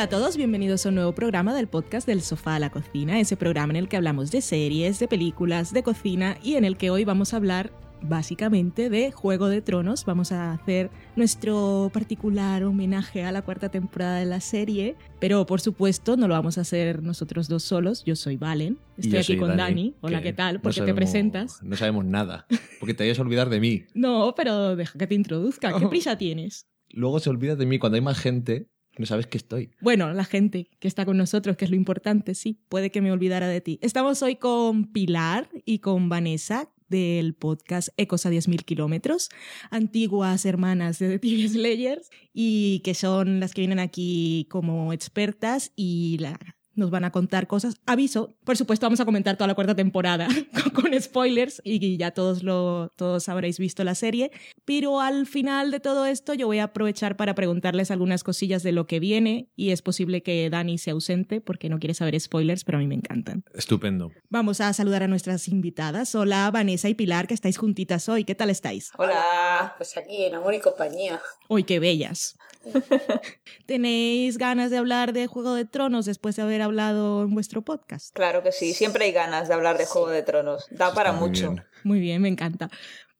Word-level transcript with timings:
Hola 0.00 0.06
a 0.06 0.18
todos, 0.18 0.38
bienvenidos 0.38 0.86
a 0.86 0.88
un 0.88 0.94
nuevo 0.94 1.14
programa 1.14 1.54
del 1.54 1.66
podcast 1.66 2.06
del 2.06 2.22
sofá 2.22 2.54
a 2.54 2.58
la 2.58 2.70
cocina, 2.70 3.20
ese 3.20 3.36
programa 3.36 3.74
en 3.74 3.76
el 3.76 3.86
que 3.86 3.98
hablamos 3.98 4.30
de 4.30 4.40
series, 4.40 4.98
de 4.98 5.08
películas, 5.08 5.74
de 5.74 5.82
cocina 5.82 6.38
y 6.42 6.54
en 6.54 6.64
el 6.64 6.78
que 6.78 6.88
hoy 6.88 7.04
vamos 7.04 7.34
a 7.34 7.36
hablar 7.36 7.70
básicamente 8.00 8.88
de 8.88 9.12
Juego 9.12 9.50
de 9.50 9.60
Tronos. 9.60 10.06
Vamos 10.06 10.32
a 10.32 10.52
hacer 10.52 10.90
nuestro 11.16 11.90
particular 11.92 12.64
homenaje 12.64 13.24
a 13.24 13.30
la 13.30 13.42
cuarta 13.42 13.68
temporada 13.68 14.20
de 14.20 14.24
la 14.24 14.40
serie, 14.40 14.96
pero 15.18 15.44
por 15.44 15.60
supuesto 15.60 16.16
no 16.16 16.28
lo 16.28 16.32
vamos 16.32 16.56
a 16.56 16.62
hacer 16.62 17.02
nosotros 17.02 17.46
dos 17.46 17.62
solos. 17.62 18.02
Yo 18.06 18.16
soy 18.16 18.38
Valen, 18.38 18.78
estoy 18.96 19.18
aquí 19.18 19.36
con 19.36 19.54
Dani. 19.54 19.96
Hola, 20.00 20.22
¿qué 20.22 20.32
tal? 20.32 20.62
¿Por 20.62 20.72
qué 20.72 20.80
te 20.80 20.94
presentas? 20.94 21.62
No 21.62 21.76
sabemos 21.76 22.06
nada, 22.06 22.46
porque 22.78 22.94
te 22.94 23.04
vayas 23.04 23.18
a 23.18 23.22
olvidar 23.22 23.50
de 23.50 23.60
mí. 23.60 23.84
no, 23.94 24.32
pero 24.34 24.76
deja 24.76 24.98
que 24.98 25.06
te 25.06 25.14
introduzca. 25.14 25.78
¿Qué 25.78 25.86
prisa 25.88 26.16
tienes? 26.16 26.66
Luego 26.88 27.20
se 27.20 27.28
olvida 27.28 27.54
de 27.54 27.66
mí 27.66 27.78
cuando 27.78 27.96
hay 27.96 28.02
más 28.02 28.18
gente 28.18 28.70
no 28.98 29.06
sabes 29.06 29.26
que 29.26 29.38
estoy. 29.38 29.70
Bueno, 29.80 30.12
la 30.12 30.24
gente 30.24 30.68
que 30.78 30.88
está 30.88 31.04
con 31.04 31.16
nosotros, 31.16 31.56
que 31.56 31.64
es 31.64 31.70
lo 31.70 31.76
importante, 31.76 32.34
sí, 32.34 32.58
puede 32.68 32.90
que 32.90 33.00
me 33.00 33.12
olvidara 33.12 33.48
de 33.48 33.60
ti. 33.60 33.78
Estamos 33.82 34.22
hoy 34.22 34.36
con 34.36 34.92
Pilar 34.92 35.48
y 35.64 35.78
con 35.78 36.08
Vanessa, 36.08 36.70
del 36.90 37.34
podcast 37.34 37.88
Ecos 37.96 38.26
a 38.26 38.30
10.000 38.30 38.64
kilómetros, 38.64 39.30
antiguas 39.70 40.44
hermanas 40.44 40.98
de 40.98 41.08
The 41.08 41.18
TV 41.20 41.48
Slayers 41.48 42.10
y 42.34 42.80
que 42.80 42.94
son 42.94 43.40
las 43.40 43.54
que 43.54 43.62
vienen 43.62 43.78
aquí 43.78 44.46
como 44.50 44.92
expertas 44.92 45.72
y 45.76 46.18
la 46.18 46.38
nos 46.74 46.90
van 46.90 47.04
a 47.04 47.10
contar 47.10 47.46
cosas. 47.46 47.76
Aviso, 47.86 48.36
por 48.44 48.56
supuesto 48.56 48.86
vamos 48.86 49.00
a 49.00 49.04
comentar 49.04 49.36
toda 49.36 49.48
la 49.48 49.54
cuarta 49.54 49.74
temporada 49.74 50.28
con, 50.74 50.90
spoilers 51.00 51.60
y 51.64 51.96
ya 51.96 52.10
todos, 52.10 52.42
lo, 52.42 52.92
todos 52.96 53.28
habréis 53.28 53.58
visto 53.58 53.84
la 53.84 53.94
serie, 53.94 54.30
pero 54.64 55.00
al 55.00 55.26
final 55.26 55.70
de 55.70 55.80
todo 55.80 56.06
esto 56.06 56.34
yo 56.34 56.46
voy 56.46 56.58
a 56.58 56.64
aprovechar 56.64 57.16
para 57.16 57.34
preguntarles 57.34 57.90
algunas 57.90 58.24
cosillas 58.24 58.62
de 58.62 58.72
lo 58.72 58.86
que 58.86 59.00
viene 59.00 59.48
y 59.56 59.70
es 59.70 59.82
posible 59.82 60.22
que 60.22 60.48
Dani 60.50 60.78
se 60.78 60.90
ausente 60.90 61.40
porque 61.40 61.68
no 61.68 61.78
quiere 61.78 61.94
saber 61.94 62.18
spoilers, 62.18 62.64
pero 62.64 62.78
a 62.78 62.80
mí 62.80 62.86
me 62.86 62.94
encantan. 62.94 63.44
Estupendo. 63.54 64.10
Vamos 64.28 64.60
a 64.60 64.72
saludar 64.72 65.02
a 65.02 65.08
nuestras 65.08 65.48
invitadas. 65.48 66.14
Hola 66.14 66.50
Vanessa 66.50 66.88
y 66.88 66.94
Pilar, 66.94 67.26
que 67.26 67.34
estáis 67.34 67.58
juntitas 67.58 68.08
hoy. 68.08 68.24
¿Qué 68.24 68.34
tal 68.34 68.50
estáis? 68.50 68.90
Hola, 68.98 69.74
pues 69.76 69.96
aquí 69.96 70.24
en 70.24 70.34
amor 70.34 70.54
y 70.54 70.60
compañía. 70.60 71.20
Hoy 71.48 71.64
qué 71.64 71.78
bellas. 71.78 72.36
¿Tenéis 73.66 74.38
ganas 74.38 74.70
de 74.70 74.76
hablar 74.76 75.12
de 75.12 75.26
Juego 75.26 75.54
de 75.54 75.64
Tronos 75.64 76.04
después 76.04 76.36
de 76.36 76.42
haber 76.42 76.59
hablado 76.62 77.22
en 77.22 77.34
vuestro 77.34 77.62
podcast? 77.62 78.14
Claro 78.14 78.42
que 78.42 78.52
sí, 78.52 78.74
siempre 78.74 79.04
hay 79.04 79.12
ganas 79.12 79.48
de 79.48 79.54
hablar 79.54 79.78
de 79.78 79.86
Juego 79.86 80.08
de 80.08 80.22
Tronos. 80.22 80.66
Da 80.70 80.92
para 80.94 81.12
mucho. 81.12 81.54
Muy 81.84 82.00
bien, 82.00 82.22
me 82.22 82.28
encanta. 82.28 82.70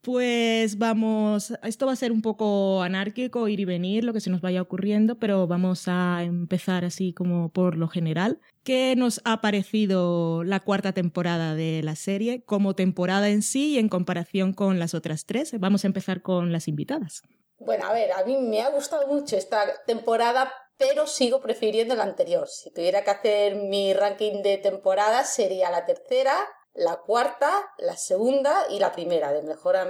Pues 0.03 0.79
vamos, 0.79 1.53
esto 1.63 1.85
va 1.85 1.93
a 1.93 1.97
ser 1.97 2.11
un 2.11 2.23
poco 2.23 2.81
anárquico, 2.83 3.49
ir 3.49 3.61
y 3.61 3.67
venir, 3.67 4.03
lo 4.03 4.15
que 4.15 4.21
se 4.21 4.31
nos 4.31 4.41
vaya 4.41 4.63
ocurriendo, 4.63 5.19
pero 5.19 5.47
vamos 5.47 5.89
a 5.89 6.23
empezar 6.23 6.87
así 6.87 7.13
como 7.13 7.51
por 7.51 7.77
lo 7.77 7.87
general. 7.87 8.41
¿Qué 8.65 8.95
nos 8.97 9.21
ha 9.27 9.43
parecido 9.43 10.43
la 10.43 10.61
cuarta 10.61 10.93
temporada 10.93 11.55
de 11.55 11.83
la 11.83 11.97
serie 11.97 12.43
como 12.45 12.75
temporada 12.75 13.29
en 13.29 13.43
sí 13.43 13.73
y 13.73 13.79
en 13.79 13.91
comparación 13.91 14.55
con 14.55 14.79
las 14.79 14.95
otras 14.95 15.27
tres? 15.27 15.53
Vamos 15.61 15.85
a 15.85 15.89
empezar 15.89 16.23
con 16.23 16.51
las 16.51 16.67
invitadas. 16.67 17.23
Bueno, 17.59 17.85
a 17.85 17.93
ver, 17.93 18.13
a 18.13 18.25
mí 18.25 18.39
me 18.39 18.63
ha 18.63 18.71
gustado 18.71 19.07
mucho 19.07 19.37
esta 19.37 19.61
temporada, 19.87 20.51
pero 20.81 21.07
sigo 21.07 21.43
prefiriendo 21.43 21.95
la 21.95 22.05
anterior. 22.05 22.49
Si 22.49 22.71
tuviera 22.71 23.05
que 23.05 23.11
hacer 23.11 23.55
mi 23.55 23.93
ranking 23.93 24.43
de 24.43 24.57
temporadas, 24.57 25.29
sería 25.29 25.71
la 25.71 25.85
tercera, 25.85 26.35
la 26.75 26.97
cuarta, 26.99 27.51
la 27.79 27.97
segunda 27.97 28.67
y 28.71 28.79
la 28.79 28.93
primera, 28.93 29.33
de 29.33 29.43
mejor 29.43 29.77
a, 29.77 29.85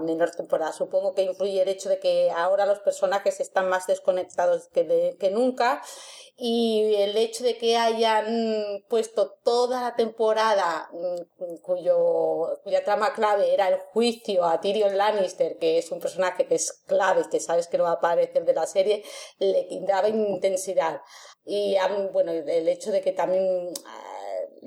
menor 0.00 0.30
temporada. 0.30 0.72
Supongo 0.72 1.14
que 1.14 1.22
influye 1.22 1.62
el 1.62 1.68
hecho 1.68 1.88
de 1.88 1.98
que 1.98 2.30
ahora 2.30 2.64
los 2.64 2.78
personajes 2.80 3.40
están 3.40 3.68
más 3.68 3.86
desconectados 3.86 4.68
que, 4.68 5.30
nunca 5.32 5.82
y 6.36 6.94
el 6.96 7.16
hecho 7.16 7.42
de 7.42 7.58
que 7.58 7.76
hayan 7.76 8.84
puesto 8.88 9.38
toda 9.42 9.80
la 9.80 9.96
temporada 9.96 10.88
mm, 10.92 11.56
cuyo, 11.62 12.60
cuya 12.62 12.84
trama 12.84 13.12
clave 13.12 13.52
era 13.52 13.68
el 13.68 13.78
juicio 13.78 14.44
a 14.44 14.60
Tyrion 14.60 14.96
Lannister, 14.96 15.58
que 15.58 15.78
es 15.78 15.90
un 15.90 15.98
personaje 15.98 16.46
que 16.46 16.54
es 16.54 16.84
clave, 16.86 17.24
que 17.30 17.40
sabes 17.40 17.66
que 17.66 17.78
no 17.78 17.84
va 17.84 17.90
a 17.90 17.94
aparecer 17.94 18.44
de 18.44 18.54
la 18.54 18.66
serie, 18.66 19.02
le 19.38 19.66
daba 19.86 20.08
intensidad. 20.08 21.00
Y 21.44 21.76
bueno, 22.12 22.32
el 22.32 22.68
hecho 22.68 22.90
de 22.90 23.00
que 23.00 23.12
también 23.12 23.72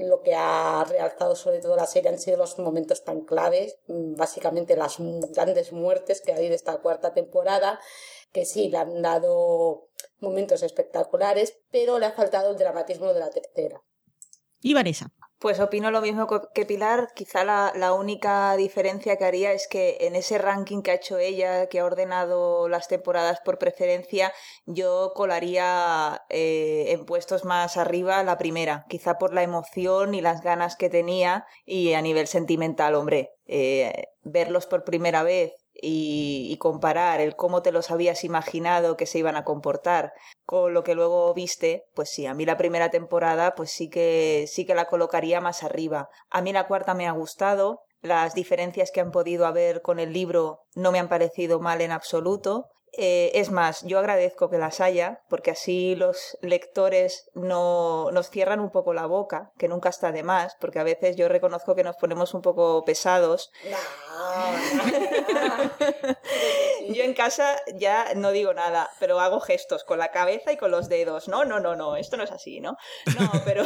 lo 0.08 0.22
que 0.22 0.34
ha 0.36 0.86
realzado 0.86 1.36
sobre 1.36 1.60
todo 1.60 1.76
la 1.76 1.86
serie 1.86 2.10
han 2.10 2.20
sido 2.20 2.38
los 2.38 2.58
momentos 2.58 3.04
tan 3.04 3.22
claves, 3.22 3.78
mm, 3.88 4.16
básicamente 4.16 4.76
las 4.76 4.98
grandes 5.32 5.72
muertes 5.74 6.22
que 6.22 6.34
hay 6.34 6.50
de 6.50 6.56
esta 6.56 6.78
cuarta 6.78 7.14
temporada, 7.14 7.80
que 8.32 8.46
sí, 8.46 8.70
le 8.70 8.78
han 8.78 9.02
dado 9.02 9.90
momentos 10.20 10.64
espectaculares, 10.64 11.58
pero 11.72 12.00
le 12.00 12.06
ha 12.06 12.12
faltado 12.12 12.52
el 12.52 12.58
dramatismo 12.58 13.14
de 13.14 13.20
la 13.20 13.30
tercera. 13.30 13.84
Y 14.62 14.74
Vanessa. 14.74 15.12
Pues 15.40 15.62
opino 15.62 15.90
lo 15.90 16.02
mismo 16.02 16.28
que 16.54 16.66
Pilar. 16.66 17.14
Quizá 17.16 17.46
la, 17.46 17.94
única 17.94 18.58
diferencia 18.58 19.16
que 19.16 19.24
haría 19.24 19.54
es 19.54 19.70
que 19.70 19.98
en 20.02 20.18
ese 20.18 20.38
ranking 20.38 20.82
que 20.82 20.92
ha 20.92 20.96
hecho 20.96 21.18
ella, 21.18 21.68
que 21.68 21.80
ha 21.80 21.86
ordenado 21.86 22.68
las 22.68 22.90
temporadas 22.90 23.40
por 23.40 23.58
preferencia, 23.58 24.34
yo 24.66 25.14
colaría 25.16 26.24
eh, 26.28 26.88
en 26.90 27.06
puestos 27.06 27.46
más 27.46 27.78
arriba 27.78 28.22
la 28.24 28.38
primera. 28.38 28.86
Quizá 28.90 29.18
por 29.18 29.34
la 29.34 29.44
emoción 29.44 30.14
y 30.14 30.20
las 30.20 30.42
ganas 30.42 30.76
que 30.76 30.90
tenía 30.90 31.46
y 31.66 31.94
a 31.94 32.02
nivel 32.02 32.28
sentimental, 32.28 32.96
hombre. 32.96 33.32
Eh, 33.46 34.10
verlos 34.24 34.68
por 34.68 34.84
primera 34.84 35.24
vez 35.24 35.54
y, 35.82 36.58
comparar 36.60 37.22
el 37.22 37.36
cómo 37.36 37.62
te 37.62 37.72
los 37.72 37.90
habías 37.92 38.24
imaginado 38.24 38.98
que 38.98 39.06
se 39.06 39.20
iban 39.20 39.36
a 39.36 39.44
comportar 39.44 40.14
con 40.46 40.74
lo 40.74 40.84
que 40.84 40.96
luego 40.96 41.34
viste, 41.34 41.86
pues 41.94 42.10
sí, 42.10 42.26
a 42.26 42.34
mí 42.34 42.46
la 42.46 42.58
primera 42.58 42.90
temporada 42.90 43.56
pues 43.56 43.72
sí 43.72 43.90
que 43.90 44.46
sí 44.48 44.66
que 44.66 44.76
la 44.76 44.88
colocaría 44.88 45.42
más 45.42 45.64
arriba. 45.64 46.10
A 46.30 46.42
mí 46.42 46.52
la 46.54 46.68
cuarta 46.68 46.94
me 46.96 47.08
ha 47.08 47.12
gustado, 47.12 47.84
las 48.02 48.34
diferencias 48.34 48.92
que 48.92 49.02
han 49.02 49.12
podido 49.12 49.46
haber 49.46 49.82
con 49.82 50.00
el 50.00 50.14
libro 50.14 50.62
no 50.76 50.92
me 50.92 51.00
han 51.00 51.10
parecido 51.10 51.60
mal 51.60 51.82
en 51.82 51.92
absoluto. 51.92 52.68
Eh, 52.94 53.32
es 53.36 53.52
más, 53.52 53.84
yo 53.84 54.00
agradezco 54.00 54.50
que 54.50 54.58
las 54.58 54.82
haya, 54.82 55.22
porque 55.30 55.52
así 55.52 55.96
los 55.96 56.38
lectores 56.42 57.30
no 57.34 58.12
nos 58.12 58.30
cierran 58.30 58.60
un 58.60 58.72
poco 58.72 58.94
la 58.94 59.06
boca, 59.06 59.52
que 59.58 59.68
nunca 59.68 59.90
está 59.90 60.12
de 60.12 60.24
más, 60.24 60.56
porque 60.60 60.80
a 60.80 60.84
veces 60.84 61.16
yo 61.16 61.30
reconozco 61.30 61.76
que 61.76 61.84
nos 61.84 61.98
ponemos 61.98 62.34
un 62.34 62.42
poco 62.42 62.84
pesados. 62.86 63.52
yo 66.90 67.04
en 67.04 67.14
casa 67.14 67.62
ya 67.76 68.14
no 68.16 68.32
digo 68.32 68.54
nada, 68.54 68.90
pero 69.00 69.20
hago 69.20 69.40
gestos 69.40 69.84
con 69.84 70.00
la 70.00 70.12
cabeza 70.12 70.52
y 70.52 70.58
con 70.58 70.72
los 70.72 70.90
dedos. 70.90 71.28
No, 71.28 71.46
no, 71.46 71.60
no, 71.60 71.76
no, 71.76 71.96
esto 71.96 72.18
no 72.18 72.24
es 72.24 72.32
así, 72.32 72.60
¿no? 72.60 72.78
No, 73.20 73.32
pero, 73.46 73.64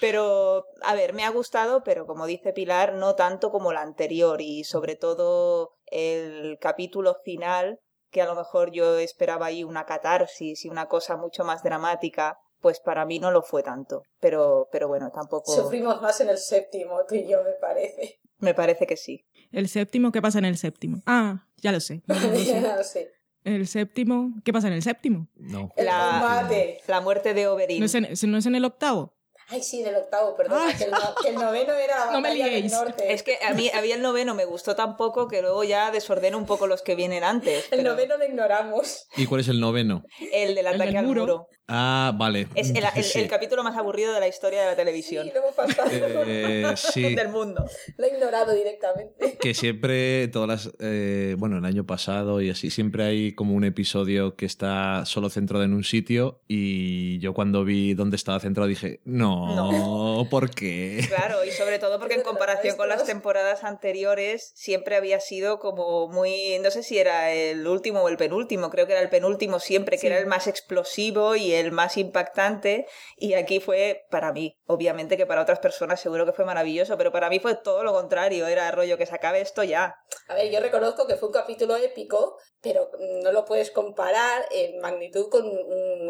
pero, 0.00 0.66
a 0.82 0.94
ver, 0.94 1.14
me 1.14 1.24
ha 1.24 1.30
gustado, 1.30 1.82
pero 1.84 2.06
como 2.06 2.26
dice 2.26 2.52
Pilar, 2.52 2.94
no 2.94 3.14
tanto 3.14 3.50
como 3.50 3.72
la 3.72 3.82
anterior 3.82 4.40
y 4.40 4.64
sobre 4.64 4.96
todo 4.96 5.76
el 5.86 6.58
capítulo 6.60 7.16
final 7.24 7.80
que 8.12 8.22
a 8.22 8.26
lo 8.26 8.36
mejor 8.36 8.70
yo 8.70 8.98
esperaba 8.98 9.46
ahí 9.46 9.64
una 9.64 9.86
catarsis 9.86 10.64
y 10.64 10.68
una 10.68 10.86
cosa 10.86 11.16
mucho 11.16 11.44
más 11.44 11.64
dramática, 11.64 12.38
pues 12.60 12.78
para 12.78 13.04
mí 13.06 13.18
no 13.18 13.32
lo 13.32 13.42
fue 13.42 13.62
tanto. 13.62 14.02
Pero, 14.20 14.68
pero 14.70 14.86
bueno, 14.86 15.10
tampoco. 15.10 15.52
Sufrimos 15.52 16.00
más 16.00 16.20
en 16.20 16.28
el 16.28 16.38
séptimo, 16.38 17.00
tú 17.08 17.16
y 17.16 17.26
yo, 17.26 17.42
me 17.42 17.52
parece. 17.60 18.20
Me 18.38 18.54
parece 18.54 18.86
que 18.86 18.96
sí. 18.96 19.24
¿El 19.50 19.68
séptimo? 19.68 20.12
¿Qué 20.12 20.20
pasa 20.22 20.38
en 20.38 20.44
el 20.44 20.58
séptimo? 20.58 21.02
Ah, 21.06 21.46
ya 21.56 21.72
lo 21.72 21.80
sé. 21.80 22.02
ya 22.06 22.76
lo 22.76 22.84
sé. 22.84 23.12
El 23.44 23.66
séptimo, 23.66 24.30
¿qué 24.44 24.52
pasa 24.52 24.68
en 24.68 24.74
el 24.74 24.82
séptimo? 24.82 25.28
No. 25.34 25.70
La, 25.76 26.48
la 26.86 27.00
muerte 27.00 27.34
de 27.34 27.48
Oberyn. 27.48 27.80
¿No 27.80 27.86
¿No 28.28 28.38
es 28.38 28.46
en 28.46 28.54
el 28.54 28.64
octavo? 28.64 29.14
Ay, 29.52 29.62
sí, 29.62 29.82
del 29.82 29.96
octavo, 29.96 30.34
perdón. 30.34 30.60
Que, 30.78 31.28
el, 31.28 31.34
noveno 31.34 31.74
era 31.74 32.06
la 32.06 32.12
no 32.12 32.20
me 32.22 32.34
del 32.34 32.70
norte. 32.70 33.12
Es 33.12 33.22
que 33.22 33.36
a 33.46 33.52
mí, 33.52 33.68
a 33.68 33.82
mí 33.82 33.92
el 33.92 34.00
noveno 34.00 34.34
me 34.34 34.46
gustó 34.46 34.74
tan 34.74 34.96
poco 34.96 35.28
que 35.28 35.42
luego 35.42 35.62
ya 35.62 35.90
desordeno 35.90 36.38
un 36.38 36.46
poco 36.46 36.66
los 36.66 36.80
que 36.80 36.94
vienen 36.94 37.22
antes. 37.22 37.70
El 37.70 37.84
noveno 37.84 38.16
lo 38.16 38.24
ignoramos. 38.24 39.08
¿Y 39.14 39.26
cuál 39.26 39.42
es 39.42 39.48
el 39.48 39.60
noveno? 39.60 40.04
El 40.32 40.54
del 40.54 40.68
ataque 40.68 40.96
al 40.96 41.06
muro. 41.06 41.48
Ah, 41.68 42.12
vale. 42.16 42.48
Es 42.54 42.72
el, 43.16 43.28
capítulo 43.28 43.62
más 43.62 43.76
aburrido 43.76 44.12
de 44.12 44.20
la 44.20 44.28
historia 44.28 44.60
de 44.60 44.66
la 44.66 44.76
televisión. 44.76 45.24
Sí, 45.26 45.32
lo 45.32 45.40
hemos 45.40 45.54
pasado. 45.54 45.90
Eh, 46.26 46.64
sí. 46.76 47.14
Del 47.14 47.28
mundo. 47.28 47.64
Lo 47.96 48.04
he 48.04 48.14
ignorado 48.14 48.52
directamente. 48.52 49.38
Que 49.38 49.54
siempre, 49.54 50.28
todas 50.28 50.48
las. 50.48 50.74
Eh, 50.80 51.36
bueno, 51.38 51.58
el 51.58 51.64
año 51.64 51.86
pasado 51.86 52.40
y 52.40 52.50
así, 52.50 52.70
siempre 52.70 53.04
hay 53.04 53.32
como 53.34 53.54
un 53.54 53.64
episodio 53.64 54.36
que 54.36 54.44
está 54.44 55.06
solo 55.06 55.30
centrado 55.30 55.64
en 55.64 55.72
un 55.72 55.84
sitio. 55.84 56.40
Y 56.48 57.18
yo 57.20 57.32
cuando 57.32 57.64
vi 57.64 57.94
dónde 57.94 58.16
estaba 58.16 58.40
centrado 58.40 58.68
dije, 58.68 59.00
no, 59.04 59.54
no. 59.54 60.26
¿por 60.30 60.50
qué? 60.50 61.04
Claro, 61.08 61.44
y 61.44 61.52
sobre 61.52 61.78
todo 61.78 61.98
porque 61.98 62.14
en 62.14 62.22
comparación 62.22 62.76
con 62.76 62.88
las 62.88 63.04
temporadas 63.04 63.64
anteriores, 63.64 64.52
siempre 64.56 64.96
había 64.96 65.20
sido 65.20 65.58
como 65.58 66.08
muy. 66.08 66.58
No 66.62 66.70
sé 66.70 66.82
si 66.82 66.98
era 66.98 67.32
el 67.32 67.66
último 67.66 68.00
o 68.00 68.08
el 68.08 68.16
penúltimo, 68.16 68.68
creo 68.68 68.86
que 68.86 68.92
era 68.92 69.02
el 69.02 69.10
penúltimo 69.10 69.60
siempre, 69.60 69.96
que 69.96 70.08
era 70.08 70.18
el 70.18 70.26
más 70.26 70.46
explosivo 70.48 71.36
y 71.36 71.51
el 71.54 71.72
más 71.72 71.96
impactante. 71.96 72.86
Y 73.16 73.34
aquí 73.34 73.60
fue 73.60 74.06
para 74.10 74.32
mí, 74.32 74.58
obviamente 74.66 75.16
que 75.16 75.26
para 75.26 75.42
otras 75.42 75.58
personas 75.58 76.00
seguro 76.00 76.26
que 76.26 76.32
fue 76.32 76.44
maravilloso, 76.44 76.96
pero 76.96 77.12
para 77.12 77.28
mí 77.28 77.38
fue 77.38 77.54
todo 77.54 77.82
lo 77.84 77.92
contrario. 77.92 78.46
Era 78.46 78.70
rollo 78.70 78.98
que 78.98 79.06
se 79.06 79.14
acabe 79.14 79.40
esto 79.40 79.62
ya. 79.62 79.96
A 80.28 80.34
ver, 80.34 80.50
yo 80.50 80.60
reconozco 80.60 81.06
que 81.06 81.16
fue 81.16 81.28
un 81.28 81.34
capítulo 81.34 81.76
épico, 81.76 82.38
pero 82.60 82.90
no 83.22 83.32
lo 83.32 83.44
puedes 83.44 83.70
comparar 83.70 84.46
en 84.50 84.80
magnitud 84.80 85.28
con 85.30 85.44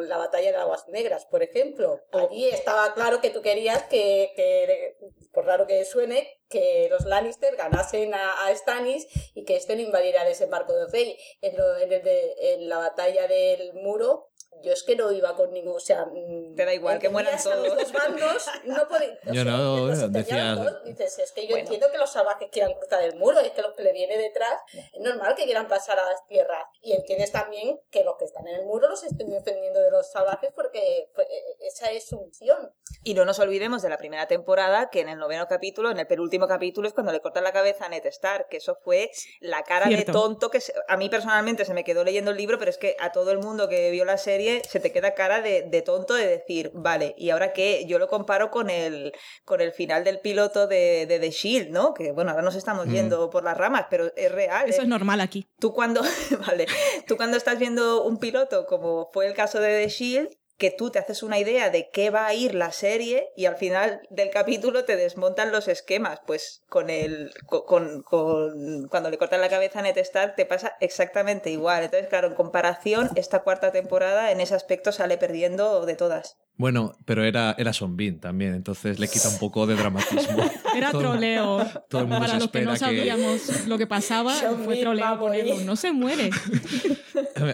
la 0.08 0.18
batalla 0.18 0.50
de 0.50 0.56
Aguas 0.56 0.86
Negras, 0.88 1.26
por 1.26 1.42
ejemplo. 1.42 2.00
Allí 2.12 2.48
estaba 2.48 2.94
claro 2.94 3.20
que 3.20 3.30
tú 3.30 3.42
querías 3.42 3.84
que, 3.84 4.96
por 5.32 5.46
raro 5.46 5.66
que 5.66 5.84
suene, 5.84 6.40
que 6.48 6.88
los 6.90 7.06
Lannister 7.06 7.56
ganasen 7.56 8.14
a, 8.14 8.54
Stannis 8.54 9.06
y 9.34 9.44
que 9.44 9.56
este 9.56 9.74
no 9.74 9.82
invadiera 9.82 10.22
el 10.22 10.28
desembarco 10.28 10.74
de 10.74 10.86
Rey. 10.86 11.18
En, 11.40 11.54
en 11.56 12.68
la 12.68 12.78
batalla 12.78 13.26
del 13.26 13.72
muro 13.74 14.28
yo 14.62 14.72
es 14.72 14.82
que 14.82 14.96
no 14.96 15.10
iba 15.10 15.34
con 15.34 15.52
ningún, 15.52 15.76
o 15.76 15.80
sea, 15.80 16.04
mm, 16.06 16.54
te 16.54 16.64
da 16.64 16.74
igual 16.74 16.98
que 16.98 17.08
mueran 17.08 17.40
todos. 17.42 17.66
los 17.66 17.76
dos 17.76 17.92
bandos, 17.92 18.50
no 18.64 18.88
podéis, 18.88 19.12
yo 19.32 19.44
no, 19.44 19.86
decía... 20.08 20.56
dices, 20.84 21.18
es 21.18 21.32
que 21.32 21.46
yo 21.46 21.56
entiendo 21.56 21.90
que 21.90 21.98
los 21.98 22.10
salvajes 22.10 22.48
quieran 22.50 22.74
cruzar 22.74 23.02
el 23.02 23.16
muro, 23.16 23.40
es 23.40 23.52
que 23.52 23.62
los 23.62 23.74
que 23.74 23.82
le 23.82 23.92
viene 23.92 24.16
detrás, 24.16 24.60
es 24.72 25.00
normal 25.00 25.34
que 25.34 25.44
quieran 25.44 25.68
pasar 25.68 25.98
a 25.98 26.04
las 26.04 26.26
tierras, 26.26 26.64
y 26.80 26.92
entiendes 26.92 27.32
también 27.32 27.80
que 27.90 28.04
los 28.04 28.16
que 28.18 28.24
están 28.24 28.46
en 28.46 28.56
el 28.56 28.66
muro 28.66 28.88
los 28.88 29.02
estén 29.02 29.30
defendiendo 29.30 29.80
de 29.80 29.90
los 29.90 30.10
salvajes 30.10 30.50
porque 30.54 31.10
pues, 31.14 31.26
esa 31.60 31.90
es 31.90 32.06
su 32.06 32.20
misión. 32.20 32.72
Y 33.04 33.14
no 33.14 33.24
nos 33.24 33.38
olvidemos 33.38 33.82
de 33.82 33.88
la 33.88 33.98
primera 33.98 34.28
temporada, 34.28 34.90
que 34.90 35.00
en 35.00 35.08
el 35.08 35.18
noveno 35.18 35.48
capítulo, 35.48 35.90
en 35.90 35.98
el 35.98 36.06
penúltimo 36.06 36.46
capítulo, 36.46 36.86
es 36.86 36.94
cuando 36.94 37.12
le 37.12 37.20
cortan 37.20 37.44
la 37.44 37.52
cabeza 37.52 37.86
a 37.86 37.88
Ned 37.88 38.06
Stark, 38.06 38.48
que 38.48 38.58
eso 38.58 38.76
fue 38.84 39.10
la 39.40 39.62
cara 39.62 39.88
de 39.88 40.04
tonto 40.04 40.50
que 40.50 40.60
a 40.88 40.96
mí 40.96 41.08
personalmente 41.08 41.64
se 41.64 41.74
me 41.74 41.84
quedó 41.84 42.04
leyendo 42.04 42.30
el 42.30 42.36
libro, 42.36 42.58
pero 42.58 42.70
es 42.70 42.78
que 42.78 42.96
a 43.00 43.12
todo 43.12 43.30
el 43.30 43.38
mundo 43.38 43.68
que 43.68 43.90
vio 43.90 44.04
la 44.04 44.18
serie 44.18 44.41
se 44.68 44.80
te 44.80 44.92
queda 44.92 45.14
cara 45.14 45.40
de, 45.42 45.82
tonto 45.82 46.14
de 46.14 46.26
decir, 46.26 46.70
vale, 46.74 47.14
¿y 47.18 47.30
ahora 47.30 47.52
qué? 47.52 47.84
Yo 47.86 47.98
lo 47.98 48.08
comparo 48.08 48.50
con 48.50 48.70
el, 48.70 49.12
con 49.44 49.60
el 49.60 49.72
final 49.72 50.04
del 50.04 50.20
piloto 50.20 50.66
de, 50.66 51.06
The 51.08 51.30
Shield, 51.30 51.70
¿no? 51.70 51.94
Que 51.94 52.12
bueno, 52.12 52.30
ahora 52.30 52.42
nos 52.42 52.54
estamos 52.54 52.86
mm. 52.86 52.92
yendo 52.92 53.30
por 53.30 53.44
las 53.44 53.56
ramas, 53.56 53.86
pero 53.90 54.12
es 54.16 54.32
real. 54.32 54.68
Eso 54.68 54.80
¿eh? 54.80 54.84
es 54.84 54.88
normal 54.88 55.20
aquí. 55.20 55.46
Tú 55.58 55.72
cuando, 55.72 56.02
vale, 56.46 56.66
tú 57.06 57.16
cuando 57.16 57.36
estás 57.36 57.58
viendo 57.58 58.04
un 58.04 58.18
piloto, 58.18 58.66
como 58.66 59.10
fue 59.12 59.26
el 59.26 59.34
caso 59.34 59.60
de 59.60 59.82
The 59.82 59.88
Shield, 59.88 60.28
que 60.62 60.70
tú 60.70 60.90
te 60.90 61.00
haces 61.00 61.24
una 61.24 61.40
idea 61.40 61.70
de 61.70 61.90
qué 61.92 62.10
va 62.10 62.24
a 62.24 62.34
ir 62.34 62.54
la 62.54 62.70
serie 62.70 63.30
y 63.36 63.46
al 63.46 63.56
final 63.56 64.00
del 64.10 64.30
capítulo 64.30 64.84
te 64.84 64.94
desmontan 64.94 65.50
los 65.50 65.66
esquemas. 65.66 66.20
Pues 66.24 66.62
con 66.68 66.88
el 66.88 67.32
con, 67.46 68.02
con, 68.02 68.86
cuando 68.86 69.10
le 69.10 69.18
cortan 69.18 69.40
la 69.40 69.48
cabeza 69.48 69.80
a 69.80 69.82
Ned 69.82 69.98
Stark 69.98 70.36
te 70.36 70.46
pasa 70.46 70.76
exactamente 70.78 71.50
igual. 71.50 71.82
Entonces, 71.82 72.08
claro, 72.08 72.28
en 72.28 72.34
comparación, 72.34 73.10
esta 73.16 73.40
cuarta 73.40 73.72
temporada 73.72 74.30
en 74.30 74.40
ese 74.40 74.54
aspecto 74.54 74.92
sale 74.92 75.18
perdiendo 75.18 75.84
de 75.84 75.96
todas. 75.96 76.36
Bueno, 76.56 76.92
pero 77.06 77.24
era, 77.24 77.56
era 77.58 77.72
Son 77.72 77.96
también, 78.20 78.54
entonces 78.54 79.00
le 79.00 79.08
quita 79.08 79.30
un 79.30 79.38
poco 79.40 79.66
de 79.66 79.74
dramatismo. 79.74 80.44
Era 80.76 80.90
troleo. 80.90 81.66
Todo 81.88 82.02
el 82.02 82.06
mundo 82.06 82.26
Para 82.26 82.38
los 82.38 82.50
que 82.50 82.62
no 82.62 82.76
sabíamos 82.76 83.66
lo 83.66 83.78
que 83.78 83.86
pasaba, 83.86 84.32
fue 84.64 84.76
troleo 84.76 85.18
ponerlo. 85.18 85.58
No 85.64 85.74
se 85.74 85.92
muere. 85.92 86.30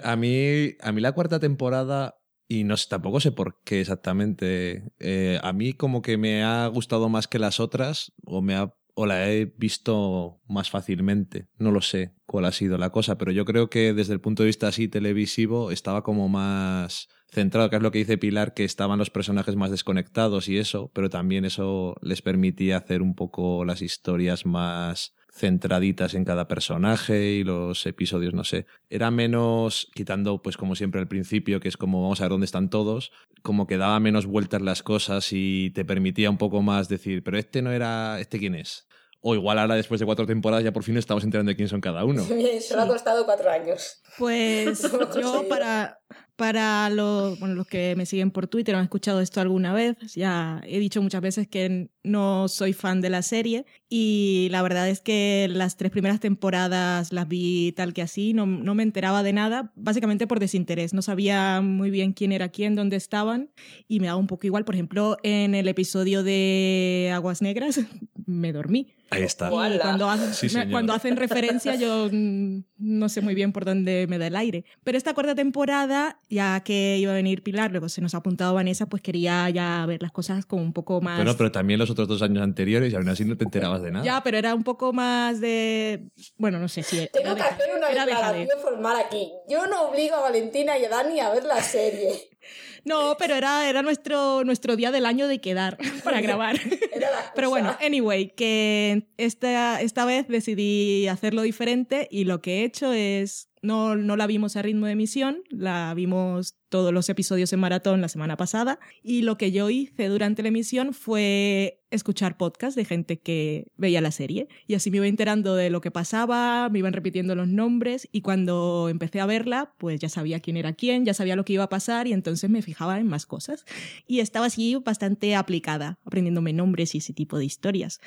A 0.05 0.17
mí, 0.17 0.77
a 0.81 0.93
mí 0.93 1.01
la 1.01 1.13
cuarta 1.13 1.39
temporada 1.41 2.18
y 2.49 2.65
no 2.65 2.77
sé, 2.77 2.89
tampoco 2.89 3.21
sé 3.21 3.31
por 3.31 3.61
qué 3.63 3.81
exactamente. 3.81 4.91
Eh, 4.99 5.39
a 5.43 5.53
mí 5.53 5.75
como 5.75 6.03
que 6.03 6.17
me 6.17 6.43
ha 6.43 6.67
gustado 6.67 7.09
más 7.09 7.29
que 7.29 7.39
las 7.39 7.61
otras 7.61 8.13
o 8.25 8.43
me 8.43 8.55
ha 8.55 8.75
o 9.01 9.07
la 9.07 9.31
he 9.31 9.45
visto 9.45 10.41
más 10.49 10.71
fácilmente. 10.71 11.47
No 11.57 11.71
lo 11.71 11.83
sé 11.83 12.15
cuál 12.27 12.47
ha 12.47 12.53
sido 12.53 12.79
la 12.79 12.91
cosa, 12.91 13.17
pero 13.17 13.31
yo 13.31 13.45
creo 13.45 13.71
que 13.71 13.93
desde 13.93 14.13
el 14.13 14.21
punto 14.21 14.43
de 14.43 14.49
vista 14.49 14.67
así 14.67 14.89
televisivo 14.89 15.71
estaba 15.71 16.03
como 16.03 16.29
más 16.29 17.09
centrado, 17.31 17.71
que 17.71 17.77
es 17.77 17.83
lo 17.83 17.93
que 17.93 17.99
dice 17.99 18.19
Pilar, 18.19 18.55
que 18.55 18.65
estaban 18.65 18.99
los 18.99 19.11
personajes 19.11 19.55
más 19.55 19.71
desconectados 19.71 20.49
y 20.49 20.59
eso, 20.59 20.91
pero 20.95 21.11
también 21.11 21.45
eso 21.45 21.95
les 22.03 22.23
permitía 22.23 22.79
hacer 22.79 23.01
un 23.01 23.15
poco 23.15 23.65
las 23.65 23.83
historias 23.83 24.47
más 24.47 25.15
centraditas 25.39 26.15
en 26.15 26.25
cada 26.25 26.49
personaje 26.49 27.33
y 27.33 27.45
los 27.45 27.87
episodios, 27.87 28.35
no 28.35 28.45
sé. 28.45 28.67
Era 28.91 29.11
menos, 29.11 29.91
quitando 29.95 30.43
pues 30.43 30.57
como 30.57 30.75
siempre 30.75 31.01
al 31.01 31.09
principio, 31.09 31.61
que 31.61 31.69
es 31.69 31.77
como 31.77 32.03
vamos 32.03 32.21
a 32.21 32.25
ver 32.25 32.31
dónde 32.31 32.45
están 32.47 32.71
todos, 32.71 33.13
como 33.43 33.67
que 33.67 33.79
daba 33.79 33.99
menos 34.01 34.27
vueltas 34.27 34.61
las 34.63 34.83
cosas 34.83 35.29
y 35.33 35.71
te 35.71 35.85
permitía 35.85 36.31
un 36.31 36.39
poco 36.39 36.61
más 36.63 36.89
decir, 36.89 37.23
pero 37.23 37.39
este 37.39 37.63
no 37.63 37.73
era, 37.73 38.21
¿este 38.21 38.39
quién 38.39 38.55
es? 38.55 38.89
O 39.21 39.35
igual 39.35 39.59
ahora, 39.59 39.75
después 39.75 39.99
de 39.99 40.07
cuatro 40.07 40.27
temporadas, 40.27 40.65
ya 40.65 40.73
por 40.73 40.85
fin 40.85 40.97
estamos 40.97 41.25
enterando 41.25 41.51
de 41.51 41.57
quién 41.57 41.69
son 41.69 41.81
cada 41.81 42.05
uno. 42.05 42.25
Solo 42.61 42.83
ha 42.83 42.87
costado 42.87 43.25
cuatro 43.25 43.51
años. 43.51 44.01
Pues 44.17 44.83
yo 45.21 45.49
para, 45.49 46.01
para 46.39 46.89
los, 46.89 47.37
bueno, 47.41 47.57
los 47.57 47.67
que 47.67 47.97
me 47.97 48.07
siguen 48.07 48.31
por 48.31 48.47
Twitter 48.47 48.77
han 48.77 48.85
escuchado 48.85 49.21
esto 49.21 49.41
alguna 49.41 49.73
vez. 49.73 49.97
Ya 50.15 50.63
he 50.65 50.79
dicho 50.79 51.03
muchas 51.03 51.21
veces 51.21 51.49
que 51.49 51.91
no 52.05 52.47
soy 52.47 52.73
fan 52.75 53.01
de 53.01 53.11
la 53.11 53.23
serie 53.23 53.67
y 53.89 54.47
la 54.53 54.63
verdad 54.63 54.89
es 54.89 55.01
que 55.01 55.49
las 55.51 55.77
tres 55.77 55.91
primeras 55.91 56.21
temporadas 56.21 57.13
las 57.13 57.27
vi 57.27 57.73
tal 57.73 57.93
que 57.93 58.03
así, 58.03 58.35
no, 58.35 58.47
no 58.47 58.77
me 58.77 58.85
enteraba 58.85 59.25
de 59.25 59.33
nada, 59.33 59.73
básicamente 59.75 60.29
por 60.29 60.39
desinterés. 60.39 60.95
No 60.95 61.03
sabía 61.03 61.61
muy 61.61 61.91
bien 61.91 62.13
quién 62.13 62.31
era 62.31 62.51
quién, 62.51 62.77
dónde 62.77 62.95
estaban 62.95 63.51
y 63.89 63.99
me 63.99 64.07
daba 64.07 64.21
un 64.21 64.29
poco 64.29 64.47
igual. 64.47 64.65
Por 64.65 64.77
ejemplo, 64.77 65.17
en 65.25 65.57
el 65.57 65.67
episodio 65.67 66.23
de 66.23 67.11
Aguas 67.13 67.43
Negras 67.43 67.81
me 68.27 68.53
dormí. 68.53 68.95
Ahí 69.11 69.23
está. 69.23 69.49
cuando, 69.49 70.11
hacen, 70.11 70.71
cuando 70.71 70.93
hacen 70.93 71.17
referencia 71.17 71.75
yo 71.77 72.09
no 72.13 73.09
sé 73.09 73.21
muy 73.21 73.35
bien 73.35 73.53
por 73.53 73.65
dónde 73.65 74.07
me 74.09 74.19
da 74.19 74.27
el 74.27 74.37
aire. 74.37 74.65
Pero 74.85 74.99
esta 74.99 75.15
cuarta 75.15 75.35
temporada 75.35 76.19
ya 76.29 76.61
que 76.61 76.99
iba 76.99 77.13
a 77.13 77.15
venir 77.15 77.43
Pilar, 77.43 77.71
luego 77.71 77.89
se 77.89 78.01
nos 78.01 78.15
ha 78.15 78.19
apuntado 78.19 78.55
Vanessa, 78.55 78.87
pues 78.87 79.03
quería 79.03 79.49
ya 79.51 79.85
ver 79.87 80.03
las 80.03 80.13
cosas 80.13 80.45
como 80.45 80.63
un 80.63 80.73
poco 80.73 81.01
más... 81.01 81.19
Pero, 81.19 81.37
pero 81.37 81.53
también 81.53 81.79
los 81.79 81.91
otros 81.91 82.09
dos 82.09 82.23
años 82.23 82.43
anteriores 82.43 82.93
y 82.93 82.97
aún 82.97 83.09
así 83.09 83.25
no 83.25 83.37
te 83.37 83.45
enterabas 83.45 83.83
de 83.83 83.93
nada. 83.93 84.05
Ya, 84.05 84.23
pero 84.23 84.37
era 84.37 84.55
un 84.55 84.65
poco 84.65 84.93
más 84.93 85.41
de... 85.41 86.09
Bueno, 86.37 86.59
no 86.59 86.69
sé 86.69 86.83
si... 86.83 87.09
Tengo 87.13 87.35
que 87.35 87.43
hacer 87.43 87.71
una 87.77 87.89
declaración 87.89 88.49
formal 88.61 88.97
aquí. 88.97 89.33
Yo 89.49 89.67
no 89.67 89.89
obligo 89.89 90.17
a 90.17 90.21
Valentina 90.21 90.79
y 90.79 90.85
a 90.85 90.89
Dani 90.91 91.21
a 91.21 91.31
ver 91.31 91.45
la 91.45 91.63
serie. 91.63 92.38
No, 92.85 93.17
pero 93.19 93.35
era, 93.35 93.69
era 93.69 93.83
nuestro, 93.83 94.45
nuestro 94.45 94.77
día 94.77 94.91
del 94.91 95.07
año 95.07 95.29
de 95.29 95.41
quedar 95.41 95.79
para 96.05 96.21
grabar. 96.21 96.59
pero 97.35 97.51
bueno, 97.51 97.77
anyway, 97.85 98.29
que 98.29 99.09
esta, 99.17 99.81
esta 99.81 100.05
vez 100.05 100.29
decidí 100.29 101.09
hacerlo 101.09 101.43
diferente 101.43 102.09
y 102.11 102.25
lo 102.25 102.41
que 102.41 102.61
he 102.61 102.65
hecho 102.65 102.93
es 102.93 103.49
no, 103.63 103.97
no 103.97 104.17
la 104.17 104.27
vimos 104.27 104.57
a 104.57 104.63
ritmo 104.63 104.87
de 104.87 104.93
emisión, 104.93 105.43
la 105.51 105.93
vimos 105.95 106.59
todos 106.69 106.93
los 106.93 107.09
episodios 107.09 107.53
en 107.53 107.61
maratón 107.61 108.01
la 108.01 108.09
semana 108.09 108.37
pasada 108.37 108.79
y 109.03 109.23
lo 109.23 109.39
que 109.39 109.53
yo 109.53 109.71
hice 109.71 110.09
durante 110.09 110.43
la 110.43 110.49
emisión 110.49 110.93
fue 110.93 111.81
escuchar 111.91 112.37
podcasts 112.37 112.77
de 112.77 112.85
gente 112.85 113.19
que 113.19 113.69
veía 113.77 114.03
la 114.03 114.11
serie 114.11 114.49
y 114.67 114.75
así 114.75 114.91
me 114.91 114.99
iba 114.99 115.07
enterando 115.07 115.55
de 115.55 115.71
lo 115.71 115.81
que 115.81 115.91
pasaba, 115.91 116.69
me 116.69 116.81
iban 116.81 116.93
repitiendo 116.93 117.35
los 117.35 117.49
nombres 117.49 118.09
y 118.13 118.21
cuando 118.21 118.89
empecé 118.91 119.21
a 119.21 119.27
verla 119.27 119.73
pues 119.79 119.99
ya 119.99 120.11
sabía 120.11 120.41
quién 120.41 120.59
era 120.59 120.75
quién, 120.75 121.07
ya 121.07 121.15
sabía 121.15 121.37
lo 121.37 121.47
que 121.47 121.55
iba 121.55 121.65
a 121.65 121.69
pasar 121.71 122.07
y 122.07 122.13
entonces 122.13 122.51
me 122.51 122.61
fijaba 122.61 122.99
en 122.99 123.07
más 123.07 123.25
cosas 123.25 123.65
y 124.07 124.21
estaba 124.21 124.47
así 124.47 124.77
bastante 124.77 125.35
aplicada, 125.35 125.99
aprendiéndome 126.05 126.53
nombres 126.53 126.95
y 126.95 126.99
ese 126.99 127.15
tipo 127.15 127.39
de 127.39 127.47
historias. 127.47 128.01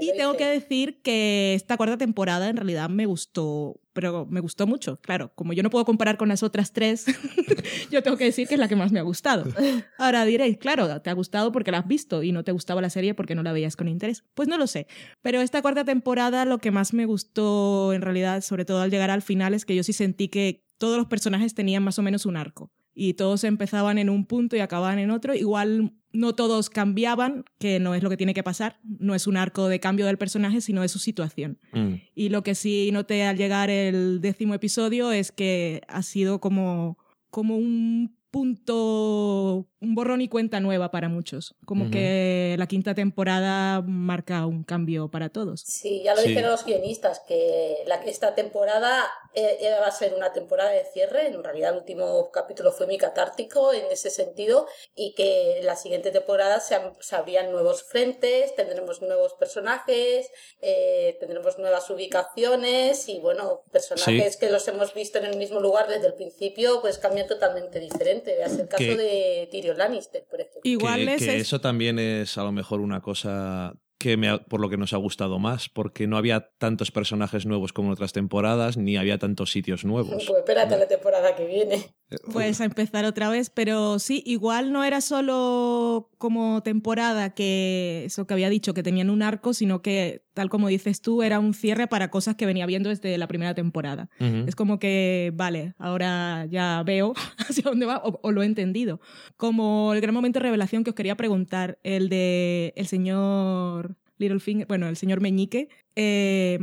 y 0.00 0.16
tengo 0.16 0.34
que 0.34 0.46
decir 0.46 1.00
que 1.02 1.54
esta 1.54 1.76
cuarta 1.76 1.98
temporada 1.98 2.48
en 2.48 2.56
realidad 2.56 2.88
me 2.88 3.04
gustó 3.04 3.78
pero 3.98 4.26
me 4.26 4.38
gustó 4.38 4.64
mucho. 4.64 5.00
Claro, 5.00 5.32
como 5.34 5.52
yo 5.52 5.64
no 5.64 5.70
puedo 5.70 5.84
comparar 5.84 6.16
con 6.18 6.28
las 6.28 6.44
otras 6.44 6.72
tres, 6.72 7.04
yo 7.90 8.00
tengo 8.00 8.16
que 8.16 8.26
decir 8.26 8.46
que 8.46 8.54
es 8.54 8.60
la 8.60 8.68
que 8.68 8.76
más 8.76 8.92
me 8.92 9.00
ha 9.00 9.02
gustado. 9.02 9.44
Ahora 9.98 10.24
diréis, 10.24 10.56
claro, 10.56 11.00
te 11.00 11.10
ha 11.10 11.14
gustado 11.14 11.50
porque 11.50 11.72
la 11.72 11.78
has 11.78 11.88
visto 11.88 12.22
y 12.22 12.30
no 12.30 12.44
te 12.44 12.52
gustaba 12.52 12.80
la 12.80 12.90
serie 12.90 13.14
porque 13.14 13.34
no 13.34 13.42
la 13.42 13.50
veías 13.50 13.74
con 13.74 13.88
interés. 13.88 14.22
Pues 14.34 14.46
no 14.46 14.56
lo 14.56 14.68
sé. 14.68 14.86
Pero 15.20 15.40
esta 15.40 15.62
cuarta 15.62 15.84
temporada 15.84 16.44
lo 16.44 16.58
que 16.58 16.70
más 16.70 16.94
me 16.94 17.06
gustó 17.06 17.92
en 17.92 18.02
realidad, 18.02 18.42
sobre 18.42 18.64
todo 18.64 18.82
al 18.82 18.92
llegar 18.92 19.10
al 19.10 19.22
final, 19.22 19.52
es 19.52 19.64
que 19.64 19.74
yo 19.74 19.82
sí 19.82 19.92
sentí 19.92 20.28
que 20.28 20.64
todos 20.78 20.96
los 20.96 21.08
personajes 21.08 21.54
tenían 21.54 21.82
más 21.82 21.98
o 21.98 22.02
menos 22.02 22.24
un 22.24 22.36
arco 22.36 22.70
y 23.00 23.14
todos 23.14 23.44
empezaban 23.44 23.96
en 23.96 24.10
un 24.10 24.26
punto 24.26 24.56
y 24.56 24.58
acababan 24.58 24.98
en 24.98 25.12
otro. 25.12 25.32
Igual 25.32 25.92
no 26.12 26.34
todos 26.34 26.68
cambiaban, 26.68 27.44
que 27.60 27.78
no 27.78 27.94
es 27.94 28.02
lo 28.02 28.10
que 28.10 28.16
tiene 28.16 28.34
que 28.34 28.42
pasar, 28.42 28.80
no 28.82 29.14
es 29.14 29.28
un 29.28 29.36
arco 29.36 29.68
de 29.68 29.78
cambio 29.78 30.06
del 30.06 30.18
personaje, 30.18 30.60
sino 30.60 30.82
de 30.82 30.88
su 30.88 30.98
situación. 30.98 31.60
Mm. 31.72 31.94
Y 32.16 32.30
lo 32.30 32.42
que 32.42 32.56
sí 32.56 32.90
noté 32.92 33.22
al 33.22 33.36
llegar 33.36 33.70
el 33.70 34.20
décimo 34.20 34.52
episodio 34.52 35.12
es 35.12 35.30
que 35.30 35.82
ha 35.86 36.02
sido 36.02 36.40
como, 36.40 36.98
como 37.30 37.56
un 37.56 38.17
punto, 38.30 39.66
un 39.80 39.94
borrón 39.94 40.20
y 40.20 40.28
cuenta 40.28 40.60
nueva 40.60 40.90
para 40.90 41.08
muchos. 41.08 41.54
Como 41.64 41.90
que 41.90 42.56
la 42.58 42.66
quinta 42.66 42.94
temporada 42.94 43.80
marca 43.82 44.44
un 44.46 44.64
cambio 44.64 45.10
para 45.10 45.30
todos. 45.30 45.62
Sí, 45.62 46.02
ya 46.04 46.14
lo 46.14 46.22
dijeron 46.22 46.50
los 46.50 46.64
guionistas, 46.64 47.20
que 47.26 47.76
la, 47.86 47.96
esta 47.96 48.34
temporada 48.34 49.06
eh, 49.34 49.58
va 49.80 49.86
a 49.86 49.90
ser 49.90 50.14
una 50.14 50.32
temporada 50.32 50.70
de 50.70 50.84
cierre. 50.92 51.28
En 51.28 51.42
realidad, 51.42 51.72
el 51.72 51.78
último 51.78 52.30
capítulo 52.30 52.72
fue 52.72 52.86
muy 52.86 52.98
catártico 52.98 53.72
en 53.72 53.86
ese 53.90 54.10
sentido, 54.10 54.66
y 54.94 55.14
que 55.14 55.60
la 55.62 55.76
siguiente 55.76 56.10
temporada 56.10 56.60
se, 56.60 56.76
abrían 57.14 57.50
nuevos 57.50 57.82
frentes, 57.82 58.54
tendremos 58.56 59.00
nuevos 59.00 59.34
personajes, 59.34 60.30
eh, 60.60 61.16
tendremos 61.20 61.58
nuevas 61.58 61.88
ubicaciones 61.88 63.08
y, 63.08 63.20
bueno, 63.20 63.62
personajes 63.72 64.36
que 64.36 64.50
los 64.50 64.68
hemos 64.68 64.92
visto 64.92 65.18
en 65.18 65.24
el 65.24 65.36
mismo 65.36 65.60
lugar 65.60 65.88
desde 65.88 66.08
el 66.08 66.14
principio, 66.14 66.80
pues 66.82 66.98
cambian 66.98 67.26
totalmente 67.26 67.80
diferente 67.80 68.17
diferente. 68.18 68.36
Veas 68.36 68.58
el 68.58 68.68
caso 68.68 68.96
de 68.96 69.48
Tyrion 69.50 69.78
Lannister, 69.78 70.24
por 70.30 70.40
ejemplo. 70.40 70.60
Igual 70.64 71.16
que, 71.18 71.36
eso 71.36 71.60
también 71.60 71.98
es 71.98 72.38
a 72.38 72.44
lo 72.44 72.52
mejor 72.52 72.80
una 72.80 73.00
cosa 73.00 73.74
que 73.98 74.16
me 74.16 74.38
por 74.38 74.60
lo 74.60 74.70
que 74.70 74.76
nos 74.76 74.92
ha 74.92 74.96
gustado 74.96 75.38
más, 75.38 75.68
porque 75.68 76.06
no 76.06 76.16
había 76.16 76.50
tantos 76.58 76.90
personajes 76.90 77.46
nuevos 77.46 77.72
como 77.72 77.88
en 77.88 77.92
otras 77.94 78.12
temporadas, 78.12 78.76
ni 78.76 78.96
había 78.96 79.18
tantos 79.18 79.50
sitios 79.50 79.84
nuevos. 79.84 80.24
Pues 80.26 80.38
espérate 80.38 80.76
la 80.76 80.86
temporada 80.86 81.34
que 81.34 81.46
viene. 81.46 81.94
Pues 82.32 82.60
a 82.62 82.64
empezar 82.64 83.04
otra 83.04 83.28
vez, 83.28 83.50
pero 83.50 83.98
sí, 83.98 84.22
igual 84.24 84.72
no 84.72 84.82
era 84.82 85.02
solo 85.02 86.10
como 86.16 86.62
temporada 86.62 87.34
que 87.34 88.04
eso 88.06 88.26
que 88.26 88.32
había 88.32 88.48
dicho, 88.48 88.72
que 88.72 88.82
tenían 88.82 89.10
un 89.10 89.22
arco, 89.22 89.52
sino 89.52 89.82
que, 89.82 90.22
tal 90.32 90.48
como 90.48 90.68
dices 90.68 91.02
tú, 91.02 91.22
era 91.22 91.38
un 91.38 91.52
cierre 91.52 91.86
para 91.86 92.10
cosas 92.10 92.34
que 92.36 92.46
venía 92.46 92.64
viendo 92.64 92.88
desde 92.88 93.18
la 93.18 93.28
primera 93.28 93.54
temporada. 93.54 94.08
Es 94.46 94.56
como 94.56 94.78
que, 94.78 95.32
vale, 95.34 95.74
ahora 95.78 96.46
ya 96.46 96.82
veo 96.84 97.12
hacia 97.38 97.64
dónde 97.64 97.84
va 97.84 97.98
o, 97.98 98.18
o, 98.22 98.32
lo 98.32 98.42
he 98.42 98.46
entendido. 98.46 99.00
Como 99.36 99.92
el 99.92 100.00
gran 100.00 100.14
momento 100.14 100.38
de 100.38 100.44
revelación 100.44 100.84
que 100.84 100.90
os 100.90 100.96
quería 100.96 101.16
preguntar, 101.16 101.78
el 101.82 102.08
de 102.08 102.72
el 102.76 102.86
señor 102.86 103.96
Littlefinger, 104.16 104.66
bueno, 104.66 104.88
el 104.88 104.96
señor 104.96 105.20
Meñique, 105.20 105.68
eh, 105.94 106.58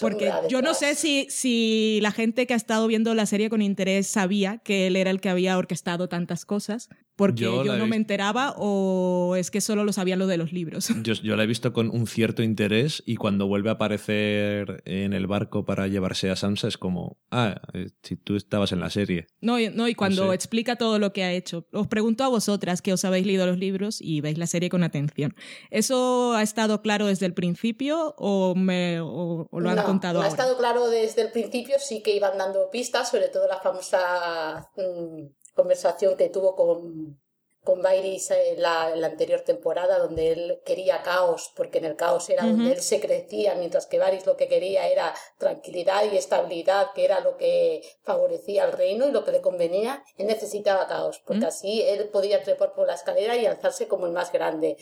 porque 0.00 0.32
yo 0.48 0.62
no 0.62 0.74
sé 0.74 0.94
si, 0.94 1.26
si 1.30 1.98
la 2.02 2.12
gente 2.12 2.46
que 2.46 2.54
ha 2.54 2.56
estado 2.56 2.86
viendo 2.86 3.14
la 3.14 3.26
serie 3.26 3.50
con 3.50 3.62
interés 3.62 4.06
sabía 4.06 4.58
que 4.58 4.86
él 4.86 4.96
era 4.96 5.10
el 5.10 5.20
que 5.20 5.28
había 5.28 5.58
orquestado 5.58 6.08
tantas 6.08 6.44
cosas, 6.44 6.88
porque 7.16 7.42
yo, 7.42 7.64
no 7.64 7.86
me 7.86 7.96
enteraba 7.96 8.54
o 8.58 9.36
es 9.36 9.50
que 9.50 9.62
solo 9.62 9.84
lo 9.84 9.92
sabía 9.92 10.16
lo 10.16 10.26
de 10.26 10.36
los 10.36 10.52
libros. 10.52 10.88
Yo, 11.02 11.14
yo, 11.14 11.36
la 11.36 11.44
he 11.44 11.46
visto 11.46 11.72
con 11.72 11.90
un 11.90 12.06
cierto 12.06 12.42
interés 12.42 13.02
y 13.06 13.16
cuando 13.16 13.46
vuelve 13.46 13.70
a 13.70 13.74
aparecer 13.74 14.82
en 14.84 15.12
el 15.12 15.26
barco 15.26 15.64
para 15.64 15.86
llevarse 15.86 16.30
a 16.30 16.36
Sansa 16.36 16.68
es 16.68 16.76
como, 16.76 17.18
ah, 17.30 17.60
eh, 17.74 17.90
si 18.02 18.16
tú 18.16 18.36
estabas 18.36 18.72
en 18.72 18.80
la 18.80 18.90
serie. 18.90 19.26
No, 19.40 19.56
no 19.72 19.88
y 19.88 19.94
cuando 19.94 20.32
explica 20.32 20.76
todo 20.76 20.98
lo 20.98 21.12
que 21.12 21.24
ha 21.24 21.32
hecho. 21.32 21.66
Os 21.72 21.86
pregunto 21.86 22.24
a 22.24 22.28
vosotras 22.28 22.82
que 22.82 22.92
os 22.92 23.04
habéis 23.04 23.26
leído 23.26 23.46
los 23.46 23.58
libros 23.58 24.00
y 24.00 24.20
veis 24.20 24.36
la 24.36 24.46
serie 24.46 24.68
con 24.68 24.82
atención. 24.82 25.34
¿Eso 25.70 26.34
ha 26.34 26.42
estado 26.42 26.82
claro 26.82 27.06
desde 27.06 27.26
el 27.26 27.34
principio 27.34 28.14
o, 28.18 28.54
me, 28.54 29.00
o, 29.00 29.48
lo 29.52 29.70
han 29.70 29.82
contado 29.84 30.20
no 30.20 30.24
ha 30.24 30.28
estado 30.28 30.56
claro 30.56 30.88
desde 30.88 31.22
el 31.22 31.30
principio, 31.30 31.76
sí 31.78 32.02
que 32.02 32.14
iban 32.14 32.36
dando 32.38 32.70
pistas, 32.70 33.10
sobre 33.10 33.28
todo 33.28 33.46
la 33.48 33.60
famosa... 33.60 34.68
Mm, 34.76 35.26
conversación 35.56 36.16
que 36.16 36.28
tuvo 36.28 36.54
con, 36.54 37.18
con 37.64 37.82
Bairis 37.82 38.30
en 38.30 38.62
la, 38.62 38.84
anterior 39.04 39.40
temporada, 39.40 39.98
donde 39.98 40.30
él 40.30 40.62
quería 40.64 41.02
caos, 41.02 41.50
porque 41.56 41.78
en 41.78 41.86
el 41.86 41.96
caos 41.96 42.28
era 42.28 42.44
donde 42.44 42.72
él 42.72 42.82
se 42.82 43.00
crecía, 43.00 43.54
mientras 43.56 43.86
que 43.86 43.98
Varys 43.98 44.26
lo 44.26 44.36
que 44.36 44.48
quería 44.48 44.86
era 44.86 45.14
tranquilidad 45.38 46.04
y 46.04 46.16
estabilidad, 46.16 46.92
que 46.94 47.06
era 47.06 47.20
lo 47.20 47.36
que 47.38 47.82
favorecía 48.04 48.64
al 48.64 48.72
reino 48.72 49.08
y 49.08 49.12
lo 49.12 49.24
que 49.24 49.32
le 49.32 49.40
convenía. 49.40 50.04
Él 50.18 50.26
necesitaba 50.26 50.86
caos, 50.86 51.22
porque 51.26 51.46
así 51.46 51.82
él 51.82 52.10
podía 52.10 52.42
trepar 52.42 52.74
por 52.74 52.86
la 52.86 52.94
escalera 52.94 53.34
y 53.34 53.46
alzarse 53.46 53.88
como 53.88 54.06
el 54.06 54.12
más 54.12 54.30
grande. 54.30 54.76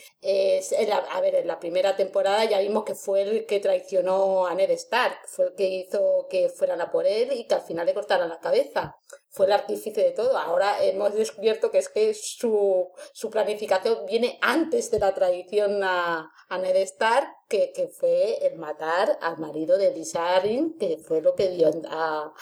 a 1.12 1.20
ver, 1.20 1.36
en 1.36 1.46
la 1.46 1.60
primera 1.60 1.96
temporada 1.96 2.44
ya 2.44 2.58
vimos 2.58 2.84
que 2.84 2.96
fue 2.96 3.22
el 3.22 3.46
que 3.46 3.60
traicionó 3.60 4.46
a 4.46 4.54
Ned 4.54 4.70
Stark, 4.70 5.18
fue 5.26 5.46
el 5.46 5.54
que 5.54 5.68
hizo 5.68 6.26
que 6.28 6.48
fueran 6.48 6.80
a 6.80 6.90
por 6.90 7.06
él 7.06 7.32
y 7.32 7.46
que 7.46 7.54
al 7.54 7.62
final 7.62 7.86
le 7.86 7.94
cortaran 7.94 8.28
la 8.28 8.40
cabeza 8.40 8.96
fue 9.34 9.46
el 9.46 9.52
artífice 9.52 10.00
de 10.00 10.12
todo. 10.12 10.38
Ahora 10.38 10.84
hemos 10.84 11.12
descubierto 11.12 11.72
que 11.72 11.78
es 11.78 11.88
que 11.88 12.14
su, 12.14 12.88
su 13.12 13.30
planificación 13.30 14.06
viene 14.06 14.38
antes 14.40 14.92
de 14.92 15.00
la 15.00 15.12
tradición 15.12 15.82
a, 15.82 16.30
a 16.48 16.58
Ned 16.58 16.76
Stark, 16.76 17.26
que, 17.48 17.72
que, 17.72 17.88
fue 17.88 18.46
el 18.46 18.56
matar 18.58 19.18
al 19.20 19.38
marido 19.38 19.76
de 19.76 19.92
Lisa 19.92 20.40
que 20.78 20.98
fue 20.98 21.20
lo 21.20 21.34
que 21.34 21.48
dio 21.48 21.68
a, 21.88 22.32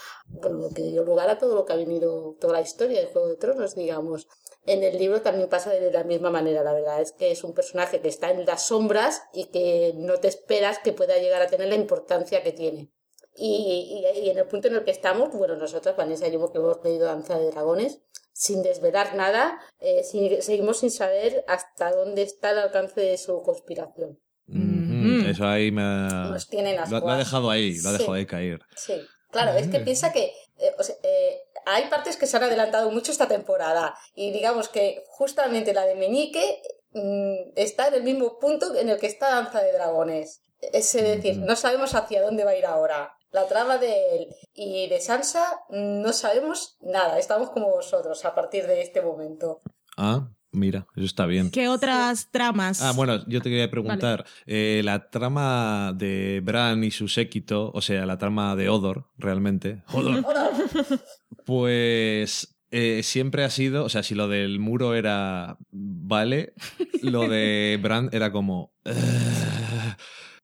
lo 0.43 0.69
que 0.69 0.83
dio 0.83 1.03
lugar 1.03 1.31
a 1.31 1.39
todo 1.39 1.55
lo 1.55 1.65
que 1.65 1.73
ha 1.73 1.77
venido, 1.77 2.37
toda 2.39 2.53
la 2.53 2.61
historia 2.61 3.01
de 3.01 3.07
Juego 3.07 3.27
de 3.27 3.37
Tronos, 3.37 3.73
digamos. 3.73 4.27
En 4.67 4.83
el 4.83 4.95
libro 4.99 5.23
también 5.23 5.49
pasa 5.49 5.71
de 5.71 5.91
la 5.91 6.03
misma 6.03 6.29
manera, 6.29 6.63
la 6.63 6.73
verdad 6.73 7.01
es 7.01 7.11
que 7.11 7.31
es 7.31 7.43
un 7.43 7.55
personaje 7.55 8.01
que 8.01 8.07
está 8.07 8.29
en 8.29 8.45
las 8.45 8.67
sombras 8.67 9.23
y 9.33 9.45
que 9.45 9.93
no 9.95 10.19
te 10.19 10.27
esperas 10.27 10.77
que 10.77 10.93
pueda 10.93 11.17
llegar 11.17 11.41
a 11.41 11.47
tener 11.47 11.69
la 11.69 11.75
importancia 11.75 12.43
que 12.43 12.51
tiene. 12.51 12.91
Y, 13.35 14.03
y, 14.15 14.29
en 14.29 14.37
el 14.37 14.45
punto 14.45 14.67
en 14.67 14.75
el 14.75 14.83
que 14.83 14.91
estamos, 14.91 15.31
bueno, 15.33 15.55
nosotros, 15.55 15.95
Vanessa 15.95 16.27
y 16.27 16.33
yo, 16.33 16.51
que 16.51 16.59
hemos 16.59 16.77
pedido 16.77 17.07
Danza 17.07 17.37
de 17.37 17.49
Dragones, 17.49 17.99
sin 18.33 18.61
desvelar 18.63 19.15
nada, 19.15 19.59
eh, 19.79 20.03
seguimos 20.03 20.79
sin 20.79 20.91
saber 20.91 21.45
hasta 21.47 21.91
dónde 21.91 22.23
está 22.23 22.51
el 22.51 22.59
alcance 22.59 23.01
de 23.01 23.17
su 23.17 23.41
conspiración. 23.41 24.19
Mm-hmm. 24.47 25.29
Eso 25.29 25.45
ahí 25.45 25.71
me 25.71 25.81
ha... 25.81 26.29
Nos 26.31 26.47
tienen 26.47 26.77
lo, 26.89 27.09
ha 27.09 27.17
dejado 27.17 27.49
ahí, 27.49 27.79
lo 27.79 27.89
ha 27.89 27.93
dejado 27.93 28.13
ahí 28.13 28.25
caer. 28.25 28.61
Sí, 28.75 29.01
claro, 29.31 29.53
es 29.53 29.67
que 29.67 29.79
mm. 29.79 29.83
piensa 29.83 30.11
que 30.11 30.33
eh, 30.57 30.75
eh, 31.03 31.37
hay 31.65 31.89
partes 31.89 32.17
que 32.17 32.27
se 32.27 32.37
han 32.37 32.43
adelantado 32.43 32.91
mucho 32.91 33.11
esta 33.11 33.27
temporada 33.27 33.95
y 34.15 34.31
digamos 34.31 34.67
que 34.67 35.03
justamente 35.07 35.73
la 35.73 35.85
de 35.85 35.95
Meñique 35.95 36.61
mm, 36.91 37.53
está 37.55 37.87
en 37.87 37.95
el 37.95 38.03
mismo 38.03 38.39
punto 38.39 38.75
en 38.75 38.89
el 38.89 38.99
que 38.99 39.07
está 39.07 39.29
Danza 39.29 39.61
de 39.61 39.73
Dragones. 39.73 40.41
Es 40.59 40.93
decir, 40.93 41.35
mm-hmm. 41.35 41.45
no 41.45 41.55
sabemos 41.55 41.93
hacia 41.93 42.21
dónde 42.21 42.45
va 42.45 42.51
a 42.51 42.57
ir 42.57 42.65
ahora 42.65 43.15
la 43.33 43.47
trama 43.47 43.77
de 43.77 43.93
él 44.15 44.27
y 44.53 44.87
de 44.87 45.01
Sansa 45.01 45.43
no 45.69 46.13
sabemos 46.13 46.77
nada, 46.81 47.17
estamos 47.17 47.49
como 47.49 47.71
vosotros 47.71 48.23
a 48.25 48.35
partir 48.35 48.65
de 48.67 48.81
este 48.81 49.01
momento. 49.01 49.61
Ah, 49.97 50.29
mira, 50.51 50.85
eso 50.95 51.05
está 51.05 51.25
bien. 51.25 51.49
¿Qué 51.49 51.67
otras 51.67 52.29
tramas? 52.31 52.81
Ah, 52.81 52.93
bueno, 52.95 53.27
yo 53.27 53.41
te 53.41 53.49
quería 53.49 53.69
preguntar, 53.71 54.25
eh, 54.45 54.81
la 54.83 55.09
trama 55.09 55.93
de 55.95 56.41
Bran 56.43 56.83
y 56.83 56.91
su 56.91 57.07
séquito, 57.07 57.71
o 57.73 57.81
sea, 57.81 58.05
la 58.05 58.19
trama 58.19 58.55
de 58.55 58.69
Odor, 58.69 59.09
realmente. 59.17 59.83
Odor. 59.91 60.23
pues 61.45 62.55
eh, 62.69 63.01
siempre 63.01 63.43
ha 63.43 63.49
sido, 63.49 63.83
o 63.83 63.89
sea, 63.89 64.03
si 64.03 64.13
lo 64.13 64.27
del 64.27 64.59
muro 64.59 64.93
era 64.93 65.57
vale, 65.71 66.53
lo 67.01 67.27
de 67.27 67.79
Bran 67.81 68.09
era 68.11 68.31
como 68.31 68.73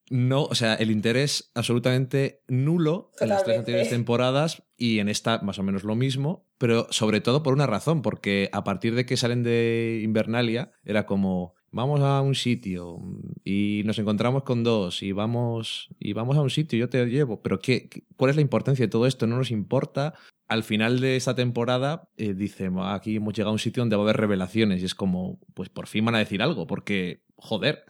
no, 0.10 0.44
o 0.44 0.56
sea, 0.56 0.74
el 0.74 0.92
interés 0.92 1.52
absolutamente 1.54 2.44
nulo 2.48 3.12
en 3.20 3.30
las 3.30 3.44
tres 3.44 3.60
anteriores 3.60 3.90
temporadas 3.90 4.64
y 4.76 5.00
en 5.00 5.10
esta 5.10 5.40
más 5.40 5.60
o 5.60 5.64
menos 5.64 5.84
lo 5.84 5.96
mismo, 5.96 6.48
pero 6.58 6.88
sobre 6.90 7.22
todo 7.22 7.44
por 7.44 7.54
una 7.54 7.68
razón, 7.68 8.02
porque 8.02 8.50
a 8.52 8.64
partir 8.64 8.96
de 8.96 9.06
que 9.06 9.18
salen 9.18 9.44
de 9.44 10.02
Invernalia 10.04 10.72
era 10.84 11.06
como 11.06 11.54
vamos 11.72 12.02
a 12.02 12.22
un 12.22 12.36
sitio 12.36 13.00
y 13.44 13.84
nos 13.86 14.00
encontramos 14.00 14.44
con 14.44 14.64
dos 14.64 15.04
y 15.04 15.12
vamos 15.12 15.90
y 16.00 16.14
vamos 16.14 16.38
a 16.38 16.42
un 16.42 16.50
sitio, 16.50 16.80
yo 16.80 16.90
te 16.90 17.06
llevo, 17.06 17.42
pero 17.42 17.60
¿qué, 17.60 17.90
cuál 18.18 18.32
es 18.32 18.36
la 18.36 18.42
importancia 18.42 18.86
de 18.86 18.90
todo 18.90 19.06
esto? 19.06 19.28
No 19.28 19.38
nos 19.38 19.52
importa. 19.52 20.14
Al 20.48 20.64
final 20.64 21.00
de 21.00 21.16
esta 21.16 21.36
temporada 21.36 22.10
eh, 22.18 22.34
dice, 22.34 22.72
aquí 22.86 23.18
hemos 23.18 23.34
llegado 23.36 23.50
a 23.50 23.54
un 23.54 23.60
sitio 23.60 23.82
donde 23.82 23.96
va 23.96 24.02
a 24.02 24.06
haber 24.06 24.18
revelaciones 24.18 24.82
y 24.82 24.86
es 24.86 24.96
como, 24.96 25.40
pues 25.54 25.70
por 25.70 25.88
fin 25.88 26.06
van 26.06 26.16
a 26.16 26.20
decir 26.20 26.42
algo, 26.42 26.66
porque 26.66 27.22
joder. 27.36 27.86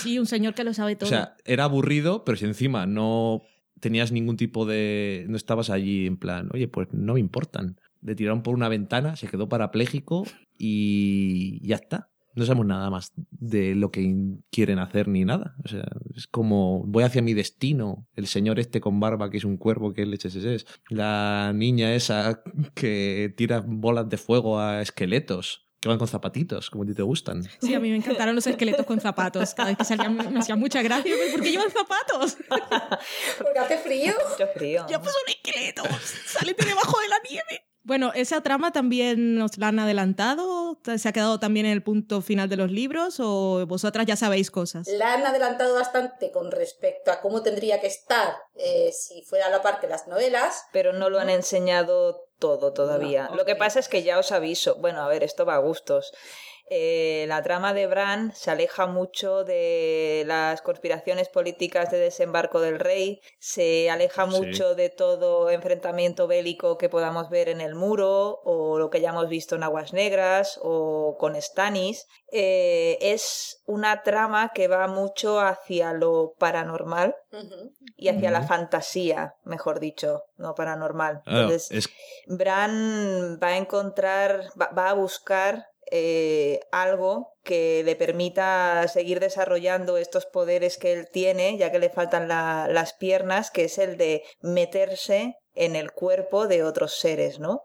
Sí, 0.00 0.18
un 0.18 0.26
señor 0.26 0.54
que 0.54 0.64
lo 0.64 0.74
sabe 0.74 0.96
todo. 0.96 1.08
O 1.08 1.10
sea, 1.10 1.36
era 1.44 1.64
aburrido, 1.64 2.24
pero 2.24 2.36
si 2.36 2.46
encima 2.46 2.86
no 2.86 3.42
tenías 3.78 4.12
ningún 4.12 4.36
tipo 4.36 4.66
de... 4.66 5.24
no 5.28 5.36
estabas 5.36 5.70
allí 5.70 6.06
en 6.06 6.16
plan, 6.16 6.48
oye, 6.52 6.68
pues 6.68 6.88
no 6.92 7.14
me 7.14 7.20
importan. 7.20 7.80
Le 8.02 8.14
tiraron 8.14 8.42
por 8.42 8.54
una 8.54 8.68
ventana, 8.68 9.16
se 9.16 9.28
quedó 9.28 9.48
parapléjico 9.48 10.24
y 10.58 11.66
ya 11.66 11.76
está. 11.76 12.09
No 12.34 12.44
sabemos 12.44 12.66
nada 12.66 12.90
más 12.90 13.12
de 13.16 13.74
lo 13.74 13.90
que 13.90 14.14
quieren 14.50 14.78
hacer 14.78 15.08
ni 15.08 15.24
nada. 15.24 15.56
O 15.64 15.68
sea, 15.68 15.84
es 16.14 16.26
como 16.26 16.84
voy 16.86 17.04
hacia 17.04 17.22
mi 17.22 17.34
destino. 17.34 18.06
El 18.14 18.26
señor 18.26 18.58
este 18.58 18.80
con 18.80 19.00
barba 19.00 19.30
que 19.30 19.38
es 19.38 19.44
un 19.44 19.56
cuervo, 19.56 19.92
que 19.92 20.06
leches 20.06 20.36
es. 20.36 20.66
La 20.88 21.52
niña 21.54 21.94
esa 21.94 22.42
que 22.74 23.34
tira 23.36 23.64
bolas 23.66 24.08
de 24.08 24.16
fuego 24.16 24.60
a 24.60 24.82
esqueletos 24.82 25.66
que 25.80 25.88
van 25.88 25.96
con 25.96 26.08
zapatitos, 26.08 26.68
como 26.68 26.84
a 26.84 26.86
ti 26.86 26.94
te 26.94 27.02
gustan. 27.02 27.42
Sí, 27.60 27.72
a 27.72 27.80
mí 27.80 27.88
me 27.88 27.96
encantaron 27.96 28.34
los 28.34 28.46
esqueletos 28.46 28.84
con 28.84 29.00
zapatos. 29.00 29.54
Cada 29.54 29.70
vez 29.70 29.78
que 29.78 29.84
salían 29.84 30.14
me 30.14 30.38
hacía 30.38 30.54
mucha 30.54 30.82
gracia. 30.82 31.14
¿Por 31.32 31.42
qué 31.42 31.52
llevan 31.52 31.70
zapatos? 31.70 32.36
Porque 33.38 33.58
hace 33.58 33.78
frío. 33.78 34.12
Mucho 34.30 34.46
frío. 34.54 34.86
Ya 34.90 35.00
pues 35.00 35.14
un 35.14 35.30
esqueleto. 35.30 35.82
Sálete 36.26 36.66
debajo 36.66 37.00
de 37.00 37.08
la 37.08 37.16
nieve. 37.28 37.69
Bueno, 37.82 38.12
esa 38.14 38.42
trama 38.42 38.72
también 38.72 39.36
nos 39.36 39.56
la 39.58 39.68
han 39.68 39.78
adelantado. 39.78 40.78
¿Se 40.96 41.08
ha 41.08 41.12
quedado 41.12 41.40
también 41.40 41.66
en 41.66 41.72
el 41.72 41.82
punto 41.82 42.20
final 42.20 42.48
de 42.48 42.56
los 42.56 42.70
libros 42.70 43.18
o 43.20 43.66
vosotras 43.66 44.06
ya 44.06 44.16
sabéis 44.16 44.50
cosas? 44.50 44.86
La 44.88 45.14
han 45.14 45.26
adelantado 45.26 45.74
bastante 45.74 46.30
con 46.30 46.50
respecto 46.50 47.10
a 47.10 47.20
cómo 47.20 47.42
tendría 47.42 47.80
que 47.80 47.86
estar 47.86 48.36
eh, 48.54 48.90
si 48.92 49.22
fuera 49.22 49.46
a 49.46 49.50
la 49.50 49.62
parte 49.62 49.86
de 49.86 49.92
las 49.92 50.06
novelas. 50.06 50.66
Pero 50.72 50.92
no 50.92 51.08
lo 51.08 51.18
han 51.18 51.30
enseñado 51.30 52.26
todo 52.38 52.72
todavía. 52.72 53.30
Lo 53.34 53.44
que 53.44 53.56
pasa 53.56 53.78
es 53.78 53.88
que 53.88 54.02
ya 54.02 54.18
os 54.18 54.32
aviso, 54.32 54.76
bueno, 54.76 55.02
a 55.02 55.08
ver, 55.08 55.22
esto 55.22 55.46
va 55.46 55.54
a 55.54 55.58
gustos. 55.58 56.12
Eh, 56.72 57.24
la 57.26 57.42
trama 57.42 57.74
de 57.74 57.88
Bran 57.88 58.32
se 58.32 58.52
aleja 58.52 58.86
mucho 58.86 59.42
de 59.42 60.22
las 60.24 60.62
conspiraciones 60.62 61.28
políticas 61.28 61.90
de 61.90 61.98
desembarco 61.98 62.60
del 62.60 62.78
rey, 62.78 63.20
se 63.40 63.90
aleja 63.90 64.24
mucho 64.24 64.76
de 64.76 64.88
todo 64.88 65.50
enfrentamiento 65.50 66.28
bélico 66.28 66.78
que 66.78 66.88
podamos 66.88 67.28
ver 67.28 67.48
en 67.48 67.60
el 67.60 67.74
muro 67.74 68.40
o 68.44 68.78
lo 68.78 68.88
que 68.88 69.00
ya 69.00 69.10
hemos 69.10 69.28
visto 69.28 69.56
en 69.56 69.64
Aguas 69.64 69.92
Negras 69.92 70.60
o 70.62 71.16
con 71.18 71.34
Stannis. 71.42 72.06
Eh, 72.30 72.98
es 73.00 73.62
una 73.66 74.04
trama 74.04 74.52
que 74.54 74.68
va 74.68 74.86
mucho 74.86 75.40
hacia 75.40 75.92
lo 75.92 76.34
paranormal 76.38 77.16
y 77.96 78.08
hacia 78.08 78.30
la 78.30 78.42
fantasía, 78.42 79.34
mejor 79.42 79.80
dicho, 79.80 80.22
no 80.36 80.54
paranormal. 80.54 81.22
Entonces, 81.26 81.88
Bran 82.26 83.40
va 83.42 83.48
a 83.48 83.56
encontrar, 83.56 84.50
va, 84.56 84.90
a 84.90 84.94
buscar 84.94 85.69
eh, 85.90 86.60
algo 86.72 87.32
que 87.42 87.82
le 87.84 87.96
permita 87.96 88.86
seguir 88.88 89.20
desarrollando 89.20 89.96
estos 89.96 90.26
poderes 90.26 90.78
que 90.78 90.92
él 90.92 91.08
tiene, 91.10 91.56
ya 91.56 91.72
que 91.72 91.78
le 91.78 91.90
faltan 91.90 92.28
las 92.28 92.92
piernas, 92.94 93.50
que 93.50 93.64
es 93.64 93.78
el 93.78 93.96
de 93.96 94.22
meterse 94.40 95.36
en 95.54 95.76
el 95.76 95.92
cuerpo 95.92 96.46
de 96.46 96.62
otros 96.62 96.98
seres, 96.98 97.40
¿no? 97.40 97.62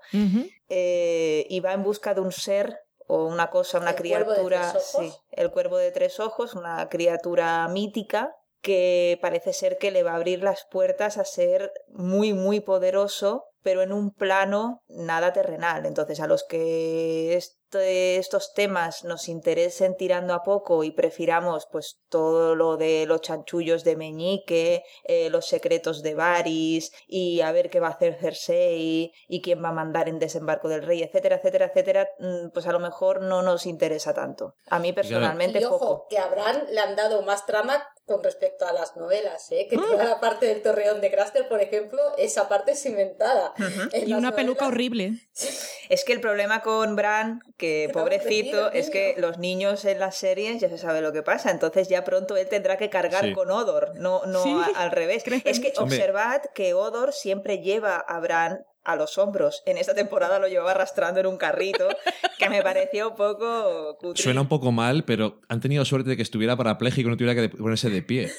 Eh, 0.69 1.45
y 1.49 1.59
va 1.59 1.73
en 1.73 1.83
busca 1.83 2.13
de 2.13 2.21
un 2.21 2.31
ser 2.31 2.79
o 3.07 3.25
una 3.25 3.49
cosa, 3.49 3.79
una 3.79 3.95
criatura, 3.95 4.79
sí, 4.79 5.13
el 5.31 5.51
cuervo 5.51 5.77
de 5.77 5.91
tres 5.91 6.19
ojos, 6.19 6.55
una 6.55 6.89
criatura 6.89 7.67
mítica 7.67 8.35
que 8.61 9.19
parece 9.21 9.53
ser 9.53 9.77
que 9.77 9.91
le 9.91 10.01
va 10.01 10.13
a 10.13 10.15
abrir 10.15 10.41
las 10.41 10.65
puertas 10.71 11.19
a 11.19 11.25
ser 11.25 11.71
muy, 11.89 12.33
muy 12.33 12.61
poderoso, 12.61 13.45
pero 13.61 13.83
en 13.83 13.93
un 13.93 14.11
plano 14.11 14.81
nada 14.87 15.33
terrenal. 15.33 15.85
Entonces, 15.85 16.19
a 16.19 16.25
los 16.25 16.43
que 16.43 17.35
estos 17.73 18.53
temas 18.53 19.03
nos 19.03 19.27
interesen 19.27 19.95
tirando 19.97 20.33
a 20.33 20.43
poco 20.43 20.83
y 20.83 20.91
prefiramos 20.91 21.67
pues 21.71 21.99
todo 22.09 22.55
lo 22.55 22.77
de 22.77 23.05
los 23.05 23.21
chanchullos 23.21 23.83
de 23.83 23.95
Meñique, 23.95 24.83
eh, 25.03 25.29
los 25.29 25.47
secretos 25.47 26.01
de 26.01 26.15
Varys 26.15 26.91
y 27.07 27.41
a 27.41 27.51
ver 27.51 27.69
qué 27.69 27.79
va 27.79 27.87
a 27.87 27.91
hacer 27.91 28.17
Cersei 28.19 29.11
y 29.27 29.41
quién 29.41 29.63
va 29.63 29.69
a 29.69 29.73
mandar 29.73 30.07
en 30.07 30.19
desembarco 30.19 30.69
del 30.69 30.83
rey, 30.83 31.03
etcétera, 31.03 31.37
etcétera, 31.37 31.65
etcétera, 31.65 32.09
mm, 32.19 32.49
pues 32.53 32.67
a 32.67 32.71
lo 32.71 32.79
mejor 32.79 33.21
no 33.21 33.41
nos 33.41 33.65
interesa 33.65 34.13
tanto. 34.13 34.55
A 34.69 34.79
mí 34.79 34.93
personalmente 34.93 35.59
y 35.59 35.65
ojo, 35.65 36.07
que 36.09 36.17
a 36.17 36.27
Bran 36.27 36.67
le 36.71 36.79
han 36.79 36.95
dado 36.95 37.21
más 37.23 37.45
trama 37.45 37.85
con 38.05 38.23
respecto 38.23 38.67
a 38.67 38.73
las 38.73 38.95
novelas, 38.95 39.51
¿eh? 39.51 39.67
que 39.67 39.77
toda 39.77 40.03
la 40.03 40.19
parte 40.19 40.45
del 40.45 40.61
torreón 40.61 41.01
de 41.01 41.09
Craster, 41.09 41.47
por 41.47 41.59
ejemplo, 41.59 41.99
esa 42.17 42.47
parte 42.47 42.73
es 42.73 42.85
inventada. 42.85 43.53
Y 43.93 44.13
una 44.13 44.35
peluca 44.35 44.67
horrible. 44.67 45.13
Es 45.89 46.03
que 46.05 46.13
el 46.13 46.21
problema 46.21 46.61
con 46.61 46.95
Bran, 46.95 47.41
que 47.57 47.89
pobrecito, 47.93 48.71
es 48.71 48.89
que 48.89 49.15
los 49.17 49.37
niños 49.37 49.85
en 49.85 49.99
las 49.99 50.15
series 50.15 50.59
ya 50.59 50.69
se 50.69 50.77
sabe 50.77 51.01
lo 51.01 51.13
que 51.13 51.23
pasa, 51.23 51.51
entonces 51.51 51.87
ya 51.87 52.03
pronto 52.03 52.35
él 52.35 52.47
tendrá 52.47 52.77
que 52.77 52.89
cargar 52.89 53.31
con 53.33 53.49
Odor, 53.49 53.93
no, 53.95 54.25
no 54.25 54.43
al 54.75 54.91
revés. 54.91 55.23
Es 55.45 55.59
que 55.59 55.73
observad 55.77 56.41
que 56.53 56.73
Odor 56.73 57.13
siempre 57.13 57.59
lleva 57.59 57.97
a 57.97 58.19
Bran 58.19 58.65
a 58.83 58.95
los 58.95 59.17
hombros. 59.17 59.63
En 59.65 59.77
esta 59.77 59.95
temporada 59.95 60.39
lo 60.39 60.47
llevaba 60.47 60.71
arrastrando 60.71 61.19
en 61.19 61.25
un 61.25 61.37
carrito, 61.37 61.87
que 62.37 62.49
me 62.49 62.61
pareció 62.61 63.09
un 63.09 63.15
poco 63.15 63.97
Suena 64.15 64.41
un 64.41 64.47
poco 64.47 64.71
mal, 64.71 65.03
pero 65.05 65.41
han 65.49 65.59
tenido 65.59 65.83
suerte 65.85 66.11
de 66.11 66.15
que 66.17 66.23
estuviera 66.23 66.55
parapléjico 66.55 67.07
y 67.07 67.11
no 67.11 67.17
tuviera 67.17 67.39
que 67.41 67.49
ponerse 67.49 67.89
de 67.89 68.01
pie. 68.01 68.31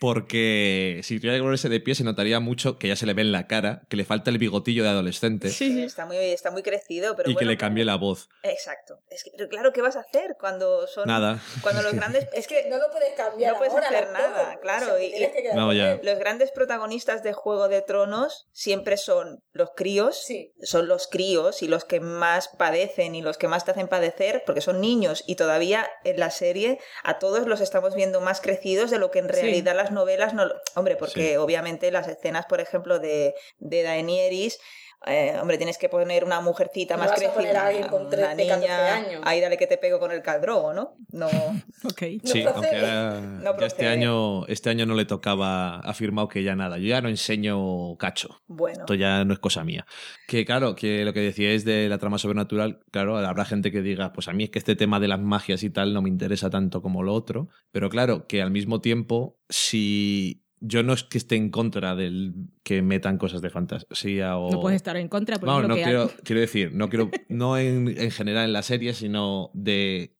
Porque 0.00 1.00
si 1.02 1.18
tuviera 1.18 1.38
que 1.38 1.42
ponerse 1.42 1.68
de 1.68 1.80
pie 1.80 1.94
se 1.94 2.04
notaría 2.04 2.40
mucho 2.40 2.78
que 2.78 2.88
ya 2.88 2.96
se 2.96 3.06
le 3.06 3.14
ve 3.14 3.22
en 3.22 3.32
la 3.32 3.46
cara, 3.46 3.84
que 3.88 3.96
le 3.96 4.04
falta 4.04 4.30
el 4.30 4.38
bigotillo 4.38 4.82
de 4.82 4.90
adolescente. 4.90 5.48
Sí, 5.48 5.82
está 5.82 6.04
muy, 6.04 6.16
está 6.16 6.50
muy 6.50 6.62
crecido. 6.62 7.16
Pero 7.16 7.30
y 7.30 7.36
que 7.36 7.46
le 7.46 7.56
cambie 7.56 7.84
la 7.84 7.96
voz. 7.96 8.28
Exacto. 8.42 9.00
Es 9.08 9.24
que, 9.24 9.48
claro, 9.48 9.72
¿qué 9.72 9.80
vas 9.80 9.96
a 9.96 10.00
hacer 10.00 10.36
cuando 10.38 10.86
son. 10.86 11.06
Nada. 11.06 11.40
Cuando 11.62 11.82
los 11.82 11.94
grandes. 11.94 12.28
Es 12.34 12.46
que 12.46 12.68
no 12.68 12.76
lo 12.76 12.90
puedes 12.90 13.14
cambiar. 13.14 13.52
No 13.52 13.58
puedes 13.58 13.74
hacer 13.74 14.10
nada, 14.12 14.58
claro. 14.60 15.00
y, 15.00 15.14
no, 15.54 15.72
ya. 15.72 15.98
Los 16.02 16.18
grandes 16.18 16.50
protagonistas 16.50 17.22
de 17.22 17.32
Juego 17.32 17.68
de 17.68 17.80
Tronos 17.80 18.48
siempre 18.52 18.96
son 18.96 19.42
los 19.52 19.70
críos. 19.74 20.22
Sí. 20.22 20.52
Son 20.60 20.86
los 20.86 21.06
críos 21.06 21.62
y 21.62 21.68
los 21.68 21.84
que 21.84 22.00
más 22.00 22.48
padecen 22.48 23.14
y 23.14 23.22
los 23.22 23.38
que 23.38 23.48
más 23.48 23.64
te 23.64 23.70
hacen 23.70 23.88
padecer, 23.88 24.42
porque 24.44 24.60
son 24.60 24.80
niños 24.80 25.24
y 25.26 25.36
todavía 25.36 25.88
en 26.04 26.20
la 26.20 26.30
serie 26.30 26.78
a 27.02 27.18
todos 27.18 27.46
los 27.46 27.60
estamos 27.60 27.94
viendo 27.94 28.20
más 28.20 28.40
crecidos 28.40 28.90
de 28.90 28.98
lo 28.98 29.10
que 29.10 29.20
en 29.20 29.28
realidad 29.28 29.53
las 29.62 29.90
novelas 29.90 30.34
no... 30.34 30.44
Hombre, 30.74 30.96
porque 30.96 31.38
obviamente 31.38 31.90
las 31.90 32.08
escenas, 32.08 32.46
por 32.46 32.60
ejemplo, 32.60 32.98
de, 32.98 33.34
de 33.58 33.82
Daenerys 33.82 34.58
eh, 35.06 35.36
hombre, 35.40 35.56
tienes 35.58 35.78
que 35.78 35.88
poner 35.88 36.24
una 36.24 36.40
mujercita 36.40 36.96
más 36.96 37.12
crecida. 37.12 37.70
una 37.90 38.34
niña, 38.34 38.94
años. 38.94 39.20
Ahí 39.24 39.40
dale 39.40 39.56
que 39.56 39.66
te 39.66 39.76
pego 39.76 39.98
con 39.98 40.12
el 40.12 40.22
caldrogo, 40.22 40.72
¿no? 40.72 40.96
No. 41.12 41.28
okay. 41.84 42.20
Sí, 42.24 42.42
aunque 42.42 43.66
este 43.66 43.86
año, 43.86 44.46
este 44.46 44.70
año 44.70 44.86
no 44.86 44.94
le 44.94 45.04
tocaba, 45.04 45.76
ha 45.76 45.90
afirmado 45.90 46.28
que 46.28 46.42
ya 46.42 46.56
nada. 46.56 46.78
Yo 46.78 46.88
ya 46.88 47.00
no 47.00 47.08
enseño 47.08 47.96
cacho. 47.96 48.40
Bueno. 48.46 48.80
Esto 48.80 48.94
ya 48.94 49.24
no 49.24 49.32
es 49.32 49.38
cosa 49.38 49.64
mía. 49.64 49.86
Que 50.26 50.44
claro, 50.44 50.74
que 50.74 51.04
lo 51.04 51.12
que 51.12 51.20
decíais 51.20 51.64
de 51.64 51.88
la 51.88 51.98
trama 51.98 52.18
sobrenatural, 52.18 52.80
claro, 52.90 53.18
habrá 53.18 53.44
gente 53.44 53.70
que 53.70 53.82
diga, 53.82 54.12
pues 54.12 54.28
a 54.28 54.32
mí 54.32 54.44
es 54.44 54.50
que 54.50 54.58
este 54.58 54.76
tema 54.76 55.00
de 55.00 55.08
las 55.08 55.20
magias 55.20 55.62
y 55.62 55.70
tal 55.70 55.92
no 55.92 56.02
me 56.02 56.08
interesa 56.08 56.50
tanto 56.50 56.80
como 56.80 57.02
lo 57.02 57.12
otro. 57.12 57.48
Pero 57.72 57.90
claro, 57.90 58.26
que 58.26 58.42
al 58.42 58.50
mismo 58.50 58.80
tiempo, 58.80 59.38
si 59.48 60.43
yo 60.60 60.82
no 60.82 60.92
es 60.92 61.04
que 61.04 61.18
esté 61.18 61.36
en 61.36 61.50
contra 61.50 61.94
del 61.94 62.34
que 62.62 62.82
metan 62.82 63.18
cosas 63.18 63.42
de 63.42 63.50
fantasía 63.50 64.36
o... 64.38 64.50
No 64.50 64.60
puedes 64.60 64.76
estar 64.76 64.96
en 64.96 65.08
contra, 65.08 65.38
porque 65.38 65.52
no, 65.52 65.68
no 65.68 65.74
quiero, 65.74 66.10
quiero 66.24 66.40
decir, 66.40 66.72
no 66.72 66.88
quiero, 66.88 67.10
no 67.28 67.58
en, 67.58 67.88
en, 67.88 68.10
general 68.10 68.46
en 68.46 68.52
la 68.52 68.62
serie, 68.62 68.94
sino 68.94 69.50
de 69.54 70.16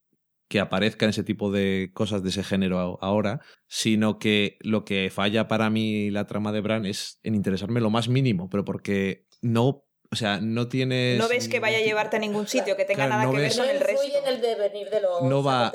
que 0.49 0.61
aparezcan 0.61 1.09
ese 1.09 1.25
tipo 1.25 1.51
de 1.51 1.91
cosas 1.95 2.23
de 2.23 2.29
ese 2.29 2.45
género 2.45 2.99
ahora, 3.03 3.41
sino 3.67 4.19
que 4.19 4.59
lo 4.61 4.85
que 4.85 5.11
falla 5.11 5.49
para 5.49 5.71
mí 5.71 6.11
la 6.11 6.27
trama 6.27 6.53
de 6.53 6.61
Bran 6.61 6.87
es 6.87 7.19
en 7.23 7.35
interesarme 7.35 7.81
lo 7.81 7.91
más 7.91 8.09
mínimo, 8.09 8.49
pero 8.51 8.65
porque 8.65 9.27
no 9.41 9.84
o 10.15 10.17
sea, 10.17 10.41
no 10.41 10.69
tienes. 10.69 11.19
No 11.19 11.29
ves 11.29 11.49
que 11.49 11.59
vaya 11.59 11.79
a 11.79 11.81
llevarte 11.81 12.19
a 12.19 12.21
ningún 12.21 12.47
sitio, 12.47 12.77
que 12.77 12.85
tenga 12.85 13.09
nada 13.09 13.29
que 13.29 13.37
ver 13.37 13.53
con 13.53 13.69
el 13.69 13.81
resto. 13.81 14.19
en 14.23 14.33
el 14.33 14.41
devenir 14.41 14.89
de 14.89 15.01
los. 15.01 15.23
No 15.23 15.43
va, 15.43 15.73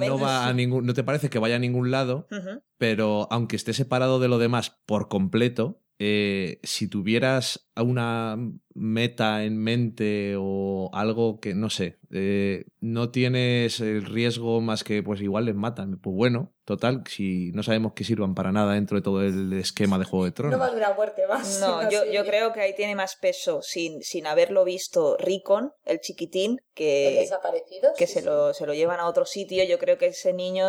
no 0.00 0.18
va 0.18 0.46
a 0.46 0.54
ningún. 0.54 0.86
No 0.86 0.94
te 0.94 1.04
parece 1.04 1.28
que 1.28 1.38
vaya 1.38 1.56
a 1.56 1.58
ningún 1.58 1.90
lado, 1.90 2.26
pero 2.78 3.28
aunque 3.30 3.56
esté 3.56 3.74
separado 3.74 4.18
de 4.18 4.28
lo 4.28 4.38
demás 4.38 4.70
por 4.86 5.10
completo, 5.10 5.82
eh, 5.98 6.58
si 6.62 6.88
tuvieras 6.88 7.68
una 7.76 8.38
meta 8.74 9.44
en 9.44 9.58
mente 9.58 10.36
o 10.38 10.88
algo 10.94 11.38
que, 11.38 11.54
no 11.54 11.68
sé, 11.68 11.98
eh, 12.10 12.64
no 12.80 13.10
tienes 13.10 13.78
el 13.80 14.06
riesgo 14.06 14.62
más 14.62 14.84
que 14.84 15.02
pues 15.02 15.20
igual 15.20 15.44
les 15.44 15.54
matan. 15.54 15.98
Pues 15.98 16.16
bueno, 16.16 16.54
total, 16.64 17.02
si 17.08 17.50
no 17.52 17.62
sabemos 17.62 17.92
que 17.94 18.04
sirvan 18.04 18.34
para 18.34 18.52
nada 18.52 18.74
dentro 18.74 18.96
de 18.96 19.02
todo 19.02 19.22
el 19.22 19.52
esquema 19.54 19.98
de 19.98 20.04
Juego 20.04 20.24
de 20.24 20.32
Tronos. 20.32 20.58
No 20.58 20.64
va 20.64 20.70
a 20.70 20.72
una 20.72 20.92
muerte 20.94 21.26
más. 21.26 21.60
No, 21.60 21.82
yo, 21.90 22.04
yo, 22.04 22.24
creo 22.24 22.52
que 22.52 22.60
ahí 22.60 22.74
tiene 22.74 22.94
más 22.94 23.16
peso 23.16 23.62
sin, 23.62 24.02
sin 24.02 24.26
haberlo 24.26 24.64
visto 24.64 25.16
Ricon, 25.18 25.72
el 25.84 26.00
chiquitín, 26.00 26.60
que, 26.74 27.18
desaparecido, 27.20 27.92
que 27.96 28.06
se, 28.06 28.22
Lo, 28.22 28.54
se 28.54 28.66
lo 28.66 28.74
llevan 28.74 29.00
a 29.00 29.06
otro 29.06 29.26
sitio. 29.26 29.64
Yo 29.64 29.78
creo 29.78 29.98
que 29.98 30.06
ese 30.06 30.32
niño, 30.32 30.64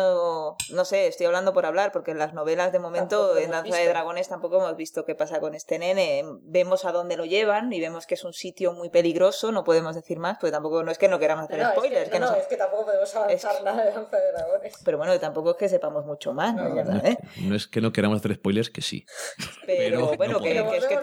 no 0.70 0.84
sé, 0.84 1.06
estoy 1.06 1.26
hablando 1.26 1.52
por 1.52 1.64
hablar, 1.64 1.92
porque 1.92 2.10
en 2.10 2.18
las 2.18 2.34
novelas 2.34 2.72
de 2.72 2.78
momento, 2.78 3.36
en 3.38 3.50
Danza 3.50 3.76
de 3.76 3.88
Dragones 3.88 4.28
tampoco 4.28 4.56
hemos 4.56 4.76
visto 4.76 5.04
qué 5.04 5.14
pasa 5.14 5.40
con 5.40 5.54
este 5.54 5.78
nene. 5.78 6.24
Vemos 6.42 6.84
a 6.84 6.92
dónde 6.92 7.16
lo 7.16 7.24
llevan 7.24 7.72
y 7.72 7.80
vemos 7.80 8.06
que 8.06 8.14
es 8.14 8.24
un 8.24 8.32
sitio 8.32 8.72
muy 8.72 8.90
peligroso, 8.90 9.52
no 9.52 9.64
podemos 9.64 9.94
decir 9.94 10.18
más, 10.18 10.38
porque 10.38 10.52
tampoco 10.52 10.82
no 10.82 10.90
es 10.90 10.98
que 10.98 11.08
no 11.08 11.18
queramos 11.18 11.44
hacer 11.44 11.64
spoilers. 11.72 12.04
Es 12.04 12.10
que, 12.10 12.20
no, 12.20 12.34
es 12.34 12.46
que 12.46 12.56
tampoco 12.56 12.86
podemos 12.86 13.14
avanzar 13.14 13.62
nada 13.62 13.84
de 13.84 13.92
Danza 13.92 14.16
de 14.16 14.32
Dragones. 14.32 14.74
Pero 14.84 14.98
bueno, 14.98 15.18
tampoco 15.20 15.52
es 15.52 15.56
que 15.56 15.68
sepamos 15.84 16.06
mucho 16.06 16.32
más, 16.32 16.54
¿no? 16.54 16.96
¿Eh? 17.04 17.18
No, 17.42 17.54
es 17.54 17.66
que 17.66 17.80
no 17.80 17.92
queramos 17.92 18.20
hacer 18.20 18.34
spoilers, 18.34 18.70
que 18.70 18.80
sí. 18.80 19.04
Pero, 19.66 20.16
bueno, 20.16 20.40
que, 20.40 20.58
es 20.76 20.86
que 20.86 20.98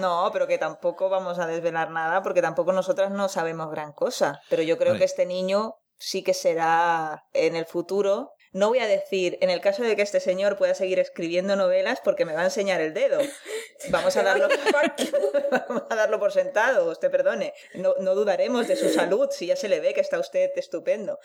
no, 0.00 0.30
pero 0.32 0.46
que 0.46 0.58
tampoco 0.58 1.08
vamos 1.08 1.38
a 1.38 1.46
desvelar 1.46 1.90
nada, 1.90 2.22
porque 2.22 2.42
tampoco 2.42 2.72
nosotras 2.72 3.10
no 3.10 3.28
sabemos 3.28 3.70
gran 3.70 3.92
cosa. 3.92 4.40
Pero 4.48 4.62
yo 4.62 4.78
creo 4.78 4.96
que 4.96 5.04
este 5.04 5.26
niño 5.26 5.76
sí 5.96 6.22
que 6.22 6.34
será 6.34 7.24
en 7.32 7.56
el 7.56 7.66
futuro 7.66 8.32
no 8.52 8.68
voy 8.68 8.80
a 8.80 8.86
decir, 8.86 9.38
en 9.40 9.50
el 9.50 9.60
caso 9.60 9.84
de 9.84 9.94
que 9.94 10.02
este 10.02 10.18
señor 10.18 10.56
pueda 10.56 10.74
seguir 10.74 10.98
escribiendo 10.98 11.54
novelas, 11.54 12.00
porque 12.02 12.24
me 12.24 12.32
va 12.32 12.40
a 12.40 12.46
enseñar 12.46 12.80
el 12.80 12.92
dedo. 12.92 13.20
Vamos 13.90 14.16
a 14.16 14.22
darlo, 14.22 14.46
vamos 15.50 15.84
a 15.88 15.94
darlo 15.94 16.18
por 16.18 16.32
sentado, 16.32 16.90
usted 16.90 17.10
perdone. 17.10 17.54
No, 17.74 17.94
dudaremos 18.14 18.68
de 18.68 18.76
su 18.76 18.88
salud, 18.92 19.28
si 19.30 19.46
ya 19.46 19.56
se 19.56 19.70
le 19.70 19.80
ve 19.80 19.94
que 19.94 20.02
está 20.02 20.18
usted 20.18 20.50
estupendo. 20.56 21.18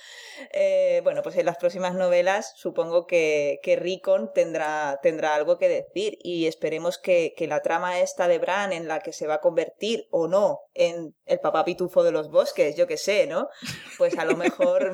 Eh, 0.53 1.01
bueno, 1.03 1.21
pues 1.21 1.35
en 1.35 1.45
las 1.45 1.57
próximas 1.57 1.95
novelas 1.95 2.53
supongo 2.55 3.07
que, 3.07 3.59
que 3.61 3.75
Ricon 3.75 4.31
tendrá, 4.33 5.01
tendrá 5.03 5.35
algo 5.35 5.57
que 5.57 5.67
decir 5.67 6.17
y 6.23 6.47
esperemos 6.47 6.97
que, 6.97 7.33
que 7.35 7.47
la 7.47 7.61
trama 7.61 7.99
esta 7.99 8.29
de 8.29 8.39
Bran 8.39 8.71
en 8.71 8.87
la 8.87 9.01
que 9.01 9.11
se 9.11 9.27
va 9.27 9.35
a 9.35 9.41
convertir 9.41 10.07
o 10.11 10.27
no 10.29 10.61
en 10.73 11.13
el 11.25 11.39
papá 11.41 11.65
pitufo 11.65 12.03
de 12.03 12.13
los 12.13 12.29
bosques, 12.29 12.77
yo 12.77 12.87
que 12.87 12.97
sé, 12.97 13.27
¿no? 13.27 13.49
Pues 13.97 14.17
a 14.17 14.23
lo 14.23 14.37
mejor 14.37 14.93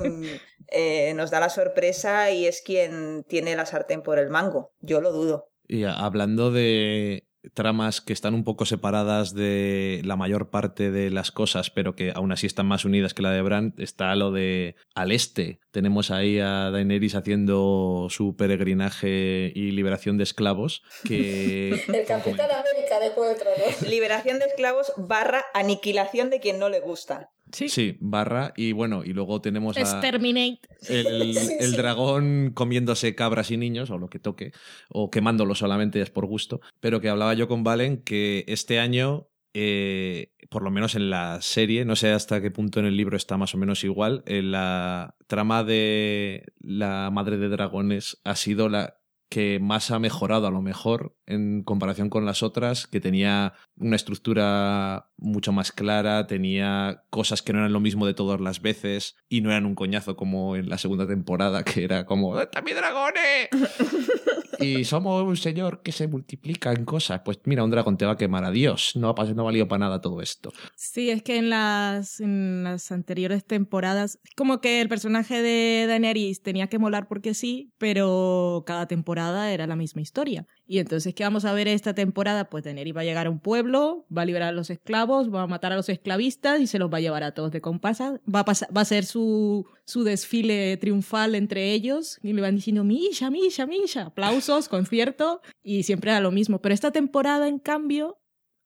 eh, 0.67 1.13
nos 1.15 1.32
da 1.32 1.39
la 1.39 1.50
sorpresa 1.50 2.32
y 2.32 2.45
es 2.45 2.62
quien 2.62 3.24
tiene 3.28 3.56
la 3.56 3.65
sartén 3.65 4.02
por 4.02 4.19
el 4.19 4.30
mango. 4.30 4.74
Yo 4.82 5.02
lo 5.02 5.12
dudo. 5.12 5.47
Y 5.67 5.84
hablando 5.84 6.52
de 6.52 7.28
tramas 7.54 8.02
que 8.02 8.13
están 8.13 8.34
un 8.34 8.43
poco 8.43 8.65
separadas 8.65 9.34
de 9.34 10.02
la 10.04 10.15
mayor 10.15 10.50
parte 10.50 10.91
de 10.91 11.10
las 11.10 11.32
cosas, 11.32 11.69
pero 11.69 11.95
que 11.95 12.12
aún 12.13 12.32
así 12.32 12.45
están 12.47 12.67
más 12.67 12.86
unidas 12.86 13.13
que 13.13 13.21
la 13.21 13.32
de 13.32 13.41
Bran, 13.41 13.74
está 13.78 14.15
lo 14.15 14.32
de 14.32 14.76
al 14.93 15.12
este. 15.12 15.60
Tenemos 15.71 16.12
ahí 16.12 16.39
a 16.39 16.69
Daenerys 16.71 17.15
haciendo 17.15 18.08
su 18.10 18.36
peregrinaje 18.36 19.52
y 19.56 19.71
liberación 19.71 20.17
de 20.17 20.24
esclavos. 20.24 20.84
Que... 21.04 21.69
El 21.88 22.06
Capitán 22.06 22.50
América 22.52 23.00
de 23.00 23.10
Juego 23.10 23.34
de 23.34 23.89
Liberación 23.89 24.39
de 24.39 24.45
esclavos 24.45 24.93
barra 24.97 25.45
aniquilación 25.54 26.30
de 26.30 26.39
quien 26.39 26.60
no 26.60 26.69
le 26.69 26.80
gusta. 26.80 27.32
Sí. 27.52 27.98
barra. 28.00 28.54
Y 28.56 28.72
bueno, 28.72 29.04
y 29.04 29.14
luego 29.14 29.42
tenemos 29.42 29.78
a 29.78 29.82
Exterminate. 29.82 30.60
El, 30.88 31.38
el, 31.60 31.72
dragón 31.74 32.52
comiéndose 32.54 33.16
cabras 33.16 33.52
y 33.52 33.58
niños, 33.58 33.90
o 33.90 33.98
lo 33.98 34.10
que 34.10 34.20
toque, 34.20 34.52
o 34.90 35.10
quemándolo 35.10 35.56
solamente 35.56 36.02
es 36.02 36.10
por 36.10 36.26
gusto. 36.26 36.62
Pero 36.80 37.02
que 37.02 37.10
hablaba 37.10 37.34
yo 37.34 37.48
con 37.48 37.64
Valen 37.64 37.98
que 37.98 38.46
este 38.48 38.80
año 38.80 39.28
eh, 39.54 40.32
por 40.50 40.64
lo 40.64 40.72
menos 40.72 40.96
en 40.96 41.10
la 41.10 41.42
serie, 41.42 41.84
no 41.84 41.96
sé 41.96 42.12
hasta 42.12 42.42
qué 42.42 42.52
punto 42.52 42.80
en 42.80 42.86
el 42.86 42.96
libro 42.96 43.18
está 43.18 43.38
más 43.38 43.54
o 43.54 43.58
menos 43.58 43.84
igual, 43.84 44.24
en 44.26 44.52
la 44.52 45.16
trama 45.28 45.64
de 45.64 46.54
la 46.60 47.10
madre 47.12 47.38
de 47.38 47.50
dragones 47.50 48.22
ha 48.24 48.36
sido 48.36 48.70
la 48.70 49.01
que 49.32 49.60
más 49.62 49.91
ha 49.91 49.98
mejorado 49.98 50.46
a 50.46 50.52
lo 50.52 50.62
mejor 50.62 51.15
en 51.26 51.63
comparación 51.63 52.10
con 52.10 52.26
las 52.26 52.44
otras, 52.44 52.86
que 52.86 53.00
tenía 53.00 53.54
una 53.78 53.96
estructura 53.96 55.10
mucho 55.15 55.54
más 55.54 55.72
clara, 55.72 56.28
tenía 56.28 57.06
cosas 57.10 57.41
que 57.41 57.54
no 57.54 57.60
eran 57.60 57.72
lo 57.72 57.80
mismo 57.80 58.06
de 58.06 58.13
todas 58.13 58.41
las 58.41 58.62
veces 58.62 59.15
y 59.30 59.39
no 59.39 59.50
eran 59.50 59.65
un 59.65 59.74
coñazo 59.74 60.17
como 60.17 60.58
en 60.58 60.67
la 60.67 60.78
segunda 60.78 61.08
temporada, 61.08 61.63
que 61.63 61.86
era 61.86 62.06
como 62.06 62.46
¡También 62.48 62.76
dragones! 62.76 63.48
y 64.62 64.86
somos 64.86 65.24
un 65.24 65.38
señor 65.38 65.82
que 65.82 65.91
se 65.91 66.08
multiplica 66.08 66.71
en 66.71 66.86
cosas. 66.86 67.21
Pues 67.24 67.39
mira, 67.45 67.63
un 67.63 67.71
dragón 67.71 67.97
te 67.97 68.06
va 68.06 68.13
a 68.13 68.17
quemar 68.17 68.45
a 68.45 68.52
Dios. 68.52 68.95
No 68.95 69.10
ha, 69.10 69.26
no 69.34 69.43
valido 69.43 69.67
para 69.67 69.80
nada 69.80 70.02
todo 70.02 70.21
esto. 70.21 70.52
Sí, 70.76 71.10
es 71.10 71.24
que 71.24 71.38
en 71.38 71.50
las, 71.50 72.19
en 72.19 72.63
las 72.63 72.91
anteriores 72.91 73.45
temporadas, 73.45 74.19
como 74.36 74.62
que 74.62 74.82
el 74.82 74.89
personaje 74.89 75.41
de 75.41 75.86
Daenerys 75.88 76.41
tenía 76.41 76.67
que 76.67 76.80
molar 76.80 77.08
porque 77.08 77.34
sí, 77.34 77.71
pero 77.78 78.63
cada 78.65 78.88
temporada 78.88 79.52
era 79.52 79.67
la 79.67 79.76
misma 79.76 80.02
historia. 80.02 80.45
Y 80.67 80.80
entonces, 80.80 81.13
¿qué 81.13 81.24
vamos 81.24 81.45
a 81.45 81.54
ver 81.54 81.67
esta 81.67 81.93
temporada? 81.93 82.50
Pues 82.50 82.63
Daenerys 82.63 82.95
va 82.95 83.02
a 83.02 83.06
llegar 83.06 83.28
a 83.28 83.30
un 83.30 83.39
pueblo, 83.39 84.06
va 84.15 84.21
a 84.21 84.26
liberar 84.26 84.50
a 84.50 84.54
los 84.54 84.69
esclavos, 84.69 85.34
va 85.34 85.43
a 85.43 85.47
matar 85.47 85.74
a 85.74 85.76
los 85.76 85.89
esclavistas 85.89 86.62
y 86.62 86.67
se 86.67 86.80
los 86.80 86.91
va 86.91 86.97
a 86.97 87.02
llevar 87.02 87.24
a 87.24 87.34
todos 87.34 87.52
de 87.52 87.62
compasa. 87.62 88.21
Va 88.34 88.41
a, 88.41 88.45
va 88.45 88.82
a 88.82 88.86
ser 88.86 89.06
su, 89.06 89.65
su 89.86 90.04
desfile 90.04 90.78
triunfal 90.78 91.36
entre 91.36 91.72
ellos 91.72 92.20
y 92.24 92.34
le 92.34 92.41
van 92.41 92.56
diciendo, 92.56 92.84
Misha, 92.84 93.30
Misha, 93.30 93.65
Misha, 93.65 94.04
aplausos, 94.04 94.70
concierto 94.70 95.41
y 95.63 95.84
siempre 95.84 96.12
era 96.12 96.22
lo 96.22 96.32
mismo. 96.32 96.62
Pero 96.62 96.74
esta 96.74 96.91
temporada, 96.91 97.48
en 97.48 97.60
cambio, 97.60 98.20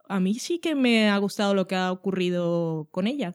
a 0.07 0.19
mí 0.19 0.35
sí 0.35 0.59
que 0.59 0.75
me 0.75 1.09
ha 1.09 1.17
gustado 1.17 1.53
lo 1.53 1.67
que 1.67 1.75
ha 1.75 1.91
ocurrido 1.91 2.87
con 2.91 3.07
ella. 3.07 3.33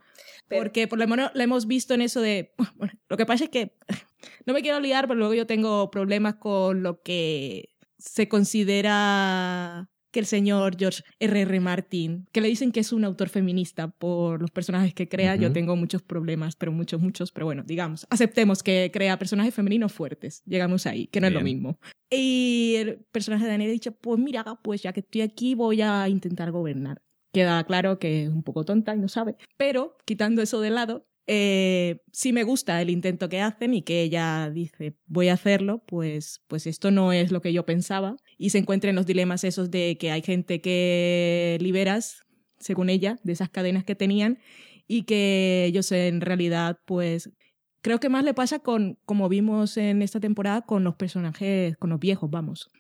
Porque 0.49 0.89
por 0.89 0.99
lo 0.99 1.07
menos 1.07 1.31
la 1.35 1.45
hemos 1.45 1.67
visto 1.67 1.95
en 1.95 2.03
eso 2.03 2.21
de... 2.21 2.55
Bueno, 2.77 2.95
lo 3.09 3.17
que 3.17 3.27
pasa 3.27 3.45
es 3.45 3.51
que 3.51 3.77
no 4.47 4.53
me 4.53 4.63
quiero 4.63 4.81
liar, 4.81 5.07
pero 5.07 5.19
luego 5.19 5.35
yo 5.35 5.47
tengo 5.47 5.91
problemas 5.91 6.37
con 6.37 6.83
lo 6.83 7.03
que 7.03 7.71
se 7.99 8.29
considera 8.29 9.91
que 10.11 10.21
el 10.21 10.27
señor 10.27 10.77
George 10.79 11.03
R.R. 11.19 11.43
R. 11.43 11.61
Martin, 11.61 12.27
que 12.33 12.41
le 12.41 12.49
dicen 12.49 12.73
que 12.73 12.81
es 12.81 12.93
un 12.93 13.05
autor 13.05 13.29
feminista 13.29 13.89
por 13.89 14.41
los 14.41 14.51
personajes 14.51 14.95
que 14.95 15.09
crea, 15.09 15.37
yo 15.37 15.53
tengo 15.53 15.77
muchos 15.77 16.03
problemas, 16.03 16.57
pero 16.57 16.73
muchos, 16.73 17.01
muchos, 17.01 17.33
pero 17.33 17.47
bueno, 17.47 17.63
digamos, 17.65 18.07
aceptemos 18.11 18.63
que 18.63 18.91
crea 18.93 19.19
personajes 19.19 19.55
femeninos 19.55 19.93
fuertes, 19.93 20.43
llegamos 20.45 20.87
ahí, 20.87 21.07
que 21.07 21.21
no 21.21 21.27
es 21.29 21.33
lo 21.33 21.41
mismo. 21.41 21.79
Y 22.11 22.75
el 22.79 22.99
personaje 23.13 23.45
de 23.45 23.51
Daniel 23.51 23.73
dice, 23.73 23.93
pues 23.93 24.19
mira, 24.19 24.45
pues 24.63 24.83
ya 24.83 24.93
que 24.93 25.01
estoy 25.01 25.23
aquí 25.23 25.55
voy 25.55 25.83
a 25.83 26.09
intentar 26.09 26.51
gobernar. 26.51 27.03
Queda 27.33 27.63
claro 27.65 28.01
que 28.01 28.25
es 28.25 28.29
un 28.29 28.43
poco 28.43 28.65
tonta 28.65 28.95
y 28.95 28.99
no 28.99 29.07
sabe, 29.07 29.37
pero 29.57 29.97
quitando 30.05 30.43
eso 30.43 30.61
de 30.61 30.71
lado, 30.71 31.07
eh, 31.33 32.01
si 32.13 32.33
me 32.33 32.43
gusta 32.43 32.83
el 32.83 32.91
intento 32.91 33.29
que 33.29 33.41
hacen 33.41 33.73
y 33.73 33.83
que 33.83 34.03
ella 34.03 34.51
dice 34.51 34.97
voy 35.07 35.29
a 35.29 35.35
hacerlo, 35.35 35.85
pues, 35.87 36.43
pues 36.49 36.67
esto 36.67 36.91
no 36.91 37.13
es 37.13 37.31
lo 37.31 37.41
que 37.41 37.53
yo 37.53 37.65
pensaba. 37.65 38.17
Y 38.37 38.51
se 38.51 38.59
encuentra 38.59 38.91
en 38.91 38.97
los 38.97 39.07
dilemas 39.07 39.45
esos 39.45 39.71
de 39.71 39.97
que 39.97 40.11
hay 40.11 40.23
gente 40.23 40.61
que 40.61 41.57
liberas, 41.61 42.23
según 42.59 42.91
ella, 42.91 43.21
de 43.23 43.33
esas 43.33 43.49
cadenas 43.49 43.85
que 43.85 43.95
tenían 43.95 44.41
y 44.89 45.05
que 45.05 45.67
ellos 45.67 45.93
en 45.93 46.21
realidad 46.21 46.79
pues 46.85 47.31
Creo 47.83 47.99
que 47.99 48.11
más 48.11 48.25
le 48.25 48.35
pasa 48.35 48.59
con, 48.59 48.99
como 49.07 49.29
vimos 49.31 49.79
en 49.79 50.03
esta 50.03 50.21
temporada, 50.21 50.63
con 50.63 50.85
los 50.85 50.97
personajes, 50.97 51.77
con 51.79 51.89
los 51.89 51.99
viejos, 51.99 52.31
vamos. 52.31 52.71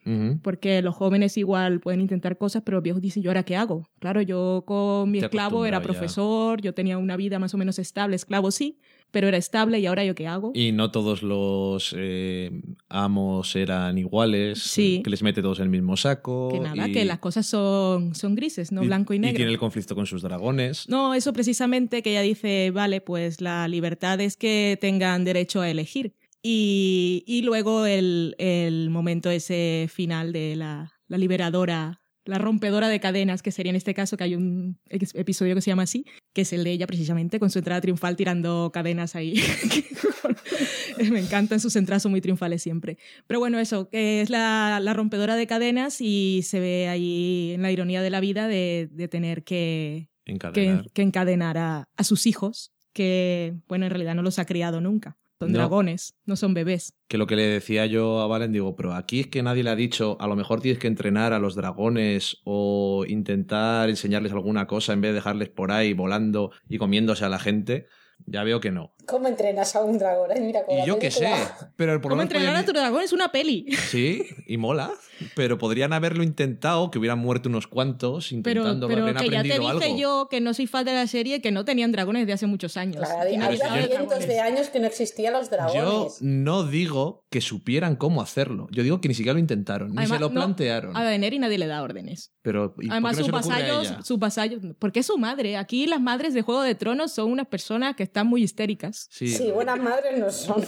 Porque 0.42 0.82
los 0.82 0.94
jóvenes 0.94 1.38
igual 1.38 1.80
pueden 1.80 2.00
intentar 2.00 2.36
cosas, 2.36 2.62
pero 2.64 2.76
los 2.76 2.82
viejos 2.82 3.00
dicen, 3.00 3.22
¿yo 3.22 3.30
ahora 3.30 3.44
qué 3.44 3.56
hago? 3.56 3.88
Claro, 3.98 4.20
yo 4.20 4.64
con 4.66 5.10
mi 5.10 5.20
esclavo 5.20 5.64
era 5.64 5.80
profesor, 5.80 6.60
yo 6.60 6.74
tenía 6.74 6.98
una 6.98 7.16
vida 7.16 7.38
más 7.38 7.54
o 7.54 7.58
menos 7.58 7.78
estable, 7.78 8.16
esclavo 8.16 8.50
sí, 8.50 8.78
pero 9.10 9.28
era 9.28 9.36
estable 9.36 9.78
y 9.78 9.86
ahora 9.86 10.04
yo 10.04 10.14
qué 10.14 10.26
hago. 10.26 10.52
Y 10.54 10.72
no 10.72 10.90
todos 10.90 11.22
los 11.22 11.94
eh, 11.96 12.50
amos 12.88 13.56
eran 13.56 13.98
iguales, 13.98 14.62
sí. 14.62 15.00
que 15.04 15.10
les 15.10 15.22
mete 15.22 15.42
todos 15.42 15.58
en 15.58 15.64
el 15.64 15.70
mismo 15.70 15.96
saco. 15.96 16.48
Que 16.52 16.60
nada, 16.60 16.88
que 16.88 17.04
las 17.04 17.18
cosas 17.18 17.46
son, 17.46 18.14
son 18.14 18.34
grises, 18.34 18.72
no 18.72 18.82
blanco 18.82 19.14
y 19.14 19.18
negro. 19.18 19.34
Y 19.34 19.36
tiene 19.36 19.52
el 19.52 19.58
conflicto 19.58 19.94
con 19.94 20.06
sus 20.06 20.22
dragones. 20.22 20.88
No, 20.88 21.14
eso 21.14 21.32
precisamente 21.32 22.02
que 22.02 22.10
ella 22.10 22.22
dice, 22.22 22.70
vale, 22.70 23.00
pues 23.00 23.40
la 23.40 23.68
libertad 23.68 24.20
es 24.20 24.36
que 24.36 24.78
tengan 24.80 25.24
derecho 25.24 25.60
a 25.60 25.70
elegir. 25.70 26.14
Y, 26.42 27.22
y 27.26 27.42
luego 27.42 27.84
el, 27.84 28.34
el 28.38 28.88
momento 28.88 29.30
ese 29.30 29.88
final 29.92 30.32
de 30.32 30.56
la, 30.56 30.92
la 31.06 31.18
liberadora 31.18 31.99
la 32.30 32.38
rompedora 32.38 32.88
de 32.88 33.00
cadenas, 33.00 33.42
que 33.42 33.50
sería 33.50 33.70
en 33.70 33.76
este 33.76 33.92
caso 33.92 34.16
que 34.16 34.24
hay 34.24 34.36
un 34.36 34.78
episodio 34.88 35.54
que 35.56 35.60
se 35.60 35.70
llama 35.70 35.82
así, 35.82 36.04
que 36.32 36.42
es 36.42 36.52
el 36.52 36.62
de 36.62 36.70
ella 36.70 36.86
precisamente 36.86 37.40
con 37.40 37.50
su 37.50 37.58
entrada 37.58 37.80
triunfal 37.80 38.16
tirando 38.16 38.70
cadenas 38.72 39.16
ahí. 39.16 39.34
Me 41.10 41.18
encantan 41.18 41.58
sus 41.58 41.74
entradas, 41.74 42.04
son 42.04 42.12
muy 42.12 42.20
triunfales 42.20 42.62
siempre. 42.62 42.98
Pero 43.26 43.40
bueno, 43.40 43.58
eso, 43.58 43.88
que 43.88 44.20
es 44.20 44.30
la, 44.30 44.80
rompedora 44.94 45.34
de 45.34 45.46
cadenas 45.48 46.00
y 46.00 46.42
se 46.44 46.60
ve 46.60 46.88
ahí 46.88 47.52
en 47.54 47.62
la 47.62 47.72
ironía 47.72 48.00
de 48.00 48.10
la 48.10 48.20
vida 48.20 48.46
de, 48.46 49.08
tener 49.10 49.42
que 49.42 50.08
encadenar, 50.24 50.90
que, 50.92 51.02
encadenar 51.02 51.58
a, 51.58 51.88
a 51.96 52.04
sus 52.04 52.26
hijos, 52.26 52.72
que 52.92 53.54
bueno, 53.66 53.86
en 53.86 53.90
realidad 53.90 54.14
no 54.14 54.22
los 54.22 54.38
ha 54.38 54.44
criado 54.44 54.80
nunca. 54.80 55.18
Son 55.40 55.54
dragones, 55.54 56.18
no 56.26 56.36
son 56.36 56.52
bebés. 56.52 56.92
Que 57.08 57.16
lo 57.16 57.26
que 57.26 57.34
le 57.34 57.44
decía 57.44 57.86
yo 57.86 58.20
a 58.20 58.26
Valen, 58.26 58.52
digo, 58.52 58.76
pero 58.76 58.92
aquí 58.92 59.20
es 59.20 59.26
que 59.28 59.42
nadie 59.42 59.62
le 59.62 59.70
ha 59.70 59.74
dicho, 59.74 60.18
a 60.20 60.26
lo 60.26 60.36
mejor 60.36 60.60
tienes 60.60 60.78
que 60.78 60.86
entrenar 60.86 61.32
a 61.32 61.38
los 61.38 61.54
dragones 61.54 62.42
o 62.44 63.06
intentar 63.08 63.88
enseñarles 63.88 64.32
alguna 64.32 64.66
cosa 64.66 64.92
en 64.92 65.00
vez 65.00 65.12
de 65.12 65.14
dejarles 65.14 65.48
por 65.48 65.72
ahí 65.72 65.94
volando 65.94 66.52
y 66.68 66.76
comiéndose 66.76 67.24
a 67.24 67.30
la 67.30 67.38
gente. 67.38 67.86
Ya 68.26 68.44
veo 68.44 68.60
que 68.60 68.70
no. 68.70 68.94
¿Cómo 69.10 69.28
entrenas 69.28 69.74
a 69.76 69.82
un 69.82 69.98
dragón? 69.98 70.28
Mira, 70.40 70.64
y 70.68 70.86
yo 70.86 70.98
qué 70.98 71.10
sé. 71.10 71.30
Pero 71.76 71.92
el 71.92 72.00
¿Cómo 72.00 72.22
entrenar 72.22 72.56
a 72.56 72.64
tu 72.64 72.72
dragón? 72.72 73.02
Es 73.02 73.12
una 73.12 73.32
peli. 73.32 73.66
Sí, 73.90 74.24
y 74.46 74.56
mola. 74.56 74.92
Pero 75.34 75.58
podrían 75.58 75.92
haberlo 75.92 76.22
intentado, 76.22 76.90
que 76.90 76.98
hubieran 76.98 77.18
muerto 77.18 77.48
unos 77.48 77.66
cuantos 77.66 78.32
intentando 78.32 78.88
pero, 78.88 79.04
pero 79.04 79.20
que 79.20 79.28
ya 79.28 79.42
te 79.42 79.58
dije 79.58 79.98
yo 79.98 80.28
que 80.30 80.40
no 80.40 80.54
soy 80.54 80.66
fan 80.66 80.84
de 80.84 80.94
la 80.94 81.06
serie, 81.06 81.40
que 81.40 81.50
no 81.50 81.64
tenían 81.64 81.92
dragones 81.92 82.26
de 82.26 82.32
hace 82.32 82.46
muchos 82.46 82.76
años. 82.76 82.96
Claro, 82.96 83.28
hay 83.28 83.58
cientos 83.86 84.26
de 84.26 84.40
años 84.40 84.68
que 84.68 84.80
no 84.80 84.86
existían 84.86 85.32
los 85.32 85.50
dragones. 85.50 85.74
Yo 85.82 86.08
no 86.20 86.64
digo 86.64 87.26
que 87.30 87.40
supieran 87.40 87.96
cómo 87.96 88.22
hacerlo. 88.22 88.68
Yo 88.70 88.82
digo 88.82 89.00
que 89.00 89.08
ni 89.08 89.14
siquiera 89.14 89.34
lo 89.34 89.40
intentaron, 89.40 89.94
ni 89.94 90.06
se 90.06 90.18
lo 90.18 90.30
plantearon. 90.30 90.96
a 90.96 91.14
y 91.14 91.38
nadie 91.38 91.58
le 91.58 91.66
da 91.66 91.82
órdenes. 91.82 92.32
Pero, 92.42 92.74
Además, 92.88 93.16
sus 93.16 93.30
vasallos, 93.30 93.94
sus 94.02 94.18
vasallos, 94.18 94.60
porque 94.78 95.00
es 95.00 95.06
su 95.06 95.18
madre. 95.18 95.56
Aquí 95.56 95.86
las 95.86 96.00
madres 96.00 96.34
de 96.34 96.42
Juego 96.42 96.62
de 96.62 96.74
Tronos 96.74 97.12
son 97.12 97.30
unas 97.30 97.46
personas 97.46 97.96
que 97.96 98.02
están 98.02 98.26
muy 98.26 98.42
histéricas. 98.42 98.99
Sí, 99.10 99.50
buenas 99.52 99.78
madres 99.78 100.18
no 100.18 100.30
son. 100.30 100.64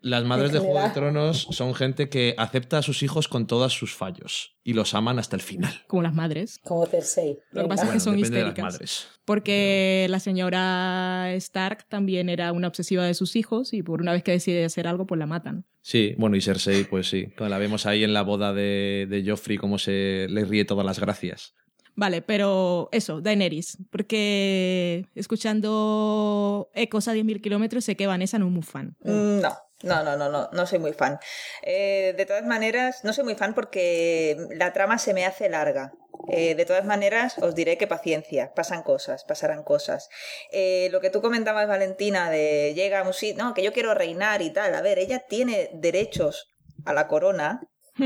Las 0.00 0.24
madres 0.24 0.52
de 0.52 0.58
Juego 0.58 0.80
de 0.80 0.90
Tronos 0.90 1.46
son 1.50 1.74
gente 1.74 2.08
que 2.08 2.34
acepta 2.38 2.78
a 2.78 2.82
sus 2.82 3.02
hijos 3.02 3.28
con 3.28 3.46
todos 3.46 3.72
sus 3.72 3.94
fallos 3.94 4.56
y 4.64 4.72
los 4.74 4.94
aman 4.94 5.18
hasta 5.18 5.36
el 5.36 5.42
final. 5.42 5.84
Como 5.86 6.02
las 6.02 6.14
madres. 6.14 6.58
Como 6.62 6.86
Cersei. 6.86 7.38
Lo 7.52 7.62
que 7.62 7.68
pasa 7.68 7.86
es 7.86 7.90
que 7.90 8.00
son 8.00 8.18
histéricas. 8.18 9.08
Porque 9.24 10.06
la 10.10 10.20
señora 10.20 11.32
Stark 11.34 11.86
también 11.88 12.28
era 12.28 12.52
una 12.52 12.68
obsesiva 12.68 13.04
de 13.04 13.14
sus 13.14 13.36
hijos 13.36 13.72
y 13.72 13.82
por 13.82 14.00
una 14.00 14.12
vez 14.12 14.22
que 14.22 14.32
decide 14.32 14.64
hacer 14.64 14.86
algo, 14.86 15.06
pues 15.06 15.18
la 15.18 15.26
matan. 15.26 15.66
Sí, 15.82 16.14
bueno, 16.18 16.36
y 16.36 16.42
Cersei, 16.42 16.84
pues 16.84 17.08
sí. 17.08 17.32
La 17.38 17.58
vemos 17.58 17.86
ahí 17.86 18.04
en 18.04 18.12
la 18.12 18.22
boda 18.22 18.52
de, 18.52 19.06
de 19.08 19.24
Joffrey, 19.26 19.56
cómo 19.56 19.78
se 19.78 20.26
le 20.28 20.44
ríe 20.44 20.64
todas 20.64 20.84
las 20.84 20.98
gracias. 20.98 21.54
Vale, 21.98 22.22
pero 22.22 22.88
eso, 22.92 23.20
Daenerys, 23.20 23.76
porque 23.90 25.04
escuchando 25.16 26.70
ecos 26.72 27.08
a 27.08 27.12
10.000 27.12 27.40
kilómetros 27.40 27.84
sé 27.84 27.96
que 27.96 28.06
Vanessa 28.06 28.38
no 28.38 28.46
es 28.46 28.52
muy 28.52 28.62
fan. 28.62 28.96
Mm, 29.00 29.40
no, 29.40 29.58
no, 29.82 30.04
no, 30.04 30.16
no, 30.16 30.28
no, 30.28 30.48
no 30.52 30.66
soy 30.66 30.78
muy 30.78 30.92
fan. 30.92 31.18
Eh, 31.62 32.14
de 32.16 32.24
todas 32.24 32.46
maneras, 32.46 33.02
no 33.02 33.12
soy 33.12 33.24
muy 33.24 33.34
fan 33.34 33.52
porque 33.52 34.36
la 34.54 34.72
trama 34.72 34.98
se 34.98 35.12
me 35.12 35.26
hace 35.26 35.48
larga. 35.48 35.90
Eh, 36.28 36.54
de 36.54 36.64
todas 36.64 36.84
maneras, 36.84 37.36
os 37.38 37.56
diré 37.56 37.76
que 37.78 37.88
paciencia, 37.88 38.52
pasan 38.54 38.84
cosas, 38.84 39.24
pasarán 39.24 39.64
cosas. 39.64 40.08
Eh, 40.52 40.90
lo 40.92 41.00
que 41.00 41.10
tú 41.10 41.20
comentabas, 41.20 41.66
Valentina, 41.66 42.30
de 42.30 42.74
llega 42.76 43.00
a 43.00 43.02
un 43.02 43.12
sitio, 43.12 43.42
no, 43.42 43.54
que 43.54 43.64
yo 43.64 43.72
quiero 43.72 43.92
reinar 43.94 44.40
y 44.40 44.52
tal. 44.52 44.72
A 44.76 44.82
ver, 44.82 45.00
ella 45.00 45.24
tiene 45.28 45.68
derechos 45.74 46.46
a 46.84 46.92
la 46.92 47.08
corona. 47.08 47.60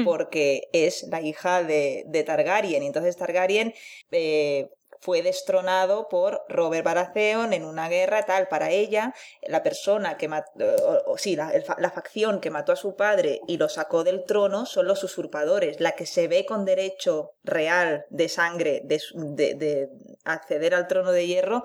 Porque 0.04 0.68
es 0.72 1.04
la 1.04 1.20
hija 1.20 1.62
de, 1.62 2.04
de 2.06 2.22
Targaryen. 2.24 2.82
Y 2.82 2.86
entonces 2.86 3.16
Targaryen 3.16 3.74
eh, 4.10 4.70
fue 5.02 5.20
destronado 5.20 6.08
por 6.08 6.44
Robert 6.48 6.84
Baratheon 6.84 7.52
en 7.52 7.64
una 7.64 7.88
guerra 7.88 8.24
tal. 8.24 8.46
Para 8.46 8.70
ella, 8.70 9.12
la 9.42 9.64
persona 9.64 10.16
que 10.16 10.28
mató, 10.28 10.52
o, 11.06 11.18
sí, 11.18 11.34
la, 11.34 11.90
facción 11.92 12.40
que 12.40 12.50
mató 12.50 12.70
a 12.70 12.76
su 12.76 12.94
padre 12.94 13.40
y 13.48 13.56
lo 13.56 13.68
sacó 13.68 14.04
del 14.04 14.24
trono 14.24 14.64
son 14.64 14.86
los 14.86 15.02
usurpadores. 15.02 15.80
La 15.80 15.92
que 15.92 16.06
se 16.06 16.28
ve 16.28 16.46
con 16.46 16.64
derecho 16.64 17.32
real 17.42 18.06
de 18.10 18.28
sangre 18.28 18.80
de, 18.84 19.00
de, 19.56 19.88
acceder 20.24 20.72
al 20.72 20.86
trono 20.86 21.10
de 21.10 21.26
hierro 21.26 21.64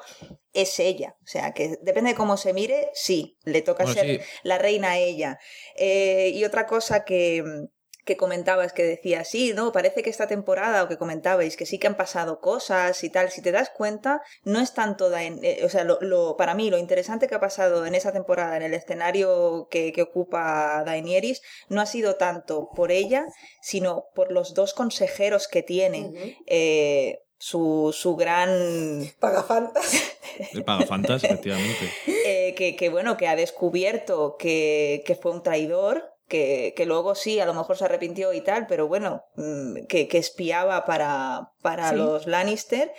es 0.54 0.80
ella. 0.80 1.16
O 1.22 1.28
sea, 1.28 1.54
que 1.54 1.78
depende 1.84 2.12
de 2.12 2.16
cómo 2.16 2.38
se 2.38 2.54
mire, 2.54 2.90
sí, 2.96 3.38
le 3.44 3.62
toca 3.62 3.86
ser 3.86 4.22
la 4.42 4.58
reina 4.58 4.92
a 4.92 4.98
ella. 4.98 5.38
Eh, 5.76 6.32
y 6.34 6.44
otra 6.44 6.66
cosa 6.66 7.06
que 7.06 7.68
que 8.08 8.18
comentabas, 8.18 8.74
que 8.74 8.84
decía, 8.84 9.24
sí, 9.26 9.54
no, 9.54 9.72
parece 9.72 10.02
que 10.02 10.10
esta 10.10 10.26
temporada, 10.26 10.82
o 10.84 10.88
que 10.88 10.98
comentabais, 10.98 11.58
que 11.58 11.68
sí 11.68 11.78
que 11.78 11.86
han 11.86 11.98
pasado 11.98 12.40
cosas 12.40 13.04
y 13.04 13.10
tal, 13.12 13.30
si 13.30 13.42
te 13.44 13.52
das 13.52 13.70
cuenta, 13.70 14.24
no 14.44 14.60
es 14.60 14.74
tanto, 14.74 15.16
eh, 15.16 15.62
o 15.64 15.70
sea, 15.70 15.84
lo, 15.84 16.38
para 16.38 16.56
mí 16.56 16.72
lo 16.72 16.80
interesante 16.80 17.28
que 17.28 17.36
ha 17.36 17.40
pasado 17.40 17.86
en 17.86 17.94
esa 17.94 18.14
temporada, 18.14 18.56
en 18.58 18.64
el 18.64 18.74
escenario 18.74 19.68
que, 19.70 19.94
ocupa 20.08 20.84
Daenerys, 20.86 21.42
no 21.70 21.82
ha 21.82 21.86
sido 21.86 22.16
tanto 22.16 22.70
por 22.74 22.92
ella, 22.92 23.26
sino 23.62 24.06
por 24.16 24.32
los 24.32 24.54
dos 24.54 24.74
consejeros 24.74 25.48
que 25.48 25.64
tiene. 25.64 26.38
Eh, 26.46 27.20
su, 27.40 27.94
su 27.94 28.16
gran... 28.16 29.12
Pagafantas. 29.20 30.14
El 30.54 30.64
pagafantas, 30.64 31.24
efectivamente. 31.24 31.92
Eh, 32.26 32.54
que, 32.56 32.76
que, 32.76 32.90
bueno, 32.90 33.18
que 33.18 33.28
ha 33.28 33.36
descubierto 33.36 34.38
que, 34.38 35.04
que 35.06 35.16
fue 35.16 35.32
un 35.32 35.44
traidor, 35.44 36.17
que, 36.28 36.74
que, 36.76 36.86
luego 36.86 37.16
sí, 37.16 37.40
a 37.40 37.46
lo 37.46 37.54
mejor 37.54 37.78
se 37.78 37.86
arrepintió 37.86 38.34
y 38.34 38.42
tal, 38.42 38.68
pero 38.68 38.88
bueno, 38.88 39.24
mm, 39.36 39.86
que, 39.88 40.08
que 40.08 40.18
espiaba 40.18 40.86
para, 40.86 41.52
para 41.62 41.94
los 41.94 42.28
Lannister. 42.28 42.94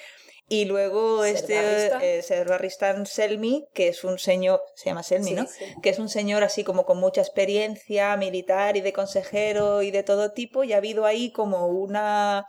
Y 0.51 0.64
luego 0.64 1.25
este 1.25 2.19
eh, 2.19 2.23
Servaristan 2.23 3.05
Selmy, 3.05 3.69
que 3.75 3.88
es 3.88 4.03
un 4.03 4.19
señor, 4.19 4.62
se 4.75 4.87
llama 4.87 5.03
Selmy, 5.03 5.33
¿no? 5.33 5.47
Que 5.83 5.91
es 5.91 5.99
un 5.99 6.09
señor 6.09 6.43
así 6.43 6.64
como 6.64 6.87
con 6.87 6.99
mucha 6.99 7.21
experiencia 7.21 8.17
militar 8.17 8.79
y 8.79 8.81
de 8.81 8.95
consejero 8.95 9.83
y 9.83 9.91
de 9.91 10.03
todo 10.03 10.33
tipo, 10.33 10.64
y 10.64 10.73
ha 10.73 10.79
habido 10.79 11.05
ahí 11.05 11.33
como 11.33 11.67
una 11.67 12.47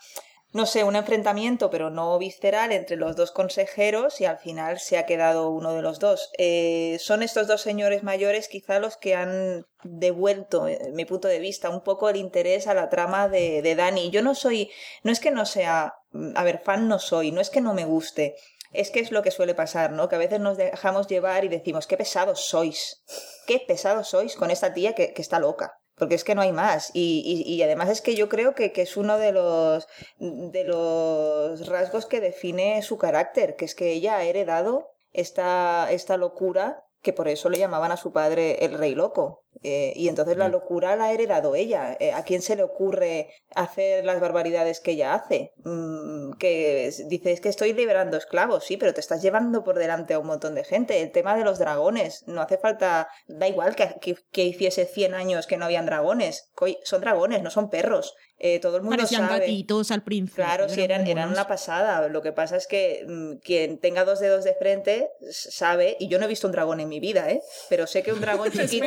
no 0.51 0.65
sé, 0.65 0.83
un 0.83 0.95
enfrentamiento, 0.95 1.69
pero 1.69 1.91
no 1.91 2.17
visceral, 2.17 2.71
entre 2.71 2.95
los 2.95 3.15
dos 3.15 3.31
consejeros 3.31 4.19
y 4.19 4.25
al 4.25 4.39
final 4.39 4.79
se 4.79 4.97
ha 4.97 5.05
quedado 5.05 5.51
uno 5.51 5.73
de 5.73 5.83
los 5.83 5.99
dos. 5.99 6.31
Eh, 6.39 6.97
son 6.99 7.21
estos 7.21 7.47
dos 7.47 7.61
señores 7.61 8.01
mayores 8.01 8.47
quizá 8.47 8.79
los 8.79 8.97
que 8.97 9.13
han 9.13 9.67
devuelto, 9.83 10.67
en 10.67 10.95
mi 10.95 11.05
punto 11.05 11.27
de 11.27 11.39
vista, 11.39 11.69
un 11.69 11.83
poco 11.83 12.09
el 12.09 12.15
interés 12.15 12.65
a 12.65 12.73
la 12.73 12.89
trama 12.89 13.29
de, 13.29 13.75
Dani. 13.75 14.09
Yo 14.09 14.23
no 14.23 14.33
soy, 14.33 14.71
no 15.03 15.11
es 15.11 15.19
que 15.19 15.29
no 15.29 15.45
sea, 15.45 15.93
a 16.35 16.43
ver, 16.43 16.61
fan 16.63 16.87
no 16.87 16.97
soy, 16.97 17.31
no 17.31 17.41
es 17.41 17.51
que 17.51 17.61
no 17.61 17.75
me 17.75 17.85
guste, 17.85 18.35
es 18.73 18.89
que 18.89 19.01
es 19.01 19.11
lo 19.11 19.21
que 19.21 19.31
suele 19.31 19.53
pasar, 19.53 19.91
¿no? 19.91 20.09
Que 20.09 20.15
a 20.15 20.19
veces 20.19 20.39
nos 20.39 20.57
dejamos 20.57 21.07
llevar 21.07 21.45
y 21.45 21.49
decimos, 21.49 21.85
qué 21.85 21.95
pesados 21.95 22.45
sois, 22.45 23.03
qué 23.45 23.59
pesados 23.59 24.09
sois 24.09 24.35
con 24.35 24.49
esta 24.49 24.73
tía 24.73 24.95
que 24.95 25.13
está 25.15 25.39
loca 25.39 25.79
porque 25.99 26.15
es 26.15 26.23
que 26.23 26.33
no 26.33 26.41
hay 26.41 26.53
más. 26.53 26.89
Y, 26.93 27.43
y, 27.45 27.61
además 27.61 27.89
es 27.89 28.01
que 28.01 28.15
yo 28.15 28.29
creo 28.29 28.55
que, 28.55 28.71
que, 28.71 28.81
es 28.81 28.97
uno 28.97 29.17
de 29.17 29.31
los, 29.31 29.87
de 30.17 30.63
los 30.63 31.67
rasgos 31.67 32.05
que 32.05 32.21
define 32.21 32.81
su 32.81 32.97
carácter, 32.97 33.55
que 33.55 33.65
es 33.65 33.75
que 33.75 33.91
ella 33.91 34.17
ha 34.17 34.23
heredado 34.23 34.93
esta, 35.11 35.91
esta 35.91 36.17
locura 36.17 36.85
que 37.01 37.13
por 37.13 37.27
eso 37.27 37.49
le 37.49 37.59
llamaban 37.59 37.91
a 37.91 37.97
su 37.97 38.11
padre 38.11 38.65
el 38.65 38.73
rey 38.77 38.95
loco. 38.95 39.43
Eh, 39.63 39.93
y 39.95 40.07
entonces 40.07 40.37
la 40.37 40.47
locura 40.47 40.95
la 40.95 41.05
ha 41.05 41.13
heredado 41.13 41.55
ella. 41.55 41.97
Eh, 41.99 42.11
¿A 42.13 42.23
quién 42.23 42.41
se 42.41 42.55
le 42.55 42.63
ocurre 42.63 43.29
hacer 43.55 44.05
las 44.05 44.19
barbaridades 44.19 44.79
que 44.79 44.91
ella 44.91 45.13
hace? 45.13 45.53
Mm, 45.63 46.33
que 46.33 46.91
dice, 47.07 47.31
es 47.31 47.41
que 47.41 47.49
estoy 47.49 47.73
liberando 47.73 48.17
esclavos, 48.17 48.63
sí, 48.63 48.77
pero 48.77 48.93
te 48.93 49.01
estás 49.01 49.21
llevando 49.21 49.63
por 49.63 49.77
delante 49.77 50.13
a 50.13 50.19
un 50.19 50.27
montón 50.27 50.55
de 50.55 50.63
gente. 50.63 51.01
El 51.01 51.11
tema 51.11 51.35
de 51.35 51.43
los 51.43 51.59
dragones, 51.59 52.23
no 52.27 52.41
hace 52.41 52.57
falta, 52.57 53.09
da 53.27 53.47
igual 53.47 53.75
que, 53.75 53.95
que, 54.01 54.15
que 54.31 54.43
hiciese 54.45 54.85
100 54.85 55.13
años 55.13 55.47
que 55.47 55.57
no 55.57 55.65
habían 55.65 55.85
dragones. 55.85 56.51
Son 56.83 57.01
dragones, 57.01 57.43
no 57.43 57.49
son 57.49 57.69
perros. 57.69 58.15
Eh, 58.41 58.59
todo 58.61 58.77
el 58.77 58.83
mundo 58.83 58.95
Parecían 58.95 59.27
sabe. 59.27 59.41
gatitos 59.41 59.91
al 59.91 60.01
principio. 60.01 60.45
Claro, 60.45 60.69
sí, 60.69 60.81
eran, 60.81 61.05
eran 61.05 61.29
una 61.29 61.45
pasada. 61.45 62.07
Lo 62.07 62.21
que 62.21 62.31
pasa 62.31 62.55
es 62.55 62.67
que 62.67 63.03
mm, 63.05 63.39
quien 63.43 63.79
tenga 63.79 64.05
dos 64.05 64.21
dedos 64.21 64.45
de 64.45 64.53
frente 64.53 65.09
sabe, 65.29 65.97
y 65.99 66.07
yo 66.07 66.19
no 66.19 66.25
he 66.25 66.27
visto 66.29 66.47
un 66.47 66.53
dragón 66.53 66.79
en 66.79 66.87
mi 66.87 67.01
vida, 67.01 67.29
¿eh? 67.29 67.41
Pero 67.67 67.85
sé 67.85 68.01
que 68.01 68.13
un 68.13 68.21
dragón 68.21 68.49
chiquitito. 68.51 68.85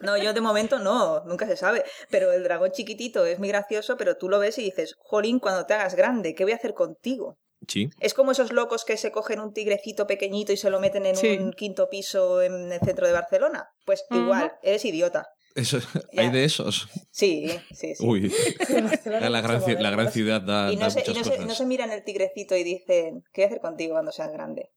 No, 0.00 0.16
yo 0.16 0.32
de 0.32 0.40
momento 0.40 0.78
no, 0.78 1.24
nunca 1.24 1.46
se 1.46 1.56
sabe. 1.56 1.84
Pero 2.10 2.32
el 2.32 2.42
dragón 2.44 2.72
chiquitito 2.72 3.24
es 3.26 3.38
muy 3.38 3.48
gracioso, 3.48 3.96
pero 3.96 4.16
tú 4.16 4.28
lo 4.28 4.38
ves 4.38 4.58
y 4.58 4.62
dices, 4.62 4.96
Jolín, 4.98 5.38
cuando 5.38 5.66
te 5.66 5.74
hagas 5.74 5.94
grande, 5.94 6.34
¿qué 6.34 6.44
voy 6.44 6.52
a 6.52 6.56
hacer 6.56 6.74
contigo? 6.74 7.38
Sí. 7.68 7.90
Es 8.00 8.14
como 8.14 8.32
esos 8.32 8.52
locos 8.52 8.84
que 8.84 8.96
se 8.96 9.12
cogen 9.12 9.38
un 9.38 9.52
tigrecito 9.52 10.06
pequeñito 10.06 10.52
y 10.52 10.56
se 10.56 10.70
lo 10.70 10.80
meten 10.80 11.06
en 11.06 11.42
un 11.42 11.52
quinto 11.52 11.88
piso 11.88 12.42
en 12.42 12.72
el 12.72 12.80
centro 12.80 13.06
de 13.06 13.12
Barcelona. 13.12 13.70
Pues 13.84 14.04
igual, 14.10 14.52
eres 14.62 14.84
idiota. 14.84 15.28
Eso, 15.54 15.78
¿Hay 16.16 16.30
de 16.30 16.44
esos? 16.44 16.88
Sí, 17.10 17.50
sí, 17.74 17.94
sí. 17.94 18.06
Uy, 18.06 18.32
la, 19.04 19.40
gran, 19.42 19.82
la 19.82 19.90
gran 19.90 20.10
ciudad 20.10 20.40
da, 20.40 20.72
y 20.72 20.76
no, 20.76 20.82
da 20.82 20.90
se, 20.90 21.00
muchas 21.00 21.14
y 21.14 21.18
no, 21.18 21.24
cosas. 21.24 21.36
Se, 21.40 21.46
no 21.46 21.54
se 21.54 21.66
miran 21.66 21.92
el 21.92 22.02
tigrecito 22.04 22.56
y 22.56 22.64
dicen, 22.64 23.22
¿qué 23.32 23.42
voy 23.42 23.44
a 23.44 23.46
hacer 23.48 23.60
contigo 23.60 23.92
cuando 23.92 24.12
seas 24.12 24.32
grande? 24.32 24.70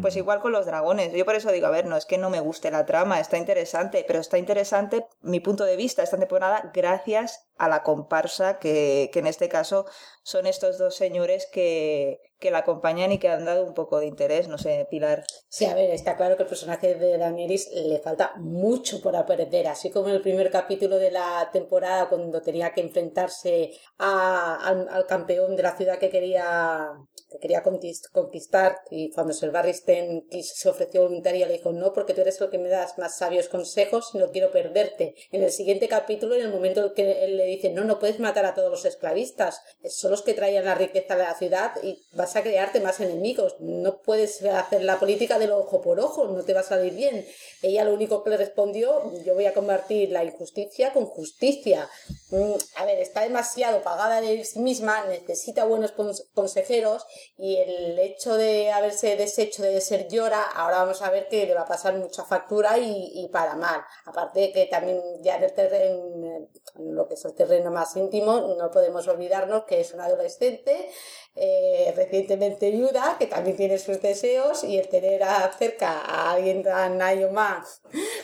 Pues 0.00 0.16
igual 0.16 0.40
con 0.40 0.52
los 0.52 0.66
dragones. 0.66 1.12
Yo 1.12 1.24
por 1.24 1.34
eso 1.34 1.50
digo, 1.50 1.66
a 1.66 1.70
ver, 1.70 1.86
no 1.86 1.96
es 1.96 2.06
que 2.06 2.18
no 2.18 2.30
me 2.30 2.40
guste 2.40 2.70
la 2.70 2.86
trama, 2.86 3.20
está 3.20 3.36
interesante, 3.36 4.04
pero 4.06 4.20
está 4.20 4.38
interesante 4.38 5.06
mi 5.22 5.40
punto 5.40 5.64
de 5.64 5.76
vista 5.76 6.02
esta 6.02 6.18
temporada 6.18 6.70
gracias 6.72 7.48
a 7.56 7.68
la 7.68 7.82
comparsa 7.82 8.58
que, 8.58 9.10
que 9.12 9.18
en 9.18 9.26
este 9.26 9.48
caso 9.48 9.86
son 10.22 10.46
estos 10.46 10.78
dos 10.78 10.94
señores 10.94 11.48
que, 11.52 12.20
que 12.42 12.50
la 12.50 12.58
acompañan 12.58 13.12
y 13.12 13.18
que 13.18 13.28
han 13.28 13.44
dado 13.44 13.64
un 13.64 13.72
poco 13.72 14.00
de 14.00 14.06
interés, 14.06 14.48
no 14.48 14.58
sé, 14.58 14.86
Pilar. 14.90 15.24
Sí, 15.48 15.64
a 15.64 15.74
ver, 15.74 15.90
está 15.90 16.16
claro 16.16 16.36
que 16.36 16.42
el 16.42 16.48
personaje 16.48 16.94
de 16.94 17.16
Daenerys 17.16 17.70
le 17.72 18.00
falta 18.00 18.32
mucho 18.36 19.00
por 19.00 19.16
aprender, 19.16 19.68
así 19.68 19.90
como 19.90 20.08
en 20.08 20.16
el 20.16 20.22
primer 20.22 20.50
capítulo 20.50 20.98
de 20.98 21.12
la 21.12 21.48
temporada 21.52 22.08
cuando 22.08 22.42
tenía 22.42 22.74
que 22.74 22.80
enfrentarse 22.80 23.70
a, 23.98 24.56
al, 24.56 24.88
al, 24.88 25.06
campeón 25.06 25.56
de 25.56 25.62
la 25.62 25.76
ciudad 25.76 25.98
que 25.98 26.10
quería 26.10 26.90
que 27.32 27.38
quería 27.38 27.62
conquistar 27.62 28.78
y 28.90 29.10
cuando 29.10 29.34
Barristan 29.50 30.24
se 30.42 30.68
ofreció 30.68 31.02
voluntaria 31.02 31.46
le 31.46 31.54
dijo 31.54 31.72
no 31.72 31.92
porque 31.92 32.14
tú 32.14 32.20
eres 32.20 32.40
el 32.40 32.50
que 32.50 32.58
me 32.58 32.68
das 32.68 32.98
más 32.98 33.16
sabios 33.16 33.48
consejos 33.48 34.10
y 34.14 34.18
no 34.18 34.30
quiero 34.30 34.50
perderte. 34.50 35.14
En 35.30 35.42
el 35.42 35.50
siguiente 35.50 35.88
capítulo, 35.88 36.34
en 36.34 36.42
el 36.42 36.50
momento 36.50 36.86
en 36.86 36.94
que 36.94 37.24
él 37.24 37.36
le 37.36 37.46
dice 37.46 37.70
no, 37.70 37.84
no 37.84 37.98
puedes 37.98 38.20
matar 38.20 38.44
a 38.44 38.54
todos 38.54 38.70
los 38.70 38.84
esclavistas, 38.84 39.60
son 39.88 40.10
los 40.10 40.22
que 40.22 40.34
traían 40.34 40.64
la 40.64 40.74
riqueza 40.74 41.14
a 41.14 41.18
la 41.18 41.34
ciudad 41.34 41.72
y 41.82 42.02
vas 42.12 42.36
a 42.36 42.42
crearte 42.42 42.80
más 42.80 43.00
enemigos. 43.00 43.56
No 43.60 44.00
puedes 44.02 44.42
hacer 44.42 44.84
la 44.84 44.98
política 44.98 45.38
del 45.38 45.52
ojo 45.52 45.80
por 45.80 45.98
ojo, 46.00 46.26
no 46.28 46.42
te 46.44 46.54
va 46.54 46.60
a 46.60 46.64
salir 46.64 46.94
bien. 46.94 47.26
Ella 47.62 47.84
lo 47.84 47.94
único 47.94 48.22
que 48.22 48.30
le 48.30 48.36
respondió, 48.36 49.12
yo 49.24 49.34
voy 49.34 49.46
a 49.46 49.54
convertir 49.54 50.10
la 50.10 50.24
injusticia 50.24 50.92
con 50.92 51.06
justicia. 51.06 51.88
Mm, 52.30 52.54
a 52.76 52.84
ver, 52.84 52.98
está 52.98 53.22
demasiado 53.22 53.82
pagada 53.82 54.20
de 54.20 54.44
sí 54.44 54.58
misma, 54.60 55.04
necesita 55.06 55.64
buenos 55.64 55.92
consejeros 56.34 57.04
y 57.36 57.56
el 57.56 57.98
hecho 57.98 58.36
de 58.36 58.70
haberse 58.70 59.16
deshecho 59.16 59.62
de 59.62 59.80
ser 59.80 60.08
llora, 60.08 60.42
ahora 60.54 60.78
vamos 60.78 61.02
a 61.02 61.10
ver 61.10 61.28
que 61.28 61.46
le 61.46 61.54
va 61.54 61.62
a 61.62 61.66
pasar 61.66 61.94
mucha 61.94 62.24
factura 62.24 62.78
y, 62.78 63.12
y 63.14 63.28
para 63.28 63.54
mal. 63.54 63.82
Aparte 64.04 64.40
de 64.40 64.52
que 64.52 64.66
también 64.66 65.00
ya 65.22 65.36
en 65.36 65.44
el 65.44 65.54
terreno, 65.54 66.48
en 66.76 66.94
lo 66.94 67.06
que 67.08 67.14
es 67.14 67.24
el 67.24 67.34
terreno 67.34 67.70
más 67.70 67.96
íntimo, 67.96 68.54
no 68.58 68.70
podemos 68.70 69.06
olvidarnos 69.08 69.64
que 69.64 69.80
es 69.80 69.92
una 69.92 70.04
adolescente 70.04 70.90
eh, 71.34 71.92
recientemente 71.96 72.70
viuda, 72.70 73.16
que 73.18 73.26
también 73.26 73.56
tiene 73.56 73.78
sus 73.78 74.02
deseos, 74.02 74.64
y 74.64 74.78
el 74.78 74.88
tener 74.88 75.22
cerca 75.58 76.00
a 76.00 76.32
alguien 76.32 76.62
tan 76.62 76.98
más 77.32 77.80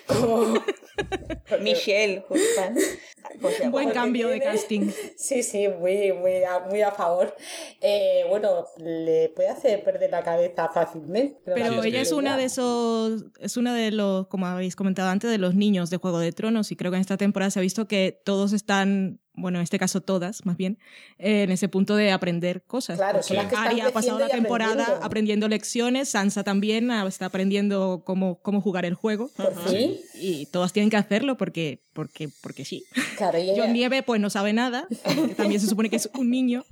como 0.07 0.55
Michelle 1.61 2.25
Un 3.63 3.71
buen 3.71 3.91
cambio 3.91 4.29
de 4.29 4.41
casting. 4.41 4.91
Sí, 5.17 5.43
sí, 5.43 5.69
muy, 5.69 6.13
muy, 6.13 6.43
a, 6.45 6.61
muy 6.61 6.83
a 6.83 6.93
favor. 6.93 7.35
Eh, 7.81 8.25
bueno, 8.29 8.67
le 8.79 9.31
puede 9.31 9.49
hacer 9.49 9.83
perder 9.85 10.11
la 10.11 10.23
cabeza 10.23 10.69
fácilmente. 10.69 11.39
Pero, 11.45 11.83
ella 11.83 12.01
es 12.01 12.13
una 12.13 12.37
de 12.37 12.45
esos, 12.45 13.25
es 13.41 13.57
una 13.57 13.75
de 13.75 13.91
los, 13.91 14.27
como 14.27 14.47
habéis 14.47 14.77
comentado 14.77 15.09
antes, 15.09 15.31
de 15.31 15.39
los 15.39 15.55
niños 15.55 15.91
de 15.91 15.97
Juego 15.97 16.19
de 16.19 16.33
Tronos, 16.33 16.73
y 16.73 16.77
creo 16.77 16.91
que 16.91 16.97
en 16.97 17.03
esta 17.03 17.17
temporada 17.17 17.51
se 17.51 17.59
ha 17.59 17.63
visto 17.63 17.87
que 17.89 18.21
todos 18.25 18.53
están 18.53 19.21
bueno, 19.39 19.59
en 19.59 19.63
este 19.63 19.79
caso 19.79 20.01
todas, 20.01 20.45
más 20.45 20.57
bien, 20.57 20.79
eh, 21.19 21.45
en 21.45 21.51
ese 21.51 21.69
punto 21.69 21.97
de 21.97 22.11
aprender 22.11 22.63
cosas. 22.65 22.99
Claro, 22.99 23.23
son 23.23 23.37
las 23.37 23.47
que 23.47 23.57
Arya 23.57 23.87
ha 23.87 23.91
pasado 23.91 24.19
la 24.19 24.29
temporada 24.29 24.99
aprendiendo. 25.03 25.49
lecciones, 25.49 26.11
Sansa 26.11 26.45
también 26.45 26.91
está 26.91 27.27
aprendiendo 27.27 28.03
cómo, 28.05 28.41
cómo 28.43 28.61
jugar 28.61 28.85
el 28.85 28.95
juego. 28.95 29.31
Sí. 29.69 30.01
Y 30.15 30.47
todas 30.47 30.73
tienen 30.73 30.91
que 30.91 30.97
hacerlo 30.97 31.37
porque, 31.37 31.83
porque, 31.93 32.29
porque 32.43 32.65
sí. 32.65 32.85
Claro, 33.17 33.39
y 33.39 33.51
John 33.57 33.73
Nieve 33.73 34.03
pues 34.03 34.21
no 34.21 34.31
sabe 34.31 34.53
nada, 34.53 34.87
que 34.89 35.35
también 35.35 35.61
se 35.61 35.67
supone 35.67 35.91
que 35.91 35.97
es 35.97 36.11
un 36.15 36.31
niño. 36.31 36.65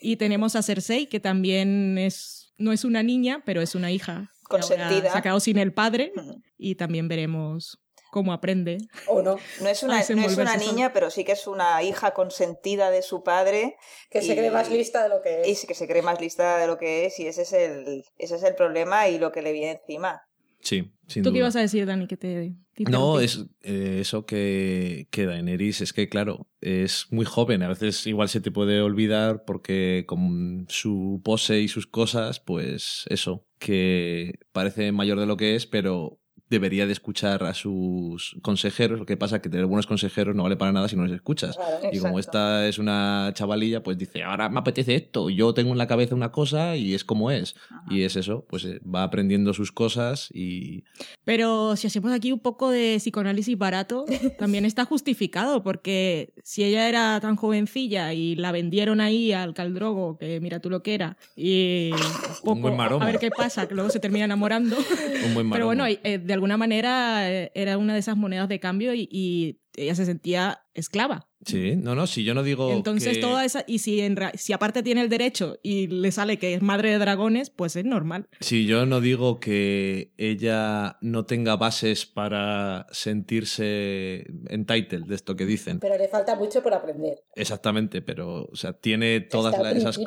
Y 0.00 0.16
tenemos 0.16 0.56
a 0.56 0.62
Cersei, 0.62 1.06
que 1.06 1.20
también 1.20 1.98
es, 1.98 2.52
no 2.58 2.72
es 2.72 2.84
una 2.84 3.02
niña, 3.02 3.42
pero 3.44 3.60
es 3.60 3.74
una 3.74 3.90
hija. 3.90 4.30
Consentida. 4.48 5.20
Quedado 5.22 5.40
sin 5.40 5.58
el 5.58 5.72
padre. 5.72 6.12
Y 6.58 6.74
también 6.74 7.08
veremos 7.08 7.78
cómo 8.14 8.32
aprende. 8.32 8.78
O 9.08 9.22
no. 9.22 9.38
No 9.60 9.68
es 9.68 9.82
una, 9.82 9.96
no 9.96 10.22
es 10.22 10.36
una 10.36 10.56
niña, 10.56 10.92
pero 10.92 11.10
sí 11.10 11.24
que 11.24 11.32
es 11.32 11.48
una 11.48 11.82
hija 11.82 12.12
consentida 12.12 12.92
de 12.92 13.02
su 13.02 13.24
padre. 13.24 13.74
Que 14.08 14.22
se 14.22 14.36
cree 14.36 14.52
más 14.52 14.70
lista 14.70 15.02
de 15.02 15.08
lo 15.08 15.20
que 15.20 15.42
es. 15.42 15.64
Y 15.64 15.66
que 15.66 15.74
se 15.74 15.88
cree 15.88 16.00
más 16.00 16.20
lista 16.20 16.58
de 16.58 16.68
lo 16.68 16.78
que 16.78 17.06
es, 17.06 17.18
y 17.18 17.26
ese 17.26 17.42
es 17.42 17.52
el, 17.52 18.04
ese 18.16 18.36
es 18.36 18.44
el 18.44 18.54
problema 18.54 19.08
y 19.08 19.18
lo 19.18 19.32
que 19.32 19.42
le 19.42 19.50
viene 19.50 19.80
encima. 19.82 20.22
Sí, 20.60 20.92
sin 21.08 21.24
¿Tú 21.24 21.30
duda. 21.30 21.32
qué 21.32 21.38
ibas 21.40 21.56
a 21.56 21.60
decir, 21.60 21.86
Dani? 21.86 22.06
Que 22.06 22.16
te, 22.16 22.54
te 22.74 22.84
No, 22.84 23.18
es 23.18 23.44
eh, 23.62 23.98
eso 24.00 24.24
que, 24.24 25.08
que 25.10 25.26
Daenerys 25.26 25.80
es 25.80 25.92
que, 25.92 26.08
claro, 26.08 26.46
es 26.60 27.08
muy 27.10 27.26
joven. 27.26 27.64
A 27.64 27.68
veces 27.68 28.06
igual 28.06 28.28
se 28.28 28.40
te 28.40 28.52
puede 28.52 28.80
olvidar 28.80 29.42
porque 29.44 30.04
con 30.06 30.66
su 30.68 31.20
pose 31.24 31.58
y 31.58 31.66
sus 31.66 31.88
cosas, 31.88 32.38
pues 32.38 33.06
eso, 33.10 33.44
que 33.58 34.38
parece 34.52 34.92
mayor 34.92 35.18
de 35.18 35.26
lo 35.26 35.36
que 35.36 35.56
es, 35.56 35.66
pero 35.66 36.20
debería 36.50 36.86
de 36.86 36.92
escuchar 36.92 37.44
a 37.44 37.54
sus 37.54 38.36
consejeros. 38.42 38.98
Lo 38.98 39.06
que 39.06 39.16
pasa 39.16 39.36
es 39.36 39.42
que 39.42 39.48
tener 39.48 39.66
buenos 39.66 39.86
consejeros 39.86 40.36
no 40.36 40.42
vale 40.42 40.56
para 40.56 40.72
nada 40.72 40.88
si 40.88 40.96
no 40.96 41.04
les 41.04 41.14
escuchas. 41.14 41.56
Claro. 41.56 41.88
Y 41.92 41.98
como 41.98 42.18
esta 42.18 42.68
es 42.68 42.78
una 42.78 43.30
chavalilla, 43.34 43.82
pues 43.82 43.98
dice, 43.98 44.22
ahora 44.22 44.48
me 44.48 44.60
apetece 44.60 44.94
esto, 44.94 45.30
yo 45.30 45.54
tengo 45.54 45.72
en 45.72 45.78
la 45.78 45.86
cabeza 45.86 46.14
una 46.14 46.32
cosa 46.32 46.76
y 46.76 46.94
es 46.94 47.04
como 47.04 47.30
es. 47.30 47.54
Y 47.88 48.02
es 48.02 48.16
eso, 48.16 48.44
pues 48.48 48.64
eh, 48.64 48.80
va 48.82 49.02
aprendiendo 49.04 49.52
sus 49.54 49.72
cosas 49.72 50.28
y... 50.32 50.84
Pero 51.24 51.76
si 51.76 51.86
hacemos 51.86 52.12
aquí 52.12 52.32
un 52.32 52.40
poco 52.40 52.70
de 52.70 52.96
psicoanálisis 52.98 53.56
barato, 53.56 54.04
también 54.38 54.64
está 54.64 54.84
justificado, 54.84 55.62
porque 55.62 56.34
si 56.42 56.64
ella 56.64 56.88
era 56.88 57.18
tan 57.20 57.36
jovencilla 57.36 58.12
y 58.12 58.36
la 58.36 58.52
vendieron 58.52 59.00
ahí 59.00 59.32
al 59.32 59.54
caldrogo, 59.54 60.18
que 60.18 60.40
mira 60.40 60.60
tú 60.60 60.68
lo 60.68 60.82
que 60.82 60.94
era, 60.94 61.16
y 61.36 61.90
un 61.92 62.44
poco 62.44 62.60
buen 62.60 62.76
maromo. 62.76 63.02
a 63.02 63.06
ver 63.06 63.18
qué 63.18 63.30
pasa, 63.30 63.66
que 63.66 63.74
luego 63.74 63.90
se 63.90 64.00
termina 64.00 64.26
enamorando. 64.26 64.76
Un 64.76 65.34
buen 65.34 65.50
Pero 65.50 65.66
maromo. 65.66 65.66
bueno, 65.66 65.86
eh, 65.86 66.18
de 66.18 66.33
alguna 66.34 66.56
manera 66.56 67.30
eh, 67.30 67.50
era 67.54 67.78
una 67.78 67.94
de 67.94 68.00
esas 68.00 68.16
monedas 68.16 68.48
de 68.48 68.60
cambio 68.60 68.92
y, 68.94 69.08
y 69.10 69.60
ella 69.76 69.94
se 69.94 70.04
sentía 70.04 70.60
esclava. 70.74 71.28
Sí, 71.44 71.74
no, 71.76 71.94
no, 71.94 72.06
si 72.06 72.24
yo 72.24 72.32
no 72.32 72.42
digo 72.42 72.70
Entonces 72.72 73.14
que- 73.16 73.20
toda 73.20 73.44
esa 73.44 73.64
y 73.66 73.80
si 73.80 74.00
en 74.00 74.16
ra- 74.16 74.32
si 74.34 74.52
aparte 74.52 74.82
tiene 74.82 75.02
el 75.02 75.08
derecho 75.10 75.58
y 75.62 75.88
le 75.88 76.10
sale 76.12 76.38
que 76.38 76.54
es 76.54 76.62
madre 76.62 76.90
de 76.90 76.98
dragones, 76.98 77.50
pues 77.50 77.76
es 77.76 77.84
normal. 77.84 78.28
Si 78.40 78.64
yo 78.66 78.86
no 78.86 79.00
digo 79.00 79.40
que 79.40 80.12
ella 80.16 80.96
no 81.02 81.26
tenga 81.26 81.56
bases 81.56 82.06
para 82.06 82.86
sentirse 82.92 84.26
entitled 84.48 85.04
de 85.04 85.14
esto 85.14 85.36
que 85.36 85.46
dicen. 85.46 85.80
Pero 85.80 85.96
le 85.98 86.08
falta 86.08 86.34
mucho 86.36 86.62
por 86.62 86.74
aprender. 86.74 87.22
Exactamente, 87.34 88.02
pero 88.02 88.44
o 88.46 88.56
sea, 88.56 88.72
tiene 88.74 89.20
todas 89.20 89.56
la- 89.58 89.72
esas, 89.72 89.98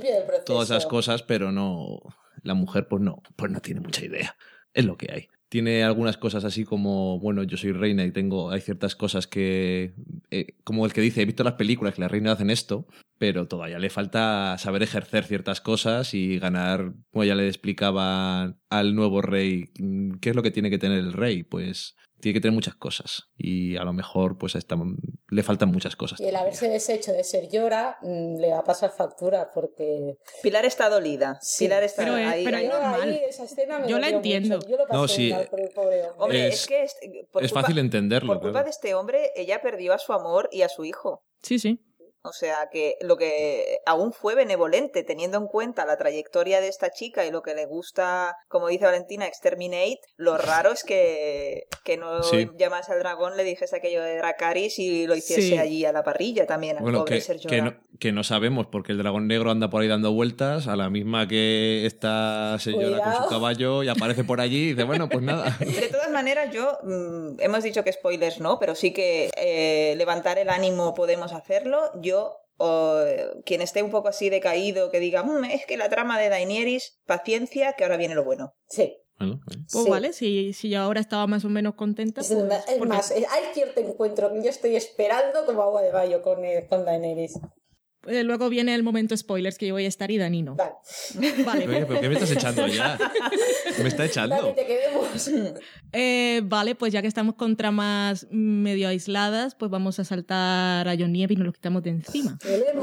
todas 0.46 0.70
esas 0.70 0.86
cosas, 0.86 1.24
pero 1.24 1.52
no. 1.52 2.00
La 2.44 2.54
mujer, 2.54 2.88
pues 2.88 3.02
no, 3.02 3.22
pues 3.36 3.52
no 3.52 3.60
tiene 3.62 3.82
mucha 3.82 4.06
idea. 4.06 4.36
Es 4.74 4.86
lo 4.86 4.96
que 4.96 5.12
hay. 5.12 5.28
Tiene 5.50 5.84
algunas 5.84 6.18
cosas 6.18 6.44
así 6.44 6.66
como, 6.66 7.20
bueno, 7.20 7.44
yo 7.44 7.58
soy 7.58 7.72
reina 7.72 8.04
y 8.04 8.12
tengo, 8.12 8.52
hay 8.52 8.62
ciertas 8.62 8.96
cosas 8.96 9.28
que, 9.28 9.94
eh, 10.30 10.56
como 10.64 10.86
el 10.86 10.94
que 10.94 11.02
dice, 11.02 11.22
he 11.22 11.26
visto 11.26 11.44
las 11.44 11.54
películas 11.54 11.96
que 11.96 12.02
las 12.02 12.12
reinas 12.12 12.34
hacen 12.34 12.50
esto, 12.50 12.86
pero 13.18 13.48
todavía 13.48 13.80
le 13.80 13.90
falta 13.90 14.58
saber 14.58 14.84
ejercer 14.84 15.24
ciertas 15.24 15.62
cosas 15.62 16.14
y 16.14 16.38
ganar, 16.38 16.94
como 17.12 17.24
ya 17.24 17.36
le 17.36 17.48
explicaba 17.48 18.58
al 18.70 18.96
nuevo 18.96 19.22
rey, 19.22 19.72
mm, 19.80 20.16
¿qué 20.20 20.32
es 20.32 20.36
lo 20.36 20.44
que 20.44 20.52
tiene 20.52 20.70
que 20.70 20.78
tener 20.78 21.00
el 21.00 21.14
rey? 21.14 21.44
Pues 21.44 21.96
tiene 22.20 22.34
que 22.36 22.42
tener 22.42 22.54
muchas 22.54 22.76
cosas 22.76 23.30
y 23.38 23.78
a 23.78 23.84
lo 23.84 23.94
mejor 23.94 24.38
pues 24.38 24.56
a 24.56 24.58
esta- 24.58 24.76
le 25.30 25.44
faltan 25.44 25.70
muchas 25.72 25.96
cosas. 25.96 26.20
Y 26.20 26.26
el 26.26 26.36
haberse 26.36 26.68
deshecho 26.70 27.12
de 27.12 27.24
ser 27.24 27.50
llora 27.50 27.98
mm, 28.02 28.38
le 28.38 28.50
va 28.52 28.60
a 28.60 28.64
pasar 28.64 28.92
factura 28.92 29.52
porque... 29.54 30.18
Pilar 30.42 30.66
está 30.66 30.90
dolida. 30.90 31.38
Sí. 31.42 31.66
Pilar 31.66 31.84
está 31.84 32.04
Pero 32.04 32.18
es- 32.18 32.28
ahí. 32.28 32.46
pero 32.46 32.58
ahí- 32.58 32.68
normal. 32.68 33.02
ahí 33.02 33.22
esa 33.28 33.44
escena 33.44 33.80
me 33.80 33.88
Yo 33.88 34.00
la 34.00 34.10
entiendo. 34.10 34.56
mucho. 34.56 34.68
Yo 34.70 34.78
lo 34.78 34.84
pasé 34.88 34.94
No, 34.98 35.08
sí, 35.08 35.32
mal 35.32 35.48
por 35.48 35.60
el 35.62 35.70
pobre 35.70 36.02
hombre. 36.04 36.16
Hombre, 36.18 36.48
es, 36.48 36.54
Es- 36.62 36.68
que 36.68 36.84
es, 36.84 36.96
por 37.32 37.44
es 37.44 37.52
culpa- 37.52 37.62
fácil 37.62 37.78
entenderlo. 37.80 38.28
Por 38.34 38.38
culpa 38.42 38.52
claro. 38.52 38.66
de 38.66 38.72
este 38.72 38.96
hombre, 38.96 39.32
ella 39.36 39.62
perdió 39.62 39.94
a 39.94 39.98
su 40.00 40.14
amor 40.14 40.50
y 40.52 40.62
a 40.64 40.70
su 40.70 40.86
hijo. 40.86 41.24
Sí, 41.44 41.60
sí. 41.60 41.84
O 42.24 42.34
sea 42.34 42.68
que 42.72 42.96
lo 43.02 43.16
que 43.18 43.78
aún 43.86 44.12
fue 44.12 44.36
benevolente, 44.36 45.04
teniendo 45.04 45.38
en 45.38 45.48
cuenta 45.48 45.86
la 45.86 45.98
trayectoria 45.98 46.60
de 46.62 46.68
esta 46.68 46.90
chica 46.92 47.26
y 47.26 47.32
lo 47.32 47.42
que 47.42 47.56
le 47.56 47.66
gusta, 47.66 48.36
como 48.48 48.68
dice 48.68 48.86
Valentina, 48.86 49.26
exterminate, 49.28 50.00
lo 50.18 50.38
raro 50.38 50.72
es 50.72 50.84
que, 50.84 51.64
que 51.84 51.98
no 51.98 52.24
Sí. 52.24 52.50
llamase 52.58 52.92
al 52.92 53.00
dragón, 53.00 53.38
le 53.38 53.44
dijese 53.44 53.76
aquello 53.78 54.02
de 54.04 54.18
Dracaris 54.18 54.78
y 54.80 55.08
lo 55.08 55.16
hiciese 55.16 55.42
Sí. 55.42 55.58
allí 55.58 55.86
a 55.86 55.92
la 55.94 56.04
parrilla 56.04 56.46
también, 56.46 56.78
al 56.78 56.84
Bueno, 56.84 57.00
pobre 57.00 57.22
que, 57.48 57.62
no, 57.62 57.76
que 58.00 58.12
no 58.12 58.24
sabemos, 58.24 58.68
porque 58.68 58.92
el 58.92 58.98
dragón 58.98 59.28
negro 59.28 59.52
anda 59.52 59.70
por 59.70 59.82
ahí 59.82 59.88
dando 59.88 60.12
vueltas, 60.12 60.68
a 60.68 60.76
la 60.76 60.90
misma 60.90 61.28
que 61.28 61.86
esta 61.86 62.58
señora 62.60 63.02
con 63.02 63.14
su 63.14 63.30
caballo 63.30 63.84
y 63.84 63.90
aparece 63.90 64.24
por 64.24 64.42
allí 64.42 64.58
y 64.58 64.70
dice, 64.72 64.84
bueno, 64.84 65.08
pues 65.10 65.24
nada. 65.24 65.56
De 65.60 65.88
todas 65.90 66.10
maneras, 66.12 66.54
yo 66.54 66.78
mm, 66.84 67.40
hemos 67.40 67.64
dicho 67.64 67.84
que 67.84 67.94
spoilers 67.94 68.40
no, 68.40 68.60
pero 68.60 68.76
sí 68.76 68.92
que 68.92 69.30
eh, 69.38 69.94
levantar 69.98 70.38
el 70.40 70.50
ánimo 70.50 70.94
podemos 70.94 71.32
hacerlo. 71.34 71.92
Yo, 72.02 72.07
o, 72.12 73.00
eh, 73.06 73.28
quien 73.46 73.62
esté 73.62 73.84
un 73.84 73.92
poco 73.92 74.08
así 74.08 74.30
decaído, 74.30 74.90
que 74.90 75.00
diga, 75.00 75.24
"Mm, 75.24 75.46
es 75.46 75.66
que 75.66 75.78
la 75.78 75.90
trama 75.90 76.20
de 76.20 76.30
Daenerys, 76.30 77.00
paciencia, 77.06 77.74
que 77.74 77.84
ahora 77.84 77.98
viene 77.98 78.16
lo 78.16 78.24
bueno. 78.24 78.54
Sí. 78.68 78.98
Bueno. 79.20 79.40
Pues 79.72 79.84
Sí. 79.86 79.90
vale, 79.90 80.14
si, 80.14 80.54
si 80.54 80.70
yo 80.70 80.80
ahora 80.82 81.00
estaba 81.02 81.26
más 81.28 81.44
o 81.46 81.50
menos 81.50 81.74
contenta. 81.76 82.22
Es, 82.22 82.28
pues, 82.28 82.40
es 82.68 82.76
porque- 82.78 82.88
más, 82.94 83.12
hay 83.12 83.24
cierto 83.54 83.80
encuentro 83.80 84.32
que 84.32 84.44
yo 84.44 84.50
estoy 84.50 84.76
esperando 84.76 85.46
como 85.46 85.62
agua 85.64 85.82
de 85.82 85.92
bayo 85.92 86.22
con, 86.22 86.44
eh, 86.46 86.66
con 86.70 86.86
Daenerys. 86.86 87.40
Eh, 88.06 88.24
luego 88.24 88.50
viene 88.50 88.76
el 88.76 88.84
momento 88.84 89.16
spoilers 89.18 89.58
que 89.58 89.68
yo 89.68 89.74
voy 89.74 89.86
a 89.86 89.88
estar 89.88 90.10
y 90.12 90.18
Dani 90.18 90.44
no. 90.44 90.56
Vale, 90.56 90.74
Vale, 91.46 91.68
Oye, 91.68 91.86
¿pero 91.86 92.00
qué 92.02 92.08
me 92.10 92.14
estás 92.16 92.32
echando 92.32 92.68
ya? 92.68 92.98
Me 93.82 93.88
está 93.88 94.04
Dani, 94.04 94.10
echando. 94.10 94.54
te 94.54 94.66
queremos. 94.66 95.32
Eh, 95.94 96.42
vale, 96.44 96.76
pues 96.76 96.92
ya 96.94 97.02
que 97.02 97.08
estamos 97.08 97.36
con 97.36 97.56
tramas 97.56 98.28
medio 98.30 98.90
aisladas, 98.90 99.56
pues 99.56 99.72
vamos 99.72 100.00
a 100.00 100.04
saltar 100.04 100.88
a 100.88 100.96
John 101.00 101.14
Nieve 101.14 101.34
y 101.34 101.38
nos 101.38 101.46
lo 101.48 101.54
quitamos 101.54 101.82
de 101.82 101.92
encima. 101.92 102.38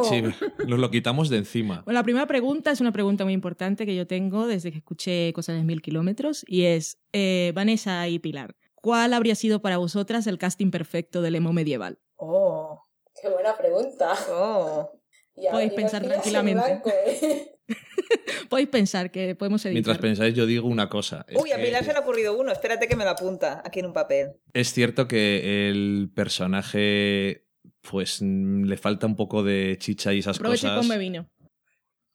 Sí, 0.08 0.22
nos 0.66 0.78
lo 0.78 0.90
quitamos 0.90 1.28
de 1.28 1.36
encima. 1.36 1.82
Bueno, 1.84 1.98
la 2.00 2.02
primera 2.02 2.26
pregunta 2.26 2.70
es 2.70 2.80
una 2.80 2.92
pregunta 2.92 3.24
muy 3.24 3.34
importante 3.34 3.84
que 3.86 3.94
yo 3.94 4.06
tengo 4.06 4.46
desde 4.46 4.72
que 4.72 4.78
escuché 4.78 5.32
Cosas 5.34 5.56
de 5.56 5.62
Mil 5.64 5.82
Kilómetros 5.82 6.44
y 6.48 6.62
es, 6.64 6.98
eh, 7.12 7.52
Vanessa 7.54 8.08
y 8.08 8.18
Pilar, 8.18 8.56
¿cuál 8.74 9.12
habría 9.12 9.34
sido 9.34 9.60
para 9.60 9.76
vosotras 9.76 10.26
el 10.26 10.38
casting 10.38 10.70
perfecto 10.70 11.20
del 11.22 11.36
emo 11.36 11.52
medieval? 11.52 11.98
Oh, 12.16 12.82
Qué 13.20 13.28
buena 13.28 13.56
pregunta. 13.56 14.14
oh. 14.30 14.90
Podéis 15.34 15.72
pensar 15.72 16.02
tranquilamente. 16.02 16.64
blanco, 16.64 16.90
¿eh? 16.90 17.50
Podéis 18.48 18.68
pensar 18.68 19.10
que 19.10 19.34
podemos 19.34 19.64
editar. 19.64 19.72
Mientras 19.72 19.98
pensáis, 19.98 20.34
yo 20.34 20.46
digo 20.46 20.68
una 20.68 20.88
cosa. 20.88 21.24
Es 21.28 21.40
Uy, 21.40 21.52
a 21.52 21.56
Pilar 21.56 21.84
se 21.84 21.92
le 21.92 21.98
ha 21.98 22.00
ocurrido 22.00 22.38
uno, 22.38 22.52
espérate 22.52 22.86
que 22.86 22.96
me 22.96 23.04
lo 23.04 23.10
apunta 23.10 23.62
aquí 23.64 23.80
en 23.80 23.86
un 23.86 23.92
papel. 23.92 24.32
Es 24.52 24.72
cierto 24.72 25.08
que 25.08 25.68
el 25.68 26.10
personaje, 26.14 27.46
pues, 27.80 28.20
le 28.22 28.76
falta 28.76 29.06
un 29.06 29.16
poco 29.16 29.42
de 29.42 29.76
chicha 29.78 30.12
y 30.12 30.20
esas 30.20 30.38
cosas. 30.38 30.78
ponme 30.78 30.98
vino. 30.98 31.28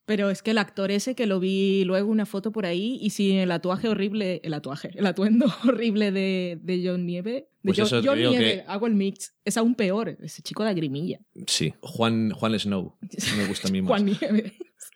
Pero 0.06 0.30
es 0.30 0.42
que 0.42 0.50
el 0.50 0.58
actor 0.58 0.90
ese 0.90 1.14
que 1.14 1.26
lo 1.26 1.38
vi 1.38 1.84
luego 1.84 2.10
una 2.10 2.26
foto 2.26 2.50
por 2.50 2.66
ahí 2.66 2.98
y 3.00 3.10
sin 3.10 3.36
el 3.36 3.52
atuaje 3.52 3.88
horrible, 3.88 4.40
el 4.42 4.54
atuaje, 4.54 4.90
el 4.94 5.06
atuendo 5.06 5.46
horrible 5.68 6.10
de, 6.10 6.58
de 6.60 6.82
John 6.84 7.06
Nieve, 7.06 7.49
Pues 7.62 7.76
John, 7.76 7.86
eso 7.86 8.00
digo 8.00 8.32
que- 8.32 8.64
hago 8.66 8.86
el 8.86 8.94
mix, 8.94 9.34
es 9.44 9.56
aún 9.56 9.74
peor, 9.74 10.16
ese 10.22 10.42
chico 10.42 10.64
de 10.64 10.72
grimilla. 10.74 11.20
Sí, 11.46 11.74
Juan, 11.80 12.30
Juan 12.30 12.58
Snow. 12.58 12.96
Me 13.36 13.46
gusta 13.46 13.68
a 13.68 13.70
mí 13.70 13.82
más. 13.82 13.88
Juan 13.88 14.04
Nieve. 14.06 14.54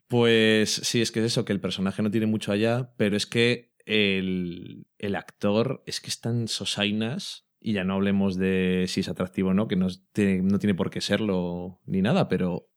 Pues 0.09 0.71
sí, 0.83 1.01
es 1.03 1.11
que 1.11 1.21
es 1.21 1.27
eso, 1.27 1.45
que 1.45 1.53
el 1.53 1.61
personaje 1.61 2.03
no 2.03 2.11
tiene 2.11 2.27
mucho 2.27 2.53
allá, 2.53 2.93
pero 2.97 3.17
es 3.17 3.27
que 3.27 3.73
el, 3.87 4.87
el 4.99 5.15
actor 5.17 5.83
es 5.87 6.01
que 6.01 6.09
están 6.09 6.49
sosainas, 6.49 7.44
y 7.67 7.73
ya 7.73 7.83
no 7.83 7.95
hablemos 7.95 8.37
de 8.37 8.85
si 8.89 9.01
es 9.01 9.09
atractivo 9.09 9.49
o 9.49 9.55
no, 9.55 9.69
que 9.69 9.75
no 9.77 9.87
tiene, 10.13 10.43
no 10.43 10.59
tiene 10.59 10.75
por 10.75 10.91
qué 10.91 11.01
serlo 11.01 11.81
ni 11.87 12.03
nada, 12.03 12.29
pero 12.29 12.69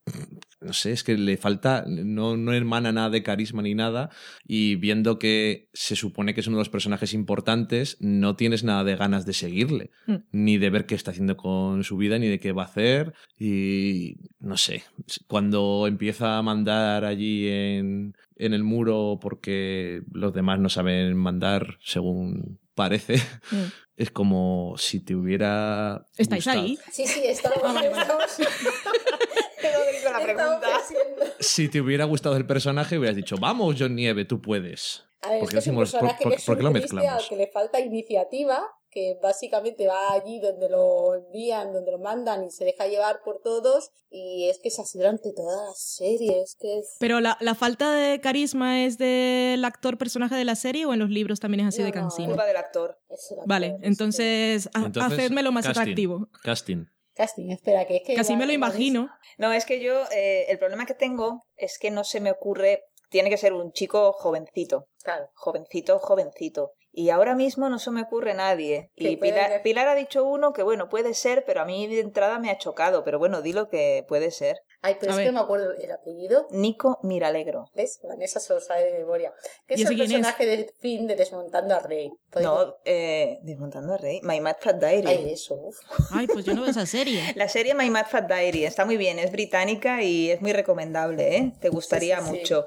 no 0.61 0.71
sé, 0.71 0.93
es 0.93 1.03
que 1.03 1.17
le 1.17 1.35
falta, 1.35 1.83
no, 1.85 2.37
no 2.37 2.53
hermana 2.53 2.93
nada 2.93 3.09
de 3.09 3.21
carisma 3.21 3.61
ni 3.61 3.75
nada, 3.75 4.09
y 4.45 4.75
viendo 4.77 5.19
que 5.19 5.67
se 5.73 5.97
supone 5.97 6.33
que 6.33 6.39
es 6.39 6.47
uno 6.47 6.55
de 6.55 6.61
los 6.61 6.69
personajes 6.69 7.13
importantes, 7.13 7.97
no 7.99 8.37
tienes 8.37 8.63
nada 8.63 8.85
de 8.85 8.95
ganas 8.95 9.25
de 9.25 9.33
seguirle, 9.33 9.91
Mm. 10.07 10.15
ni 10.31 10.57
de 10.57 10.69
ver 10.69 10.85
qué 10.85 10.95
está 10.95 11.11
haciendo 11.11 11.35
con 11.35 11.83
su 11.83 11.97
vida, 11.97 12.17
ni 12.17 12.27
de 12.29 12.39
qué 12.39 12.53
va 12.53 12.61
a 12.61 12.67
hacer, 12.67 13.13
y 13.37 14.15
no 14.39 14.55
sé, 14.55 14.83
cuando 15.27 15.85
empieza 15.85 16.37
a 16.37 16.41
mandar 16.43 17.03
allí 17.03 17.45
en, 17.49 18.15
en 18.37 18.53
el 18.53 18.63
muro 18.63 19.19
porque 19.21 20.01
los 20.13 20.33
demás 20.33 20.59
no 20.61 20.69
saben 20.69 21.17
mandar 21.17 21.77
según 21.81 22.59
parece, 22.77 23.15
Mm. 23.51 23.63
es 23.97 24.11
como 24.11 24.75
si 24.77 25.01
te 25.01 25.15
hubiera... 25.15 26.05
¿Estáis 26.17 26.45
gustado. 26.45 26.63
ahí? 26.65 26.79
Sí, 26.91 27.05
sí, 27.05 27.21
estamos, 27.25 27.59
Ah, 27.63 27.73
vale, 27.73 27.89
la 30.11 30.19
pregunta. 30.23 30.75
haciendo- 30.77 31.25
Si 31.39 31.69
te 31.69 31.81
hubiera 31.81 32.05
gustado 32.05 32.35
el 32.37 32.45
personaje, 32.45 32.97
hubieras 32.97 33.15
dicho, 33.15 33.35
vamos, 33.37 33.75
John 33.77 33.95
Nieve, 33.95 34.25
tú 34.25 34.41
puedes. 34.41 35.03
A 35.23 35.29
ver, 35.31 35.39
¿Por 35.39 35.45
es 35.45 35.49
que 35.49 35.55
decimos- 35.57 35.91
por- 35.91 35.99
personaje 35.99 36.23
por- 36.23 36.31
que 36.31 36.37
es 36.37 36.45
por 36.45 36.57
qué 36.57 36.63
lo 36.63 36.71
mezclamos? 36.71 37.23
al 37.23 37.29
que 37.29 37.35
le 37.35 37.47
falta 37.47 37.79
iniciativa, 37.79 38.63
que 38.97 39.19
básicamente 39.21 39.85
va 39.85 40.11
allí 40.13 40.39
donde 40.39 40.69
lo 40.69 41.13
envían, 41.13 41.71
donde 41.71 41.91
lo 41.91 41.99
mandan 41.99 42.43
y 42.45 42.49
se 42.49 42.65
deja 42.65 42.87
llevar 42.87 43.21
por 43.23 43.41
todos, 43.43 43.91
y 44.09 44.49
es 44.49 44.57
que 44.59 44.69
es 44.69 44.79
así 44.79 44.97
durante 44.97 45.31
toda 45.33 45.67
la 45.67 45.73
serie, 45.75 46.41
es 46.41 46.55
que 46.59 46.79
es... 46.79 46.95
Pero 46.99 47.19
la, 47.19 47.37
la 47.39 47.53
falta 47.53 47.91
de 47.93 48.19
carisma 48.19 48.83
es 48.85 48.97
del 48.97 49.63
actor 49.65 49.99
personaje 49.99 50.33
de 50.33 50.45
la 50.45 50.55
serie 50.55 50.87
o 50.87 50.93
en 50.93 50.99
los 50.99 51.11
libros 51.11 51.39
también 51.39 51.67
es 51.67 51.75
así 51.75 51.81
No, 51.81 51.85
de 51.85 51.91
no, 51.91 52.01
cansino. 52.01 52.27
Culpa 52.29 52.45
del 52.47 52.57
actor. 52.57 52.97
es 53.09 53.35
Vale, 53.45 53.67
es 53.67 53.81
que- 53.81 53.87
entonces, 53.87 54.69
ha- 54.73 54.85
Entonces, 54.85 55.19
hacedmelo 55.19 55.51
más 55.51 55.65
casting. 55.65 55.81
atractivo. 55.81 56.27
Casting. 56.43 56.85
Casting, 57.13 57.51
espera, 57.51 57.85
que 57.85 57.97
es 57.97 58.01
que... 58.03 58.15
Casi 58.15 58.35
me 58.35 58.47
lo 58.47 58.53
imagino. 58.53 59.09
No, 59.37 59.53
es 59.53 59.65
que 59.65 59.79
yo, 59.79 59.93
eh, 60.11 60.45
el 60.49 60.57
problema 60.57 60.87
que 60.87 60.95
tengo 60.95 61.43
es 61.55 61.77
que 61.77 61.91
no 61.91 62.03
se 62.03 62.19
me 62.19 62.31
ocurre, 62.31 62.83
tiene 63.09 63.29
que 63.29 63.37
ser 63.37 63.53
un 63.53 63.71
chico 63.73 64.11
jovencito, 64.13 64.87
Claro. 65.03 65.29
jovencito, 65.35 65.99
jovencito. 65.99 66.71
Y 66.99 67.11
ahora 67.11 67.35
mismo 67.35 67.69
no 67.69 67.77
se 67.77 67.91
me 67.91 68.01
ocurre 68.01 68.33
nadie. 68.33 68.89
Y 68.95 69.17
Pilar, 69.17 69.61
Pilar 69.61 69.87
ha 69.87 69.93
dicho 69.93 70.25
uno 70.25 70.51
que, 70.51 70.63
bueno, 70.63 70.89
puede 70.89 71.13
ser, 71.13 71.43
pero 71.45 71.61
a 71.61 71.65
mí 71.65 71.85
de 71.85 71.99
entrada 71.99 72.39
me 72.39 72.49
ha 72.49 72.57
chocado. 72.57 73.03
Pero 73.03 73.19
bueno, 73.19 73.43
di 73.43 73.53
lo 73.53 73.69
que 73.69 74.03
puede 74.07 74.31
ser. 74.31 74.63
Ay, 74.81 74.95
pero 74.99 75.11
A 75.11 75.15
es 75.15 75.17
ver. 75.17 75.25
que 75.27 75.31
no 75.31 75.39
me 75.39 75.43
acuerdo 75.43 75.73
el 75.73 75.91
apellido. 75.91 76.47
Nico 76.51 76.99
Miralegro. 77.03 77.65
¿Ves? 77.73 77.99
Vanessa 78.03 78.39
se 78.39 78.53
lo 78.53 78.59
sabe 78.61 78.85
de 78.91 78.99
memoria. 78.99 79.33
Que 79.67 79.73
¿Y 79.75 79.81
es 79.83 79.89
el 79.89 79.95
quién 79.95 80.01
es? 80.07 80.13
personaje 80.17 80.45
del 80.45 80.69
fin 80.79 81.07
de 81.07 81.15
Desmontando 81.15 81.75
a 81.75 81.79
Rey. 81.79 82.11
No, 82.41 82.75
eh, 82.85 83.39
desmontando 83.41 83.93
a 83.95 83.97
Rey. 83.97 84.19
My 84.23 84.39
Mad 84.39 84.57
Fat 84.59 84.77
Diary. 84.77 85.07
Ay, 85.07 85.31
eso. 85.33 85.55
uf. 85.55 85.77
Ay, 86.11 86.27
pues 86.27 86.45
yo 86.45 86.53
no 86.53 86.61
veo 86.61 86.69
esa 86.71 86.85
serie. 86.85 87.21
La 87.35 87.49
serie 87.49 87.73
My 87.73 87.89
Mad 87.89 88.05
Fat 88.07 88.27
Diary 88.27 88.65
está 88.65 88.85
muy 88.85 88.97
bien, 88.97 89.17
es 89.19 89.31
británica 89.31 90.03
y 90.03 90.29
es 90.31 90.41
muy 90.41 90.53
recomendable, 90.53 91.35
¿eh? 91.37 91.53
Te 91.59 91.69
gustaría 91.69 92.19
Sí, 92.19 92.23
sí, 92.23 92.31
sí. 92.31 92.37
mucho. 92.39 92.65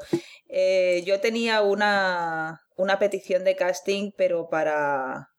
Eh, 0.48 1.02
yo 1.06 1.20
tenía 1.20 1.62
una, 1.62 2.61
una 2.76 2.98
petición 2.98 3.44
de 3.44 3.54
casting, 3.56 4.11
pero 4.16 4.48
para, 4.48 5.30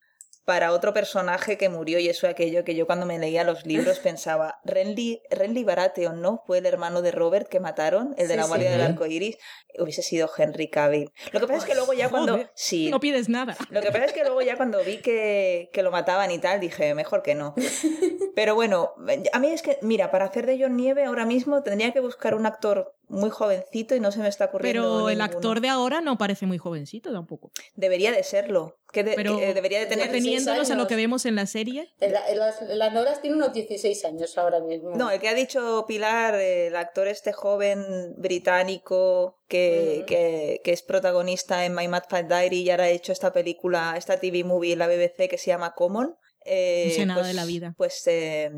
para 0.52 0.74
otro 0.74 0.94
personaje 0.94 1.58
que 1.58 1.70
murió 1.70 1.98
y 2.00 2.10
eso 2.10 2.28
aquello 2.28 2.66
que 2.66 2.76
yo 2.76 2.86
cuando 2.86 3.06
me 3.06 3.18
leía 3.18 3.46
los 3.46 3.66
libros 3.66 4.00
pensaba, 4.04 4.60
Renly, 4.66 5.22
Renly 5.30 5.64
Baratheon, 5.64 6.22
¿no? 6.22 6.44
Fue 6.46 6.58
el 6.58 6.66
hermano 6.66 7.02
de 7.02 7.12
Robert 7.12 7.48
que 7.48 7.62
mataron, 7.62 8.14
el 8.18 8.28
de 8.28 8.34
Sí, 8.34 8.38
la 8.38 8.44
sí. 8.44 8.50
Guardia 8.50 8.72
del. 8.72 8.82
Arco 8.82 9.06
Iris, 9.06 9.38
hubiese 9.80 10.02
sido 10.02 10.30
Henry 10.38 10.70
Cavill. 10.70 11.10
Lo 11.32 11.40
que 11.40 11.48
pasa 11.48 11.60
es 11.60 11.64
que 11.64 11.74
luego 11.76 11.94
ya 11.94 12.10
cuando... 12.10 12.34
Joder, 12.34 12.52
Sí, 12.54 12.90
No 12.90 13.00
pides 13.00 13.30
nada. 13.30 13.56
lo 13.70 13.80
que 13.80 13.94
pasa 13.94 14.04
es 14.04 14.12
que 14.12 14.26
luego 14.26 14.42
ya 14.42 14.58
cuando 14.58 14.84
vi 14.84 14.98
que, 14.98 15.70
que 15.72 15.84
lo 15.84 15.92
mataban 15.92 16.32
y 16.32 16.40
tal, 16.40 16.60
dije, 16.60 16.94
mejor 16.96 17.22
que 17.22 17.34
no. 17.34 17.56
Pero 18.36 18.54
bueno, 18.54 18.94
a 19.32 19.40
mí 19.40 19.48
es 19.52 19.62
que, 19.62 19.78
mira, 19.82 20.12
para 20.12 20.26
hacer 20.26 20.46
de 20.48 20.60
John 20.62 20.76
Nieve 20.76 21.06
ahora 21.06 21.24
mismo 21.26 21.64
tendría 21.64 21.94
que 21.94 22.02
buscar 22.02 22.36
un 22.36 22.46
actor 22.46 22.94
muy 23.12 23.30
jovencito 23.30 23.96
y 23.96 24.00
no 24.00 24.12
se 24.12 24.20
me 24.20 24.28
está 24.28 24.46
ocurriendo. 24.46 24.82
Pero 24.82 25.10
el 25.10 25.18
ninguno. 25.20 25.24
actor 25.38 25.62
de 25.62 25.70
ahora 25.70 26.02
no 26.02 26.18
parece 26.18 26.46
muy 26.46 26.58
jovencito 26.58 27.12
tampoco. 27.12 27.52
Debería 27.76 28.12
de 28.12 28.24
serlo. 28.24 28.78
Que, 28.92 29.06
de- 29.06 29.14
Pero 29.16 29.38
que 29.38 29.54
debería 29.54 29.80
de 29.80 29.86
tener... 29.86 30.10
Tiene 30.10 30.20
teniéndolos 30.26 30.70
a 30.70 30.76
lo 30.76 30.86
que 30.88 30.96
vemos 30.98 31.26
en 31.26 31.36
la 31.36 31.46
serie. 31.46 31.94
En, 32.02 32.12
la- 32.12 32.28
en 32.30 32.40
las, 32.40 32.62
en 32.62 32.78
las 32.78 32.92
novelas 32.94 33.22
tiene 33.22 33.38
unos 33.38 33.54
16 33.54 34.04
años 34.06 34.38
ahora 34.38 34.60
mismo. 34.60 34.92
No, 34.96 35.10
el 35.12 35.20
que 35.22 35.30
ha 35.30 35.34
dicho 35.34 35.86
Pilar, 35.88 36.36
eh, 36.36 36.68
el 36.68 36.76
actor 36.76 37.08
este 37.08 37.32
joven 37.32 38.14
británico 38.18 39.38
que, 39.48 40.04
que, 40.08 40.62
que 40.64 40.72
es 40.74 40.82
protagonista 40.82 41.66
en 41.66 41.74
My 41.76 41.88
Mad 41.88 42.04
Fat 42.10 42.28
Diary 42.28 42.62
y 42.64 42.70
ahora 42.70 42.86
ha 42.86 42.90
hecho 42.90 43.12
esta 43.12 43.32
película, 43.32 43.96
esta 43.98 44.20
TV 44.20 44.44
movie 44.44 44.74
en 44.74 44.80
la 44.80 44.88
BBC 44.88 45.30
que 45.30 45.38
se 45.38 45.48
llama 45.48 45.74
Common. 45.74 46.16
eh, 46.46 46.86
No 46.90 46.94
sé 46.96 47.06
nada 47.06 47.20
pues- 47.22 47.28
de 47.30 47.34
la 47.34 47.46
vida. 47.46 47.74
Pues 47.78 48.02
eh, 48.08 48.52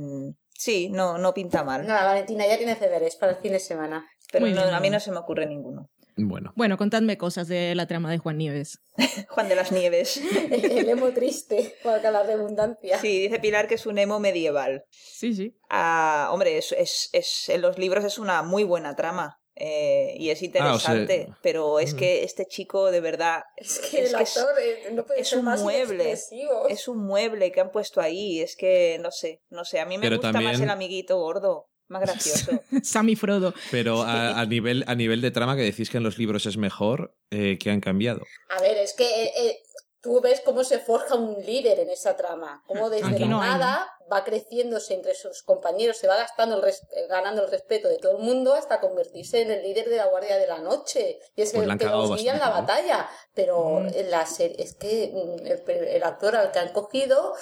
sí, 0.58 0.90
no, 0.90 1.18
no 1.18 1.34
pinta 1.34 1.64
mal. 1.64 1.86
Nada, 1.86 2.06
Valentina 2.06 2.48
ya 2.48 2.58
tiene 2.58 2.76
deberes 2.76 3.16
para 3.18 3.34
el 3.34 3.38
fin 3.40 3.52
de 3.52 3.60
semana. 3.60 4.08
Pero 4.34 4.46
Muy 4.46 4.54
no, 4.54 4.64
bien. 4.64 4.74
a 4.74 4.80
mí 4.82 4.90
no 4.90 5.00
se 5.00 5.12
me 5.12 5.18
ocurre 5.20 5.46
ninguno. 5.46 5.90
Bueno, 6.18 6.52
Bueno, 6.56 6.78
contadme 6.78 7.18
cosas 7.18 7.48
de 7.48 7.74
la 7.76 7.88
trama 7.88 8.12
de 8.12 8.18
Juan 8.18 8.38
Nieves. 8.38 8.80
Juan 9.30 9.48
de 9.48 9.56
las 9.56 9.72
Nieves. 9.72 10.18
El 10.52 10.90
emo 10.90 11.10
triste, 11.12 11.76
valga 11.86 12.12
la 12.12 12.24
redundancia. 12.24 13.00
Sí, 13.00 13.22
dice 13.22 13.40
Pilar 13.40 13.68
que 13.68 13.76
es 13.76 13.86
un 13.86 13.98
emo 13.98 14.20
medieval. 14.20 14.84
Sí, 14.92 15.34
sí. 15.34 15.56
Ah, 15.70 16.30
hombre, 16.32 16.58
es, 16.58 16.72
es, 16.74 17.10
es- 17.14 17.48
en 17.50 17.62
los 17.62 17.78
libros 17.78 18.04
es 18.04 18.18
una 18.18 18.42
muy 18.44 18.64
buena 18.66 18.96
trama. 18.96 19.40
eh, 19.56 20.16
y 20.18 20.32
es 20.32 20.42
Ah, 20.60 20.74
o 20.74 20.80
sea- 20.80 20.96
interesante, 20.96 21.32
pero 21.44 21.80
es 21.80 21.94
Mm. 21.94 21.98
que 21.98 22.24
este 22.24 22.48
chico 22.48 22.90
de 22.90 23.02
verdad 23.02 23.44
Es 23.58 23.78
que 23.78 24.02
Es 24.02 24.10
el 24.12 24.18
que 24.18 24.24
es- 24.24 24.36
actor 24.38 24.56
eh, 24.60 24.90
no 24.94 25.06
puede 25.06 25.22
es 25.22 25.28
ser 25.30 25.38
un 25.40 25.46
más 25.46 25.62
mueble. 25.62 26.04
inexpresivo. 26.06 26.68
es 26.70 26.88
un 26.88 27.06
mueble 27.06 27.52
que 27.52 27.62
han 27.62 27.70
puesto 27.72 28.02
ahí. 28.02 28.42
Es 28.42 28.56
que 28.56 28.98
no 29.00 29.12
sé, 29.12 29.44
no 29.52 29.64
sé. 29.64 29.80
A 29.80 29.86
mí 29.86 30.00
me 30.00 30.02
Pero 30.08 30.18
gusta 30.18 30.42
más 30.42 30.60
el 30.60 30.72
amiguito 30.72 31.18
gordo, 31.20 31.68
más 31.94 32.02
gracioso. 32.02 32.62
Sammy 32.84 33.16
Frodo. 33.16 33.54
pero 33.72 34.02
a, 34.04 34.40
a 34.40 34.46
nivel, 34.46 34.84
a 34.88 34.96
nivel 34.96 35.22
de 35.22 35.32
trama 35.32 35.56
que 35.56 35.62
decís 35.62 35.90
que 35.90 35.98
en 35.98 36.04
los 36.04 36.18
libros 36.18 36.46
es 36.46 36.58
mejor, 36.58 37.16
eh, 37.32 37.58
que 37.58 37.72
han 37.72 37.80
cambiado. 37.80 38.24
A 38.50 38.62
ver, 38.62 38.78
es 38.78 38.94
que 38.94 39.06
eh, 39.06 39.32
eh, 39.38 39.58
tú 40.02 40.20
ves 40.22 40.42
cómo 40.44 40.64
se 40.64 40.80
forja 40.80 41.16
un 41.16 41.42
líder 41.46 41.80
en 41.80 41.90
esa 41.90 42.18
trama, 42.18 42.62
cómo 42.68 42.90
desde 42.90 43.08
Aquí 43.08 43.20
la 43.20 43.28
nada 43.28 43.90
va 44.12 44.24
creciéndose 44.24 44.94
entre 44.94 45.16
sus 45.16 45.44
compañeros, 45.44 45.98
se 45.98 46.08
va 46.08 46.16
gastando 46.18 46.56
el 46.58 46.62
res- 46.62 46.84
eh, 46.96 47.08
ganando 47.08 47.44
el 47.44 47.52
respeto 47.52 47.88
de 47.88 47.98
todo 47.98 48.14
el 48.18 48.24
mundo 48.24 48.54
hasta 48.54 48.80
convertirse 48.80 49.42
en 49.42 49.52
el 49.52 49.64
líder 49.64 49.90
de 49.90 49.98
la 49.98 50.06
Guardia 50.08 50.38
de 50.38 50.48
la 50.48 50.60
Noche. 50.60 51.20
Y 51.36 51.42
es 51.42 51.52
Pues 51.52 51.68
que, 51.78 51.86
los 51.86 52.16
guía 52.18 52.34
en 52.34 52.40
la 52.40 52.50
batalla, 52.50 53.10
pero 53.34 53.80
Mm. 53.80 53.88
en 53.94 54.12
la 54.12 54.26
serie 54.26 54.56
es 54.60 54.76
que 54.76 55.12
mm, 55.14 55.46
el, 55.48 55.88
el 55.88 56.04
actor 56.04 56.36
al 56.36 56.52
que 56.52 56.60
han 56.60 56.74
cogido 56.74 57.34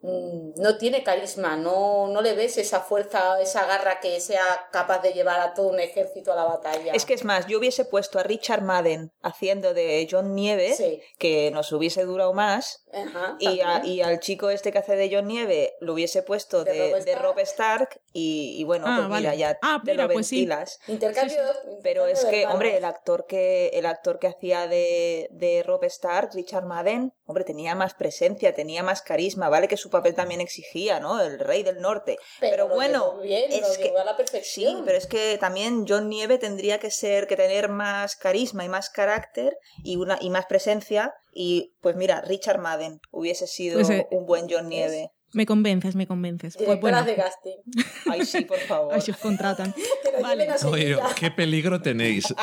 mm, 0.00 0.60
no 0.60 0.78
tiene 0.78 1.02
carisma, 1.02 1.56
no, 1.56 2.06
no 2.08 2.20
le 2.22 2.34
ves 2.34 2.56
esa 2.58 2.80
fuerza, 2.80 3.40
esa 3.40 3.66
garra 3.66 4.00
que 4.00 4.20
sea 4.20 4.68
capaz 4.70 5.00
de 5.02 5.12
llevar 5.12 5.40
a 5.40 5.54
todo 5.54 5.68
un 5.68 5.80
ejército 5.80 6.32
a 6.32 6.36
la 6.36 6.44
batalla. 6.44 6.92
es 6.92 7.04
que 7.04 7.14
es 7.14 7.24
más, 7.24 7.46
yo 7.46 7.58
hubiese 7.58 7.84
puesto 7.84 8.18
a 8.18 8.22
Richard 8.22 8.62
Madden 8.62 9.12
haciendo 9.22 9.74
de 9.74 10.06
John 10.10 10.34
Nieve, 10.34 10.74
Sí. 10.76 11.02
que 11.18 11.50
nos 11.50 11.72
hubiese 11.72 12.04
durado 12.04 12.32
más, 12.32 12.84
Ajá, 12.92 13.36
Y, 13.38 13.60
a- 13.60 13.84
y 13.84 14.00
al 14.00 14.20
chico 14.20 14.50
este 14.50 14.72
que 14.72 14.78
hace 14.78 14.96
de 14.96 15.10
John 15.14 15.26
Nieve 15.28 15.74
lo 15.80 15.92
hubiese 15.92 16.22
puesto 16.22 16.64
De 16.64 16.72
de, 17.04 17.14
Robb 17.16 17.36
de 17.36 17.42
Stark. 17.42 18.00
Y, 18.12 18.56
y 18.58 18.64
bueno, 18.64 18.86
Ah, 18.88 18.96
pues 19.06 19.18
mira, 19.20 19.30
vale. 19.30 19.38
ya 19.38 19.58
Ah, 19.62 19.80
te 19.84 19.92
mira, 19.92 20.06
lo 20.06 20.12
pues 20.12 20.26
sí. 20.26 20.36
ventilas. 20.36 20.78
Intercambio, 20.88 21.36
Pero 21.82 22.08
intercambio 22.08 22.14
es 22.14 22.24
que, 22.24 22.46
hombre, 22.46 22.76
el 22.76 22.84
actor 22.84 23.26
que 23.26 23.68
el 23.74 23.84
actor 23.86 24.18
que 24.18 24.28
hacía 24.28 24.66
de, 24.66 25.28
de 25.30 25.62
Robb 25.62 25.84
Stark, 25.84 26.30
Richard 26.34 26.64
Madden, 26.64 27.12
hombre, 27.26 27.44
tenía 27.44 27.74
más 27.74 27.94
presencia, 27.94 28.54
tenía 28.54 28.82
más 28.82 29.02
carisma, 29.02 29.48
vale 29.50 29.68
que 29.68 29.76
su 29.76 29.90
papel 29.90 30.14
también 30.14 30.40
exigía, 30.40 31.00
¿no? 31.00 31.20
El 31.20 31.38
rey 31.38 31.62
del 31.62 31.80
norte. 31.80 32.16
Pero, 32.40 32.66
lo 32.68 32.74
bueno, 32.74 33.18
bien, 33.20 33.52
es 33.52 33.60
lo 33.60 33.74
que 33.82 33.90
a 33.96 34.04
la 34.04 34.12
sí, 34.12 34.16
perfección. 34.16 34.82
pero 34.86 34.96
es 34.96 35.06
que 35.06 35.36
también 35.38 35.84
John 35.86 36.08
Nieve 36.08 36.38
tendría 36.38 36.78
que 36.78 36.90
ser 36.90 37.26
que 37.26 37.36
tener 37.36 37.68
más 37.68 38.16
carisma 38.16 38.64
y 38.64 38.68
más 38.68 38.88
carácter 38.90 39.58
y 39.84 39.96
una 39.96 40.18
y 40.20 40.30
más 40.30 40.46
presencia 40.46 41.14
y 41.32 41.74
pues 41.82 41.94
mira, 41.94 42.20
Richard 42.22 42.58
Madden 42.58 43.00
hubiese 43.10 43.46
sido 43.46 43.76
Pues, 43.76 43.90
eh, 43.90 44.06
un 44.10 44.26
buen 44.26 44.48
John 44.50 44.68
Nieve. 44.68 45.10
Me 45.32 45.44
convences, 45.46 45.94
me 45.94 46.06
convences. 46.06 46.56
Pues 46.56 46.66
Directoras 46.66 47.04
bueno, 47.04 47.06
de 47.06 47.16
casting. 47.16 47.56
Ay, 48.10 48.24
sí, 48.24 48.44
por 48.44 48.58
favor. 48.68 48.94
ay, 48.94 49.00
si 49.00 49.10
os 49.10 49.16
contratan. 49.18 49.74
Vale. 50.22 50.48
Oye, 50.66 50.96
qué 51.16 51.30
peligro 51.30 51.80
tenéis. 51.80 52.34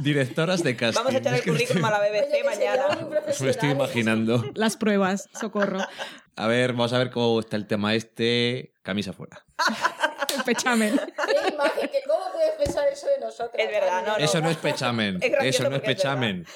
Directoras 0.00 0.62
de 0.62 0.76
casting. 0.76 0.98
Vamos 0.98 1.14
a 1.14 1.18
echar 1.18 1.34
Es 1.34 1.40
el 1.40 1.44
que 1.44 1.50
currículum 1.52 1.84
a 1.84 1.90
la 1.90 2.00
Oye, 2.00 2.10
BBC 2.10 2.32
muy 2.32 2.42
mañana. 2.44 3.08
Me 3.40 3.50
estoy 3.50 3.70
imaginando. 3.70 4.44
Las 4.54 4.76
pruebas, 4.76 5.28
socorro. 5.38 5.78
A 6.36 6.46
ver, 6.46 6.72
vamos 6.72 6.92
a 6.92 6.98
ver 6.98 7.10
cómo 7.10 7.40
está 7.40 7.56
el 7.56 7.66
tema 7.66 7.94
este. 7.94 8.72
Camisa 8.82 9.12
fuera. 9.12 9.44
El 10.36 10.42
pechamen. 10.44 10.96
Qué 10.98 11.48
imagen, 11.54 11.88
que 11.88 12.02
¿Cómo 12.06 12.24
puedes 12.32 12.52
pensar 12.52 12.86
eso 12.92 13.06
de 13.06 13.20
nosotros? 13.20 13.54
Es 13.56 13.70
verdad, 13.70 14.04
no, 14.06 14.18
no. 14.18 14.24
Eso 14.24 14.40
no 14.40 14.50
es 14.50 14.56
pechamen. 14.58 15.18
Es 15.22 15.54
Eso 15.54 15.70
no 15.70 15.76
es 15.76 15.82
pechamen. 15.82 16.46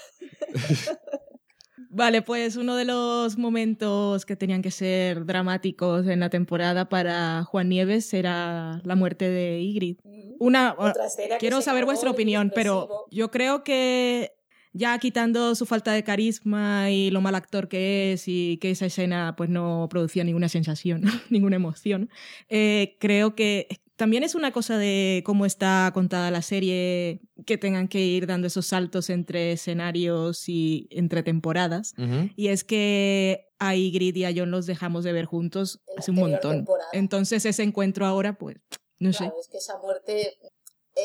Vale, 1.93 2.22
pues 2.22 2.55
uno 2.55 2.76
de 2.76 2.84
los 2.84 3.36
momentos 3.36 4.24
que 4.24 4.36
tenían 4.36 4.62
que 4.62 4.70
ser 4.70 5.26
dramáticos 5.26 6.07
en 6.07 6.20
la 6.20 6.30
temporada 6.30 6.88
para 6.88 7.43
Juan 7.43 7.68
Nieves 7.68 8.14
era 8.14 8.80
la 8.84 8.95
muerte 8.95 9.28
de 9.28 9.61
Ygritte. 9.61 10.01
Una, 10.38 10.76
que 11.16 11.36
quiero 11.41 11.61
saber 11.61 11.84
vuestra 11.84 12.11
opinión, 12.11 12.53
pero 12.55 13.07
yo 13.11 13.32
creo 13.32 13.64
que 13.64 14.32
ya 14.72 14.97
quitando 14.99 15.57
su 15.57 15.66
falta 15.66 15.93
de 15.93 16.05
carisma 16.05 16.91
y 16.91 17.11
lo 17.11 17.20
mal 17.20 17.34
actor 17.34 17.66
que 17.66 18.12
es 18.12 18.28
y 18.28 18.59
que 18.59 18.70
esa 18.70 18.86
escena 18.86 19.34
pues 19.36 19.51
no 19.51 19.88
producía 19.91 20.22
ninguna 20.22 20.49
sensación, 20.49 21.03
ninguna 21.28 21.57
emoción, 21.57 22.09
eh, 22.49 22.97
creo 23.01 23.34
que 23.34 23.66
también 24.01 24.22
es 24.22 24.34
una 24.34 24.51
cosa 24.51 24.78
de 24.78 25.22
cómo 25.26 25.44
está 25.44 25.90
contada 25.92 26.30
la 26.30 26.40
serie, 26.40 27.20
que 27.44 27.59
tengan 27.59 27.86
que 27.86 28.01
ir 28.01 28.26
dando 28.26 28.46
esos 28.46 28.64
saltos 28.64 29.11
entre 29.11 29.53
escenarios 29.53 30.48
y 30.48 30.88
entre 30.90 31.22
temporadas. 31.22 31.92
Y 32.34 32.48
es 32.48 32.64
que 32.64 33.51
a 33.59 33.76
Ygritte 33.76 34.20
y 34.20 34.24
a 34.24 34.32
John 34.34 34.51
los 34.51 34.64
dejamos 34.64 35.05
de 35.05 35.12
ver 35.12 35.26
juntos 35.26 35.82
hace 35.98 36.12
un 36.12 36.16
montón. 36.16 36.57
temporada. 36.57 36.88
Entonces 36.94 37.44
ese 37.44 37.62
encuentro 37.62 38.07
ahora, 38.07 38.38
pues, 38.38 38.57
no 39.01 39.12
sé. 39.12 39.30
Es 39.38 39.48
que 39.48 39.59
esa 39.59 39.76
muerte. 39.76 40.38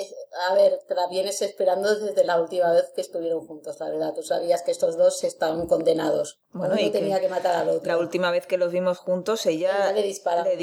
Es- 0.01 0.15
a 0.49 0.53
ver, 0.53 0.79
te 0.87 0.95
la 0.95 1.07
vienes 1.07 1.41
esperando 1.41 1.95
desde 1.95 2.23
la 2.23 2.39
última 2.39 2.71
vez 2.71 2.91
que 2.95 3.01
estuvieron 3.01 3.45
juntos, 3.45 3.79
la 3.79 3.89
verdad. 3.89 4.13
Tú 4.13 4.23
sabías 4.23 4.61
que 4.63 4.71
estos 4.71 4.97
dos 4.97 5.23
estaban 5.23 5.67
condenados. 5.67 6.39
Bueno, 6.51 6.73
Uno 6.75 6.81
y 6.83 6.89
tenía 6.91 7.19
que 7.19 7.27
matar 7.29 7.55
al 7.55 7.69
otro. 7.69 7.87
La 7.87 7.97
última 7.97 8.31
vez 8.31 8.45
que 8.47 8.57
los 8.57 8.71
vimos 8.71 8.99
juntos, 8.99 9.45
ella 9.45 9.85
Ella 9.85 9.91
le 9.93 10.03
disparó 10.03 10.43
le 10.43 10.55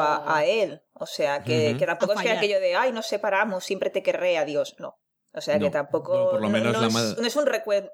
a, 0.00 0.36
a 0.36 0.44
él. 0.44 0.82
O 0.94 1.06
sea, 1.06 1.42
que, 1.42 1.76
tampoco 1.86 2.12
A 2.12 2.14
es 2.16 2.22
que 2.22 2.30
aquello 2.30 2.60
de, 2.60 2.74
ay, 2.74 2.92
nos 2.92 3.06
separamos, 3.06 3.64
siempre 3.64 3.90
te 3.90 4.02
querré, 4.02 4.38
adiós. 4.38 4.74
No. 4.78 4.96
O 5.34 5.40
sea, 5.42 5.58
que 5.58 5.68
tampoco. 5.68 6.12
Bueno, 6.12 6.30
por 6.30 6.40
lo 6.40 6.48
no- 6.48 6.52
menos 6.52 6.72
no, 6.72 6.80
la 6.80 6.86
es, 6.86 7.18
no 7.18 7.26
es 7.26 7.36
un 7.36 7.46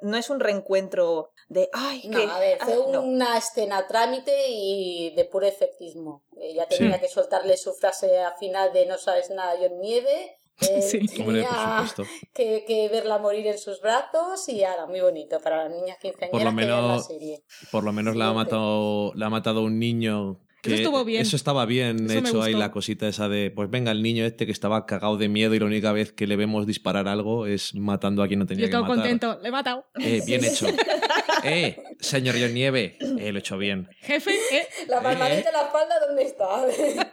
no 0.03 0.17
es 0.17 0.31
un 0.31 0.39
reencuentro 0.39 1.31
de, 1.49 1.69
ay, 1.73 2.03
No, 2.07 2.17
que. 2.19 2.25
a 2.31 2.39
ver, 2.39 2.59
fue 2.61 2.75
ah, 2.75 2.87
no. 2.93 3.03
una 3.03 3.37
escena 3.37 3.85
trámite 3.89 4.33
y 4.49 5.13
de 5.17 5.25
puro 5.25 5.45
efectismo. 5.47 6.25
Ella 6.41 6.67
Sí. 6.71 6.79
tenía 6.79 7.01
que 7.01 7.09
soltarle 7.09 7.57
su 7.57 7.75
frase 7.75 8.21
al 8.21 8.37
final 8.39 8.73
de 8.73 8.87
no 8.87 8.97
sabes 8.97 9.31
nada, 9.31 9.57
John 9.61 9.81
Nieve. 9.81 10.37
Él 10.75 10.83
Sí. 10.83 10.99
Hombre, 11.21 11.43
tenía 11.43 11.49
por 11.49 11.89
supuesto. 11.89 12.05
que, 12.35 12.65
que 12.67 12.89
verla 12.89 13.19
morir 13.19 13.47
en 13.47 13.59
sus 13.59 13.81
brazos 13.81 14.49
y 14.49 14.65
ahora, 14.65 14.87
muy 14.87 15.01
bonito 15.01 15.41
para 15.41 15.65
las 15.65 15.71
niñas 15.71 15.99
quinceañeras 16.01 16.31
Por 16.31 16.43
lo 16.43 16.51
que 16.51 16.57
vean 16.67 16.71
la 16.71 16.83
menos- 16.89 17.07
serie. 17.07 17.43
Por 17.71 17.85
lo 17.85 17.93
menos 17.93 18.17
la 18.17 18.29
ha 18.29 18.33
matado, 18.33 19.13
la 19.15 19.27
ha 19.27 19.31
matado 19.31 19.63
un 19.63 19.79
niño. 19.79 20.39
Que 20.63 20.75
Eso 20.75 20.83
estuvo 20.85 21.05
bien. 21.05 21.23
Eso 21.23 21.35
estaba 21.35 21.67
bien 21.67 22.09
Eso 22.09 22.19
hecho 22.21 22.41
ahí 22.43 22.55
la 22.55 22.71
cosita 22.71 23.09
esa 23.09 23.29
de, 23.29 23.51
pues 23.51 23.69
venga, 23.69 23.91
el 23.91 24.01
niño 24.01 24.25
este 24.25 24.47
que 24.47 24.53
estaba 24.53 24.87
cagado 24.87 25.17
de 25.17 25.29
miedo 25.29 25.55
y 25.55 25.59
la 25.59 25.65
única 25.67 25.91
vez 25.93 26.13
que 26.13 26.29
le 26.29 26.37
vemos 26.37 26.69
disparar 26.69 27.09
algo 27.09 27.47
es 27.47 27.75
matando 27.75 28.23
a 28.23 28.29
quien 28.29 28.39
no 28.39 28.45
Yo 28.45 28.49
tenía 28.51 28.63
que 28.63 28.67
estaba 28.67 28.87
matar. 28.87 28.97
contento, 29.03 29.39
le 29.43 29.49
he 29.49 29.51
matado. 29.51 29.87
Eh, 29.99 30.23
bien 30.25 30.45
hecho. 30.45 30.67
eh, 31.45 31.83
señor 31.99 32.37
John 32.41 32.55
Nieve, 32.55 32.97
eh, 33.01 33.33
lo 33.33 33.39
he 33.39 33.41
hecho 33.41 33.59
bien. 33.59 33.89
Jefe, 34.03 34.31
eh, 34.53 34.63
La 34.89 35.03
palmadita 35.03 35.49
en 35.49 35.53
la 35.53 35.63
espalda, 35.63 35.95
¿dónde 36.07 36.23
está? 36.23 37.13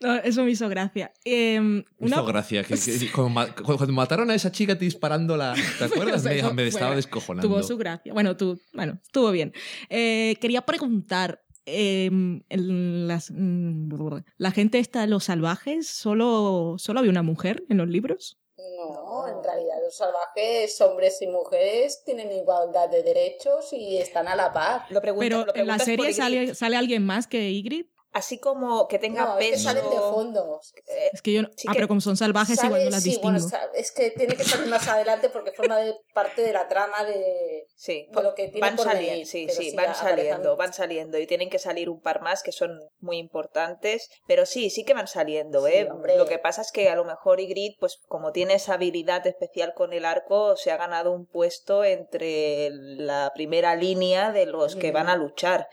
No, 0.00 0.16
eso 0.16 0.42
me 0.42 0.50
hizo 0.50 0.68
gracia. 0.68 1.12
Eh, 1.24 1.60
Me 1.60 1.84
una- 1.98 2.16
hizo 2.16 2.24
gracia. 2.26 2.64
Que, 2.64 2.74
que- 2.74 3.10
cuando, 3.14 3.28
ma- 3.28 3.54
cuando 3.54 3.86
mataron 3.92 4.30
a 4.30 4.34
esa 4.34 4.50
chica 4.50 4.74
disparándola, 4.74 5.54
¿te 5.78 5.84
acuerdas? 5.84 6.22
Bueno, 6.24 6.34
me, 6.34 6.38
eso- 6.40 6.54
me 6.54 6.66
estaba 6.66 6.86
bueno, 6.86 6.96
descojonando. 6.96 7.48
Tuvo 7.48 7.62
su 7.62 7.76
gracia. 7.76 8.12
Bueno, 8.12 8.36
tú, 8.36 8.60
bueno, 8.72 8.98
estuvo 9.04 9.30
bien. 9.30 9.52
Eh, 9.90 10.36
quería 10.40 10.62
preguntar. 10.62 11.40
Eh, 11.66 12.06
en 12.06 13.08
las, 13.08 13.30
mm, 13.30 13.92
la 14.38 14.50
gente 14.50 14.78
está 14.78 15.06
los 15.06 15.24
salvajes, 15.24 15.88
¿solo, 15.88 16.76
¿solo 16.78 16.98
había 17.00 17.10
una 17.10 17.22
mujer 17.22 17.64
en 17.68 17.78
los 17.78 17.88
libros? 17.88 18.38
No, 18.56 19.26
en 19.28 19.42
realidad 19.42 19.74
los 19.82 19.96
salvajes, 19.96 20.80
hombres 20.80 21.20
y 21.22 21.26
mujeres, 21.26 22.02
tienen 22.04 22.30
igualdad 22.32 22.88
de 22.88 23.02
derechos 23.02 23.72
y 23.72 23.98
están 23.98 24.28
a 24.28 24.36
la 24.36 24.52
par. 24.52 24.84
Lo 24.90 25.00
pregunto, 25.00 25.20
Pero 25.24 25.44
lo 25.46 25.54
en 25.54 25.66
la 25.66 25.78
serie 25.78 26.12
sale, 26.14 26.54
sale 26.54 26.76
alguien 26.76 27.04
más 27.04 27.26
que 27.26 27.50
Ygritte. 27.50 27.90
Así 28.12 28.38
como 28.38 28.88
que 28.88 28.98
tenga 28.98 29.24
No, 29.24 29.38
es 29.38 29.44
que 29.46 29.50
peso. 29.52 29.62
salen 29.64 29.84
de 29.88 29.96
fondo. 29.96 30.60
Eh, 30.86 31.08
Es 31.14 31.22
que 31.22 31.32
yo 31.32 31.42
no- 31.42 31.48
Sí 31.56 31.66
ah, 31.66 31.72
que 31.72 31.76
pero 31.78 31.88
como 31.88 32.02
son 32.02 32.16
salvajes 32.18 32.56
Sale- 32.56 32.68
igual 32.68 32.84
no 32.84 32.90
las 32.90 33.02
sí, 33.02 33.08
distingo. 33.10 33.32
bueno, 33.40 33.46
es 33.74 33.90
que 33.90 34.10
tiene 34.10 34.36
que 34.36 34.44
salir 34.44 34.68
más 34.68 34.86
adelante 34.86 35.30
porque 35.30 35.52
forma 35.52 35.78
de 35.78 35.94
parte 36.12 36.42
de 36.42 36.52
la 36.52 36.68
trama 36.68 37.04
de, 37.04 37.66
Sí, 37.84 38.06
de 38.14 38.22
lo 38.22 38.32
que 38.36 38.44
tiene 38.46 38.60
van 38.60 38.76
por 38.76 38.86
venir, 38.94 39.26
sí, 39.26 39.48
sí, 39.50 39.70
sí, 39.70 39.76
van 39.76 39.92
saliendo, 39.96 40.56
van 40.56 40.72
saliendo 40.72 41.18
y 41.18 41.26
tienen 41.26 41.50
que 41.50 41.58
salir 41.58 41.90
un 41.90 42.00
par 42.00 42.22
más 42.22 42.44
que 42.44 42.52
son 42.52 42.78
muy 43.00 43.16
importantes, 43.18 44.08
pero 44.28 44.46
sí, 44.46 44.70
sí 44.70 44.84
que 44.84 44.94
van 44.94 45.08
saliendo, 45.08 45.66
Sí, 45.66 45.72
¿eh? 45.72 45.88
hombre. 45.90 46.16
Lo 46.16 46.26
que 46.26 46.38
pasa 46.38 46.60
es 46.62 46.70
que 46.70 46.88
a 46.90 46.94
lo 46.94 47.04
mejor 47.04 47.40
Ygritte, 47.40 47.76
pues 47.80 47.98
como 48.06 48.30
tiene 48.30 48.54
esa 48.54 48.74
habilidad 48.74 49.26
especial 49.26 49.72
con 49.74 49.92
el 49.92 50.04
arco, 50.04 50.54
se 50.56 50.70
ha 50.70 50.76
ganado 50.76 51.10
un 51.10 51.26
puesto 51.26 51.82
entre 51.82 52.68
la 52.70 53.32
primera 53.34 53.74
línea 53.74 54.30
de 54.30 54.46
los 54.46 54.76
que 54.76 54.92
van 54.92 55.08
a 55.08 55.16
luchar, 55.16 55.66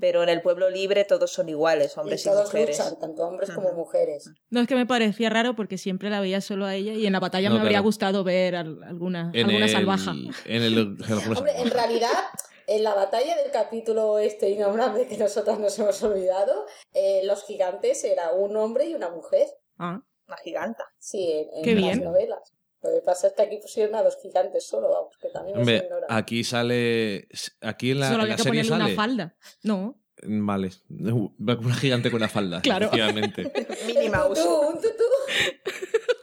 pero 0.00 0.22
en 0.22 0.30
el 0.30 0.40
pueblo 0.40 0.70
libre 0.70 1.04
todos 1.04 1.30
son 1.30 1.50
iguales, 1.50 1.98
hombres 1.98 2.24
y 2.24 2.28
y, 2.28 2.32
todos 2.32 2.46
mujeres. 2.46 2.78
luchan, 2.78 2.98
tanto 2.98 3.22
hombres 3.24 3.50
como 3.50 3.70
mujeres. 3.74 4.30
No 4.48 4.60
es 4.62 4.66
que 4.66 4.76
me 4.76 4.86
parecía 4.86 5.28
raro 5.28 5.54
porque 5.54 5.76
siempre 5.76 6.08
la 6.08 6.22
veía 6.22 6.40
solo 6.40 6.64
a 6.64 6.74
ella 6.74 6.94
y 6.94 7.04
en 7.04 7.12
la 7.12 7.20
batalla 7.20 7.50
No, 7.50 7.56
me 7.56 7.60
habría 7.60 7.80
gustado 7.80 8.24
ver 8.24 8.56
al- 8.56 8.82
alguna, 8.82 9.30
En 9.34 9.44
alguna 9.44 9.66
el, 9.66 9.70
salvaja. 9.72 10.12
En 10.46 10.62
el, 10.62 10.78
en 11.08 11.18
el- 11.18 11.49
Hombre, 11.50 11.62
en 11.62 11.70
realidad, 11.70 12.18
en 12.66 12.84
la 12.84 12.94
batalla 12.94 13.36
del 13.36 13.50
capítulo 13.50 14.18
este 14.18 14.48
innombrable 14.50 15.06
que 15.06 15.16
nosotras 15.16 15.58
nos 15.58 15.78
hemos 15.78 16.02
olvidado, 16.02 16.66
eh, 16.92 17.22
los 17.24 17.44
gigantes 17.44 18.04
era 18.04 18.32
un 18.32 18.56
hombre 18.56 18.86
y 18.86 18.94
una 18.94 19.10
mujer. 19.10 19.48
Ah, 19.78 20.00
Una 20.28 20.36
giganta. 20.38 20.84
Sí, 20.98 21.30
en, 21.32 21.48
en 21.58 21.62
Qué 21.64 21.74
las 21.74 21.82
bien. 21.84 22.04
novelas. 22.04 22.54
Lo 22.82 22.90
que 22.92 23.00
pasa 23.02 23.26
es 23.26 23.32
que 23.34 23.42
aquí 23.42 23.58
pusieron 23.58 23.94
a 23.94 24.02
los 24.02 24.16
gigantes 24.22 24.66
solo, 24.66 24.88
vamos, 24.90 25.14
que 25.20 25.28
también 25.28 25.58
Hombre, 25.58 25.80
se 25.80 25.84
ignora. 25.84 26.06
aquí 26.08 26.44
sale. 26.44 27.28
Aquí 27.60 27.90
en 27.90 28.00
la, 28.00 28.06
solo 28.08 28.18
en 28.18 28.22
había 28.22 28.30
la 28.32 28.36
que 28.36 28.42
serie 28.42 28.60
ponerle 28.62 28.68
sale. 28.70 28.84
una 28.94 29.02
falda. 29.02 29.36
No, 29.64 29.99
Vale. 30.26 30.70
Una 30.88 31.74
gigante 31.74 32.10
con 32.10 32.20
la 32.20 32.28
falda. 32.28 32.60
Claro. 32.62 32.86
Efectivamente. 32.86 33.52
Minnie 33.86 34.06
un 34.06 34.12
Mouse. 34.12 34.40
tutú, 34.40 34.60
un 34.68 34.74
tutú. 34.76 35.04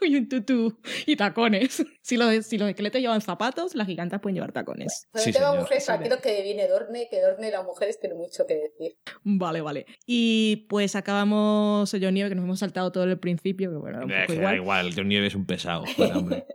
y 0.02 0.16
un 0.16 0.28
tutú 0.28 0.78
y 1.06 1.16
tacones. 1.16 1.84
Si 2.02 2.16
los, 2.16 2.46
si 2.46 2.56
los 2.58 2.68
esqueletos 2.68 3.00
llevan 3.00 3.20
zapatos, 3.20 3.74
las 3.74 3.86
gigantas 3.86 4.20
pueden 4.20 4.34
llevar 4.36 4.52
tacones. 4.52 5.08
Pero 5.12 5.24
Sí, 5.24 5.30
el 5.30 5.34
tema 5.36 5.46
señor. 5.48 5.62
mujeres, 5.62 5.84
tranquilo 5.86 6.16
que 6.22 6.42
viene 6.42 6.68
Dorne, 6.68 7.08
que 7.10 7.20
Dorne 7.20 7.48
y 7.48 7.50
las 7.50 7.64
mujeres 7.64 7.98
tienen 8.00 8.18
mucho 8.18 8.46
que 8.46 8.54
decir. 8.54 8.96
Vale, 9.24 9.60
vale. 9.60 9.86
Y 10.06 10.66
pues 10.68 10.94
acabamos 10.96 11.90
John 12.00 12.14
Nieve, 12.14 12.28
que 12.30 12.34
nos 12.36 12.44
hemos 12.44 12.58
saltado 12.60 12.92
todo 12.92 13.04
el 13.04 13.18
principio, 13.18 13.70
que 13.70 13.76
bueno, 13.76 14.04
un 14.04 14.10
Eh, 14.12 14.22
poco 14.26 14.34
que 14.34 14.40
da 14.40 14.54
igual. 14.54 14.86
igual, 14.86 14.92
John 14.96 15.08
Nieve 15.08 15.26
es 15.26 15.34
un 15.34 15.46
pesado. 15.46 15.84
hombre. 16.14 16.46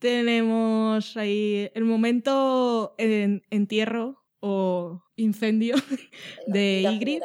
Tenemos 0.00 1.16
ahí 1.16 1.70
el 1.74 1.84
momento 1.84 2.94
en, 2.98 3.42
entierro 3.50 4.24
o 4.40 5.02
incendio 5.16 5.74
de 6.46 6.82
Ygritte. 6.82 7.24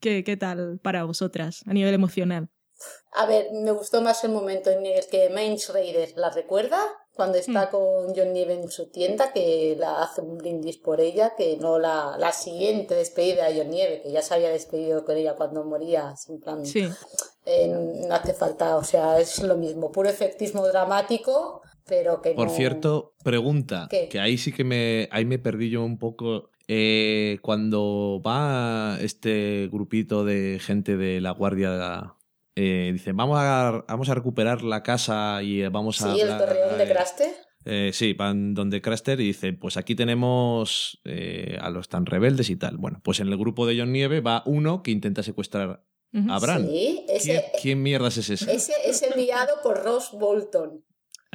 ¿Qué, 0.00 0.24
¿Qué 0.24 0.36
tal 0.36 0.78
para 0.82 1.04
vosotras 1.04 1.62
a 1.66 1.72
nivel 1.72 1.94
emocional? 1.94 2.48
A 3.12 3.26
ver, 3.26 3.48
me 3.52 3.72
gustó 3.72 4.00
más 4.02 4.22
el 4.22 4.30
momento 4.30 4.70
en 4.70 4.86
el 4.86 5.04
que 5.08 5.30
Mainz 5.30 5.68
Raider 5.72 6.12
la 6.16 6.30
recuerda, 6.30 6.78
cuando 7.14 7.36
está 7.38 7.66
Mm. 7.66 7.70
con 7.70 8.14
John 8.14 8.32
Nieve 8.32 8.54
en 8.54 8.70
su 8.70 8.88
tienda, 8.90 9.32
que 9.32 9.74
la 9.76 10.02
hace 10.04 10.20
un 10.20 10.38
brindis 10.38 10.78
por 10.78 11.00
ella, 11.00 11.34
que 11.36 11.56
no 11.56 11.80
la, 11.80 12.14
la 12.18 12.30
siguiente 12.30 12.94
despedida 12.94 13.48
de 13.48 13.58
John 13.58 13.70
Nieve, 13.70 14.02
que 14.02 14.12
ya 14.12 14.22
se 14.22 14.34
había 14.34 14.50
despedido 14.50 15.04
con 15.04 15.16
ella 15.16 15.34
cuando 15.34 15.64
moría, 15.64 16.14
en 16.28 16.38
plan, 16.38 16.64
Sí. 16.64 16.88
eh, 17.44 17.66
no 17.66 18.14
hace 18.14 18.34
falta, 18.34 18.76
o 18.76 18.84
sea, 18.84 19.18
es 19.18 19.42
lo 19.42 19.56
mismo, 19.56 19.90
puro 19.90 20.08
efectismo 20.08 20.64
dramático, 20.68 21.62
pero 21.88 22.20
que 22.22 22.30
Por 22.32 22.48
no... 22.48 22.52
cierto, 22.54 23.14
pregunta, 23.24 23.88
¿Qué? 23.90 24.08
que 24.08 24.20
ahí 24.20 24.38
sí 24.38 24.52
que 24.52 24.62
me, 24.64 25.08
ahí 25.10 25.24
me 25.24 25.38
perdí 25.38 25.70
yo 25.70 25.82
un 25.84 25.98
poco. 25.98 26.50
Eh, 26.70 27.38
cuando 27.40 28.20
va 28.24 28.98
este 29.00 29.68
grupito 29.72 30.24
de 30.24 30.58
gente 30.60 30.96
de 30.98 31.20
la 31.20 31.30
guardia, 31.30 32.14
eh, 32.54 32.90
dice, 32.92 33.12
vamos 33.12 33.38
a, 33.40 33.84
vamos 33.88 34.08
a 34.10 34.14
recuperar 34.14 34.62
la 34.62 34.82
casa 34.82 35.42
y 35.42 35.62
eh, 35.62 35.70
vamos 35.70 36.02
a... 36.02 36.14
Sí, 36.14 36.20
el 36.20 36.36
torreón 36.36 36.76
de 36.76 36.86
Craster. 36.86 37.28
eh, 37.64 37.90
sí, 37.94 38.12
van 38.12 38.52
donde 38.52 38.82
Craster 38.82 39.18
y 39.20 39.28
dice, 39.28 39.54
pues 39.54 39.78
aquí 39.78 39.94
tenemos 39.94 41.00
eh, 41.04 41.56
a 41.60 41.70
los 41.70 41.88
tan 41.88 42.04
rebeldes 42.04 42.50
y 42.50 42.56
tal. 42.56 42.76
Bueno, 42.76 43.00
pues 43.02 43.20
en 43.20 43.28
el 43.28 43.38
grupo 43.38 43.64
de 43.66 43.78
John 43.78 43.92
Nieve 43.92 44.20
va 44.20 44.42
uno 44.44 44.82
que 44.82 44.90
intenta 44.90 45.22
secuestrar 45.22 45.84
Ujú. 46.12 46.30
a 46.30 46.38
Bran. 46.38 46.66
Sí, 46.66 47.06
¿Quién, 47.22 47.42
quién 47.62 47.82
mierdas 47.82 48.18
es 48.18 48.28
ese? 48.28 48.52
ese 48.52 48.72
es 48.84 49.02
enviado 49.02 49.54
por 49.62 49.82
Ross 49.84 50.10
Bolton. 50.12 50.84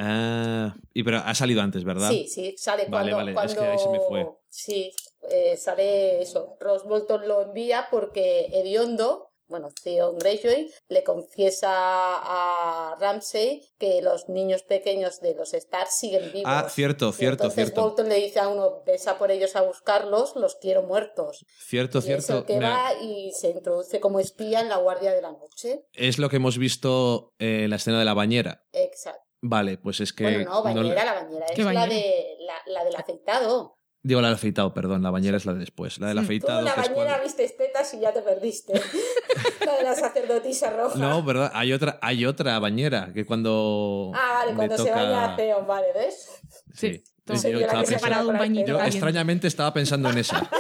Ah, 0.06 0.76
y 0.94 1.04
pero 1.04 1.20
ha 1.20 1.34
salido 1.34 1.62
antes, 1.62 1.84
¿verdad? 1.84 2.10
Sí, 2.10 2.28
sí, 2.28 2.56
sale 2.58 2.88
Vale, 2.90 3.12
cuando, 3.12 3.18
vale, 3.18 3.32
es 3.32 3.36
cuando... 3.36 3.62
que 3.62 3.68
ahí 3.68 3.80
se 3.80 3.90
me 3.90 4.00
fue. 4.02 4.28
Sí, 4.50 4.92
eh, 5.30 5.56
sale 5.58 6.22
eso. 6.22 6.58
Ross 6.60 6.84
Bolton 6.84 7.28
lo 7.28 7.42
envía 7.42 7.88
porque 7.90 8.48
Ediondo, 8.52 9.30
bueno, 9.48 9.70
Theon 9.84 10.18
Greyjoy, 10.18 10.72
le 10.90 11.04
confiesa 11.04 11.70
a 11.72 12.96
Ramsay 13.00 13.62
que 13.78 14.02
los 14.02 14.28
niños 14.30 14.64
pequeños 14.64 15.22
de 15.22 15.36
los 15.36 15.54
Stark 15.54 15.88
siguen 15.90 16.32
vivos. 16.34 16.52
Ah, 16.54 16.68
cierto, 16.70 17.10
Y 17.10 17.14
cierto, 17.14 17.44
entonces 17.44 17.66
cierto. 17.66 17.82
Bolton 17.82 18.10
le 18.10 18.16
dice 18.16 18.40
a 18.40 18.48
uno, 18.50 18.84
besa 18.86 19.18
por 19.18 19.32
ellos 19.32 19.56
a 19.56 19.62
buscarlos, 19.62 20.36
los 20.36 20.56
quiero 20.56 20.84
muertos. 20.84 21.46
Cierto, 21.60 22.00
y 22.00 22.02
es 22.02 22.08
el 22.10 22.22
cierto. 22.22 22.46
que 22.46 22.60
va 22.60 22.94
y 23.02 23.32
se 23.32 23.52
introduce 23.52 24.00
como 24.00 24.20
espía 24.20 24.60
en 24.60 24.70
la 24.70 24.78
Guardia 24.78 25.14
de 25.14 25.22
la 25.22 25.32
Noche. 25.32 25.86
es 25.94 26.18
lo 26.18 26.30
que 26.30 26.38
hemos 26.38 26.58
visto 26.58 27.34
en 27.40 27.70
la 27.70 27.78
escena 27.78 28.00
de 28.00 28.06
la 28.06 28.14
bañera. 28.14 28.64
Exacto. 28.74 29.23
Vale, 29.46 29.78
pues 29.78 30.00
es 30.00 30.14
que... 30.14 30.24
bueno, 30.24 30.46
no, 30.46 30.56
no 30.56 30.64
bañera, 30.64 31.04
la 31.04 31.14
bañera. 31.16 31.46
Es 31.48 31.52
¿Qué 31.54 31.64
la, 31.64 31.74
bañera? 31.74 31.94
de, 31.94 32.38
la, 32.48 32.74
la 32.74 32.84
del 32.86 32.96
afeitado. 32.96 33.78
Digo 34.02 34.22
la 34.22 34.30
del 34.30 34.36
afeitado, 34.36 34.74
perdón, 34.74 35.04
la 35.04 35.12
bañera 35.12 35.36
es 35.38 35.46
la 35.46 35.52
de 35.54 35.60
después. 35.60 36.00
La 36.00 36.08
del 36.08 36.18
Mm. 36.18 36.20
Tú 36.22 36.26
afeitado 36.26 36.60
en 36.60 36.66
la 36.66 36.76
bañera 36.76 36.94
cuando- 36.94 37.24
viste 37.24 37.50
tetas 37.50 37.94
y 37.94 38.00
ya 38.00 38.14
te 38.14 38.22
perdiste. 38.22 38.74
la 39.66 39.76
de 39.78 39.84
la 39.84 39.96
sacerdotisa 39.96 40.70
roja. 40.70 40.98
No, 40.98 41.24
¿verdad? 41.24 41.52
Hay 41.54 41.74
otra, 41.74 42.00
hay 42.02 42.26
otra 42.26 42.58
bañera 42.60 43.12
que 43.14 43.26
cuando... 43.26 44.12
Ah, 44.16 44.36
vale, 44.40 44.52
le 44.52 44.56
cuando 44.56 44.78
se 44.78 44.84
toca- 44.90 44.96
baña 44.96 45.36
Theon, 45.36 45.68
vale, 45.68 45.88
¿ves? 45.94 46.42
Sí. 46.74 47.04
Yo, 47.26 47.36
Yo 47.36 47.60
estaba 47.60 47.86
se 47.86 47.98
pensando- 48.00 48.46
yo 48.66 48.82
extrañamente 48.82 49.48
estaba 49.48 49.74
pensando 49.74 50.10
en 50.10 50.18
esa. 50.20 50.50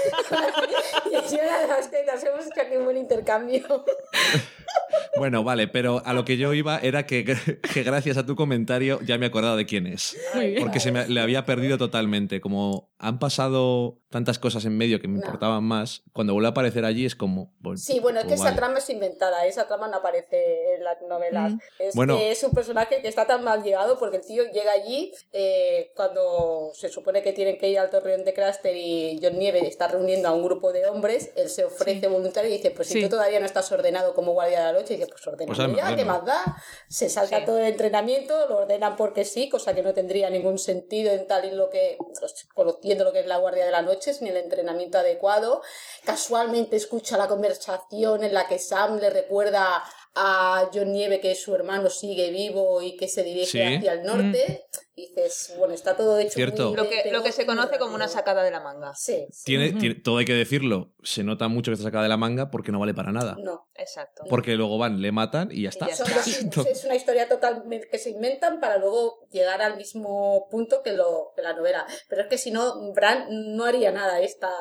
y 1.14 1.16
así 1.16 1.36
una 1.42 1.60
de 1.60 1.68
las 1.68 1.90
tetas, 1.92 2.24
hemos 2.24 2.46
hecho 2.48 2.62
aquí 2.62 2.76
un 2.76 2.86
buen 2.86 2.98
intercambio. 2.98 3.62
Bueno, 5.18 5.44
vale, 5.44 5.68
pero 5.68 6.02
a 6.06 6.14
lo 6.14 6.26
que 6.26 6.38
yo 6.38 6.54
iba 6.54 6.80
era 6.80 7.06
que, 7.06 7.24
que 7.74 7.84
gracias 7.84 8.18
a 8.18 8.26
tu 8.26 8.36
comentario 8.36 9.00
ya 9.06 9.18
me 9.18 9.26
he 9.26 9.30
acordado 9.30 9.56
de 9.56 9.66
quién 9.66 9.86
es. 9.86 10.18
Muy 10.34 10.48
bien. 10.52 10.64
Porque 10.64 10.80
se 10.80 10.92
me 10.92 11.08
le 11.08 11.20
había 11.20 11.46
perdido 11.46 11.78
totalmente. 11.78 12.42
Como 12.42 12.92
han 12.98 13.20
pasado 13.20 14.00
tantas 14.10 14.40
cosas 14.40 14.66
en 14.66 14.78
medio 14.78 15.00
que 15.00 15.08
me 15.08 15.14
No. 15.20 15.26
importaban 15.26 15.64
más, 15.64 16.04
cuando 16.14 16.34
vuelve 16.34 16.48
a 16.48 16.52
aparecer 16.52 16.86
allí 16.86 17.06
es 17.06 17.16
como. 17.16 17.54
Sí, 17.76 18.00
bueno, 18.00 18.20
es 18.22 18.26
que 18.26 18.34
esa 18.36 18.56
trama 18.56 18.80
es 18.80 18.90
inventada, 18.90 19.46
esa 19.46 19.68
trama 19.68 19.88
no 19.88 19.98
aparece 19.98 20.76
en 20.76 20.84
las 20.84 20.98
novelas. 21.08 21.54
Mm. 21.54 21.60
Es 21.80 21.96
Bueno. 21.96 22.18
que 22.18 22.32
es 22.32 22.44
un 22.44 22.52
personaje 22.52 23.02
que 23.02 23.08
está 23.08 23.26
tan 23.28 23.44
mal 23.44 23.64
llevado 23.64 23.98
porque 24.00 24.18
el 24.18 24.26
tío 24.26 24.44
llega 24.52 24.72
allí 24.72 25.12
eh, 25.32 25.92
cuando 25.96 26.72
se 26.74 26.90
supone 26.90 27.22
que 27.22 27.34
tienen 27.34 27.58
que 27.58 27.70
ir 27.70 27.78
al 27.80 27.90
torreón 27.90 28.24
de 28.24 28.34
Craster 28.34 28.76
y 28.76 29.20
John 29.22 29.38
Nieve 29.38 29.68
está 29.68 29.88
reuniendo 29.88 30.28
a 30.28 30.34
un 30.34 30.44
grupo 30.44 30.72
de 30.74 30.86
hombres, 30.88 31.03
él 31.12 31.50
se 31.50 31.66
ofrece 31.66 32.08
voluntario 32.08 32.50
y 32.50 32.58
dice, 32.58 32.72
pues 32.72 32.88
si 32.88 32.96
Sí. 32.96 33.02
tú 33.02 33.10
todavía 33.10 33.40
no 33.40 33.46
estás 33.46 33.72
ordenado 33.72 34.14
como 34.14 34.34
guardia 34.34 34.60
de 34.60 34.74
la 34.74 34.80
noche, 34.80 34.94
y 34.94 34.98
dice, 34.98 35.10
pues 35.10 35.26
ordena 35.28 35.54
Pues 35.54 35.58
ya, 35.78 35.96
¿qué 35.96 36.06
más 36.06 36.26
da? 36.26 36.42
Se 36.90 37.10
salta 37.10 37.40
Sí. 37.40 37.46
todo 37.46 37.60
el 37.60 37.66
entrenamiento, 37.66 38.48
lo 38.48 38.58
ordenan 38.60 38.96
porque 38.96 39.26
sí, 39.26 39.50
cosa 39.50 39.74
que 39.74 39.82
no 39.84 39.94
tendría 39.94 40.30
ningún 40.30 40.58
sentido 40.58 41.12
en 41.12 41.28
tal 41.28 41.46
y 41.46 41.52
lo 41.52 41.70
que, 41.70 41.98
pues, 42.20 42.48
conociendo 42.54 43.04
lo 43.04 43.12
que 43.12 43.20
es 43.22 43.26
la 43.28 43.38
guardia 43.38 43.66
de 43.66 43.72
la 43.72 43.82
noche, 43.82 44.14
sin 44.14 44.28
el 44.28 44.38
entrenamiento 44.38 44.98
adecuado. 44.98 45.62
Casualmente 46.06 46.76
escucha 46.76 47.18
la 47.18 47.28
conversación 47.28 48.24
en 48.24 48.34
la 48.34 48.48
que 48.48 48.60
Sam 48.60 49.00
le 49.00 49.10
recuerda 49.10 49.84
a 50.16 50.70
John 50.74 50.92
Nieve 50.92 51.20
que 51.20 51.34
su 51.36 51.56
hermano 51.56 51.90
sigue 51.90 52.30
vivo 52.32 52.82
y 52.82 52.96
que 52.98 53.08
se 53.08 53.24
dirige 53.24 53.46
Sí. 53.48 53.62
hacia 53.62 53.94
el 53.94 54.04
norte. 54.04 54.66
Y 54.96 55.08
dices, 55.08 55.56
bueno, 55.58 55.74
está 55.74 55.98
todo 55.98 56.20
hecho 56.20 56.36
Cierto. 56.36 56.68
muy 56.68 56.78
Lo 56.78 56.88
que, 56.88 57.10
lo 57.12 57.24
que 57.24 57.32
se 57.32 57.48
conoce 57.48 57.80
como 57.80 57.96
una 57.96 58.08
sacada 58.08 58.44
de 58.44 58.52
la 58.52 58.60
manga. 58.60 58.94
Sí, 58.94 59.26
sí. 59.32 59.42
Tiene, 59.44 59.74
tiene- 59.74 59.96
todo 59.96 60.18
hay 60.20 60.26
que 60.26 60.34
decirlo. 60.36 60.94
Se 61.02 61.24
nota 61.24 61.48
mucho 61.48 61.72
que 61.72 61.74
está 61.74 61.86
sacada 61.86 62.04
de 62.04 62.10
la 62.10 62.18
manga 62.18 62.52
porque 62.52 62.72
no 62.72 62.80
vale 62.80 62.94
para 62.94 63.12
nada. 63.12 63.36
No. 63.40 63.68
Exacto. 63.74 64.24
Porque 64.30 64.54
luego 64.56 64.78
van, 64.78 65.02
le 65.02 65.12
matan 65.12 65.50
y 65.52 65.64
ya 65.64 65.70
está. 65.70 65.88
ya 65.88 65.94
es 66.70 66.86
una 66.86 66.96
historia 66.96 67.28
totalmente 67.28 67.88
que 67.90 67.98
se 67.98 68.12
inventan 68.12 68.60
para 68.60 68.78
luego 68.78 69.28
llegar 69.32 69.64
al 69.64 69.78
mismo 69.78 70.48
punto 70.52 70.84
que, 70.84 70.92
lo, 70.94 71.32
que 71.36 71.42
la 71.42 71.54
novela. 71.54 71.88
Pero 72.08 72.22
es 72.22 72.28
que 72.28 72.38
si 72.38 72.52
no, 72.52 72.94
Bran 72.94 73.26
no 73.56 73.66
haría 73.66 73.92
nada 73.92 74.22
esta, 74.22 74.52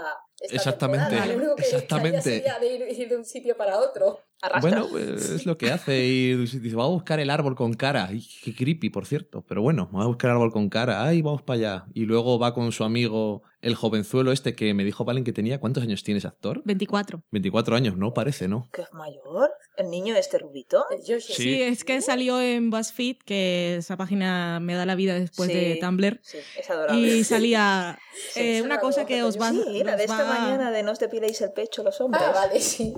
esta 0.43 0.57
Exactamente. 0.57 1.27
Lo 1.27 1.37
único 1.37 1.57
que 1.57 1.63
exactamente. 1.63 2.23
sería 2.23 2.59
de 2.59 2.75
ir, 2.75 2.99
ir 2.99 3.09
de 3.09 3.17
un 3.17 3.25
sitio 3.25 3.57
para 3.57 3.79
otro. 3.79 4.21
Arrastra. 4.41 4.83
Bueno, 4.83 4.99
es 4.99 5.47
lo 5.47 5.57
que 5.57 5.71
hace. 5.71 6.05
Y 6.05 6.35
dice, 6.35 6.59
vamos 6.75 6.91
a 6.91 6.95
buscar 6.95 7.21
el 7.21 7.31
árbol 7.31 7.55
con 7.55 7.75
cara. 7.75 8.07
Ay, 8.09 8.27
qué 8.43 8.55
creepy, 8.55 8.91
por 8.91 9.07
cierto. 9.07 9.45
Pero 9.47 9.63
bueno, 9.63 9.87
vamos 9.93 10.05
a 10.05 10.09
buscar 10.09 10.31
el 10.31 10.37
árbol 10.37 10.53
con 10.53 10.69
cara. 10.69 11.05
Ay, 11.05 11.23
vamos 11.23 11.43
para 11.43 11.59
allá. 11.59 11.87
Y 11.95 12.07
luego 12.07 12.39
va 12.39 12.53
con 12.53 12.73
su 12.73 12.83
amigo, 12.83 13.43
el 13.63 13.75
jovenzuelo 13.77 14.33
este 14.33 14.55
que 14.55 14.75
me 14.75 14.85
dijo 14.85 15.05
Valen 15.05 15.25
que 15.25 15.33
tenía. 15.33 15.59
¿Cuántos 15.61 15.83
años 15.83 16.03
tiene 16.05 16.19
ese 16.19 16.27
actor? 16.29 16.61
24. 16.65 17.23
24 17.31 17.77
años, 17.77 17.97
no 17.97 18.13
parece, 18.13 18.49
¿no? 18.49 18.69
¿Que 18.73 18.83
es 18.83 18.93
mayor? 18.93 19.51
¿El 19.77 19.89
niño 19.89 20.15
este 20.17 20.39
rubito? 20.39 20.85
Yoshi. 21.07 21.33
Sí. 21.33 21.43
Sí, 21.43 21.63
es 21.63 21.85
que 21.85 22.01
salió 22.03 22.41
en 22.41 22.71
BuzzFeed, 22.71 23.19
que 23.25 23.77
esa 23.77 23.97
página 23.97 24.61
me 24.61 24.75
da 24.75 24.85
la 24.85 24.95
vida 24.97 25.15
después 25.15 25.49
Sí. 25.51 25.55
de 25.57 25.79
Tumblr. 25.81 26.21
Sí, 26.23 26.39
es 26.59 26.69
adorable. 26.71 27.01
Y 27.01 27.25
salía 27.25 27.99
Sí, 28.33 28.41
eh, 28.41 28.63
una 28.63 28.75
adorable, 28.75 28.81
cosa 28.81 29.07
que 29.07 29.23
os 29.23 29.35
yo 29.37 29.41
va, 29.41 29.51
Sí, 29.51 29.83
la 29.85 29.97
de 29.97 30.05
esta 30.05 30.23
va- 30.23 30.29
mañana 30.41 30.71
de 30.71 30.83
no 30.83 30.93
os 30.93 30.99
depiléis 30.99 31.41
el 31.41 31.53
pecho 31.53 31.83
los 31.83 32.01
hombres. 32.01 32.23
Ah, 32.27 32.33
vale, 32.35 32.61
sí. 32.61 32.93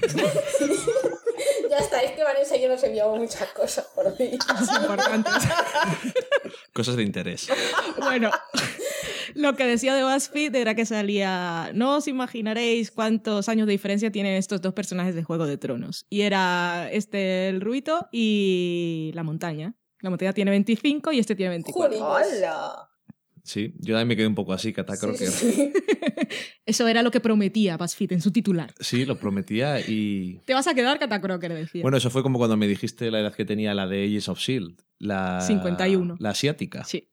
ya 1.70 1.78
está, 1.78 2.00
es 2.02 2.12
que 2.12 2.24
Vanessa 2.24 2.56
y 2.56 2.62
yo 2.62 2.68
nos 2.68 2.82
enviamos 2.82 3.18
muchas 3.18 3.48
cosas 3.50 3.86
por 3.94 4.06
mí. 4.18 4.30
es 4.62 4.72
importante. 4.80 5.30
Cosas 6.72 6.96
de 6.96 7.02
interés. 7.02 7.48
Bueno, 7.98 8.30
lo 9.36 9.54
que 9.54 9.64
decía 9.66 9.94
de 9.94 10.02
BuzzFeed 10.02 10.54
era 10.54 10.74
que 10.74 10.84
salía. 10.86 11.70
No 11.74 11.96
os 11.96 12.08
imaginaréis 12.08 12.90
cuántos 12.90 13.48
años 13.48 13.66
de 13.66 13.72
diferencia 13.72 14.10
tienen 14.10 14.34
estos 14.34 14.60
dos 14.62 14.72
personajes 14.74 15.14
de 15.14 15.22
Juego 15.22 15.46
de 15.46 15.56
Tronos. 15.58 16.06
Y 16.10 16.22
era 16.22 16.88
este 16.90 17.48
el 17.48 17.60
Ruito 17.60 18.08
y 18.12 19.10
la 19.14 19.22
montaña. 19.22 19.74
La 20.00 20.10
montaña 20.10 20.32
tiene 20.32 20.50
25 20.50 21.12
y 21.12 21.18
este 21.18 21.34
tiene 21.34 21.50
24. 21.50 21.98
Jolín. 21.98 22.02
¡Hala! 22.42 22.88
Sí, 23.42 23.74
yo 23.78 23.94
también 23.94 24.08
me 24.08 24.16
quedé 24.16 24.26
un 24.26 24.34
poco 24.34 24.52
así, 24.52 24.72
Cata, 24.72 24.96
creo 24.96 25.14
Sí, 25.14 25.24
que 25.24 25.30
sí. 25.30 25.72
Eso 26.66 26.88
era 26.88 27.02
lo 27.04 27.12
que 27.12 27.20
prometía 27.20 27.76
BuzzFeed 27.76 28.12
en 28.14 28.20
su 28.20 28.32
titular. 28.32 28.74
sí, 28.80 29.04
lo 29.04 29.16
prometía 29.20 29.78
y... 29.80 30.40
Te 30.44 30.52
vas 30.52 30.66
a 30.66 30.74
quedar, 30.74 30.98
Catacroker, 30.98 31.54
decía. 31.54 31.82
Bueno, 31.82 31.96
eso 31.96 32.10
fue 32.10 32.24
como 32.24 32.38
cuando 32.38 32.56
me 32.56 32.66
dijiste 32.66 33.08
la 33.12 33.20
edad 33.20 33.32
que 33.34 33.44
tenía 33.44 33.72
la 33.72 33.86
de 33.86 34.04
Ages 34.04 34.28
of 34.28 34.38
S.H.I.E.L.D., 34.40 34.82
la... 34.98 35.40
51. 35.42 36.16
La 36.18 36.30
asiática. 36.30 36.82
sí. 36.84 37.08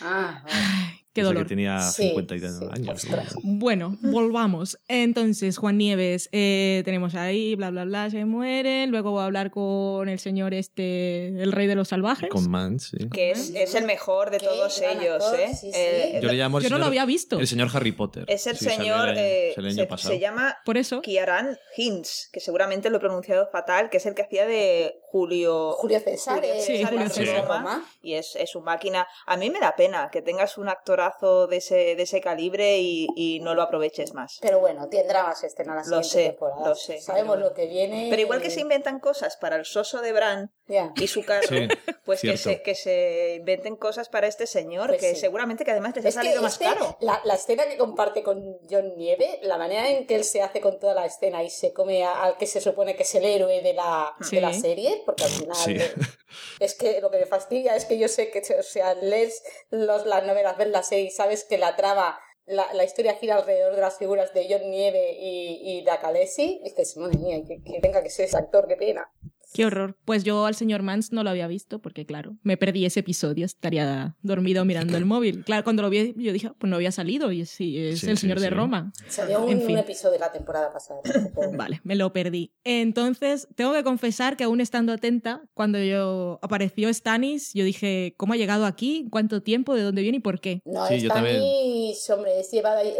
Ah, 0.00 0.42
vale. 0.44 0.56
Ay, 0.56 1.03
qué 1.14 1.22
dolor. 1.22 1.44
que 1.44 1.48
tenía 1.48 1.80
Sí, 1.80 2.08
50 2.08 2.34
y 2.36 2.40
sí. 2.40 2.46
años. 2.70 2.88
Ostras. 3.04 3.34
Bueno, 3.42 3.96
volvamos. 4.02 4.78
Entonces, 4.88 5.56
Juan 5.58 5.78
Nieves, 5.78 6.28
eh, 6.32 6.82
tenemos 6.84 7.14
ahí, 7.14 7.54
bla, 7.54 7.70
bla, 7.70 7.84
bla, 7.84 8.10
se 8.10 8.24
mueren. 8.24 8.90
Luego 8.90 9.12
voy 9.12 9.22
a 9.22 9.24
hablar 9.26 9.50
con 9.50 10.08
el 10.08 10.18
señor 10.18 10.52
este, 10.54 11.28
el 11.42 11.52
rey 11.52 11.66
de 11.66 11.74
los 11.74 11.88
salvajes. 11.88 12.28
Con 12.28 12.50
Mans, 12.50 12.88
sí. 12.90 13.08
Que 13.10 13.30
es, 13.30 13.50
es 13.54 13.74
el 13.74 13.84
mejor 13.84 14.30
de 14.30 14.38
Qué 14.38 14.46
todos 14.46 14.80
ellos, 14.82 15.22
actor, 15.24 15.40
¿eh? 15.40 15.48
sí, 15.54 15.70
sí. 15.72 15.72
Eh, 15.74 16.20
Yo 16.22 16.28
le 16.28 16.34
llamo 16.34 16.58
el 16.58 16.64
Yo 16.64 16.68
no 16.70 16.76
señor, 16.76 16.80
lo 16.80 16.86
había 16.86 17.04
visto. 17.06 17.38
El 17.38 17.46
señor 17.46 17.68
Harry 17.72 17.92
Potter. 17.92 18.24
es 18.28 18.46
el 18.46 18.56
señor. 18.56 19.08
el 19.10 19.18
eh, 19.18 19.54
el 19.56 19.72
se, 19.74 19.80
año 19.80 19.88
pasado. 19.88 20.14
se 20.14 20.20
llama 20.20 20.56
Por 20.64 20.76
eso. 20.76 21.00
Kiaran 21.02 21.56
Hinz, 21.76 22.28
que 22.32 22.40
seguramente 22.40 22.90
lo 22.90 22.96
he 22.96 23.00
pronunciado 23.00 23.48
fatal, 23.50 23.90
que 23.90 23.98
es 23.98 24.06
el 24.06 24.14
que 24.14 24.22
hacía 24.22 24.46
de 24.46 24.98
Julio. 25.10 25.72
Julio 25.72 26.00
César, 26.00 26.40
Julio 26.40 26.54
Sí, 26.60 26.78
César 26.78 26.92
Julio 26.92 27.08
César. 27.08 27.44
Roma, 27.46 27.84
Y 28.02 28.14
es, 28.14 28.34
es 28.36 28.50
su 28.50 28.60
máquina. 28.60 29.06
A 29.26 29.36
mí 29.36 29.50
me 29.50 29.60
da 29.60 29.76
pena 29.76 30.08
que 30.10 30.22
tengas 30.22 30.58
un 30.58 30.68
actorazo 31.06 31.46
de 31.46 31.56
ese, 31.58 31.74
de 31.96 32.02
ese 32.02 32.20
calibre 32.20 32.78
y, 32.78 33.06
y 33.16 33.40
no 33.40 33.54
lo 33.54 33.62
aproveches 33.62 34.14
más. 34.14 34.38
Pero 34.40 34.60
bueno, 34.60 34.88
tendrá 34.88 35.22
más 35.24 35.42
escena 35.44 35.74
la 35.74 35.80
Lo 35.82 36.02
siguiente 36.02 36.08
sé, 36.08 36.24
temporada. 36.30 36.68
lo 36.68 36.74
sé. 36.74 37.00
Sabemos 37.00 37.36
Pero- 37.36 37.48
lo 37.48 37.54
que 37.54 37.66
viene. 37.66 38.06
Pero 38.10 38.22
igual 38.22 38.40
que 38.42 38.50
se 38.50 38.60
inventan 38.60 39.00
cosas 39.00 39.36
para 39.36 39.56
el 39.56 39.64
soso 39.64 40.00
de 40.00 40.12
Bran 40.12 40.52
Ya. 40.66 40.92
y 40.96 41.06
su 41.06 41.24
carro, 41.24 41.46
Sí, 41.48 41.68
pues 42.04 42.20
que 42.20 42.36
se, 42.36 42.62
que 42.62 42.74
se 42.74 43.36
inventen 43.36 43.76
cosas 43.76 44.08
para 44.08 44.26
este 44.26 44.46
señor, 44.46 44.88
Pues 44.88 45.00
que 45.00 45.14
sí. 45.14 45.20
seguramente 45.20 45.64
que 45.64 45.70
además 45.70 45.94
les 45.96 46.04
ha 46.04 46.08
Es 46.08 46.14
que 46.16 46.22
salido 46.22 46.42
más 46.42 46.52
este, 46.54 46.64
caro. 46.64 46.96
La, 47.00 47.20
la 47.24 47.34
escena 47.34 47.66
que 47.66 47.76
comparte 47.76 48.22
con 48.22 48.42
John 48.70 48.94
Nieve, 48.96 49.38
la 49.42 49.58
manera 49.58 49.88
en 49.90 50.06
que 50.06 50.14
él 50.16 50.24
se 50.24 50.42
hace 50.42 50.60
con 50.60 50.78
toda 50.78 50.94
la 50.94 51.06
escena 51.06 51.42
y 51.42 51.50
se 51.50 51.72
come 51.72 52.04
a- 52.04 52.22
al 52.22 52.36
que 52.36 52.46
se 52.46 52.60
supone 52.60 52.96
que 52.96 53.02
es 53.02 53.14
el 53.14 53.24
héroe 53.24 53.60
de 53.62 53.72
la, 53.74 54.14
Sí. 54.20 54.36
de 54.36 54.42
la 54.42 54.52
serie, 54.52 55.02
porque 55.04 55.24
al 55.24 55.30
final 55.30 55.56
Sí. 55.56 55.76
eh, 55.76 55.92
es 56.60 56.74
que 56.74 57.00
lo 57.00 57.10
que 57.10 57.18
me 57.18 57.26
fastidia 57.26 57.76
es 57.76 57.84
que 57.84 57.98
yo 57.98 58.08
sé 58.08 58.30
que, 58.30 58.40
o 58.58 58.62
sea, 58.62 58.94
lees 58.94 59.42
los, 59.70 60.04
las 60.06 60.24
novelas, 60.24 60.56
ves 60.56 60.68
la 60.68 60.82
y 61.00 61.10
sabes 61.10 61.44
que 61.44 61.58
la 61.58 61.76
trama, 61.76 62.18
la, 62.46 62.72
la 62.74 62.84
historia 62.84 63.14
gira 63.14 63.36
alrededor 63.36 63.74
de 63.74 63.80
las 63.80 63.98
figuras 63.98 64.32
de 64.34 64.46
John 64.48 64.70
Nieve 64.70 65.16
y, 65.18 65.78
y 65.78 65.84
dices, 66.62 66.96
madre 66.96 67.18
mía, 67.18 67.42
que 67.46 67.80
tenga 67.80 68.02
que 68.02 68.10
ser 68.10 68.26
ese 68.26 68.36
actor, 68.36 68.66
qué 68.68 68.76
pena. 68.76 69.10
Qué 69.54 69.64
horror. 69.64 69.96
Pues 70.04 70.24
yo 70.24 70.46
al 70.46 70.56
señor 70.56 70.82
Mans 70.82 71.12
no 71.12 71.22
lo 71.22 71.30
había 71.30 71.46
visto 71.46 71.78
porque, 71.78 72.04
claro, 72.04 72.36
me 72.42 72.56
perdí 72.56 72.84
ese 72.86 73.00
episodio. 73.00 73.46
Estaría 73.46 74.16
dormido 74.20 74.64
mirando 74.64 74.96
el 74.96 75.04
móvil. 75.06 75.44
Claro, 75.44 75.62
cuando 75.62 75.80
lo 75.82 75.90
vi, 75.90 76.12
yo 76.16 76.32
dije, 76.32 76.50
pues 76.58 76.68
no 76.68 76.74
había 76.76 76.90
salido. 76.90 77.30
Y 77.30 77.46
sí, 77.46 77.78
es 77.78 78.00
Sí, 78.00 78.10
el 78.10 78.16
sí, 78.18 78.22
señor 78.22 78.40
de. 78.40 78.50
Roma. 78.50 78.92
Salió 79.08 79.44
un, 79.44 79.52
En 79.52 79.60
fin. 79.62 79.70
un 79.72 79.78
episodio 79.78 80.14
de 80.14 80.18
la 80.18 80.32
temporada 80.32 80.72
pasada. 80.72 81.00
tampoco- 81.04 81.52
Vale, 81.56 81.80
me 81.84 81.94
lo 81.94 82.12
perdí. 82.12 82.52
Entonces, 82.64 83.46
tengo 83.54 83.72
que 83.72 83.84
confesar 83.84 84.36
que 84.36 84.42
aún 84.44 84.60
estando 84.60 84.92
atenta, 84.92 85.42
cuando 85.54 85.78
yo 85.78 86.40
apareció 86.42 86.92
Stannis, 86.92 87.52
yo 87.54 87.64
dije, 87.64 88.14
¿cómo 88.16 88.32
ha 88.32 88.36
llegado 88.36 88.66
aquí? 88.66 89.06
¿Cuánto 89.10 89.40
tiempo? 89.42 89.74
¿De 89.74 89.82
dónde 89.82 90.02
viene 90.02 90.18
y 90.18 90.20
por 90.20 90.40
qué? 90.40 90.60
No, 90.64 90.84
Sí, 90.88 91.00
yo 91.00 91.10
Stannis, 91.10 92.10
hombre, 92.10 92.40
es 92.40 92.50
llevada 92.50 92.80
ahí, 92.80 92.92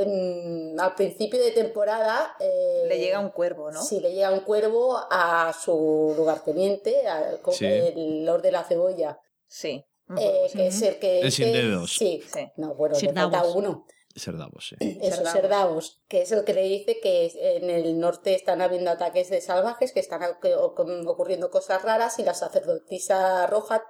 al 0.78 0.94
principio 0.94 1.40
de 1.42 1.50
temporada. 1.50 2.36
eh, 2.38 2.84
Le 2.88 2.98
llega 3.00 3.18
un 3.18 3.30
cuervo, 3.30 3.72
¿no? 3.72 3.82
Sí, 3.82 3.98
le 3.98 4.12
llega 4.14 4.30
un 4.30 4.40
cuervo 4.40 4.98
a 5.10 5.52
su 5.52 6.14
lugarteniente, 6.46 7.06
al 7.06 7.40
co- 7.40 7.52
Sí. 7.52 7.66
el 7.66 8.24
Lord 8.24 8.42
de 8.42 8.52
la 8.52 8.64
Cebolla, 8.64 9.18
Sí. 9.46 9.84
eh, 10.18 10.46
que 10.52 10.66
es 10.68 10.82
el 10.82 10.98
que. 10.98 11.20
El 11.20 11.32
sin 11.32 11.52
dedos. 11.52 11.96
Sí. 11.96 12.22
Sí. 12.32 12.46
No, 12.56 12.74
bueno, 12.74 12.94
le 13.00 13.06
falta 13.12 13.28
Davos. 13.38 13.54
uno. 13.56 13.86
Ser 14.16 14.36
Davos, 14.38 14.68
sí. 14.68 14.76
Eso, 15.02 15.16
Davos. 15.24 15.32
Ser 15.32 15.48
Davos, 15.48 16.02
que 16.08 16.22
es 16.22 16.30
el 16.30 16.44
que 16.44 16.54
le 16.54 16.62
dice 16.62 17.00
que 17.00 17.32
en 17.56 17.68
el 17.68 17.98
norte 17.98 18.34
están 18.34 18.62
habiendo 18.62 18.90
ataques 18.92 19.28
de 19.28 19.40
salvajes, 19.40 19.92
que 19.92 19.98
están 20.00 20.22
oc- 20.22 21.08
ocurriendo 21.08 21.50
cosas 21.50 21.82
raras 21.82 22.18
y 22.20 22.22
la 22.22 22.34
sacerdotisa 22.34 23.46
roja 23.48 23.82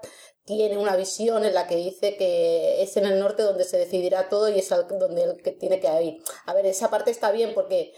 tiene 0.45 0.76
una 0.76 0.95
visión 0.97 1.45
en 1.45 1.55
la 1.55 1.66
que 1.66 1.76
dice 1.76 2.16
que 2.16 2.82
es 2.82 2.97
en 2.97 3.07
el 3.07 3.18
norte 3.18 3.42
donde 3.42 3.64
se 3.64 3.78
decidirá 3.78 4.28
todo 4.28 4.49
y 4.51 4.59
es 4.59 4.68
donde 4.68 5.22
el 5.22 5.42
que 5.42 5.53
tiene 5.53 5.80
que 5.80 6.03
ir. 6.03 6.22
A 6.47 6.53
ver, 6.55 6.66
esa 6.66 6.90
parte 6.90 7.11
está 7.11 7.30
bien 7.30 7.55
porque 7.55 7.92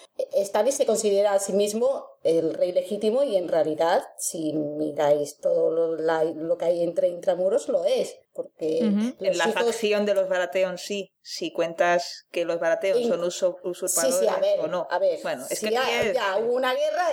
Stannis 0.45 0.77
se 0.77 0.87
considera 0.87 1.33
a 1.33 1.39
sí 1.41 1.53
mismo 1.53 2.07
el 2.23 2.55
rey 2.55 2.73
legítimo 2.73 3.23
y 3.25 3.37
en 3.37 3.49
realidad, 3.49 4.03
si 4.19 4.53
miráis 4.53 5.39
todo 5.39 5.71
lo, 5.71 5.97
la- 5.97 6.25
lo 6.25 6.57
que 6.57 6.67
hay 6.67 6.83
entre 6.83 7.09
intramuros, 7.09 7.69
lo 7.69 7.85
es. 7.85 8.17
Porque 8.33 8.79
En 8.79 9.17
la 9.19 9.49
hijos- 9.49 9.55
facción 9.55 10.05
de 10.05 10.15
los 10.15 10.29
Baratheon 10.29 10.77
sí, 10.79 11.15
si 11.23 11.53
cuentas 11.53 12.27
que 12.31 12.45
los 12.45 12.61
Baratheon 12.61 12.99
Sí. 12.99 13.09
son 13.09 13.31
Sí, 13.31 13.45
usurpadores 13.65 14.17
sí, 14.21 14.27
a 14.29 14.37
ver, 14.37 14.61
o 14.61 14.67
no. 14.67 14.87
a 14.91 14.99
ver. 14.99 15.19
Bueno, 15.23 15.45
es 15.49 15.59
si 15.59 15.67
que 15.67 15.73
ya, 15.73 16.03
es- 16.03 16.15
ya 16.15 16.37
hubo 16.39 16.53
una 16.55 16.75
guerra. 16.75 17.09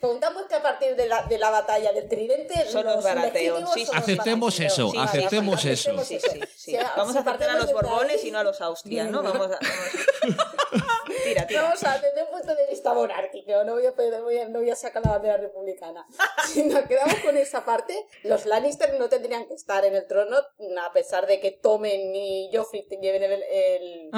Contamos 0.00 0.44
que 0.44 0.54
a 0.54 0.62
partir 0.62 0.94
de 0.96 1.06
la, 1.06 1.22
de 1.24 1.38
la 1.38 1.50
batalla 1.50 1.92
del 1.92 2.08
Tridente 2.08 2.68
Son 2.70 2.84
los 2.86 3.02
Baratheon, 3.02 3.32
legítimos 3.64 3.74
sí, 3.74 3.84
sí. 3.86 3.92
Aceptemos 3.94 4.60
eso, 4.60 4.90
Sí, 4.90 4.96
aceptemos 4.98 5.64
eso. 5.64 5.90
aceptemos 5.90 6.06
Sí, 6.06 6.20
sí, 6.20 6.40
sí. 6.56 6.76
O 6.76 6.80
sea, 6.80 6.92
Vamos 6.96 7.16
a 7.16 7.20
aceptar 7.20 7.50
a 7.50 7.54
los 7.58 7.72
Borbones 7.72 8.24
y 8.24 8.30
no 8.30 8.38
a 8.38 8.44
los 8.44 8.60
Austrias, 8.60 9.10
¿no? 9.10 9.22
Vamos 9.22 9.50
a... 9.50 9.58
tira, 11.24 11.46
tira. 11.46 11.62
Vamos 11.62 11.82
a 11.84 11.98
desde 11.98 12.22
un 12.22 12.28
punto 12.30 12.54
de 12.54 12.66
vista 12.68 12.92
monárquico, 12.94 13.64
no 13.64 13.74
voy 13.74 13.86
a, 13.86 13.94
pedir- 13.94 14.20
voy 14.22 14.38
a- 14.38 14.48
no 14.48 14.60
voy 14.60 14.70
a 14.70 14.76
sacar 14.76 15.04
la 15.04 15.12
bandera 15.12 15.36
republicana. 15.36 16.06
Si 16.48 16.62
nos 16.64 16.86
quedamos 16.86 17.16
con 17.16 17.36
esa 17.36 17.66
parte, 17.66 18.06
los 18.22 18.46
Lannister 18.46 18.98
no 18.98 19.10
tendrían 19.10 19.46
que 19.46 19.52
estar 19.54 19.84
en 19.84 19.94
el 19.94 20.06
trono, 20.06 20.36
a 20.38 20.92
pesar 20.94 21.26
de 21.26 21.40
que 21.40 21.50
Tomen 21.50 22.14
y 22.16 22.48
Joffrey 22.54 22.86
te 22.88 22.96
lleven 22.96 23.22
el, 23.22 23.42
el, 23.42 24.10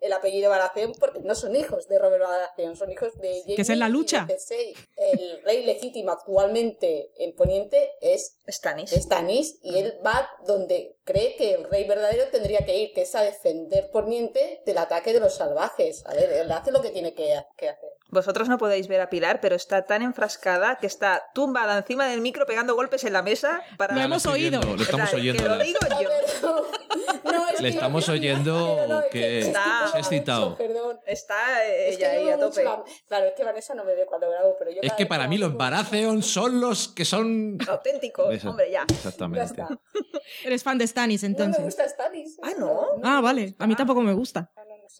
el 0.00 0.12
apellido 0.12 0.50
Baratheon 0.50 0.92
porque 0.98 1.20
no 1.20 1.36
son 1.36 1.54
hijos 1.54 1.86
de 1.86 2.00
Robert 2.00 2.24
Baratheon, 2.24 2.74
son 2.74 2.90
hijos 2.90 3.16
de 3.20 3.42
Jaime 3.42 3.54
Que 3.54 3.62
es 3.62 3.68
en 3.70 3.78
la 3.78 3.84
y 3.86 3.88
de 3.88 3.92
lucha. 3.92 4.26
Cersei. 4.26 4.74
El 5.18 5.42
rey 5.42 5.64
legítimo 5.64 6.12
actualmente 6.12 7.10
en 7.16 7.34
Poniente 7.34 7.90
es 8.00 8.38
Stannis. 8.46 8.90
Stannis 8.92 9.58
y 9.62 9.78
él 9.78 9.98
va 10.04 10.30
donde 10.46 10.96
cree 11.02 11.34
que 11.34 11.54
el 11.54 11.64
rey 11.64 11.88
verdadero 11.88 12.30
tendría 12.30 12.60
que 12.64 12.76
ir, 12.78 12.92
que 12.92 13.02
es 13.02 13.14
a 13.16 13.22
defender 13.22 13.90
Poniente 13.90 14.62
del 14.64 14.78
ataque 14.78 15.12
de 15.12 15.20
los 15.20 15.34
salvajes. 15.34 16.06
A 16.06 16.14
ver, 16.14 16.32
él 16.32 16.52
hace 16.52 16.70
lo 16.70 16.80
que 16.80 16.90
tiene 16.90 17.14
que, 17.14 17.34
que 17.56 17.68
hacer. 17.68 17.97
Vosotros 18.10 18.48
no 18.48 18.56
podéis 18.56 18.88
ver 18.88 19.00
a 19.02 19.10
Pilar, 19.10 19.40
pero 19.42 19.54
está 19.54 19.82
tan 19.82 20.00
enfrascada 20.02 20.76
que 20.76 20.86
está 20.86 21.24
tumbada 21.34 21.76
encima 21.76 22.06
del 22.06 22.22
micro 22.22 22.46
pegando 22.46 22.74
golpes 22.74 23.04
en 23.04 23.12
la 23.12 23.20
mesa 23.22 23.60
para... 23.76 23.94
Lo 23.94 24.00
hemos 24.00 24.24
oído. 24.24 24.60
Lo 24.62 24.82
estamos 24.82 25.12
oyendo. 25.12 25.42
Que 25.42 25.48
lo 25.48 25.58
digo 25.58 25.78
yo. 26.00 26.08
no, 27.24 27.48
es 27.48 27.60
Le 27.60 27.68
que- 27.70 27.74
estamos 27.74 28.08
oyendo 28.08 28.76
pero 28.78 28.88
no, 28.88 29.00
es 29.00 29.06
que 29.10 29.38
está- 29.40 29.88
se 29.92 29.98
has 29.98 30.08
citado. 30.08 30.50
mucho, 30.50 30.56
perdón. 30.58 30.98
Está 31.06 31.64
ella 31.66 32.10
ahí 32.12 32.28
a 32.30 32.38
tope. 32.38 32.64
la- 32.64 32.82
Claro, 33.08 33.26
es 33.26 33.34
que 33.34 33.44
Vanessa 33.44 33.74
no 33.74 33.84
me 33.84 33.94
ve 33.94 34.06
cuando 34.06 34.30
grabo, 34.30 34.56
pero 34.58 34.70
yo 34.70 34.80
Es 34.82 34.92
que 34.94 35.04
para 35.06 35.28
mí 35.28 35.36
los. 35.36 35.54
Baratheon 35.56 36.22
son 36.22 36.60
los 36.60 36.88
que 36.88 37.04
son... 37.04 37.58
Auténtico, 37.68 38.30
Eso, 38.30 38.50
hombre, 38.50 38.70
ya. 38.70 38.84
Exactamente. 38.88 39.62
Eres 40.44 40.62
fan 40.62 40.78
de 40.78 40.86
Stannis, 40.86 41.22
No 41.24 41.28
me 41.28 41.32
entonces. 41.34 41.64
gusta 41.64 41.88
Stannis. 41.88 42.38
Ah, 42.42 42.52
¿no? 42.58 42.82
Ah, 43.02 43.20
vale. 43.20 43.54
A 43.58 43.66
mí 43.66 43.74
tampoco 43.76 44.00
me 44.00 44.12
gusta. 44.14 44.50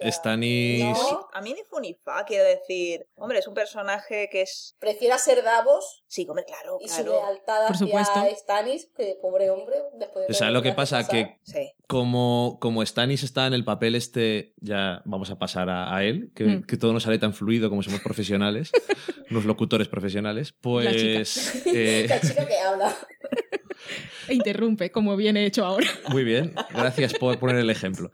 No. 0.01 0.13
Stannis... 0.13 0.85
No, 0.85 1.29
a 1.33 1.41
mí 1.41 1.55
ni 1.55 1.63
fu 1.65 1.81
ni 1.81 1.95
fa, 1.95 2.25
quiero 2.25 2.45
decir. 2.45 3.07
Hombre, 3.17 3.39
es 3.39 3.49
un 3.49 3.55
personaje 3.55 4.29
que 4.31 4.43
es... 4.43 4.77
Prefiera 4.79 5.19
ser 5.19 5.43
Davos 5.43 6.05
Sí, 6.07 6.25
hombre, 6.29 6.45
claro, 6.47 6.79
y 6.81 6.89
su 6.89 7.03
claro. 7.05 7.21
lealtad 7.27 7.67
Por 7.67 7.77
hacia 7.77 7.87
supuesto. 7.87 8.21
Stannis, 8.37 8.89
que 8.97 9.19
pobre 9.21 9.51
hombre, 9.51 9.77
después 9.95 10.27
de 10.27 10.33
O 10.33 10.35
sea, 10.37 10.47
todo 10.47 10.55
lo 10.55 10.63
que 10.63 10.73
pasa 10.73 10.99
pasar. 10.99 11.11
que 11.11 11.39
Sí. 11.43 11.73
como, 11.87 12.59
como 12.61 12.85
Stannis 12.87 13.23
está 13.25 13.47
en 13.47 13.53
el 13.55 13.65
papel 13.65 13.95
este, 13.95 14.55
ya 14.61 15.03
vamos 15.05 15.31
a 15.31 15.39
pasar 15.39 15.69
a, 15.69 15.95
a 15.95 16.05
él, 16.05 16.31
que, 16.35 16.45
Mm. 16.45 16.63
que 16.65 16.77
todo 16.77 16.93
nos 16.93 17.03
sale 17.03 17.19
tan 17.19 17.35
fluido 17.35 17.69
como 17.69 17.83
somos 17.83 18.01
profesionales, 18.01 18.71
unos 19.31 19.45
locutores 19.45 19.89
profesionales, 19.89 20.55
La 20.63 20.93
chica. 20.93 21.15
pues... 21.17 21.67
eh, 21.67 22.07
La 22.09 22.21
chica 22.21 22.47
que 22.47 22.57
habla. 22.59 22.97
E 24.29 24.35
interrumpe, 24.35 24.91
como 24.91 25.17
viene 25.17 25.47
hecho 25.47 25.65
ahora. 25.65 25.87
Muy 26.11 26.23
bien, 26.25 26.53
gracias 26.75 27.15
por 27.15 27.39
poner 27.39 27.57
el 27.57 27.71
ejemplo. 27.71 28.11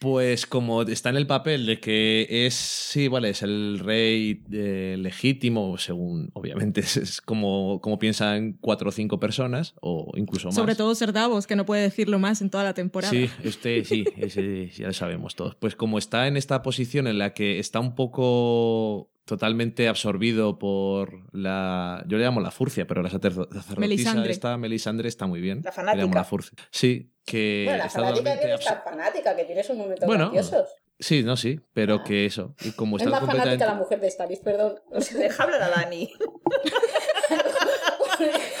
Pues 0.00 0.46
como 0.46 0.80
está 0.82 1.10
en 1.10 1.16
el 1.16 1.26
papel 1.26 1.66
de 1.66 1.78
que 1.78 2.26
es, 2.46 2.54
sí, 2.54 3.08
vale, 3.08 3.28
es 3.28 3.42
el 3.42 3.78
rey 3.80 4.42
eh, 4.50 4.96
legítimo, 4.98 5.76
según, 5.76 6.30
obviamente, 6.32 6.80
es, 6.80 6.96
es 6.96 7.20
como, 7.20 7.80
como 7.82 7.98
piensan 7.98 8.56
cuatro 8.62 8.88
o 8.88 8.92
cinco 8.92 9.20
personas, 9.20 9.74
o 9.82 10.10
incluso 10.16 10.48
más. 10.48 10.54
Sobre 10.54 10.74
todo 10.74 10.94
Ser 10.94 11.12
Davos, 11.12 11.46
que 11.46 11.54
no 11.54 11.66
puede 11.66 11.82
decirlo 11.82 12.18
más 12.18 12.40
en 12.40 12.48
toda 12.48 12.64
la 12.64 12.72
temporada. 12.72 13.10
Sí, 13.12 13.28
usted 13.44 13.84
sí, 13.84 14.04
ese 14.16 14.68
ya 14.70 14.86
lo 14.86 14.92
sabemos 14.94 15.34
todos. 15.36 15.54
Pues 15.56 15.76
como 15.76 15.98
está 15.98 16.26
en 16.28 16.38
esta 16.38 16.62
posición 16.62 17.06
en 17.06 17.18
la 17.18 17.34
que 17.34 17.58
está 17.58 17.78
un 17.78 17.94
poco 17.94 19.10
totalmente 19.26 19.86
absorbido 19.86 20.58
por 20.58 21.32
la. 21.36 22.04
Yo 22.08 22.18
le 22.18 22.24
llamo 22.24 22.40
la 22.40 22.50
furcia, 22.50 22.86
pero 22.86 23.02
la 23.02 23.10
sacer- 23.10 23.32
sacerdotisa 23.34 23.78
Melisandre. 23.78 24.32
esta, 24.32 24.56
Melisandre, 24.56 25.08
está 25.08 25.26
muy 25.26 25.40
bien. 25.40 25.62
La 25.62 25.70
Le 25.70 25.76
llamo 25.76 25.92
fanática. 25.92 26.18
la 26.18 26.24
furcia. 26.24 26.52
Sí, 26.70 27.12
que. 27.30 27.62
bueno, 27.66 27.78
la 27.78 27.86
está 27.86 27.98
fanática 28.00 28.18
totalmente 28.18 28.42
que 28.42 28.48
no 28.48 28.54
es 28.58 28.64
tan 28.64 28.74
absor- 28.78 28.84
fanática, 28.84 29.36
que 29.36 29.44
tiene 29.44 29.62
sus 29.64 29.76
momentos 29.76 30.06
Bueno, 30.06 30.30
graciosos. 30.30 30.68
Sí, 30.98 31.22
no, 31.22 31.36
sí, 31.36 31.58
pero 31.72 31.94
Ah. 31.96 32.04
que 32.04 32.26
eso. 32.26 32.54
y 32.62 32.72
Como 32.72 32.96
Es 32.98 33.04
está 33.04 33.20
más 33.20 33.26
fanática 33.26 33.64
la 33.66 33.74
mujer 33.74 34.00
de 34.00 34.10
Stannis, 34.10 34.40
perdón. 34.40 34.78
O 34.90 35.00
sea, 35.00 35.16
Deja 35.18 35.42
hablar 35.44 35.62
a 35.62 35.68
Dani. 35.70 36.12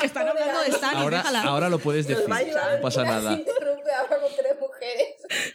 Están 0.02 0.26
hablando 0.28 0.60
de 0.62 0.72
Stannis, 0.72 0.96
Ahora, 1.02 1.18
déjala. 1.18 1.42
ahora 1.42 1.68
lo 1.68 1.78
puedes 1.78 2.06
decir, 2.06 2.24
no 2.26 2.80
pasa 2.80 3.04
nada. 3.04 3.32
interrumpe 3.38 3.90
ahora 3.92 4.18
con 4.20 4.30
tres 4.34 4.54
mujeres. 4.58 5.06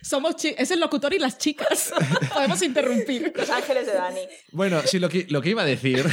Somos 0.04 0.36
es 0.46 0.70
el 0.72 0.80
locutor 0.80 1.14
y 1.14 1.20
las 1.20 1.38
chicas. 1.40 1.92
Podemos 2.34 2.62
interrumpir. 2.62 3.34
Los 3.36 3.50
ángeles 3.50 3.88
de 3.88 3.94
Dani. 3.94 4.22
Bueno, 4.52 4.82
sí, 4.86 5.00
lo 5.00 5.10
que, 5.10 5.26
lo 5.30 5.42
que 5.42 5.50
iba 5.50 5.64
a 5.64 5.66
decir 5.66 6.06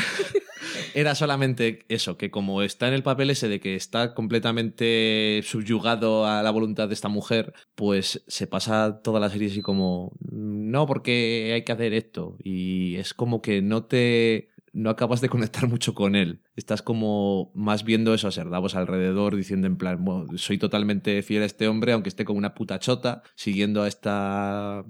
era 0.95 1.15
solamente 1.15 1.85
eso, 1.89 2.17
que 2.17 2.31
como 2.31 2.63
está 2.63 2.89
en 2.89 2.95
el 2.95 3.03
papel 3.03 3.31
ese 3.31 3.49
de 3.49 3.61
que 3.61 3.75
está 3.75 4.15
completamente 4.15 5.41
subyugado 5.45 6.27
a 6.27 6.43
la 6.43 6.51
voluntad 6.51 6.89
de 6.89 6.95
esta 6.95 7.09
mujer, 7.09 7.53
pues 7.75 8.25
se 8.27 8.47
pasa 8.47 9.01
toda 9.03 9.21
la 9.21 9.31
serie 9.31 9.49
así 9.49 9.63
como, 9.63 10.13
no, 10.21 10.87
porque 10.87 11.53
hay 11.55 11.65
que 11.65 11.73
hacer 11.73 11.95
esto. 11.95 12.37
Y 12.43 12.97
es 12.97 13.15
como 13.15 13.43
que 13.43 13.63
no 13.63 13.85
te... 13.85 14.49
No 14.75 14.89
acabas 14.89 15.21
de 15.21 15.29
conectar 15.29 15.69
mucho 15.69 15.95
con 15.95 16.17
él. 16.17 16.41
Estás 16.57 16.81
como 16.81 17.53
más 17.55 17.85
viendo 17.85 18.15
eso 18.15 18.27
a 18.27 18.33
ser 18.33 18.49
Davos 18.49 18.75
alrededor, 18.75 19.37
diciendo 19.37 19.67
en 19.67 19.77
plan, 19.77 20.03
"Bueno, 20.03 20.27
soy 20.39 20.57
totalmente 20.57 21.23
fiel 21.23 21.43
a 21.43 21.47
este 21.47 21.69
hombre, 21.69 21.93
aunque 21.93 22.09
esté 22.09 22.25
como 22.25 22.39
una 22.39 22.55
puta 22.55 22.79
chota, 22.79 23.23
siguiendo 23.35 23.83
a 23.83 23.89
esta 23.89 24.87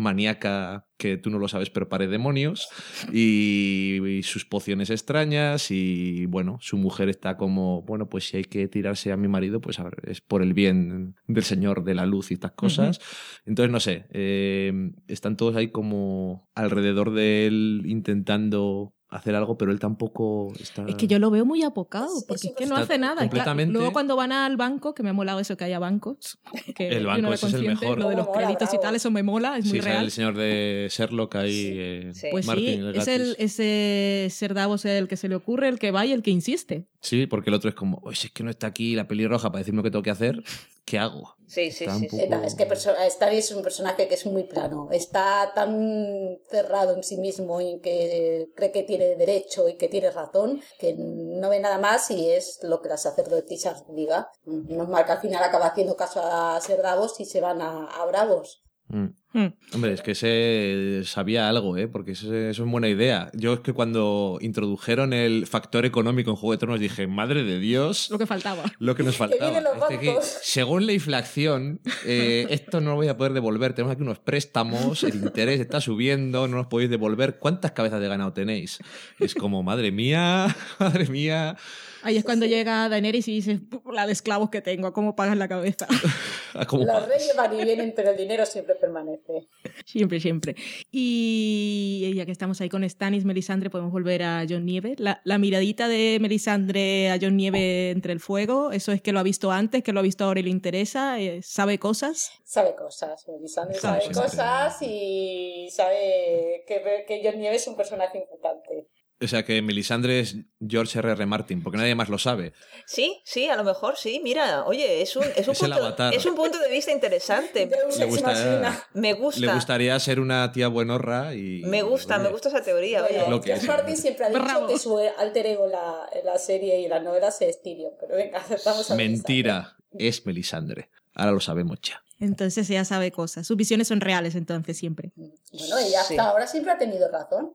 maníaca 0.00 0.86
que 0.96 1.16
tú 1.16 1.30
no 1.30 1.38
lo 1.38 1.48
sabes 1.48 1.70
pero 1.70 1.88
pare 1.88 2.08
demonios 2.08 2.68
y, 3.12 4.00
y 4.06 4.22
sus 4.22 4.44
pociones 4.44 4.90
extrañas 4.90 5.70
y 5.70 6.26
bueno, 6.26 6.58
su 6.60 6.76
mujer 6.76 7.08
está 7.08 7.36
como, 7.36 7.82
bueno, 7.82 8.08
pues 8.08 8.28
si 8.28 8.38
hay 8.38 8.44
que 8.44 8.68
tirarse 8.68 9.12
a 9.12 9.16
mi 9.16 9.28
marido, 9.28 9.60
pues 9.60 9.78
a 9.78 9.84
ver, 9.84 9.94
es 10.04 10.20
por 10.20 10.42
el 10.42 10.54
bien 10.54 11.16
del 11.26 11.44
Señor 11.44 11.84
de 11.84 11.94
la 11.94 12.06
luz 12.06 12.30
y 12.30 12.34
estas 12.34 12.52
cosas. 12.52 13.00
Entonces, 13.46 13.70
no 13.70 13.80
sé, 13.80 14.06
eh, 14.10 14.92
están 15.08 15.36
todos 15.36 15.56
ahí 15.56 15.68
como 15.68 16.48
alrededor 16.54 17.12
de 17.12 17.46
él 17.46 17.82
intentando 17.86 18.94
hacer 19.10 19.34
algo, 19.34 19.58
pero 19.58 19.72
él 19.72 19.80
tampoco 19.80 20.52
está... 20.60 20.84
Es 20.86 20.94
que 20.94 21.08
yo 21.08 21.18
lo 21.18 21.30
veo 21.30 21.44
muy 21.44 21.62
apocado, 21.64 22.08
porque 22.28 22.48
es 22.48 22.54
que 22.56 22.66
no 22.66 22.76
hace 22.76 22.96
nada. 22.96 23.14
Claro, 23.16 23.28
completamente- 23.28 23.72
luego 23.72 23.92
cuando 23.92 24.14
van 24.14 24.30
al 24.30 24.56
banco, 24.56 24.94
que 24.94 25.02
me 25.02 25.10
ha 25.10 25.12
molado 25.12 25.40
eso 25.40 25.56
que 25.56 25.64
haya 25.64 25.78
bancos, 25.80 26.38
que 26.76 26.88
El 26.96 27.06
banco, 27.06 27.22
no 27.22 27.32
ese 27.34 27.48
es 27.48 27.54
el 27.54 27.66
mejor. 27.66 27.98
Lo 27.98 28.08
de 28.08 28.14
los 28.16 28.26
Mola, 28.26 28.38
créditos 28.38 28.72
y 28.72 28.78
tal, 28.80 28.94
eso 28.94 29.10
me 29.10 29.22
mola, 29.24 29.58
es 29.58 29.64
Sí, 29.64 29.70
muy 29.72 29.80
real. 29.80 30.04
el 30.04 30.10
señor 30.12 30.36
de 30.36 30.86
Sherlock 30.90 31.34
ahí, 31.36 31.52
Sí, 31.52 31.70
eh, 31.74 32.10
sí. 32.14 32.26
Pues 32.30 32.46
Martin, 32.46 32.64
sí, 32.66 32.72
el 32.86 32.96
es 32.96 33.08
el, 33.08 33.36
ese 33.38 34.28
ser 34.30 34.54
Davos 34.54 34.84
el 34.84 35.08
que 35.08 35.16
se 35.16 35.28
le 35.28 35.34
ocurre, 35.34 35.68
el 35.68 35.78
que 35.80 35.90
va 35.90 36.06
y 36.06 36.12
el 36.12 36.22
que 36.22 36.30
insiste. 36.30 36.86
Sí, 37.00 37.26
porque 37.26 37.50
el 37.50 37.54
otro 37.54 37.68
es 37.68 37.74
como, 37.74 37.98
oye, 38.04 38.16
si 38.16 38.28
es 38.28 38.32
que 38.32 38.44
no 38.44 38.50
está 38.50 38.68
aquí 38.68 38.94
la 38.94 39.08
pelirroja 39.08 39.50
para 39.50 39.58
decirme 39.60 39.78
lo 39.78 39.82
que 39.82 39.90
tengo 39.90 40.02
que 40.02 40.10
hacer, 40.10 40.42
¿qué 40.84 40.98
hago? 40.98 41.34
Sí, 41.46 41.72
sí, 41.72 41.84
Está 41.84 41.96
sí. 41.98 42.06
poco- 42.06 42.44
es 42.46 42.54
que 42.54 43.10
Stannis 43.10 43.50
es 43.50 43.56
un 43.56 43.62
personaje 43.62 44.06
que 44.06 44.14
es 44.14 44.24
muy 44.26 44.44
plano. 44.44 44.88
Está 44.92 45.52
tan 45.54 46.38
cerrado 46.48 46.94
en 46.94 47.02
sí 47.02 47.16
mismo 47.16 47.60
y 47.60 47.80
que 47.80 48.48
cree 48.54 48.70
que 48.70 48.84
tiene 48.84 49.16
derecho 49.16 49.68
y 49.68 49.76
que 49.76 49.88
tiene 49.88 50.10
razón 50.12 50.60
que 50.78 50.94
no 50.96 51.48
ve 51.50 51.58
nada 51.58 51.78
más 51.78 52.10
y 52.12 52.30
es 52.30 52.60
lo 52.62 52.80
que 52.80 52.88
la 52.88 52.96
sacerdotisa 52.96 53.82
diga. 53.88 54.30
Nos 54.44 54.88
marca 54.88 55.14
al 55.14 55.20
final 55.20 55.42
acaba 55.42 55.66
haciendo 55.66 55.96
caso 55.96 56.20
a 56.22 56.60
ser 56.60 56.82
Davos 56.82 57.18
y 57.18 57.24
se 57.24 57.40
van 57.40 57.60
a, 57.62 57.86
a 57.86 58.04
Bravos. 58.06 58.62
Mm. 58.90 59.06
Hmm. 59.32 59.46
Hombre, 59.74 59.92
es 59.92 60.02
que 60.02 60.10
ese 60.10 61.02
sabía 61.04 61.48
algo, 61.48 61.76
¿eh? 61.76 61.86
Porque 61.86 62.12
eso, 62.12 62.34
eso 62.34 62.64
es 62.64 62.70
buena 62.70 62.88
idea. 62.88 63.30
Yo 63.32 63.52
es 63.52 63.60
que 63.60 63.72
cuando 63.72 64.38
introdujeron 64.40 65.12
el 65.12 65.46
factor 65.46 65.84
económico 65.86 66.30
en 66.30 66.36
Juego 66.36 66.50
de 66.52 66.58
Tronos 66.58 66.80
dije, 66.80 67.06
madre 67.06 67.44
de 67.44 67.60
Dios, 67.60 68.10
Lo 68.10 68.18
que 68.18 68.26
faltaba. 68.26 68.64
lo 68.80 68.96
que 68.96 69.04
nos 69.04 69.16
faltaba. 69.16 69.60
los 69.60 70.00
que 70.00 70.16
según 70.42 70.84
la 70.86 70.94
inflación, 70.94 71.80
eh, 72.04 72.46
esto 72.50 72.80
no 72.80 72.90
lo 72.90 72.96
voy 72.96 73.06
a 73.06 73.16
poder 73.16 73.32
devolver. 73.32 73.72
Tenemos 73.72 73.92
aquí 73.94 74.02
unos 74.02 74.18
préstamos, 74.18 75.04
el 75.04 75.14
interés 75.14 75.60
está 75.60 75.80
subiendo, 75.80 76.48
no 76.48 76.56
nos 76.56 76.66
podéis 76.66 76.90
devolver. 76.90 77.38
¿Cuántas 77.38 77.70
cabezas 77.70 78.00
de 78.00 78.08
ganado 78.08 78.32
tenéis? 78.32 78.80
Es 79.20 79.36
como, 79.36 79.62
madre 79.62 79.92
mía, 79.92 80.56
madre 80.80 81.06
mía. 81.06 81.56
Ahí 82.02 82.16
es 82.16 82.24
cuando 82.24 82.46
llega 82.46 82.88
Daenerys 82.88 83.28
y 83.28 83.34
dice, 83.34 83.60
la 83.92 84.06
de 84.06 84.12
esclavos 84.12 84.50
que 84.50 84.62
tengo, 84.62 84.92
¿cómo 84.92 85.14
pagas 85.14 85.36
la 85.36 85.48
cabeza? 85.48 85.86
¿Cómo 86.68 86.84
Los 86.84 87.08
reyes 87.08 87.34
van 87.36 87.58
y 87.58 87.64
vienen, 87.64 87.92
pero 87.94 88.10
el 88.10 88.16
dinero 88.16 88.46
siempre 88.46 88.74
permanece. 88.74 89.48
Siempre, 89.84 90.20
siempre. 90.20 90.56
Y 90.90 92.12
ya 92.14 92.26
que 92.26 92.32
estamos 92.32 92.60
ahí 92.60 92.68
con 92.68 92.88
Stannis, 92.88 93.24
Melisandre, 93.24 93.70
podemos 93.70 93.92
volver 93.92 94.22
a 94.22 94.44
John 94.48 94.64
Nieve. 94.64 94.94
La, 94.98 95.20
la 95.24 95.38
miradita 95.38 95.88
de 95.88 96.18
Melisandre 96.20 97.10
a 97.10 97.18
John 97.20 97.36
Nieve 97.36 97.90
entre 97.90 98.12
el 98.12 98.20
fuego, 98.20 98.72
¿eso 98.72 98.92
es 98.92 99.02
que 99.02 99.12
lo 99.12 99.20
ha 99.20 99.22
visto 99.22 99.50
antes, 99.50 99.82
que 99.82 99.92
lo 99.92 100.00
ha 100.00 100.02
visto 100.02 100.24
ahora 100.24 100.40
y 100.40 100.44
le 100.44 100.50
interesa? 100.50 101.20
Eh, 101.20 101.40
¿Sabe 101.42 101.78
cosas? 101.78 102.32
Sabe 102.44 102.74
cosas, 102.74 103.26
Melisandre 103.28 103.78
Sabe 103.78 104.06
cosas 104.06 104.78
y 104.82 105.68
sabe 105.70 106.64
que, 106.66 107.04
que 107.06 107.20
John 107.22 107.38
Nieves 107.38 107.62
es 107.62 107.68
un 107.68 107.76
personaje 107.76 108.18
importante. 108.18 108.88
O 109.22 109.28
sea 109.28 109.44
que 109.44 109.60
Melisandre 109.60 110.20
es 110.20 110.36
George 110.66 110.98
R.R. 110.98 111.26
Martin, 111.26 111.62
porque 111.62 111.76
nadie 111.76 111.94
más 111.94 112.08
lo 112.08 112.16
sabe. 112.16 112.54
Sí, 112.86 113.20
sí, 113.24 113.48
a 113.48 113.56
lo 113.56 113.64
mejor 113.64 113.96
sí. 113.98 114.20
Mira, 114.24 114.64
oye, 114.64 115.02
es 115.02 115.14
un, 115.14 115.24
es 115.36 115.46
un, 115.46 115.52
Es 115.54 115.60
punto, 115.60 116.08
es 116.10 116.24
un 116.26 116.34
punto 116.34 116.58
de 116.58 116.70
vista 116.70 116.90
interesante. 116.90 117.66
Le 117.98 118.04
gusta- 118.06 118.26
machina. 118.28 118.84
Me 118.94 119.12
gusta. 119.12 119.40
Le 119.42 119.52
gustaría 119.52 120.00
ser 120.00 120.20
una 120.20 120.50
tía 120.52 120.68
buenorra 120.68 121.34
y... 121.34 121.62
Me 121.66 121.82
gusta, 121.82 122.14
oye, 122.16 122.24
me 122.24 122.30
gusta 122.30 122.48
esa 122.48 122.62
teoría. 122.62 123.02
Bueno, 123.02 123.22
Oye. 123.24 123.30
Lo 123.30 123.40
que 123.42 123.48
George 123.48 123.62
es. 123.64 123.68
Martin 123.68 123.96
siempre 123.98 124.24
ha 124.24 124.28
dicho 124.30 124.42
Bravo. 124.42 124.66
que 124.68 124.78
su 124.78 124.96
alter 124.98 125.46
ego 125.46 125.66
en 125.66 125.72
la, 125.72 126.08
la 126.24 126.38
serie 126.38 126.80
y 126.80 126.88
las 126.88 127.02
novelas 127.02 127.42
es 127.42 127.60
Tyrion, 127.62 127.92
pero 128.00 128.16
venga, 128.16 128.38
aceptamos 128.40 128.90
a 128.90 128.94
Mentira, 128.94 129.76
es 129.98 130.24
Melisandre. 130.24 130.88
Ahora 131.14 131.32
lo 131.32 131.40
sabemos 131.40 131.78
ya. 131.82 132.02
Entonces 132.20 132.70
ella 132.70 132.86
sabe 132.86 133.12
cosas. 133.12 133.46
Sus 133.46 133.56
visiones 133.58 133.88
son 133.88 134.00
reales 134.00 134.34
entonces 134.34 134.78
siempre. 134.78 135.12
Bueno, 135.16 135.78
ella 135.78 136.00
hasta 136.00 136.14
Sí. 136.14 136.18
ahora 136.18 136.46
siempre 136.46 136.72
ha 136.72 136.78
tenido 136.78 137.10
razón. 137.10 137.54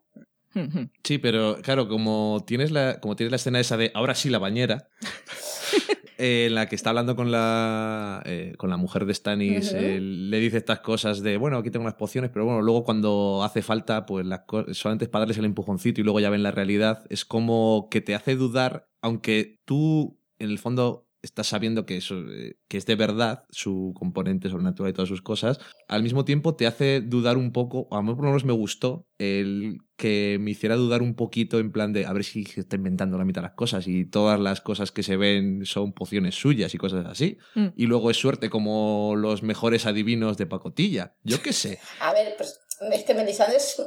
Sí, 1.04 1.18
pero 1.18 1.58
claro, 1.62 1.88
como 1.88 2.44
tienes 2.48 2.72
la, 2.72 3.00
como 3.00 3.16
tienes 3.16 3.32
la 3.32 3.36
escena 3.36 3.60
esa 3.60 3.78
de 3.78 3.92
ahora 3.94 4.16
sí 4.16 4.30
la 4.30 4.40
bañera, 4.40 4.90
eh, 6.18 6.46
en 6.48 6.56
la 6.56 6.68
que 6.68 6.76
está 6.76 6.90
hablando 6.90 7.16
con 7.16 7.32
la, 7.32 8.22
eh, 8.26 8.54
con 8.58 8.70
la 8.70 8.78
mujer 8.78 9.06
de 9.06 9.14
Stannis, 9.14 9.74
Ujú. 9.74 9.78
eh, 9.78 10.00
le 10.02 10.40
dice 10.40 10.58
estas 10.58 10.80
cosas 10.80 11.22
de, 11.22 11.38
bueno, 11.38 11.58
aquí 11.58 11.72
tengo 11.72 11.84
unas 11.84 11.96
pociones, 11.96 12.32
pero 12.32 12.46
bueno, 12.46 12.62
luego 12.62 12.84
cuando 12.84 13.44
hace 13.44 13.62
falta, 13.62 14.06
pues 14.06 14.26
las 14.26 14.42
solamente 14.72 15.06
es 15.06 15.10
para 15.10 15.22
darles 15.22 15.38
el 15.38 15.46
empujoncito 15.46 16.02
y 16.02 16.04
luego 16.04 16.20
ya 16.20 16.30
ven 16.30 16.44
la 16.44 16.52
realidad, 16.52 17.06
es 17.10 17.26
como 17.26 17.90
que 17.92 18.02
te 18.02 18.16
hace 18.16 18.36
dudar, 18.36 18.90
aunque 19.02 19.60
tú 19.66 20.20
en 20.40 20.50
el 20.50 20.60
fondo 20.60 21.05
estás 21.26 21.48
sabiendo 21.48 21.86
que, 21.86 21.98
eso, 21.98 22.16
eh, 22.30 22.58
que 22.68 22.78
es 22.78 22.86
de 22.86 22.96
verdad 22.96 23.44
su 23.50 23.94
componente 23.96 24.50
sobrenatural 24.50 24.92
y 24.92 24.94
todas 24.94 25.10
sus 25.10 25.22
cosas, 25.22 25.60
al 25.88 26.04
mismo 26.04 26.26
tiempo 26.26 26.56
te 26.56 26.68
hace 26.68 27.02
dudar 27.02 27.38
un 27.38 27.52
poco, 27.52 27.88
o 27.90 27.96
a 27.96 28.02
mí 28.02 28.14
por 28.14 28.24
lo 28.24 28.30
menos 28.30 28.46
me 28.46 28.54
gustó 28.54 29.08
el 29.18 29.80
que 29.98 30.38
me 30.40 30.52
hiciera 30.52 30.76
dudar 30.76 31.02
un 31.02 31.16
poquito 31.16 31.60
en 31.60 31.72
plan 31.72 31.94
de 31.94 32.06
a 32.06 32.14
ver 32.14 32.24
si 32.24 32.44
se 32.44 32.62
está 32.62 32.76
inventando 32.76 33.18
la 33.18 33.26
mitad 33.26 33.42
de 33.42 33.48
las 33.48 33.56
cosas 33.56 33.88
y 33.88 34.06
todas 34.06 34.40
las 34.40 34.62
cosas 34.62 34.92
que 34.92 35.04
se 35.04 35.18
ven 35.18 35.66
son 35.66 35.94
pociones 35.94 36.36
suyas 36.36 36.74
y 36.74 36.78
cosas 36.78 37.06
así. 37.06 37.38
Mm. 37.56 37.68
Y 37.76 37.86
luego 37.86 38.12
es 38.12 38.18
suerte 38.18 38.50
como 38.50 39.16
los 39.16 39.42
mejores 39.42 39.86
adivinos 39.86 40.38
de 40.38 40.46
pacotilla. 40.46 41.16
Yo 41.24 41.42
qué 41.42 41.54
sé. 41.54 41.80
A 42.02 42.14
ver, 42.14 42.36
pues 42.38 42.60
es 42.92 43.04
que 43.04 43.14
Melisandre 43.14 43.58
es, 43.58 43.82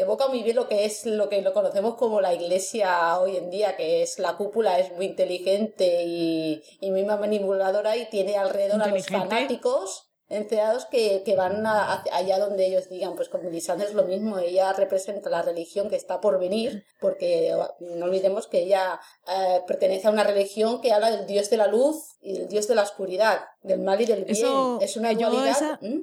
evoca 0.00 0.28
muy 0.28 0.42
bien 0.42 0.56
lo 0.56 0.68
que 0.68 0.84
es 0.84 1.06
lo 1.06 1.28
que 1.28 1.42
lo 1.42 1.52
conocemos 1.52 1.94
como 1.96 2.20
la 2.20 2.34
iglesia 2.34 3.18
hoy 3.18 3.36
en 3.36 3.50
día, 3.50 3.76
que 3.76 4.02
es 4.02 4.18
la 4.18 4.36
cúpula, 4.36 4.78
es 4.78 4.92
muy 4.92 5.06
inteligente 5.06 6.02
y, 6.04 6.62
y 6.80 6.90
muy 6.90 7.04
manipuladora 7.04 7.96
y 7.96 8.08
tiene 8.10 8.36
alrededor 8.36 8.82
a 8.82 8.86
los 8.86 9.06
fanáticos 9.30 10.06
enceados 10.28 10.84
que, 10.86 11.22
que 11.24 11.34
van 11.34 11.66
a- 11.66 12.04
allá 12.12 12.38
donde 12.38 12.64
ellos 12.64 12.88
digan, 12.88 13.16
pues 13.16 13.28
con 13.28 13.44
Melisandre 13.44 13.88
es 13.88 13.94
lo 13.94 14.04
mismo, 14.04 14.38
ella 14.38 14.72
representa 14.72 15.28
la 15.28 15.42
religión 15.42 15.88
que 15.90 15.96
está 15.96 16.20
por 16.20 16.38
venir, 16.38 16.84
porque 17.00 17.52
no 17.80 18.04
olvidemos 18.06 18.46
que 18.46 18.60
ella 18.62 19.00
eh, 19.26 19.60
pertenece 19.66 20.06
a 20.06 20.10
una 20.12 20.22
religión 20.22 20.80
que 20.80 20.92
habla 20.92 21.10
del 21.10 21.26
dios 21.26 21.50
de 21.50 21.56
la 21.56 21.66
luz 21.66 21.96
y 22.20 22.34
del 22.34 22.46
dios 22.48 22.68
de 22.68 22.76
la 22.76 22.82
oscuridad, 22.82 23.40
del 23.62 23.80
mal 23.80 24.00
y 24.00 24.04
del 24.06 24.24
bien. 24.24 24.36
Eso, 24.36 24.78
es 24.80 24.96
una 24.96 25.12
dualidad. 25.14 25.50
esa- 25.50 25.78
¿Mm? 25.82 25.98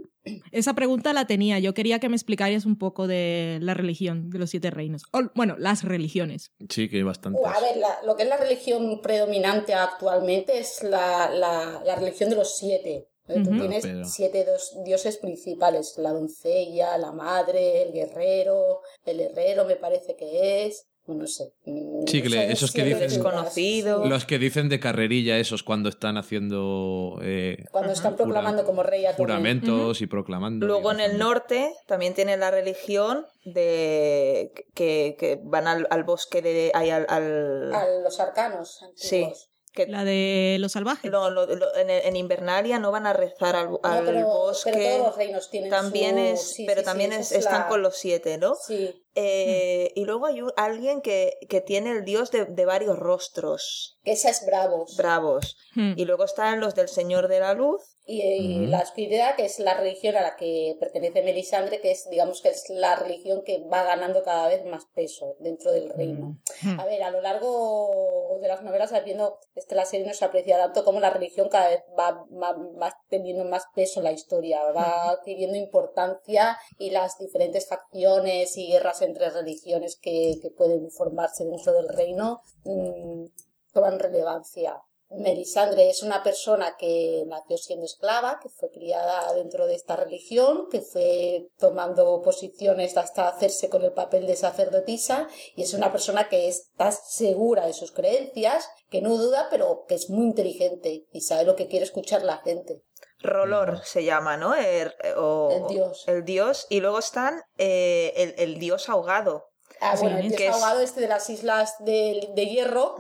Esa 0.51 0.73
pregunta 0.73 1.13
la 1.13 1.25
tenía. 1.28 1.59
Yo 1.59 1.73
quería 1.73 1.99
que 1.99 2.09
me 2.09 2.15
explicaras 2.15 2.65
un 2.65 2.78
poco 2.78 3.07
de 3.07 3.59
la 3.61 3.73
religión 3.73 4.30
de 4.30 4.39
los 4.39 4.49
siete 4.49 4.71
reinos. 4.71 5.03
O, 5.11 5.19
bueno, 5.36 5.55
las 5.57 5.84
religiones. 5.84 6.51
Sí, 6.69 6.89
que 6.89 6.97
hay 6.97 7.03
bastantes. 7.03 7.41
A 7.45 7.59
ver, 7.59 7.78
la- 7.78 7.99
lo 8.05 8.15
que 8.15 8.23
es 8.23 8.30
la 8.30 8.38
religión 8.38 9.01
predominante 9.01 9.73
actualmente 9.73 10.57
es 10.59 10.84
la, 10.84 11.30
la- 11.30 11.82
la 11.86 11.95
religión 11.95 12.30
de 12.30 12.36
los 12.38 12.57
siete. 12.57 13.07
Tú 13.28 13.43
tienes 13.43 13.84
Pero- 13.84 14.05
siete 14.05 14.45
dos- 14.45 14.78
dioses 14.86 15.17
principales, 15.17 15.95
la 15.97 16.13
doncella, 16.13 16.97
la 16.97 17.11
madre, 17.11 17.82
el 17.82 17.91
guerrero, 17.91 18.80
el 19.05 19.19
herrero 19.19 19.65
me 19.65 19.75
parece 19.75 20.15
que 20.15 20.65
es, 20.65 20.86
no 21.07 21.25
sé. 21.27 21.53
mm, 21.65 22.05
Sí, 22.07 22.21
que 22.21 22.29
le- 22.29 22.41
son 22.43 22.51
esos 22.51 22.71
que 22.71 22.83
dicen- 22.83 23.09
sí. 23.09 24.09
Los 24.09 24.25
que 24.25 24.39
dicen 24.39 24.69
de 24.69 24.79
carrerilla, 24.79 25.37
esos 25.37 25.63
cuando 25.63 25.89
están 25.89 26.17
haciendo 26.17 27.19
eh, 27.21 27.65
Cuando 27.71 27.93
están 27.93 28.15
proclamando 28.15 28.63
como 28.65 28.83
rey 28.83 29.05
a 29.05 29.15
tu 29.15 29.23
rey. 29.25 29.33
juramentos 29.35 30.01
y 30.01 30.07
proclamando. 30.07 30.65
Luego 30.67 30.91
en 30.91 30.99
el 30.99 31.17
norte 31.17 31.73
también 31.87 32.13
tiene 32.13 32.35
la 32.37 32.51
religión 32.51 33.25
de 33.45 34.51
que, 34.73 35.15
que 35.19 35.39
van 35.43 35.67
al, 35.67 35.87
al 35.89 36.03
bosque 36.03 36.41
de 36.41 36.71
ahí 36.73 36.89
al, 36.89 37.05
al- 37.09 37.73
A 37.73 37.85
los 38.03 38.19
arcanos 38.19 38.79
sí 38.95 39.15
antiguos. 39.23 39.49
Que 39.86 39.88
La 39.88 40.03
de 40.03 40.57
los 40.59 40.71
salvajes. 40.71 41.09
no, 41.11 41.30
lo- 41.30 41.45
lo- 41.45 41.75
en, 41.75 41.89
en 41.89 42.15
Invernalia 42.15 42.80
no 42.80 42.91
van 42.91 43.05
a 43.05 43.13
rezar 43.13 43.55
al, 43.55 43.69
No, 43.71 43.80
al 43.84 44.05
pero, 44.05 44.25
bosque 44.25 44.71
pero 44.73 44.84
todos 44.89 45.07
los 45.07 45.15
reinos 45.17 45.49
tienen 45.49 45.69
también 45.69 46.15
su- 46.15 46.21
es 46.34 46.41
sí, 46.53 46.65
pero 46.65 46.82
sí, 46.82 46.86
también 46.86 47.13
es- 47.13 47.32
es 47.32 47.39
están 47.39 47.61
la- 47.61 47.67
con 47.69 47.82
los 47.82 47.95
siete 47.95 48.38
no 48.38 48.55
Sí, 48.55 49.03
Eh, 49.19 49.91
y 49.95 50.05
luego 50.05 50.28
hay 50.28 50.41
un- 50.43 50.51
alguien 50.57 51.01
que, 51.01 51.34
que 51.49 51.59
tiene 51.61 51.91
el 51.91 52.05
dios 52.05 52.30
de, 52.32 52.45
de 52.45 52.65
varios 52.65 52.97
rostros 52.99 53.97
que 54.03 54.11
esa 54.11 54.30
es 54.30 54.45
bravos. 54.45 54.95
bravos 54.95 55.55
Hmm. 55.75 55.93
y 55.95 56.05
luego 56.05 56.23
están 56.23 56.59
los 56.59 56.75
del 56.75 56.88
Señor 56.88 57.28
de 57.28 57.39
la 57.39 57.53
Luz 57.53 57.82
Y, 58.09 58.21
y 58.23 58.59
Ujú. 58.61 58.71
la 58.71 58.79
oscuridad, 58.79 59.35
que 59.35 59.43
es 59.43 59.59
la 59.59 59.73
religión 59.73 60.15
a 60.15 60.21
la 60.21 60.37
que 60.37 60.77
pertenece 60.79 61.21
Melisandre, 61.23 61.81
que 61.81 61.91
es, 61.91 62.09
digamos, 62.09 62.41
que 62.41 62.47
es 62.49 62.63
la 62.69 62.95
religión 62.95 63.43
que 63.43 63.59
va 63.65 63.83
ganando 63.83 64.23
cada 64.23 64.47
vez 64.47 64.63
más 64.65 64.85
peso 64.95 65.35
dentro 65.39 65.73
del 65.73 65.89
reino. 65.89 66.37
Hmm. 66.63 66.79
A 66.79 66.85
ver, 66.85 67.03
a 67.03 67.11
lo 67.11 67.19
largo 67.19 68.37
de 68.41 68.47
las 68.47 68.63
novelas, 68.63 68.93
viendo 69.03 69.39
este, 69.55 69.75
la 69.75 69.83
serie 69.85 70.07
no 70.07 70.13
se 70.13 70.23
aprecia 70.23 70.57
tanto 70.57 70.85
como 70.85 71.01
la 71.01 71.09
religión 71.09 71.49
cada 71.49 71.67
vez 71.67 71.81
va, 71.99 72.25
va- 72.31 72.55
va 72.81 72.97
teniendo 73.09 73.43
más 73.43 73.63
peso 73.75 73.99
en 73.99 74.05
la 74.05 74.13
historia, 74.13 74.61
va 74.71 75.09
adquiriendo 75.09 75.57
importancia 75.57 76.57
y 76.77 76.91
las 76.91 77.17
diferentes 77.17 77.67
facciones 77.67 78.55
y 78.57 78.67
guerras 78.67 79.01
entre 79.01 79.29
religiones 79.31 79.97
que, 80.01 80.35
que 80.41 80.49
pueden 80.49 80.89
formarse 80.91 81.43
dentro 81.43 81.73
del 81.73 81.89
reino 81.89 82.41
mm, 82.63 83.25
toman 83.73 83.99
relevancia. 83.99 84.81
Melisandre 85.09 85.89
es 85.89 86.03
una 86.03 86.21
persona 86.21 86.75
que 86.77 87.23
nació 87.27 87.57
siendo 87.57 87.85
esclava, 87.85 88.39
que 88.41 88.49
fue 88.49 88.69
criada 88.69 89.33
dentro 89.33 89.65
de 89.65 89.75
esta 89.75 89.95
religión, 89.95 90.67
que 90.69 90.81
fue 90.81 91.47
tomando 91.57 92.21
posiciones 92.21 92.97
hasta 92.97 93.27
hacerse 93.29 93.69
con 93.69 93.83
el 93.83 93.93
papel 93.93 94.27
de 94.27 94.35
sacerdotisa 94.35 95.27
y 95.55 95.63
es 95.63 95.73
una 95.73 95.91
persona 95.91 96.27
que 96.29 96.47
está 96.47 96.91
segura 96.91 97.65
de 97.65 97.73
sus 97.73 97.91
creencias, 97.91 98.69
que 98.89 99.01
no 99.01 99.15
duda, 99.17 99.47
pero 99.49 99.85
que 99.87 99.95
es 99.95 100.09
muy 100.09 100.25
inteligente 100.25 101.05
y 101.11 101.21
sabe 101.21 101.45
lo 101.45 101.55
que 101.55 101.67
quiere 101.67 101.85
escuchar 101.85 102.23
la 102.23 102.37
gente. 102.39 102.81
Rolor 103.19 103.81
se 103.83 104.03
llama, 104.03 104.37
¿no? 104.37 104.53
El, 104.55 104.93
o- 105.17 105.49
El 105.51 105.67
dios. 105.67 106.03
El 106.07 106.23
dios. 106.25 106.67
Y 106.69 106.81
luego 106.81 106.99
están 106.99 107.41
eh, 107.57 108.13
el, 108.15 108.35
el 108.37 108.59
dios 108.59 108.89
ahogado. 108.89 109.45
Ah, 109.82 109.95
Sí, 109.97 110.03
bueno, 110.03 110.19
el 110.19 110.32
que 110.32 110.43
dios 110.43 110.55
es- 110.55 110.63
ahogado 110.63 110.82
este 110.82 111.01
de 111.01 111.07
las 111.07 111.30
islas 111.30 111.75
de, 111.80 112.30
de 112.36 112.45
hierro, 112.47 112.95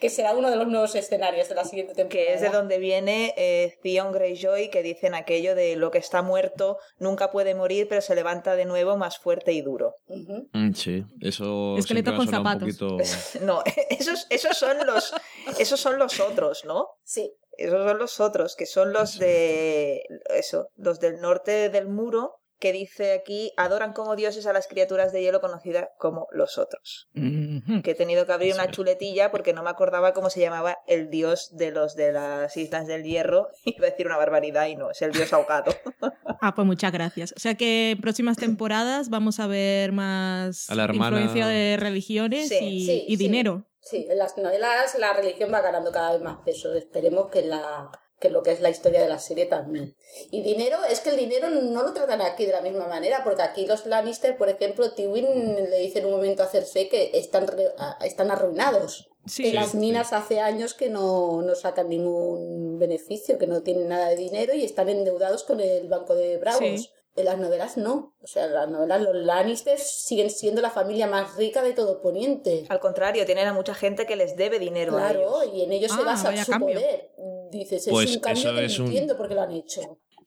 que 0.00 0.10
será 0.10 0.34
uno 0.34 0.50
de 0.50 0.56
los 0.56 0.66
nuevos 0.68 0.94
escenarios 0.94 1.48
de 1.48 1.54
la 1.54 1.64
siguiente 1.64 1.94
temporada. 1.94 2.26
que 2.26 2.34
es 2.34 2.40
de 2.40 2.50
donde 2.50 2.78
viene 2.78 3.34
eh, 3.36 3.78
Theon 3.82 4.12
Greyjoy, 4.12 4.70
que 4.70 4.82
dicen 4.82 5.14
aquello 5.14 5.54
de 5.54 5.76
lo 5.76 5.90
que 5.90 5.98
está 5.98 6.22
muerto 6.22 6.78
nunca 6.98 7.30
puede 7.30 7.54
morir, 7.54 7.86
pero 7.88 8.00
se 8.00 8.14
levanta 8.14 8.56
de 8.56 8.64
nuevo 8.64 8.96
más 8.96 9.18
fuerte 9.18 9.52
y 9.52 9.60
duro. 9.62 9.94
Mm, 10.08 10.72
Sí, 10.74 11.04
eso 11.20 11.76
Esqueleto 11.76 12.14
con 12.16 12.26
sonado 12.26 12.42
un 12.42 12.70
zapatos. 12.70 12.78
poquito... 12.78 12.98
No, 13.44 13.62
esos, 13.90 14.26
esos 14.30 14.56
son 14.56 14.86
los 14.86 15.12
esos 15.58 15.80
son 15.80 15.98
los 15.98 16.20
otros, 16.20 16.64
¿no? 16.64 16.88
Sí, 17.04 17.32
Esos 17.56 17.84
son 17.84 17.98
los 17.98 18.20
otros, 18.20 18.54
que 18.56 18.66
son 18.66 18.92
los 18.92 19.18
de 19.18 20.02
eso, 20.30 20.68
los 20.76 21.00
del 21.00 21.20
norte 21.20 21.68
del 21.70 21.88
muro, 21.88 22.37
que 22.58 22.72
dice 22.72 23.12
aquí 23.12 23.52
adoran 23.56 23.92
como 23.92 24.16
dioses 24.16 24.46
a 24.46 24.52
las 24.52 24.66
criaturas 24.66 25.12
de 25.12 25.22
hielo 25.22 25.40
conocidas 25.40 25.88
como 25.98 26.26
los 26.32 26.58
otros. 26.58 27.08
Que 27.14 27.90
he 27.90 27.94
tenido 27.94 28.26
que 28.26 28.32
abrir 28.32 28.50
Eso 28.50 28.56
una 28.60 28.64
es. 28.64 28.70
chuletilla 28.72 29.30
porque 29.30 29.52
no 29.52 29.62
me 29.62 29.70
acordaba 29.70 30.12
cómo 30.12 30.28
se 30.30 30.40
llamaba 30.40 30.78
el 30.86 31.08
dios 31.10 31.56
de 31.56 31.70
los 31.70 31.94
de 31.94 32.12
las 32.12 32.56
Islas 32.56 32.86
del 32.86 33.04
Hierro. 33.04 33.48
Iba 33.64 33.86
a 33.86 33.90
decir 33.90 34.06
una 34.06 34.16
barbaridad 34.16 34.66
y 34.66 34.76
no, 34.76 34.90
es 34.90 35.00
el 35.02 35.12
dios 35.12 35.32
ahogado. 35.32 35.72
Ah, 36.40 36.54
pues 36.54 36.64
muchas 36.68 36.92
gracias. 36.92 37.34
O 37.36 37.40
sea 37.40 37.56
que 37.56 37.90
en 37.90 38.00
próximas 38.00 38.36
temporadas 38.36 39.08
vamos 39.08 39.40
a 39.40 39.48
ver 39.48 39.90
más 39.90 40.70
A 40.70 40.76
la 40.76 40.84
hermana- 40.84 41.16
influencia 41.18 41.48
de 41.48 41.76
religiones 41.76 42.48
Sí, 42.48 42.58
y, 42.60 42.86
sí, 42.86 43.04
y 43.08 43.16
sí. 43.16 43.22
dinero. 43.24 43.64
Sí, 43.80 44.06
en 44.08 44.18
las 44.18 44.36
novelas 44.38 44.96
la 45.00 45.12
religión 45.14 45.52
va 45.52 45.62
ganando 45.62 45.90
cada 45.90 46.12
vez 46.12 46.22
más 46.22 46.36
peso. 46.44 46.72
Esperemos 46.74 47.28
que 47.32 47.42
la 47.42 47.90
que 48.20 48.30
lo 48.30 48.42
que 48.42 48.52
es 48.52 48.60
la 48.60 48.70
historia 48.70 49.00
de 49.00 49.08
la 49.08 49.18
serie 49.18 49.46
también. 49.46 49.94
Y 50.30 50.42
dinero, 50.42 50.78
es 50.90 51.00
que 51.00 51.10
el 51.10 51.16
dinero 51.16 51.48
no 51.50 51.82
lo 51.82 51.92
tratan 51.92 52.20
aquí 52.20 52.46
de 52.46 52.52
la 52.52 52.60
misma 52.60 52.86
manera, 52.88 53.22
porque 53.24 53.42
aquí 53.42 53.66
los 53.66 53.86
Lannister, 53.86 54.36
por 54.36 54.48
ejemplo, 54.48 54.92
Tywin 54.92 55.54
le 55.70 55.78
dice 55.78 56.00
en 56.00 56.06
un 56.06 56.12
momento 56.12 56.42
a 56.42 56.46
Cersei 56.46 56.88
que 56.88 57.10
están, 57.14 57.46
re- 57.46 57.72
están 58.04 58.30
arruinados. 58.30 59.08
Sí, 59.26 59.42
que 59.42 59.48
sí, 59.50 59.54
las 59.54 59.74
minas 59.74 60.12
hace 60.14 60.40
años 60.40 60.72
que 60.72 60.88
no, 60.88 61.42
no 61.42 61.54
sacan 61.54 61.90
ningún 61.90 62.78
beneficio, 62.78 63.36
que 63.36 63.46
no 63.46 63.62
tienen 63.62 63.88
nada 63.88 64.08
de 64.08 64.16
dinero 64.16 64.54
y 64.54 64.64
están 64.64 64.88
endeudados 64.88 65.44
con 65.44 65.60
el 65.60 65.86
Banco 65.88 66.14
de 66.14 66.38
Bravos. 66.38 66.92
En 67.18 67.24
las 67.24 67.38
novelas 67.38 67.76
no. 67.76 68.14
O 68.20 68.26
sea, 68.26 68.46
en 68.46 68.54
las 68.54 68.68
novelas 68.70 69.02
los 69.02 69.14
Lannister 69.14 69.78
siguen 69.78 70.30
siendo 70.30 70.62
la 70.62 70.70
familia 70.70 71.06
más 71.06 71.36
rica 71.36 71.62
de 71.62 71.72
todo 71.72 72.00
Poniente. 72.00 72.64
Al 72.68 72.78
contrario, 72.80 73.26
tienen 73.26 73.46
a 73.48 73.52
mucha 73.52 73.74
gente 73.74 74.06
que 74.06 74.14
les 74.16 74.36
debe 74.36 74.58
dinero 74.58 74.96
a 74.96 75.00
Claro, 75.10 75.42
ellos. 75.42 75.54
y 75.54 75.62
en 75.64 75.72
ellos 75.72 75.90
se 75.92 76.00
Ah, 76.00 76.04
basa 76.04 76.44
su 76.44 76.50
cambio. 76.52 76.74
poder. 76.76 77.10
Dices, 77.50 77.86
es 77.86 77.92
Pues 77.92 78.14
un 78.16 78.20
cambio 78.20 78.54
que 78.54 78.64
es 78.66 78.78
no 78.78 78.84
un- 78.84 78.90
entiendo 78.90 79.16
por 79.16 79.28
qué 79.28 79.34
lo 79.34 79.42
han 79.42 79.52
hecho. 79.52 79.80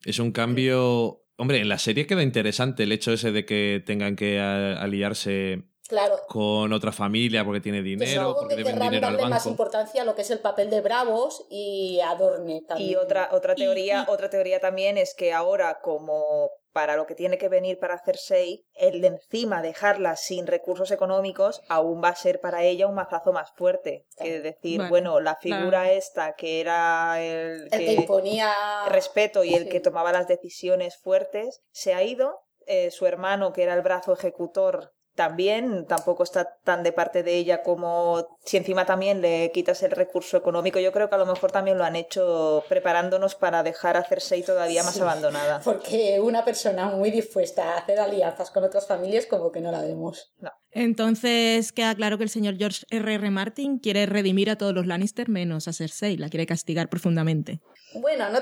Es 0.04 0.18
un 0.18 0.32
cambio... 0.32 1.20
Hombre, 1.38 1.58
en 1.60 1.68
la 1.68 1.78
serie 1.78 2.06
queda 2.06 2.22
interesante 2.22 2.82
el 2.82 2.92
hecho 2.92 3.12
ese 3.12 3.32
de 3.32 3.44
que 3.46 3.82
tengan 3.86 4.14
que 4.16 4.38
a- 4.38 4.80
aliarse 4.82 5.62
Claro, 5.92 6.20
con 6.26 6.72
otra 6.72 6.90
familia 6.90 7.44
porque 7.44 7.60
tiene 7.60 7.82
dinero, 7.82 8.34
porque 8.34 8.56
que 8.56 8.64
deben 8.64 8.78
dinero 8.80 9.06
al 9.08 9.12
darle 9.12 9.28
más 9.28 9.40
banco. 9.44 9.50
importancia 9.50 10.00
a 10.00 10.04
lo 10.06 10.14
que 10.14 10.22
es 10.22 10.30
el 10.30 10.38
papel 10.40 10.70
de 10.70 10.80
Bravos 10.80 11.44
y 11.50 12.00
Adorne 12.00 12.62
también. 12.66 12.90
Y 12.90 12.96
otra, 12.96 13.28
otra 13.32 13.54
teoría, 13.54 14.06
y- 14.08 14.10
otra 14.10 14.30
teoría 14.30 14.58
también 14.58 14.96
es 14.96 15.14
que 15.14 15.34
ahora, 15.34 15.80
como 15.82 16.50
para 16.72 16.96
lo 16.96 17.04
que 17.06 17.14
tiene 17.14 17.36
que 17.36 17.50
venir 17.50 17.78
para 17.78 17.98
Cersei, 18.02 18.64
el 18.72 19.02
de 19.02 19.08
encima 19.08 19.60
dejarla 19.60 20.16
sin 20.16 20.46
recursos 20.46 20.90
económicos 20.90 21.60
aún 21.68 22.02
va 22.02 22.08
a 22.08 22.16
ser 22.16 22.40
para 22.40 22.64
ella 22.64 22.86
un 22.86 22.94
mazazo 22.94 23.30
más 23.34 23.52
fuerte. 23.54 24.06
Que 24.16 24.40
decir, 24.40 24.78
Vale, 24.78 24.88
bueno, 24.88 25.20
la 25.20 25.36
figura 25.36 25.82
claro. 25.82 25.90
esta 25.92 26.32
que 26.32 26.62
era 26.62 27.22
el 27.22 27.64
El 27.64 27.68
que 27.70 27.76
que 27.84 27.92
imponía... 27.92 28.50
respeto 28.88 29.44
y 29.44 29.52
el 29.52 29.64
Sí. 29.64 29.68
que 29.68 29.80
tomaba 29.80 30.12
las 30.12 30.26
decisiones 30.26 30.96
fuertes, 30.96 31.60
se 31.70 31.92
ha 31.92 32.02
ido. 32.02 32.40
Eh, 32.66 32.90
su 32.92 33.04
hermano, 33.06 33.52
que 33.52 33.64
era 33.64 33.74
el 33.74 33.82
brazo 33.82 34.12
ejecutor, 34.14 34.92
también 35.14 35.86
tampoco 35.86 36.22
está 36.22 36.56
tan 36.64 36.82
de 36.82 36.92
parte 36.92 37.22
de 37.22 37.34
ella 37.36 37.62
como 37.62 38.38
si 38.44 38.56
encima 38.56 38.86
también 38.86 39.20
le 39.20 39.50
quitas 39.52 39.82
el 39.82 39.90
recurso 39.90 40.36
económico. 40.36 40.78
Yo 40.78 40.92
creo 40.92 41.08
que 41.08 41.14
a 41.14 41.18
lo 41.18 41.26
mejor 41.26 41.52
también 41.52 41.78
lo 41.78 41.84
han 41.84 41.96
hecho 41.96 42.64
preparándonos 42.68 43.34
para 43.34 43.62
dejar 43.62 43.96
a 43.96 44.04
Cersei 44.04 44.42
todavía 44.42 44.82
más 44.82 44.94
Sí. 44.94 45.00
abandonada. 45.00 45.60
Porque 45.64 46.20
una 46.20 46.44
persona 46.44 46.86
muy 46.86 47.10
dispuesta 47.10 47.74
a 47.74 47.78
hacer 47.78 48.00
alianzas 48.00 48.50
con 48.50 48.64
otras 48.64 48.86
familias 48.86 49.26
como 49.26 49.52
que 49.52 49.60
no 49.60 49.70
la 49.70 49.82
vemos. 49.82 50.32
Entonces 50.72 51.72
queda 51.72 51.94
claro 51.94 52.18
que 52.18 52.24
el 52.24 52.30
señor 52.30 52.56
George 52.58 52.84
R. 52.90 53.14
R. 53.14 53.30
Martin 53.30 53.78
quiere 53.78 54.06
redimir 54.06 54.50
a 54.50 54.56
todos 54.56 54.74
los 54.74 54.86
Lannister 54.86 55.28
menos 55.28 55.68
a 55.68 55.72
Cersei, 55.72 56.16
la 56.16 56.28
quiere 56.28 56.46
castigar 56.46 56.88
profundamente. 56.88 57.60
Bueno, 57.94 58.24
no, 58.30 58.40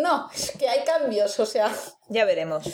no, 0.00 0.30
es 0.34 0.52
que 0.58 0.68
hay 0.68 0.80
cambios, 0.84 1.38
o 1.40 1.46
sea... 1.46 1.70
Ya 2.10 2.24
veremos. 2.24 2.64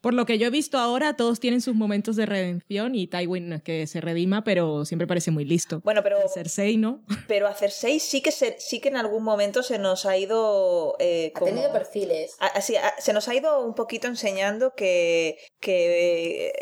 Por 0.00 0.14
lo 0.14 0.26
que 0.26 0.36
yo 0.36 0.48
he 0.48 0.50
visto 0.50 0.78
ahora, 0.78 1.14
todos 1.14 1.38
tienen 1.38 1.60
sus 1.60 1.76
momentos 1.76 2.16
de 2.16 2.26
redención 2.26 2.96
y 2.96 3.06
Tywin 3.06 3.48
no 3.50 3.54
es 3.54 3.62
que 3.62 3.86
se 3.86 4.00
redima, 4.00 4.42
pero 4.42 4.84
siempre 4.84 5.06
parece 5.06 5.30
muy 5.30 5.44
listo. 5.44 5.80
Bueno, 5.84 6.02
pero, 6.02 6.16
Cersei, 6.34 6.76
¿no? 6.76 7.04
pero 7.28 7.46
a 7.46 7.54
Cersei 7.54 8.00
sí 8.00 8.20
que, 8.20 8.32
se, 8.32 8.56
sí 8.58 8.80
que 8.80 8.88
en 8.88 8.96
algún 8.96 9.22
momento 9.22 9.62
se 9.62 9.78
nos 9.78 10.06
ha 10.06 10.16
ido... 10.16 10.96
eh, 10.98 11.30
Ha 11.36 11.44
tenido 11.44 11.70
perfiles. 11.72 12.34
A- 12.40 12.46
Así, 12.48 12.74
a- 12.74 12.94
se 12.98 13.12
nos 13.12 13.28
ha 13.28 13.34
ido 13.36 13.64
un 13.64 13.76
poquito 13.76 14.08
enseñando 14.08 14.74
que, 14.74 15.38
que 15.60 16.48
eh, 16.48 16.52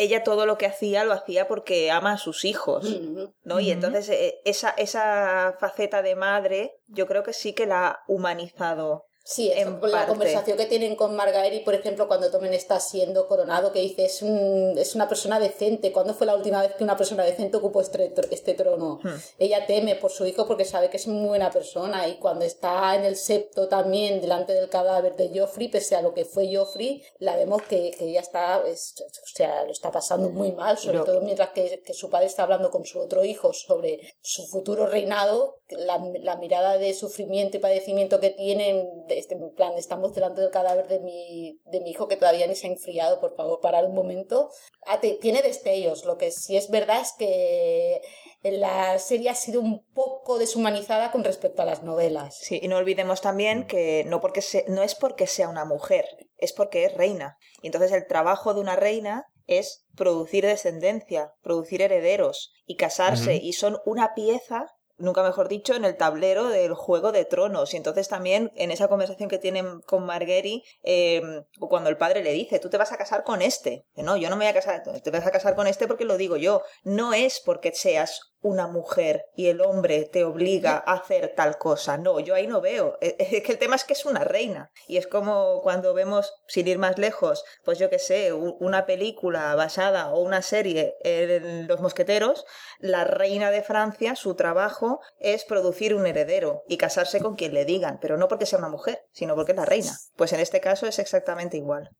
ella 0.00 0.24
todo 0.24 0.46
lo 0.46 0.56
que 0.56 0.66
hacía 0.66 1.04
lo 1.04 1.12
hacía 1.12 1.46
porque 1.46 1.90
ama 1.90 2.12
a 2.12 2.18
sus 2.18 2.44
hijos. 2.44 3.00
¿no? 3.44 3.60
Y 3.60 3.70
entonces 3.70 4.08
eh, 4.08 4.40
esa, 4.44 4.70
esa 4.70 5.56
faceta 5.60 6.02
de 6.02 6.16
madre 6.16 6.80
yo 6.86 7.06
creo 7.06 7.22
que 7.22 7.32
sí 7.32 7.52
que 7.52 7.66
la 7.66 7.88
ha 7.88 8.04
humanizado 8.08 9.09
Sí, 9.30 9.52
la 9.82 10.08
conversación 10.08 10.58
que 10.58 10.66
tienen 10.66 10.96
con 10.96 11.14
Margaery, 11.14 11.60
por 11.60 11.74
ejemplo, 11.74 12.08
cuando 12.08 12.32
Tomen 12.32 12.52
está 12.52 12.80
siendo 12.80 13.28
coronado, 13.28 13.70
que 13.70 13.78
dice 13.78 14.06
es, 14.06 14.22
es 14.22 14.94
una 14.96 15.08
persona 15.08 15.38
decente. 15.38 15.92
¿Cuándo 15.92 16.14
fue 16.14 16.26
la 16.26 16.34
última 16.34 16.60
vez 16.62 16.74
que 16.74 16.82
una 16.82 16.96
persona 16.96 17.22
decente 17.22 17.58
ocupó 17.58 17.80
este, 17.80 18.12
este 18.32 18.54
trono? 18.54 18.98
Hmm. 19.00 19.14
Ella 19.38 19.66
teme 19.66 19.94
por 19.94 20.10
su 20.10 20.26
hijo 20.26 20.48
porque 20.48 20.64
sabe 20.64 20.90
que 20.90 20.96
es 20.96 21.06
muy 21.06 21.28
buena 21.28 21.52
persona. 21.52 22.08
Y 22.08 22.16
cuando 22.16 22.44
está 22.44 22.96
en 22.96 23.04
el 23.04 23.14
septo 23.14 23.68
también, 23.68 24.20
delante 24.20 24.52
del 24.52 24.68
cadáver 24.68 25.14
de 25.14 25.30
Joffrey, 25.32 25.68
pese 25.68 25.94
a 25.94 26.02
lo 26.02 26.12
que 26.12 26.24
fue 26.24 26.52
Joffrey, 26.52 27.00
la 27.20 27.36
vemos 27.36 27.62
que, 27.62 27.92
que 27.96 28.06
ella 28.06 28.22
está, 28.22 28.58
o 28.58 29.26
sea, 29.32 29.62
lo 29.62 29.70
está 29.70 29.92
pasando 29.92 30.30
muy 30.30 30.50
mal, 30.50 30.76
sobre 30.76 31.04
todo 31.04 31.20
mientras 31.20 31.50
que, 31.50 31.82
que, 31.86 31.94
su 31.94 32.10
padre 32.10 32.26
está 32.26 32.42
hablando 32.42 32.72
con 32.72 32.84
su 32.84 32.98
otro 32.98 33.24
hijo 33.24 33.52
sobre 33.52 34.00
su 34.22 34.44
futuro 34.48 34.88
reinado, 34.88 35.60
la, 35.68 36.02
la 36.20 36.34
mirada 36.34 36.78
de 36.78 36.94
sufrimiento 36.94 37.58
y 37.58 37.60
padecimiento 37.60 38.18
que 38.18 38.30
tienen 38.30 38.88
este, 39.20 39.34
en 39.34 39.54
plan, 39.54 39.74
estamos 39.76 40.14
delante 40.14 40.40
del 40.40 40.50
cadáver 40.50 40.88
de 40.88 41.00
mi, 41.00 41.60
de 41.66 41.80
mi 41.80 41.90
hijo 41.90 42.08
que 42.08 42.16
todavía 42.16 42.46
ni 42.46 42.56
se 42.56 42.66
ha 42.66 42.70
enfriado, 42.70 43.20
por 43.20 43.36
favor, 43.36 43.60
parar 43.60 43.84
un 43.84 43.94
momento. 43.94 44.50
Ah, 44.86 45.00
tiene 45.00 45.42
destellos, 45.42 46.04
lo 46.04 46.16
que 46.16 46.30
sí 46.32 46.56
es 46.56 46.70
verdad 46.70 47.00
es 47.00 47.12
que 47.18 48.00
la 48.42 48.98
serie 48.98 49.30
ha 49.30 49.34
sido 49.34 49.60
un 49.60 49.84
poco 49.92 50.38
deshumanizada 50.38 51.12
con 51.12 51.22
respecto 51.22 51.62
a 51.62 51.66
las 51.66 51.82
novelas. 51.82 52.38
Sí, 52.40 52.58
y 52.62 52.68
no 52.68 52.76
olvidemos 52.76 53.20
también 53.20 53.66
que 53.66 54.04
no, 54.06 54.20
porque 54.20 54.42
no 54.68 54.82
es 54.82 54.94
porque 54.94 55.26
sea 55.26 55.48
una 55.48 55.64
mujer, 55.64 56.06
es 56.38 56.52
porque 56.52 56.84
es 56.84 56.94
reina. 56.94 57.36
Y 57.62 57.66
entonces 57.66 57.92
el 57.92 58.06
trabajo 58.06 58.54
de 58.54 58.60
una 58.60 58.76
reina 58.76 59.26
es 59.46 59.84
producir 59.96 60.46
descendencia, 60.46 61.34
producir 61.42 61.82
herederos 61.82 62.52
y 62.64 62.76
casarse, 62.76 63.34
y 63.36 63.52
son 63.52 63.78
una 63.84 64.14
pieza 64.14 64.66
nunca 65.00 65.22
mejor 65.22 65.48
dicho, 65.48 65.74
en 65.74 65.84
el 65.84 65.96
tablero 65.96 66.48
del 66.48 66.74
Juego 66.74 67.12
de 67.12 67.24
Tronos. 67.24 67.74
Y 67.74 67.76
entonces 67.76 68.08
también 68.08 68.52
en 68.56 68.70
esa 68.70 68.88
conversación 68.88 69.28
que 69.28 69.38
tienen 69.38 69.80
con 69.82 70.04
Marguerite, 70.04 70.66
em, 70.82 71.44
cuando 71.58 71.90
el 71.90 71.96
padre 71.96 72.22
le 72.22 72.32
dice, 72.32 72.58
tú 72.58 72.70
te 72.70 72.78
vas 72.78 72.92
a 72.92 72.96
casar 72.96 73.24
con 73.24 73.42
este. 73.42 73.84
no, 73.96 74.16
yo 74.16 74.30
no 74.30 74.36
me 74.36 74.44
voy 74.44 74.50
a 74.50 74.54
casar, 74.54 74.82
te 74.82 75.10
vas 75.10 75.26
a 75.26 75.30
casar 75.30 75.54
con 75.54 75.66
este 75.66 75.86
porque 75.86 76.04
lo 76.04 76.16
digo 76.16 76.36
yo. 76.36 76.62
No 76.84 77.12
es 77.12 77.40
porque 77.44 77.72
seas 77.74 78.30
una 78.42 78.66
mujer 78.66 79.26
y 79.34 79.48
el 79.48 79.60
hombre 79.60 80.04
te 80.04 80.24
obliga 80.24 80.82
a 80.86 80.94
hacer 80.94 81.34
tal 81.36 81.58
cosa. 81.58 81.98
No, 81.98 82.20
yo 82.20 82.34
ahí 82.34 82.46
no 82.46 82.60
veo. 82.60 82.98
Es 83.20 83.42
que 83.42 83.52
el 83.52 83.58
tema 83.58 83.76
es 83.76 83.84
que 83.84 83.92
es 83.92 84.06
una 84.06 84.24
reina. 84.24 84.70
Y 84.88 84.96
es 84.96 85.06
como 85.06 85.60
cuando 85.62 85.94
vemos, 85.94 86.32
sin 86.46 86.66
ir 86.68 86.78
más 86.78 86.98
lejos, 86.98 87.44
pues 87.64 87.78
yo 87.78 87.90
que 87.90 87.98
sé, 87.98 88.32
una 88.32 88.86
película 88.86 89.54
basada 89.54 90.12
o 90.12 90.20
una 90.20 90.42
serie 90.42 90.96
en 91.02 91.66
Los 91.68 91.80
Mosqueteros, 91.80 92.44
la 92.78 93.04
reina 93.04 93.50
de 93.50 93.62
Francia, 93.62 94.16
su 94.16 94.34
trabajo 94.34 95.00
es 95.18 95.44
producir 95.44 95.94
un 95.94 96.06
heredero 96.06 96.62
y 96.68 96.76
casarse 96.76 97.20
con 97.20 97.36
quien 97.36 97.54
le 97.54 97.64
digan, 97.64 97.98
pero 98.00 98.16
no 98.16 98.28
porque 98.28 98.46
sea 98.46 98.58
una 98.58 98.68
mujer, 98.68 99.02
sino 99.12 99.34
porque 99.34 99.52
es 99.52 99.58
la 99.58 99.64
reina. 99.64 99.92
Pues 100.16 100.32
en 100.32 100.40
este 100.40 100.60
caso 100.60 100.86
es 100.86 100.98
exactamente 100.98 101.56
igual. 101.56 101.90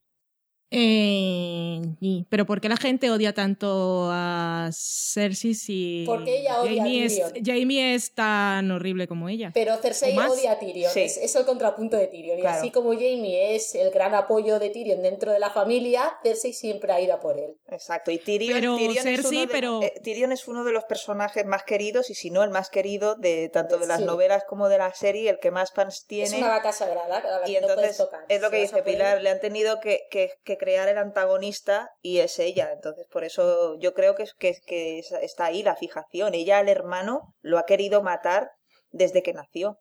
Eh, 0.73 1.83
pero 2.29 2.47
¿por 2.47 2.61
qué 2.61 2.69
la 2.69 2.77
gente 2.77 3.11
odia 3.11 3.35
tanto 3.35 4.09
a 4.13 4.71
Cersei 4.73 5.55
si 5.55 6.05
Porque 6.07 6.39
ella 6.39 6.63
odia 6.63 6.83
Jamie 6.83 7.05
a 7.05 7.09
Tyrion. 7.09 7.33
Es, 7.35 7.43
Jamie 7.45 7.95
es 7.95 8.15
tan 8.15 8.71
horrible 8.71 9.09
como 9.09 9.29
ella? 9.29 9.51
Pero 9.53 9.77
Cersei 9.79 10.17
odia 10.17 10.53
a 10.53 10.59
Tyrion, 10.61 10.93
es, 10.95 11.35
el 11.35 11.45
contrapunto 11.45 11.97
de 11.97 12.07
Tyrion. 12.07 12.39
Y 12.39 12.47
así 12.47 12.71
como 12.71 12.93
Jamie 12.93 13.57
es 13.57 13.75
el 13.75 13.91
gran 13.91 14.15
apoyo 14.15 14.61
de 14.61 14.71
Tyrion 14.71 15.03
dentro 15.03 15.33
de 15.33 15.41
la 15.41 15.51
familia, 15.51 16.17
Cersei 16.23 16.53
siempre 16.53 16.93
ha 16.93 17.01
ido 17.01 17.15
a 17.15 17.21
por 17.21 17.37
él. 17.37 17.57
Exacto, 17.67 18.13
y 18.13 18.19
Tyrion, 18.19 18.79
es, 18.79 19.25
uno 19.25 19.41
de, 19.41 19.49
pero... 19.49 19.83
Eh, 19.83 19.95
Tyrion 20.05 20.31
es 20.31 20.47
uno 20.47 20.63
de 20.63 20.73
los 20.73 20.85
personajes 20.85 21.45
más 21.47 21.65
queridos, 21.65 22.11
y 22.11 22.15
si 22.15 22.31
no 22.31 22.45
el 22.45 22.51
más 22.51 22.71
querido 22.71 23.17
de 23.17 23.49
tanto 23.49 23.79
de 23.79 23.89
las 23.89 24.01
novelas 24.01 24.45
como 24.49 24.69
de 24.69 24.79
la 24.79 24.95
serie, 24.95 25.31
el 25.31 25.41
que 25.41 25.51
más 25.51 25.73
fans 25.73 26.07
tiene. 26.07 26.29
Es 26.29 26.35
una 26.35 26.49
vaca 26.49 26.71
sagrada, 26.71 27.43
y 27.47 27.57
entonces 27.57 28.01
es 28.29 28.41
lo 28.41 28.51
que 28.51 28.61
dice 28.61 28.85
Pilar, 28.85 29.21
le 29.21 29.31
han 29.31 29.41
tenido 29.41 29.81
que, 29.81 30.07
que, 30.13 30.31
que 30.45 30.60
crear 30.61 30.89
el 30.89 30.99
antagonista 30.99 31.91
y 32.03 32.19
es 32.19 32.39
ella. 32.39 32.71
Entonces, 32.71 33.07
por 33.11 33.25
eso 33.25 33.79
yo 33.79 33.95
creo 33.95 34.15
que, 34.15 34.27
que, 34.39 34.55
que 34.67 34.99
está 35.23 35.47
ahí 35.47 35.63
la 35.63 35.75
fijación. 35.75 36.35
Ella 36.35 36.59
al 36.59 36.69
hermano 36.69 37.35
lo 37.41 37.59
ha 37.59 37.65
querido 37.65 38.03
matar 38.03 38.51
desde 38.91 39.23
que 39.23 39.33
nació. 39.33 39.79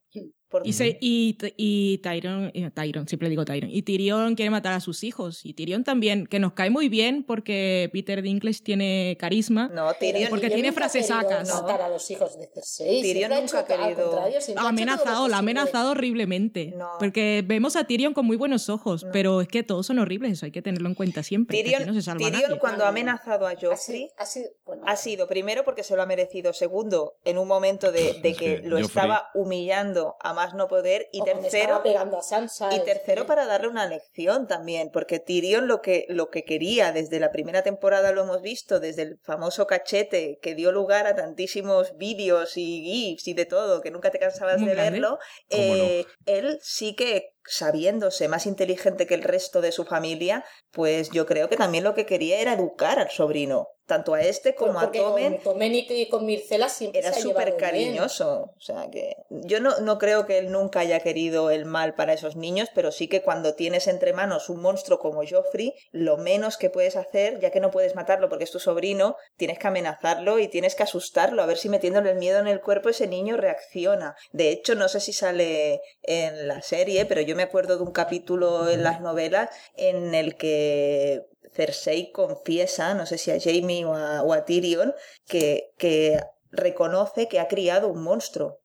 Y, 0.63 0.73
se, 0.73 0.97
y, 0.99 1.37
y 1.57 1.99
Tyron, 1.99 2.51
Tyron, 2.73 3.07
siempre 3.07 3.29
digo 3.29 3.45
Tyron, 3.45 3.69
y 3.69 3.83
Tyrion 3.83 4.35
quiere 4.35 4.49
matar 4.49 4.73
a 4.73 4.79
sus 4.79 5.03
hijos. 5.03 5.45
Y 5.45 5.53
Tyrion 5.53 5.83
también, 5.83 6.25
que 6.25 6.39
nos 6.39 6.53
cae 6.53 6.69
muy 6.69 6.89
bien 6.89 7.23
porque 7.23 7.89
Peter 7.93 8.21
Dinklage 8.21 8.61
tiene 8.63 9.15
carisma. 9.19 9.69
No, 9.73 9.93
Tyrion. 9.93 10.29
Porque 10.29 10.49
tiene 10.49 10.71
frases 10.71 11.07
sacas. 11.07 11.47
matar 11.53 11.81
a 11.81 11.89
los 11.89 12.09
hijos 12.09 12.39
de 12.39 12.47
Cersei. 12.47 13.01
Tyrion 13.01 13.31
nunca 13.31 13.59
ha 13.59 13.65
querido. 13.65 14.19
Ha 14.57 14.69
amenazado, 14.69 15.27
la 15.27 15.37
ha 15.37 15.39
amenazado 15.39 15.91
horriblemente. 15.91 16.73
Porque 16.97 17.43
vemos 17.45 17.75
a 17.75 17.83
Tyrion 17.83 18.13
con 18.13 18.25
muy 18.25 18.37
buenos 18.37 18.69
ojos, 18.69 19.05
pero 19.13 19.41
es 19.41 19.47
que 19.47 19.63
todos 19.63 19.85
son 19.85 19.99
horribles, 19.99 20.33
eso 20.33 20.45
hay 20.45 20.51
que 20.51 20.61
tenerlo 20.61 20.89
en 20.89 20.95
cuenta 20.95 21.23
siempre. 21.23 21.61
Tyrion, 21.61 21.85
no 21.85 21.99
se 21.99 22.11
Tyrion 22.15 22.57
cuando 22.59 22.85
ha 22.85 22.89
amenazado 22.89 23.47
a 23.47 23.53
Joffrey, 23.59 24.09
ha 24.17 24.25
sido, 24.25 24.49
ha 24.85 24.95
sido, 24.95 25.27
primero 25.27 25.63
porque 25.63 25.83
se 25.83 25.95
lo 25.95 26.01
ha 26.01 26.05
merecido, 26.05 26.53
segundo, 26.53 27.17
en 27.23 27.37
un 27.37 27.47
momento 27.47 27.91
de, 27.91 28.19
de 28.21 28.33
que, 28.33 28.61
lo 28.63 28.77
estaba 28.77 29.29
humillando 29.33 30.15
a 30.19 30.33
más 30.39 30.53
no 30.53 30.69
poder 30.69 31.09
y 31.11 31.21
tercero 31.21 31.83
y 31.83 32.79
tercero 32.85 33.25
para 33.25 33.45
darle 33.45 33.67
una 33.67 33.85
lección 33.87 34.47
también 34.47 34.89
porque 34.89 35.19
Tyrion 35.19 35.67
lo 35.67 35.81
que 35.81 36.05
lo 36.07 36.29
que 36.29 36.45
quería 36.45 36.93
desde 36.93 37.19
la 37.19 37.29
primera 37.29 37.61
temporada 37.61 38.13
lo 38.13 38.23
hemos 38.23 38.41
visto 38.41 38.79
desde 38.79 39.01
el 39.01 39.19
famoso 39.21 39.67
cachete 39.67 40.39
que 40.41 40.55
dio 40.55 40.71
lugar 40.71 41.07
a 41.07 41.15
tantísimos 41.15 41.97
vídeos 41.97 42.55
y 42.55 42.83
gifs 42.85 43.27
y 43.27 43.33
de 43.33 43.45
todo 43.45 43.81
que 43.81 43.91
nunca 43.91 44.11
te 44.11 44.19
cansabas 44.19 44.63
de 44.63 44.75
verlo 44.75 45.19
eh, 45.49 46.05
él 46.25 46.57
sí 46.61 46.95
que 46.95 47.33
sabiéndose 47.49 48.27
más 48.27 48.45
inteligente 48.45 49.07
que 49.07 49.15
el 49.15 49.23
resto 49.23 49.59
de 49.59 49.71
su 49.71 49.83
familia, 49.83 50.45
pues 50.71 51.09
yo 51.09 51.25
creo 51.25 51.49
que 51.49 51.57
también 51.57 51.83
lo 51.83 51.95
que 51.95 52.05
quería 52.05 52.39
era 52.39 52.53
educar 52.53 52.99
al 52.99 53.09
sobrino, 53.09 53.69
tanto 53.87 54.13
a 54.13 54.21
este 54.21 54.53
como 54.53 54.79
a 54.79 54.91
Tomen. 54.91 55.37
Con 55.37 55.43
Tomen 55.53 55.73
y 55.73 56.07
con 56.09 56.25
Mircela 56.25 56.69
siempre 56.69 56.99
era 56.99 57.11
súper 57.11 57.57
cariñoso, 57.57 58.53
o 58.55 58.61
sea 58.61 58.87
que 58.91 59.15
yo 59.29 59.59
no, 59.59 59.79
no 59.79 59.97
creo 59.97 60.27
que 60.27 60.37
él 60.37 60.51
nunca 60.51 60.81
haya 60.81 60.99
querido 60.99 61.49
el 61.49 61.65
mal 61.65 61.95
para 61.95 62.13
esos 62.13 62.35
niños, 62.35 62.69
pero 62.75 62.91
sí 62.91 63.07
que 63.07 63.23
cuando 63.23 63.55
tienes 63.55 63.87
entre 63.87 64.13
manos 64.13 64.49
un 64.49 64.61
monstruo 64.61 64.99
como 64.99 65.23
Joffrey, 65.27 65.73
lo 65.91 66.17
menos 66.17 66.57
que 66.57 66.69
puedes 66.69 66.95
hacer, 66.95 67.39
ya 67.39 67.49
que 67.49 67.59
no 67.59 67.71
puedes 67.71 67.95
matarlo 67.95 68.29
porque 68.29 68.43
es 68.43 68.51
tu 68.51 68.59
sobrino, 68.59 69.15
tienes 69.37 69.57
que 69.57 69.67
amenazarlo 69.67 70.37
y 70.37 70.47
tienes 70.47 70.75
que 70.75 70.83
asustarlo, 70.83 71.41
a 71.41 71.47
ver 71.47 71.57
si 71.57 71.67
metiéndole 71.67 72.11
el 72.11 72.17
miedo 72.17 72.37
en 72.39 72.47
el 72.47 72.61
cuerpo 72.61 72.89
ese 72.89 73.07
niño 73.07 73.37
reacciona. 73.37 74.15
De 74.31 74.49
hecho, 74.49 74.75
no 74.75 74.87
sé 74.87 74.99
si 74.99 75.13
sale 75.13 75.81
en 76.03 76.47
la 76.47 76.61
serie, 76.61 77.05
pero 77.05 77.21
yo 77.21 77.35
me 77.39 77.43
acuerdo 77.43 77.77
de 77.77 77.83
un 77.83 77.93
capítulo 77.93 78.69
en 78.69 78.83
las 78.83 78.99
novelas 78.99 79.49
en 79.77 80.13
el 80.13 80.35
que 80.35 81.25
Cersei 81.53 82.11
confiesa, 82.11 82.93
no 82.95 83.05
sé 83.05 83.17
si 83.17 83.31
a 83.31 83.39
Jamie 83.39 83.85
o 83.85 83.93
a, 84.33 84.43
Tyrion, 84.43 84.93
que, 85.25 85.71
que 85.77 86.19
reconoce 86.51 87.29
que 87.29 87.39
ha 87.39 87.47
criado 87.47 87.87
un 87.87 88.03
monstruo 88.03 88.59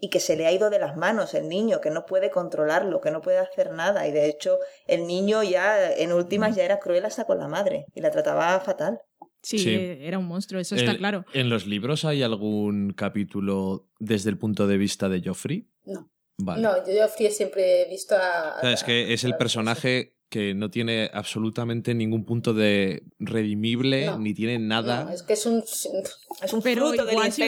y 0.00 0.10
que 0.10 0.20
se 0.20 0.36
le 0.36 0.46
ha 0.46 0.52
ido 0.52 0.70
de 0.70 0.78
las 0.78 0.96
manos 0.96 1.34
el 1.34 1.48
niño, 1.48 1.80
que 1.80 1.90
no 1.90 2.06
puede 2.06 2.30
controlarlo, 2.30 3.00
que 3.00 3.10
no 3.10 3.20
puede 3.20 3.38
hacer 3.38 3.72
nada. 3.72 4.06
Y 4.06 4.12
de 4.12 4.28
hecho, 4.28 4.58
el 4.86 5.08
niño 5.08 5.42
ya 5.42 5.90
en 5.90 6.12
últimas 6.12 6.54
ya 6.54 6.62
era 6.62 6.78
cruel 6.78 7.06
hasta 7.06 7.24
con 7.24 7.40
la 7.40 7.48
madre 7.48 7.86
y 7.96 8.00
la 8.00 8.12
trataba 8.12 8.60
fatal. 8.60 9.00
Sí, 9.42 9.64
era 10.02 10.18
un 10.20 10.26
monstruo, 10.26 10.60
eso 10.60 10.76
está 10.76 10.96
claro. 10.96 11.24
¿En 11.32 11.48
los 11.48 11.66
libros 11.66 12.04
hay 12.04 12.22
algún 12.22 12.92
capítulo 12.92 13.88
desde 13.98 14.30
el 14.30 14.38
punto 14.38 14.68
de 14.68 14.78
vista 14.78 15.08
de 15.08 15.20
Joffrey? 15.20 15.66
No. 15.84 16.08
No, 16.44 16.86
yo 16.86 17.02
Joffrey 17.02 17.30
siempre 17.30 17.82
he 17.82 17.88
visto 17.88 18.14
a... 18.16 18.72
es 18.72 18.84
que 18.84 19.12
es 19.12 19.24
el 19.24 19.36
personaje 19.36 20.14
que 20.30 20.54
no 20.54 20.70
tiene 20.70 21.10
absolutamente 21.12 21.92
ningún 21.92 22.24
punto 22.24 22.54
de 22.54 23.02
redimible, 23.18 24.16
ni 24.18 24.32
tiene 24.32 24.58
nada. 24.58 25.12
es 25.12 25.22
que 25.24 25.32
es 25.32 25.44
un, 25.44 25.58
es 25.58 26.52
un 26.52 26.62
Pero 26.62 26.94
igual 26.94 27.32
si 27.32 27.42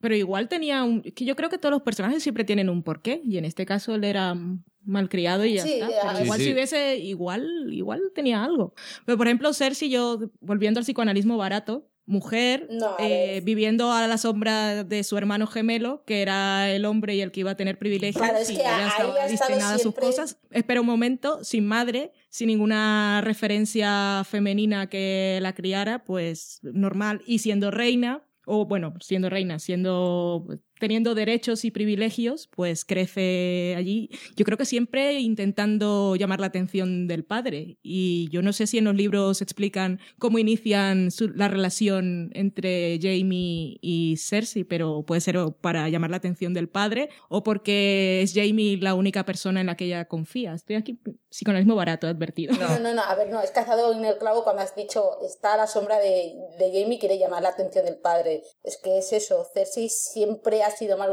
Pero 0.00 0.14
igual 0.14 0.48
tenía 0.48 0.84
un... 0.84 1.02
Que 1.02 1.24
yo 1.24 1.34
creo 1.34 1.50
que 1.50 1.58
todos 1.58 1.72
los 1.72 1.82
personajes 1.82 2.22
siempre 2.22 2.44
tienen 2.44 2.70
un 2.70 2.84
porqué, 2.84 3.20
y 3.24 3.38
en 3.38 3.44
este 3.44 3.66
caso 3.66 3.94
él 3.94 4.04
era 4.04 4.36
malcriado 4.84 5.44
y 5.44 5.54
ya 5.54 5.64
está. 5.64 6.22
igual 6.22 6.40
si 6.40 6.52
hubiese... 6.52 6.96
Igual, 6.96 7.68
igual 7.72 8.00
tenía 8.14 8.44
algo. 8.44 8.72
Pero 9.04 9.18
por 9.18 9.26
ejemplo, 9.26 9.52
Cersei, 9.52 9.90
yo, 9.90 10.20
volviendo 10.40 10.78
al 10.78 10.84
psicoanalismo 10.84 11.36
barato, 11.36 11.89
mujer 12.06 12.68
eh, 12.98 13.40
viviendo 13.44 13.92
a 13.92 14.06
la 14.06 14.18
sombra 14.18 14.84
de 14.84 15.04
su 15.04 15.16
hermano 15.16 15.46
gemelo, 15.46 16.02
que 16.04 16.22
era 16.22 16.70
el 16.70 16.84
hombre 16.84 17.14
y 17.14 17.20
el 17.20 17.30
que 17.30 17.40
iba 17.40 17.52
a 17.52 17.56
tener 17.56 17.78
privilegios 17.78 18.50
y 18.50 18.56
ya 18.56 18.88
estaba 18.88 19.26
destinada 19.26 19.74
a 19.74 19.78
sus 19.78 19.94
cosas. 19.94 20.38
Espera 20.50 20.80
un 20.80 20.86
momento, 20.86 21.44
sin 21.44 21.66
madre, 21.66 22.12
sin 22.28 22.48
ninguna 22.48 23.20
referencia 23.22 24.22
femenina 24.28 24.88
que 24.88 25.38
la 25.40 25.54
criara, 25.54 26.04
pues 26.04 26.58
normal, 26.62 27.22
y 27.26 27.38
siendo 27.38 27.70
reina, 27.70 28.24
o 28.44 28.66
bueno, 28.66 28.94
siendo 29.00 29.30
reina, 29.30 29.58
siendo 29.58 30.46
teniendo 30.80 31.14
derechos 31.14 31.64
y 31.64 31.70
privilegios, 31.70 32.48
pues 32.48 32.84
crece 32.84 33.74
allí. 33.76 34.10
Yo 34.34 34.44
creo 34.44 34.58
que 34.58 34.64
siempre 34.64 35.20
intentando 35.20 36.16
llamar 36.16 36.40
la 36.40 36.46
atención 36.46 37.06
del 37.06 37.24
padre. 37.24 37.78
Y 37.82 38.28
yo 38.32 38.42
no 38.42 38.52
sé 38.52 38.66
si 38.66 38.78
en 38.78 38.84
los 38.84 38.96
libros 38.96 39.42
explican 39.42 40.00
cómo 40.18 40.38
inician 40.38 41.10
la 41.34 41.48
relación 41.48 42.30
entre 42.34 42.98
Jamie 43.00 43.78
y 43.80 44.16
Cersei, 44.16 44.64
pero 44.64 45.04
puede 45.04 45.20
ser 45.20 45.36
para 45.60 45.88
llamar 45.88 46.10
la 46.10 46.16
atención 46.16 46.54
del 46.54 46.68
padre 46.68 47.10
o 47.28 47.42
porque 47.42 48.22
es 48.22 48.32
Jamie 48.34 48.78
la 48.78 48.94
única 48.94 49.24
persona 49.24 49.60
en 49.60 49.66
la 49.66 49.76
que 49.76 49.84
ella 49.84 50.06
confía. 50.06 50.54
Estoy 50.54 50.76
aquí 50.76 50.98
psicoanalismo 51.30 51.76
barato, 51.76 52.08
advertido. 52.08 52.54
No, 52.54 52.78
no, 52.80 52.94
no, 52.94 53.02
a 53.02 53.14
ver, 53.14 53.28
no, 53.28 53.40
es 53.40 53.50
cazado 53.50 53.92
en 53.92 54.04
el 54.04 54.18
clavo 54.18 54.42
cuando 54.42 54.62
has 54.62 54.74
dicho 54.74 55.20
está 55.22 55.54
a 55.54 55.56
la 55.58 55.66
sombra 55.66 55.98
de, 55.98 56.34
de 56.58 56.66
Jamie 56.72 56.98
quiere 56.98 57.18
llamar 57.18 57.42
la 57.42 57.50
atención 57.50 57.84
del 57.84 57.98
padre. 57.98 58.42
Es 58.64 58.78
que 58.78 58.98
es 58.98 59.12
eso, 59.12 59.46
Cersei 59.52 59.88
siempre 59.88 60.62
ha 60.62 60.69
sido 60.70 60.96
más 60.96 61.08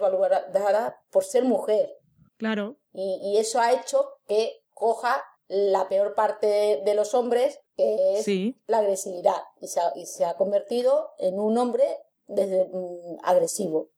valorada 0.00 1.00
por 1.10 1.24
ser 1.24 1.44
mujer. 1.44 1.98
Claro. 2.36 2.76
Y, 2.92 3.36
eso 3.38 3.60
ha 3.60 3.72
hecho 3.72 4.18
que 4.26 4.62
coja 4.72 5.22
la 5.48 5.88
peor 5.88 6.14
parte 6.14 6.82
de 6.84 6.94
los 6.94 7.14
hombres, 7.14 7.60
que 7.76 8.18
es 8.18 8.26
la 8.66 8.78
agresividad, 8.78 9.42
y 9.60 9.68
se, 9.68 9.80
ha, 9.80 9.92
y 9.94 10.06
se, 10.06 10.24
ha, 10.24 10.34
convertido 10.34 11.10
en 11.18 11.38
un 11.38 11.58
hombre 11.58 11.84
desde, 12.26 12.64
mm, 12.64 13.18
agresivo. 13.22 13.90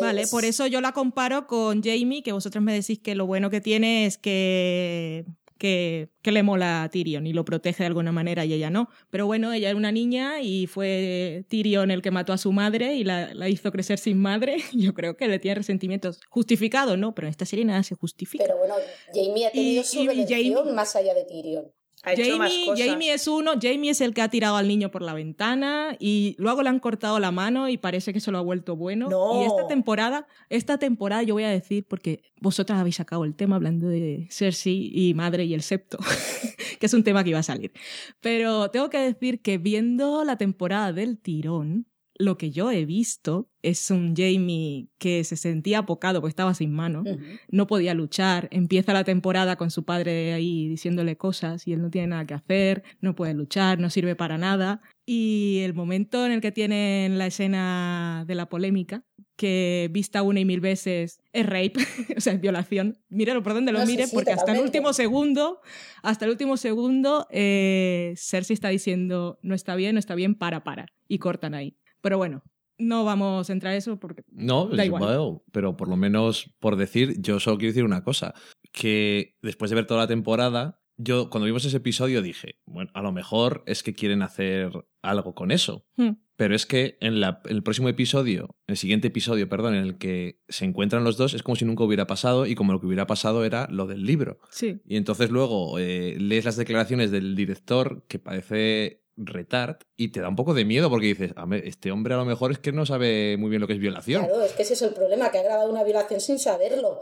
Vale, 0.00 0.26
por 0.28 0.44
eso 0.44 0.66
yo 0.66 0.80
la 0.80 0.92
comparo 0.92 1.46
con 1.46 1.82
Jamie, 1.82 2.22
que 2.22 2.32
vosotros 2.32 2.62
me 2.62 2.72
decís 2.72 3.00
que 3.00 3.14
lo 3.14 3.26
bueno 3.26 3.50
que 3.50 3.60
tiene 3.60 4.06
es 4.06 4.16
que 4.16 5.24
que, 5.60 6.08
le 6.24 6.42
mola 6.42 6.82
a 6.82 6.88
Tyrion 6.88 7.26
y 7.26 7.32
lo 7.32 7.44
protege 7.44 7.82
de 7.82 7.88
alguna 7.88 8.12
manera 8.12 8.44
y 8.44 8.54
ella 8.54 8.70
no. 8.70 8.88
Pero 9.10 9.26
bueno, 9.26 9.52
ella 9.52 9.68
era 9.68 9.76
una 9.76 9.92
niña 9.92 10.40
y 10.40 10.66
fue 10.66 11.44
Tyrion 11.48 11.90
el 11.90 12.02
que 12.02 12.10
mató 12.10 12.32
a 12.32 12.38
su 12.38 12.50
madre 12.50 12.94
y 12.94 13.04
la, 13.04 13.48
hizo 13.48 13.70
crecer 13.70 13.98
sin 13.98 14.18
madre. 14.18 14.56
Yo 14.72 14.94
creo 14.94 15.16
que 15.16 15.28
le 15.28 15.38
tiene 15.38 15.56
resentimientos 15.56 16.20
justificados, 16.28 16.98
¿no? 16.98 17.14
Pero 17.14 17.28
en 17.28 17.30
esta 17.30 17.44
serie 17.44 17.64
nada 17.64 17.82
se 17.82 17.94
justifica. 17.94 18.42
Pero 18.42 18.58
bueno, 18.58 18.74
Jamie 19.14 19.46
ha 19.46 19.52
tenido 19.52 19.84
su 19.84 20.00
y 20.00 20.54
más 20.74 20.96
allá 20.96 21.14
de 21.14 21.24
Tyrion. 21.24 21.70
Jamie, 22.02 23.12
es 23.12 23.28
uno, 23.28 23.52
Jamie 23.60 23.90
es 23.90 24.00
el 24.00 24.14
que 24.14 24.22
ha 24.22 24.28
tirado 24.28 24.56
al 24.56 24.66
niño 24.68 24.90
por 24.90 25.02
la 25.02 25.12
ventana 25.12 25.96
y 25.98 26.34
luego 26.38 26.62
le 26.62 26.70
han 26.70 26.78
cortado 26.78 27.18
la 27.18 27.30
mano 27.30 27.68
y 27.68 27.76
parece 27.76 28.12
que 28.12 28.20
se 28.20 28.30
lo 28.30 28.38
ha 28.38 28.42
vuelto 28.42 28.76
bueno. 28.76 29.08
Y 29.40 29.44
esta 29.44 29.66
temporada, 29.66 30.26
esta 30.48 30.78
temporada 30.78 31.22
yo 31.22 31.34
voy 31.34 31.44
a 31.44 31.50
decir, 31.50 31.84
porque 31.86 32.22
vosotras 32.40 32.78
habéis 32.78 32.96
sacado 32.96 33.24
el 33.24 33.34
tema 33.34 33.56
hablando 33.56 33.88
de 33.88 34.28
Cersei 34.30 34.90
y 34.94 35.14
Madre 35.14 35.44
y 35.44 35.52
el 35.52 35.62
Septo, 35.62 35.98
que 36.80 36.86
es 36.86 36.94
un 36.94 37.04
tema 37.04 37.22
que 37.22 37.30
iba 37.30 37.38
a 37.38 37.42
salir. 37.42 37.72
Pero 38.20 38.70
tengo 38.70 38.88
que 38.88 38.98
decir 38.98 39.42
que 39.42 39.58
viendo 39.58 40.24
la 40.24 40.36
temporada 40.36 40.92
del 40.92 41.18
tirón, 41.18 41.86
lo 42.20 42.36
que 42.36 42.50
yo 42.50 42.70
he 42.70 42.84
visto 42.84 43.48
es 43.62 43.90
un 43.90 44.14
Jamie 44.14 44.88
que 44.98 45.24
se 45.24 45.36
sentía 45.36 45.80
apocado 45.80 46.20
porque 46.20 46.30
estaba 46.30 46.54
sin 46.54 46.72
mano, 46.72 47.02
no 47.48 47.66
podía 47.66 47.94
luchar, 47.94 48.48
empieza 48.52 48.92
la 48.92 49.04
temporada 49.04 49.56
con 49.56 49.70
su 49.70 49.84
padre 49.84 50.32
ahí 50.32 50.68
diciéndole 50.68 51.16
cosas 51.16 51.66
y 51.66 51.72
él 51.72 51.82
no 51.82 51.90
tiene 51.90 52.08
nada 52.08 52.26
que 52.26 52.34
hacer, 52.34 52.82
no 53.00 53.14
puede 53.14 53.34
luchar, 53.34 53.78
no 53.78 53.90
sirve 53.90 54.14
para 54.16 54.38
nada. 54.38 54.80
Y 55.06 55.60
el 55.64 55.74
momento 55.74 56.24
en 56.24 56.32
el 56.32 56.40
que 56.40 56.52
tienen 56.52 57.18
la 57.18 57.26
escena 57.26 58.24
de 58.26 58.34
la 58.34 58.48
polémica, 58.48 59.02
que 59.36 59.88
vista 59.90 60.22
una 60.22 60.40
y 60.40 60.44
mil 60.44 60.60
veces 60.60 61.20
es 61.32 61.46
rape, 61.46 61.74
o 62.16 62.20
sea, 62.20 62.34
es 62.34 62.40
violación. 62.40 62.98
Míralo 63.08 63.42
por 63.42 63.54
donde 63.54 63.72
lo 63.72 63.84
mire, 63.86 64.06
porque 64.12 64.32
hasta 64.32 64.52
el 64.52 64.60
último 64.60 64.92
segundo, 64.92 65.60
hasta 66.02 66.26
el 66.26 66.30
último 66.30 66.58
segundo, 66.58 67.26
eh, 67.30 68.14
Cersei 68.16 68.54
está 68.54 68.68
diciendo 68.68 69.38
no 69.42 69.54
está 69.54 69.74
bien, 69.76 69.94
no 69.94 69.98
está 69.98 70.14
bien, 70.14 70.34
para, 70.34 70.62
para. 70.62 70.86
Y 71.08 71.18
cortan 71.18 71.54
ahí. 71.54 71.79
Pero 72.00 72.18
bueno, 72.18 72.42
no 72.78 73.04
vamos 73.04 73.48
a 73.48 73.52
entrar 73.52 73.72
en 73.72 73.78
eso 73.78 73.98
porque 73.98 74.24
no, 74.30 74.66
da 74.66 74.84
igual. 74.84 75.42
pero 75.52 75.76
por 75.76 75.88
lo 75.88 75.96
menos 75.96 76.50
por 76.58 76.76
decir, 76.76 77.20
yo 77.20 77.38
solo 77.40 77.58
quiero 77.58 77.70
decir 77.70 77.84
una 77.84 78.02
cosa, 78.02 78.34
que 78.72 79.36
después 79.42 79.70
de 79.70 79.76
ver 79.76 79.86
toda 79.86 80.00
la 80.00 80.08
temporada, 80.08 80.80
yo 80.96 81.30
cuando 81.30 81.46
vimos 81.46 81.64
ese 81.64 81.78
episodio 81.78 82.22
dije, 82.22 82.60
bueno, 82.66 82.90
a 82.94 83.02
lo 83.02 83.12
mejor 83.12 83.62
es 83.66 83.82
que 83.82 83.94
quieren 83.94 84.22
hacer 84.22 84.72
algo 85.02 85.34
con 85.34 85.50
eso. 85.50 85.86
Hmm. 85.96 86.12
Pero 86.36 86.54
es 86.54 86.64
que 86.64 86.96
en, 87.00 87.22
el 87.22 87.62
próximo 87.62 87.90
episodio, 87.90 88.56
el 88.66 88.78
siguiente 88.78 89.08
episodio, 89.08 89.48
perdón, 89.48 89.74
en 89.74 89.84
el 89.84 89.98
que 89.98 90.40
se 90.48 90.64
encuentran 90.64 91.04
los 91.04 91.18
dos, 91.18 91.34
es 91.34 91.42
como 91.42 91.56
si 91.56 91.66
nunca 91.66 91.84
hubiera 91.84 92.06
pasado 92.06 92.46
y 92.46 92.54
como 92.54 92.72
lo 92.72 92.80
que 92.80 92.86
hubiera 92.86 93.06
pasado 93.06 93.44
era 93.44 93.68
lo 93.70 93.86
del 93.86 94.04
libro. 94.04 94.38
Sí. 94.50 94.80
Y 94.86 94.96
entonces 94.96 95.30
luego 95.30 95.78
eh, 95.78 96.16
lees 96.18 96.46
las 96.46 96.56
declaraciones 96.56 97.10
del 97.10 97.34
director, 97.34 98.06
que 98.08 98.18
parece 98.18 98.99
retard 99.26 99.76
y 99.96 100.12
te 100.12 100.20
da 100.20 100.28
un 100.28 100.36
poco 100.36 100.54
de 100.54 100.64
miedo 100.64 100.90
porque 100.90 101.06
dices, 101.06 101.32
a 101.36 101.46
ver, 101.46 101.66
este 101.66 101.90
hombre 101.92 102.14
a 102.14 102.18
lo 102.18 102.24
mejor 102.24 102.52
es 102.52 102.58
que 102.58 102.72
no 102.72 102.86
sabe 102.86 103.36
muy 103.38 103.50
bien 103.50 103.60
lo 103.60 103.66
que 103.66 103.74
es 103.74 103.78
violación. 103.78 104.24
Claro, 104.24 104.42
es 104.42 104.52
que 104.52 104.62
ese 104.62 104.74
es 104.74 104.82
el 104.82 104.94
problema, 104.94 105.30
que 105.30 105.38
ha 105.38 105.42
grabado 105.42 105.70
una 105.70 105.84
violación 105.84 106.20
sin 106.20 106.38
saberlo. 106.38 107.00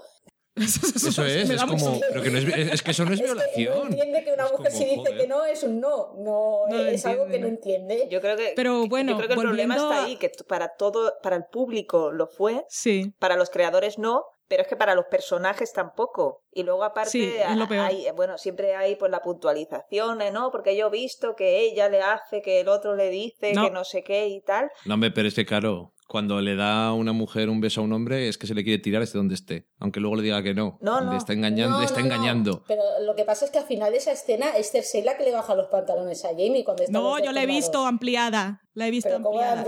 Eso 0.58 1.24
es, 1.24 1.50
es 1.50 1.64
como. 1.64 2.00
Pero 2.00 2.22
que 2.22 2.30
no 2.30 2.38
es, 2.38 2.72
es, 2.72 2.82
que 2.82 2.90
eso 2.90 3.04
no 3.04 3.12
es, 3.12 3.20
violación. 3.22 3.78
no 3.78 3.84
entiende 3.84 4.24
que 4.24 4.32
una 4.32 4.48
mujer 4.48 4.72
si 4.72 4.84
dice 4.84 5.14
que 5.16 5.26
no 5.26 5.44
es 5.44 5.62
un 5.62 5.80
no. 5.80 6.14
No, 6.18 6.66
es 6.68 7.04
algo 7.06 7.26
que 7.26 7.38
no 7.38 7.46
entiende. 7.46 8.08
Yo 8.10 8.20
creo 8.20 8.36
que, 8.36 8.52
pero 8.56 8.86
bueno, 8.86 9.12
yo 9.12 9.16
creo 9.18 9.28
que 9.28 9.34
el 9.34 9.40
problema 9.40 9.76
está 9.76 10.04
ahí, 10.04 10.16
que 10.16 10.30
para 10.48 10.70
todo, 10.76 11.14
para 11.22 11.36
el 11.36 11.44
público 11.44 12.10
lo 12.12 12.26
fue, 12.26 12.64
sí. 12.68 13.12
para 13.18 13.36
los 13.36 13.50
creadores 13.50 13.98
no, 13.98 14.24
pero 14.48 14.62
es 14.62 14.68
que 14.68 14.76
para 14.76 14.94
los 14.94 15.06
personajes 15.06 15.72
tampoco. 15.72 16.42
Y 16.52 16.62
luego 16.62 16.82
aparte, 16.82 17.42
hay, 17.44 18.06
bueno, 18.16 18.38
siempre 18.38 18.74
hay 18.74 18.96
pues 18.96 19.10
la 19.10 19.20
puntualización, 19.20 20.18
¿no? 20.32 20.50
Porque 20.50 20.76
yo 20.76 20.88
he 20.88 20.90
visto 20.90 21.36
que 21.36 21.60
ella 21.60 21.88
le 21.88 22.00
hace, 22.00 22.40
que 22.42 22.60
el 22.60 22.68
otro 22.68 22.96
le 22.96 23.10
dice, 23.10 23.52
que 23.52 23.70
no 23.70 23.84
sé 23.84 24.02
qué 24.02 24.26
y 24.26 24.40
tal. 24.40 24.70
No, 24.86 24.96
me 24.96 25.10
pero 25.10 25.28
es 25.28 25.34
que 25.34 25.44
claro, 25.44 25.92
cuando 26.08 26.40
le 26.40 26.56
da 26.56 26.86
a 26.86 26.94
una 26.94 27.12
mujer 27.12 27.50
un 27.50 27.60
beso 27.60 27.82
a 27.82 27.84
un 27.84 27.92
hombre 27.92 28.28
es 28.28 28.38
que 28.38 28.46
se 28.46 28.54
le 28.54 28.64
quiere 28.64 28.82
tirar 28.82 29.02
desde 29.02 29.18
donde 29.18 29.34
esté, 29.34 29.68
aunque 29.78 30.00
luego 30.00 30.16
le 30.16 30.22
diga 30.22 30.42
que 30.42 30.54
no. 30.54 30.78
No, 30.80 31.02
no. 31.02 31.12
Le 31.12 31.18
está 31.18 31.34
engañando. 31.34 31.82
está 31.82 32.00
engañando. 32.00 32.64
Pero 32.66 32.82
lo 33.04 33.14
que 33.14 33.24
pasa 33.24 33.44
es 33.44 33.50
que 33.50 33.58
al 33.58 33.66
final 33.66 33.92
de 33.92 33.98
esa 33.98 34.12
escena 34.12 34.56
es 34.56 34.70
Cersei 34.70 35.02
la 35.02 35.18
que 35.18 35.24
le 35.24 35.32
baja 35.32 35.54
los 35.54 35.66
pantalones 35.66 36.24
a 36.24 36.28
Jamie 36.30 36.64
cuando 36.64 36.82
está 36.82 36.98
No, 36.98 37.18
yo 37.18 37.30
la 37.30 37.42
he 37.42 37.46
visto 37.46 37.86
ampliada. 37.86 38.62
La 38.72 38.86
he 38.86 38.90
visto 38.90 39.14
ampliada. 39.14 39.64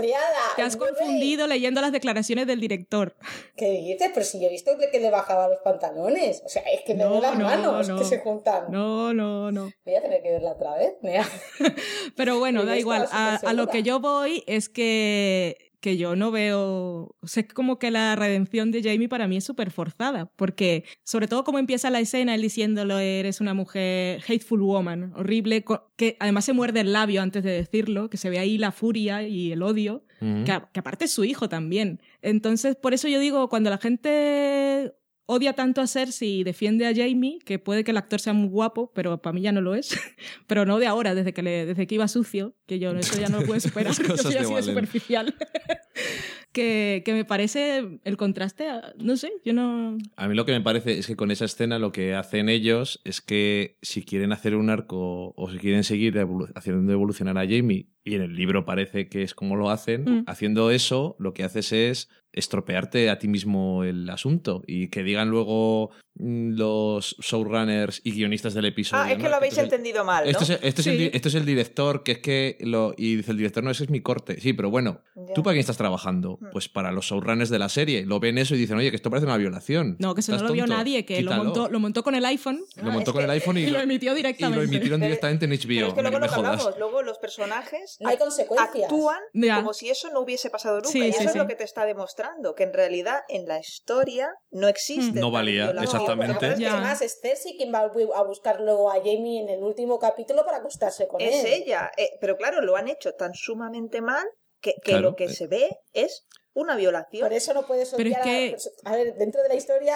Te 0.55 0.63
has 0.63 0.77
confundido 0.77 1.45
leyendo 1.45 1.79
las 1.79 1.91
declaraciones 1.91 2.47
del 2.47 2.59
director. 2.59 3.15
¿Qué 3.55 3.69
dices? 3.69 4.09
Pero 4.11 4.25
si 4.25 4.41
yo 4.41 4.47
he 4.47 4.51
visto 4.51 4.71
que 4.91 4.99
le 4.99 5.11
bajaba 5.11 5.47
los 5.47 5.59
pantalones. 5.59 6.41
O 6.43 6.49
sea, 6.49 6.63
es 6.63 6.81
que 6.81 6.95
me 6.95 7.03
no, 7.03 7.21
las 7.21 7.37
manos 7.37 7.87
que 7.87 8.03
se 8.03 8.19
juntan. 8.19 8.71
No, 8.71 9.13
no, 9.13 9.51
no. 9.51 9.69
Voy 9.85 9.95
a 9.95 10.01
tener 10.01 10.23
que 10.23 10.31
verla 10.31 10.53
otra 10.53 10.75
vez. 10.75 10.95
Pero 12.15 12.39
bueno, 12.39 12.65
da 12.65 12.79
igual. 12.79 13.07
a 13.11 13.53
lo 13.53 13.67
que 13.67 13.83
yo 13.83 13.99
voy 13.99 14.43
es 14.47 14.69
que 14.69 15.70
que 15.81 15.97
yo 15.97 16.15
no 16.15 16.31
veo, 16.31 17.15
sé 17.23 17.47
como 17.47 17.79
que 17.79 17.91
la 17.91 18.15
redención 18.15 18.71
de 18.71 18.83
Jamie 18.83 19.09
para 19.09 19.27
mí 19.27 19.37
es 19.37 19.43
súper 19.43 19.71
forzada, 19.71 20.31
porque 20.35 20.85
sobre 21.03 21.27
todo 21.27 21.43
como 21.43 21.59
empieza 21.59 21.89
la 21.89 21.99
escena, 21.99 22.35
él 22.35 22.41
diciéndolo, 22.43 22.99
eres 22.99 23.41
una 23.41 23.53
mujer 23.53 24.21
hateful 24.21 24.61
woman, 24.61 25.11
horrible, 25.15 25.65
que 25.97 26.17
además 26.19 26.45
se 26.45 26.53
muerde 26.53 26.81
el 26.81 26.93
labio 26.93 27.21
antes 27.21 27.43
de 27.43 27.51
decirlo, 27.51 28.09
que 28.09 28.17
se 28.17 28.29
ve 28.29 28.39
ahí 28.39 28.57
la 28.57 28.71
furia 28.71 29.23
y 29.27 29.51
el 29.51 29.63
odio, 29.63 30.05
que, 30.19 30.61
que 30.71 30.79
aparte 30.79 31.05
es 31.05 31.11
su 31.11 31.23
hijo 31.25 31.49
también. 31.49 31.99
Entonces, 32.21 32.75
por 32.75 32.93
eso 32.93 33.07
yo 33.07 33.19
digo, 33.19 33.49
cuando 33.49 33.71
la 33.71 33.79
gente 33.79 34.93
odia 35.25 35.53
tanto 35.53 35.81
a 35.81 35.87
Cersei 35.87 36.39
y 36.39 36.43
defiende 36.43 36.85
a 36.87 36.93
Jamie, 36.93 37.39
que 37.45 37.59
puede 37.59 37.83
que 37.83 37.91
el 37.91 37.97
actor 37.97 38.19
sea 38.19 38.33
muy 38.33 38.49
guapo, 38.49 38.91
pero 38.93 39.21
para 39.21 39.33
mí 39.33 39.41
ya 39.41 39.51
no 39.51 39.61
lo 39.61 39.75
es. 39.75 39.97
pero 40.47 40.65
no 40.65 40.79
de 40.79 40.87
ahora, 40.87 41.15
desde 41.15 41.33
que, 41.33 41.41
le, 41.41 41.65
desde 41.65 41.87
que 41.87 41.95
iba 41.95 42.07
sucio, 42.07 42.55
que 42.65 42.79
yo 42.79 42.91
eso 42.91 43.19
ya 43.19 43.29
no 43.29 43.39
lo 43.41 43.45
puedo 43.45 43.59
superar, 43.61 43.91
eso 44.13 44.31
ya 44.31 44.41
ha 44.41 44.45
sido 44.45 44.61
superficial. 44.61 45.33
que, 46.51 47.01
que, 47.05 47.13
me 47.13 47.25
parece 47.25 47.99
el 48.03 48.17
contraste, 48.17 48.67
no 48.97 49.15
sé, 49.15 49.31
yo 49.45 49.53
no... 49.53 49.97
A 50.17 50.27
mí 50.27 50.35
lo 50.35 50.45
que 50.45 50.51
me 50.51 50.61
parece 50.61 50.99
es 50.99 51.07
que 51.07 51.15
con 51.15 51.31
esa 51.31 51.45
escena 51.45 51.79
lo 51.79 51.91
que 51.91 52.13
hacen 52.13 52.49
ellos 52.49 53.01
es 53.03 53.21
que 53.21 53.77
si 53.81 54.03
quieren 54.03 54.33
hacer 54.33 54.55
un 54.55 54.69
arco 54.69 55.33
o 55.35 55.51
si 55.51 55.57
quieren 55.59 55.83
seguir 55.83 56.19
haciendo 56.55 56.91
evolucionar 56.91 57.37
a 57.37 57.47
Jamie, 57.47 57.87
y 58.03 58.15
en 58.15 58.21
el 58.21 58.35
libro 58.35 58.65
parece 58.65 59.09
que 59.09 59.21
es 59.21 59.33
como 59.33 59.55
lo 59.55 59.69
hacen, 59.69 60.03
mm. 60.05 60.23
haciendo 60.27 60.71
eso 60.71 61.15
lo 61.19 61.33
que 61.33 61.43
haces 61.43 61.71
es 61.71 62.09
estropearte 62.33 63.09
a 63.09 63.19
ti 63.19 63.27
mismo 63.27 63.83
el 63.83 64.09
asunto 64.09 64.63
y 64.65 64.87
que 64.87 65.03
digan 65.03 65.29
luego 65.29 65.91
mm, 66.15 66.53
los 66.53 67.15
showrunners 67.19 68.01
y 68.03 68.11
guionistas 68.11 68.53
del 68.53 68.65
episodio. 68.65 69.03
Ah, 69.03 69.11
es 69.11 69.17
que 69.17 69.29
lo 69.29 69.35
habéis 69.35 69.57
entendido 69.57 70.03
mal. 70.05 70.23
¿no? 70.23 70.29
Esto, 70.29 70.43
es, 70.43 71.35
el, 71.35 71.45
director, 71.45 72.03
que 72.03 72.13
es 72.13 72.19
que 72.19 72.57
lo. 72.61 72.93
Y 72.97 73.17
dice 73.17 73.31
el 73.31 73.37
director, 73.37 73.63
no, 73.63 73.71
ese 73.71 73.83
es 73.83 73.89
mi 73.89 74.01
corte. 74.01 74.39
Sí, 74.39 74.53
pero 74.53 74.69
bueno, 74.69 75.01
¿tú 75.35 75.43
para 75.43 75.53
quién 75.53 75.61
estás 75.61 75.77
trabajando? 75.77 76.37
Hmm. 76.39 76.49
Pues 76.51 76.69
para 76.69 76.91
los 76.91 77.05
showrunners 77.05 77.49
de 77.49 77.59
la 77.59 77.69
serie. 77.69 78.05
Lo 78.05 78.19
ven 78.19 78.37
eso 78.37 78.55
y 78.55 78.57
dicen, 78.57 78.77
oye, 78.77 78.89
que 78.89 78.95
esto 78.95 79.09
parece 79.09 79.25
una 79.25 79.37
violación. 79.37 79.97
No, 79.99 80.15
que 80.15 80.21
eso 80.21 80.35
no 80.37 80.43
lo 80.43 80.53
vio 80.53 80.67
nadie, 80.67 81.05
que 81.05 81.21
lo 81.21 81.33
montó, 81.33 81.69
lo 81.69 81.79
montó, 81.79 82.03
con 82.03 82.15
el 82.15 82.25
iPhone. 82.25 82.63
lo 82.77 82.91
montó 82.91 83.13
con 83.13 83.23
el 83.23 83.29
iPhone 83.29 83.57
y, 83.57 83.65
lo 83.67 83.79
emitió 83.79 84.13
directamente. 84.13 84.63
Y 84.63 84.67
lo 84.67 84.71
emitieron 84.71 85.01
directamente 85.01 85.45
en 85.45 85.51
HBO. 85.51 85.57
Pero 85.67 85.87
es 85.87 85.93
que 85.93 86.01
luego 86.01 86.19
lo 86.19 86.31
hablamos, 86.31 86.77
luego 86.77 87.03
los 87.03 87.17
personajes 87.17 87.97
no 87.99 88.09
hay 88.09 88.17
consecuencias. 88.17 88.83
actúan 88.83 89.19
como 89.55 89.73
si 89.73 89.89
eso 89.89 90.09
no 90.11 90.21
hubiese 90.21 90.49
pasado 90.49 90.81
nunca. 90.81 90.97
y 90.97 91.09
eso 91.09 91.23
es 91.23 91.35
lo 91.35 91.47
que 91.47 91.55
te 91.55 91.63
está 91.63 91.85
demostrando, 91.85 92.20
que 92.55 92.63
en 92.63 92.73
realidad 92.73 93.21
en 93.29 93.47
la 93.47 93.59
historia 93.59 94.33
no 94.51 94.67
existe. 94.67 95.19
No 95.19 95.31
valía, 95.31 95.71
exactamente. 95.81 96.47
además, 96.47 97.01
es 97.01 97.19
Cersei 97.21 97.55
quien 97.57 97.73
va 97.73 97.81
a 97.81 98.23
buscar 98.23 98.61
luego 98.61 98.91
a 98.91 98.95
Jamie 98.95 99.41
en 99.41 99.49
el 99.49 99.63
último 99.63 99.99
capítulo 99.99 100.45
para 100.45 100.57
acostarse 100.57 101.07
con 101.07 101.21
él. 101.21 101.29
Es 101.29 101.45
ella, 101.45 101.91
eh, 101.97 102.09
pero 102.19 102.37
claro, 102.37 102.61
lo 102.61 102.75
han 102.75 102.87
hecho 102.87 103.13
tan 103.13 103.33
sumamente 103.33 104.01
mal 104.01 104.25
que, 104.61 104.75
lo 104.99 105.15
que 105.15 105.25
eh. 105.25 105.29
se 105.33 105.47
ve 105.47 105.69
es 105.93 106.27
una 106.53 106.75
violación. 106.75 107.23
Por 107.23 107.33
eso 107.33 107.53
no 107.53 107.65
puedes 107.65 107.89
Pero 107.95 108.09
es 108.09 108.15
odiar 108.15 108.23
que- 108.23 108.55
a... 108.85 108.89
a 108.89 108.95
ver, 108.95 109.15
dentro 109.15 109.41
de 109.41 109.49
la 109.49 109.55
historia, 109.55 109.95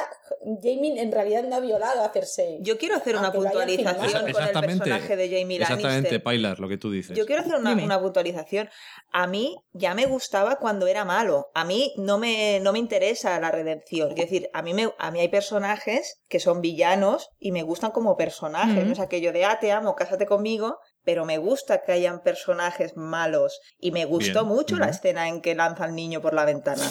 Jamie 0.62 1.02
en 1.02 1.12
realidad 1.12 1.44
no 1.44 1.56
ha 1.58 1.60
violado 1.60 2.04
a 2.04 2.10
Cersei. 2.10 2.60
Yo 2.62 2.78
quiero 2.78 2.96
hacer 2.96 3.16
una 3.18 3.32
puntualización 3.32 3.96
con 3.96 4.06
el 4.06 4.30
Exactamente. 4.30 4.84
personaje 4.84 5.16
de 5.16 5.28
Jamie 5.28 5.58
Exactamente, 5.58 6.10
Lannister. 6.12 6.24
Pilar, 6.24 6.60
lo 6.60 6.70
que 6.70 6.78
tú 6.78 6.92
dices. 6.92 7.18
Yo 7.18 7.26
quiero 7.26 7.42
hacer 7.42 7.56
una, 7.56 8.00
puntualización. 8.00 8.70
A 9.12 9.28
mí 9.28 9.58
ya 9.74 9.94
me 9.94 10.06
gustaba 10.06 10.58
cuando 10.58 10.88
era 10.88 11.04
malo. 11.06 11.50
A 11.54 11.66
mí 11.66 11.94
no 11.98 12.18
me, 12.18 12.60
no 12.62 12.72
me 12.72 12.80
interesa 12.80 13.40
la 13.40 13.52
redención. 13.52 14.12
Es 14.12 14.16
decir, 14.16 14.50
a 14.54 14.62
mí, 14.62 14.74
me, 14.74 14.94
a 14.98 15.12
mí 15.12 15.20
hay 15.20 15.28
personajes 15.30 16.22
que 16.28 16.40
son 16.40 16.62
villanos 16.62 17.30
y 17.40 17.52
me 17.52 17.64
gustan 17.64 17.92
como 17.92 18.16
personajes. 18.16 18.86
No 18.86 18.94
es 18.94 19.00
aquello 19.00 19.34
de, 19.34 19.46
ah, 19.46 19.60
te 19.60 19.72
amo, 19.72 19.96
cásate 19.96 20.26
conmigo. 20.26 20.78
Pero 21.06 21.24
me 21.24 21.38
gusta 21.38 21.84
que 21.84 21.94
hayan 21.94 22.22
personajes 22.24 22.98
malos. 22.98 23.60
Y 23.80 23.92
me 23.92 24.06
gustó 24.06 24.44
Bien. 24.44 24.56
mucho 24.56 24.78
la 24.78 24.90
escena 24.90 25.30
en 25.30 25.42
que 25.42 25.56
lanza 25.56 25.86
al 25.86 25.96
niño 25.96 26.22
por 26.22 26.34
la 26.34 26.46
ventana. 26.46 26.84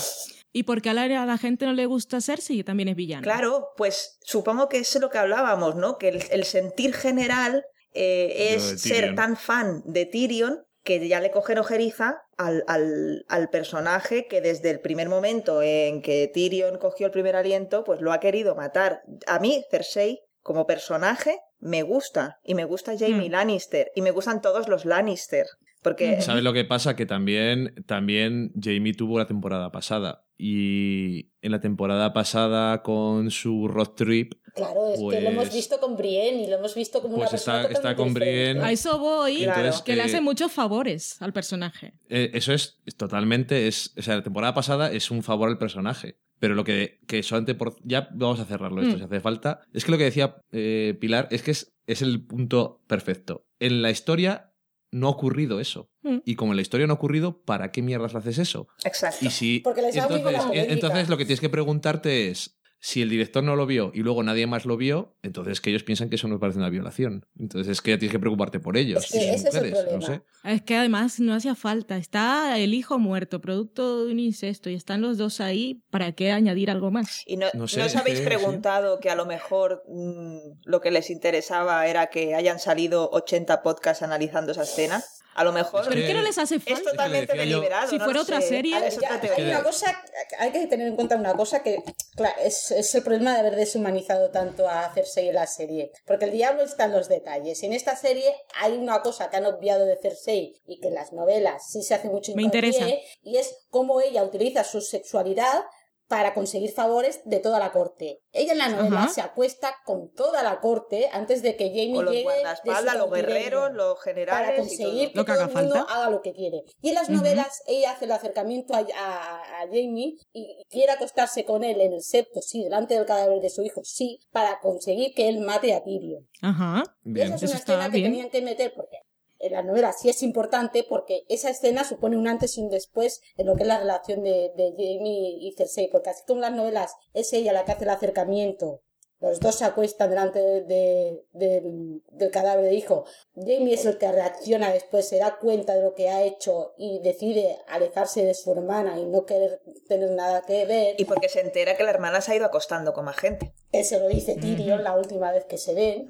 Y 0.53 0.63
porque 0.63 0.91
a 0.91 0.95
la, 0.95 1.03
a 1.03 1.27
la 1.27 1.37
gente 1.37 1.67
no 1.67 1.73
le 1.73 1.85
gusta 1.87 2.21
Cersei, 2.21 2.63
también 2.63 2.89
es 2.89 2.95
villana. 2.97 3.23
Claro, 3.23 3.73
pues 3.77 4.19
supongo 4.23 4.69
que 4.69 4.79
es 4.79 4.95
lo 5.01 5.11
que 5.11 5.19
hablábamos, 5.19 5.75
¿no? 5.75 5.99
Que 5.99 6.09
el, 6.11 6.23
el 6.31 6.45
sentir 6.45 6.95
general 6.95 7.65
eh, 7.93 8.55
es 8.55 8.81
ser 8.81 9.17
tan 9.17 9.37
fan 9.37 9.83
de 9.85 10.07
Tyrion 10.07 10.63
que 10.85 11.09
ya 11.09 11.19
le 11.19 11.31
cogen 11.31 11.59
ojeriza 11.59 12.23
al, 12.37 12.63
al, 12.69 13.25
al 13.29 13.49
personaje 13.49 14.27
que 14.27 14.41
desde 14.41 14.71
el 14.71 14.81
primer 14.81 15.09
momento 15.09 15.63
en 15.63 16.03
que 16.03 16.31
Tyrion 16.33 16.79
cogió 16.79 17.07
el 17.07 17.13
primer 17.13 17.37
aliento, 17.37 17.85
pues 17.85 18.01
lo 18.01 18.13
ha 18.13 18.21
querido 18.21 18.55
matar. 18.55 19.03
A 19.27 19.39
mí, 19.39 19.65
Cersei, 19.71 20.21
como 20.43 20.67
personaje, 20.67 21.41
me 21.61 21.83
gusta. 21.83 22.41
Y 22.45 22.55
me 22.55 22.65
gusta 22.65 22.93
Jamie 22.99 23.29
Mm. 23.29 23.33
Lannister. 23.33 23.91
Y 23.95 24.03
me 24.03 24.11
gustan 24.11 24.43
todos 24.43 24.69
los 24.69 24.85
Lannister. 24.85 25.47
Porque 25.83 26.15
Ujú. 26.15 26.23
¿Sabes 26.23 26.43
lo 26.43 26.53
que 26.55 26.65
pasa? 26.65 26.97
Que 26.97 27.05
también, 27.07 27.75
también 27.87 28.53
Jamie 28.61 28.95
tuvo 28.95 29.19
la 29.19 29.27
temporada 29.27 29.71
pasada. 29.71 30.25
Y 30.39 31.31
en 31.43 31.53
la 31.53 31.61
temporada 31.61 32.13
pasada 32.13 32.83
con 32.83 33.31
su 33.31 33.69
road 33.69 33.91
trip, 33.91 34.35
Claro, 34.55 34.93
es 34.95 35.01
que 35.01 35.21
lo 35.21 35.29
hemos 35.31 35.45
Pues- 35.47 35.55
visto 35.55 35.81
con 35.81 35.97
Brienne 35.97 36.45
y 36.45 36.47
lo 36.47 36.57
hemos 36.59 36.75
visto 36.77 37.03
como 37.03 37.15
una 37.17 37.25
Pues 37.25 37.33
persona 37.43 37.63
está- 37.63 37.73
está 37.73 37.97
con. 37.97 38.15
Brienne. 38.15 38.61
A 38.63 38.71
eso 38.71 38.99
voy, 39.01 39.39
Claro. 39.39 39.61
entonces, 39.61 39.83
que 39.83 39.97
le 39.97 40.03
eh, 40.03 40.05
hace 40.05 40.21
muchos 40.21 40.53
favores 40.53 41.21
al 41.21 41.33
personaje. 41.33 41.95
eh, 42.09 42.31
eso 42.35 42.53
es 42.53 42.79
es 42.87 42.97
totalmente, 42.97 43.67
es, 43.67 43.93
o 43.99 44.03
sea, 44.03 44.15
la 44.17 44.23
temporada 44.23 44.55
pasada 44.55 44.93
es 44.93 45.11
un 45.11 45.23
favor 45.25 45.49
al 45.49 45.59
personaje. 45.59 46.19
Pero 46.39 46.55
lo 46.55 46.65
que, 46.65 47.01
que 47.07 47.23
solamente 47.23 47.55
por... 47.55 47.77
Ya 47.85 48.09
vamos 48.13 48.41
a 48.41 48.45
cerrarlo 48.45 48.83
esto 48.83 48.97
Mm. 48.97 48.99
si 48.99 49.05
hace 49.05 49.21
falta. 49.21 49.61
Es 49.73 49.85
que 49.85 49.93
lo 49.93 49.99
que 49.99 50.05
decía 50.05 50.37
eh, 50.53 50.97
Pilar 51.01 51.29
es 51.31 51.43
que 51.43 51.53
es, 51.53 51.75
es 51.87 52.03
el 52.03 52.25
punto 52.25 52.83
perfecto. 52.87 53.47
En 53.61 53.83
la 53.83 53.91
historia 53.91 54.53
no 54.91 55.09
ha 55.09 55.11
ocurrido 55.11 55.61
eso. 55.61 55.91
Mm. 56.03 56.19
Y 56.25 56.35
como 56.37 56.53
en 56.53 56.57
la 56.57 56.63
historia 56.63 56.87
no 56.87 56.93
ha 56.93 56.97
ocurrido, 56.97 57.43
¿para 57.45 57.73
qué 57.73 57.83
mierdas 57.83 58.15
haces 58.15 58.39
eso? 58.39 58.69
Exacto. 58.85 59.25
Y 59.25 59.31
si, 59.31 59.61
Porque 59.61 59.83
les 59.83 59.97
entonces, 59.97 60.67
entonces 60.69 61.09
lo 61.09 61.17
que 61.17 61.25
tienes 61.25 61.41
que 61.41 61.49
preguntarte 61.49 62.31
es 62.31 62.59
si 62.87 63.01
el 63.01 63.09
director 63.09 63.43
no 63.43 63.57
lo 63.57 63.65
vio 63.65 63.91
y 63.95 64.01
luego 64.01 64.23
nadie 64.23 64.47
más 64.47 64.67
lo 64.67 64.77
vio, 64.77 65.17
entonces 65.23 65.63
que 65.63 65.71
ellos 65.71 65.85
piensan 65.85 66.11
que 66.11 66.17
eso 66.17 66.29
nos 66.29 66.39
parece 66.39 66.59
una 66.59 66.69
violación. 66.69 67.25
Entonces 67.39 67.73
es 67.73 67.81
que 67.81 67.93
ya 67.93 67.99
tienes 67.99 68.13
que 68.13 68.19
preocuparte 68.19 68.61
por 68.61 68.77
ellos 68.77 69.03
Es 69.05 69.09
sus 69.11 69.17
ese 69.21 69.33
es 69.35 69.55
el 69.55 69.63
mujeres, 69.63 69.73
no 69.73 69.91
problema. 70.01 70.07
sé. 70.07 70.23
Es 70.53 70.63
que 70.63 70.77
además 70.77 71.19
no 71.19 71.33
hacía 71.33 71.55
falta. 71.55 71.97
Está 71.97 72.59
el 72.59 72.75
hijo 72.75 72.99
muerto, 72.99 73.41
producto 73.41 74.05
de 74.05 74.13
un 74.13 74.19
incesto, 74.19 74.69
y 74.69 74.75
están 74.75 75.01
los 75.01 75.17
dos 75.17 75.41
ahí. 75.41 75.81
¿Para 75.89 76.13
qué 76.13 76.31
añadir 76.31 76.71
algo 76.71 76.91
más? 76.91 77.23
Y 77.25 77.39
no, 77.39 77.47
No 77.55 77.61
¿no 77.61 77.65
os 77.65 77.75
es 77.79 77.97
habéis 77.97 78.21
que- 78.21 78.27
preguntado 78.27 79.01
que 79.01 79.09
a 79.09 79.15
lo 79.17 79.25
mejor 79.25 79.83
mm, 79.89 80.37
lo 80.67 80.81
que 80.83 80.91
les 80.91 81.09
interesaba 81.09 81.87
era 81.87 82.09
que 82.09 82.35
hayan 82.35 82.59
salido 82.59 83.09
80 83.13 83.63
podcasts 83.63 84.03
analizando 84.03 84.53
esa 84.53 84.65
escena? 84.65 85.03
A 85.35 85.45
lo 85.45 85.53
mejor 85.53 85.83
Es 85.83 85.89
¿Pero 85.89 86.01
que- 86.01 86.07
qué 86.07 86.15
no 86.15 86.23
les 86.23 86.39
hace 86.39 86.57
es 86.57 86.65
falta? 86.65 86.91
totalmente 86.91 87.33
decía 87.33 87.45
yo- 87.45 87.57
deliberado. 87.57 87.91
Si 87.91 87.99
no 87.99 88.05
fuera 88.05 88.19
lo 88.19 88.23
otra 88.23 88.41
sé. 88.41 88.49
serie- 88.49 88.79
ver, 88.79 88.89
es 88.89 88.99
Ya, 89.01 89.17
otra 89.17 89.35
hay 89.37 89.45
una 89.45 89.63
cosa, 89.63 90.05
hay 90.39 90.51
que 90.53 90.67
tener 90.67 90.87
en 90.89 90.95
cuenta 90.97 91.17
una 91.17 91.35
cosa 91.35 91.63
que 91.63 91.83
claro, 92.17 92.35
es, 92.41 92.71
es 92.71 92.95
el 92.95 93.03
problema 93.03 93.33
de 93.35 93.41
haber 93.41 93.57
deshumanizado 93.57 94.31
tanto 94.31 94.69
a 94.69 94.93
Cersei 94.95 95.29
en 95.29 95.35
la 95.35 95.47
serie. 95.47 95.91
Porque 96.07 96.27
el 96.27 96.33
diablo 96.33 96.63
está 96.63 96.85
en 96.85 96.93
los 96.93 97.09
detalles. 97.09 97.63
Y 97.63 97.67
en 97.67 97.73
esta 97.73 97.97
serie 97.97 98.33
hay 98.61 98.73
una 98.75 99.03
cosa 99.03 99.29
que 99.31 99.37
han 99.37 99.47
obviado 99.47 99.85
de 99.87 99.97
Cersei 99.97 100.61
y 100.67 100.81
que 100.81 100.89
en 100.89 100.95
las 100.95 101.13
novelas 101.13 101.69
sí 101.71 101.83
se 101.83 101.95
hace 101.95 102.09
mucho 102.09 102.33
Me 102.37 102.43
interesa. 102.43 102.87
Y 103.23 103.37
es 103.37 103.55
cómo 103.71 104.01
ella 104.01 104.23
utiliza 104.23 104.63
su 104.65 104.81
sexualidad 104.81 105.63
para 106.09 106.35
conseguir 106.35 106.71
favores 106.73 107.23
de 107.25 107.41
toda 107.41 107.59
la 107.59 107.73
corte. 107.73 108.21
Ella 108.33 108.53
en 108.53 108.59
la 108.59 108.69
novela 108.69 109.05
Ajá. 109.05 109.09
se 109.09 109.21
acuesta 109.23 109.75
con 109.87 110.11
toda 110.13 110.43
la 110.43 110.61
corte 110.61 111.09
antes 111.13 111.43
de 111.43 111.57
que 111.57 111.69
Jamie 111.71 111.95
Con 111.95 112.05
los 112.05 112.13
llegue 112.15 112.25
guardaespaldas, 112.25 112.97
los 112.99 113.11
guerreros, 113.11 113.73
los 113.73 113.95
para 113.95 114.05
generales 114.05 114.61
conseguir 114.61 115.09
y 115.09 115.13
que 115.13 115.17
Lo 115.19 115.25
que 115.25 115.33
todo 115.33 115.43
haga 115.45 115.51
el 115.51 115.57
mundo 115.67 115.75
falta. 115.77 115.95
haga 115.95 116.11
lo 116.11 116.21
que 116.21 116.33
quiere. 116.33 116.63
Y 116.83 116.89
en 116.91 116.95
las 116.95 117.09
novelas 117.09 117.63
ella 117.67 117.93
hace 117.93 118.05
el 118.05 118.13
acercamiento 118.13 118.75
a, 118.75 118.79
a- 118.81 119.63
a 119.63 119.67
Jamie 119.67 120.17
y 120.33 120.65
quiere 120.69 120.93
acostarse 120.93 121.45
con 121.45 121.65
él 121.65 121.81
en 121.81 121.95
el 121.95 122.03
septo, 122.03 122.43
sí, 122.43 122.63
delante 122.65 122.95
del 122.95 123.07
cadáver 123.07 123.41
de 123.41 123.49
su 123.51 123.63
hijo, 123.63 123.81
sí, 123.85 124.19
para 124.31 124.61
conseguir 124.61 125.15
que 125.15 125.29
él 125.29 125.41
mate 125.41 125.73
a 125.75 125.83
Tyrion. 125.83 126.29
Ajá. 126.43 126.83
Y 127.05 127.13
Bien. 127.13 127.27
esa 127.29 127.37
es 127.37 127.43
Eso 127.45 127.53
una 127.53 127.59
está 127.61 127.73
escena 127.75 127.91
que 127.91 127.97
bien. 127.99 128.11
tenían 128.13 128.31
que 128.31 128.43
meter 128.43 128.73
porque 128.75 128.99
en 129.47 129.53
las 129.53 129.65
novelas 129.65 130.01
sí 130.01 130.09
es 130.09 130.23
importante 130.23 130.85
porque 130.89 131.25
esa 131.29 131.51
escena 131.51 131.85
supone 131.85 132.17
un 132.17 132.29
antes 132.29 132.57
y 132.59 132.61
un 132.63 132.69
después 132.71 133.21
en 133.37 133.47
lo 133.47 133.55
que 133.57 133.63
es 133.63 133.69
la 133.69 133.79
relación 133.79 134.23
de, 134.23 134.53
de 134.57 134.71
Jamie 134.73 135.39
y 135.41 135.55
Cersei, 135.57 135.89
porque 135.91 136.11
así 136.11 136.23
como 136.27 136.39
en 136.39 136.43
las 136.43 136.53
novelas 136.53 136.95
es 137.13 137.33
ella 137.33 137.53
la 137.53 137.65
que 137.65 137.73
hace 137.73 137.85
el 137.85 137.91
acercamiento, 137.91 138.83
los 139.21 139.41
dos 139.41 139.55
se 139.55 139.65
acuestan 139.65 140.11
delante 140.11 140.39
de- 140.39 140.63
de- 140.63 141.23
del, 141.33 142.03
del 142.11 142.31
cadáver 142.31 142.65
de 142.65 142.75
hijo, 142.75 143.05
Jamie 143.35 143.73
es 143.75 143.87
el 143.87 143.97
que 143.97 144.11
reacciona 144.13 144.71
después, 144.73 145.09
se 145.09 145.19
da 145.19 145.39
cuenta 145.39 145.75
de 145.75 145.83
lo 145.83 145.95
que 145.95 146.11
ha 146.11 146.23
hecho 146.23 146.75
y 146.77 147.01
decide 147.01 147.57
alejarse 147.69 148.25
de 148.25 148.35
su 148.35 148.53
hermana 148.53 148.99
y 148.99 149.07
no 149.07 149.25
querer 149.25 149.63
tener 149.89 150.11
nada 150.11 150.43
que 150.43 150.67
ver, 150.67 150.97
Y 151.01 151.05
porque 151.07 151.29
se 151.31 151.41
entera 151.41 151.75
que 151.77 151.85
la 151.85 151.91
hermana 151.91 152.21
se 152.21 152.33
ha 152.33 152.37
ido 152.37 152.45
acostando 152.45 152.93
con 152.93 153.07
más 153.07 153.17
gente. 153.17 153.55
él 153.73 153.85
se 153.85 153.99
lo 153.99 154.09
dice 154.09 154.35
Tyrion 154.35 154.85
la 154.85 154.95
última 154.97 155.33
vez 155.33 155.45
que 155.47 155.57
se 155.59 155.73
ven. 155.75 156.07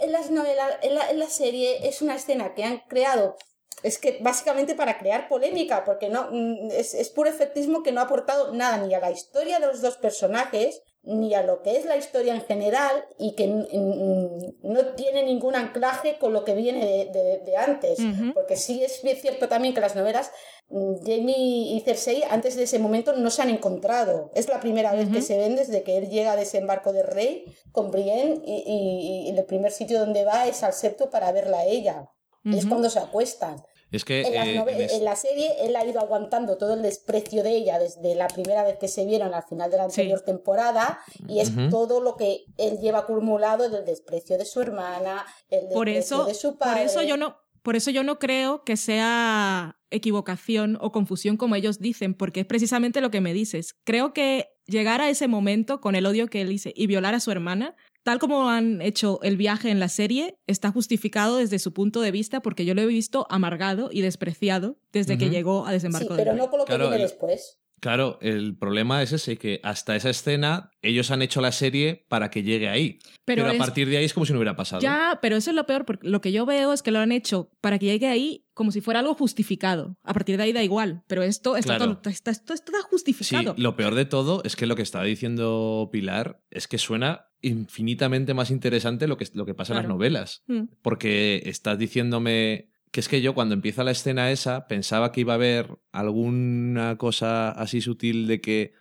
En 0.00 0.12
las 0.12 0.30
novelas, 0.30 0.78
en 0.82 0.94
la, 0.94 1.10
en 1.10 1.18
la 1.18 1.28
serie 1.28 1.88
es 1.88 2.02
una 2.02 2.16
escena 2.16 2.54
que 2.54 2.64
han 2.64 2.78
creado, 2.88 3.36
es 3.82 3.98
que 3.98 4.18
básicamente 4.20 4.74
para 4.74 4.98
crear 4.98 5.28
polémica, 5.28 5.84
porque 5.84 6.08
no 6.08 6.28
mm, 6.30 6.70
es, 6.70 6.94
es 6.94 7.10
puro 7.10 7.28
efectismo 7.28 7.82
que 7.82 7.92
no 7.92 8.00
ha 8.00 8.04
aportado 8.04 8.52
nada 8.52 8.78
ni 8.78 8.94
a 8.94 9.00
la 9.00 9.10
historia 9.10 9.58
de 9.58 9.66
los 9.66 9.80
dos 9.80 9.96
personajes, 9.96 10.82
ni 11.06 11.34
a 11.34 11.42
lo 11.42 11.62
que 11.62 11.76
es 11.76 11.84
la 11.86 11.96
historia 11.96 12.34
en 12.34 12.42
general, 12.42 13.04
y 13.18 13.32
que 13.36 13.46
no 13.46 14.86
tiene 14.96 15.22
ningún 15.22 15.54
anclaje 15.54 16.18
con 16.18 16.32
lo 16.32 16.44
que 16.44 16.54
viene 16.54 16.84
de, 16.84 17.04
de- 17.06 17.38
de 17.44 17.56
antes. 17.56 17.98
Porque 18.34 18.56
sí 18.56 18.82
es 18.82 19.02
bien 19.02 19.16
cierto 19.16 19.48
también 19.48 19.72
que 19.74 19.80
las 19.80 19.94
novelas, 19.96 20.30
mm, 20.68 20.96
Jamie 21.04 21.74
y 21.76 21.80
Cersei 21.84 22.22
antes 22.28 22.56
de 22.56 22.64
ese 22.64 22.78
momento 22.78 23.12
no 23.12 23.30
se 23.30 23.42
han 23.42 23.50
encontrado. 23.50 24.30
Es 24.34 24.48
la 24.48 24.60
primera 24.60 24.92
vez 24.92 25.08
que 25.08 25.22
se 25.22 25.38
ven 25.38 25.56
desde 25.56 25.82
que 25.82 25.96
él 25.96 26.08
llega 26.08 26.32
a 26.32 26.36
desembarco 26.36 26.92
de 26.92 27.02
Rey 27.02 27.44
con 27.72 27.90
Brienne 27.90 28.40
y, 28.44 28.64
y- 28.66 29.28
y 29.30 29.38
el 29.38 29.44
primer 29.44 29.72
sitio 29.72 30.00
donde 30.00 30.24
va 30.24 30.46
es 30.46 30.62
al 30.62 30.72
septo 30.72 31.08
para 31.10 31.30
verla 31.32 31.58
a 31.60 31.64
ella. 31.66 32.10
Es 32.44 32.66
cuando 32.66 32.90
se 32.90 32.98
acuestan. 33.00 33.62
Es 33.92 34.04
que 34.04 34.22
En, 34.22 34.34
las 34.34 34.46
eh, 34.48 34.56
en 34.56 34.80
es- 34.80 34.92
en 34.94 35.04
la 35.04 35.14
serie 35.16 35.48
él 35.60 35.76
ha 35.76 35.84
ido 35.86 36.00
aguantando 36.00 36.56
todo 36.58 36.74
el 36.74 36.82
desprecio 36.82 37.42
de 37.42 37.50
ella 37.56 37.78
desde 37.78 38.14
la 38.14 38.26
primera 38.28 38.64
vez 38.64 38.78
que 38.78 38.88
se 38.88 39.06
vieron 39.06 39.32
al 39.32 39.44
final 39.44 39.70
de 39.70 39.76
la 39.76 39.84
Sí. 39.90 40.00
anterior 40.02 40.20
temporada 40.22 40.98
y 41.28 41.40
es 41.40 41.52
todo 41.70 42.00
lo 42.00 42.16
que 42.16 42.44
él 42.58 42.78
lleva 42.80 43.00
acumulado 43.00 43.68
del 43.70 43.84
desprecio 43.84 44.38
de 44.38 44.44
su 44.44 44.60
hermana, 44.60 45.24
el 45.50 45.68
Por 45.68 45.86
desprecio 45.86 46.16
eso, 46.18 46.24
de 46.26 46.34
su 46.34 46.48
por 46.50 46.58
padre. 46.58 46.84
eso 46.84 47.02
yo 47.02 47.16
no, 47.16 47.36
por 47.62 47.76
eso 47.76 47.90
yo 47.90 48.02
no 48.02 48.18
creo 48.18 48.64
que 48.64 48.76
sea 48.76 49.76
equivocación 49.90 50.78
o 50.80 50.90
confusión 50.92 51.36
como 51.36 51.54
ellos 51.54 51.78
dicen, 51.78 52.14
porque 52.14 52.40
es 52.40 52.46
precisamente 52.46 53.00
lo 53.00 53.10
que 53.10 53.20
me 53.20 53.32
dices. 53.32 53.74
Creo 53.84 54.12
que 54.12 54.48
llegar 54.66 55.00
a 55.00 55.08
ese 55.10 55.28
momento 55.28 55.80
con 55.80 55.94
el 55.94 56.06
odio 56.06 56.26
que 56.28 56.40
él 56.42 56.48
dice 56.48 56.72
y 56.76 56.86
violar 56.86 57.14
a 57.14 57.20
su 57.20 57.30
hermana, 57.30 57.76
tal 58.06 58.20
como 58.20 58.48
han 58.48 58.80
hecho 58.82 59.18
el 59.24 59.36
viaje 59.36 59.68
en 59.68 59.80
la 59.80 59.88
serie, 59.88 60.38
está 60.46 60.70
justificado 60.70 61.38
desde 61.38 61.58
su 61.58 61.72
punto 61.72 62.00
de 62.00 62.12
vista 62.12 62.40
porque 62.40 62.64
yo 62.64 62.72
lo 62.72 62.82
he 62.82 62.86
visto 62.86 63.26
amargado 63.30 63.88
y 63.92 64.00
despreciado 64.00 64.76
desde 64.92 65.18
que 65.18 65.28
llegó 65.28 65.66
a 65.66 65.70
Sí, 65.70 65.72
desembarco 65.74 66.14
pero 66.14 66.30
del 66.30 66.36
no 66.38 66.48
con 66.48 66.60
lo 66.60 66.64
que 66.66 66.68
Claro, 66.68 66.84
viene 66.84 66.96
el- 66.96 67.02
después. 67.02 67.58
Claro, 67.80 68.18
el 68.22 68.56
problema 68.56 69.02
es 69.02 69.12
ese, 69.12 69.36
que 69.36 69.60
hasta 69.62 69.94
esa 69.96 70.10
escena 70.10 70.70
ellos 70.82 71.10
han 71.10 71.20
hecho 71.22 71.40
la 71.40 71.52
serie 71.52 72.06
para 72.08 72.30
que 72.30 72.42
llegue 72.42 72.68
ahí. 72.68 72.98
Pero, 73.24 73.42
Pero 73.42 73.48
a 73.48 73.52
es- 73.52 73.58
partir 73.58 73.88
de 73.88 73.98
ahí 73.98 74.04
es 74.04 74.14
como 74.14 74.24
si 74.24 74.32
no 74.32 74.38
hubiera 74.38 74.56
pasado. 74.56 74.80
Ya, 74.80 75.18
pero 75.20 75.36
eso 75.36 75.50
es 75.50 75.56
lo 75.56 75.66
peor, 75.66 75.84
porque 75.84 76.08
lo 76.08 76.20
que 76.20 76.32
yo 76.32 76.46
veo 76.46 76.72
es 76.72 76.82
que 76.82 76.90
lo 76.90 77.00
han 77.00 77.12
hecho 77.12 77.50
para 77.60 77.78
que 77.78 77.86
llegue 77.86 78.06
ahí 78.08 78.44
como 78.54 78.72
si 78.72 78.80
fuera 78.80 79.00
algo 79.00 79.14
justificado. 79.14 79.98
A 80.02 80.14
partir 80.14 80.36
de 80.38 80.44
ahí 80.44 80.52
da 80.52 80.62
igual, 80.62 81.02
pero 81.06 81.22
esto 81.22 81.56
está, 81.56 81.76
Claro. 81.76 81.98
todo, 81.98 82.10
está, 82.10 82.30
esto 82.30 82.54
está 82.54 82.72
Sí, 82.78 82.84
justificado. 82.90 83.54
lo 83.58 83.76
peor 83.76 83.94
de 83.94 84.06
todo 84.06 84.40
es 84.44 84.56
que 84.56 84.66
lo 84.66 84.74
que 84.76 84.82
estaba 84.82 85.04
diciendo 85.04 85.90
Pilar 85.92 86.40
es 86.50 86.68
que 86.68 86.78
suena 86.78 87.26
infinitamente 87.42 88.32
más 88.32 88.50
interesante 88.50 89.06
lo 89.06 89.16
que, 89.18 89.26
lo 89.34 89.44
que 89.44 89.54
pasa 89.54 89.74
en 89.74 89.78
las 89.80 89.88
novelas. 89.88 90.42
Mm. 90.46 90.62
Porque 90.82 91.42
estás 91.44 91.78
diciéndome 91.78 92.70
que 92.92 93.00
es 93.00 93.08
que 93.08 93.20
yo 93.20 93.34
cuando 93.34 93.54
empieza 93.54 93.84
la 93.84 93.90
escena 93.90 94.30
esa 94.30 94.66
pensaba 94.68 95.12
que 95.12 95.20
iba 95.22 95.32
a 95.34 95.36
haber 95.36 95.78
alguna 95.92 96.96
cosa 96.96 97.50
así 97.50 97.80
sutil 97.80 98.26
de 98.26 98.40
que, 98.40 98.72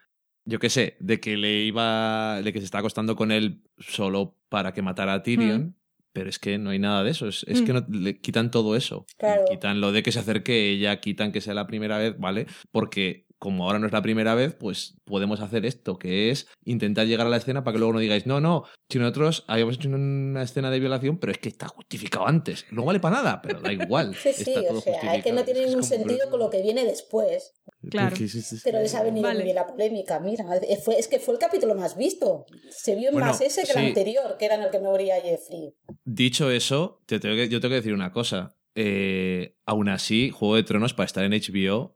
yo 0.45 0.59
qué 0.59 0.69
sé, 0.69 0.95
de 0.99 1.19
que 1.19 1.37
le 1.37 1.63
iba, 1.63 2.41
de 2.41 2.53
que 2.53 2.59
se 2.59 2.65
está 2.65 2.79
acostando 2.79 3.15
con 3.15 3.31
él 3.31 3.61
solo 3.77 4.37
para 4.49 4.73
que 4.73 4.81
matara 4.81 5.13
a 5.13 5.23
Tyrion. 5.23 5.75
Pero 6.13 6.29
es 6.29 6.39
que 6.39 6.57
no 6.57 6.69
hay 6.69 6.79
nada 6.79 7.03
de 7.03 7.11
eso. 7.11 7.27
Es, 7.27 7.43
es 7.45 7.61
Mm. 7.61 7.65
que 7.65 7.73
no, 7.73 7.85
le 7.89 8.21
quitan 8.21 8.49
todo 8.49 8.77
eso. 8.77 9.05
Claro. 9.17 9.43
Quitan 9.49 9.81
lo 9.81 9.91
de 9.91 10.01
que 10.01 10.13
se 10.13 10.19
acerque 10.19 10.69
ella, 10.69 11.01
quitan 11.01 11.33
que 11.33 11.41
sea 11.41 11.53
la 11.53 11.67
primera 11.67 11.97
vez, 11.97 12.17
¿vale? 12.17 12.47
Porque 12.71 13.24
como 13.39 13.65
ahora 13.65 13.79
no 13.79 13.87
es 13.87 13.93
la 13.93 14.01
primera 14.01 14.35
vez, 14.35 14.53
pues 14.53 14.95
podemos 15.03 15.39
hacer 15.41 15.65
esto, 15.65 15.99
que 15.99 16.31
es 16.31 16.47
intentar 16.63 17.05
llegar 17.07 17.27
a 17.27 17.29
la 17.29 17.37
escena 17.37 17.63
para 17.63 17.73
que 17.73 17.79
luego 17.79 17.93
no 17.93 17.99
digáis, 17.99 18.25
no, 18.25 18.39
no, 18.39 18.65
si 18.89 18.99
nosotros 18.99 19.43
habíamos 19.47 19.75
hecho 19.75 19.89
una 19.89 20.43
escena 20.43 20.71
de 20.71 20.79
violación, 20.79 21.17
pero 21.17 21.31
es 21.31 21.39
que 21.39 21.49
está 21.49 21.67
justificado 21.67 22.27
antes. 22.27 22.65
No 22.71 22.85
vale 22.85 22.99
para 22.99 23.17
nada, 23.17 23.41
pero 23.41 23.59
da 23.59 23.71
igual. 23.71 24.15
Sí, 24.25 24.33
sí, 24.33 24.53
o 24.69 24.81
sea, 24.81 25.15
es 25.15 25.23
que 25.23 25.31
no 25.31 25.43
tiene 25.43 25.65
ningún 25.65 25.83
sentido 25.83 26.29
con 26.29 26.39
lo 26.39 26.49
que 26.49 26.61
viene 26.61 26.83
después. 26.83 27.53
Claro. 27.89 28.15
Pero 28.63 28.79
les 28.79 28.95
ha 28.95 29.03
venido 29.03 29.31
muy 29.31 29.43
bien 29.43 29.55
la 29.55 29.67
polémica, 29.67 30.19
mira. 30.19 30.45
Fue, 30.83 30.97
es 30.97 31.07
que 31.07 31.19
fue 31.19 31.35
el 31.35 31.39
capítulo 31.39 31.75
más 31.75 31.95
visto. 31.95 32.45
Se 32.69 32.95
vio 32.95 33.11
más 33.11 33.41
ese 33.41 33.63
que 33.63 33.71
el 33.71 33.87
anterior, 33.87 34.37
que 34.37 34.45
era 34.45 34.55
en 34.55 34.63
el 34.63 34.71
que 34.71 34.79
no 34.79 34.89
moría 34.89 35.21
Jeffrey. 35.21 35.75
Dicho 36.03 36.49
eso, 36.49 37.01
yo 37.07 37.19
tengo 37.19 37.35
que 37.35 37.69
decir 37.69 37.93
una 37.93 38.11
cosa. 38.11 38.55
Eh, 38.75 39.55
aún 39.65 39.89
así, 39.89 40.31
Juego 40.31 40.55
de 40.55 40.63
Tronos, 40.63 40.93
para 40.93 41.05
estar 41.05 41.23
en 41.23 41.31
HBO, 41.31 41.95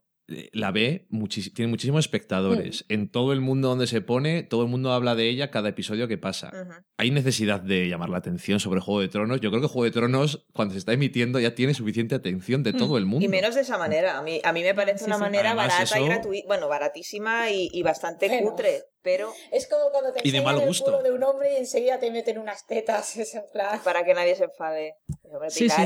la 0.52 0.70
ve, 0.70 1.06
tiene 1.54 1.70
muchísimos 1.70 2.04
espectadores. 2.04 2.84
Mm. 2.88 2.92
En 2.92 3.08
todo 3.08 3.32
el 3.32 3.40
mundo 3.40 3.68
donde 3.68 3.86
se 3.86 4.00
pone, 4.00 4.42
todo 4.42 4.62
el 4.62 4.68
mundo 4.68 4.92
habla 4.92 5.14
de 5.14 5.28
ella 5.28 5.50
cada 5.50 5.68
episodio 5.68 6.08
que 6.08 6.18
pasa. 6.18 6.52
Hay 6.96 7.10
necesidad 7.10 7.60
de 7.60 7.88
llamar 7.88 8.10
la 8.10 8.18
atención 8.18 8.60
sobre 8.60 8.80
Juego 8.80 9.00
de 9.00 9.08
Tronos. 9.08 9.40
Yo 9.40 9.50
creo 9.50 9.62
que 9.62 9.68
Juego 9.68 9.84
de 9.84 9.90
Tronos, 9.90 10.46
cuando 10.52 10.72
se 10.72 10.78
está 10.78 10.92
emitiendo, 10.92 11.40
ya 11.40 11.54
tiene 11.54 11.74
suficiente 11.74 12.14
atención 12.14 12.62
de 12.62 12.72
mm. 12.72 12.76
todo 12.76 12.98
el 12.98 13.06
mundo. 13.06 13.24
Y 13.24 13.28
menos 13.28 13.54
de 13.54 13.62
esa 13.62 13.78
manera. 13.78 14.18
A 14.18 14.22
mí, 14.22 14.40
a 14.42 14.52
mí 14.52 14.62
me 14.62 14.74
parece 14.74 15.04
una 15.04 15.18
manera 15.18 15.54
barata 15.54 16.00
y 16.00 16.04
gratuita, 16.04 16.46
bueno, 16.46 16.68
baratísima 16.68 17.50
y, 17.50 17.82
bastante 17.82 18.28
cutre. 18.42 18.84
Pero... 19.02 19.32
Es 19.50 19.66
como 19.66 19.90
cuando 19.90 20.12
te 20.12 20.20
y 20.26 20.30
de 20.30 20.40
mal 20.40 20.58
gusto. 20.60 20.86
el 20.86 20.96
culo 20.96 21.02
de 21.02 21.12
un 21.12 21.22
hombre 21.22 21.54
y 21.54 21.56
enseguida 21.56 21.98
te 21.98 22.10
meten 22.10 22.38
unas 22.38 22.66
tetas. 22.66 23.16
Es 23.20 23.34
en 23.34 23.44
plan... 23.52 23.80
Para 23.82 24.04
que 24.04 24.14
nadie 24.14 24.34
se 24.34 24.44
enfade. 24.44 24.96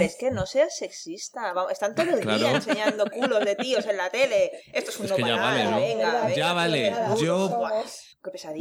Es 0.01 0.17
que 0.17 0.31
no 0.31 0.47
seas 0.47 0.77
sexista. 0.77 1.53
Están 1.71 1.95
todo 1.95 2.11
el 2.11 2.21
día 2.21 2.53
enseñando 2.53 3.05
culos 3.11 3.45
de 3.45 3.57
tíos 3.57 3.85
en 3.87 3.97
la 3.97 4.11
tele. 4.11 4.51
Esto 4.73 4.91
es 4.91 4.99
un 5.01 5.07
es 5.07 5.13
que 5.13 5.23
ya 5.23 5.37
vale, 5.37 5.65
¿no? 5.65 5.77
Venga, 5.81 6.35
ya 6.35 6.53
vale. 6.53 6.95
Yo, 7.21 7.71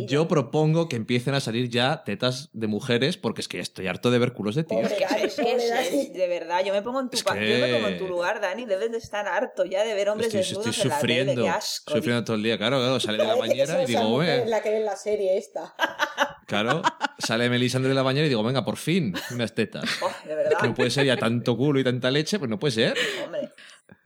yo 0.08 0.28
propongo 0.28 0.90
que 0.90 0.96
empiecen 0.96 1.34
a 1.34 1.40
salir 1.40 1.70
ya 1.70 2.04
tetas 2.04 2.50
de 2.54 2.68
mujeres 2.68 3.18
porque 3.18 3.42
es 3.42 3.48
que 3.48 3.60
estoy 3.60 3.88
harto 3.88 4.12
de 4.12 4.20
ver 4.20 4.34
culos 4.34 4.56
de 4.56 4.64
tíos. 4.64 4.92
Es 4.92 5.36
que 5.36 6.12
de 6.14 6.28
verdad, 6.28 6.64
yo 6.66 6.74
me 6.74 6.82
pongo 6.82 7.00
en 7.00 7.10
tu 7.10 7.18
yo 7.18 7.34
me 7.34 7.74
pongo 7.74 7.88
en 7.88 7.98
tu 7.98 8.08
lugar, 8.08 8.42
Dani, 8.42 8.66
debes 8.66 8.92
de 8.92 8.98
estar 8.98 9.28
harto 9.28 9.66
ya 9.66 9.84
de 9.84 9.94
ver 9.94 10.10
hombres 10.10 10.34
desnudos 10.34 10.68
estoy 10.68 10.92
sufriendo, 10.92 11.32
en 11.32 11.38
la 11.40 11.44
tele, 11.44 11.50
asco, 11.50 11.94
sufriendo 11.94 12.24
todo 12.24 12.36
el 12.36 12.44
día, 12.44 12.58
claro, 12.58 12.78
claro, 12.78 13.00
sale 13.00 13.18
de 13.18 13.26
la 13.26 13.36
bañera 13.36 13.84
y 13.84 13.86
digo, 13.86 14.18
ve. 14.18 14.46
la 14.46 14.62
que 14.62 14.70
ve 14.70 14.80
la 14.82 14.96
serie 14.96 15.38
esta. 15.38 15.74
Claro, 16.46 16.84
sale 17.18 17.50
Melisandre 17.50 17.90
de 17.90 17.96
la 17.96 18.04
bañera 18.04 18.26
y 18.26 18.30
digo, 18.30 18.44
venga, 18.44 18.66
por 18.66 18.76
fin, 18.76 19.16
unas 19.32 19.56
tetas. 19.56 19.86
Oh, 20.02 20.28
de 20.28 20.36
verdad. 20.36 20.60
No 20.62 20.74
puede 20.76 20.92
ser 20.92 21.06
ya 21.06 21.18
tanto 21.18 21.56
culo 21.58 21.80
y 21.80 21.84
tanta 21.84 22.12
leche, 22.12 22.38
pues 22.38 22.50
no 22.50 22.60
puede 22.60 22.74
ser. 22.74 22.98
Hombre. 23.24 23.53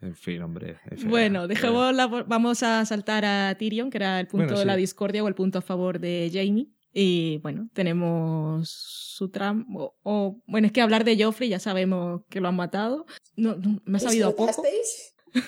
En 0.08 0.16
fin, 0.16 0.42
hombre. 0.42 0.78
bueno, 1.06 1.48
dejemos 1.48 1.94
vamos 2.28 2.64
a 2.64 2.86
saltar 2.86 3.26
a 3.26 3.56
Tyrion, 3.58 3.90
que 3.90 3.98
era 3.98 4.20
el 4.20 4.28
punto 4.28 4.58
de 4.58 4.66
la 4.66 4.78
discordia 4.78 5.24
o 5.24 5.28
el 5.28 5.36
punto 5.36 5.60
a 5.60 5.62
favor 5.62 6.00
de 6.00 6.30
Jamie. 6.34 6.70
Y 6.94 7.40
bueno, 7.40 7.70
tenemos 7.74 8.70
su 8.70 9.30
tramo. 9.30 9.96
O, 10.04 10.42
bueno, 10.48 10.68
es 10.68 10.74
que 10.74 10.82
hablar 10.82 11.04
de 11.04 11.22
Joffrey 11.22 11.50
ya 11.50 11.60
sabemos 11.60 12.22
que 12.30 12.40
lo 12.40 12.48
han 12.48 12.56
matado. 12.56 13.06
No, 13.36 13.58
me 13.84 13.98
ha 13.98 14.00
sabido 14.00 14.36
poco. 14.36 14.64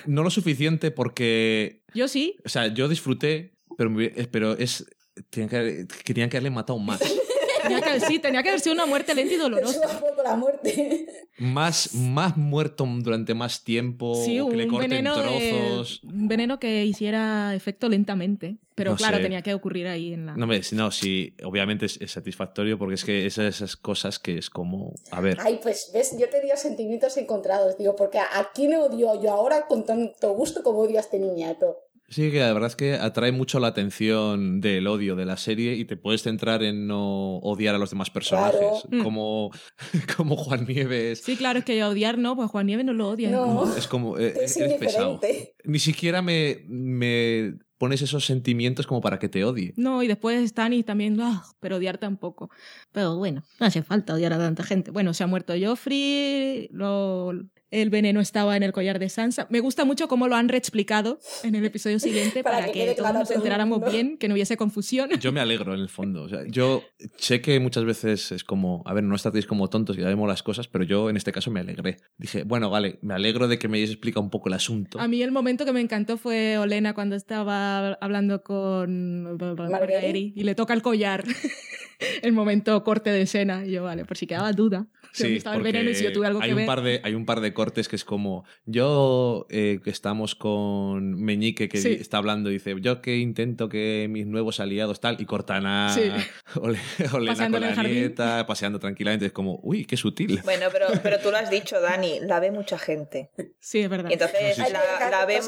No 0.06 0.22
lo 0.22 0.30
suficiente 0.30 0.90
porque. 0.90 1.82
Yo 1.94 2.06
sí. 2.06 2.36
O 2.44 2.48
sea, 2.48 2.68
yo 2.68 2.86
disfruté, 2.86 3.56
pero, 3.78 3.92
pero 4.30 4.52
es. 4.58 4.84
Tenían 5.30 5.48
que, 5.48 5.86
querían 6.04 6.30
que 6.30 6.36
haberle 6.36 6.50
matado 6.50 6.78
más. 6.78 7.00
Tenía 7.62 7.80
que, 7.80 8.00
sí, 8.00 8.18
tenía 8.18 8.42
que 8.42 8.48
haber 8.50 8.60
sido 8.60 8.74
una 8.74 8.86
muerte 8.86 9.14
lenta 9.14 9.34
y 9.34 9.36
dolorosa. 9.36 10.00
la 10.24 10.36
muerte. 10.36 11.06
Más, 11.38 11.94
más 11.94 12.36
muerto 12.36 12.86
durante 13.00 13.34
más 13.34 13.64
tiempo, 13.64 14.14
sí, 14.14 14.38
que 14.50 14.56
le 14.56 14.66
corten 14.66 14.90
veneno 14.90 15.14
trozos. 15.14 16.02
un 16.04 16.28
veneno 16.28 16.58
que 16.58 16.84
hiciera 16.84 17.54
efecto 17.54 17.88
lentamente. 17.88 18.56
Pero 18.74 18.96
claro, 18.96 19.20
tenía 19.20 19.42
que 19.42 19.52
ocurrir 19.52 19.86
ahí 19.88 20.14
en 20.14 20.26
la. 20.26 20.36
No, 20.36 20.46
no 20.46 20.90
sí, 20.90 21.34
obviamente 21.44 21.84
es, 21.86 21.98
satisfactorio 22.10 22.78
porque 22.78 22.94
es 22.94 23.04
que 23.04 23.26
esas, 23.26 23.56
esas 23.56 23.76
cosas 23.76 24.18
que 24.18 24.38
es 24.38 24.48
como. 24.48 24.94
A 25.10 25.20
ver. 25.20 25.38
Ay, 25.40 25.60
pues 25.62 25.90
ves, 25.92 26.16
yo 26.18 26.28
tenía 26.30 26.56
sentimientos 26.56 27.16
encontrados, 27.18 27.76
digo, 27.76 27.94
porque 27.94 28.18
aquí 28.18 28.68
me 28.68 28.78
odio 28.78 29.20
yo 29.20 29.32
ahora 29.32 29.66
con 29.66 29.84
tanto 29.84 30.32
gusto 30.32 30.62
como 30.62 30.80
odio 30.80 30.96
a 30.96 31.00
este 31.00 31.18
niñato. 31.18 31.76
Sí, 32.10 32.32
que 32.32 32.40
la 32.40 32.52
verdad 32.52 32.68
es 32.68 32.76
que 32.76 32.94
atrae 32.94 33.30
mucho 33.30 33.60
la 33.60 33.68
atención 33.68 34.60
del 34.60 34.88
odio 34.88 35.14
de 35.14 35.24
la 35.24 35.36
serie 35.36 35.74
y 35.74 35.84
te 35.84 35.96
puedes 35.96 36.22
centrar 36.22 36.64
en 36.64 36.88
no 36.88 37.36
odiar 37.38 37.76
a 37.76 37.78
los 37.78 37.90
demás 37.90 38.10
personajes, 38.10 38.84
mm. 38.90 39.02
como, 39.02 39.50
como 40.16 40.36
Juan 40.36 40.66
Nieves. 40.66 41.20
Sí, 41.20 41.36
claro, 41.36 41.60
es 41.60 41.64
que 41.64 41.82
odiar 41.84 42.18
no, 42.18 42.34
pues 42.34 42.50
Juan 42.50 42.66
Nieves 42.66 42.84
no 42.84 42.92
lo 42.92 43.10
odia. 43.10 43.30
No, 43.30 43.76
es 43.76 43.86
como, 43.86 44.18
eh, 44.18 44.34
es, 44.42 44.58
pesado. 44.80 45.20
Ni 45.64 45.78
siquiera 45.78 46.20
me, 46.20 46.64
me 46.66 47.54
pones 47.78 48.02
esos 48.02 48.26
sentimientos 48.26 48.88
como 48.88 49.00
para 49.00 49.20
que 49.20 49.28
te 49.28 49.44
odie. 49.44 49.72
No, 49.76 50.02
y 50.02 50.08
después 50.08 50.42
están 50.42 50.72
y 50.72 50.82
también, 50.82 51.18
ah, 51.20 51.44
pero 51.60 51.76
odiar 51.76 51.98
tampoco. 51.98 52.50
Pero 52.90 53.16
bueno, 53.16 53.44
no 53.60 53.66
hace 53.66 53.82
falta 53.84 54.14
odiar 54.14 54.32
a 54.32 54.38
tanta 54.38 54.64
gente. 54.64 54.90
Bueno, 54.90 55.14
se 55.14 55.22
ha 55.22 55.28
muerto 55.28 55.54
Joffrey, 55.58 56.68
lo, 56.72 57.32
el 57.70 57.90
veneno 57.90 58.20
estaba 58.20 58.56
en 58.56 58.62
el 58.62 58.72
collar 58.72 58.98
de 58.98 59.08
Sansa. 59.08 59.46
Me 59.50 59.60
gusta 59.60 59.84
mucho 59.84 60.08
cómo 60.08 60.28
lo 60.28 60.36
han 60.36 60.48
reexplicado 60.48 61.20
en 61.42 61.54
el 61.54 61.64
episodio 61.64 61.98
siguiente 62.00 62.42
para, 62.42 62.70
que, 62.72 62.94
todos 62.96 63.14
nos 63.14 63.30
enteráramos 63.30 63.90
bien, 63.90 64.18
que 64.18 64.28
no 64.28 64.34
hubiese 64.34 64.56
confusión. 64.56 65.10
Yo 65.20 65.32
me 65.32 65.40
alegro 65.40 65.74
en 65.74 65.80
el 65.80 65.88
fondo. 65.88 66.28
yo 66.48 66.82
sé 67.16 67.40
que 67.40 67.58
muchas 67.60 67.84
veces 67.84 68.32
es 68.32 68.44
como, 68.44 68.82
a 68.86 68.94
ver, 68.94 69.04
no 69.04 69.14
estáis 69.14 69.46
como 69.46 69.68
tontos 69.68 69.96
y 69.96 70.00
vemos 70.00 70.28
las 70.28 70.42
cosas, 70.42 70.68
pero 70.68 70.84
yo 70.84 71.10
en 71.10 71.16
este 71.16 71.32
caso 71.32 71.50
me 71.50 71.60
alegré. 71.60 71.98
Dije, 72.18 72.42
bueno, 72.44 72.70
vale, 72.70 72.98
me 73.02 73.14
alegro 73.14 73.48
de 73.48 73.58
que 73.58 73.68
me 73.68 73.78
hayáis 73.78 73.90
explicado 73.90 74.22
un 74.22 74.30
poco 74.30 74.48
el 74.48 74.54
asunto. 74.54 74.98
A 75.00 75.08
mí 75.08 75.22
el 75.22 75.32
momento 75.32 75.64
que 75.64 75.72
me 75.72 75.80
encantó 75.80 76.16
fue 76.16 76.58
Olena 76.58 76.94
cuando 76.94 77.16
estaba 77.16 77.94
hablando 77.94 78.42
con 78.42 79.36
Marguerite 79.70 80.32
y 80.34 80.42
le 80.42 80.54
toca 80.54 80.74
el 80.74 80.82
collar. 80.82 81.24
el 82.22 82.32
momento 82.32 82.82
corte 82.84 83.10
de 83.10 83.22
escena. 83.22 83.64
Y 83.64 83.72
yo, 83.72 83.84
vale, 83.84 84.04
por 84.04 84.16
si 84.16 84.26
quedaba 84.26 84.52
duda. 84.52 84.86
Sí, 85.12 85.36
estaba 85.36 85.56
el 85.56 85.62
veneno 85.62 85.90
y 85.90 85.94
si 85.94 86.04
yo 86.04 86.12
tuve 86.12 86.28
algo 86.28 86.40
hay 86.40 86.52
un 86.52 86.66
Par 86.66 86.82
de, 86.82 87.00
hay 87.02 87.14
un 87.14 87.26
par 87.26 87.40
de 87.40 87.52
cortes 87.52 87.88
que 87.88 87.96
es 87.96 88.04
como, 88.04 88.44
yo 88.64 89.46
eh, 89.50 89.80
que 89.82 89.90
estamos 89.90 90.36
con 90.36 91.20
Meñique 91.20 91.68
que 91.68 91.78
está 91.78 92.18
hablando 92.18 92.48
y 92.50 92.54
dice, 92.54 92.76
yo 92.80 93.02
que 93.02 93.16
intento 93.16 93.68
que 93.68 94.06
mis 94.08 94.26
nuevos 94.26 94.60
aliados 94.60 95.00
tal, 95.00 95.20
y 95.20 95.26
cortan 95.26 95.66
a 95.66 95.96
Ole, 96.60 96.78
Olena 97.12 97.50
con 97.50 97.60
la 97.60 97.82
nieta, 97.82 98.46
paseando 98.46 98.78
tranquilamente, 98.78 99.26
es 99.26 99.32
como, 99.32 99.58
uy, 99.62 99.84
qué 99.84 99.96
sutil. 99.96 100.40
Bueno, 100.44 100.66
pero, 100.70 100.86
pero 101.02 101.18
tú 101.18 101.30
lo 101.30 101.38
has 101.38 101.50
dicho, 101.50 101.80
Dani, 101.80 102.20
la 102.20 102.38
ve 102.38 102.52
mucha 102.52 102.78
gente. 102.78 103.30
Sí, 103.58 103.80
es 103.80 103.88
verdad. 103.88 104.10
Y 104.10 104.12
entonces 104.12 104.58
la, 104.58 105.10
la, 105.10 105.26
ve, 105.26 105.40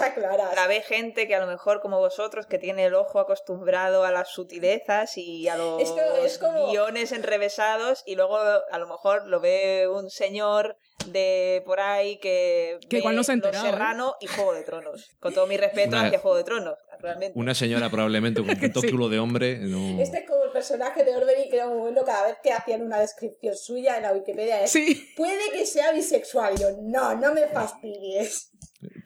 la 0.56 0.66
ve 0.66 0.82
gente 0.82 1.28
que 1.28 1.34
a 1.34 1.40
lo 1.40 1.46
mejor 1.46 1.80
como 1.80 1.98
vosotros, 1.98 2.46
que 2.46 2.58
tiene 2.58 2.86
el 2.86 2.94
ojo 2.94 3.20
acostumbrado 3.20 4.04
a 4.04 4.10
las 4.10 4.32
sutilezas 4.32 5.16
y 5.18 5.46
a 5.48 5.56
los 5.56 5.82
guiones 6.68 7.12
enrevesados, 7.12 8.02
y 8.06 8.14
luego 8.16 8.36
a 8.38 8.78
lo 8.78 8.88
mejor 8.88 9.26
lo 9.26 9.40
ve 9.40 9.88
un 9.88 10.10
señor 10.10 10.76
de 11.06 11.62
por 11.66 11.80
ahí 11.80 12.18
que, 12.18 12.78
que 12.88 12.98
igual 12.98 13.16
no 13.16 13.24
se 13.24 13.34
¿eh? 13.34 13.40
Serrano 13.52 14.14
y 14.20 14.26
Juego 14.26 14.52
de 14.54 14.62
Tronos. 14.62 15.10
Con 15.20 15.34
todo 15.34 15.46
mi 15.46 15.56
respeto 15.56 15.96
hacia 15.96 16.18
Juego 16.18 16.36
de 16.36 16.44
Tronos, 16.44 16.78
realmente. 17.00 17.38
Una 17.38 17.54
señora 17.54 17.90
probablemente 17.90 18.40
con 18.40 18.50
un 18.50 18.72
título 18.72 19.08
de 19.08 19.18
hombre. 19.18 19.60
Este 20.00 20.18
es 20.18 20.28
como 20.28 20.44
el 20.44 20.50
personaje 20.52 21.04
de 21.04 21.16
Orbery 21.16 21.48
que 21.48 21.56
era 21.56 21.68
un 21.68 21.78
momento 21.78 22.04
cada 22.04 22.26
vez 22.26 22.36
que 22.42 22.52
hacían 22.52 22.82
una 22.82 23.00
descripción 23.00 23.56
suya 23.56 23.96
en 23.96 24.02
la 24.04 24.12
Wikipedia 24.12 24.62
es 24.62 24.72
puede 25.16 25.50
que 25.52 25.66
sea 25.66 25.92
bisexual. 25.92 26.58
yo, 26.58 26.68
no, 26.82 27.14
no 27.16 27.34
me 27.34 27.46
fastidies. 27.48 28.50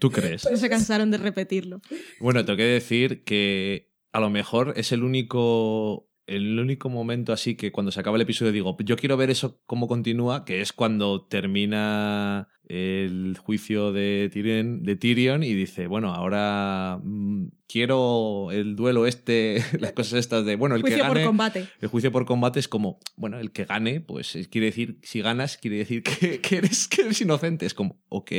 ¿Tú 0.00 0.10
crees? 0.10 0.48
no 0.50 0.56
se 0.56 0.68
cansaron 0.68 1.10
de 1.10 1.18
repetirlo. 1.18 1.80
Bueno, 2.20 2.44
tengo 2.44 2.56
que 2.56 2.64
decir 2.64 3.24
que 3.24 3.90
a 4.12 4.20
lo 4.20 4.30
mejor 4.30 4.72
es 4.76 4.92
el 4.92 5.02
único 5.02 6.06
el 6.27 6.59
único 6.59 6.89
momento 6.89 7.32
así 7.32 7.55
que 7.55 7.73
cuando 7.73 7.93
se 7.93 8.01
acaba 8.01 8.16
el 8.16 8.23
episodio 8.23 8.53
digo, 8.53 8.77
yo 8.81 8.97
quiero 8.97 9.16
ver 9.16 9.31
eso 9.31 9.61
cómo 9.66 9.86
continúa, 9.86 10.44
que 10.44 10.61
es 10.61 10.73
cuando 10.73 11.24
termina 11.24 12.48
el 12.69 13.36
juicio 13.39 13.93
de 13.93 14.28
Tyrion, 14.32 14.82
de 14.82 14.97
Tyrion 14.97 15.44
y 15.44 15.55
dice, 15.55 15.86
bueno, 15.86 16.12
ahora 16.12 16.98
mm, 17.03 17.47
quiero 17.69 18.48
el 18.51 18.74
duelo 18.74 19.07
este, 19.07 19.62
las 19.78 19.93
cosas 19.93 20.19
estas 20.19 20.44
de, 20.44 20.57
bueno, 20.57 20.74
el 20.74 20.82
juicio 20.82 20.98
que 20.98 21.03
gane... 21.03 21.15
por 21.15 21.24
combate. 21.24 21.69
El 21.81 21.89
juicio 21.89 22.11
por 22.11 22.27
combate 22.27 22.59
es 22.59 22.66
como, 22.66 22.98
bueno, 23.16 23.39
el 23.39 23.53
que 23.53 23.65
gane, 23.65 24.01
pues 24.01 24.36
quiere 24.51 24.66
decir, 24.66 24.98
si 25.03 25.20
ganas, 25.20 25.59
quiere 25.59 25.78
decir 25.78 26.03
que, 26.43 26.57
eres, 26.57 26.89
que 26.89 27.03
eres 27.03 27.20
inocente. 27.20 27.66
Es 27.66 27.74
como, 27.74 28.01
ok, 28.09 28.32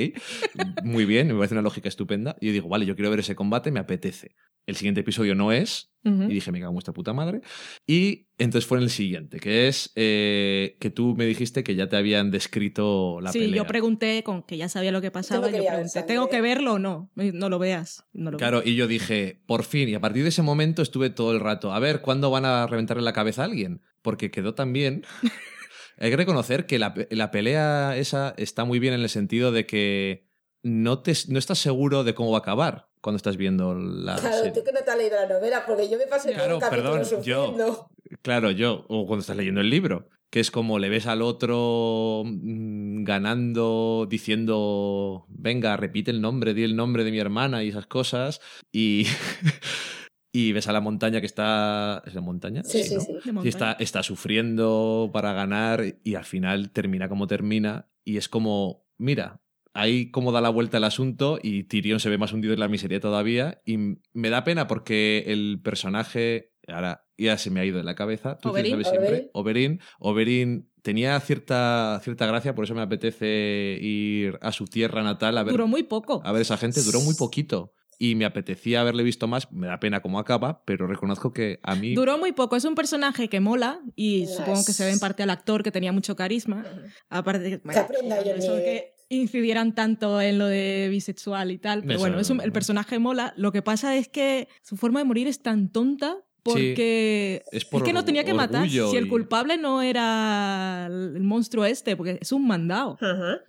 muy 0.84 1.06
bien, 1.06 1.28
me 1.28 1.36
parece 1.36 1.56
una 1.56 1.62
lógica 1.62 1.88
estupenda. 1.88 2.36
Y 2.42 2.48
yo 2.48 2.52
digo, 2.52 2.68
vale, 2.68 2.86
yo 2.86 2.96
quiero 2.96 3.10
ver 3.10 3.20
ese 3.20 3.36
combate, 3.36 3.72
me 3.72 3.80
apetece. 3.80 4.36
El 4.68 4.76
siguiente 4.76 5.02
episodio 5.02 5.34
no 5.34 5.52
es, 5.52 5.92
y 6.04 6.34
dije, 6.34 6.52
me 6.52 6.60
cago 6.60 6.70
en 6.70 6.76
vuestra 6.76 6.94
puta 6.94 7.14
madre. 7.14 7.42
Y 7.86 8.28
entonces 8.38 8.66
fue 8.68 8.78
en 8.78 8.86
el 8.86 8.90
siguiente, 8.90 9.40
que 9.40 9.68
es 9.68 9.92
eh, 9.96 10.78
que 10.80 10.90
tú 10.90 11.16
me 11.18 11.26
dijiste 11.26 11.64
que 11.64 11.76
ya 11.76 11.90
te 11.90 11.98
habían 11.98 12.32
descrito 12.32 13.20
la 13.22 13.32
pelea. 13.32 13.48
Sí, 13.48 13.54
yo 13.54 13.68
pregunté 13.68 14.24
con 14.24 14.44
que 14.44 14.58
ya 14.58 14.70
sabía 14.70 14.92
lo 14.92 15.02
que 15.02 15.12
pasaba. 15.12 15.50
Yo 15.50 15.66
pregunté, 15.66 16.04
¿tengo 16.04 16.30
que 16.30 16.42
verlo 16.42 16.74
o 16.74 16.80
no? 16.80 17.12
No 17.16 17.50
lo 17.50 17.60
veas. 17.60 18.06
claro, 18.38 18.62
y 18.64 18.76
yo 18.76 18.88
dije, 18.88 19.42
por 19.46 19.64
fin. 19.64 19.90
Y 19.90 19.96
a 19.96 20.00
partir 20.00 20.24
de 20.24 20.30
ese 20.30 20.44
momento 20.44 20.82
estuve 20.82 21.10
todo 21.10 21.34
el 21.34 21.40
rato, 21.40 21.74
a 21.74 21.80
ver, 21.80 22.02
¿cuándo 22.02 22.30
van 22.32 22.46
a 22.46 22.68
reventarle 22.68 23.04
la 23.04 23.14
cabeza 23.14 23.42
a 23.42 23.46
alguien? 23.46 23.82
Porque 24.02 24.32
quedó 24.32 24.54
tan 24.54 24.74
bien. 24.74 25.04
Hay 26.00 26.12
que 26.12 26.18
reconocer 26.18 26.68
que 26.68 26.78
la, 26.78 26.94
la 27.10 27.32
pelea 27.32 27.98
esa 27.98 28.34
está 28.38 28.66
muy 28.66 28.80
bien 28.80 28.94
en 28.94 29.02
el 29.02 29.10
sentido 29.10 29.52
de 29.52 29.66
que 29.66 30.27
no, 30.64 31.00
te, 31.02 31.14
no 31.30 31.40
estás 31.40 31.60
seguro 31.60 32.04
de 32.04 32.14
cómo 32.14 32.32
va 32.32 32.38
a 32.38 32.42
acabar 32.42 32.88
cuando 33.02 33.18
estás 33.18 33.38
viendo 33.38 33.74
la 33.76 34.16
Claro, 34.18 34.36
serie. 34.38 34.52
tú 34.52 34.64
que 34.64 34.72
no 34.74 34.80
te 34.82 34.92
has 34.92 34.98
leído 34.98 35.16
la 35.16 35.28
novela, 35.28 35.64
porque 35.66 35.90
yo 35.90 35.98
me 35.98 36.08
pasé 36.08 36.30
todo 36.30 36.38
Claro, 36.40 36.56
un 36.56 36.62
capítulo 36.62 36.92
perdón, 36.92 37.06
sufriendo. 37.06 37.90
Claro, 38.22 38.52
yo, 38.52 38.86
o 38.90 39.06
cuando 39.06 39.22
estás 39.22 39.38
leyendo 39.38 39.62
el 39.62 39.70
libro, 39.70 40.10
que 40.30 40.40
es 40.42 40.52
como 40.52 40.78
le 40.80 40.90
ves 40.90 41.08
al 41.08 41.22
otro 41.22 42.24
mm, 42.26 43.04
ganando, 43.04 44.08
diciendo, 44.10 45.26
venga, 45.30 45.78
repite 45.78 46.12
el 46.12 46.22
nombre, 46.22 46.54
di 46.54 46.64
el 46.64 46.76
nombre 46.76 47.04
de 47.04 47.12
mi 47.12 47.20
hermana 47.20 47.64
y 47.64 47.70
esas 47.70 47.86
cosas, 47.88 48.42
y, 48.74 49.06
y 50.34 50.52
ves 50.54 50.68
a 50.68 50.74
la 50.74 50.82
montaña 50.82 51.20
que 51.22 51.26
está... 51.28 52.04
¿Es 52.06 52.14
la 52.14 52.22
montaña? 52.22 52.64
Sí, 52.64 52.84
sí, 52.84 52.96
¿no? 52.96 53.02
sí. 53.02 53.14
Montaña. 53.32 53.50
está, 53.50 53.72
está 53.80 54.04
sufriendo 54.04 55.10
para 55.14 55.34
ganar 55.34 55.84
y 56.04 56.16
al 56.16 56.26
final 56.26 56.72
termina 56.72 57.08
como 57.10 57.28
termina 57.28 57.88
y 58.04 58.18
es 58.18 58.28
como, 58.30 58.86
mira, 58.98 59.42
ahí 59.78 60.12
como 60.12 60.32
da 60.32 60.42
la 60.42 60.50
vuelta 60.50 60.78
el 60.78 60.84
asunto 60.84 61.40
y 61.42 61.64
Tyrion 61.64 62.00
se 62.00 62.10
ve 62.10 62.18
más 62.18 62.34
hundido 62.34 62.54
en 62.54 62.60
la 62.60 62.68
miseria 62.68 63.00
todavía 63.00 63.62
y 63.66 63.78
me 64.14 64.30
da 64.30 64.44
pena 64.44 64.68
porque 64.68 65.24
el 65.28 65.60
personaje, 65.64 66.52
ahora 66.68 67.06
ya 67.18 67.38
se 67.38 67.50
me 67.50 67.60
ha 67.60 67.66
ido 67.66 67.78
de 67.78 67.84
la 67.84 67.96
cabeza, 67.96 68.38
tú 68.38 68.50
Oberyn. 68.50 68.72
sabes 68.72 68.90
siempre, 68.90 69.30
Oberyn, 69.34 69.80
Oberyn 70.00 70.70
tenía 70.82 71.20
cierta, 71.20 72.00
cierta 72.04 72.26
gracia, 72.26 72.56
por 72.56 72.64
eso 72.66 72.74
me 72.76 72.82
apetece 72.82 73.78
ir 73.82 74.38
a 74.42 74.52
su 74.52 74.66
tierra 74.66 75.04
natal 75.04 75.38
a 75.38 75.44
ver, 75.44 75.52
Duró 75.54 75.68
muy 75.68 75.84
poco. 75.84 76.22
a 76.24 76.32
ver 76.32 76.42
esa 76.42 76.58
gente, 76.58 76.82
duró 76.84 77.00
muy 77.02 77.16
poquito. 77.16 77.74
Y 78.00 78.14
me 78.14 78.26
apetecía 78.26 78.82
haberle 78.82 79.02
visto 79.02 79.28
más, 79.28 79.52
me 79.52 79.66
da 79.66 79.80
pena 79.80 80.02
cómo 80.04 80.20
acaba, 80.20 80.64
pero 80.66 80.86
reconozco 80.86 81.34
que 81.34 81.60
a 81.64 81.74
mí... 81.74 81.96
Duró 81.96 82.20
muy 82.20 82.32
poco. 82.32 82.56
Es 82.56 82.64
un 82.64 82.76
personaje 82.76 83.28
que 83.28 83.40
mola 83.40 83.80
y 83.96 84.26
Las- 84.26 84.36
supongo 84.36 84.64
que 84.66 84.74
se 84.74 84.86
ve 84.86 84.92
en 84.92 85.00
parte 85.00 85.24
al 85.24 85.32
actor 85.32 85.64
que 85.64 85.72
tenía 85.72 85.92
mucho 85.92 86.16
carisma. 86.16 86.64
Aparte 87.10 87.40
de 87.50 87.60
Que 87.60 87.80
aprenda 87.80 88.24
yo 88.24 88.34
eso 88.36 88.54
de 88.56 88.64
que 88.64 88.92
incidieran 89.10 89.74
tanto 89.74 90.20
en 90.22 90.38
lo 90.38 90.48
de 90.48 90.88
bisexual 90.90 91.52
y 91.52 91.58
tal. 91.58 91.82
Pero 91.82 91.94
Eso, 91.94 92.00
bueno, 92.00 92.20
es 92.20 92.30
un- 92.30 92.42
el 92.42 92.52
personaje 92.52 93.00
mola. 93.00 93.34
Lo 93.38 93.52
que 93.52 93.62
pasa 93.62 93.96
es 93.96 94.08
que 94.10 94.48
su 94.62 94.78
forma 94.78 95.00
de 95.00 95.06
morir 95.06 95.28
es 95.28 95.42
tan 95.42 95.70
tonta 95.70 96.18
porque 96.44 97.44
es 97.52 97.66
por 97.66 97.84
que 97.84 97.92
no 97.92 98.06
tenía 98.06 98.24
que 98.24 98.34
matar. 98.34 98.70
Si 98.70 98.78
el 98.96 99.08
y- 99.08 99.10
culpable 99.10 99.58
no 99.58 99.82
era 99.82 100.88
el 100.90 101.20
monstruo 101.22 101.66
este, 101.66 101.96
porque 101.98 102.18
es 102.22 102.32
un 102.32 102.48
mandado. 102.48 102.98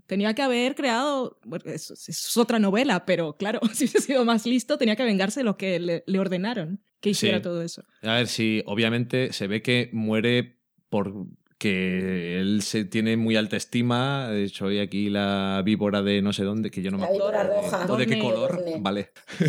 Tenía 0.07 0.35
que 0.35 0.43
haber 0.43 0.75
creado. 0.75 1.39
bueno, 1.45 1.65
es, 1.67 1.91
es 2.09 2.37
otra 2.37 2.59
novela, 2.59 3.05
pero 3.07 3.37
claro, 3.37 3.61
si 3.73 3.85
hubiese 3.85 4.01
sido 4.01 4.25
más 4.25 4.47
listo, 4.47 4.79
tenía 4.79 4.97
que 4.97 5.05
vengarse 5.05 5.41
de 5.41 5.45
lo 5.45 5.57
que 5.57 5.79
le, 5.79 6.03
le 6.07 6.19
ordenaron 6.19 6.81
que 7.01 7.11
hiciera 7.11 7.39
Sí. 7.39 7.43
todo 7.45 7.63
eso. 7.63 7.85
A 8.03 8.15
ver, 8.17 8.27
si 8.27 8.63
obviamente 8.67 9.33
se 9.33 9.47
ve 9.47 9.63
que 9.63 9.91
muere 9.93 10.59
porque 11.59 12.39
él 12.41 12.63
se 12.63 12.85
tiene 12.85 13.17
muy 13.17 13.35
alta 13.37 13.57
estima. 13.57 14.29
De 14.29 14.45
hecho, 14.45 14.67
hay 14.69 14.79
aquí 14.79 15.11
la 15.11 15.61
víbora 15.65 16.03
de 16.03 16.23
no 16.23 16.33
sé 16.33 16.45
dónde, 16.45 16.71
que 16.71 16.83
yo 16.83 16.91
no 16.93 16.99
me 16.99 17.05
acuerdo. 17.05 17.25
víbora 17.27 17.43
roja. 17.43 17.87
¿O 17.93 17.97
de 17.97 18.07
qué 18.07 18.19
color? 18.19 18.53
Dorne. 18.57 18.77
Vale. 18.81 19.11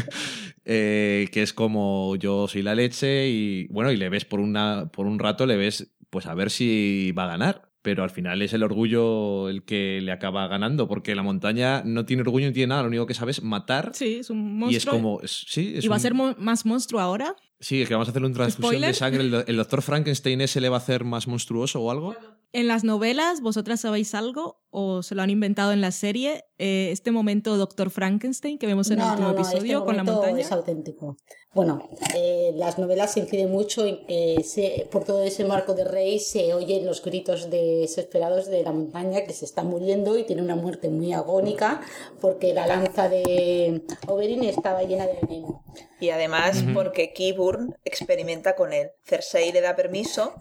Eh, 0.72 1.30
que 1.32 1.42
es 1.42 1.52
como 1.52 2.16
yo 2.18 2.48
soy 2.48 2.62
la 2.62 2.76
leche 2.76 3.28
y 3.28 3.66
bueno, 3.72 3.92
y 3.92 3.98
le 3.98 4.08
ves 4.10 4.24
por, 4.26 4.40
una, 4.40 4.92
por 4.94 5.08
un 5.08 5.18
rato, 5.18 5.48
le 5.48 5.58
ves 5.58 5.96
pues 6.12 6.28
a 6.28 6.36
ver 6.36 6.52
si 6.52 7.12
va 7.18 7.24
a 7.24 7.28
ganar. 7.28 7.72
Pero 7.82 8.04
al 8.04 8.12
final 8.12 8.40
es 8.44 8.54
el 8.54 8.62
orgullo 8.62 9.50
el 9.50 9.64
que 9.64 10.00
le 10.02 10.12
acaba 10.12 10.48
ganando, 10.48 10.88
porque 10.88 11.16
la 11.16 11.24
montaña 11.24 11.82
no 11.86 12.06
tiene 12.06 12.22
orgullo 12.22 12.46
ni 12.46 12.54
tiene 12.54 12.68
nada, 12.68 12.84
lo 12.84 12.90
único 12.90 13.08
que 13.08 13.16
sabe 13.16 13.32
es 13.32 13.42
matar. 13.42 13.92
Sí, 13.96 14.18
es 14.20 14.30
un 14.30 14.60
monstruo. 14.60 14.72
y 14.72 14.76
es 14.76 14.86
como. 14.86 15.22
es- 15.22 15.46
sí, 15.48 15.74
es 15.78 15.86
¿Y 15.86 15.88
va 15.88 15.96
a 15.96 16.00
ser 16.00 16.14
mo- 16.14 16.36
más 16.38 16.66
monstruo 16.68 17.00
ahora? 17.00 17.36
Sí, 17.62 17.86
que 17.86 17.94
vamos 17.94 18.08
a 18.08 18.12
hacer 18.12 18.24
una 18.24 18.34
transfusión 18.34 18.72
¿Spoiler? 18.72 18.90
de 18.90 18.94
sangre. 18.94 19.22
¿El, 19.22 19.32
do- 19.32 19.44
el 19.46 19.58
doctor 19.58 19.82
Frankenstein 19.82 20.40
ese 20.42 20.62
le 20.62 20.70
va 20.70 20.78
a 20.78 20.80
hacer 20.80 21.04
más 21.04 21.28
monstruoso 21.28 21.82
o 21.82 21.92
algo? 21.92 22.16
En 22.52 22.68
las 22.68 22.84
novelas, 22.84 23.42
¿vosotras 23.42 23.82
sabéis 23.82 24.16
algo 24.16 24.62
o 24.72 25.04
se 25.04 25.14
lo 25.14 25.22
han 25.22 25.30
inventado 25.30 25.72
en 25.72 25.82
la 25.82 25.92
serie? 25.92 26.46
Eh, 26.58 26.90
este 26.92 27.12
momento 27.12 27.58
Doctor 27.58 27.90
Frankenstein 27.92 28.58
que 28.58 28.66
vemos 28.66 28.90
en 28.90 29.02
el 29.02 29.08
último 29.10 29.32
episodio 29.32 29.78
este 29.80 29.86
con 29.86 29.98
la 29.98 30.04
montaña. 30.04 30.40
Es 30.40 30.52
auténtico. 30.52 31.18
Bueno, 31.54 31.90
eh, 32.16 32.54
las 32.56 32.80
novelas 32.80 33.14
se 33.14 33.20
inciden 33.20 33.52
mucho 33.52 33.86
en 33.86 34.06
que 34.08 34.42
se- 34.44 34.88
por 34.92 35.04
todo 35.04 35.22
ese 35.22 35.44
marco 35.46 35.74
de 35.76 35.84
rey 35.84 36.20
se 36.20 36.54
oyen 36.54 36.86
los 36.86 37.04
gritos 37.04 37.50
desesperados 37.52 38.48
de 38.48 38.64
la 38.64 38.72
montaña 38.72 39.26
que 39.26 39.34
se 39.34 39.46
está 39.46 39.64
muriendo 39.64 40.18
y 40.18 40.24
tiene 40.24 40.42
una 40.42 40.56
muerte 40.56 40.90
muy 40.90 41.12
agónica 41.14 41.82
porque 42.22 42.54
la 42.54 42.66
lanza 42.66 43.10
de 43.10 43.84
Oberyn 44.08 44.44
estaba 44.46 44.82
llena 44.84 45.06
de 45.06 45.18
veneno. 45.22 45.62
Y 46.00 46.12
además 46.12 46.64
porque 46.74 47.14
Kiburn 47.14 47.76
experimenta 47.84 48.56
con 48.56 48.74
él. 48.74 48.92
Cersei 49.04 49.52
le 49.52 49.62
da 49.62 49.76
permiso 49.76 50.34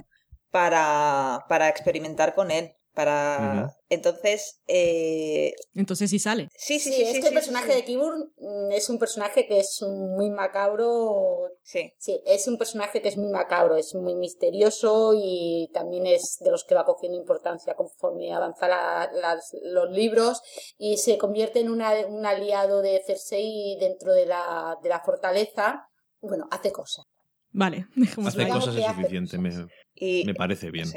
para, 0.50 1.44
para 1.48 1.68
experimentar 1.68 2.34
con 2.34 2.50
él. 2.50 2.74
Para... 2.98 3.72
Entonces, 3.90 4.60
eh, 4.66 5.52
Entonces 5.72 6.10
sí 6.10 6.18
sale. 6.18 6.48
sí, 6.56 6.80
sí, 6.80 6.90
Sí, 6.90 6.96
sí. 6.96 7.02
es 7.02 7.08
sí, 7.12 7.20
que 7.20 7.28
el 7.28 7.28
sí, 7.28 7.34
personaje 7.34 7.68
sí. 7.70 7.74
de 7.76 7.84
Kiburn 7.84 8.32
mm, 8.38 8.72
es 8.72 8.90
un 8.90 8.98
personaje 8.98 9.46
que 9.46 9.60
es 9.60 9.80
muy 9.82 10.30
macabro. 10.30 11.48
Sí. 11.62 11.92
Sí, 11.96 12.20
es 12.26 12.48
un 12.48 12.58
personaje 12.58 13.00
que 13.00 13.06
es 13.08 13.16
muy 13.16 13.30
macabro, 13.30 13.76
es 13.76 13.94
muy 13.94 14.16
misterioso 14.16 15.12
y 15.14 15.70
también 15.72 16.06
es 16.06 16.38
de 16.40 16.50
los 16.50 16.64
que 16.64 16.74
va 16.74 16.84
cogiendo 16.84 17.16
importancia 17.16 17.74
conforme 17.74 18.32
avanzan 18.34 18.70
la- 18.70 19.08
las- 19.12 19.52
los 19.62 19.88
libros 19.92 20.42
y 20.76 20.96
se 20.96 21.18
convierte 21.18 21.60
en 21.60 21.70
una- 21.70 22.04
un 22.08 22.26
aliado 22.26 22.82
de 22.82 23.00
Cersei 23.06 23.76
dentro 23.78 24.12
de 24.12 24.26
la, 24.26 24.76
de 24.82 24.88
la 24.88 24.98
fortaleza. 25.04 25.86
Bueno, 26.20 26.48
hace 26.50 26.72
cosas. 26.72 27.04
Vale, 27.52 27.86
dejémoslo 27.94 28.28
Hace 28.28 28.38
ahí. 28.40 28.44
Digamos 28.46 28.64
cosas 28.66 28.80
es 28.82 28.86
hace 28.88 28.96
suficiente, 28.96 29.38
me, 29.38 29.50
cosas. 29.50 29.66
Y, 29.94 30.24
me 30.26 30.34
parece 30.34 30.72
bien. 30.72 30.88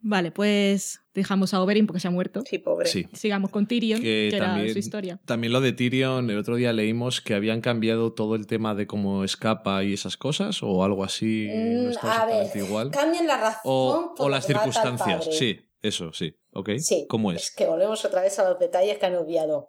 Vale, 0.00 0.30
pues 0.30 1.00
dejamos 1.12 1.52
a 1.54 1.60
Oberyn 1.60 1.86
porque 1.86 1.98
se 2.00 2.06
ha 2.08 2.10
muerto. 2.12 2.42
sí, 2.48 2.58
pobre. 2.58 2.86
Sí. 2.88 3.06
Sigamos 3.12 3.50
con 3.50 3.66
Tyrion, 3.66 4.00
Que 4.00 4.28
que, 4.30 4.36
era 4.36 4.46
también- 4.46 4.72
su 4.72 4.78
historia. 4.78 5.20
También 5.24 5.52
lo 5.52 5.60
de 5.60 5.72
Tyrion, 5.72 6.30
el 6.30 6.38
otro 6.38 6.54
día 6.56 6.72
leímos 6.72 7.20
que 7.20 7.34
habían 7.34 7.60
cambiado 7.60 8.12
todo 8.12 8.36
el 8.36 8.46
tema 8.46 8.74
de 8.76 8.86
cómo 8.86 9.24
escapa 9.24 9.82
y 9.82 9.92
esas 9.94 10.16
cosas, 10.16 10.62
o 10.62 10.84
algo 10.84 11.02
así, 11.04 11.48
no 11.50 11.88
Mm, 11.88 11.90
está 11.90 12.22
a 12.22 12.26
ver, 12.26 12.46
igual. 12.56 12.90
cambian 12.92 13.26
la 13.26 13.38
razón 13.38 13.60
O, 13.64 14.14
por 14.16 14.26
o 14.26 14.28
la 14.28 14.36
las 14.36 14.46
circunstancias, 14.46 15.28
sí, 15.32 15.60
eso, 15.82 16.12
sí, 16.12 16.36
¿ok? 16.52 16.70
Sí, 16.78 17.06
¿Cómo 17.08 17.32
es? 17.32 17.50
que 17.50 17.66
volvemos 17.66 18.04
otra 18.04 18.22
vez 18.22 18.38
a 18.38 18.48
los 18.48 18.58
detalles 18.60 18.98
que 18.98 19.06
han 19.06 19.16
obviado. 19.16 19.68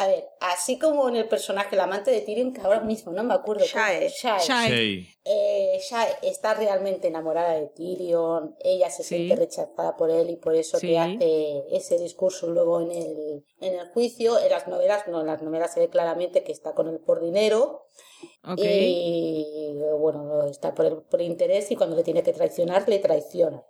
A 0.00 0.06
ver, 0.06 0.28
así 0.40 0.78
como 0.78 1.08
en 1.08 1.16
el 1.16 1.26
personaje, 1.28 1.74
el 1.74 1.80
amante 1.80 2.12
de 2.12 2.20
Tyrion, 2.20 2.52
que 2.52 2.60
ahora 2.60 2.78
mismo 2.80 3.10
no 3.10 3.24
me 3.24 3.34
acuerdo. 3.34 3.64
Shae. 3.64 4.08
Shae. 4.08 4.38
Shae. 4.46 5.08
Eh, 5.24 5.80
está 6.22 6.54
realmente 6.54 7.08
enamorada 7.08 7.54
de 7.54 7.66
Tyrion, 7.66 8.54
ella 8.60 8.90
se 8.90 9.02
Sí. 9.02 9.16
siente 9.16 9.34
rechazada 9.34 9.96
por 9.96 10.10
él 10.12 10.30
y 10.30 10.36
por 10.36 10.54
eso 10.54 10.78
Sí. 10.78 10.86
que 10.88 10.98
hace 11.00 11.64
ese 11.72 11.98
discurso 11.98 12.46
luego 12.48 12.80
en 12.80 12.92
el, 12.92 13.44
en 13.60 13.74
el 13.74 13.88
juicio. 13.88 14.38
En 14.38 14.50
las 14.50 14.68
novelas, 14.68 15.08
no, 15.08 15.20
en 15.20 15.26
las 15.26 15.42
novelas 15.42 15.74
se 15.74 15.80
ve 15.80 15.88
claramente 15.88 16.44
que 16.44 16.52
está 16.52 16.74
con 16.74 16.86
él 16.88 17.00
por 17.00 17.20
dinero 17.20 17.86
y 18.56 19.74
bueno, 19.98 20.44
está 20.46 20.74
por, 20.74 20.86
el, 20.86 21.02
por 21.02 21.20
interés 21.20 21.70
y 21.72 21.76
cuando 21.76 21.96
le 21.96 22.04
tiene 22.04 22.22
que 22.22 22.32
traicionar, 22.32 22.88
le 22.88 23.00
traiciona. 23.00 23.64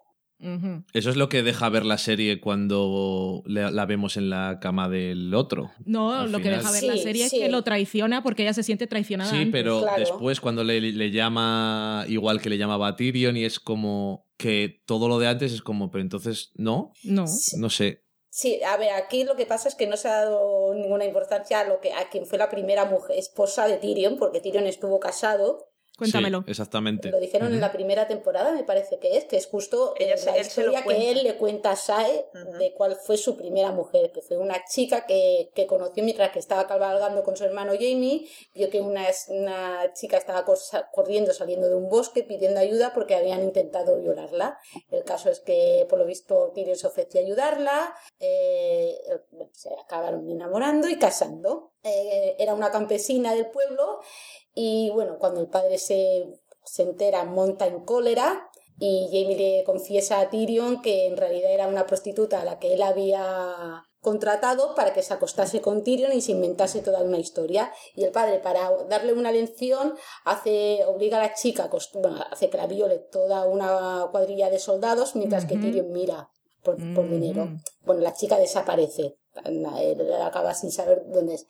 Eso 0.92 1.10
es 1.10 1.16
lo 1.16 1.28
que 1.28 1.42
deja 1.42 1.68
ver 1.68 1.84
la 1.84 1.98
serie 1.98 2.40
cuando 2.40 3.42
la 3.46 3.86
vemos 3.86 4.16
en 4.16 4.30
la 4.30 4.58
cama 4.60 4.88
del 4.88 5.34
otro. 5.34 5.72
No, 5.84 6.26
lo 6.26 6.40
que 6.40 6.50
deja 6.50 6.70
ver 6.70 6.84
la 6.84 6.96
serie 6.96 7.28
sí. 7.28 7.36
es 7.36 7.42
que 7.42 7.48
lo 7.50 7.62
traiciona 7.62 8.22
porque 8.22 8.42
ella 8.42 8.54
se 8.54 8.62
siente 8.62 8.86
traicionada. 8.86 9.30
Sí, 9.30 9.36
antes. 9.38 9.52
pero 9.52 9.80
claro. 9.80 9.98
después 9.98 10.40
cuando 10.40 10.64
le, 10.64 10.80
le 10.80 11.10
llama 11.10 12.04
igual 12.08 12.40
que 12.40 12.50
le 12.50 12.58
llamaba 12.58 12.88
a 12.88 12.96
Tyrion 12.96 13.36
y 13.36 13.44
es 13.44 13.58
como 13.58 14.26
que 14.36 14.82
todo 14.86 15.08
lo 15.08 15.18
de 15.18 15.26
antes 15.26 15.52
es 15.52 15.62
como, 15.62 15.90
pero 15.90 16.02
entonces 16.02 16.52
no, 16.54 16.92
No. 17.02 17.24
no 17.56 17.70
sé. 17.70 18.04
Sí, 18.30 18.60
a 18.62 18.76
ver, 18.76 18.90
aquí 18.92 19.24
lo 19.24 19.34
que 19.34 19.46
pasa 19.46 19.68
es 19.68 19.74
que 19.74 19.88
no 19.88 19.96
se 19.96 20.06
ha 20.06 20.24
dado 20.24 20.72
ninguna 20.74 21.04
importancia 21.04 21.58
a 21.60 21.64
lo 21.64 21.80
que 21.80 21.92
a 21.92 22.08
quien 22.08 22.24
fue 22.24 22.38
la 22.38 22.48
primera 22.50 22.84
mujer, 22.84 23.18
esposa 23.18 23.66
de 23.66 23.78
Tyrion, 23.78 24.16
porque 24.16 24.40
Tyrion 24.40 24.66
estuvo 24.66 25.00
casado. 25.00 25.67
Cuéntamelo. 25.98 26.42
Sí, 26.44 26.50
exactamente. 26.52 27.10
Lo 27.10 27.18
dijeron 27.18 27.52
en 27.52 27.60
la 27.60 27.72
primera 27.72 28.06
temporada, 28.06 28.52
me 28.52 28.62
parece 28.64 28.98
que 28.98 29.16
es, 29.16 29.24
que 29.24 29.36
es 29.36 29.46
justo 29.48 29.94
Ella 29.98 30.14
eh, 30.14 30.18
se- 30.18 30.26
la 30.30 30.36
él 30.36 30.44
se 30.44 30.62
lo 30.62 30.70
historia 30.72 30.82
que 30.96 31.10
él 31.10 31.24
le 31.24 31.36
cuenta 31.36 31.72
a 31.72 31.76
Sae 31.76 32.26
de 32.58 32.72
cuál 32.74 32.94
fue 32.96 33.16
su 33.16 33.36
primera 33.36 33.72
mujer, 33.72 34.12
que 34.12 34.22
fue 34.22 34.36
una 34.38 34.64
chica 34.64 35.06
que, 35.06 35.50
que 35.54 35.66
conoció 35.66 36.04
mientras 36.04 36.30
que 36.30 36.38
estaba 36.38 36.66
cabalgando 36.66 37.22
con 37.24 37.36
su 37.36 37.44
hermano 37.44 37.72
Jamie, 37.72 38.26
vio 38.54 38.70
que 38.70 38.80
una, 38.80 39.04
una 39.28 39.92
chica 39.92 40.16
estaba 40.16 40.44
cor- 40.44 40.58
corriendo, 40.92 41.32
saliendo 41.32 41.68
de 41.68 41.74
un 41.74 41.88
bosque 41.88 42.22
pidiendo 42.22 42.60
ayuda 42.60 42.92
porque 42.94 43.16
habían 43.16 43.42
intentado 43.42 43.98
violarla. 43.98 44.56
El 44.90 45.02
caso 45.04 45.28
es 45.30 45.40
que, 45.40 45.84
por 45.90 45.98
lo 45.98 46.06
visto, 46.06 46.52
Tyrion 46.54 46.76
se 46.76 46.86
ofreció 46.86 47.20
a 47.20 47.24
ayudarla, 47.24 47.94
eh, 48.20 48.96
se 49.52 49.70
acabaron 49.74 50.30
enamorando 50.30 50.88
y 50.88 50.96
casando. 50.96 51.72
Eh, 51.82 52.36
era 52.38 52.54
una 52.54 52.70
campesina 52.70 53.34
del 53.34 53.50
pueblo 53.50 54.00
y 54.60 54.90
bueno, 54.90 55.18
cuando 55.20 55.40
el 55.40 55.46
padre 55.46 55.78
se, 55.78 56.26
se 56.64 56.82
entera, 56.82 57.22
monta 57.22 57.68
en 57.68 57.84
cólera 57.84 58.50
y 58.76 59.06
Jamie 59.06 59.36
le 59.36 59.64
confiesa 59.64 60.18
a 60.18 60.30
Tyrion 60.30 60.82
que 60.82 61.06
en 61.06 61.16
realidad 61.16 61.52
era 61.52 61.68
una 61.68 61.86
prostituta 61.86 62.40
a 62.40 62.44
la 62.44 62.58
que 62.58 62.74
él 62.74 62.82
había 62.82 63.84
contratado 64.00 64.74
para 64.74 64.92
que 64.92 65.04
se 65.04 65.14
acostase 65.14 65.60
con 65.60 65.84
Tyrion 65.84 66.12
y 66.12 66.22
se 66.22 66.32
inventase 66.32 66.80
toda 66.80 67.02
una 67.02 67.18
historia. 67.18 67.72
Y 67.94 68.02
el 68.02 68.10
padre, 68.10 68.40
para 68.40 68.68
darle 68.88 69.12
una 69.12 69.30
lección, 69.30 69.94
hace, 70.24 70.84
obliga 70.86 71.18
a 71.18 71.28
la 71.28 71.34
chica, 71.34 71.70
bueno, 71.94 72.24
hace 72.28 72.50
que 72.50 72.56
la 72.56 72.66
viole 72.66 72.98
toda 72.98 73.46
una 73.46 74.08
cuadrilla 74.10 74.50
de 74.50 74.58
soldados 74.58 75.14
mientras 75.14 75.44
que. 75.44 75.54
Tyrion 75.54 75.92
mira 75.92 76.30
por, 76.64 76.76
dinero. 77.08 77.48
Bueno, 77.82 78.02
la 78.02 78.12
chica 78.12 78.36
desaparece. 78.38 79.18
él 79.44 80.12
acaba 80.20 80.52
sin 80.52 80.72
saber 80.72 81.04
dónde 81.06 81.34
es. 81.34 81.46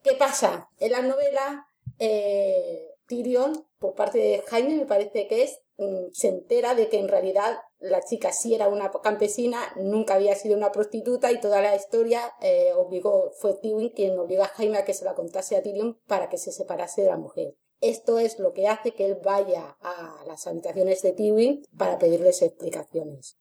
¿Qué 0.00 0.12
pasa? 0.12 0.68
En 0.78 0.92
la 0.92 1.02
novela, 1.02 1.66
eh, 1.98 2.88
Tyrion, 3.06 3.66
por 3.78 3.94
parte 3.94 4.18
de 4.18 4.42
Jaime, 4.48 4.76
me 4.76 4.86
parece 4.86 5.26
que 5.26 5.42
es, 5.42 5.60
mm, 5.78 6.12
se 6.12 6.28
entera 6.28 6.74
de 6.74 6.88
que 6.88 6.98
en 6.98 7.08
realidad 7.08 7.58
la 7.78 8.02
chica 8.02 8.32
sí 8.32 8.54
era 8.54 8.68
una 8.68 8.90
campesina, 8.90 9.58
nunca 9.76 10.14
había 10.14 10.34
sido 10.34 10.56
una 10.56 10.72
prostituta 10.72 11.32
y 11.32 11.40
toda 11.40 11.60
la 11.60 11.74
historia 11.74 12.32
eh, 12.40 12.72
obligó, 12.76 13.32
fue 13.38 13.54
Tywin 13.54 13.90
quien 13.90 14.18
obligó 14.18 14.44
a 14.44 14.48
Jaime 14.48 14.78
a 14.78 14.84
que 14.84 14.94
se 14.94 15.04
la 15.04 15.14
contase 15.14 15.56
a 15.56 15.62
Tyrion 15.62 15.98
para 16.06 16.28
que 16.28 16.38
se 16.38 16.52
separase 16.52 17.02
de 17.02 17.08
la 17.08 17.16
mujer. 17.16 17.54
Esto 17.82 18.20
es 18.20 18.38
lo 18.38 18.52
que 18.52 18.68
hace 18.68 18.92
que 18.92 19.04
él 19.06 19.18
vaya 19.24 19.76
a 19.80 20.22
las 20.28 20.46
habitaciones 20.46 21.02
de 21.02 21.12
Tywin 21.12 21.64
para 21.76 21.98
pedirles 21.98 22.40
explicaciones. 22.40 23.36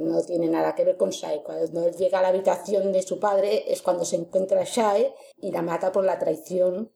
No 0.00 0.22
tiene 0.24 0.48
nada 0.48 0.74
que 0.74 0.84
ver 0.84 0.96
con 0.96 1.10
Shae. 1.10 1.42
Cuando 1.42 1.86
él 1.86 1.94
llega 1.96 2.20
a 2.20 2.22
la 2.22 2.28
habitación 2.28 2.92
de 2.92 3.02
su 3.02 3.20
padre 3.20 3.70
es 3.70 3.82
cuando 3.82 4.06
se 4.06 4.16
encuentra 4.16 4.64
Shae 4.64 5.12
y 5.36 5.52
la 5.52 5.60
mata 5.60 5.92
por 5.92 6.04
la 6.04 6.18
traición. 6.18 6.90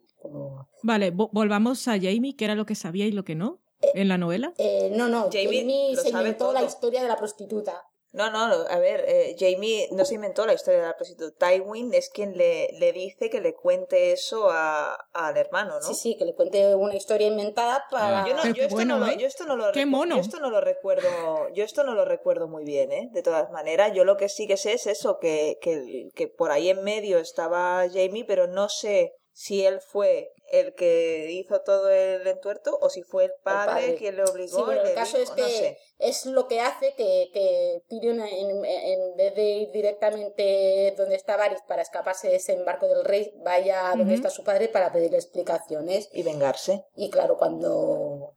Vale, 0.83 1.11
volvamos 1.11 1.89
a 1.89 1.93
Jamie, 1.93 2.37
que 2.37 2.45
era 2.45 2.55
lo 2.55 2.67
que 2.67 2.75
sabía 2.75 3.07
y 3.07 3.13
lo 3.13 3.25
que 3.25 3.35
no 3.35 3.61
eh, 3.81 3.93
en 3.95 4.09
la 4.09 4.19
novela. 4.19 4.53
Eh, 4.59 4.91
no, 4.95 5.09
no, 5.09 5.31
Jamie, 5.33 5.97
se 5.97 6.11
inventó 6.11 6.53
la 6.53 6.63
historia 6.63 7.03
de 7.03 7.09
la 7.09 7.17
prostituta. 7.17 7.85
No, 8.15 8.31
no, 8.31 8.39
a 8.39 8.79
ver, 8.79 9.05
eh, 9.09 9.35
Jamie 9.37 9.89
no 9.91 10.05
se 10.05 10.15
inventó 10.15 10.47
la 10.47 10.55
historia 10.55 10.83
de 10.83 10.87
la 10.87 10.97
prostituta. 10.97 11.49
Tywin 11.49 11.93
es 11.93 12.11
quien 12.11 12.39
le, 12.39 12.69
le 12.79 12.93
dice 12.93 13.29
que 13.29 13.41
le 13.41 13.55
cuente 13.55 14.13
eso 14.13 14.51
al 14.53 15.37
hermano, 15.37 15.81
¿no? 15.81 15.83
Sí, 15.83 15.95
sí, 15.95 16.17
que 16.17 16.25
le 16.25 16.33
cuente 16.33 16.77
una 16.77 16.95
historia 16.95 17.27
inventada 17.27 17.85
para... 17.91 18.25
Yo, 18.29 18.37
no, 18.37 18.55
yo, 18.55 18.63
esto, 18.63 18.85
no 18.85 18.99
lo, 19.01 19.13
yo 19.17 19.27
esto 19.27 19.47
no 19.47 19.57
lo 19.57 19.73
Qué 19.73 19.85
mono. 19.85 20.15
Yo 20.15 20.21
esto 20.21 20.39
no 20.39 20.51
lo 20.51 20.61
recuerdo, 20.61 21.09
yo 21.55 21.65
esto 21.65 21.83
no 21.83 21.95
lo 21.95 22.05
recuerdo 22.05 22.47
muy 22.47 22.65
bien, 22.65 22.93
¿eh? 22.93 23.11
De 23.13 23.23
todas 23.23 23.51
maneras, 23.51 23.91
yo 23.93 24.05
lo 24.05 24.17
que 24.17 24.29
sí 24.29 24.47
que 24.47 24.59
sé 24.59 24.75
es 24.75 24.87
eso, 24.87 25.19
que, 25.19 25.59
que, 25.61 26.11
que 26.15 26.29
por 26.29 26.53
ahí 26.53 26.69
en 26.69 26.85
medio 26.85 27.19
estaba 27.19 27.85
Jamie, 27.93 28.25
pero 28.25 28.47
no 28.47 28.69
sé 28.69 29.15
si 29.35 29.66
él 29.66 29.81
fue 29.81 30.32
el 30.52 30.74
que 30.74 31.32
hizo 31.32 31.61
todo 31.62 31.90
el 31.90 32.24
entuerto 32.24 32.78
o 32.81 32.89
si 32.89 33.02
fue 33.02 33.24
el 33.24 33.32
padre, 33.43 33.97
quien 33.97 34.15
le 34.15 34.23
obligó. 34.23 34.70
Sí, 34.70 34.78
el 34.85 34.94
caso 34.94 35.19
es 35.19 35.31
que 35.31 35.77
es 35.98 36.27
lo 36.27 36.47
que 36.47 36.61
hace 36.61 36.94
que, 36.94 37.31
que 37.32 37.82
Tyrion, 37.89 38.20
en, 38.20 39.16
vez 39.16 39.35
de 39.35 39.43
ir 39.43 39.70
directamente 39.73 40.94
donde 40.97 41.16
está 41.16 41.36
Varys 41.36 41.62
para 41.66 41.82
escaparse 41.82 42.28
de 42.28 42.36
ese 42.36 42.52
embarco 42.52 42.86
del 42.86 43.05
rey, 43.05 43.32
vaya 43.39 43.90
a 43.90 43.97
donde 43.97 44.15
está 44.15 44.31
su 44.31 44.44
padre 44.44 44.69
para 44.69 44.93
pedirle 44.93 45.16
explicaciones. 45.16 46.09
Y 46.12 46.23
vengarse. 46.23 46.85
Y 46.94 47.11
claro, 47.11 47.36
cuando 47.36 48.35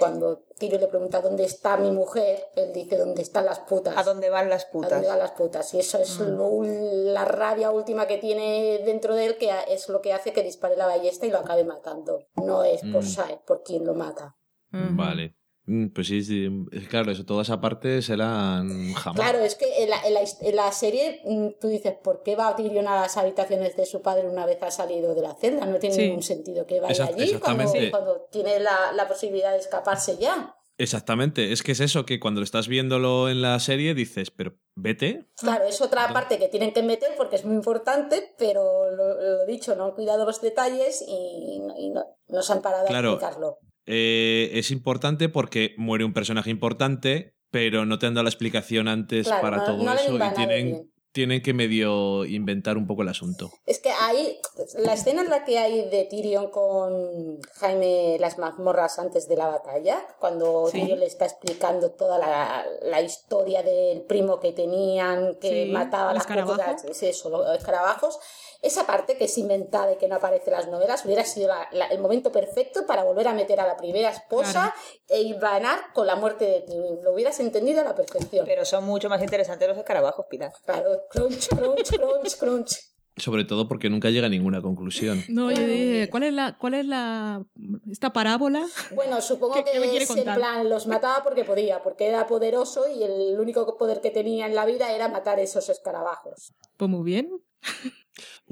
cuando 0.00 0.42
Tiro 0.58 0.78
le 0.78 0.88
pregunta 0.88 1.20
dónde 1.20 1.44
está 1.44 1.76
mi 1.76 1.92
mujer, 1.92 2.46
él 2.56 2.72
dice 2.72 2.96
dónde 2.96 3.22
están 3.22 3.44
las 3.44 3.60
putas. 3.60 3.96
¿A 3.96 4.02
dónde 4.02 4.30
van 4.30 4.48
las 4.48 4.64
putas? 4.64 4.90
¿A 4.90 4.94
dónde 4.96 5.08
van 5.08 5.18
las 5.20 5.30
putas? 5.30 5.72
Y 5.74 5.78
eso 5.78 5.98
es 5.98 6.18
mm. 6.18 7.12
la 7.12 7.24
rabia 7.24 7.70
última 7.70 8.06
que 8.08 8.18
tiene 8.18 8.80
dentro 8.84 9.14
de 9.14 9.26
él, 9.26 9.36
que 9.38 9.52
es 9.68 9.88
lo 9.88 10.00
que 10.00 10.12
hace 10.12 10.32
que 10.32 10.42
dispare 10.42 10.76
la 10.76 10.86
ballesta 10.86 11.26
y 11.26 11.30
lo 11.30 11.38
acabe 11.38 11.62
matando. 11.64 12.26
No 12.34 12.64
es 12.64 12.80
por 12.80 13.04
mm. 13.04 13.44
por 13.46 13.62
quien 13.62 13.84
lo 13.84 13.94
mata. 13.94 14.36
Vale. 14.72 15.36
Mm, 15.70 15.90
pues 15.90 16.08
sí, 16.08 16.66
claro, 16.88 17.12
eso, 17.12 17.24
toda 17.24 17.42
esa 17.42 17.60
parte 17.60 18.02
será 18.02 18.60
jamás. 18.96 19.14
Claro, 19.14 19.38
es 19.38 19.54
que 19.54 19.84
en 19.84 19.90
la, 19.90 20.00
en, 20.04 20.56
la, 20.56 20.72
serie 20.72 21.22
tú 21.60 21.68
dices, 21.68 21.94
¿por 22.02 22.24
qué 22.24 22.34
va 22.34 22.56
Tyrion 22.56 22.88
a 22.88 23.02
las 23.02 23.16
habitaciones 23.16 23.76
de 23.76 23.86
su 23.86 24.02
padre 24.02 24.28
una 24.28 24.46
vez 24.46 24.60
ha 24.62 24.72
salido 24.72 25.14
de 25.14 25.22
la 25.22 25.36
celda? 25.36 25.66
No 25.66 25.78
tiene 25.78 25.96
ningún 25.96 26.24
sentido 26.24 26.66
que 26.66 26.80
vaya 26.80 27.04
allí 27.04 27.34
cuando, 27.34 27.72
cuando, 27.92 28.26
tiene 28.32 28.58
la, 28.58 28.90
la, 28.96 29.06
posibilidad 29.06 29.52
de 29.52 29.58
escaparse 29.58 30.16
ya. 30.18 30.56
Exactamente, 30.76 31.52
es 31.52 31.62
que 31.62 31.70
es 31.70 31.78
eso, 31.78 32.04
que 32.04 32.18
cuando 32.18 32.42
estás 32.42 32.66
viéndolo 32.66 33.28
en 33.28 33.40
la 33.40 33.60
serie 33.60 33.94
dices, 33.94 34.32
pero 34.32 34.54
vete. 34.74 35.30
Claro, 35.36 35.66
es 35.66 35.80
otra 35.80 36.12
parte 36.12 36.38
que 36.38 36.48
tienen 36.48 36.72
que 36.72 36.82
meter 36.82 37.10
porque 37.16 37.36
es 37.36 37.44
muy 37.44 37.54
importante, 37.54 38.34
pero 38.38 38.90
lo, 38.90 39.46
dicho, 39.46 39.76
no 39.76 39.84
han 39.84 39.92
cuidado 39.92 40.26
los 40.26 40.40
detalles 40.40 41.04
y, 41.06 41.60
no, 41.90 42.04
no, 42.26 42.42
se 42.42 42.52
han 42.52 42.60
parado 42.60 42.88
a 42.88 42.90
explicarlo. 42.90 43.60
Eh, 43.86 44.50
es 44.54 44.70
importante 44.70 45.28
porque 45.28 45.74
muere 45.76 46.04
un 46.04 46.12
personaje 46.12 46.50
importante, 46.50 47.34
pero 47.50 47.86
no 47.86 47.98
te 47.98 48.06
han 48.06 48.14
dado 48.14 48.24
la 48.24 48.30
explicación 48.30 48.88
antes 48.88 49.28
para 49.28 49.64
todo 49.64 49.92
eso 49.92 50.16
y 50.16 50.34
tienen, 50.34 50.90
tienen 51.12 51.42
que 51.42 51.52
medio 51.52 52.24
inventar 52.24 52.76
un 52.76 52.86
poco 52.86 53.02
el 53.02 53.08
asunto. 53.08 53.50
Es 53.66 53.80
que 53.80 53.90
hay. 53.90 54.38
La 54.78 54.92
escena 54.92 55.22
en 55.22 55.30
la 55.30 55.44
que 55.44 55.58
hay 55.58 55.88
de 55.90 56.04
Tyrion 56.04 56.50
con 56.50 57.40
Jaime 57.54 58.16
las 58.20 58.38
mazmorras 58.38 58.98
antes 58.98 59.28
de 59.28 59.36
la 59.36 59.48
batalla, 59.48 60.06
cuando 60.20 60.68
Tyrion 60.70 61.00
le 61.00 61.06
está 61.06 61.24
explicando 61.24 61.90
toda 61.90 62.18
la, 62.18 63.00
historia 63.02 63.62
del 63.62 64.02
primo 64.02 64.38
que 64.38 64.52
tenían, 64.52 65.36
que 65.36 65.66
mataba 65.66 66.10
a 66.10 66.14
las 66.14 66.84
es 66.84 67.02
eso, 67.02 67.30
los 67.30 67.56
escarabajos 67.56 68.18
esa 68.62 68.86
parte 68.86 69.16
que 69.16 69.24
es 69.24 69.38
inventada 69.38 69.92
y 69.92 69.96
que 69.96 70.08
no 70.08 70.16
aparece 70.16 70.50
en 70.50 70.56
las 70.56 70.68
novelas 70.68 71.04
hubiera 71.04 71.24
sido 71.24 71.50
el 71.90 71.98
momento 72.00 72.30
perfecto 72.30 72.86
para 72.86 73.04
volver 73.04 73.28
a 73.28 73.34
meter 73.34 73.60
a 73.60 73.66
la 73.66 73.76
primera 73.76 74.10
esposa 74.10 74.74
e 75.08 75.22
ibanar 75.22 75.92
con 75.94 76.06
la 76.06 76.16
muerte 76.16 76.44
de 76.44 76.60
Tywin. 76.62 77.02
Lo 77.02 77.14
hubieras 77.14 77.40
entendido 77.40 77.80
a 77.80 77.84
la 77.84 77.94
perfección. 77.94 78.44
Pero 78.46 78.64
son 78.64 78.84
mucho 78.84 79.08
más 79.08 79.22
interesantes 79.22 79.68
los 79.68 79.78
escarabajos, 79.78 80.26
Pilar. 80.28 80.52
Claro, 80.64 81.02
crunch, 81.10 81.48
crunch, 81.48 81.90
crunch, 81.96 82.36
crunch. 82.36 82.90
Sobre 83.16 83.44
todo 83.44 83.68
porque 83.68 83.90
nunca 83.90 84.08
llega 84.10 84.26
a 84.26 84.30
ninguna 84.30 84.62
conclusión. 84.62 85.22
No, 85.28 85.50
yo 85.50 85.66
dije, 85.66 86.08
¿cuál 86.10 86.24
es 86.24 86.32
la, 86.32 86.56
cuál 86.58 86.74
es 86.74 86.86
la 86.86 87.44
esta 87.90 88.12
parábola? 88.12 88.66
Bueno, 88.94 89.20
supongo 89.20 89.62
que 89.64 89.70
es 89.70 90.10
en 90.10 90.24
plan, 90.24 90.68
los 90.68 90.86
mataba 90.86 91.22
porque 91.22 91.44
podía, 91.44 91.82
porque 91.82 92.08
era 92.08 92.26
poderoso 92.26 92.84
y 92.88 93.02
el 93.02 93.38
único 93.38 93.78
poder 93.78 94.00
que 94.00 94.10
tenía 94.10 94.46
en 94.46 94.54
la 94.54 94.66
vida 94.66 94.92
era 94.92 95.08
matar 95.08 95.38
esos 95.38 95.68
escarabajos. 95.68 96.52
Pues 96.76 96.90
muy 96.90 97.04
bien. 97.04 97.30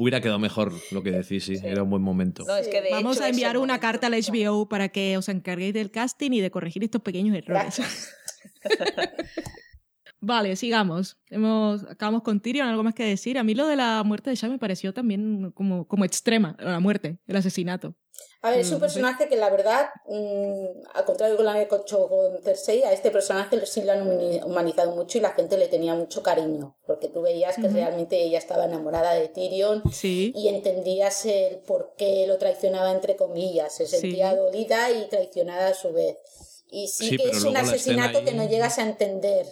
Hubiera 0.00 0.20
quedado 0.20 0.38
mejor 0.38 0.72
lo 0.92 1.02
que 1.02 1.10
decís, 1.10 1.46
sí, 1.46 1.58
era 1.60 1.82
un 1.82 1.90
buen 1.90 2.02
momento. 2.02 2.46
Vamos 2.92 3.20
a 3.20 3.28
enviar 3.28 3.58
una 3.58 3.80
carta 3.80 4.06
a 4.06 4.10
la 4.10 4.16
HBO 4.16 4.68
para 4.68 4.90
que 4.90 5.16
os 5.16 5.28
encarguéis 5.28 5.74
del 5.74 5.90
casting 5.90 6.30
y 6.30 6.40
de 6.40 6.52
corregir 6.52 6.84
estos 6.84 7.02
pequeños 7.02 7.36
errores. 7.36 7.82
vale, 10.20 10.56
sigamos. 10.56 11.16
Hemos, 11.30 11.84
acabamos 11.84 12.22
con 12.22 12.40
Tyrion, 12.40 12.68
algo 12.68 12.82
más 12.82 12.94
que 12.94 13.04
decir. 13.04 13.38
A 13.38 13.44
mí 13.44 13.54
lo 13.54 13.66
de 13.66 13.76
la 13.76 14.02
muerte 14.04 14.30
de 14.30 14.36
Shah 14.36 14.48
me 14.48 14.58
pareció 14.58 14.92
también 14.92 15.52
como, 15.52 15.86
como 15.86 16.04
extrema, 16.04 16.56
la 16.58 16.80
muerte, 16.80 17.18
el 17.26 17.36
asesinato. 17.36 17.94
A 18.40 18.50
ver, 18.50 18.60
es 18.60 18.70
un 18.70 18.78
personaje 18.78 19.28
que 19.28 19.36
la 19.36 19.50
verdad, 19.50 19.88
mm, 20.06 20.86
al 20.94 21.04
contrario 21.04 21.36
de 21.36 21.42
lo 21.42 21.52
que 21.52 21.58
he 21.58 21.80
hecho 21.80 22.08
con 22.08 22.42
Cersei, 22.42 22.84
a 22.84 22.92
este 22.92 23.10
personaje 23.10 23.64
sí 23.66 23.82
lo 23.82 23.92
han 23.92 24.42
humanizado 24.44 24.94
mucho 24.94 25.18
y 25.18 25.20
la 25.20 25.32
gente 25.32 25.58
le 25.58 25.66
tenía 25.66 25.94
mucho 25.94 26.22
cariño, 26.22 26.76
porque 26.86 27.08
tú 27.08 27.22
veías 27.22 27.56
que 27.56 27.68
realmente 27.68 28.22
ella 28.22 28.38
estaba 28.38 28.66
enamorada 28.66 29.14
de 29.14 29.28
Tyrion 29.28 29.82
y 30.02 30.48
entendías 30.48 31.26
el 31.26 31.58
por 31.58 31.94
qué 31.96 32.26
lo 32.28 32.38
traicionaba 32.38 32.92
entre 32.92 33.16
comillas, 33.16 33.74
se 33.74 33.86
sentía 33.86 34.36
dolida 34.36 34.90
y 34.92 35.08
traicionada 35.08 35.68
a 35.68 35.74
su 35.74 35.92
vez. 35.92 36.16
Y 36.70 36.86
sí, 36.88 37.16
que 37.16 37.30
es 37.30 37.42
un 37.42 37.56
asesinato 37.56 38.24
que 38.24 38.34
no 38.34 38.48
llegas 38.48 38.78
a 38.78 38.82
entender. 38.82 39.46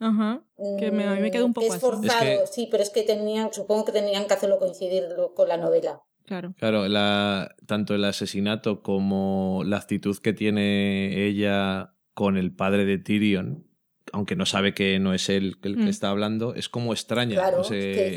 Ajá, 0.00 0.44
que 0.78 0.90
me, 0.92 1.04
a 1.04 1.14
mí 1.14 1.20
me 1.20 1.30
quedó 1.30 1.46
un 1.46 1.52
poco 1.52 1.74
es 1.74 1.80
forzado, 1.80 2.46
sí, 2.46 2.68
pero 2.70 2.82
es 2.82 2.90
que 2.90 3.02
tenían, 3.02 3.52
supongo 3.52 3.84
que 3.84 3.92
tenían 3.92 4.26
que 4.26 4.34
hacerlo 4.34 4.58
coincidir 4.58 5.04
con 5.34 5.48
la 5.48 5.56
novela. 5.56 6.02
Claro. 6.24 6.54
Claro, 6.58 6.86
la, 6.88 7.54
tanto 7.66 7.94
el 7.94 8.04
asesinato 8.04 8.82
como 8.82 9.62
la 9.64 9.78
actitud 9.78 10.16
que 10.18 10.32
tiene 10.32 11.26
ella 11.26 11.94
con 12.14 12.36
el 12.36 12.54
padre 12.54 12.84
de 12.84 12.98
Tyrion, 12.98 13.67
aunque 14.12 14.36
no 14.36 14.46
sabe 14.46 14.74
que 14.74 14.98
no 14.98 15.14
es 15.14 15.28
él 15.28 15.58
el 15.62 15.76
que 15.76 15.84
mm. 15.84 15.88
está 15.88 16.10
hablando, 16.10 16.54
es 16.54 16.68
como 16.68 16.92
extraña. 16.92 17.50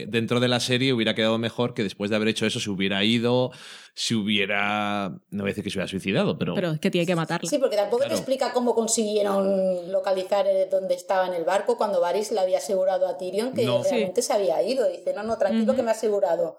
Dentro 0.08 0.40
de 0.40 0.48
la 0.48 0.60
serie 0.60 0.94
hubiera 0.94 1.16
quedado 1.16 1.38
mejor 1.38 1.74
que 1.74 1.84
después 1.84 2.10
de 2.10 2.16
haber 2.16 2.30
hecho 2.30 2.46
eso 2.46 2.60
se 2.60 2.70
hubiera 2.70 3.04
ido, 3.04 3.52
se 3.94 4.16
hubiera. 4.16 5.20
No 5.30 5.44
voy 5.44 5.50
a 5.50 5.52
decir 5.52 5.64
que 5.64 5.70
se 5.70 5.78
hubiera 5.78 5.88
suicidado, 5.88 6.38
pero. 6.38 6.56
Pero 6.56 6.72
es 6.72 6.80
que 6.80 6.92
tiene 6.92 7.06
que 7.06 7.16
matarla. 7.16 7.50
Sí, 7.50 7.58
porque 7.58 7.76
tampoco 7.76 8.04
te 8.04 8.14
explica 8.14 8.54
cómo 8.54 8.76
consiguieron 8.76 9.92
localizar 9.92 10.48
eh, 10.48 10.68
dónde 10.70 10.96
estaba 10.96 11.28
en 11.28 11.34
el 11.34 11.44
barco 11.44 11.78
cuando 11.78 12.00
Varys 12.00 12.32
le 12.32 12.40
había 12.40 12.60
asegurado 12.60 13.08
a 13.08 13.18
Tyrion 13.18 13.54
que 13.54 13.66
realmente 13.66 14.22
se 14.22 14.34
había 14.34 14.62
ido. 14.64 14.88
Dice, 14.90 15.14
no, 15.14 15.24
no, 15.24 15.38
tranquilo 15.38 15.76
que 15.76 15.84
me 15.84 15.90
ha 15.90 15.94
asegurado. 15.94 16.58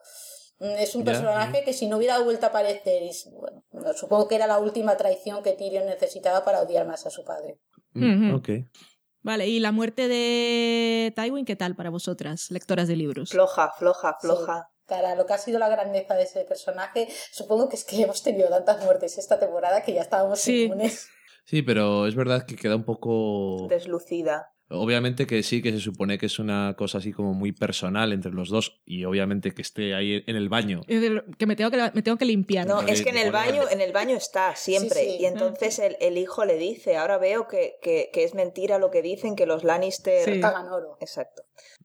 Mm, 0.59 0.77
es 0.79 0.95
un 0.95 1.05
personaje 1.05 1.65
que 1.65 1.73
si 1.73 1.87
no 1.89 1.97
hubiera 1.97 2.19
vuelto 2.21 2.47
a 2.47 2.51
aparecer, 2.51 3.03
bueno, 3.33 3.93
supongo 3.95 4.29
que 4.29 4.37
era 4.37 4.47
la 4.47 4.59
última 4.59 4.97
traición 4.97 5.43
que 5.43 5.53
Tyrion 5.53 5.87
necesitaba 5.87 6.45
para 6.45 6.63
odiar 6.63 6.87
más 6.87 7.05
a 7.07 7.11
su 7.11 7.25
padre. 7.25 7.59
Mm, 7.95 8.35
ok. 8.35 8.49
Vale, 9.23 9.47
y 9.47 9.61
la 9.61 9.71
muerte 9.71 10.09
de 10.09 11.13
Tywin, 11.15 11.45
¿qué 11.45 11.55
tal 11.55 11.77
para 11.77 11.91
vosotras, 11.91 12.51
lectoras 12.51 12.89
de 12.89 12.97
libros? 12.97 13.31
Floja, 13.31 13.73
floja, 13.79 14.17
floja. 14.21 14.71
para 14.87 15.15
lo 15.15 15.27
que 15.27 15.33
ha 15.33 15.39
sido 15.39 15.61
la 15.61 15.69
grandeza 15.69 16.15
de 16.15 16.25
ese 16.25 16.45
personaje, 16.45 17.09
supongo 17.31 17.69
que 17.69 17.77
es 17.77 17.85
que 17.85 18.03
hemos 18.03 18.23
tenido 18.23 18.49
tantas 18.49 18.85
muertes 18.85 19.19
esta 19.19 19.39
temporada 19.39 19.83
que 19.83 19.93
ya 19.95 20.03
estábamos 20.03 20.41
sí. 20.41 20.65
inmunes. 20.65 21.09
Sí, 21.45 21.61
pero 21.61 22.07
es 22.07 22.15
verdad 22.15 22.47
que 22.47 22.55
queda 22.55 22.77
un 22.77 22.85
poco... 22.85 23.67
Deslucida. 23.69 24.53
Obviamente 24.73 25.27
que 25.27 25.43
sí, 25.43 25.63
que 25.63 25.71
se 25.73 25.81
supone 25.81 26.19
que 26.19 26.27
es 26.27 26.39
una 26.39 26.75
cosa 26.77 26.99
así 26.99 27.13
como 27.13 27.35
muy 27.35 27.53
personal 27.53 28.13
entre 28.13 28.33
los 28.33 28.49
dos 28.49 28.81
y 28.85 29.05
obviamente 29.05 29.53
que 29.53 29.63
esté 29.63 29.95
ahí 29.95 30.25
en 30.27 30.37
el 30.37 30.49
baño. 30.49 30.83
Que 30.87 31.47
me 31.47 31.57
tengo 31.57 31.71
que, 31.71 31.91
me 31.95 32.03
tengo 32.03 32.17
que 32.17 32.25
limpiar. 32.25 32.67
No, 32.67 32.81
es 32.83 33.03
que 33.03 33.11
en 33.11 33.19
el 33.19 33.31
baño, 33.33 33.63
en 33.71 33.81
el 33.81 33.93
baño 33.93 34.17
está 34.17 34.57
siempre. 34.57 35.05
Y 35.05 35.27
entonces 35.27 35.79
el, 35.79 35.97
el, 36.01 36.19
hijo 36.19 36.45
le 36.45 36.57
dice, 36.57 36.97
ahora 36.97 37.19
veo 37.19 37.47
que, 37.49 37.77
que, 37.83 38.11
que, 38.13 38.25
es 38.25 38.35
mentira 38.35 38.79
lo 38.79 38.91
que 38.91 39.03
dicen, 39.03 39.37
que 39.37 39.47
los 39.47 39.65
Lannister 39.65 40.41
pagan 40.41 40.69
oro. 40.69 40.97
Exacto. 41.01 41.43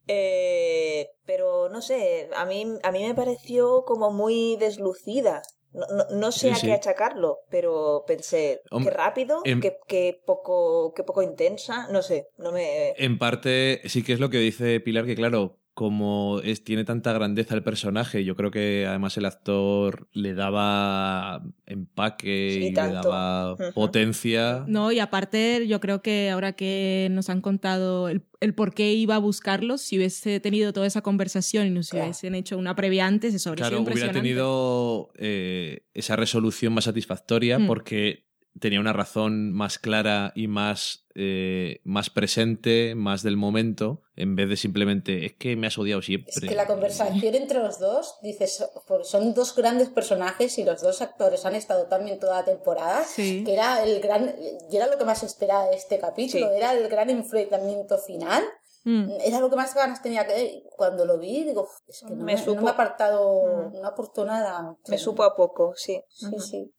Eh, 0.08 1.10
pero 1.26 1.70
no 1.70 1.82
sé, 1.82 2.30
a 2.36 2.46
mí, 2.46 2.66
a 2.84 2.92
mí 2.92 3.04
me 3.06 3.14
pareció 3.14 3.84
como 3.86 4.12
muy 4.12 4.56
deslucida. 4.58 5.42
No, 5.74 5.86
no, 6.12 6.32
sé 6.32 6.52
a 6.52 6.56
qué 6.56 6.74
achacarlo, 6.74 7.40
pero 7.50 8.04
pensé, 8.08 8.62
qué 8.84 8.90
rápido, 8.90 9.44
qué, 9.44 10.22
poco, 10.26 10.94
qué 10.96 11.04
poco 11.04 11.22
intensa, 11.22 11.88
no 11.92 12.02
sé, 12.02 12.30
no 12.38 12.52
me... 12.52 12.94
En 12.98 13.20
parte 13.20 13.82
sí 13.86 14.04
que 14.04 14.14
es 14.14 14.20
lo 14.20 14.30
que 14.30 14.40
dice 14.40 14.80
Pilar, 14.80 15.06
que 15.06 15.16
claro, 15.16 15.60
como 15.78 16.42
es, 16.44 16.64
tiene 16.64 16.86
tanta 16.86 17.14
grandeza 17.14 17.54
el 17.54 17.62
personaje, 17.62 18.24
yo 18.24 18.36
creo 18.36 18.50
que 18.50 18.88
además 18.90 19.16
el 19.18 19.26
actor 19.26 20.10
le 20.12 20.34
daba 20.34 21.44
empaque 21.68 22.56
y 22.56 22.72
le 22.72 22.72
daba 22.72 23.56
potencia. 23.76 24.66
No, 24.68 24.92
y 24.92 24.98
aparte 24.98 25.68
yo 25.68 25.80
creo 25.80 26.02
que 26.02 26.32
ahora 26.32 26.54
que 26.54 27.10
nos 27.12 27.30
han 27.30 27.42
contado 27.42 28.10
el, 28.10 28.24
por 28.56 28.74
qué 28.74 28.94
iba 28.94 29.18
a 29.18 29.20
buscarlos, 29.20 29.82
si 29.82 29.98
hubiese 29.98 30.40
tenido 30.40 30.74
toda 30.74 30.88
esa 30.88 31.04
conversación 31.04 31.68
y 31.68 31.70
nos 31.70 31.94
hubiesen 31.94 32.34
hecho 32.34 32.58
una 32.58 32.76
previa 32.76 33.06
antes, 33.06 33.36
eso 33.36 33.52
habría 33.52 33.70
claro, 33.70 33.84
hubiera 33.84 34.12
tenido 34.12 35.12
eh, 35.14 35.86
esa 35.94 36.16
resolución 36.16 36.74
más 36.74 36.86
satisfactoria 36.86 37.60
mm. 37.60 37.68
porque 37.68 38.27
tenía 38.60 38.80
una 38.80 38.94
razón 38.94 39.54
más 39.54 39.80
clara 39.80 40.32
y 40.36 40.48
más, 40.48 41.06
eh, 41.16 41.82
más 41.84 42.10
presente, 42.10 42.96
más 42.96 43.24
del 43.24 43.38
momento, 43.38 44.02
en 44.16 44.36
vez 44.36 44.50
de 44.50 44.58
simplemente 44.58 45.26
es 45.26 45.34
que 45.34 45.56
me 45.56 45.68
has 45.68 45.78
odiado 45.78 46.02
siempre. 46.02 46.32
Es 46.34 46.42
que 46.42 46.56
la 46.56 46.68
conversación 46.68 47.36
entre 47.36 47.60
los 47.60 47.80
dos, 47.80 48.16
dices, 48.22 48.64
son 49.04 49.34
dos 49.34 49.56
grandes 49.56 49.90
personajes 49.90 50.58
y 50.58 50.64
los 50.64 50.82
dos 50.82 51.02
actores 51.02 51.46
han 51.46 51.56
estado 51.56 51.88
también 51.88 52.20
toda 52.20 52.40
la 52.40 52.46
temporada, 52.46 53.04
que 53.16 53.54
era 53.54 53.84
el 53.84 54.00
gran, 54.00 54.36
y 54.70 54.76
era 54.76 54.88
lo 54.88 54.98
que 54.98 55.06
más 55.06 55.24
esperaba 55.24 55.68
de 55.70 55.76
este 55.76 56.00
capítulo, 56.00 56.52
era 56.52 56.74
el 56.74 56.88
gran 56.88 57.10
enfrentamiento 57.10 57.98
final. 57.98 58.44
Mm. 58.84 59.12
Era 59.20 59.42
lo 59.42 59.50
que 59.50 59.58
más 59.58 59.76
ganas 59.76 60.02
tenía 60.02 60.26
que 60.26 60.64
cuando 60.78 61.04
lo 61.04 61.18
vi, 61.18 61.44
digo, 61.44 61.68
es 61.90 62.06
que 62.08 62.16
no 62.16 62.24
me, 62.24 62.34
ha 62.34 62.72
apartado, 62.72 63.70
mm. 63.70 63.82
no 63.82 63.86
aportó 63.88 64.24
nada. 64.24 64.78
Me 64.88 64.98
supo 64.98 65.24
a 65.24 65.36
poco, 65.36 65.74
sí. 65.76 66.02
Sí, 66.08 66.40
sí. 66.40 66.74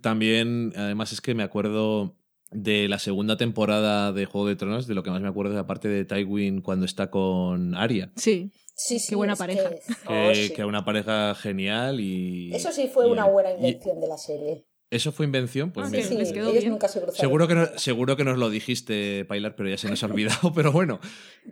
También, 0.00 0.72
además 0.76 1.12
es 1.12 1.20
que 1.20 1.34
me 1.34 1.42
acuerdo 1.42 2.16
de 2.50 2.88
la 2.88 2.98
segunda 2.98 3.36
temporada 3.36 4.12
de 4.12 4.24
Juego 4.24 4.48
de 4.48 4.56
Tronos, 4.56 4.86
de 4.86 4.94
lo 4.94 5.02
que 5.02 5.10
más 5.10 5.20
me 5.20 5.28
acuerdo 5.28 5.52
es 5.52 5.56
la 5.56 5.66
parte 5.66 5.88
de 5.88 6.04
Tywin 6.04 6.62
cuando 6.62 6.86
está 6.86 7.10
con 7.10 7.74
Arya. 7.74 8.12
Sí. 8.16 8.50
Sí, 8.74 9.00
sí, 9.00 9.08
Qué 9.08 9.16
buena 9.16 9.34
pareja. 9.34 9.70
Que, 10.06 10.52
que, 10.54 10.64
una 10.64 10.84
pareja 10.84 11.34
genial 11.34 11.98
y... 11.98 12.54
Eso 12.54 12.70
sí 12.70 12.86
fue 12.86 13.10
una 13.10 13.26
buena 13.26 13.50
invención 13.50 14.00
de 14.00 14.06
la 14.06 14.16
serie. 14.16 14.67
¿Eso 14.90 15.12
fue 15.12 15.26
invención? 15.26 15.70
Pues 15.70 15.86
ah, 15.86 15.90
sí, 15.90 16.32
quedó 16.32 16.50
bien. 16.50 16.70
nunca 16.70 16.88
se 16.88 17.00
seguro 17.12 17.46
que, 17.46 17.66
seguro 17.76 18.16
que 18.16 18.24
nos 18.24 18.38
lo 18.38 18.48
dijiste, 18.48 19.26
Pilar, 19.26 19.54
pero 19.54 19.68
ya 19.68 19.76
se 19.76 19.90
nos 19.90 20.02
ha 20.02 20.06
olvidado. 20.06 20.52
Pero 20.54 20.72
bueno, 20.72 20.98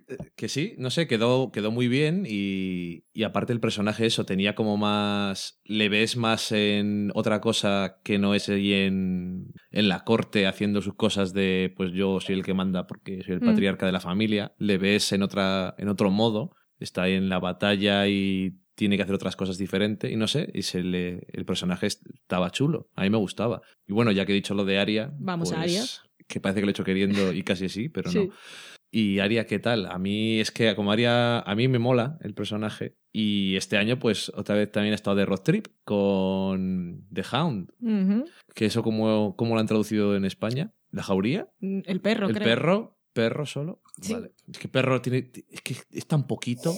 eh, 0.08 0.16
que 0.36 0.48
sí, 0.48 0.74
no 0.78 0.88
sé, 0.88 1.06
quedó, 1.06 1.52
quedó 1.52 1.70
muy 1.70 1.86
bien 1.86 2.24
y, 2.26 3.04
y, 3.12 3.24
aparte 3.24 3.52
el 3.52 3.60
personaje 3.60 4.06
eso, 4.06 4.24
tenía 4.24 4.54
como 4.54 4.78
más... 4.78 5.60
Le 5.64 5.90
ves 5.90 6.16
más 6.16 6.50
en 6.50 7.12
otra 7.14 7.42
cosa 7.42 7.98
que 8.02 8.18
no 8.18 8.34
es 8.34 8.48
ahí 8.48 8.72
en, 8.72 9.52
en 9.70 9.88
la 9.88 10.04
corte 10.04 10.46
haciendo 10.46 10.80
sus 10.80 10.94
cosas 10.94 11.34
de 11.34 11.74
pues 11.76 11.92
yo 11.92 12.20
soy 12.20 12.36
el 12.36 12.44
que 12.44 12.54
manda 12.54 12.86
porque 12.86 13.22
soy 13.22 13.34
el 13.34 13.42
mm. 13.42 13.46
patriarca 13.46 13.84
de 13.84 13.92
la 13.92 14.00
familia. 14.00 14.54
Le 14.58 14.78
ves 14.78 15.12
en, 15.12 15.22
otra, 15.22 15.74
en 15.76 15.88
otro 15.88 16.10
modo. 16.10 16.52
Está 16.78 17.02
ahí 17.02 17.14
en 17.14 17.28
la 17.28 17.38
batalla 17.38 18.06
y 18.08 18.54
tiene 18.76 18.96
que 18.96 19.02
hacer 19.02 19.14
otras 19.14 19.34
cosas 19.34 19.58
diferentes 19.58 20.12
y 20.12 20.16
no 20.16 20.28
sé, 20.28 20.50
y 20.54 20.62
se 20.62 20.82
le, 20.82 21.26
el 21.32 21.44
personaje 21.44 21.88
estaba 21.88 22.50
chulo, 22.50 22.88
a 22.94 23.02
mí 23.02 23.10
me 23.10 23.16
gustaba. 23.16 23.62
Y 23.88 23.92
bueno, 23.92 24.12
ya 24.12 24.24
que 24.24 24.32
he 24.32 24.34
dicho 24.34 24.54
lo 24.54 24.64
de 24.64 24.78
Aria, 24.78 25.12
vamos 25.18 25.52
a 25.52 25.56
pues, 25.56 25.64
Aria. 25.64 25.84
Que 26.28 26.40
parece 26.40 26.60
que 26.60 26.66
lo 26.66 26.70
he 26.70 26.72
hecho 26.72 26.84
queriendo 26.84 27.32
y 27.32 27.42
casi 27.42 27.68
sí, 27.68 27.88
pero 27.88 28.12
no. 28.12 28.28
Y 28.90 29.18
Aria, 29.18 29.46
¿qué 29.46 29.58
tal? 29.58 29.86
A 29.86 29.98
mí 29.98 30.38
es 30.38 30.50
que 30.50 30.74
como 30.76 30.92
Aria, 30.92 31.40
a 31.40 31.54
mí 31.54 31.68
me 31.68 31.78
mola 31.78 32.18
el 32.22 32.34
personaje. 32.34 32.96
Y 33.12 33.56
este 33.56 33.78
año, 33.78 33.98
pues 33.98 34.30
otra 34.34 34.54
vez 34.54 34.70
también 34.70 34.92
he 34.92 34.94
estado 34.94 35.16
de 35.16 35.24
road 35.24 35.40
trip 35.40 35.68
con 35.84 37.06
The 37.12 37.24
Hound. 37.32 37.72
Que 38.54 38.66
eso, 38.66 38.82
¿cómo, 38.82 39.34
¿cómo 39.36 39.54
lo 39.54 39.60
han 39.60 39.66
traducido 39.66 40.16
en 40.16 40.24
España? 40.24 40.72
¿La 40.90 41.02
jauría? 41.02 41.48
Mm, 41.60 41.80
el 41.86 42.00
perro, 42.00 42.28
El 42.28 42.34
perro, 42.36 42.98
perro 43.12 43.46
solo. 43.46 43.82
Vale. 44.10 44.32
Es 44.52 44.58
que 44.58 44.68
perro 44.68 45.00
tiene. 45.00 45.30
Es 45.50 45.60
que 45.62 45.76
es 45.92 46.06
tan 46.06 46.26
poquito. 46.26 46.74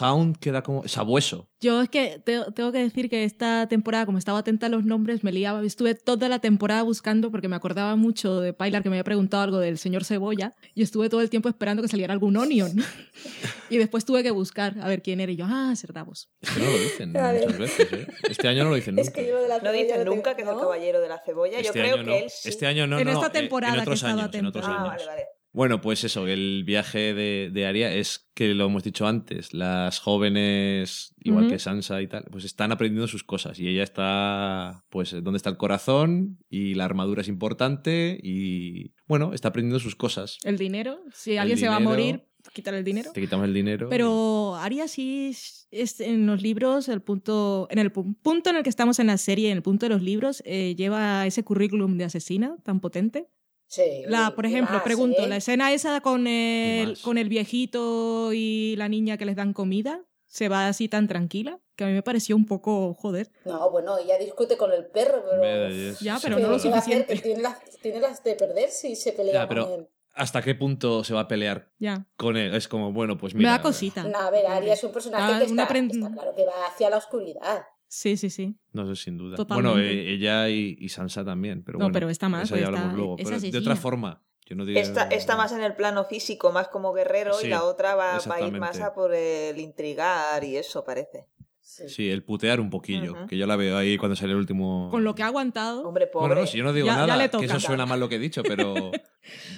Hound 0.00 0.36
queda 0.38 0.62
como 0.62 0.86
sabueso. 0.86 1.48
Yo 1.60 1.80
es 1.80 1.88
que 1.88 2.20
tengo 2.24 2.72
que 2.72 2.78
decir 2.78 3.08
que 3.08 3.24
esta 3.24 3.66
temporada, 3.68 4.04
como 4.04 4.18
estaba 4.18 4.40
atenta 4.40 4.66
a 4.66 4.68
los 4.68 4.84
nombres, 4.84 5.24
me 5.24 5.32
liaba. 5.32 5.64
Estuve 5.64 5.94
toda 5.94 6.28
la 6.28 6.40
temporada 6.40 6.82
buscando 6.82 7.30
porque 7.30 7.48
me 7.48 7.56
acordaba 7.56 7.96
mucho 7.96 8.40
de 8.40 8.52
Pilar 8.52 8.82
que 8.82 8.90
me 8.90 8.96
había 8.96 9.04
preguntado 9.04 9.42
algo 9.44 9.58
del 9.58 9.78
señor 9.78 10.04
Cebolla 10.04 10.54
y 10.74 10.82
estuve 10.82 11.08
todo 11.08 11.22
el 11.22 11.30
tiempo 11.30 11.48
esperando 11.48 11.80
que 11.82 11.88
saliera 11.88 12.12
algún 12.12 12.36
Onion. 12.36 12.72
y 13.70 13.78
después 13.78 14.04
tuve 14.04 14.22
que 14.22 14.30
buscar 14.30 14.78
a 14.80 14.88
ver 14.88 15.00
quién 15.02 15.20
era 15.20 15.32
y 15.32 15.36
yo, 15.36 15.46
ah, 15.48 15.70
acertamos. 15.70 16.28
Es 16.42 16.50
que 16.50 16.60
no 16.60 16.70
lo 16.70 16.78
dicen 16.78 17.12
muchas 17.12 17.58
veces, 17.58 17.92
¿eh? 17.94 18.06
Este 18.28 18.48
año 18.48 18.64
no 18.64 18.70
lo 18.70 18.76
dicen 18.76 18.94
nunca. 18.94 19.08
Es 19.08 19.14
que 19.14 19.26
yo 19.26 19.40
de 19.40 19.48
la 19.48 19.58
no 19.60 19.72
dicen 19.72 20.04
nunca 20.04 20.36
que 20.36 20.42
es 20.42 20.48
el 20.48 20.56
caballero 20.58 21.00
de 21.00 21.08
la 21.08 21.18
cebolla. 21.24 21.58
Este 21.60 21.66
yo 21.68 21.72
creo 21.72 21.96
no. 21.98 22.04
que 22.12 22.18
él 22.18 22.30
sí. 22.30 22.50
Este 22.50 22.66
año 22.66 22.86
no, 22.86 22.98
En 22.98 23.06
no, 23.06 23.12
esta 23.14 23.32
temporada 23.32 23.74
en 23.74 23.80
otros 23.80 24.00
que 24.02 24.06
años, 24.06 24.24
estaba 24.26 24.38
en 24.38 24.46
otros 24.46 24.64
Ah, 24.66 24.70
años. 24.76 24.88
vale, 24.88 25.06
vale. 25.06 25.22
Bueno, 25.58 25.80
pues 25.80 26.04
eso, 26.04 26.28
el 26.28 26.62
viaje 26.62 27.14
de, 27.14 27.50
de, 27.52 27.66
Aria 27.66 27.92
es 27.92 28.30
que 28.34 28.54
lo 28.54 28.66
hemos 28.66 28.84
dicho 28.84 29.08
antes, 29.08 29.52
las 29.52 29.98
jóvenes, 29.98 31.16
igual 31.18 31.48
que 31.48 31.58
Sansa 31.58 32.00
y 32.00 32.06
tal, 32.06 32.26
pues 32.30 32.44
están 32.44 32.70
aprendiendo 32.70 33.08
sus 33.08 33.24
cosas 33.24 33.58
y 33.58 33.66
ella 33.66 33.82
está, 33.82 34.84
pues, 34.88 35.10
donde 35.10 35.36
está 35.36 35.50
el 35.50 35.56
corazón 35.56 36.38
y 36.48 36.74
la 36.74 36.84
armadura 36.84 37.22
es 37.22 37.28
importante 37.28 38.20
y, 38.22 38.92
bueno, 39.08 39.34
está 39.34 39.48
aprendiendo 39.48 39.80
sus 39.80 39.96
cosas. 39.96 40.38
El 40.44 40.58
dinero, 40.58 41.00
si 41.12 41.32
El 41.32 41.38
alguien 41.40 41.58
se 41.58 41.66
va 41.66 41.74
a 41.74 41.80
morir, 41.80 42.22
quitarle 42.52 42.78
el 42.78 42.84
dinero. 42.84 43.10
Te 43.12 43.20
quitamos 43.20 43.46
el 43.46 43.54
dinero. 43.54 43.88
Pero 43.88 44.54
Aria 44.54 44.86
sí 44.86 45.32
es, 45.72 46.00
en 46.00 46.24
los 46.28 46.40
libros, 46.40 46.88
el 46.88 47.02
punto, 47.02 47.66
en 47.72 47.80
el 47.80 47.92
pu- 47.92 48.16
punto 48.22 48.50
en 48.50 48.56
el 48.58 48.62
que 48.62 48.70
estamos 48.70 49.00
en 49.00 49.08
la 49.08 49.18
serie, 49.18 49.50
en 49.50 49.56
el 49.56 49.62
punto 49.64 49.86
de 49.86 49.90
los 49.90 50.02
libros, 50.02 50.40
eh, 50.46 50.76
lleva 50.76 51.26
ese 51.26 51.42
currículum 51.42 51.98
de 51.98 52.04
asesina 52.04 52.58
tan 52.62 52.78
potente. 52.78 53.26
Sí. 53.68 54.02
La, 54.06 54.34
por 54.34 54.46
ejemplo, 54.46 54.82
pregunto, 54.82 55.22
¿eh? 55.24 55.28
la 55.28 55.36
escena 55.36 55.72
esa 55.72 56.00
con 56.00 56.26
el, 56.26 56.98
con 57.02 57.18
el 57.18 57.28
viejito 57.28 58.32
y 58.32 58.74
la 58.76 58.88
niña 58.88 59.16
que 59.18 59.26
les 59.26 59.36
dan 59.36 59.52
comida, 59.52 60.00
se 60.26 60.48
va 60.48 60.68
así 60.68 60.88
tan 60.88 61.06
tranquila, 61.06 61.60
que 61.76 61.84
a 61.84 61.86
mí 61.86 61.92
me 61.92 62.02
pareció 62.02 62.34
un 62.34 62.46
poco 62.46 62.94
joder. 62.94 63.30
No, 63.44 63.70
bueno, 63.70 63.98
ella 63.98 64.18
discute 64.18 64.56
con 64.56 64.72
el 64.72 64.86
perro, 64.86 65.22
pero... 65.40 65.68
Ya, 66.00 66.18
pero 66.22 66.36
¿qué 66.36 66.42
no 66.42 66.48
lo 66.48 66.56
hacer? 66.56 66.72
suficiente. 66.72 67.16
Tiene 67.18 67.42
las, 67.42 67.58
tiene 67.82 68.00
las 68.00 68.24
de 68.24 68.34
perder 68.34 68.70
si 68.70 68.96
se 68.96 69.12
pelea 69.12 69.34
Ya, 69.34 69.48
pero- 69.48 69.64
con 69.70 69.80
él. 69.80 69.88
¿Hasta 70.14 70.42
qué 70.42 70.56
punto 70.56 71.04
se 71.04 71.14
va 71.14 71.20
a 71.20 71.28
pelear 71.28 71.70
Ya. 71.78 72.04
con 72.16 72.36
él? 72.36 72.52
Es 72.52 72.66
como, 72.66 72.92
bueno, 72.92 73.16
pues 73.16 73.34
Me 73.34 73.38
mira. 73.38 73.52
da 73.52 73.62
cosita. 73.62 74.02
No, 74.02 74.18
a 74.18 74.30
ver, 74.30 74.46
Aria 74.48 74.72
es 74.72 74.82
un 74.82 74.90
personaje 74.90 75.22
Ah, 75.22 75.38
que 75.38 75.44
está, 75.44 75.62
está 75.62 76.10
claro 76.12 76.34
que 76.34 76.44
va 76.44 76.66
hacia 76.66 76.90
la 76.90 76.96
oscuridad. 76.96 77.62
Sí, 77.88 78.16
sí, 78.16 78.28
sí. 78.30 78.54
No 78.72 78.86
sé, 78.86 79.02
sin 79.02 79.16
duda. 79.16 79.36
Totalmente. 79.36 79.70
Bueno, 79.72 79.82
eh, 79.84 80.12
ella 80.12 80.48
y, 80.50 80.76
y 80.78 80.88
Sansa 80.90 81.24
también, 81.24 81.62
pero 81.64 81.78
No, 81.78 81.86
bueno. 81.86 81.92
pero 81.94 82.10
esta 82.10 82.28
más, 82.28 82.44
esa 82.44 82.58
ya 82.60 82.66
hablamos 82.66 82.88
está- 82.88 82.96
luego. 82.96 83.16
pero 83.16 83.40
de 83.40 83.58
otra 83.58 83.76
forma. 83.76 84.22
Yo 84.46 84.56
no 84.56 84.64
diría- 84.64 84.80
Esta, 84.82 85.04
está 85.08 85.36
más 85.36 85.52
en 85.52 85.62
el 85.62 85.74
plano 85.74 86.04
físico, 86.04 86.52
más 86.52 86.68
como 86.68 86.92
guerrero, 86.92 87.34
Sí, 87.34 87.46
y 87.46 87.50
la 87.50 87.64
otra 87.64 87.94
va, 87.94 88.18
va 88.18 88.34
a 88.36 88.40
ir 88.40 88.52
más 88.58 88.80
a 88.80 88.94
por 88.94 89.14
el 89.14 89.58
intrigar 89.58 90.42
y 90.44 90.56
eso, 90.56 90.84
parece. 90.84 91.26
Sí. 91.70 91.86
Sí, 91.90 92.08
el 92.08 92.22
putear 92.24 92.60
un 92.60 92.70
poquillo, 92.70 93.26
que 93.26 93.36
yo 93.36 93.46
la 93.46 93.54
veo 93.54 93.76
ahí 93.76 93.98
cuando 93.98 94.16
sale 94.16 94.32
el 94.32 94.38
último... 94.38 94.88
Con 94.90 95.04
lo 95.04 95.14
que 95.14 95.22
ha 95.22 95.26
aguantado, 95.26 95.86
Hombre, 95.86 96.06
pobre. 96.06 96.28
Bueno, 96.28 96.40
no, 96.40 96.46
si 96.46 96.56
yo 96.56 96.64
no 96.64 96.72
digo 96.72 96.86
Ya- 96.86 96.94
ya 96.94 97.06
nada, 97.06 97.16
le 97.24 97.28
que 97.30 97.44
eso 97.44 97.60
suena 97.60 97.84
mal 97.84 98.00
lo 98.00 98.08
que 98.08 98.14
he 98.14 98.18
dicho, 98.18 98.42
pero 98.42 98.72
tú, 98.90 98.90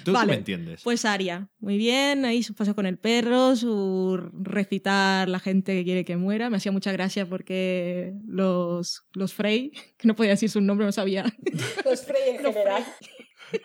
tú 0.03 0.11
Vale, 0.11 0.33
me 0.33 0.37
entiendes. 0.39 0.81
pues 0.83 1.05
Aria. 1.05 1.49
Muy 1.59 1.77
bien, 1.77 2.25
ahí 2.25 2.43
su 2.43 2.53
paso 2.53 2.75
con 2.75 2.85
el 2.85 2.97
perro, 2.97 3.55
su 3.55 4.17
recitar 4.33 5.29
la 5.29 5.39
gente 5.39 5.73
que 5.73 5.85
quiere 5.85 6.03
que 6.03 6.17
muera. 6.17 6.49
Me 6.49 6.57
hacía 6.57 6.73
mucha 6.73 6.91
gracia 6.91 7.25
porque 7.29 8.11
los, 8.27 9.03
los 9.13 9.33
Frey, 9.33 9.71
que 9.97 10.05
no 10.07 10.13
podía 10.15 10.31
decir 10.31 10.49
su 10.49 10.59
nombre, 10.59 10.85
no 10.85 10.91
sabía. 10.91 11.23
Los 11.85 12.05
Frey 12.05 12.35
en 12.35 12.43
Los 12.43 12.53
general. 12.53 12.83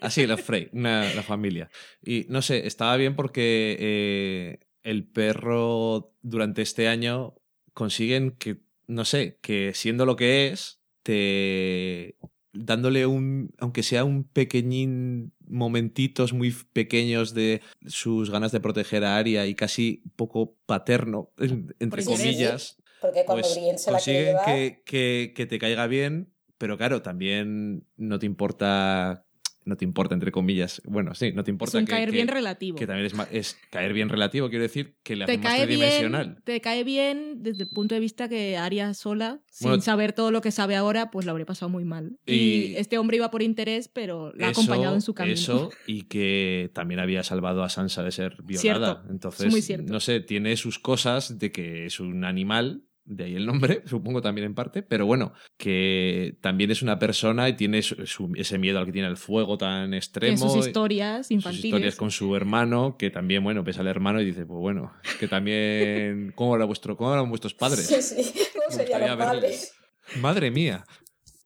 Así, 0.00 0.22
Ah, 0.22 0.26
los 0.28 0.40
Frey, 0.40 0.68
una, 0.72 1.12
la 1.14 1.22
familia. 1.24 1.68
Y 2.00 2.26
no 2.28 2.42
sé, 2.42 2.66
estaba 2.68 2.96
bien 2.96 3.16
porque 3.16 3.76
eh, 3.80 4.58
el 4.84 5.04
perro 5.08 6.14
durante 6.22 6.62
este 6.62 6.86
año 6.88 7.34
consiguen 7.76 8.30
que, 8.32 8.56
no 8.86 9.04
sé, 9.04 9.38
que 9.42 9.72
siendo 9.74 10.06
lo 10.06 10.16
que 10.16 10.48
es, 10.48 10.80
te 11.02 12.16
dándole 12.54 13.04
un, 13.04 13.50
aunque 13.58 13.82
sea 13.82 14.02
un 14.04 14.24
pequeñín 14.24 15.34
momentitos 15.46 16.32
muy 16.32 16.56
pequeños 16.72 17.34
de 17.34 17.60
sus 17.86 18.30
ganas 18.30 18.50
de 18.50 18.60
proteger 18.60 19.04
a 19.04 19.18
Aria 19.18 19.46
y 19.46 19.54
casi 19.54 20.02
poco 20.16 20.56
paterno, 20.64 21.30
en- 21.36 21.74
entre 21.80 22.02
Porque 22.02 22.02
sí. 22.04 22.10
comillas, 22.22 22.78
Porque 22.98 23.24
cuando 23.26 23.42
pues 23.42 23.52
se 23.54 23.90
la 23.90 23.98
consiguen 23.98 24.24
llevar... 24.24 24.44
que, 24.46 24.82
que, 24.86 25.32
que 25.36 25.44
te 25.46 25.58
caiga 25.58 25.86
bien, 25.86 26.32
pero 26.56 26.78
claro, 26.78 27.02
también 27.02 27.86
no 27.98 28.18
te 28.18 28.24
importa 28.24 29.25
no 29.66 29.76
te 29.76 29.84
importa, 29.84 30.14
entre 30.14 30.32
comillas. 30.32 30.80
Bueno, 30.86 31.14
sí, 31.14 31.32
no 31.32 31.44
te 31.44 31.50
Es 31.50 31.54
importa. 31.54 31.78
un 31.78 31.84
que, 31.84 31.90
caer 31.90 32.08
que- 32.08 32.14
bien 32.16 32.28
relativo. 32.28 32.78
Que 32.78 32.86
también 32.86 33.06
es, 33.06 33.14
es 33.32 33.58
caer 33.70 33.92
bien 33.92 34.08
relativo, 34.08 34.48
quiero 34.48 34.62
decir 34.62 34.96
que 35.02 35.14
hace 35.14 35.26
te 35.26 35.40
cae, 35.40 35.64
tridimensional. 35.66 36.26
bien, 36.26 36.42
te 36.44 36.60
cae 36.60 36.84
bien 36.84 37.42
desde 37.42 37.64
el 37.64 37.68
punto 37.68 37.94
de 37.94 38.00
vista 38.00 38.28
que 38.28 38.56
Aria 38.56 38.94
sola, 38.94 39.40
sin 39.50 39.82
saber 39.82 40.12
todo 40.12 40.30
lo 40.30 40.40
que 40.40 40.50
sabe 40.52 40.76
ahora, 40.76 41.10
pues 41.10 41.26
lo 41.26 41.32
habría 41.32 41.46
pasado 41.46 41.68
muy 41.68 41.84
mal. 41.84 42.16
Y, 42.24 42.34
Y- 42.34 42.76
este 42.76 42.96
hombre 42.98 43.16
iba 43.18 43.30
por 43.30 43.42
interés, 43.42 43.88
pero 43.88 44.32
la 44.34 44.46
ha 44.46 44.50
acompañado 44.50 44.94
en 44.94 45.02
su 45.02 45.12
camino. 45.14 45.34
Eso, 45.34 45.70
y 45.86 46.02
que 46.04 46.70
también 46.72 47.00
había 47.00 47.22
salvado 47.22 47.62
a 47.64 47.68
Sansa 47.68 48.02
de 48.02 48.12
ser 48.12 48.36
violada. 48.44 48.94
Cierto, 49.02 49.10
Entonces, 49.12 49.46
es 49.54 49.78
muy 49.78 49.86
no 49.86 50.00
sé, 50.00 50.20
tiene 50.20 50.56
sus 50.56 50.78
cosas 50.78 51.38
de 51.38 51.50
que 51.52 51.86
es 51.86 52.00
un 52.00 52.24
animal, 52.24 52.84
de 53.08 53.24
ahí 53.24 53.36
el 53.36 53.46
nombre, 53.46 53.82
supongo 53.86 54.20
también 54.20 54.46
en 54.46 54.54
parte, 54.54 54.82
pero 54.82 55.06
bueno, 55.06 55.32
que 55.56 56.36
también 56.40 56.70
es 56.70 56.82
una 56.82 56.98
persona 56.98 57.48
y 57.48 57.54
tiene 57.54 57.80
su- 57.82 58.06
su- 58.06 58.32
ese 58.36 58.58
miedo 58.58 58.78
al 58.78 58.86
que 58.86 58.92
tiene 58.92 59.08
el 59.08 59.16
fuego 59.16 59.56
tan 59.58 59.84
Tiene 59.86 59.96
extremo. 59.98 60.36
sus 60.36 60.66
historias 60.66 61.26
sus 61.26 61.30
infantiles. 61.32 61.64
historias 61.64 61.96
con 61.96 62.10
su 62.10 62.34
hermano, 62.36 62.96
que 62.98 63.10
también, 63.10 63.42
bueno, 63.44 63.62
ves 63.62 63.78
al 63.78 63.86
hermano 63.86 64.20
y 64.20 64.24
dice, 64.24 64.44
pues 64.44 64.58
bueno, 64.60 64.92
que 65.20 65.28
también, 65.28 66.32
¿cómo, 66.36 66.56
era 66.56 66.64
vuestro, 66.64 66.96
cómo 66.96 67.12
eran 67.12 67.28
vuestros 67.30 67.54
padres? 67.54 67.86
Sí, 67.86 68.02
sí. 68.02 68.32
¿Cómo 68.54 68.76
serían 68.76 69.00
los 69.02 69.16
padres? 69.16 69.72
Madre 70.20 70.50
mía, 70.50 70.84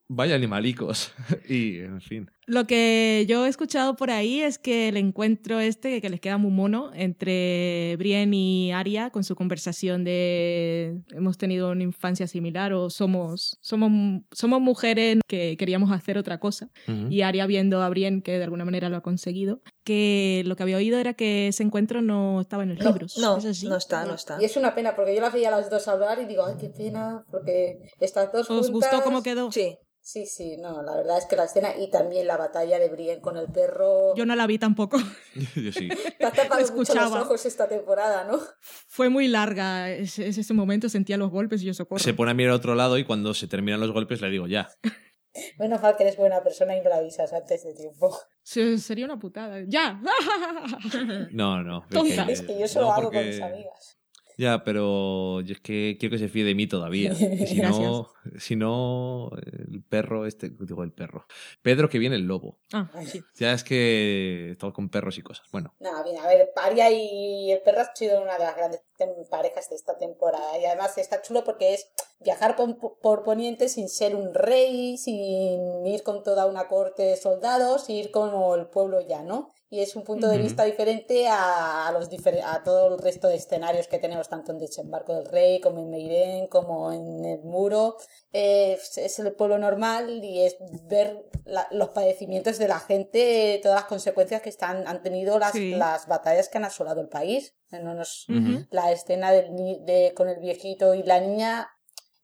vaya 0.07 0.35
animalicos. 0.35 1.13
y, 1.49 1.77
en 1.79 2.01
fin. 2.01 2.29
Lo 2.51 2.67
que 2.67 3.25
yo 3.29 3.45
he 3.45 3.49
escuchado 3.49 3.95
por 3.95 4.11
ahí 4.11 4.41
es 4.41 4.59
que 4.59 4.89
el 4.89 4.97
encuentro 4.97 5.61
este, 5.61 6.01
que 6.01 6.09
les 6.09 6.19
queda 6.19 6.37
muy 6.37 6.51
mono, 6.51 6.91
entre 6.93 7.95
Brienne 7.95 8.35
y 8.35 8.71
Arya, 8.71 9.09
con 9.09 9.23
su 9.23 9.35
conversación 9.35 10.03
de 10.03 10.99
hemos 11.13 11.37
tenido 11.37 11.71
una 11.71 11.83
infancia 11.83 12.27
similar 12.27 12.73
o 12.73 12.89
somos, 12.89 13.57
somos, 13.61 13.91
somos 14.33 14.59
mujeres 14.59 15.19
que 15.29 15.55
queríamos 15.55 15.93
hacer 15.93 16.17
otra 16.17 16.41
cosa. 16.41 16.69
Y 17.09 17.21
Arya 17.21 17.45
viendo 17.45 17.81
a 17.81 17.87
Brienne 17.87 18.21
que 18.21 18.37
de 18.37 18.43
alguna 18.43 18.65
manera 18.65 18.89
lo 18.89 18.97
ha 18.97 19.01
conseguido, 19.01 19.61
que 19.85 20.43
lo 20.45 20.57
que 20.57 20.63
había 20.63 20.75
oído 20.75 20.99
era 20.99 21.13
que 21.13 21.47
ese 21.47 21.63
encuentro 21.63 22.01
no 22.01 22.41
estaba 22.41 22.63
en 22.63 22.75
los 22.75 22.79
No, 22.79 22.91
libros. 22.91 23.17
no, 23.17 23.37
no 23.37 23.75
está, 23.77 24.03
no 24.03 24.15
está. 24.15 24.41
Y 24.41 24.43
es 24.45 24.57
una 24.57 24.75
pena, 24.75 24.93
porque 24.93 25.15
yo 25.15 25.21
las 25.21 25.31
veía 25.31 25.47
a 25.47 25.51
las 25.57 25.69
dos 25.69 25.87
hablar 25.87 26.19
y 26.21 26.25
digo, 26.25 26.45
ay, 26.45 26.55
qué 26.59 26.67
pena, 26.67 27.23
porque 27.31 27.79
estas 28.01 28.29
dos 28.33 28.49
¿Os 28.51 28.69
juntas... 28.69 28.91
gustó 28.91 29.03
cómo 29.05 29.23
quedó? 29.23 29.49
Sí, 29.53 29.77
Sí, 30.03 30.25
sí, 30.25 30.57
no, 30.57 30.81
la 30.81 30.95
verdad 30.97 31.19
es 31.19 31.25
que 31.25 31.35
la 31.35 31.43
escena 31.45 31.75
y 31.77 31.89
también 31.91 32.25
la 32.25 32.35
batalla 32.35 32.79
de 32.79 32.89
Brienne 32.89 33.21
con 33.21 33.37
el 33.37 33.47
perro... 33.51 34.15
Yo 34.15 34.25
no 34.25 34.35
la 34.35 34.47
vi 34.47 34.57
tampoco. 34.57 34.97
Yo 35.55 35.71
sí. 35.71 35.89
Te 36.17 36.25
ha 36.25 36.31
tapado 36.31 36.59
lo 36.65 36.73
mucho 36.73 36.95
los 36.95 37.11
ojos 37.13 37.45
esta 37.45 37.67
temporada, 37.69 38.23
¿no? 38.25 38.39
Fue 38.87 39.09
muy 39.09 39.27
larga 39.27 39.91
ese, 39.91 40.27
ese 40.27 40.53
momento, 40.55 40.89
sentía 40.89 41.17
los 41.17 41.29
golpes 41.29 41.61
y 41.61 41.65
yo 41.67 41.73
socorro. 41.75 41.99
Se 41.99 42.13
pone 42.15 42.31
a 42.31 42.33
mirar 42.33 42.53
a 42.53 42.55
otro 42.55 42.73
lado 42.75 42.97
y 42.97 43.05
cuando 43.05 43.33
se 43.35 43.47
terminan 43.47 43.79
los 43.79 43.91
golpes 43.91 44.21
le 44.21 44.29
digo 44.31 44.47
ya. 44.47 44.69
Menos 45.59 45.81
mal 45.81 45.95
que 45.95 46.03
eres 46.03 46.17
buena 46.17 46.43
persona 46.43 46.75
y 46.75 46.81
no 46.81 46.89
la 46.89 46.97
avisas 46.97 47.31
antes 47.31 47.63
de 47.63 47.73
tiempo. 47.73 48.17
Se- 48.43 48.79
Sería 48.79 49.05
una 49.05 49.17
putada. 49.19 49.61
¡Ya! 49.67 50.01
No, 51.31 51.63
no. 51.63 51.85
Tonta. 51.89 52.25
que- 52.25 52.31
Es 52.33 52.41
que 52.41 52.57
yo 52.59 52.65
eso 52.65 52.81
lo 52.81 52.87
no, 52.87 52.91
hago 52.93 53.01
porque- 53.03 53.17
con 53.19 53.27
mis 53.27 53.41
amigas. 53.41 53.97
Ya, 54.37 54.63
pero 54.63 55.41
yo 55.41 55.53
es 55.53 55.59
que 55.61 55.97
quiero 55.99 56.11
que 56.13 56.17
se 56.19 56.27
fíe 56.27 56.43
de 56.43 56.55
mí 56.55 56.65
todavía. 56.65 57.11
Y 57.13 57.45
si 57.47 57.61
no, 57.61 58.11
si 58.39 58.55
no, 58.55 59.29
el 59.69 59.83
perro, 59.83 60.25
este, 60.25 60.49
digo 60.49 60.83
el 60.83 60.91
perro. 60.93 61.25
Pedro 61.61 61.89
que 61.89 61.99
viene 61.99 62.15
el 62.15 62.23
lobo. 62.23 62.59
Ah, 62.73 62.89
sí. 63.05 63.21
Ya 63.35 63.53
es 63.53 63.63
que 63.63 64.51
estamos 64.51 64.73
con 64.75 64.89
perros 64.89 65.17
y 65.17 65.21
cosas. 65.21 65.45
Bueno, 65.51 65.73
Nada, 65.79 66.03
bien, 66.03 66.17
a 66.19 66.27
ver, 66.27 66.51
Aria 66.55 66.89
y 66.91 67.51
el 67.51 67.61
perro 67.61 67.81
ha 67.81 67.95
sido 67.95 68.21
una 68.21 68.33
de 68.33 68.39
las 68.39 68.55
grandes 68.55 69.27
parejas 69.29 69.69
de 69.69 69.75
esta 69.75 69.97
temporada. 69.97 70.57
Y 70.59 70.65
además 70.65 70.97
está 70.97 71.21
chulo 71.21 71.43
porque 71.43 71.73
es 71.73 71.87
viajar 72.19 72.55
por, 72.55 72.77
por 72.99 73.23
Poniente 73.23 73.67
sin 73.69 73.89
ser 73.89 74.15
un 74.15 74.33
rey, 74.33 74.97
sin 74.97 75.85
ir 75.85 76.03
con 76.03 76.23
toda 76.23 76.45
una 76.45 76.67
corte 76.67 77.03
de 77.03 77.17
soldados, 77.17 77.89
ir 77.89 78.11
como 78.11 78.55
el 78.55 78.67
pueblo 78.67 79.01
llano. 79.01 79.51
Y 79.73 79.79
es 79.79 79.95
un 79.95 80.03
punto 80.03 80.27
de 80.27 80.37
vista 80.37 80.65
diferente 80.65 81.29
a, 81.29 81.87
a 81.87 81.91
los 81.93 82.09
difer- 82.11 82.43
a 82.43 82.61
todo 82.61 82.93
el 82.93 82.99
resto 83.01 83.29
de 83.29 83.35
escenarios 83.35 83.87
que 83.87 83.99
tenemos, 83.99 84.27
tanto 84.27 84.51
en 84.51 84.57
Desembarco 84.59 85.15
del 85.15 85.25
Rey, 85.27 85.61
como 85.61 85.79
en 85.79 85.89
Meirén, 85.89 86.47
como 86.47 86.91
en 86.91 87.23
el 87.23 87.41
Muro. 87.43 87.95
Eh, 88.33 88.77
es- 88.95 89.19
el 89.19 89.33
pueblo 89.33 89.57
normal 89.57 90.23
y 90.23 90.41
es 90.45 90.55
ver 90.83 91.25
la- 91.45 91.67
los 91.71 91.89
padecimientos 91.89 92.57
de 92.57 92.67
la 92.67 92.79
gente, 92.79 93.59
todas 93.61 93.75
las 93.81 93.85
consecuencias 93.89 94.41
que 94.41 94.49
están, 94.49 94.87
han 94.87 95.03
tenido 95.03 95.37
las, 95.37 95.51
Sí. 95.51 95.71
las 95.71 96.07
batallas 96.07 96.47
que 96.49 96.57
han 96.57 96.65
asolado 96.65 97.01
el 97.01 97.09
país. 97.09 97.55
No 97.71 97.93
nos-. 97.93 98.25
La 98.69 98.91
escena 98.91 99.31
del 99.31 99.49
de, 99.85 100.13
con 100.15 100.29
el 100.29 100.39
viejito 100.39 100.93
y 100.93 101.03
la 101.03 101.19
niña 101.19 101.69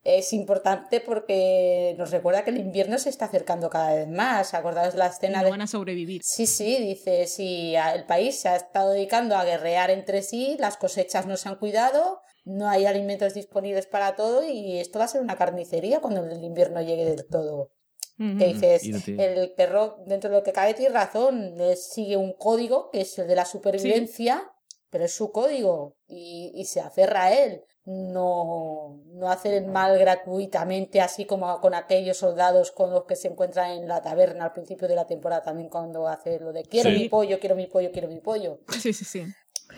es 0.04 0.32
importante 0.32 1.00
porque 1.00 1.94
nos 1.98 2.10
recuerda 2.10 2.42
que 2.44 2.50
el 2.50 2.58
invierno 2.58 2.96
se 2.98 3.10
está 3.10 3.26
acercando 3.26 3.68
cada 3.68 3.94
vez 3.94 4.08
más. 4.08 4.54
¿Acordáis 4.54 4.94
la 4.94 5.08
escena 5.08 5.38
no 5.40 5.44
de 5.46 5.50
van 5.50 5.60
a 5.62 5.66
sobrevivir. 5.66 6.22
Sí, 6.24 6.46
sí, 6.46 6.76
dice, 6.78 7.26
si 7.26 7.74
el 7.76 8.06
país 8.06 8.40
se 8.40 8.48
ha 8.48 8.56
estado 8.56 8.92
dedicando 8.92 9.36
a 9.36 9.44
guerrear 9.44 9.90
entre 9.90 10.22
sí, 10.22 10.56
las 10.58 10.76
cosechas 10.78 11.26
no 11.26 11.36
se 11.36 11.48
han 11.50 11.56
cuidado, 11.56 12.20
no 12.48 12.68
hay 12.68 12.86
alimentos 12.86 13.34
disponibles 13.34 13.86
para 13.86 14.16
todo 14.16 14.42
y 14.42 14.78
esto 14.78 14.98
va 14.98 15.04
a 15.04 15.08
ser 15.08 15.20
una 15.20 15.36
carnicería 15.36 16.00
cuando 16.00 16.24
el 16.24 16.42
invierno 16.42 16.80
llegue 16.80 17.04
del 17.04 17.26
todo. 17.26 17.70
Que 18.16 18.46
dices, 18.46 18.82
el 19.20 19.52
perro, 19.52 19.98
dentro 20.06 20.28
de 20.28 20.36
lo 20.36 20.42
que 20.42 20.52
cabe, 20.52 20.74
tiene 20.74 20.92
razón, 20.92 21.54
sigue 21.76 22.16
un 22.16 22.32
código 22.32 22.90
que 22.90 23.02
es 23.02 23.16
el 23.18 23.28
de 23.28 23.36
la 23.36 23.44
supervivencia, 23.44 24.50
pero 24.90 25.04
es 25.04 25.12
su 25.14 25.30
código 25.30 25.94
y, 26.08 26.50
y 26.54 26.64
se 26.64 26.80
aferra 26.80 27.24
a 27.26 27.32
él. 27.44 27.62
No, 27.84 29.00
no 29.12 29.30
hacer 29.30 29.54
el 29.54 29.66
mal 29.66 29.98
gratuitamente, 29.98 31.00
así 31.00 31.24
como 31.26 31.60
con 31.60 31.74
aquellos 31.74 32.16
soldados 32.18 32.70
con 32.72 32.90
los 32.90 33.04
que 33.04 33.16
se 33.16 33.28
encuentra 33.28 33.72
en 33.72 33.86
la 33.88 34.02
taberna 34.02 34.46
al 34.46 34.52
principio 34.52 34.88
de 34.88 34.94
la 34.94 35.06
temporada, 35.06 35.42
también 35.42 35.68
cuando 35.68 36.08
hace 36.08 36.38
lo 36.40 36.52
de 36.52 36.64
quiero 36.64 36.90
Sí. 36.90 36.96
mi 36.98 37.08
pollo, 37.08 37.38
quiero 37.38 37.54
mi 37.56 37.66
pollo, 37.66 37.90
quiero 37.92 38.08
mi 38.08 38.20
pollo. 38.20 38.58
Sí, 38.80 38.92
sí, 38.92 39.04
sí. 39.04 39.24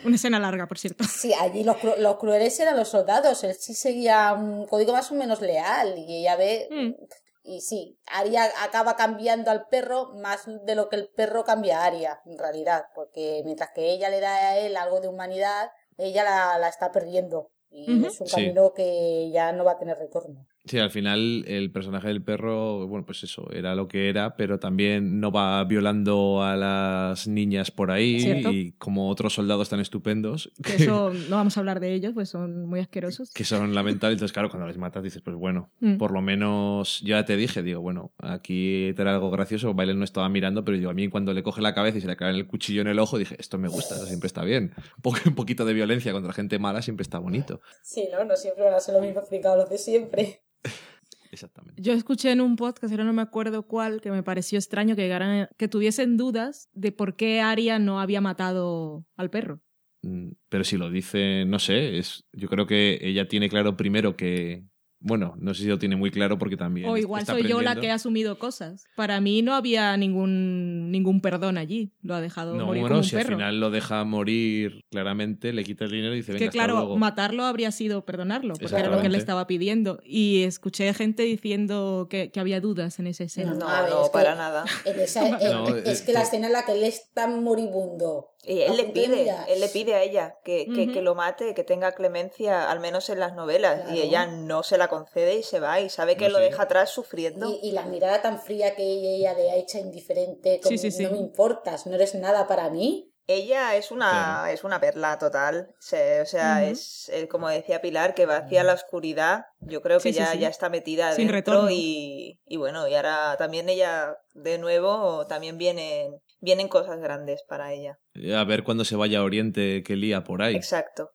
Una 0.04 0.16
escena 0.16 0.38
larga, 0.38 0.66
por 0.66 0.78
cierto. 0.78 1.04
Sí, 1.04 1.32
allí 1.34 1.62
los, 1.64 1.76
cru- 1.76 1.96
los 1.98 2.16
crueles 2.16 2.58
eran 2.60 2.76
los 2.76 2.88
soldados, 2.88 3.42
él 3.44 3.54
sí 3.54 3.74
seguía 3.74 4.32
un 4.32 4.66
código 4.66 4.92
más 4.92 5.10
o 5.10 5.14
menos 5.14 5.40
leal 5.40 5.98
y 5.98 6.20
ella 6.20 6.36
ve... 6.36 6.68
Mm. 6.70 6.94
Y 7.42 7.62
sí, 7.62 7.98
Aria 8.06 8.44
acaba 8.62 8.96
cambiando 8.96 9.50
al 9.50 9.66
perro 9.66 10.12
más 10.14 10.42
de 10.66 10.74
lo 10.74 10.88
que 10.90 10.96
el 10.96 11.08
perro 11.08 11.42
cambia 11.42 11.80
a 11.80 11.86
Aria, 11.86 12.20
en 12.26 12.38
realidad, 12.38 12.84
porque 12.94 13.40
mientras 13.46 13.70
que 13.74 13.90
ella 13.92 14.10
le 14.10 14.20
da 14.20 14.36
a 14.50 14.58
él 14.58 14.76
algo 14.76 15.00
de 15.00 15.08
humanidad, 15.08 15.70
ella 15.96 16.22
la, 16.22 16.58
la 16.58 16.68
está 16.68 16.92
perdiendo. 16.92 17.50
Y 17.70 18.04
es 18.06 18.20
un 18.20 18.26
Sí. 18.26 18.34
camino 18.34 18.74
que 18.74 19.30
ya 19.32 19.52
no 19.52 19.64
va 19.64 19.72
a 19.72 19.78
tener 19.78 19.96
retorno. 19.98 20.46
Sí, 20.70 20.78
al 20.78 20.90
final 20.90 21.44
el 21.48 21.72
personaje 21.72 22.06
del 22.06 22.22
perro, 22.22 22.86
bueno, 22.86 23.04
pues 23.04 23.24
eso, 23.24 23.50
era 23.52 23.74
lo 23.74 23.88
que 23.88 24.08
era, 24.08 24.36
pero 24.36 24.60
también 24.60 25.18
no 25.18 25.32
va 25.32 25.64
violando 25.64 26.44
a 26.44 26.54
las 26.54 27.26
niñas 27.26 27.72
por 27.72 27.90
ahí 27.90 28.20
Cierto. 28.20 28.52
y 28.52 28.70
como 28.78 29.08
otros 29.10 29.34
soldados 29.34 29.68
tan 29.68 29.80
estupendos 29.80 30.52
Que 30.62 30.76
eso 30.76 31.10
no 31.28 31.34
vamos 31.36 31.56
a 31.56 31.60
hablar 31.60 31.80
de 31.80 31.92
ellos, 31.92 32.12
pues 32.14 32.28
son 32.28 32.66
muy 32.66 32.78
asquerosos. 32.78 33.32
que 33.32 33.42
son 33.44 33.74
lamentables. 33.74 34.14
Entonces, 34.16 34.32
claro, 34.32 34.48
cuando 34.48 34.68
les 34.68 34.78
matas 34.78 35.02
dices, 35.02 35.20
pues 35.22 35.34
bueno, 35.36 35.72
Mm. 35.80 35.96
por 35.96 36.12
lo 36.12 36.20
menos 36.22 37.00
ya 37.00 37.24
te 37.24 37.36
dije, 37.36 37.62
digo, 37.64 37.80
bueno, 37.80 38.12
aquí 38.18 38.92
te 38.94 39.02
era 39.02 39.14
algo 39.14 39.30
gracioso, 39.30 39.74
Bailen 39.74 39.98
no 39.98 40.04
estaba 40.04 40.28
mirando, 40.28 40.64
pero 40.64 40.76
yo 40.76 40.90
a 40.90 40.94
mí 40.94 41.08
cuando 41.08 41.32
le 41.34 41.42
coge 41.42 41.62
la 41.62 41.74
cabeza 41.74 41.98
y 41.98 42.00
se 42.00 42.06
le 42.06 42.16
cae 42.16 42.30
el 42.30 42.46
cuchillo 42.46 42.80
en 42.82 42.86
el 42.88 42.98
ojo, 43.00 43.18
dije, 43.18 43.34
esto 43.40 43.58
me 43.58 43.66
gusta, 43.68 43.96
eso 43.96 44.06
siempre 44.06 44.28
está 44.28 44.44
bien. 44.44 44.72
Un, 45.26 45.34
poquito 45.34 45.64
de 45.64 45.72
violencia 45.72 46.12
contra 46.12 46.32
gente 46.32 46.58
mala 46.60 46.80
siempre 46.82 47.02
está 47.02 47.18
bonito. 47.18 47.60
Sí, 47.82 48.08
¿no? 48.12 48.24
No 48.24 48.36
siempre 48.36 48.64
van 48.64 48.74
a 48.74 48.80
ser 48.80 48.94
los 48.94 49.02
mismos 49.04 49.28
fricados 49.28 49.58
los 49.58 49.70
de 49.70 49.78
siempre. 49.78 50.42
Exactamente. 51.32 51.80
Yo 51.80 51.92
escuché 51.92 52.32
en 52.32 52.40
un 52.40 52.56
podcast, 52.56 52.90
ahora 52.92 53.04
no 53.04 53.12
me 53.12 53.22
acuerdo 53.22 53.66
cuál, 53.66 54.00
que 54.00 54.10
me 54.10 54.22
pareció 54.22 54.58
extraño 54.58 54.96
que, 54.96 55.02
llegaran- 55.02 55.48
que 55.56 55.68
tuviesen 55.68 56.16
dudas 56.16 56.68
de 56.72 56.90
por 56.92 57.14
qué 57.14 57.40
Aria 57.40 57.78
no 57.78 58.00
había 58.00 58.20
matado 58.20 59.04
al 59.16 59.30
perro. 59.30 59.60
Mm, 60.02 60.30
Pero 60.48 60.64
si 60.64 60.76
lo 60.76 60.90
dice, 60.90 61.44
no 61.46 61.58
sé, 61.60 61.98
es, 61.98 62.24
yo 62.32 62.48
creo 62.48 62.66
que 62.66 62.98
ella 63.02 63.28
tiene 63.28 63.48
claro 63.48 63.76
primero 63.76 64.16
que, 64.16 64.64
bueno, 65.00 65.34
no 65.38 65.54
sé 65.54 65.62
si 65.62 65.68
lo 65.68 65.78
tiene 65.78 65.96
muy 65.96 66.10
claro 66.10 66.38
porque 66.38 66.56
también... 66.56 66.88
O 66.88 66.96
igual 66.96 67.22
está 67.22 67.32
soy 67.32 67.44
yo 67.48 67.62
la 67.62 67.74
que 67.76 67.86
he 67.86 67.90
asumido 67.90 68.38
cosas. 68.38 68.84
Para 68.96 69.20
mí 69.20 69.40
no 69.42 69.54
había 69.54 69.96
ningún, 69.96 70.90
ningún 70.90 71.20
perdón 71.22 71.56
allí. 71.58 71.92
Lo 72.02 72.14
ha 72.14 72.20
dejado 72.20 72.54
No, 72.56 72.66
morir 72.66 72.82
bueno, 72.82 72.94
como 72.96 72.98
un 73.00 73.04
si 73.04 73.16
al 73.16 73.24
final 73.26 73.60
lo 73.60 73.70
deja 73.70 74.04
morir 74.04 74.84
claramente, 74.90 75.52
le 75.52 75.64
quita 75.64 75.84
el 75.86 75.90
dinero 75.90 76.12
y 76.14 76.18
dice, 76.18 76.32
venga, 76.32 76.38
que 76.40 76.44
hasta 76.48 76.58
claro, 76.58 76.74
luego. 76.74 76.96
matarlo 76.98 77.44
habría 77.44 77.72
sido 77.72 78.04
perdonarlo, 78.04 78.54
porque 78.60 78.76
era 78.76 78.88
lo 78.90 79.00
que 79.00 79.08
le 79.08 79.18
estaba 79.18 79.46
pidiendo. 79.46 80.00
Y 80.04 80.42
escuché 80.42 80.92
gente 80.94 81.22
diciendo 81.22 82.06
que, 82.10 82.30
que 82.30 82.38
había 82.40 82.60
dudas 82.60 82.98
en 82.98 83.06
esa 83.06 83.24
escena. 83.24 83.54
no, 83.54 83.66
ver, 83.66 83.90
no, 83.90 84.02
es 84.02 84.08
que- 84.08 84.12
para 84.12 84.34
nada. 84.34 84.64
En 84.84 85.00
esa- 85.00 85.26
en- 85.40 85.52
No, 85.52 85.68
es 85.76 86.02
que 86.02 86.12
la 86.12 86.20
por- 86.20 86.26
escena 86.26 86.46
en 86.48 86.52
la 86.52 86.64
que 86.66 86.72
él 86.72 86.84
es 86.84 87.10
tan 87.14 87.42
moribundo. 87.42 88.26
Y 88.42 88.62
él 88.62 88.72
a 88.72 88.74
le 88.74 88.84
pide, 88.84 89.34
él 89.48 89.60
le 89.60 89.68
pide 89.68 89.94
a 89.94 90.02
ella 90.02 90.36
que, 90.44 90.66
que, 90.74 90.90
que 90.90 91.02
lo 91.02 91.14
mate, 91.14 91.52
que 91.54 91.62
tenga 91.62 91.92
clemencia, 91.92 92.70
al 92.70 92.80
menos 92.80 93.10
en 93.10 93.20
las 93.20 93.34
novelas, 93.34 93.90
y 93.92 94.00
ella 94.00 94.26
no 94.26 94.62
se 94.62 94.78
la 94.78 94.88
concede 94.88 95.34
y 95.36 95.42
se 95.42 95.60
va, 95.60 95.80
y 95.80 95.90
sabe 95.90 96.16
que 96.16 96.26
No, 96.28 96.32
lo 96.32 96.38
sí. 96.38 96.44
deja 96.44 96.62
atrás 96.62 96.90
sufriendo. 96.90 97.48
Y, 97.50 97.68
y 97.68 97.72
la 97.72 97.84
mirada 97.84 98.22
tan 98.22 98.40
fría 98.40 98.74
que 98.74 98.82
ella, 98.82 99.34
le 99.34 99.50
ha 99.50 99.56
hecho 99.56 99.78
indiferente, 99.78 100.58
como 100.62 100.70
Sí, 100.70 100.78
sí, 100.78 100.90
sí. 100.90 101.02
no 101.02 101.10
me 101.10 101.18
importas, 101.18 101.86
no 101.86 101.94
eres 101.94 102.14
nada 102.14 102.46
para 102.46 102.70
mí. 102.70 103.06
Ella 103.26 103.76
es 103.76 103.92
una, 103.92 104.50
es 104.50 104.64
una 104.64 104.80
perla 104.80 105.16
total. 105.18 105.72
Se- 105.78 106.20
o 106.20 106.26
sea, 106.26 106.64
es 106.64 107.08
eh, 107.10 107.28
como 107.28 107.48
decía 107.48 107.80
Pilar, 107.80 108.14
que 108.14 108.26
va 108.26 108.38
hacia 108.38 108.64
la 108.64 108.72
oscuridad. 108.72 109.44
Yo 109.60 109.82
creo 109.82 109.98
que 109.98 110.04
Sí, 110.08 110.12
sí, 110.14 110.18
ya, 110.18 110.32
sí. 110.32 110.38
ya 110.40 110.48
está 110.48 110.68
metida 110.68 111.12
Sin 111.12 111.28
dentro 111.28 111.36
retorno. 111.36 111.70
y, 111.70 112.40
y 112.46 112.56
bueno, 112.56 112.88
y 112.88 112.94
ahora 112.96 113.36
también 113.38 113.68
ella, 113.68 114.16
de 114.34 114.58
nuevo, 114.58 115.26
también 115.28 115.58
vienen, 115.58 116.20
vienen 116.40 116.66
cosas 116.66 116.98
grandes 116.98 117.44
para 117.46 117.72
ella. 117.72 118.00
A 118.36 118.44
ver 118.44 118.62
cuando 118.64 118.84
se 118.84 118.96
vaya 118.96 119.20
a 119.20 119.24
Oriente 119.24 119.82
que 119.82 119.96
lía 119.96 120.24
por 120.24 120.42
ahí. 120.42 120.54
Exacto. 120.56 121.10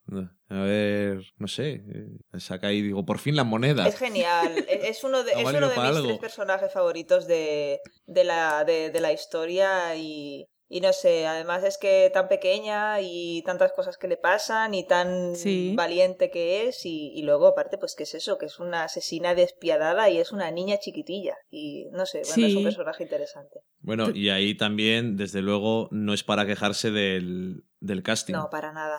A 0.49 0.61
ver, 0.61 1.21
no 1.37 1.47
sé, 1.47 1.83
eh, 1.93 2.39
saca 2.39 2.67
ahí, 2.67 2.81
digo, 2.81 3.05
por 3.05 3.17
fin 3.19 3.35
la 3.35 3.43
moneda. 3.43 3.87
Es 3.87 3.97
genial. 3.97 4.65
Es 4.67 4.83
es 4.97 5.03
uno 5.03 5.23
de, 5.23 5.31
es 5.33 5.43
uno 5.43 5.69
de 5.69 5.75
mis 5.75 5.77
algo. 5.77 6.07
tres 6.07 6.19
personajes 6.19 6.71
favoritos 6.71 7.27
de, 7.27 7.79
de, 8.05 8.23
la, 8.23 8.63
de, 8.63 8.91
de 8.91 9.01
la 9.01 9.11
historia 9.11 9.95
y, 9.95 10.47
y 10.67 10.81
no 10.81 10.93
sé, 10.93 11.27
además 11.27 11.63
es 11.63 11.77
que 11.77 12.09
tan 12.13 12.27
pequeña 12.27 12.99
y 13.01 13.43
tantas 13.43 13.71
cosas 13.73 13.97
que 13.97 14.07
le 14.07 14.17
pasan 14.17 14.73
y 14.73 14.85
tan 14.87 15.35
Sí. 15.35 15.73
valiente 15.75 16.31
que 16.31 16.67
es 16.67 16.85
y, 16.85 17.11
y 17.13 17.21
luego 17.23 17.47
aparte 17.47 17.77
pues 17.77 17.95
que 17.95 18.03
es 18.03 18.13
eso, 18.15 18.37
que 18.37 18.47
es 18.47 18.59
una 18.59 18.83
asesina 18.83 19.35
despiadada 19.35 20.09
y 20.09 20.17
es 20.17 20.31
una 20.31 20.49
niña 20.51 20.77
chiquitilla 20.79 21.35
y 21.49 21.85
no 21.91 22.05
sé, 22.05 22.21
bueno, 22.27 22.47
es 22.47 22.55
un 22.55 22.63
personaje 22.63 23.03
interesante. 23.03 23.59
Bueno, 23.81 24.09
y 24.09 24.29
ahí 24.29 24.55
también, 24.57 25.15
desde 25.17 25.41
luego, 25.41 25.87
no 25.91 26.13
es 26.13 26.23
para 26.23 26.45
quejarse 26.45 26.89
del, 26.91 27.63
del 27.79 28.01
casting. 28.01 28.33
No, 28.33 28.49
para 28.49 28.71
nada. 28.73 28.97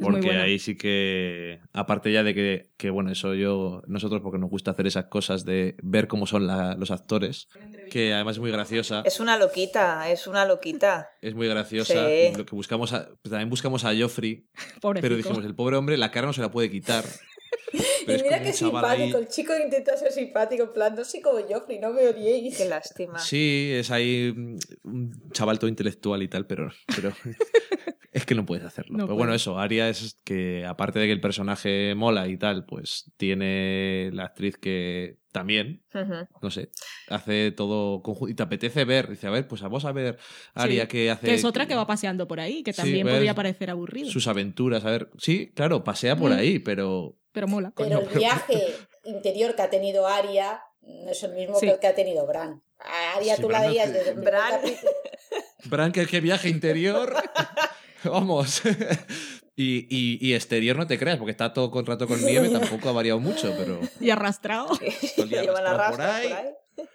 Porque 0.00 0.26
bueno. 0.26 0.42
ahí 0.42 0.58
sí 0.58 0.76
que, 0.76 1.60
aparte 1.72 2.12
ya 2.12 2.22
de 2.22 2.34
que, 2.34 2.70
que, 2.76 2.90
bueno, 2.90 3.10
eso 3.10 3.34
yo, 3.34 3.82
nosotros 3.86 4.20
porque 4.22 4.38
nos 4.38 4.50
gusta 4.50 4.70
hacer 4.72 4.86
esas 4.86 5.06
cosas 5.06 5.44
de 5.44 5.76
ver 5.82 6.06
cómo 6.08 6.26
son 6.26 6.46
la- 6.46 6.74
los 6.74 6.90
actores, 6.90 7.48
que 7.90 8.12
además 8.14 8.36
es 8.36 8.40
muy 8.40 8.50
graciosa, 8.50 9.02
Es 9.04 9.20
una 9.20 9.36
loquita, 9.38 10.10
es 10.10 10.26
una 10.26 10.44
loquita. 10.44 11.08
es 11.20 11.34
muy 11.34 11.48
graciosa, 11.48 12.08
Sí. 12.08 12.36
lo 12.36 12.46
que 12.46 12.54
buscamos, 12.54 12.92
a- 12.92 13.08
también 13.22 13.50
buscamos 13.50 13.84
a 13.84 13.92
Joffrey, 13.98 14.46
Pobrecito. 14.80 15.02
pero 15.02 15.16
dijimos, 15.16 15.44
el 15.44 15.54
pobre 15.54 15.76
hombre 15.76 15.96
la 15.96 16.10
cara 16.10 16.26
no 16.26 16.32
se 16.32 16.40
la 16.42 16.50
puede 16.50 16.70
quitar. 16.70 17.04
Pero 18.06 18.18
Y 18.18 18.22
mira 18.22 18.40
que 18.40 18.48
ahí- 18.48 18.52
simpático, 18.54 19.18
el 19.18 19.28
chico 19.28 19.52
intenta 19.56 19.96
ser 19.96 20.10
simpático, 20.10 20.64
en 20.64 20.72
plan, 20.72 20.94
no 20.94 21.04
soy 21.04 21.20
como 21.20 21.38
Joffrey, 21.48 21.78
no 21.78 21.92
me 21.92 22.08
odiéis. 22.08 22.56
Qué 22.56 22.64
lástima. 22.64 23.18
Sí, 23.18 23.70
es 23.74 23.90
ahí 23.90 24.34
un 24.82 25.30
chaval 25.32 25.58
todo 25.58 25.68
intelectual 25.68 26.22
y 26.22 26.28
tal, 26.28 26.46
pero, 26.46 26.70
pero 26.96 27.12
es 28.12 28.26
que 28.26 28.34
no 28.34 28.44
puedes 28.46 28.64
hacerlo. 28.64 28.98
No 28.98 29.04
pero 29.06 29.16
bueno, 29.16 29.34
eso, 29.34 29.58
Aria 29.58 29.88
es 29.88 30.16
que 30.24 30.64
aparte 30.66 30.98
de 30.98 31.06
que 31.06 31.12
el 31.12 31.20
personaje 31.20 31.94
mola 31.94 32.26
y 32.28 32.36
tal, 32.36 32.64
pues 32.66 33.10
tiene 33.16 34.10
la 34.12 34.24
actriz 34.24 34.56
que 34.56 35.18
también, 35.32 35.82
no 36.42 36.50
sé, 36.50 36.70
hace 37.08 37.52
todo 37.52 38.02
conjunto 38.02 38.32
y 38.32 38.34
te 38.34 38.42
apetece 38.42 38.84
ver, 38.84 39.08
dice, 39.08 39.28
a 39.28 39.30
ver, 39.30 39.46
pues 39.46 39.60
vamos 39.62 39.84
a 39.84 39.92
ver 39.92 40.18
Aria 40.54 40.82
Sí, 40.82 40.88
que 40.88 41.10
hace 41.10 41.26
Que 41.26 41.34
es 41.34 41.44
otra 41.44 41.66
que 41.66 41.76
va 41.76 41.86
paseando 41.86 42.26
por 42.26 42.40
ahí, 42.40 42.64
que 42.64 42.72
también 42.72 43.06
ves 43.06 43.14
podría 43.14 43.34
parecer 43.34 43.70
aburrido. 43.70 44.10
sus 44.10 44.26
aventuras, 44.26 44.84
a 44.84 44.90
ver, 44.90 45.08
sí, 45.18 45.52
claro, 45.54 45.84
pasea 45.84 46.16
por 46.16 46.30
Mm. 46.32 46.34
ahí, 46.38 46.58
pero 46.58 47.16
Pero 47.32 47.46
mola. 47.46 47.72
Pero 47.76 47.88
Coño, 47.90 48.00
el 48.00 48.06
pero- 48.08 48.18
viaje 48.18 48.60
interior 49.04 49.54
que 49.54 49.62
ha 49.62 49.70
tenido 49.70 50.08
Aria 50.08 50.60
no 50.82 51.10
es 51.12 51.22
el 51.22 51.32
mismo 51.34 51.54
Sí. 51.60 51.66
que 51.66 51.72
el 51.74 51.78
que 51.78 51.86
ha 51.86 51.94
tenido 51.94 52.26
Bran. 52.26 52.60
A 52.80 53.16
Aria 53.18 53.36
Sí, 53.36 53.42
tú 53.42 53.48
la 53.50 53.60
Bran 53.60 53.70
veías 53.70 53.92
te- 53.92 53.98
desde 53.98 54.14
Bran-. 54.14 54.60
Bran, 55.66 55.92
que 55.92 56.06
qué 56.06 56.20
viaje 56.20 56.48
interior. 56.48 57.14
Vamos. 58.04 58.62
Y, 59.56 59.86
y, 59.90 60.18
y 60.26 60.32
exterior 60.32 60.74
no 60.74 60.86
te 60.86 60.98
creas, 60.98 61.18
porque 61.18 61.32
está 61.32 61.52
todo 61.52 61.70
contrato 61.70 62.06
con 62.06 62.24
nieve, 62.24 62.48
tampoco 62.52 62.88
ha 62.88 62.92
variado 62.92 63.20
mucho, 63.20 63.54
pero. 63.58 63.78
Y 64.00 64.08
arrastrado. 64.08 64.70
Llevan 65.28 65.64
la 65.64 65.72
arrastrado 65.72 65.90
por 65.90 65.98
rastra 65.98 66.16
ahí. 66.16 66.28
por 66.28 66.36
ahí. 66.38 66.88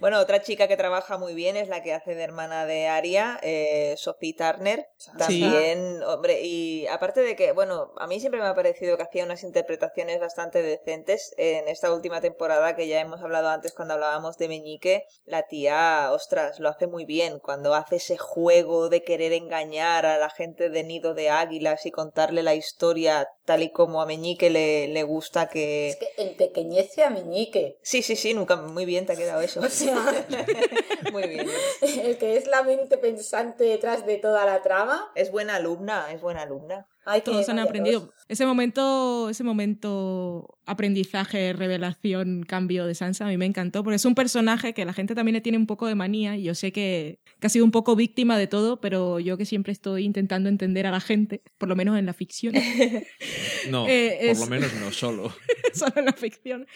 Bueno, 0.00 0.18
otra 0.18 0.40
chica 0.40 0.66
que 0.66 0.78
trabaja 0.78 1.18
muy 1.18 1.34
bien 1.34 1.58
es 1.58 1.68
la 1.68 1.82
que 1.82 1.92
hace 1.92 2.14
de 2.14 2.22
hermana 2.22 2.64
de 2.64 2.88
Aria, 2.88 3.38
eh, 3.42 3.94
Sophie 3.98 4.32
Turner. 4.32 4.88
También, 5.18 6.02
hombre, 6.04 6.40
y 6.40 6.86
aparte 6.86 7.20
de 7.20 7.36
que, 7.36 7.52
bueno, 7.52 7.92
a 7.98 8.06
mí 8.06 8.18
siempre 8.18 8.40
me 8.40 8.46
ha 8.46 8.54
parecido 8.54 8.96
que 8.96 9.02
hacía 9.02 9.26
unas 9.26 9.42
interpretaciones 9.42 10.18
bastante 10.18 10.62
decentes. 10.62 11.34
En 11.36 11.68
esta 11.68 11.92
última 11.92 12.22
temporada 12.22 12.76
que 12.76 12.88
ya 12.88 12.98
hemos 12.98 13.20
hablado 13.20 13.50
antes 13.50 13.74
cuando 13.74 13.92
hablábamos 13.92 14.38
de 14.38 14.48
Meñique, 14.48 15.04
la 15.26 15.42
tía, 15.42 16.08
ostras, 16.12 16.60
lo 16.60 16.70
hace 16.70 16.86
muy 16.86 17.04
bien. 17.04 17.38
Cuando 17.38 17.74
hace 17.74 17.96
ese 17.96 18.16
juego 18.16 18.88
de 18.88 19.02
querer 19.02 19.34
engañar 19.34 20.06
a 20.06 20.16
la 20.16 20.30
gente 20.30 20.70
de 20.70 20.82
Nido 20.82 21.12
de 21.12 21.28
Águilas 21.28 21.84
y 21.84 21.90
contarle 21.90 22.42
la 22.42 22.54
historia 22.54 23.28
tal 23.44 23.62
y 23.62 23.70
como 23.70 24.00
a 24.00 24.06
Meñique 24.06 24.48
le, 24.48 24.88
le 24.88 25.02
gusta 25.02 25.48
que... 25.48 25.88
Es 25.88 25.96
que 25.96 26.08
empequeñece 26.16 27.02
a 27.02 27.10
Meñique. 27.10 27.78
Sí, 27.82 28.00
sí, 28.00 28.16
sí, 28.16 28.32
nunca 28.32 28.56
muy 28.56 28.86
bien 28.86 29.04
te 29.04 29.12
ha 29.12 29.16
quedado 29.16 29.42
eso. 29.42 29.60
O 29.89 29.89
sea, 29.94 30.26
muy 31.12 31.28
bien. 31.28 31.46
el 31.82 32.18
que 32.18 32.36
es 32.36 32.46
la 32.46 32.62
mente 32.62 32.98
pensante 32.98 33.64
detrás 33.64 34.06
de 34.06 34.18
toda 34.18 34.44
la 34.44 34.62
trama. 34.62 35.10
Es 35.14 35.30
buena 35.30 35.56
alumna, 35.56 36.12
es 36.12 36.20
buena 36.20 36.42
alumna. 36.42 36.86
Que 37.14 37.20
Todos 37.22 37.48
han 37.48 37.58
aprendido. 37.58 38.00
dos. 38.00 38.10
Ese 38.28 38.46
momento, 38.46 39.28
ese 39.30 39.42
momento 39.42 40.58
aprendizaje, 40.66 41.52
revelación, 41.52 42.44
cambio 42.46 42.86
de 42.86 42.94
Sansa 42.94 43.24
a 43.26 43.28
mí 43.28 43.36
me 43.36 43.46
encantó, 43.46 43.82
porque 43.82 43.96
es 43.96 44.04
un 44.04 44.14
personaje 44.14 44.72
que 44.72 44.84
la 44.84 44.92
gente 44.92 45.16
también 45.16 45.32
le 45.34 45.40
tiene 45.40 45.58
un 45.58 45.66
poco 45.66 45.86
de 45.88 45.96
manía 45.96 46.36
y 46.36 46.44
yo 46.44 46.54
sé 46.54 46.70
que, 46.70 47.18
que 47.40 47.46
ha 47.48 47.50
sido 47.50 47.64
un 47.64 47.72
poco 47.72 47.96
víctima 47.96 48.38
de 48.38 48.46
todo, 48.46 48.80
pero 48.80 49.18
yo 49.18 49.36
que 49.36 49.44
siempre 49.46 49.72
estoy 49.72 50.04
intentando 50.04 50.48
entender 50.48 50.86
a 50.86 50.92
la 50.92 51.00
gente, 51.00 51.42
por 51.58 51.68
lo 51.68 51.74
menos 51.74 51.98
en 51.98 52.06
la 52.06 52.12
ficción, 52.12 52.54
No, 53.70 53.86
Eh, 53.88 54.16
por 54.20 54.28
es- 54.30 54.40
lo 54.40 54.46
menos 54.46 54.72
no 54.74 54.92
solo. 54.92 55.32
solo 55.74 55.92
en 55.96 56.04
la 56.06 56.12
ficción, 56.12 56.66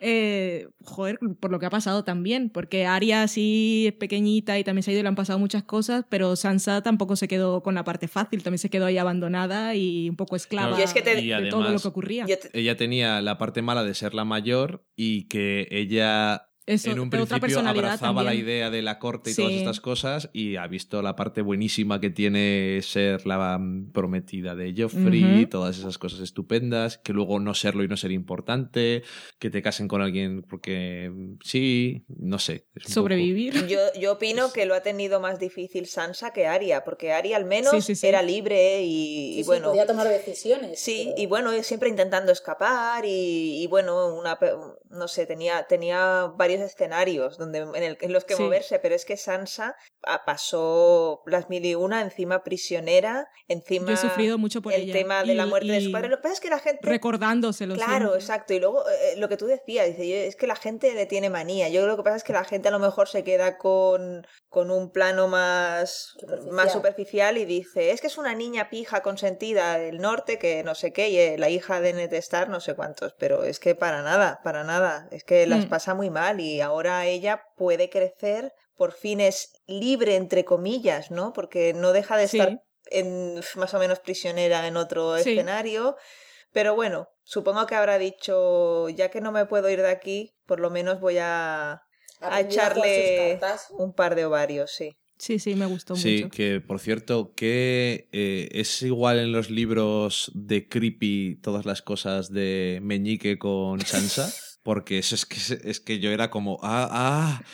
eh, 0.00 0.68
joder, 0.84 1.18
por 1.40 1.50
lo 1.50 1.58
que 1.58 1.66
ha 1.66 1.70
pasado 1.70 2.04
también, 2.04 2.50
porque 2.50 2.86
Arya 2.86 3.28
sí 3.28 3.84
es 3.88 3.92
pequeñita 3.94 4.58
y 4.58 4.64
también 4.64 4.82
se 4.82 4.90
ha 4.90 4.94
ido 4.94 5.00
y 5.00 5.02
le 5.02 5.08
han 5.08 5.14
pasado 5.14 5.38
muchas 5.38 5.62
cosas, 5.62 6.04
pero 6.08 6.36
Sansa 6.36 6.82
tampoco 6.82 7.16
se 7.16 7.28
quedó 7.28 7.62
con 7.62 7.74
la 7.74 7.84
parte 7.84 8.08
fácil, 8.08 8.42
también 8.42 8.58
se 8.58 8.70
quedó 8.70 8.86
ahí 8.86 8.98
abandonada 8.98 9.71
y 9.74 10.08
un 10.08 10.16
poco 10.16 10.36
esclava 10.36 10.68
Claro, 10.68 10.80
Y 10.80 10.84
es 10.84 10.92
que 10.94 11.02
te- 11.02 11.16
de 11.20 11.48
todo 11.50 11.62
lo 11.62 11.78
que 11.80 11.88
ocurría. 11.88 12.24
Te- 12.26 12.50
Ella 12.52 12.76
tenía 12.76 13.20
la 13.20 13.38
parte 13.38 13.62
mala 13.62 13.84
de 13.84 13.94
ser 13.94 14.14
la 14.14 14.24
mayor 14.24 14.84
y 14.96 15.28
que 15.28 15.68
ella 15.70 16.48
Eso, 16.64 16.90
en 16.92 17.00
un 17.00 17.08
otra 17.08 17.18
principio 17.18 17.40
personalidad 17.40 17.84
abrazaba 17.86 18.22
la 18.22 18.30
también. 18.30 18.46
idea 18.46 18.70
de 18.70 18.82
la 18.82 18.98
corte 19.00 19.30
y 19.30 19.34
Sí. 19.34 19.42
todas 19.42 19.54
estas 19.56 19.80
cosas 19.80 20.30
y 20.32 20.54
ha 20.56 20.66
visto 20.68 21.02
la 21.02 21.16
parte 21.16 21.42
buenísima 21.42 22.00
que 22.00 22.10
tiene 22.10 22.78
ser 22.82 23.26
la 23.26 23.58
mm, 23.58 23.90
prometida 23.92 24.54
de 24.54 24.72
Joffrey, 24.76 25.24
Ujú. 25.42 25.46
todas 25.48 25.78
esas 25.78 25.98
cosas 25.98 26.20
estupendas, 26.20 26.98
que 26.98 27.12
luego 27.12 27.40
no 27.40 27.54
serlo 27.54 27.82
y 27.82 27.88
no 27.88 27.96
ser 27.96 28.12
importante, 28.12 29.02
que 29.40 29.50
te 29.50 29.60
casen 29.60 29.88
con 29.88 30.02
alguien 30.02 30.42
porque 30.42 31.10
mm, 31.12 31.34
sí, 31.44 32.04
no 32.08 32.38
sé. 32.38 32.66
un 32.76 32.80
poco- 32.82 32.92
Sobrevivir. 32.92 33.66
Yo, 33.66 33.78
yo 34.00 34.12
opino 34.12 34.52
que 34.52 34.64
lo 34.66 34.74
ha 34.74 34.82
tenido 34.82 35.20
más 35.20 35.40
difícil 35.40 35.86
Sansa 35.86 36.32
que 36.32 36.46
Aria, 36.46 36.84
porque 36.84 37.12
Aria 37.12 37.36
al 37.36 37.44
menos 37.44 37.72
Sí, 37.72 37.80
sí, 37.82 37.94
sí. 37.96 38.06
era 38.06 38.22
libre 38.22 38.82
y, 38.82 38.86
Sí, 38.86 39.30
y 39.40 39.42
sí, 39.42 39.46
bueno. 39.46 39.70
podía 39.70 39.86
tomar 39.86 40.06
decisiones. 40.08 40.78
Sí, 40.78 41.06
pero- 41.10 41.22
y 41.22 41.26
bueno, 41.26 41.50
siempre 41.62 41.88
intentando 41.88 42.30
escapar 42.30 43.04
y, 43.04 43.62
y 43.62 43.66
bueno, 43.66 44.14
una, 44.14 44.38
no 44.90 45.08
sé, 45.08 45.26
tenía, 45.26 45.64
tenía 45.68 46.32
varios 46.52 46.70
escenarios 46.70 47.38
donde, 47.38 47.58
en, 47.60 47.82
el- 47.82 47.98
en 48.00 48.12
los 48.12 48.24
que 48.24 48.34
Sí. 48.36 48.42
moverse, 48.42 48.78
pero 48.78 48.94
es 48.94 49.04
que 49.04 49.16
Sansa 49.16 49.76
ah, 50.04 50.22
pasó 50.24 51.22
las 51.26 51.48
mil 51.48 51.64
y 51.64 51.74
una 51.74 52.00
encima 52.02 52.42
prisionera, 52.42 53.28
encima 53.48 53.86
Yo 53.88 53.94
he 53.94 53.96
sufrido 53.96 54.38
mucho 54.38 54.60
por 54.62 54.72
el 54.72 54.82
ella. 54.82 54.92
tema 54.92 55.22
de 55.24 55.34
la 55.34 55.46
Y- 55.46 55.48
muerte 55.48 55.72
de 55.72 55.80
su 55.80 55.92
padre. 55.92 56.08
Lo 56.08 56.16
que 56.16 56.22
pasa 56.22 56.34
es 56.34 56.40
que 56.40 56.50
la 56.50 56.58
gente... 56.58 56.80
Recordándoselo. 56.82 57.74
Claro, 57.74 57.92
siempre. 57.96 58.18
exacto. 58.18 58.54
Y 58.54 58.60
luego 58.60 58.84
eh, 58.88 59.16
lo 59.16 59.28
que 59.28 59.36
tú 59.36 59.46
decías, 59.46 59.86
dice, 59.86 60.08
yo- 60.08 60.16
es 60.16 60.36
que 60.36 60.46
la 60.46 60.56
gente 60.56 60.94
le 60.94 61.06
tiene 61.06 61.30
manía. 61.30 61.68
Yo 61.68 61.86
lo 61.86 61.96
que 61.96 62.02
pasa 62.02 62.16
es 62.16 62.24
que 62.24 62.32
la 62.32 62.44
gente 62.44 62.68
a 62.68 62.70
lo 62.70 62.78
mejor 62.78 63.08
se 63.08 63.22
queda 63.24 63.58
con, 63.58 64.26
con 64.48 64.70
un 64.70 64.90
plano 64.90 65.28
más 65.28 66.14
Superficial. 66.18 66.52
más 66.54 66.72
superficial 66.72 67.38
y 67.38 67.44
dice, 67.44 67.90
es 67.92 68.00
que 68.00 68.06
es 68.08 68.18
una 68.18 68.34
niña 68.34 68.70
pija 68.70 69.02
consentida 69.02 69.78
del 69.78 69.98
norte 69.98 70.38
que 70.38 70.62
no 70.64 70.74
sé 70.74 70.92
qué, 70.92 71.08
y 71.10 71.18
eh, 71.18 71.36
la 71.38 71.48
hija 71.48 71.80
de 71.80 71.92
Ned 71.92 72.12
Stark 72.14 72.50
no 72.50 72.60
sé 72.60 72.74
cuántos, 72.74 73.14
pero 73.18 73.44
es 73.44 73.58
que 73.60 73.74
para 73.74 74.02
nada, 74.02 74.40
para 74.44 74.64
nada. 74.64 75.08
Es 75.10 75.24
que 75.24 75.46
las 75.46 75.66
Mm. 75.66 75.68
pasa 75.68 75.94
muy 75.94 76.10
mal 76.10 76.40
y 76.42 76.60
ahora 76.60 77.06
ella 77.06 77.44
puede 77.56 77.88
crecer, 77.88 78.52
por 78.76 78.92
fin 78.92 79.20
es 79.20 79.52
libre 79.66 80.16
entre 80.16 80.44
comillas, 80.44 81.10
¿no? 81.10 81.32
Porque 81.32 81.72
no 81.72 81.92
deja 81.92 82.16
de 82.16 82.28
Sí. 82.28 82.38
estar 82.38 82.62
en, 82.90 83.40
más 83.56 83.74
o 83.74 83.78
menos 83.78 84.00
prisionera 84.00 84.66
en 84.66 84.76
otro 84.76 85.16
Sí. 85.18 85.30
escenario. 85.30 85.96
Pero 86.52 86.74
bueno, 86.74 87.08
supongo 87.22 87.66
que 87.66 87.74
habrá 87.74 87.98
dicho, 87.98 88.88
ya 88.90 89.10
que 89.10 89.20
no 89.20 89.32
me 89.32 89.46
puedo 89.46 89.70
ir 89.70 89.80
de 89.80 89.90
aquí, 89.90 90.34
por 90.46 90.60
lo 90.60 90.70
menos 90.70 91.00
voy 91.00 91.16
a, 91.18 91.82
echarle 92.38 93.40
un 93.78 93.94
par 93.94 94.14
de 94.14 94.26
ovarios, 94.26 94.70
sí. 94.70 94.96
Sí, 95.22 95.38
sí, 95.38 95.54
me 95.54 95.66
gustó 95.66 95.94
Sí, 95.94 96.22
mucho. 96.22 96.30
que 96.30 96.60
por 96.60 96.80
cierto, 96.80 97.32
que 97.36 98.08
eh, 98.10 98.48
es 98.50 98.82
igual 98.82 99.20
en 99.20 99.30
los 99.30 99.50
libros 99.50 100.32
de 100.34 100.68
Creepy 100.68 101.38
todas 101.40 101.64
las 101.64 101.80
cosas 101.80 102.32
de 102.32 102.80
Meñique 102.82 103.38
con 103.38 103.80
Sansa, 103.80 104.28
porque 104.62 104.98
es, 104.98 105.12
es 105.12 105.26
que, 105.26 105.36
es 105.70 105.80
que 105.80 105.98
yo 105.98 106.10
era 106.10 106.30
como, 106.30 106.58
ah, 106.62 106.88
ah, 106.90 107.42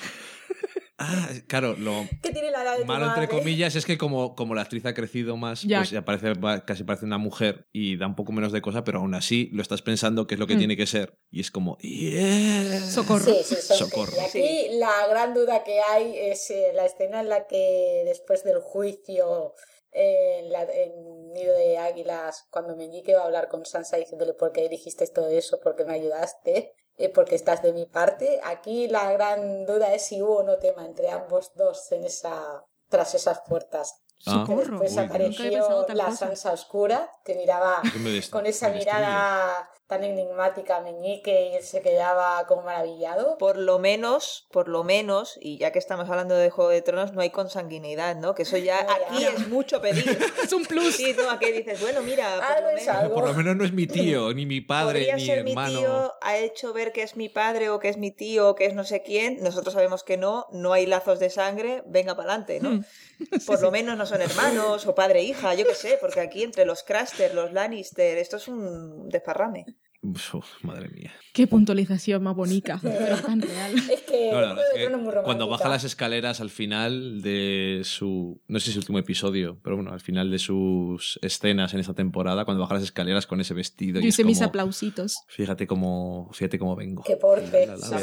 Ah, 1.01 1.29
claro, 1.47 1.77
lo 1.79 2.09
¿Qué 2.25 2.33
tiene 2.33 2.51
la 2.51 2.65
edad 2.65 2.77
de 2.77 2.85
malo 2.85 3.07
entre 3.07 3.29
comillas 3.29 3.77
es 3.77 3.87
que 3.87 3.97
como, 3.97 4.35
como 4.35 4.57
la 4.57 4.63
actriz 4.63 4.85
ha 4.85 4.95
crecido 4.95 5.37
más, 5.37 5.63
Ya. 5.63 5.79
pues 5.79 5.91
ya 5.91 6.05
parece, 6.05 6.33
casi 6.67 6.83
parece 6.83 7.05
una 7.07 7.19
mujer 7.19 7.69
y 7.73 7.97
da 7.97 8.09
un 8.09 8.17
poco 8.17 8.33
menos 8.33 8.51
de 8.51 8.61
cosa, 8.63 8.83
pero 8.83 8.99
aún 8.99 9.15
así 9.15 9.49
lo 9.53 9.63
estás 9.63 9.81
pensando 9.81 10.27
que 10.27 10.35
es 10.35 10.41
lo 10.41 10.49
que 10.49 10.57
Mm. 10.57 10.59
tiene 10.59 10.77
que 10.77 10.89
ser. 10.89 11.17
Y 11.31 11.39
es 11.41 11.53
como... 11.53 11.79
"Yeah". 11.83 12.81
Socorro. 12.81 13.25
Sí, 13.33 13.37
sí, 13.45 13.55
Socorro. 13.55 14.13
Y 14.17 14.21
aquí 14.25 14.67
la 14.81 15.07
gran 15.09 15.35
duda 15.35 15.63
que 15.63 15.79
hay 15.89 16.17
es 16.19 16.51
eh, 16.51 16.73
la 16.75 16.85
escena 16.87 17.21
en 17.21 17.29
la 17.29 17.47
que 17.47 18.03
después 18.05 18.43
del 18.43 18.59
juicio 18.59 19.55
eh, 19.93 20.41
en, 20.41 20.51
la- 20.51 20.65
en 20.65 21.33
Nido 21.33 21.55
de 21.57 21.79
Águilas, 21.79 22.47
cuando 22.51 22.75
Meñique 22.77 23.15
va 23.15 23.23
a 23.23 23.27
hablar 23.27 23.47
con 23.49 23.65
Sansa 23.65 23.99
diciéndole 23.99 24.35
por 24.35 24.51
qué 24.51 24.69
dijiste 24.69 25.07
todo 25.07 25.29
eso, 25.29 25.61
por 25.63 25.77
qué 25.77 25.85
me 25.85 25.95
ayudaste, 25.95 26.73
eh, 26.99 27.09
porque 27.09 27.37
estás 27.37 27.63
de 27.63 27.73
mi 27.73 27.87
parte. 27.87 28.41
Aquí 28.45 28.89
la 28.89 29.13
gran 29.13 29.65
duda 29.65 29.95
es 29.95 30.07
si 30.07 30.21
hubo 30.21 30.39
o 30.39 30.43
no 30.43 30.59
tema 30.59 30.85
entre 30.85 31.11
ambos 31.11 31.53
dos 31.55 31.91
en 31.93 32.05
esa 32.05 32.65
tras 32.89 33.15
esas 33.15 33.41
puertas. 33.43 34.03
Ah, 34.27 34.45
Socorro. 34.47 34.79
Después 34.79 34.93
Uy, 34.97 35.05
apareció 35.05 35.87
la 35.89 36.07
cosa. 36.07 36.17
Sansa 36.17 36.53
oscura 36.53 37.11
que 37.25 37.35
miraba 37.35 37.83
con 38.31 38.47
esa 38.47 38.71
mirada 38.71 39.71
tan 39.89 40.05
enigmática 40.05 40.81
Meñique 40.83 41.49
y 41.51 41.57
él 41.57 41.63
se 41.63 41.81
quedaba 41.81 42.47
como 42.47 42.63
maravillado. 42.63 43.39
Por 43.39 43.57
lo 43.57 43.79
menos, 43.79 44.47
por 44.53 44.69
lo 44.69 44.85
menos, 44.85 45.39
y 45.41 45.57
ya 45.59 45.73
que 45.73 45.79
estamos 45.79 46.09
hablando 46.11 46.37
de 46.37 46.51
Juego 46.51 46.71
de 46.71 46.83
Tronos, 46.83 47.15
no 47.15 47.23
hay 47.23 47.31
consanguinidad, 47.31 48.15
¿no? 48.17 48.35
Que 48.35 48.43
eso 48.43 48.59
ya 48.59 48.83
No, 48.83 48.89
ya. 48.89 49.07
aquí 49.07 49.25
es 49.25 49.49
mucho 49.49 49.81
pedir. 49.81 50.05
Es 50.45 50.53
un 50.53 50.65
plus. 50.67 50.95
Sí, 50.95 51.15
no, 51.17 51.31
aquí 51.31 51.51
dices, 51.53 51.81
bueno, 51.81 52.03
mira, 52.03 52.35
por 52.37 52.45
Algo 52.45 52.71
lo 52.71 52.77
es 52.77 52.83
menos. 52.87 52.97
algo. 53.03 53.15
Por 53.15 53.25
lo 53.29 53.35
menos 53.35 53.57
no 53.57 53.65
es 53.65 53.73
mi 53.73 53.87
tío, 53.87 54.33
ni 54.35 54.45
mi 54.47 54.61
padre, 54.61 54.99
Podría 55.01 55.17
ni 55.17 55.25
ser 55.27 55.39
hermano. 55.39 55.73
mi 55.73 55.79
tío, 55.79 56.15
ha 56.21 56.37
hecho 56.37 56.73
ver 56.75 56.93
que 56.93 57.03
es 57.03 57.17
mi 57.17 57.29
padre 57.31 57.71
o 57.71 57.79
que 57.79 57.89
es 57.89 57.97
mi 57.97 58.11
tío 58.11 58.51
o 58.51 58.55
que 58.55 58.67
es 58.67 58.75
no 58.75 58.85
sé 58.85 59.03
quién. 59.03 59.43
Nosotros 59.43 59.73
sabemos 59.75 60.05
que 60.05 60.17
no, 60.19 60.47
no 60.53 60.75
hay 60.75 60.85
lazos 60.87 61.19
de 61.19 61.31
sangre, 61.31 61.83
venga 61.87 62.15
para 62.15 62.35
adelante, 62.35 62.61
¿no? 62.61 62.71
Mm. 62.73 62.85
Por 63.47 63.61
lo 63.63 63.71
menos 63.71 63.97
no 63.97 64.05
son 64.07 64.21
hermanos 64.21 64.87
o 64.87 64.95
padre 64.95 65.21
e 65.21 65.25
hija, 65.25 65.55
yo 65.55 65.67
qué 65.67 65.75
sé, 65.75 65.97
porque 66.01 66.21
aquí 66.21 66.43
entre 66.45 66.65
los 66.67 66.83
Craster, 66.83 67.35
los 67.35 67.53
Lannister, 67.53 68.19
esto 68.19 68.37
es 68.37 68.49
un 68.49 69.09
desparrame. 69.09 69.65
Uf, 70.01 70.35
madre 70.63 70.89
mía. 70.91 71.13
Qué 71.33 71.49
puntualización 71.49 72.23
más 72.23 72.37
bonita, 72.37 72.79
pero 72.81 73.17
tan 73.17 73.41
real. 73.43 73.73
Es 73.93 74.03
que 74.03 74.31
No, 74.31 74.39
Juego 74.39 74.61
es 74.61 74.67
que 74.75 74.85
es 74.85 75.25
cuando 75.25 75.49
baja 75.49 75.69
las 75.69 75.85
escaleras 75.85 76.41
al 76.41 76.51
final 76.51 77.21
de 77.21 77.83
su. 77.85 78.41
No 78.47 78.61
sé 78.61 78.67
si 78.67 78.71
es 78.71 78.77
el 78.77 78.81
último 78.83 78.99
episodio, 79.01 79.59
pero 79.63 79.77
bueno, 79.77 79.93
al 79.93 80.01
final 80.01 80.31
de 80.31 80.39
sus 80.39 81.19
escenas 81.23 81.75
en 81.75 81.81
esta 81.81 81.95
temporada, 81.95 82.45
cuando 82.45 82.63
baja 82.63 82.75
las 82.75 82.85
escaleras 82.85 83.27
con 83.27 83.41
ese 83.41 83.55
vestido. 83.55 84.01
Yo 84.01 84.07
y 84.07 84.09
es 84.09 84.15
hice 84.15 84.25
mis 84.25 84.39
como, 84.39 84.49
aplausitos. 84.49 85.17
Fíjate 85.27 85.67
cómo, 85.67 86.31
fíjate 86.33 86.59
cómo 86.59 86.77
vengo. 86.77 87.03
Qué 87.05 87.17
porte. 87.17 87.67
La, 87.67 87.77
la, 87.77 87.89
la. 87.89 87.99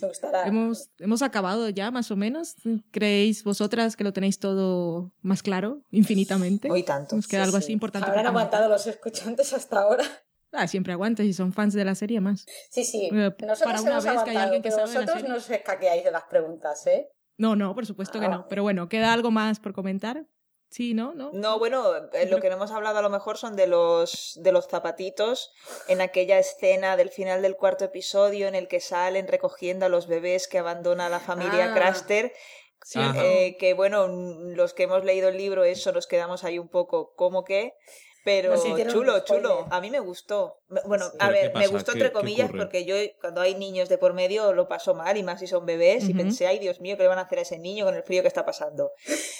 Me 0.00 0.08
gustará. 0.08 0.46
Hemos, 0.46 0.88
hemos 0.98 1.20
acabado 1.22 1.68
ya, 1.68 1.90
más 1.90 2.10
o 2.10 2.16
menos. 2.16 2.54
¿Creéis 2.90 3.44
vosotras 3.44 3.96
que 3.96 4.04
lo 4.04 4.12
tenéis 4.12 4.38
todo 4.38 5.12
más 5.20 5.42
claro, 5.42 5.82
infinitamente? 5.90 6.70
Hoy 6.70 6.82
tanto. 6.82 7.16
Nos 7.16 7.28
queda 7.28 7.42
Sí, 7.42 7.46
algo 7.48 7.58
sí. 7.58 7.64
así 7.64 7.72
importante. 7.72 8.08
Habrán 8.08 8.26
aguantado 8.26 8.68
los 8.70 8.86
escuchantes 8.86 9.52
hasta 9.52 9.80
ahora. 9.80 10.04
Ah, 10.52 10.66
siempre 10.66 10.92
aguantes 10.92 11.26
si 11.26 11.32
son 11.32 11.52
fans 11.52 11.74
de 11.74 11.84
la 11.84 11.94
serie 11.94 12.20
más. 12.20 12.44
Sí, 12.70 12.84
sí. 12.84 13.06
Eh, 13.12 13.30
Nosotros 13.40 13.58
para 13.62 13.80
una 13.82 13.90
hemos 13.92 14.04
vez 14.04 14.22
que 14.24 14.30
hay 14.30 14.36
alguien 14.36 14.62
que 14.62 14.70
sabe 14.70 14.82
de 14.88 14.94
la 14.94 15.00
vosotros 15.00 15.16
serie. 15.20 15.28
no 15.30 15.36
os 15.36 15.50
escaqueáis 15.50 16.04
de 16.04 16.10
las 16.10 16.24
preguntas, 16.24 16.86
¿eh? 16.86 17.08
No, 17.36 17.54
no, 17.56 17.74
por 17.74 17.86
supuesto 17.86 18.18
que 18.20 18.26
Ah. 18.26 18.30
no. 18.30 18.46
Pero 18.48 18.62
bueno, 18.62 18.88
¿queda 18.88 19.12
algo 19.12 19.30
más 19.30 19.60
por 19.60 19.72
comentar? 19.72 20.26
Sí, 20.68 20.94
¿no? 20.94 21.14
¿No? 21.14 21.30
No, 21.32 21.58
bueno, 21.58 21.84
eh, 22.12 22.26
lo 22.30 22.38
que 22.40 22.48
no 22.48 22.54
hemos 22.56 22.70
hablado 22.70 22.98
a 22.98 23.02
lo 23.02 23.10
mejor 23.10 23.36
son 23.38 23.56
de 23.56 23.66
los 23.66 24.38
de 24.40 24.52
los 24.52 24.68
zapatitos 24.68 25.52
en 25.88 26.00
aquella 26.00 26.38
escena 26.38 26.96
del 26.96 27.10
final 27.10 27.42
del 27.42 27.56
cuarto 27.56 27.84
episodio 27.84 28.46
en 28.46 28.54
el 28.54 28.68
que 28.68 28.78
salen 28.78 29.26
recogiendo 29.26 29.86
a 29.86 29.88
los 29.88 30.06
bebés 30.06 30.46
que 30.46 30.58
abandona 30.58 31.08
la 31.08 31.18
familia 31.18 31.70
Ah. 31.70 31.74
Craster. 31.74 32.32
Ajá. 32.94 33.24
eh, 33.26 33.56
que 33.58 33.74
bueno, 33.74 34.06
los 34.08 34.72
que 34.72 34.84
hemos 34.84 35.04
leído 35.04 35.28
el 35.28 35.36
libro, 35.36 35.64
eso 35.64 35.92
nos 35.92 36.06
quedamos 36.06 36.44
ahí 36.44 36.58
un 36.58 36.68
poco 36.68 37.14
como 37.14 37.44
que. 37.44 37.74
Pero 38.24 38.54
chulo, 38.90 39.20
chulo. 39.24 39.66
A 39.70 39.80
mí 39.80 39.90
me 39.90 39.98
gustó. 40.00 40.58
Bueno, 40.86 41.06
Sí. 41.10 41.16
a 41.18 41.28
¿Pero 41.28 41.32
qué 41.40 41.48
ver, 41.48 41.56
me 41.56 41.66
gustó 41.68 41.92
¿Qué- 41.92 41.98
entre 42.00 42.12
comillas 42.12 42.50
porque 42.50 42.84
yo 42.84 42.94
cuando 43.20 43.40
hay 43.40 43.54
niños 43.54 43.88
de 43.88 43.96
por 43.98 44.12
medio 44.12 44.52
lo 44.52 44.68
paso 44.68 44.94
mal 44.94 45.16
y 45.16 45.22
más 45.22 45.40
si 45.40 45.46
son 45.46 45.64
bebés 45.64 46.08
y 46.08 46.14
pensé, 46.14 46.46
ay 46.46 46.58
Dios 46.58 46.80
mío, 46.80 46.96
¿qué 46.96 47.02
le 47.04 47.08
van 47.08 47.18
a 47.18 47.22
hacer 47.22 47.38
a 47.38 47.42
ese 47.42 47.58
niño 47.58 47.84
con 47.86 47.94
el 47.94 48.02
frío 48.02 48.22
que 48.22 48.28
está 48.28 48.44
pasando? 48.44 48.90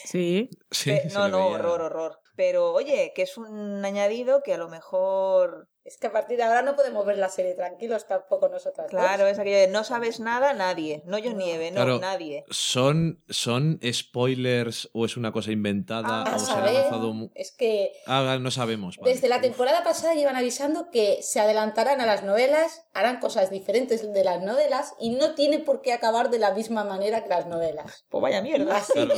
Sí. 0.05 0.48
Sí, 0.70 0.90
Pe- 0.93 1.09
no, 1.12 1.28
no, 1.28 1.39
veía- 1.44 1.57
horror, 1.59 1.82
horror. 1.82 2.19
Pero 2.36 2.73
oye, 2.73 3.12
que 3.15 3.23
es 3.23 3.36
un 3.36 3.85
añadido 3.85 4.43
que 4.43 4.55
a 4.55 4.59
lo 4.59 4.69
mejor. 4.69 5.69
Es 5.82 5.97
que 5.97 6.09
a 6.09 6.12
partir 6.12 6.36
de 6.36 6.43
ahora 6.43 6.61
no 6.62 6.77
podemos 6.77 7.07
ver 7.07 7.16
la 7.16 7.31
serie 7.31 7.55
tranquilos 7.55 8.07
tampoco 8.07 8.48
nosotras. 8.48 8.89
dos. 8.90 9.01
Claro, 9.01 9.27
es 9.27 9.39
aquello 9.39 9.57
de 9.57 9.69
no 9.69 9.82
sabes 9.82 10.20
nada, 10.20 10.52
nadie. 10.52 11.02
No 11.07 11.16
yo 11.19 11.32
nieve, 11.32 11.70
no, 11.70 11.77
Claro. 11.77 11.98
nadie. 11.98 12.44
¿Son, 12.51 13.23
¿Son 13.31 13.81
spoilers 13.90 14.90
o 14.93 15.07
es 15.07 15.16
una 15.16 15.32
cosa 15.32 15.52
inventada 15.52 16.23
A 16.24 16.36
o 16.36 16.39
se 16.39 16.52
avanzado 16.52 17.12
mu- 17.15 17.31
es 17.35 17.52
que 17.52 17.93
Ah, 18.07 18.39
no 18.40 18.51
sabemos. 18.51 18.98
vale. 18.98 19.15
desde 19.15 19.28
la 19.28 19.36
Uf. 19.36 19.43
temporada 19.43 19.82
pasada 19.82 20.15
llevan 20.15 20.36
avisando 20.36 20.90
que 20.90 21.20
se 21.23 21.40
adelantarán 21.40 22.01
a 22.02 22.07
las 22.07 22.24
novelas, 22.24 22.85
harán 22.93 23.19
cosas 23.19 23.51
diferentes 23.51 24.12
de 24.12 24.24
las 24.24 24.43
novelas 24.43 24.93
y 25.01 25.11
no 25.11 25.35
tiene 25.35 25.61
por 25.61 25.81
qué 25.81 25.93
acabar 25.94 26.28
de 26.31 26.39
la 26.40 26.52
misma 26.52 26.85
manera 26.85 27.23
que 27.23 27.31
las 27.31 27.47
novelas. 27.47 28.05
Pues 28.11 28.20
vaya 28.20 28.43
mierda. 28.43 28.77
Así 28.77 28.93
Claro, 28.93 29.15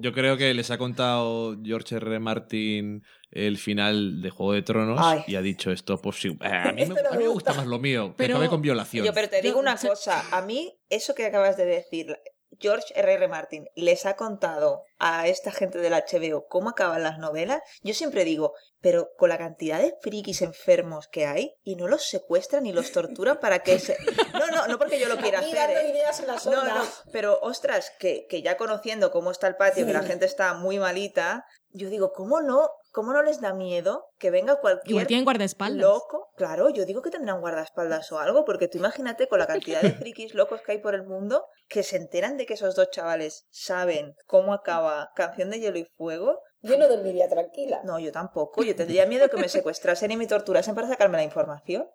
yo 0.00 0.12
creo 0.12 0.36
que 0.36 0.52
les 0.54 0.70
ha 0.72 0.78
contado 0.78 1.56
George 1.62 1.94
R. 1.96 2.06
R. 2.10 2.18
Martin 2.18 3.04
el 3.34 3.58
final 3.58 4.22
de 4.22 4.30
Juego 4.30 4.52
de 4.52 4.62
Tronos 4.62 4.98
Ay. 5.02 5.24
y 5.26 5.34
ha 5.36 5.42
dicho 5.42 5.70
esto, 5.70 5.98
pues 6.00 6.16
sí, 6.20 6.28
eh, 6.40 6.46
a 6.46 6.72
mí, 6.72 6.86
me, 6.86 7.00
a 7.00 7.10
mí 7.12 7.26
gusta 7.26 7.52
más 7.52 7.66
lo 7.66 7.78
mío, 7.78 8.08
que 8.10 8.14
Pero- 8.16 8.36
acabe 8.36 8.48
con 8.48 8.62
violación. 8.62 9.04
Yo, 9.04 9.12
pero 9.12 9.28
te 9.28 9.42
digo 9.42 9.58
una 9.58 9.76
cosa, 9.76 10.24
a 10.36 10.40
mí, 10.42 10.78
eso 10.88 11.14
que 11.14 11.26
acabas 11.26 11.56
de 11.56 11.64
decir, 11.66 12.16
George 12.60 12.94
R. 12.94 13.12
R. 13.14 13.26
Martin 13.26 13.66
les 13.74 14.06
ha 14.06 14.14
contado 14.14 14.84
a 15.00 15.26
esta 15.26 15.50
gente 15.50 15.78
del 15.78 15.92
HBO 15.92 16.46
cómo 16.48 16.70
acaban 16.70 17.02
las 17.02 17.18
novelas, 17.18 17.60
yo 17.82 17.94
siempre 17.94 18.24
digo, 18.24 18.52
pero 18.80 19.08
con 19.18 19.28
la 19.28 19.38
cantidad 19.38 19.80
de 19.80 19.94
frikis 20.00 20.40
enfermos 20.40 21.08
que 21.08 21.26
hay, 21.26 21.56
y 21.64 21.74
no 21.74 21.88
los 21.88 22.04
secuestran 22.04 22.64
y 22.66 22.72
los 22.72 22.92
torturan 22.92 23.40
para 23.40 23.58
que 23.58 23.80
se... 23.80 23.96
No, 24.32 24.46
no, 24.48 24.68
no 24.68 24.78
porque 24.78 25.00
yo 25.00 25.08
lo 25.08 25.16
quiera 25.16 25.40
hacer, 25.40 25.70
¿eh? 25.70 25.88
ideas 25.90 26.20
en 26.20 26.28
la 26.28 26.36
No, 26.44 26.64
no, 26.64 26.84
pero 27.12 27.40
ostras, 27.42 27.90
que, 27.98 28.26
que 28.28 28.42
ya 28.42 28.56
conociendo 28.56 29.10
cómo 29.10 29.32
está 29.32 29.48
el 29.48 29.56
patio, 29.56 29.84
que 29.84 29.92
la 29.92 30.02
gente 30.04 30.24
está 30.24 30.54
muy 30.54 30.78
malita, 30.78 31.44
yo 31.70 31.90
digo, 31.90 32.12
¿cómo 32.12 32.40
no? 32.40 32.68
¿Cómo 32.94 33.12
no 33.12 33.24
les 33.24 33.40
da 33.40 33.52
miedo 33.52 34.04
que 34.20 34.30
venga 34.30 34.52
Igual 34.52 34.60
cualquier 34.60 35.06
tienen 35.08 35.24
guardaespaldas. 35.24 35.82
loco? 35.82 36.28
Claro, 36.36 36.70
yo 36.70 36.86
digo 36.86 37.02
que 37.02 37.10
tendrán 37.10 37.40
guardaespaldas 37.40 38.12
o 38.12 38.20
algo, 38.20 38.44
porque 38.44 38.68
tú 38.68 38.78
imagínate 38.78 39.26
con 39.26 39.40
la 39.40 39.48
cantidad 39.48 39.82
de 39.82 39.90
frikis 39.90 40.32
locos 40.32 40.60
que 40.64 40.70
hay 40.70 40.78
por 40.78 40.94
el 40.94 41.02
mundo 41.02 41.44
que 41.68 41.82
se 41.82 41.96
enteran 41.96 42.36
de 42.36 42.46
que 42.46 42.54
esos 42.54 42.76
dos 42.76 42.92
chavales 42.92 43.48
saben 43.50 44.14
cómo 44.26 44.54
acaba 44.54 45.10
Canción 45.16 45.50
de 45.50 45.58
Hielo 45.58 45.78
y 45.78 45.88
Fuego. 45.96 46.38
Yo 46.62 46.78
no 46.78 46.86
dormiría 46.86 47.28
tranquila. 47.28 47.80
No, 47.84 47.98
yo 47.98 48.12
tampoco. 48.12 48.62
Yo 48.62 48.76
tendría 48.76 49.06
miedo 49.06 49.28
que 49.28 49.38
me 49.38 49.48
secuestrasen 49.48 50.12
y 50.12 50.16
me 50.16 50.28
torturasen 50.28 50.76
para 50.76 50.86
sacarme 50.86 51.16
la 51.16 51.24
información. 51.24 51.88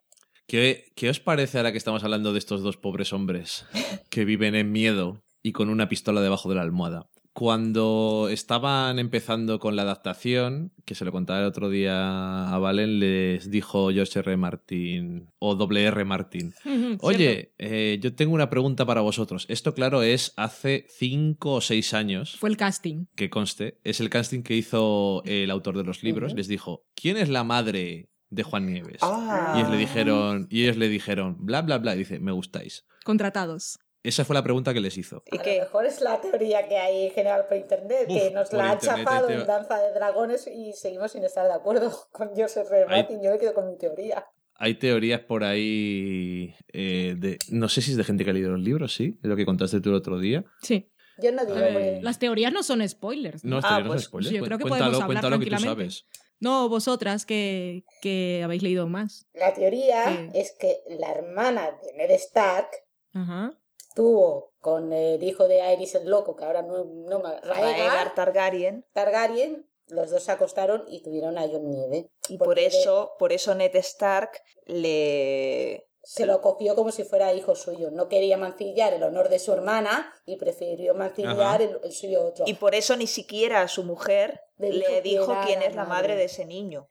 ¿Qué, 0.48 0.92
¿Qué 0.98 1.10
os 1.10 1.22
parece 1.22 1.60
ahora 1.60 1.72
que 1.72 1.78
estamos 1.78 2.04
hablando 2.04 2.34
de 2.34 2.40
estos 2.40 2.62
dos 2.62 2.76
pobres 2.76 3.14
hombres 3.14 3.66
que 4.10 4.26
viven 4.26 4.54
en 4.54 4.74
miedo 4.74 5.24
y 5.42 5.54
con 5.54 5.70
una 5.70 5.88
pistola 5.88 6.20
debajo 6.20 6.50
de 6.50 6.56
la 6.56 6.64
almohada? 6.64 7.08
Cuando 7.40 8.28
estaban 8.30 9.00
empezando 9.00 9.60
con 9.60 9.78
la 9.78 9.84
adaptación, 9.84 10.74
que 10.84 10.94
se 10.94 11.06
lo 11.06 11.14
contaba 11.14 11.40
el 11.40 11.46
otro 11.46 11.70
día 11.70 12.54
a 12.54 12.60
Valen, 12.60 13.00
les 13.00 13.50
dijo 13.50 13.92
George 13.94 14.20
R. 14.20 14.36
Martin 14.36 15.30
o 15.40 15.58
R. 15.72 16.04
Martin. 16.04 16.54
Oye, 17.00 17.54
eh, 17.58 17.98
yo 18.02 18.14
tengo 18.14 18.34
una 18.34 18.50
pregunta 18.50 18.86
para 18.86 19.00
vosotros. 19.00 19.46
Esto, 19.48 19.74
claro, 19.74 20.04
es 20.04 20.34
hace 20.36 20.86
cinco 20.90 21.54
o 21.54 21.62
seis 21.62 21.94
años, 21.94 22.36
Fue 22.36 22.50
el 22.50 22.58
casting. 22.58 23.06
que 23.16 23.30
conste, 23.30 23.80
es 23.86 24.02
el 24.02 24.10
casting 24.10 24.42
que 24.42 24.58
hizo 24.58 25.24
el 25.24 25.50
autor 25.50 25.78
de 25.78 25.86
los 25.86 26.04
libros. 26.04 26.34
Les 26.34 26.50
dijo, 26.50 26.84
¿quién 26.94 27.16
es 27.16 27.30
la 27.30 27.46
madre 27.46 28.10
de 28.30 28.44
Juan 28.44 28.66
Nieves? 28.66 28.98
Ah. 29.02 29.54
Y 29.56 29.60
ellos 29.60 29.72
le 29.72 29.78
dijeron, 29.78 30.48
y 30.50 30.64
ellos 30.64 30.76
le 30.76 30.90
dijeron, 30.90 31.38
bla, 31.40 31.62
bla, 31.62 31.78
bla. 31.78 31.96
Y 31.96 32.00
dice, 32.00 32.20
me 32.20 32.34
gustáis. 32.34 32.86
Contratados. 33.06 33.80
Esa 34.02 34.24
fue 34.24 34.34
la 34.34 34.44
pregunta 34.44 34.74
que 34.74 34.80
les 34.80 34.98
hizo. 34.98 35.24
¿Y 35.32 35.38
a 35.38 35.44
lo 35.56 35.60
mejor 35.62 35.86
es 35.86 36.00
la 36.02 36.22
teoría 36.22 36.68
que 36.68 36.78
hay 36.78 37.08
en 37.08 37.12
general 37.12 37.46
por 37.48 37.58
internet, 37.58 38.06
Uf, 38.08 38.18
que 38.18 38.32
nos 38.32 38.54
la 38.54 38.70
ha 38.70 38.74
internet, 38.74 38.98
chapado 39.06 39.30
eh, 39.30 39.34
en 39.36 39.46
Danza 39.46 39.78
de 39.80 39.92
Dragones 39.94 40.48
y 40.48 40.72
seguimos 40.74 41.12
sin 41.12 41.24
estar 41.26 41.46
de 41.46 41.54
acuerdo 41.54 41.92
con 42.12 42.30
Joseph 42.36 42.68
R. 42.72 42.86
Hay- 42.90 43.02
Martin. 43.02 43.22
Yo 43.22 43.32
me 43.32 43.38
quedo 43.40 43.54
con 43.54 43.68
mi 43.68 43.78
teoría. 43.78 44.26
Hay 44.62 44.76
teorías 44.76 45.22
por 45.22 45.44
ahí 45.46 46.54
eh, 46.74 47.16
de... 47.18 47.38
No 47.50 47.70
sé 47.70 47.82
si 47.82 47.92
es 47.92 47.98
de 47.98 48.04
gente 48.04 48.24
que 48.26 48.30
ha 48.32 48.34
leído 48.34 48.52
los 48.52 48.60
libros, 48.62 48.94
¿sí? 48.94 49.18
Es 49.24 49.30
lo 49.30 49.36
que 49.36 49.46
contaste 49.46 49.80
tú 49.80 49.90
el 49.90 49.96
otro 49.96 50.20
día. 50.20 50.44
Sí. 50.62 50.92
Yo 51.22 51.32
no 51.32 51.46
digo... 51.46 51.58
Las 52.02 52.20
teorías 52.20 52.52
no 52.52 52.64
son 52.64 52.88
spoilers. 52.88 53.44
¿no? 53.46 53.60
No, 53.60 53.68
Ah, 53.68 53.80
no 53.82 53.88
pues, 53.88 54.02
es 54.02 54.08
spoiler. 54.08 54.34
yo 54.34 54.44
creo 54.44 54.58
que 54.58 54.64
cuéntalo, 54.64 54.92
podemos 54.92 55.04
hablar 55.04 55.08
cuéntalo 55.22 55.40
que 55.40 55.46
tú 55.46 55.50
tranquilamente. 55.50 55.92
sabes. 55.94 56.06
No, 56.42 56.70
vosotras 56.70 57.26
que, 57.26 57.84
que 58.02 58.42
habéis 58.44 58.64
leído 58.64 58.88
más. 58.88 59.28
La 59.34 59.54
teoría 59.54 60.06
Sí. 60.08 60.30
es 60.40 60.56
que 60.58 60.78
la 60.90 61.12
hermana 61.12 61.72
de 61.82 61.94
Ned 61.98 62.12
Stark 62.12 62.68
Ajá. 63.14 63.58
Tuvo 63.96 64.54
con 64.60 64.94
el 64.94 65.24
hijo 65.24 65.48
de 65.48 65.62
Aerys 65.62 65.96
el 65.96 66.10
Loco, 66.10 66.36
que 66.36 66.46
ahora 66.46 66.62
no, 66.62 66.84
no 66.86 67.20
me... 67.20 67.40
Raegar 67.42 68.14
Targaryen. 68.16 68.86
Targaryen, 68.94 69.70
los 69.88 70.12
dos 70.12 70.24
se 70.24 70.32
acostaron 70.32 70.86
y 70.88 71.02
tuvieron 71.02 71.38
a 71.38 71.48
Jon 71.48 71.70
Nieve. 71.70 72.12
Y 72.28 72.38
por 72.38 72.56
de- 72.56 72.68
eso, 72.68 73.14
por 73.18 73.32
eso 73.34 73.56
Ned 73.56 73.76
Stark 73.76 74.42
le, 74.66 75.88
se 76.04 76.26
lo 76.26 76.42
cogió 76.42 76.76
como 76.76 76.92
si 76.92 77.04
fuera 77.04 77.34
hijo 77.34 77.56
suyo. 77.56 77.92
No 77.92 78.08
quería 78.08 78.38
mancillar 78.38 78.94
el 78.94 79.04
honor 79.04 79.30
de 79.30 79.40
su 79.40 79.54
hermana 79.54 80.14
y 80.26 80.38
prefirió 80.38 80.94
mancillar 80.96 81.62
el, 81.62 81.80
el, 81.84 81.92
suyo 81.92 82.26
otro. 82.26 82.46
Y 82.48 82.54
por 82.56 82.76
eso 82.76 82.96
ni 82.96 83.08
siquiera 83.08 83.62
a 83.62 83.68
su 83.68 83.84
mujer 83.84 84.42
Le 84.58 85.02
dijo 85.02 85.36
quién 85.46 85.62
es 85.62 85.76
la 85.76 85.86
madre. 85.86 86.10
madre 86.10 86.16
de 86.16 86.24
ese 86.26 86.46
niño. 86.46 86.90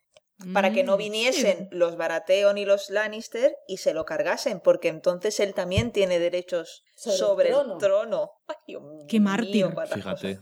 Para 0.52 0.73
que 0.73 0.85
no 0.85 0.94
Mm, 0.94 0.98
viniesen 0.98 1.59
sí. 1.59 1.77
los 1.77 1.97
Baratheon 1.97 2.59
y 2.59 2.65
los 2.65 2.90
Lannister 2.90 3.56
y 3.66 3.78
se 3.78 3.93
lo 3.93 4.05
cargasen, 4.05 4.60
porque 4.60 4.89
entonces 4.89 5.40
él 5.40 5.52
también 5.52 5.90
tiene 5.90 6.19
derechos 6.20 6.85
Sobre 6.94 7.16
sobre, 7.16 7.48
el 7.48 7.55
el 7.55 7.60
trono. 7.62 7.78
trono. 7.78 8.32
Ay, 8.47 8.56
Dios 8.66 8.82
Qué 9.09 9.19
mío, 9.19 9.24
mártir. 9.28 9.66
cuántas 9.74 9.97
Fíjate. 9.97 10.39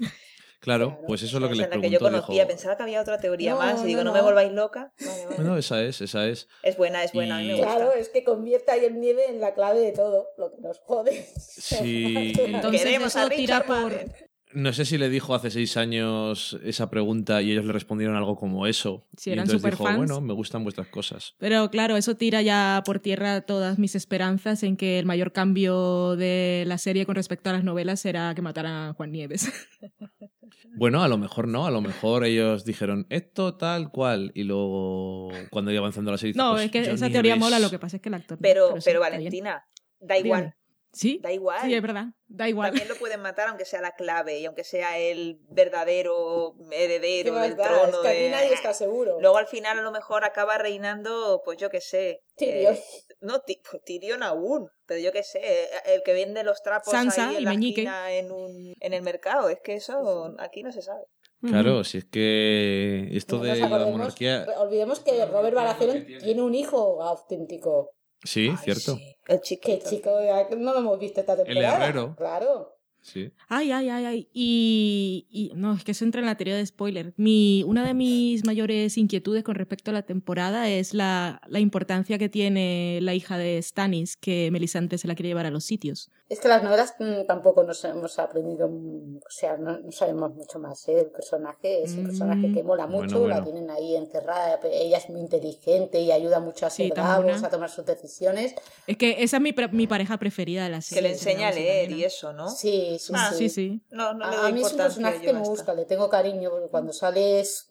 Claro, 0.58 0.88
Claro. 0.90 1.06
pues 1.06 1.22
eso 1.22 1.36
es 1.36 1.42
lo 1.42 1.48
que 1.48 1.54
les 1.54 1.66
es 1.66 1.70
la 1.74 1.80
que 1.80 1.90
yo 1.90 1.98
preguntó. 1.98 2.22
conocía, 2.22 2.44
dijo, 2.44 2.48
pensaba 2.48 2.76
que 2.76 2.82
había 2.82 3.00
otra 3.00 3.18
teoría 3.18 3.52
No, 3.52 3.58
más 3.58 3.82
y 3.82 3.86
digo, 3.86 4.00
no, 4.02 4.10
no, 4.10 4.14
me 4.14 4.22
volváis 4.22 4.52
loca. 4.52 4.92
Vale, 4.98 5.26
vale. 5.26 5.38
No, 5.44 5.56
esa 5.58 5.82
es, 5.82 6.00
esa 6.00 6.26
es. 6.26 6.48
Es 6.62 6.76
buena, 6.76 7.04
es 7.04 7.12
buena, 7.12 7.36
a 7.36 7.40
mí 7.40 7.46
me 7.48 7.54
gusta. 7.54 7.76
Claro, 7.76 7.92
es 7.92 8.08
que 8.08 8.24
convierte 8.24 8.72
ahí 8.72 8.84
en 8.86 9.00
nieve 9.00 9.26
en 9.28 9.40
la 9.40 9.54
clave 9.54 9.80
de 9.80 9.92
todo, 9.92 10.28
lo 10.36 10.50
que 10.50 10.60
nos 10.60 10.78
jode. 10.80 11.26
Sí. 11.38 12.32
Entonces 12.38 12.82
Queremos 12.82 13.14
eso 13.14 13.26
a 13.26 13.28
tira 13.28 13.60
Richard 13.60 13.66
por... 13.66 13.92
Madden. 13.92 14.14
No 14.52 14.72
sé 14.72 14.84
si 14.84 14.96
le 14.96 15.08
dijo 15.08 15.34
hace 15.34 15.50
seis 15.50 15.76
años 15.76 16.58
esa 16.62 16.88
pregunta 16.88 17.42
y 17.42 17.50
ellos 17.50 17.64
le 17.64 17.72
respondieron 17.72 18.16
algo 18.16 18.36
como 18.36 18.66
eso. 18.66 19.06
Y 19.24 19.30
eran 19.30 19.44
entonces 19.44 19.62
dijo, 19.62 19.76
superfans. 19.76 19.98
bueno, 19.98 20.20
me 20.20 20.32
gustan 20.34 20.62
vuestras 20.62 20.86
cosas. 20.88 21.34
Pero 21.38 21.70
claro, 21.70 21.96
eso 21.96 22.16
tira 22.16 22.42
ya 22.42 22.82
por 22.84 23.00
tierra 23.00 23.40
todas 23.42 23.78
mis 23.78 23.94
esperanzas 23.94 24.62
en 24.62 24.76
que 24.76 24.98
el 24.98 25.06
mayor 25.06 25.32
cambio 25.32 26.16
de 26.16 26.64
la 26.66 26.78
serie 26.78 27.06
con 27.06 27.16
respecto 27.16 27.50
a 27.50 27.54
las 27.54 27.64
novelas 27.64 28.00
será 28.00 28.34
que 28.34 28.42
mataran 28.42 28.90
a 28.90 28.92
Juan 28.94 29.12
Nieves. 29.12 29.50
Bueno, 30.78 31.02
a 31.02 31.08
lo 31.08 31.16
mejor 31.16 31.48
no, 31.48 31.66
a 31.66 31.70
lo 31.70 31.80
mejor 31.80 32.24
ellos 32.24 32.64
dijeron 32.64 33.06
esto 33.08 33.54
tal 33.56 33.90
cual 33.90 34.30
y 34.34 34.42
luego 34.42 35.30
cuando 35.50 35.70
iba 35.70 35.80
avanzando 35.80 36.10
la 36.10 36.18
serie... 36.18 36.34
No, 36.36 36.52
pues, 36.52 36.66
es 36.66 36.70
que 36.70 36.80
esa 36.90 37.08
teoría 37.08 37.36
mola, 37.36 37.58
lo 37.58 37.70
que 37.70 37.78
pasa 37.78 37.96
es 37.96 38.02
que 38.02 38.10
el 38.10 38.14
actor... 38.14 38.36
no, 38.38 38.42
Pero, 38.42 38.76
sí, 38.76 38.82
pero 38.84 39.00
bien. 39.00 39.12
Valentina, 39.12 39.66
da 40.00 40.18
igual. 40.18 40.42
Dígame. 40.42 40.65
¿Sí? 40.96 41.20
Da 41.22 41.30
igual. 41.30 41.60
Sí, 41.62 41.74
es 41.74 41.82
verdad, 41.82 42.06
da 42.26 42.48
igual. 42.48 42.70
También 42.70 42.88
lo 42.88 42.94
pueden 42.96 43.20
matar 43.20 43.48
aunque 43.48 43.66
sea 43.66 43.82
la 43.82 43.92
clave 43.92 44.38
y 44.38 44.46
aunque 44.46 44.64
sea 44.64 44.96
el 44.98 45.38
verdadero 45.50 46.54
¿Qué 46.70 46.84
heredero 46.84 47.34
del 47.34 47.54
da? 47.54 47.64
trono. 47.64 47.96
Es 47.98 47.98
que 47.98 48.08
aquí 48.08 48.22
de- 48.22 48.30
nadie 48.30 48.54
está 48.54 48.72
seguro. 48.72 49.20
Luego 49.20 49.36
al 49.36 49.46
final 49.46 49.78
a 49.78 49.82
lo 49.82 49.92
mejor 49.92 50.24
acaba 50.24 50.56
reinando, 50.56 51.42
pues 51.44 51.58
yo 51.58 51.68
qué 51.68 51.82
sé. 51.82 52.22
Tyrion. 52.36 52.74
eh, 52.74 52.82
no, 53.20 53.42
pues, 53.46 53.82
Tyrion 53.84 54.22
aún, 54.22 54.68
pero 54.86 54.98
yo 55.00 55.12
qué 55.12 55.22
sé, 55.22 55.40
eh, 55.42 55.68
el 55.86 56.02
que 56.02 56.14
vende 56.14 56.42
los 56.44 56.62
trapos 56.62 56.90
Sansa 56.92 57.28
ahí 57.28 57.36
en 57.36 57.40
y 57.42 57.44
la 57.44 57.50
Meñique. 57.50 57.80
esquina 57.82 58.12
en, 58.12 58.32
un, 58.32 58.74
en 58.80 58.92
el 58.94 59.02
mercado. 59.02 59.50
Es 59.50 59.58
que 59.62 59.74
eso 59.74 60.34
aquí 60.38 60.62
no 60.62 60.72
se 60.72 60.80
sabe. 60.80 61.04
Claro, 61.42 61.84
si 61.84 61.98
es 61.98 62.06
que 62.06 63.08
esto 63.12 63.36
No 63.36 63.42
de 63.44 63.56
la 63.56 63.68
monarquía... 63.68 64.46
Olvidemos 64.56 65.00
que 65.00 65.26
Robert 65.26 65.54
Baratheon 65.54 66.06
tiene 66.06 66.40
un 66.42 66.54
hijo 66.54 67.02
auténtico. 67.02 67.90
Sí, 68.24 68.48
Ay, 68.50 68.56
cierto. 68.64 68.96
sí, 68.96 69.16
El 69.26 69.36
Que 69.38 69.42
chiquito. 69.42 69.88
chico, 69.90 70.10
no 70.56 70.72
lo 70.72 70.78
hemos 70.78 70.98
visto 70.98 71.20
esta 71.20 71.36
temporada. 71.36 71.76
herrero. 71.76 72.14
Claro. 72.16 72.75
Sí. 73.06 73.30
Ay, 73.48 73.70
ay, 73.70 73.88
ay, 73.88 74.04
ay. 74.04 74.28
Y, 74.32 75.26
y- 75.30 75.52
no, 75.54 75.74
es 75.74 75.84
que 75.84 75.92
eso 75.92 76.04
entra 76.04 76.20
en 76.20 76.26
la 76.26 76.36
teoría 76.36 76.56
de 76.56 76.66
spoiler. 76.66 77.14
Mi, 77.16 77.62
una 77.64 77.86
de 77.86 77.94
mis 77.94 78.44
mayores 78.44 78.98
inquietudes 78.98 79.44
con 79.44 79.54
respecto 79.54 79.92
a 79.92 79.94
la 79.94 80.02
temporada 80.02 80.68
es 80.68 80.92
la, 80.92 81.40
la 81.46 81.60
importancia 81.60 82.18
que 82.18 82.28
tiene 82.28 82.98
la 83.02 83.14
hija 83.14 83.38
de 83.38 83.62
Stannis, 83.62 84.16
que 84.16 84.50
Melisandre 84.50 84.98
se 84.98 85.06
la 85.06 85.14
quiere 85.14 85.28
llevar 85.28 85.46
a 85.46 85.50
los 85.52 85.64
sitios. 85.64 86.10
Es 86.28 86.40
que 86.40 86.48
las 86.48 86.64
novelas 86.64 86.96
mm, 86.98 87.26
tampoco 87.28 87.62
nos 87.62 87.84
hemos 87.84 88.18
aprendido, 88.18 88.68
mm, 88.68 89.18
o 89.18 89.30
sea, 89.30 89.56
no, 89.56 89.78
no 89.78 89.92
sabemos 89.92 90.34
mucho 90.34 90.58
más. 90.58 90.88
¿eh? 90.88 90.98
El 91.02 91.06
personaje 91.12 91.84
es 91.84 91.92
un 91.92 92.02
Mm. 92.02 92.06
personaje 92.06 92.52
que 92.52 92.62
mola 92.64 92.86
Bueno, 92.86 93.02
mucho, 93.04 93.28
la 93.28 93.44
tienen 93.44 93.70
ahí 93.70 93.94
encerrada. 93.94 94.58
Ella 94.64 94.98
es 94.98 95.08
muy 95.08 95.20
inteligente 95.20 96.00
y 96.00 96.10
ayuda 96.10 96.40
mucho 96.40 96.66
a 96.66 96.70
Sí, 96.70 96.84
ser 96.88 96.94
tan 96.94 97.22
bravos, 97.22 97.44
a 97.44 97.50
tomar 97.50 97.70
sus 97.70 97.86
decisiones. 97.86 98.56
Es 98.88 98.96
que 98.96 99.22
esa 99.22 99.36
es 99.36 99.42
mi, 99.42 99.52
pre- 99.52 99.68
mi 99.68 99.86
pareja 99.86 100.18
preferida 100.18 100.64
de 100.64 100.70
la 100.70 100.78
Que 100.78 100.82
serie. 100.82 101.02
le 101.02 101.08
enseña 101.10 101.48
a 101.48 101.52
leer 101.52 101.92
y 101.92 102.02
eso, 102.02 102.32
¿no? 102.32 102.50
Sí, 102.50 102.95
Ah, 103.14 103.32
Sí, 103.32 103.48
sí. 103.48 103.80
No, 103.90 104.12
no 104.14 104.28
le 104.30 104.36
A, 104.36 104.40
doy 104.40 104.50
a 104.50 104.54
mí 104.54 104.60
es 104.60 104.66
un 104.66 104.72
importancia 104.72 104.86
personaje 104.86 105.20
que 105.24 105.30
a 105.30 105.32
me 105.34 105.40
gusta, 105.40 105.74
le 105.74 105.84
tengo 105.84 106.08
cariño, 106.08 106.50
porque 106.50 106.68
cuando 106.68 106.92
sale 106.92 107.40
es, 107.40 107.66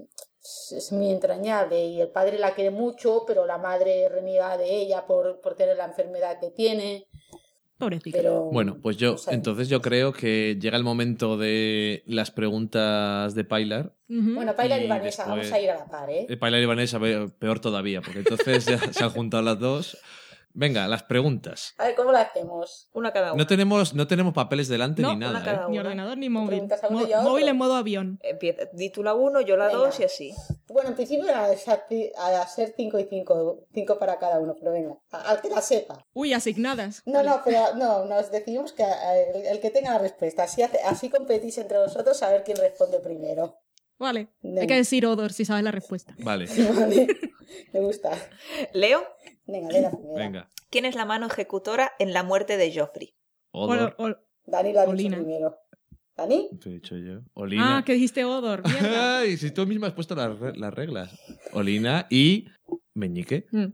es 0.72 0.92
muy 0.92 1.10
entrañable 1.12 1.86
y 1.86 2.02
el 2.02 2.10
padre 2.10 2.38
la 2.40 2.54
quiere 2.54 2.70
mucho, 2.72 3.24
pero 3.26 3.46
la 3.46 3.58
madre 3.58 4.08
reniega 4.10 4.58
de 4.58 4.70
ella 4.82 5.06
por, 5.06 5.42
por 5.42 5.56
tener 5.56 5.78
la 5.78 5.86
enfermedad 5.86 6.40
que 6.40 6.52
tiene. 6.52 7.08
Pobrecita. 7.78 8.18
Pero, 8.18 8.44
Bueno, 8.52 8.78
pues 8.82 8.96
yo, 8.96 9.12
no 9.14 9.18
sé. 9.18 9.34
entonces 9.34 9.68
yo 9.68 9.82
creo 9.82 10.14
que 10.14 10.58
llega 10.62 10.78
el 10.78 10.84
momento 10.86 11.36
de 11.38 12.04
las 12.06 12.32
preguntas 12.32 13.36
de 13.36 13.44
Pilar. 13.44 13.92
Bueno, 14.08 14.56
Pilar 14.56 14.80
y, 14.82 14.86
y 14.86 14.88
Vanessa, 14.88 15.24
después- 15.26 15.50
vamos 15.50 15.52
a 15.52 15.60
ir 15.60 15.72
a 15.72 15.76
la 15.80 15.86
par, 15.86 16.10
¿eh? 16.10 16.26
Eh, 16.30 16.38
Pilar 16.38 16.62
y 16.62 16.66
Vanessa, 16.66 17.00
pe- 17.02 17.28
peor 17.38 17.60
todavía, 17.60 18.02
porque 18.02 18.20
entonces 18.20 18.66
ya 18.66 18.78
se 18.94 19.04
han 19.04 19.10
juntado 19.10 19.44
las 19.44 19.60
dos. 19.60 19.98
Venga, 20.58 20.88
las 20.88 21.04
preguntas. 21.04 21.74
A 21.78 21.86
ver, 21.88 21.96
¿cómo 21.96 22.14
la 22.14 22.22
hacemos? 22.22 22.88
Una 22.94 23.12
cada 23.12 23.34
una. 23.34 23.44
No 23.44 23.46
tenemos, 23.48 23.94
no 23.94 24.08
tenemos 24.08 24.34
papeles 24.34 24.70
delante 24.70 25.02
No, 25.02 25.10
ni 25.10 25.16
una 25.18 25.34
nada, 25.34 25.44
cada 25.44 25.58
¿eh? 25.66 25.70
Ni 25.70 25.78
una. 25.80 25.90
ordenador 25.90 26.18
ni 26.18 26.30
móvil. 26.30 26.64
Mo- 26.90 27.08
móvil 27.24 27.48
en 27.50 27.58
modo 27.58 27.76
avión. 27.76 28.20
Empieza, 28.24 28.64
di 28.72 28.90
tú 28.90 29.04
la 29.04 29.14
uno, 29.16 29.42
yo 29.42 29.58
la 29.58 29.68
Venga. 29.68 29.80
dos 29.80 30.00
y 30.00 30.06
así. 30.06 30.34
Bueno, 30.70 30.90
en 30.90 30.96
principio 30.96 31.28
era 31.28 31.46
a 31.46 32.48
ser 32.48 32.74
5 32.78 33.00
y 33.00 33.04
5, 33.04 33.66
5 33.74 34.00
para 34.00 34.18
cada 34.18 34.40
uno, 34.40 34.56
pero 34.58 34.72
venga, 34.72 34.96
a- 35.12 35.32
al 35.32 35.42
que 35.42 35.50
la 35.50 35.62
sepa. 35.62 36.06
Uy, 36.14 36.32
asignadas. 36.34 37.02
No, 37.06 37.22
no, 37.22 37.42
pero 37.44 37.76
no, 37.76 38.06
nos 38.06 38.32
decidimos 38.32 38.72
que 38.72 38.84
eh, 38.84 39.32
el, 39.36 39.46
el 39.48 39.60
que 39.60 39.72
tenga 39.72 39.92
la 39.92 40.00
respuesta, 40.00 40.44
así, 40.44 40.62
hace- 40.62 40.80
así 40.84 41.10
competís 41.10 41.58
entre 41.58 41.80
vosotros 41.80 42.24
a 42.24 42.30
ver 42.30 42.46
quién 42.46 42.58
responde 42.58 43.00
primero. 43.02 43.60
Vale. 43.98 44.30
Hay 44.44 44.68
que 44.68 44.76
decir 44.76 45.06
Odor 45.06 45.34
si 45.34 45.44
sabes 45.46 45.64
la 45.64 45.72
respuesta. 45.72 46.16
Vale, 46.20 46.48
Vale, 46.80 47.08
me 47.74 47.80
gusta. 47.82 48.12
Leo, 48.74 49.04
Venga, 49.48 49.70
lee 49.70 49.82
la 49.82 49.92
primera. 49.92 50.16
venga. 50.16 50.50
¿quién 50.70 50.86
es 50.86 50.96
la 50.96 51.06
mano 51.06 51.28
ejecutora 51.28 51.92
en 52.00 52.14
la 52.14 52.24
muerte 52.24 52.58
de 52.58 52.74
Joffrey? 52.78 53.14
Odor, 53.52 53.96
Dani 54.46 54.74
la 54.74 54.82
ha 54.82 54.86
dicho 54.86 54.92
Olina. 54.92 55.18
primero. 55.18 55.58
¿Dani? 56.18 56.50
te 56.62 56.70
he 56.70 56.74
dicho 56.74 56.96
yo. 56.98 57.22
Olina. 57.34 57.78
Ah, 57.78 57.84
que 57.86 57.94
dijiste 57.94 58.24
Odor. 58.26 58.64
Ay, 58.82 59.38
si 59.38 59.52
tú 59.52 59.66
misma 59.68 59.88
has 59.88 59.94
puesto 59.94 60.16
las, 60.16 60.38
las 60.58 60.74
reglas. 60.74 61.12
Olina 61.54 62.08
y 62.10 62.46
Meñique, 62.94 63.48
Mm. 63.52 63.74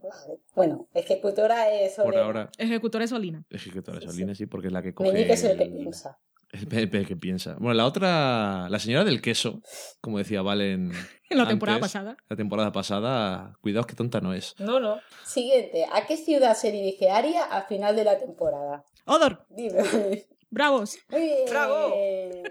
Bueno, 0.55 0.87
ejecutora 0.95 1.71
es 1.71 1.93
sobre... 1.95 2.13
por 2.13 2.17
ahora. 2.17 2.49
Ejecutora 2.57 3.05
es 3.05 3.11
Olina. 3.11 3.45
Ejecutora 3.49 3.99
es 3.99 4.05
Sí. 4.05 4.09
Olina, 4.09 4.33
sí, 4.35 4.47
porque 4.47 4.67
es 4.67 4.73
la 4.73 4.81
que 4.81 4.93
coge. 4.95 5.11
Meñique 5.13 5.33
es 5.33 5.43
el 5.43 5.57
que 5.57 5.65
piensa. 5.67 6.19
El 6.51 6.67
Pepe 6.67 7.05
que 7.05 7.15
piensa. 7.15 7.55
Bueno, 7.59 7.75
la 7.75 7.85
otra, 7.85 8.67
la 8.69 8.79
señora 8.79 9.05
del 9.05 9.21
queso, 9.21 9.61
como 10.01 10.17
decía 10.17 10.41
Valen 10.41 10.91
En 11.29 11.37
la 11.37 11.47
temporada 11.47 11.79
pasada. 11.79 12.17
la 12.29 12.35
temporada 12.35 12.71
pasada, 12.73 13.57
cuidado 13.61 13.85
que 13.87 13.95
tonta 13.95 14.19
no 14.19 14.33
es. 14.33 14.55
No, 14.59 14.79
no. 14.79 14.99
Siguiente, 15.25 15.85
¿a 15.91 16.05
qué 16.05 16.17
ciudad 16.17 16.55
se 16.55 16.71
dirige 16.71 17.09
Aria 17.09 17.45
al 17.45 17.63
final 17.67 17.95
de 17.95 18.03
la 18.03 18.17
temporada? 18.17 18.83
Odor. 19.05 19.45
Dime. 19.49 19.81
Bravos. 20.49 20.97
Muy 21.09 21.21
bien. 21.21 21.37
Bravo. 21.49 21.95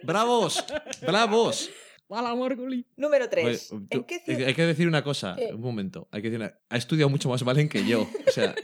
¡Bravos! 0.03 0.65
¡Bravos! 1.03 1.71
Número 2.97 3.25
Oye, 3.27 3.29
tres. 3.31 3.69
tú- 3.69 3.87
¿En 3.91 4.05
qué 4.05 4.19
ciudad? 4.19 4.49
hay 4.49 4.55
que 4.55 4.65
decir 4.67 4.89
una 4.89 5.05
cosa, 5.05 5.37
¿Qué? 5.39 5.53
un 5.55 5.61
momento. 5.61 6.09
Hay 6.11 6.23
que 6.23 6.31
decir 6.31 6.41
una- 6.45 6.59
ha 6.69 6.77
estudiado 6.77 7.09
mucho 7.09 7.29
más 7.29 7.45
Valen 7.45 7.69
que 7.69 7.87
yo. 7.87 8.03
O 8.27 8.31
sea, 8.33 8.55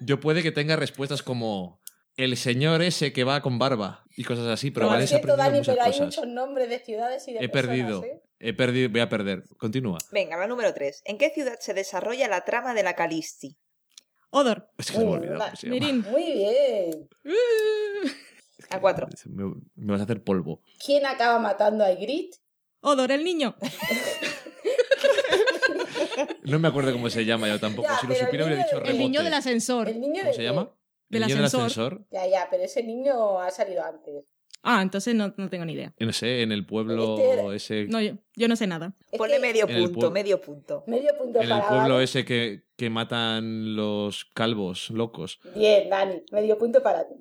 yo 0.00 0.20
puede 0.20 0.42
que 0.42 0.52
tenga 0.52 0.76
respuestas 0.76 1.22
como 1.22 1.79
el 2.24 2.36
señor 2.36 2.82
ese 2.82 3.12
que 3.12 3.24
va 3.24 3.40
con 3.40 3.58
barba 3.58 4.04
y 4.16 4.24
cosas 4.24 4.46
así, 4.46 4.70
pero 4.70 4.86
siento, 5.06 5.16
aprendido 5.16 5.36
Dani, 5.36 5.58
muchas 5.58 5.74
pero 5.74 5.84
hay 5.84 5.90
cosas. 5.92 6.06
muchos 6.06 6.26
nombres 6.26 6.68
de 6.68 6.78
ciudades 6.80 7.26
y 7.28 7.32
de 7.32 7.38
He 7.44 7.48
personas, 7.48 7.76
perdido. 7.78 8.04
¿eh? 8.04 8.22
He 8.38 8.52
perdido, 8.54 8.88
voy 8.90 9.00
a 9.00 9.08
perder. 9.08 9.44
Continúa. 9.58 9.98
Venga, 10.12 10.36
la 10.36 10.46
número 10.46 10.72
tres. 10.74 11.02
¿En 11.04 11.18
qué 11.18 11.30
ciudad 11.30 11.56
se 11.60 11.74
desarrolla 11.74 12.28
la 12.28 12.44
trama 12.44 12.74
de 12.74 12.82
la 12.82 12.94
Calisti? 12.94 13.56
Odor. 14.30 14.70
Es 14.78 14.90
que 14.90 14.92
se 14.92 14.98
me 15.00 15.04
ha 15.04 15.08
Muy 15.08 15.18
olvidado 15.18 15.56
se. 15.56 15.68
Mirin. 15.68 16.00
Muy 16.10 16.32
bien. 16.32 17.08
A 18.70 18.80
cuatro. 18.80 19.08
Me, 19.26 19.44
me 19.74 19.92
vas 19.92 20.00
a 20.00 20.04
hacer 20.04 20.22
polvo. 20.22 20.62
¿Quién 20.84 21.04
acaba 21.06 21.38
matando 21.38 21.82
a 21.84 21.90
Ygritte? 21.92 22.36
Odor, 22.82 23.10
el 23.10 23.24
niño. 23.24 23.56
No 26.44 26.58
me 26.58 26.68
acuerdo 26.68 26.92
cómo 26.92 27.08
se 27.10 27.24
llama 27.24 27.48
yo 27.48 27.58
tampoco. 27.60 27.88
Ya, 27.88 27.98
si 27.98 28.06
lo 28.06 28.14
supiera 28.14 28.44
hubiera 28.44 28.56
niño 28.56 28.64
dicho 28.66 28.76
rebote. 28.80 28.90
El 28.90 28.98
niño 28.98 29.22
del 29.22 29.34
ascensor. 29.34 29.88
El 29.88 30.00
niño 30.00 30.14
¿Cómo 30.20 30.26
de 30.26 30.32
se 30.32 30.38
qué? 30.38 30.44
llama? 30.44 30.70
Del 31.10 31.22
¿El 31.24 31.28
niño 31.28 31.44
ascensor. 31.44 31.60
del 31.60 31.66
ascensor? 31.66 32.06
Ya, 32.10 32.26
ya, 32.26 32.48
pero 32.50 32.62
ese 32.62 32.82
niño 32.82 33.38
ha 33.40 33.50
salido 33.50 33.84
antes. 33.84 34.24
Ah, 34.62 34.82
entonces 34.82 35.14
no, 35.14 35.32
no 35.38 35.48
tengo 35.48 35.64
ni 35.64 35.72
idea. 35.72 35.92
No 35.98 36.12
sé, 36.12 36.42
en 36.42 36.52
el 36.52 36.66
pueblo 36.66 37.16
Este- 37.18 37.56
ese... 37.56 37.84
No, 37.88 38.00
yo, 38.00 38.12
yo 38.36 38.46
no 38.46 38.56
sé 38.56 38.66
nada. 38.66 38.94
Es 39.10 39.18
Ponle 39.18 39.36
que 39.36 39.40
medio 39.40 39.66
punto, 39.66 40.10
medio 40.10 40.40
punto. 40.40 40.84
medio 40.86 41.16
punto 41.16 41.40
En 41.40 41.50
el 41.50 41.62
pueblo 41.62 41.94
Dani. 41.94 42.04
ese 42.04 42.24
que, 42.26 42.64
que 42.76 42.90
matan 42.90 43.74
los 43.74 44.26
calvos 44.26 44.90
locos. 44.90 45.40
Bien, 45.56 45.88
Dani, 45.88 46.22
medio 46.30 46.58
punto 46.58 46.82
para 46.82 47.08
ti. 47.08 47.14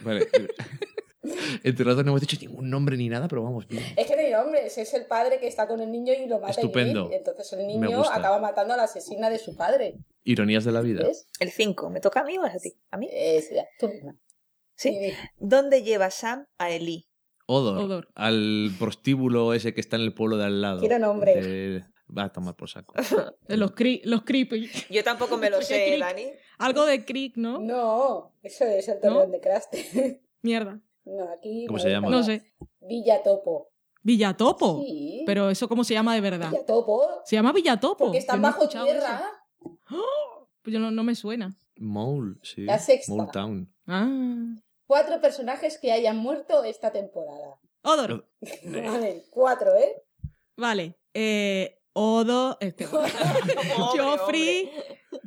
Vale. 0.00 0.26
Entre 1.64 1.84
los 1.84 1.96
dos 1.96 2.04
no 2.04 2.12
hemos 2.12 2.20
dicho 2.20 2.36
ningún 2.40 2.70
nombre 2.70 2.96
ni 2.96 3.08
nada, 3.08 3.26
pero 3.28 3.42
vamos 3.42 3.66
bien. 3.66 3.82
Es 3.96 4.06
que 4.06 4.14
no 4.14 4.22
hay 4.22 4.30
nombres, 4.30 4.78
es 4.78 4.94
el 4.94 5.06
padre 5.06 5.40
que 5.40 5.48
está 5.48 5.66
con 5.66 5.80
el 5.80 5.90
niño 5.90 6.12
y 6.12 6.26
lo 6.26 6.38
mata 6.38 6.52
Estupendo. 6.52 7.10
Entonces 7.12 7.52
el 7.54 7.66
niño 7.66 8.02
acaba 8.04 8.38
matando 8.38 8.74
a 8.74 8.76
la 8.76 8.84
asesina 8.84 9.28
de 9.28 9.38
su 9.38 9.56
padre. 9.56 9.96
Ironías 10.24 10.64
de 10.64 10.72
la 10.72 10.80
vida. 10.80 11.02
¿Ves? 11.04 11.26
El 11.40 11.50
cinco. 11.50 11.90
¿Me 11.90 12.00
toca 12.00 12.20
a 12.20 12.24
mí 12.24 12.38
o 12.38 12.44
es 12.46 12.54
a 12.54 12.58
ti? 12.58 12.72
¿A 12.90 12.96
mí? 12.96 13.08
Es, 13.12 13.50
ya, 13.50 13.66
tú 13.80 13.88
misma. 13.88 14.16
Sí. 14.76 15.12
¿Dónde 15.38 15.82
lleva 15.82 16.10
Sam 16.10 16.46
a 16.58 16.70
Eli? 16.70 17.08
Odor, 17.46 17.78
Odor. 17.78 18.08
Al 18.14 18.70
prostíbulo 18.78 19.54
ese 19.54 19.74
que 19.74 19.80
está 19.80 19.96
en 19.96 20.02
el 20.02 20.14
pueblo 20.14 20.36
de 20.36 20.44
al 20.44 20.60
lado. 20.60 20.80
Quiero 20.80 20.98
nombre. 20.98 21.40
De- 21.40 21.84
Va 22.16 22.24
a 22.24 22.32
tomar 22.32 22.54
por 22.56 22.70
saco. 22.70 22.94
Los, 23.48 23.72
cri 23.72 24.00
los 24.04 24.22
creepy. 24.22 24.70
Yo 24.88 25.04
tampoco 25.04 25.36
me 25.36 25.50
lo 25.50 25.58
¿Qué 25.58 25.64
sé? 25.64 25.98
Dani. 25.98 26.24
Algo 26.58 26.86
de 26.86 27.04
creek, 27.04 27.36
¿no? 27.36 27.58
No, 27.58 28.34
eso 28.42 28.64
es 28.64 28.88
el 28.88 29.00
torreón 29.00 29.30
de 29.30 29.40
Craste. 29.40 30.22
Mierda. 30.42 30.80
No, 31.08 31.28
aquí. 31.32 31.64
¿Cómo 31.66 31.78
me 31.78 31.82
se 31.82 31.90
llama? 31.90 32.10
No 32.10 32.22
sé. 32.22 32.42
Villatopo. 32.80 33.70
Villatopo. 34.02 34.82
Sí. 34.82 35.22
Pero 35.26 35.50
eso 35.50 35.68
cómo 35.68 35.84
se 35.84 35.94
llama 35.94 36.14
de 36.14 36.20
verdad. 36.20 36.50
Villatopo. 36.50 37.22
Se 37.24 37.36
llama 37.36 37.52
Villatopo. 37.52 38.04
Porque 38.04 38.18
están 38.18 38.42
no 38.42 38.48
bajo 38.48 38.68
tierra. 38.68 39.22
eso. 39.60 40.48
Pues 40.62 40.74
yo 40.74 40.78
no, 40.80 40.90
no 40.90 41.02
me 41.02 41.14
suena. 41.14 41.56
Mole, 41.78 42.36
sí. 42.42 42.62
La 42.62 42.78
sexta. 42.78 43.12
Mole 43.12 43.30
Town. 43.32 43.74
Ah. 43.86 44.54
Cuatro 44.86 45.20
personajes 45.20 45.78
que 45.78 45.92
hayan 45.92 46.16
muerto 46.16 46.62
esta 46.64 46.92
temporada. 46.92 47.58
Odor. 47.82 48.28
Vale, 48.64 49.24
cuatro, 49.30 49.74
¿eh? 49.76 50.02
Vale. 50.56 50.98
Eh, 51.14 51.78
Odo. 51.94 52.58
Este, 52.60 52.84
Joffrey. 53.96 54.70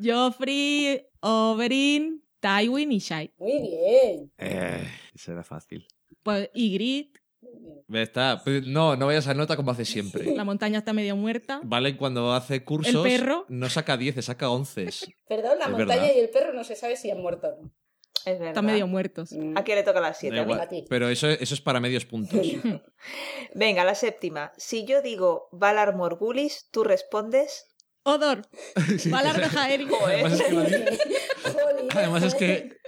Joffrey. 0.01 1.07
Oberyn. 1.21 2.23
Tywin 2.39 2.91
y 2.91 2.99
Shai. 2.99 3.31
Muy 3.37 3.61
bien. 3.61 4.31
Eh, 4.37 4.87
eso 5.21 5.31
era 5.31 5.43
fácil. 5.43 5.87
Pues, 6.23 6.49
y 6.53 6.73
Grit. 6.73 7.17
Muy 7.41 7.59
bien. 7.59 7.81
Ve, 7.87 8.01
Está. 8.03 8.41
Pero 8.43 8.65
No, 8.67 8.95
no 8.95 9.05
vayas 9.07 9.27
a 9.27 9.33
nota 9.33 9.55
como 9.55 9.71
hace 9.71 9.85
siempre. 9.85 10.35
La 10.35 10.43
montaña 10.43 10.79
está 10.79 10.93
medio 10.93 11.15
muerta. 11.15 11.59
Vale, 11.63 11.97
cuando 11.97 12.33
hace 12.33 12.63
cursos. 12.63 12.93
El 12.93 13.01
perro. 13.19 13.45
No 13.49 13.69
saca 13.69 13.97
10, 13.97 14.23
saca 14.25 14.49
11. 14.49 14.87
Perdón, 15.27 15.59
la 15.59 15.65
Es 15.65 15.71
montaña 15.71 16.01
verdad. 16.01 16.15
y 16.15 16.19
el 16.19 16.29
perro 16.29 16.53
no 16.53 16.63
se 16.63 16.75
sabe 16.75 16.95
si 16.95 17.09
han 17.11 17.19
muerto 17.21 17.47
o 17.47 17.61
no. 17.63 17.71
Es 18.25 18.33
verdad. 18.37 18.49
Están 18.49 18.65
medio 18.67 18.85
muertos. 18.85 19.31
Mm. 19.31 19.57
¿A 19.57 19.63
quién 19.63 19.77
le 19.77 19.83
toca 19.83 19.99
las 19.99 20.19
siete? 20.19 20.37
igual. 20.37 20.59
A 20.59 20.69
ti. 20.69 20.85
Pero 20.87 21.09
eso, 21.09 21.27
eso 21.27 21.53
es 21.55 21.61
para 21.61 21.79
medios 21.79 22.05
puntos. 22.05 22.39
Venga, 23.55 23.83
la 23.83 23.95
séptima. 23.95 24.51
Si 24.57 24.85
yo 24.85 25.01
digo 25.01 25.49
Valar 25.51 25.95
Morgulis, 25.95 26.67
tú 26.71 26.83
respondes. 26.83 27.67
Odor. 28.03 28.43
Valar 29.09 29.37
de. 29.37 29.45
Además 29.57 30.33
es 30.33 30.43
que. 30.43 30.99
Además 31.95 32.23
es 32.23 32.35
que 32.35 32.80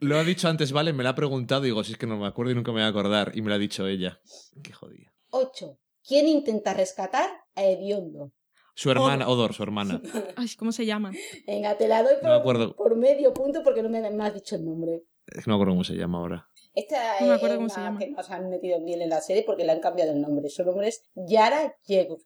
lo 0.00 0.18
ha 0.18 0.24
dicho 0.24 0.48
antes, 0.48 0.72
vale, 0.72 0.92
me 0.92 1.02
la 1.04 1.10
ha 1.10 1.14
preguntado 1.14 1.62
y 1.62 1.66
digo, 1.66 1.84
si 1.84 1.92
es 1.92 1.98
que 1.98 2.06
no 2.06 2.16
me 2.16 2.26
acuerdo 2.26 2.52
y 2.52 2.54
nunca 2.54 2.70
me 2.72 2.76
voy 2.80 2.84
a 2.84 2.88
acordar. 2.88 3.32
Y 3.34 3.42
me 3.42 3.48
lo 3.48 3.54
ha 3.54 3.58
dicho 3.58 3.86
ella. 3.86 4.20
Qué 4.62 4.72
jodida. 4.72 5.12
Ocho. 5.30 5.78
¿Quién 6.06 6.28
intenta 6.28 6.74
rescatar 6.74 7.30
a 7.54 7.64
Ediondo? 7.64 8.32
Su 8.74 8.90
hermana, 8.90 9.28
Odor, 9.28 9.54
su 9.54 9.62
hermana. 9.62 10.02
Ay, 10.36 10.48
¿cómo 10.58 10.72
se 10.72 10.84
llama? 10.84 11.12
Venga, 11.46 11.76
te 11.78 11.88
la 11.88 12.02
doy 12.02 12.14
No 12.14 12.20
por, 12.20 12.28
me 12.30 12.36
acuerdo. 12.36 12.76
por 12.76 12.96
medio 12.96 13.32
punto 13.32 13.62
porque 13.62 13.82
no 13.82 13.88
me, 13.88 14.10
me 14.10 14.24
has 14.24 14.34
dicho 14.34 14.56
el 14.56 14.64
nombre. 14.64 15.04
Es 15.26 15.44
que 15.44 15.50
no 15.50 15.52
me 15.52 15.54
acuerdo 15.54 15.72
cómo 15.72 15.84
se 15.84 15.94
llama 15.94 16.18
ahora. 16.18 16.50
Esta 16.76 17.20
No 17.20 17.26
me 17.26 17.32
es 17.32 17.36
acuerdo 17.36 17.56
cómo 17.56 17.68
se 17.68 17.80
llama. 17.80 17.98
que 18.00 18.10
nos 18.10 18.28
han 18.30 18.50
metido 18.50 18.80
bien 18.80 19.00
en 19.00 19.08
la 19.08 19.20
serie 19.20 19.44
porque 19.44 19.64
le 19.64 19.70
han 19.70 19.78
cambiado 19.80 20.10
el 20.12 20.20
nombre. 20.20 20.48
Su 20.48 20.64
nombre 20.64 20.88
es 20.88 21.02
Yara 21.14 21.76
Yehoy. 21.86 22.18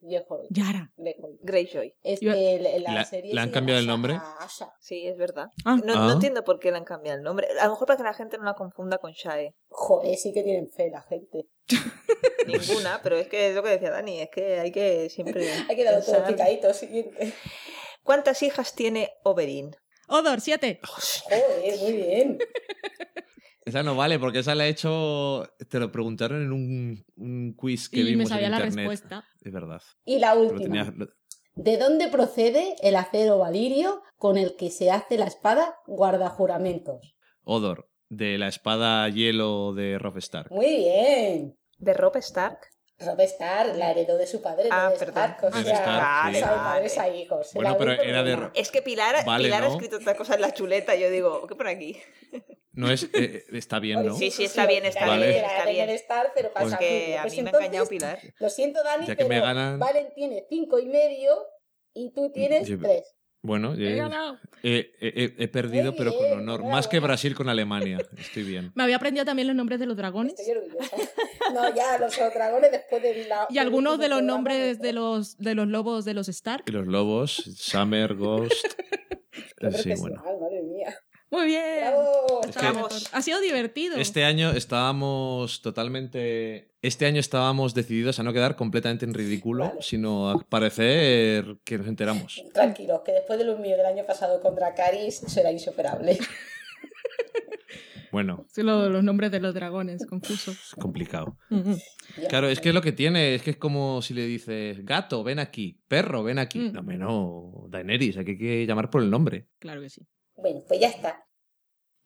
Yara. 0.49 0.91
Greyjoy. 1.43 1.95
Es 2.03 2.21
que 2.21 2.59
la, 2.61 2.79
la 2.79 2.95
¿La- 2.95 3.05
serie 3.05 3.35
le 3.35 3.41
han 3.41 3.51
cambiado 3.51 3.79
el 3.81 3.87
nombre? 3.87 4.15
Asha- 4.15 4.37
Asha. 4.41 4.73
Sí, 4.81 5.07
es 5.07 5.19
verdad. 5.19 5.49
Ah. 5.67 5.77
No, 5.85 5.93
Ah. 5.93 6.07
no 6.07 6.13
entiendo 6.13 6.45
por 6.45 6.59
qué 6.61 6.71
le 6.71 6.79
han 6.79 6.85
cambiado 6.85 7.19
el 7.19 7.25
nombre. 7.25 7.47
A 7.61 7.65
lo 7.67 7.73
mejor 7.73 7.87
para 7.87 7.99
que 7.99 8.03
la 8.05 8.15
gente 8.15 8.39
no 8.39 8.45
la 8.45 8.55
confunda 8.55 8.97
con 8.99 9.13
Shae. 9.13 9.55
Joder, 9.69 10.17
sí 10.17 10.33
que 10.33 10.43
tienen 10.43 10.71
fe 10.71 10.91
la 10.91 11.03
gente. 11.03 11.47
Ninguna, 12.47 13.01
pero 13.03 13.17
es 13.17 13.29
que 13.29 13.51
es 13.51 13.55
lo 13.55 13.63
que 13.63 13.69
decía 13.71 13.91
Dani, 13.91 14.21
es 14.21 14.31
que 14.31 14.61
hay 14.61 14.73
que 14.73 15.11
siempre. 15.11 15.47
Hay 15.69 15.77
que 15.77 15.85
darlo 15.85 16.03
todo 16.03 16.25
picadito. 16.27 16.73
Siguiente. 16.73 17.35
¿Cuántas 18.03 18.43
hijas 18.43 18.75
tiene 18.75 19.13
Oberyn? 19.25 19.77
Odor, 20.09 20.41
siete. 20.41 20.81
Joder, 20.83 21.79
muy 21.83 21.93
bien. 21.93 22.39
Esa 23.69 23.83
no 23.83 23.95
vale, 23.95 24.19
porque 24.19 24.41
esa 24.41 24.55
la 24.55 24.67
he 24.67 24.71
hecho. 24.71 25.45
Te 25.69 25.79
lo 25.79 25.93
preguntaron 25.93 26.43
en 26.43 26.53
un, 26.53 27.05
un 27.17 27.55
quiz 27.55 27.89
que 27.89 28.01
Y 28.01 28.05
vimos 28.05 28.25
me 28.25 28.29
sabía 28.29 28.47
en 28.47 28.53
la 28.53 28.59
internet. 28.59 28.89
respuesta. 28.89 29.25
Es 29.41 29.53
verdad. 29.53 29.83
Y 30.05 30.19
la 30.19 30.35
última. 30.35 30.95
¿De 31.55 31.77
dónde 31.77 32.09
procede 32.09 32.77
el 32.83 32.95
acero 32.97 33.39
valirio 33.39 34.03
con 34.17 34.39
el 34.39 34.55
que 34.57 34.71
se 34.71 34.91
hace 34.91 35.19
la 35.19 35.27
espada 35.27 35.75
guardajuramentos? 35.87 37.17
Odor, 37.43 37.91
de 38.09 38.39
la 38.39 38.49
espada 38.49 39.09
hielo 39.09 39.73
de 39.75 39.99
Robb 39.99 40.19
Stark. 40.19 40.51
Muy 40.53 40.77
bien. 40.77 41.59
¿De 41.79 41.95
Rob 41.95 42.17
Stark? 42.17 42.59
Rob 43.01 43.21
Stark 43.21 43.77
la 43.77 43.93
heredó 43.93 44.17
de 44.19 44.27
su 44.27 44.43
padre, 44.43 44.69
Ah, 44.73 44.91
perdón. 44.99 45.25
Stark. 45.31 45.45
O 45.45 45.51
De 45.57 45.65
sea, 45.65 45.75
Stark, 45.77 46.35
sí. 46.35 46.41
sabe 46.41 46.57
padres 46.57 46.99
a 46.99 47.09
hijos. 47.09 47.51
Bueno, 47.55 47.77
pero 47.79 47.93
era 47.93 48.23
de. 48.25 48.51
Es 48.55 48.71
que 48.73 48.83
Pilar, 48.83 49.25
Vale, 49.25 49.45
Pilar 49.45 49.63
ha 49.63 49.67
¿no? 49.69 49.73
escrito 49.75 49.97
otra 49.97 50.17
cosa 50.17 50.35
en 50.35 50.41
la 50.41 50.53
chuleta. 50.53 50.97
Yo 50.97 51.09
digo, 51.11 51.47
¿qué 51.47 51.55
por 51.55 51.69
aquí? 51.69 51.97
No 52.73 52.91
es. 52.91 53.09
eh, 53.13 53.45
está 53.53 53.79
bien, 53.79 54.05
¿no? 54.05 54.15
Sí, 54.17 54.31
sí, 54.31 54.45
está 54.45 54.67
bien, 54.67 54.85
está 54.85 55.05
bien, 55.17 55.23
Era 55.23 55.49
está 55.49 55.65
de 55.67 55.73
bien. 55.73 55.89
Stark, 55.91 56.33
pero 56.35 56.53
Pues 56.53 56.65
pasa 56.65 56.79
Que 56.79 57.19
a 57.19 57.23
Pues 57.23 57.35
mí 57.35 57.43
me 57.43 57.47
ha 57.47 57.51
entonces, 57.51 57.67
engañado 57.67 57.89
Pilar. 57.89 58.19
Lo 58.39 58.51
siento, 58.51 58.83
Dani, 58.83 59.07
Ya 59.07 59.17
que 59.17 59.25
me 59.25 59.29
pero 59.31 59.43
ganan- 59.47 59.79
Valen 59.79 60.13
tiene 60.15 60.45
cinco 60.49 60.79
y 60.79 60.87
medio 60.87 61.45
y 61.95 62.13
tú 62.13 62.31
tienes 62.33 62.67
Yo- 62.69 62.79
tres. 62.81 63.15
Bueno, 63.41 63.75
He 63.75 63.99
eh, 63.99 64.03
eh, 64.63 64.93
eh, 65.01 65.35
he 65.39 65.49
perdido, 65.49 65.95
pero 65.97 66.13
con 66.17 66.33
honor. 66.33 66.65
Más 66.65 66.89
que 66.89 66.99
Brasil 66.99 67.35
con 67.35 67.49
Alemania. 67.49 67.99
Estoy 68.17 68.43
bien. 68.43 68.73
Me 68.75 68.83
había 68.83 68.97
aprendido 68.97 69.25
también 69.25 69.47
los 69.47 69.57
nombres 69.57 69.79
de 69.79 69.87
los 69.87 69.97
dragones. 69.97 70.35
Estoy 70.39 70.57
orgullosa. 70.57 70.97
No, 71.55 71.75
ya, 71.75 71.99
los 71.99 72.17
dragones 72.17 72.73
después 72.73 73.01
de 73.03 73.27
la... 73.27 73.47
Y 73.49 73.59
algunos 73.59 73.99
de 73.99 74.09
los 74.09 74.23
nombres 74.23 74.81
de 74.81 74.93
los, 74.93 75.39
de 75.39 75.55
los 75.55 75.69
lobos 75.69 76.05
de 76.05 76.15
los 76.15 76.29
Stark. 76.29 76.65
Y 76.67 76.73
los 76.73 76.87
lobos, 76.87 77.35
Summer, 77.57 78.15
Ghost. 78.15 78.53
Qué 79.59 79.73
Sí, 79.73 79.93
bueno. 79.99 80.23
madre 80.23 80.63
mía. 80.63 80.95
Muy 81.31 81.47
bien. 81.47 81.63
Bravo. 81.81 82.41
Es 82.43 82.49
Estaba 82.51 82.69
que- 82.71 82.77
mejor. 82.77 82.93
Ha 83.13 83.23
sido 83.23 83.41
divertido. 83.41 83.97
Este 83.97 84.25
año 84.25 84.51
estábamos 84.51 85.61
totalmente. 85.63 86.71
Este 86.81 87.07
año 87.07 87.21
estábamos 87.21 87.75
decididos 87.75 88.19
a 88.19 88.23
no 88.23 88.33
quedar 88.33 88.57
completamente 88.57 89.05
en 89.05 89.13
ridículo, 89.15 89.65
Vale. 89.69 89.83
sino 89.83 90.31
a 90.31 90.39
parecer 90.39 91.59
que 91.65 91.77
nos 91.79 91.87
enteramos. 91.87 92.43
Tranquilos, 92.55 93.03
que 93.05 93.13
después 93.13 93.39
de 93.39 93.45
los 93.45 93.59
míos 93.59 93.77
del 93.77 93.87
año 93.87 94.05
pasado 94.07 94.41
con 94.41 94.55
Dracaris 94.55 95.17
será 95.27 95.53
insuperable. 95.53 96.19
Bueno, 98.11 98.47
Sí, 98.49 98.63
lo- 98.63 98.89
los 98.89 99.05
nombres 99.05 99.31
de 99.31 99.39
los 99.39 99.53
dragones, 99.55 100.07
confuso. 100.07 100.53
es 100.53 100.75
complicado. 100.81 101.37
Claro, 102.31 102.49
es 102.49 102.59
que 102.59 102.71
es 102.71 102.75
lo 102.75 102.81
que 102.81 102.93
tiene, 102.93 103.35
es 103.35 103.43
que 103.43 103.51
es 103.51 103.57
como 103.59 104.01
si 104.01 104.15
le 104.15 104.25
dices, 104.25 104.83
gato, 104.87 105.23
ven 105.23 105.39
aquí, 105.39 105.79
perro, 105.89 106.23
ven 106.23 106.39
aquí. 106.39 106.59
Mm. 106.59 106.73
No, 106.73 106.83
no, 106.83 107.67
Daenerys, 107.69 108.17
hay 108.17 108.25
que, 108.25 108.31
hay 108.31 108.39
que 108.39 108.67
llamar 108.67 108.89
por 108.89 109.03
el 109.03 109.11
nombre. 109.11 109.49
Claro 109.59 109.83
que 109.83 109.91
sí. 109.91 110.07
Bueno, 110.41 110.63
pues 110.67 110.81
ya 110.81 110.89
está. 110.89 111.25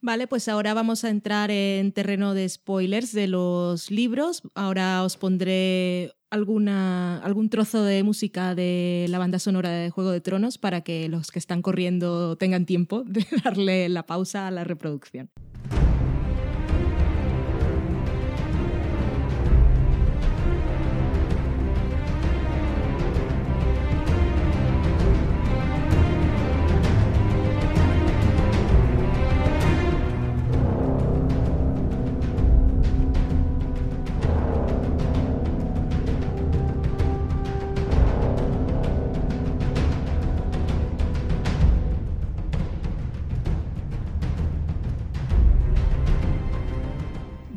Vale, 0.04 0.26
pues 0.26 0.48
ahora 0.48 0.74
vamos 0.74 1.04
a 1.04 1.10
entrar 1.10 1.52
en 1.52 1.92
terreno 1.92 2.34
de 2.34 2.48
spoilers 2.48 3.12
de 3.12 3.28
los 3.28 3.90
libros. 3.92 4.42
Ahora 4.56 5.04
os 5.04 5.16
pondré 5.16 6.12
alguna, 6.28 7.18
algún 7.18 7.50
trozo 7.50 7.84
de 7.84 8.02
música 8.02 8.56
de 8.56 9.06
la 9.08 9.18
banda 9.18 9.38
sonora 9.38 9.70
de 9.70 9.90
Juego 9.90 10.10
de 10.10 10.20
Tronos 10.20 10.58
para 10.58 10.80
que 10.80 11.08
los 11.08 11.30
que 11.30 11.38
están 11.38 11.62
corriendo 11.62 12.36
tengan 12.36 12.66
tiempo 12.66 13.04
de 13.04 13.24
darle 13.44 13.88
la 13.88 14.04
pausa 14.04 14.48
a 14.48 14.50
la 14.50 14.64
reproducción. 14.64 15.30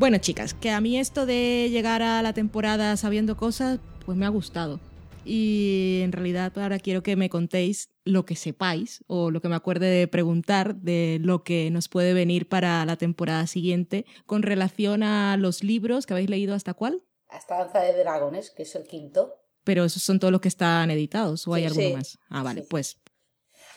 Bueno, 0.05 0.19
chicas, 0.19 0.53
que 0.53 0.69
a 0.69 0.79
mí 0.81 0.99
esto 0.99 1.25
de 1.25 1.67
llegar 1.71 2.03
a 2.03 2.21
la 2.21 2.31
temporada 2.31 2.95
sabiendo 2.95 3.35
cosas, 3.35 3.79
pues 4.05 4.15
me 4.15 4.27
ha 4.27 4.29
gustado. 4.29 4.79
Y 5.25 6.01
en 6.03 6.11
realidad 6.11 6.53
ahora 6.59 6.77
quiero 6.77 7.01
que 7.01 7.15
me 7.15 7.27
contéis 7.27 7.89
lo 8.03 8.23
que 8.23 8.35
sepáis 8.35 9.03
o 9.07 9.31
lo 9.31 9.41
que 9.41 9.49
me 9.49 9.55
acuerde 9.55 9.87
de 9.87 10.07
preguntar 10.07 10.75
de 10.75 11.17
lo 11.23 11.43
que 11.43 11.71
nos 11.71 11.89
puede 11.89 12.13
venir 12.13 12.47
para 12.47 12.85
la 12.85 12.97
temporada 12.97 13.47
siguiente 13.47 14.05
con 14.27 14.43
relación 14.43 15.01
a 15.01 15.37
los 15.37 15.63
libros 15.63 16.05
que 16.05 16.13
habéis 16.13 16.29
leído 16.29 16.53
hasta 16.53 16.75
cuál. 16.75 17.01
Hasta 17.27 17.57
Danza 17.57 17.79
de 17.79 17.97
Dragones, 17.97 18.51
que 18.51 18.61
es 18.61 18.75
el 18.75 18.83
quinto. 18.83 19.33
Pero 19.63 19.85
esos 19.85 20.03
son 20.03 20.19
todos 20.19 20.31
los 20.31 20.39
que 20.39 20.49
están 20.49 20.91
editados 20.91 21.47
o 21.47 21.55
hay 21.55 21.63
Sí, 21.63 21.67
alguno 21.69 21.87
sí. 21.87 21.93
más. 21.95 22.19
Ah, 22.29 22.43
vale, 22.43 22.61
Sí. 22.61 22.67
pues 22.69 22.97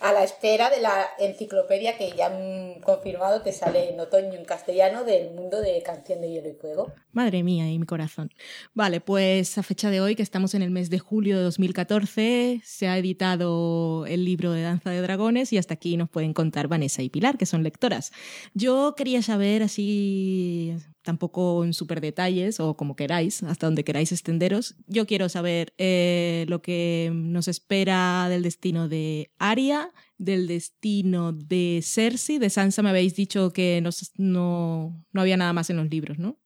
A 0.01 0.13
la 0.13 0.23
espera 0.23 0.71
de 0.71 0.81
la 0.81 1.09
enciclopedia 1.19 1.97
que 1.97 2.13
ya 2.13 2.27
han 2.27 2.81
confirmado 2.81 3.43
que 3.43 3.53
sale 3.53 3.91
en 3.91 3.99
otoño 3.99 4.35
en 4.35 4.45
castellano 4.45 5.05
del 5.05 5.33
mundo 5.33 5.61
de 5.61 5.83
Canción 5.83 6.21
de 6.21 6.31
Hielo 6.31 6.49
y 6.49 6.55
Fuego. 6.55 6.93
Madre 7.13 7.43
mía 7.43 7.71
y 7.71 7.79
mi 7.79 7.87
corazón. 7.87 8.31
Vale, 8.75 9.01
pues 9.01 9.59
a 9.59 9.63
fecha 9.63 9.91
de 9.91 10.01
hoy, 10.01 10.15
que 10.15 10.23
estamos 10.23 10.55
en 10.55 10.63
el 10.63 10.71
mes 10.71 10.89
de 10.89 10.99
julio 10.99 11.37
de 11.37 11.43
2014, 11.43 12.61
se 12.65 12.89
ha 12.89 12.97
editado 12.97 14.07
el 14.07 14.25
libro 14.25 14.53
de 14.53 14.63
Danza 14.63 14.91
de 14.91 15.03
Dragones 15.03 15.53
y 15.53 15.59
hasta 15.59 15.75
aquí 15.75 15.97
nos 15.97 16.09
pueden 16.09 16.33
contar 16.33 16.69
Vanessa 16.69 17.03
y 17.03 17.11
Pilar, 17.11 17.37
que 17.37 17.47
son 17.47 17.63
lectoras. 17.63 18.13
Yo 18.55 18.95
quería 18.97 19.23
saber 19.23 19.63
así 19.63 20.77
tampoco 21.09 21.65
en 21.65 21.73
súper 21.73 22.03
detalles 22.03 22.61
o 22.61 22.77
como 22.77 22.95
queráis, 22.95 23.43
hasta 23.43 23.67
donde 23.67 23.83
queráis 23.83 24.13
extenderos. 24.13 24.75
Yo 24.89 25.07
quiero 25.07 25.31
saber 25.31 25.73
eh, 25.79 26.45
lo 26.51 26.61
que 26.61 27.11
nos 27.15 27.49
espera 27.49 28.29
del 28.29 28.43
destino 28.43 28.91
de 28.91 29.33
Arya, 29.39 29.91
del 30.19 30.47
destino 30.47 31.33
de 31.33 31.81
Cersei. 31.83 32.39
De 32.39 32.51
Sansa 32.51 32.83
me 32.83 32.91
habéis 32.91 33.17
dicho 33.17 33.55
que 33.55 33.81
no, 33.81 33.89
no, 34.19 35.03
no 35.11 35.21
había 35.23 35.39
nada 35.39 35.55
más 35.55 35.71
en 35.71 35.79
los 35.79 35.89
libros, 35.89 36.19
¿no? 36.19 36.39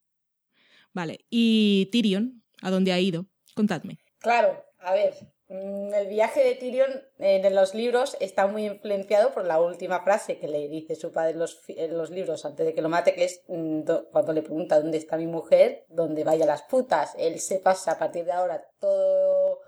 Vale. 0.93 1.27
¿Y 1.29 1.89
Tyrion? 1.91 2.45
¿A 2.61 2.71
dónde 2.71 2.93
ha 2.93 3.01
ido? 3.01 3.27
Contadme. 3.57 3.99
Claro, 4.21 4.65
a 4.79 4.93
ver, 4.93 5.13
el 5.53 6.07
viaje 6.09 6.43
de 6.43 6.55
Tyrion 6.55 7.03
en 7.19 7.55
los 7.55 7.75
libros 7.75 8.17
está 8.21 8.47
muy 8.47 8.67
influenciado 8.67 9.33
por 9.33 9.45
la 9.45 9.61
última 9.61 10.03
frase 10.03 10.39
que 10.39 10.49
le 10.49 10.69
dice 10.69 10.95
su 10.95 11.13
padre 11.13 11.33
en 11.33 11.39
los, 11.39 11.61
en 11.69 11.99
los 11.99 12.11
libros 12.11 12.45
antes 12.45 12.65
de 12.65 12.73
que 12.73 12.81
lo 12.81 12.89
mate, 12.89 13.15
que 13.15 13.25
es 13.25 13.43
mm, 13.49 13.83
cuando 14.11 14.33
le 14.33 14.43
pregunta 14.43 14.81
dónde 14.81 14.99
está 14.99 15.17
mi 15.17 15.27
mujer, 15.27 15.85
dónde 15.89 16.25
vaya 16.25 16.47
las 16.47 16.63
putas. 16.63 17.15
Él 17.19 17.39
se 17.41 17.59
pasa 17.59 17.93
a 17.93 17.99
partir 17.99 18.25
de 18.25 18.33
ahora 18.33 18.65
todo 18.81 19.61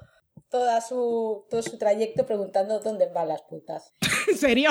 toda 0.54 0.80
su, 0.80 1.44
todo 1.50 1.62
su 1.62 1.78
trayecto 1.78 2.24
preguntando 2.26 2.78
dónde 2.78 3.06
van 3.06 3.26
las 3.26 3.42
putas. 3.42 3.92
¿En 4.28 4.38
serio? 4.38 4.70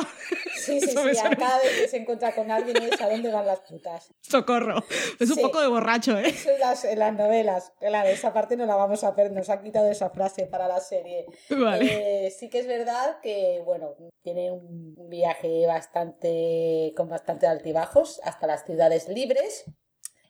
Sí, 0.55 0.79
sí, 0.79 0.87
sí. 0.87 0.95
cada 1.37 1.57
vez 1.57 1.81
que 1.81 1.87
se 1.89 1.97
encuentra 1.97 2.33
con 2.33 2.49
alguien 2.49 2.81
es 2.81 3.01
a 3.01 3.09
dónde 3.09 3.29
van 3.29 3.45
las 3.45 3.59
putas. 3.59 4.13
Socorro. 4.21 4.81
Es 5.19 5.29
un 5.29 5.41
poco 5.41 5.59
de 5.59 5.67
borracho, 5.67 6.17
¿eh? 6.17 6.29
Eso 6.29 6.51
en 6.51 6.59
las, 6.61 6.85
en 6.85 6.99
las 6.99 7.13
novelas. 7.13 7.73
Claro, 7.81 8.07
esa 8.07 8.31
parte 8.31 8.55
no 8.55 8.65
la 8.65 8.77
vamos 8.77 9.03
a 9.03 9.13
perder. 9.13 9.33
Nos 9.33 9.49
ha 9.49 9.61
quitado 9.61 9.91
esa 9.91 10.09
frase 10.09 10.45
para 10.45 10.69
la 10.69 10.79
serie. 10.79 11.25
Vale. 11.49 12.27
Eh, 12.27 12.31
sí 12.31 12.49
que 12.49 12.59
es 12.59 12.67
verdad 12.67 13.19
que, 13.21 13.61
bueno, 13.65 13.93
tiene 14.21 14.51
un 14.51 14.95
viaje 15.09 15.67
bastante 15.67 16.93
con 16.95 17.09
bastante 17.09 17.45
altibajos 17.45 18.21
hasta 18.23 18.47
las 18.47 18.63
ciudades 18.63 19.09
libres. 19.09 19.65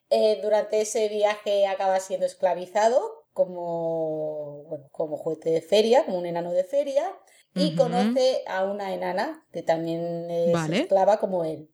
Eh, 0.10 0.40
durante 0.42 0.82
ese 0.82 1.10
viaje 1.10 1.68
acaba 1.68 2.00
siendo 2.00 2.26
esclavizado 2.26 3.23
como, 3.34 4.64
bueno, 4.70 4.88
como 4.92 5.18
juguete 5.18 5.50
de 5.50 5.62
feria, 5.62 6.06
como 6.06 6.20
un 6.20 6.26
enano 6.26 6.52
de 6.52 6.64
feria, 6.64 7.12
y 7.56 7.76
conoce 7.76 8.44
a 8.48 8.64
una 8.66 8.94
enana 8.94 9.46
que 9.52 9.62
también 9.62 10.30
es 10.32 10.70
esclava 10.70 11.20
como 11.20 11.44
él. 11.44 11.70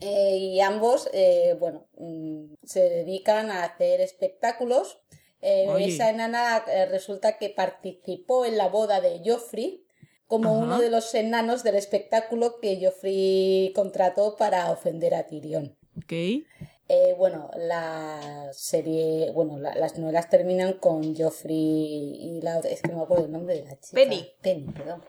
Eh, 0.00 0.36
y 0.36 0.60
ambos, 0.60 1.08
eh, 1.12 1.56
bueno, 1.58 1.86
mm, 1.96 2.54
se 2.64 2.80
dedican 2.80 3.50
a 3.50 3.64
hacer 3.64 4.00
espectáculos. 4.00 5.00
Eh, 5.40 5.68
esa 5.80 6.10
enana 6.10 6.64
resulta 6.90 7.38
que 7.38 7.50
participó 7.50 8.44
en 8.46 8.56
la 8.56 8.68
boda 8.68 9.00
de 9.00 9.20
Joffrey 9.24 9.84
como 10.26 10.58
uno 10.58 10.80
de 10.80 10.90
los 10.90 11.14
enanos 11.14 11.62
del 11.62 11.74
espectáculo 11.74 12.58
que 12.60 12.80
Joffrey 12.82 13.72
contrató 13.74 14.36
para 14.36 14.70
ofender 14.70 15.14
a 15.14 15.26
Tyrion. 15.26 15.76
Okay. 16.02 16.46
Eh, 16.86 17.14
bueno, 17.16 17.50
la 17.56 18.50
serie, 18.52 19.30
bueno, 19.32 19.58
las 19.58 19.98
novelas 19.98 20.28
terminan 20.28 20.74
con 20.74 21.16
Joffrey 21.16 21.56
y 21.56 22.40
la 22.42 22.58
otra, 22.58 22.70
es 22.70 22.82
que 22.82 22.88
no 22.88 22.98
me 22.98 23.04
acuerdo 23.04 23.24
el 23.24 23.32
nombre 23.32 23.54
de 23.54 23.64
la 23.64 23.80
chica. 23.80 23.94
Penny. 23.94 24.28
Penny, 24.42 24.70
perdón. 24.70 25.02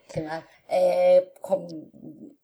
Eh, 0.69 1.33
con 1.41 1.67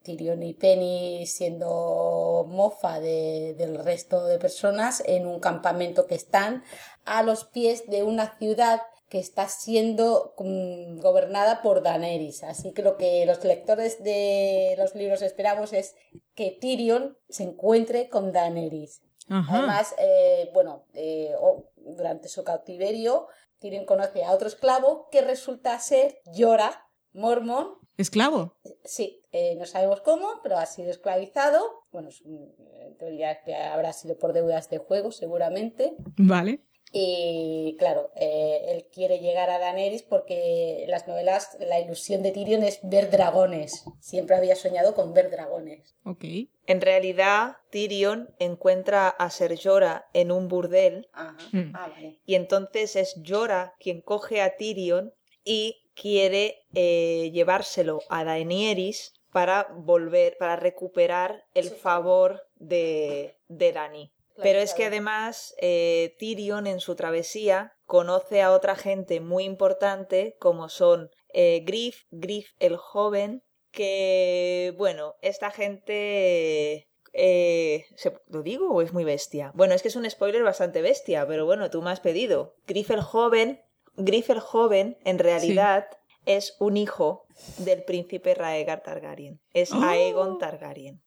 Tyrion 0.03 0.43
y 0.43 0.53
Penny 0.53 1.25
siendo 1.27 2.45
mofa 2.49 2.99
de, 2.99 3.55
del 3.57 3.81
resto 3.83 4.25
de 4.25 4.37
personas 4.37 5.01
en 5.05 5.25
un 5.25 5.39
campamento 5.39 6.07
que 6.07 6.15
están 6.15 6.63
a 7.05 7.23
los 7.23 7.45
pies 7.45 7.89
de 7.89 8.03
una 8.03 8.37
ciudad 8.37 8.81
que 9.07 9.19
está 9.19 9.47
siendo 9.47 10.33
mm, 10.37 10.99
gobernada 10.99 11.61
por 11.61 11.83
Daenerys. 11.83 12.43
Así 12.43 12.73
que 12.73 12.81
lo 12.81 12.97
que 12.97 13.25
los 13.25 13.43
lectores 13.45 14.03
de 14.03 14.75
los 14.77 14.93
libros 14.95 15.21
esperamos 15.21 15.71
es 15.71 15.95
que 16.35 16.57
Tyrion 16.59 17.17
se 17.29 17.43
encuentre 17.43 18.09
con 18.09 18.31
Daenerys. 18.31 19.01
Además, 19.31 19.95
eh, 19.97 20.49
bueno, 20.53 20.85
eh, 20.93 21.33
durante 21.77 22.27
su 22.27 22.43
cautiverio, 22.43 23.27
Tyrion 23.59 23.85
conoce 23.85 24.23
a 24.23 24.31
otro 24.31 24.47
esclavo 24.47 25.07
que 25.11 25.21
resulta 25.21 25.79
ser 25.79 26.19
Yora 26.33 26.87
Mormon. 27.13 27.75
¿Esclavo? 27.97 28.57
Sí, 28.83 29.23
eh, 29.31 29.55
no 29.55 29.65
sabemos 29.65 30.01
cómo, 30.01 30.41
pero 30.43 30.57
ha 30.57 30.65
sido 30.65 30.89
esclavizado. 30.89 31.85
Bueno, 31.91 32.09
en 32.25 32.97
teoría 32.97 33.41
que 33.43 33.55
habrá 33.55 33.93
sido 33.93 34.17
por 34.17 34.33
deudas 34.33 34.69
de 34.69 34.79
juego, 34.79 35.11
seguramente. 35.11 35.95
Vale. 36.17 36.63
Y 36.93 37.77
claro, 37.79 38.11
eh, 38.15 38.65
él 38.67 38.85
quiere 38.91 39.19
llegar 39.19 39.49
a 39.49 39.59
Daenerys 39.59 40.03
porque 40.03 40.83
en 40.83 40.91
las 40.91 41.07
novelas 41.07 41.57
la 41.59 41.79
ilusión 41.79 42.21
de 42.21 42.31
Tyrion 42.31 42.63
es 42.63 42.79
ver 42.83 43.09
dragones. 43.09 43.85
Siempre 44.01 44.35
había 44.35 44.55
soñado 44.55 44.93
con 44.93 45.13
ver 45.13 45.29
dragones. 45.29 45.95
Ok. 46.03 46.25
En 46.67 46.81
realidad, 46.81 47.57
Tyrion 47.69 48.33
encuentra 48.39 49.07
a 49.07 49.29
Ser 49.29 49.57
Jorah 49.61 50.09
en 50.13 50.31
un 50.31 50.49
burdel. 50.49 51.07
Mm. 51.53 51.71
Ah, 51.73 51.93
y 52.25 52.35
entonces 52.35 52.97
es 52.97 53.15
Jorah 53.25 53.73
quien 53.79 54.01
coge 54.01 54.41
a 54.41 54.57
Tyrion 54.57 55.13
y 55.45 55.81
quiere 55.93 56.65
eh, 56.73 57.31
llevárselo 57.33 57.99
a 58.09 58.25
Daenerys 58.25 59.13
para 59.31 59.67
volver, 59.73 60.35
para 60.37 60.57
recuperar 60.57 61.45
el 61.53 61.69
favor 61.69 62.43
de, 62.55 63.37
de 63.47 63.71
Dany. 63.71 64.11
Pero 64.37 64.59
es 64.59 64.73
que 64.73 64.85
además 64.85 65.55
eh, 65.59 66.15
Tyrion 66.19 66.67
en 66.67 66.79
su 66.79 66.95
travesía 66.95 67.73
conoce 67.85 68.41
a 68.41 68.51
otra 68.51 68.75
gente 68.75 69.19
muy 69.19 69.43
importante 69.43 70.37
como 70.39 70.69
son 70.69 71.09
eh, 71.33 71.63
Griff, 71.65 72.03
Griff 72.11 72.51
el 72.59 72.77
joven, 72.77 73.43
que 73.71 74.73
bueno, 74.77 75.15
esta 75.21 75.51
gente... 75.51 76.87
Eh, 77.13 77.85
¿Lo 78.27 78.41
digo 78.41 78.69
o 78.69 78.81
es 78.81 78.93
muy 78.93 79.03
bestia? 79.03 79.51
Bueno, 79.53 79.73
es 79.73 79.81
que 79.81 79.89
es 79.89 79.97
un 79.97 80.09
spoiler 80.09 80.43
bastante 80.43 80.81
bestia, 80.81 81.27
pero 81.27 81.45
bueno, 81.45 81.69
tú 81.69 81.81
me 81.81 81.91
has 81.91 81.99
pedido. 81.99 82.55
Griff 82.67 82.89
el 82.89 83.01
joven, 83.01 83.61
Griff 83.97 84.29
el 84.29 84.39
joven 84.39 84.97
en 85.03 85.19
realidad 85.19 85.89
es 86.25 86.55
un 86.59 86.77
hijo 86.77 87.25
del 87.57 87.83
príncipe 87.83 88.33
Raegar 88.33 88.83
Targaryen. 88.83 89.41
Es 89.53 89.73
¡Oh! 89.73 89.81
Aegon 89.81 90.37
Targaryen. 90.37 91.01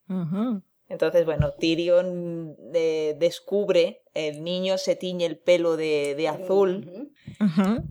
Entonces, 0.94 1.24
bueno, 1.24 1.54
Tyrion 1.54 2.56
eh, 2.72 3.16
descubre, 3.18 4.04
el 4.14 4.44
niño 4.44 4.78
se 4.78 4.94
tiñe 4.94 5.26
el 5.26 5.36
pelo 5.36 5.76
de, 5.76 6.28
azul, 6.28 7.10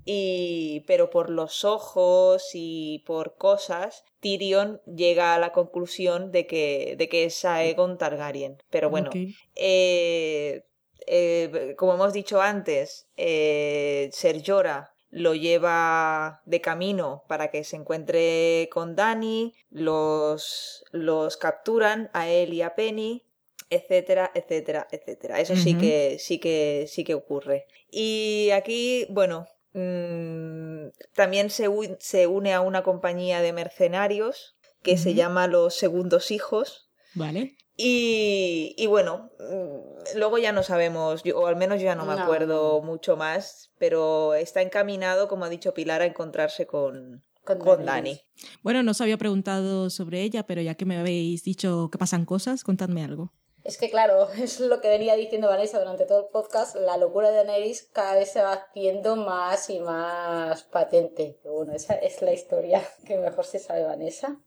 y, 0.05 0.85
pero 0.87 1.09
por 1.09 1.29
los 1.29 1.65
ojos 1.65 2.51
y 2.53 3.03
por 3.05 3.35
cosas, 3.35 4.05
Tyrion 4.21 4.81
llega 4.85 5.35
a 5.35 5.39
la 5.39 5.51
conclusión 5.51 6.31
de 6.31 6.47
que, 6.47 6.95
de 6.97 7.09
que 7.09 7.25
es 7.25 7.43
Aegon 7.43 7.97
Targaryen. 7.97 8.63
Pero 8.69 8.89
bueno, 8.89 9.09
eh, 9.53 10.63
eh, 11.05 11.75
como 11.77 11.95
hemos 11.95 12.13
dicho 12.13 12.41
antes, 12.41 13.09
Ser 13.17 14.41
Jorah 14.45 14.92
lo 15.13 15.35
lleva 15.35 16.41
de 16.45 16.59
camino 16.59 17.23
para 17.27 17.51
que 17.51 17.63
se 17.63 17.75
encuentre 17.75 18.67
con 18.71 18.95
Dani, 18.95 19.53
los, 19.69 20.83
los 20.91 21.37
capturan 21.37 22.09
a 22.13 22.27
él 22.29 22.51
y 22.51 22.63
a 22.63 22.73
Penny, 22.73 23.23
etcétera, 23.69 24.31
etcétera, 24.33 24.87
etcétera. 24.91 25.39
Eso 25.39 25.55
sí 25.55 25.77
que 25.77 26.17
sí 26.19 26.39
que 26.39 26.85
sí 26.87 27.03
que 27.03 27.13
ocurre. 27.13 27.67
Y 27.91 28.49
aquí, 28.53 29.05
bueno, 29.09 29.47
mm, 29.73 30.87
también 31.13 31.51
se, 31.51 31.67
se, 31.99 32.25
une 32.25 32.53
a 32.53 32.61
una 32.61 32.81
compañía 32.81 33.41
de 33.41 33.53
mercenarios 33.53 34.55
que 34.81 34.97
se 34.97 35.13
llama 35.13 35.45
Los 35.45 35.75
Segundos 35.75 36.31
Hijos. 36.31 36.89
Vale. 37.13 37.55
Y, 37.75 38.75
y, 38.77 38.87
bueno, 38.87 39.31
mm, 39.39 40.17
luego 40.17 40.37
ya 40.37 40.51
no 40.51 40.63
sabemos, 40.63 41.23
o 41.33 41.47
al 41.47 41.55
menos 41.55 41.79
yo 41.79 41.85
ya 41.85 41.95
no 41.95 42.05
me 42.05 42.13
acuerdo 42.13 42.81
mucho 42.81 43.17
más, 43.17 43.71
pero 43.79 44.35
está 44.35 44.61
encaminado, 44.61 45.27
como 45.27 45.45
ha 45.45 45.49
dicho 45.49 45.73
Pilar, 45.73 46.01
a 46.01 46.05
encontrarse 46.05 46.67
con, 46.67 47.23
con, 47.43 47.85
Dani. 47.85 48.21
Bueno, 48.61 48.83
no 48.83 48.91
os 48.91 49.01
había 49.01 49.17
preguntado 49.17 49.89
sobre 49.89 50.21
ella, 50.21 50.43
pero 50.43 50.61
ya 50.61 50.75
que 50.75 50.85
me 50.85 50.97
habéis 50.97 51.43
dicho 51.43 51.89
que 51.91 51.97
pasan 51.97 52.25
cosas, 52.25 52.63
contadme 52.63 53.03
algo. 53.03 53.33
Es 53.63 53.77
que 53.77 53.89
claro, 53.89 54.29
es 54.37 54.59
lo 54.59 54.81
que 54.81 54.89
venía 54.89 55.15
diciendo 55.15 55.47
Vanessa 55.47 55.79
durante 55.79 56.05
todo 56.05 56.19
el 56.21 56.27
podcast, 56.27 56.75
la 56.75 56.97
locura 56.97 57.31
de 57.31 57.37
Daenerys 57.37 57.89
cada 57.91 58.15
vez 58.15 58.31
se 58.31 58.41
va 58.41 58.53
haciendo 58.53 59.15
más 59.15 59.69
y 59.69 59.79
más 59.79 60.63
patente. 60.63 61.39
Pero 61.41 61.55
bueno, 61.55 61.73
esa 61.73 61.95
es 61.95 62.21
la 62.21 62.33
historia 62.33 62.81
que 63.05 63.17
mejor 63.17 63.45
se 63.45 63.59
sabe 63.59 63.83
Vanessa. 63.83 64.37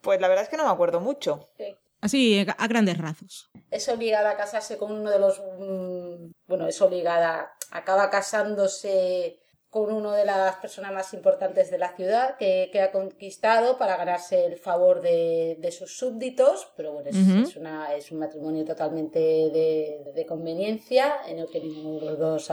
Pues 0.00 0.20
la 0.20 0.28
verdad 0.28 0.44
es 0.44 0.50
que 0.50 0.56
no 0.56 0.64
me 0.64 0.70
acuerdo 0.70 1.00
mucho. 1.00 1.48
Sí. 1.56 1.76
Así, 2.00 2.46
a 2.56 2.66
grandes 2.68 2.98
rasgos. 2.98 3.50
Es 3.70 3.88
obligada 3.88 4.30
a 4.30 4.36
casarse 4.36 4.78
con 4.78 4.92
uno 4.92 5.10
de 5.10 5.18
los... 5.18 5.40
Mm, 5.58 6.30
bueno, 6.46 6.66
es 6.66 6.80
obligada, 6.80 7.52
acaba 7.70 8.08
casándose 8.10 9.40
con 9.70 9.92
una 9.92 10.16
de 10.16 10.24
las 10.24 10.56
personas 10.56 10.92
más 10.92 11.12
importantes 11.12 11.70
de 11.70 11.76
la 11.76 11.94
ciudad 11.94 12.36
que, 12.38 12.70
ha 12.80 12.90
conquistado 12.90 13.76
para 13.76 13.96
ganarse 13.96 14.46
el 14.46 14.56
favor 14.56 15.02
de, 15.02 15.68
sus 15.76 15.96
súbditos, 15.96 16.72
pero 16.76 16.92
bueno, 16.92 17.10
es, 17.10 17.56
una, 17.56 17.94
es 17.94 18.10
un 18.10 18.18
matrimonio 18.18 18.64
totalmente 18.64 19.18
de, 19.18 20.24
conveniencia 20.26 21.14
en 21.26 21.38
el 21.38 21.48
que 21.48 21.60
ninguno 21.60 22.00
de 22.00 22.06
los 22.06 22.18
dos 22.18 22.52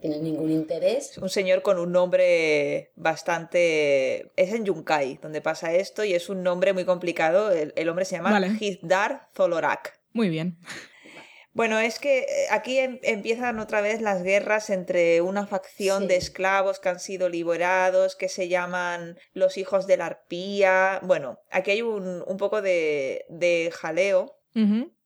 tiene 0.00 0.18
ningún 0.18 0.50
interés. 0.50 1.16
Un 1.18 1.28
señor 1.28 1.62
con 1.62 1.78
un 1.78 1.92
nombre 1.92 2.92
bastante... 2.94 4.30
es 4.36 4.52
en 4.52 4.64
Yunkai 4.64 5.18
donde 5.20 5.40
pasa 5.40 5.72
esto 5.72 6.04
y 6.04 6.14
es 6.14 6.28
un 6.28 6.42
nombre 6.42 6.72
muy 6.72 6.84
complicado, 6.84 7.50
el, 7.50 7.88
hombre 7.88 8.04
se 8.04 8.16
llama 8.16 8.40
Hizdar 8.60 9.28
Zolorak. 9.34 9.98
Muy 10.12 10.28
bien. 10.28 10.58
Bueno, 11.54 11.78
es 11.78 11.98
que 12.00 12.18
eh, 12.18 12.26
aquí 12.50 12.78
em- 12.78 12.98
empiezan 13.02 13.60
otra 13.60 13.80
vez 13.80 14.00
las 14.02 14.22
guerras 14.24 14.70
entre 14.70 15.20
una 15.22 15.46
facción 15.46 16.08
de 16.08 16.16
esclavos 16.16 16.80
que 16.80 16.88
han 16.88 16.98
sido 17.00 17.28
liberados, 17.28 18.16
que 18.16 18.28
se 18.28 18.48
llaman 18.48 19.16
los 19.32 19.56
hijos 19.56 19.86
de 19.86 19.96
la 19.96 20.06
arpía. 20.06 20.98
Bueno, 21.04 21.38
aquí 21.50 21.70
hay 21.70 21.82
un, 21.82 22.22
un 22.26 22.36
poco 22.36 22.60
de, 22.60 23.24
de 23.28 23.70
jaleo. 23.72 24.36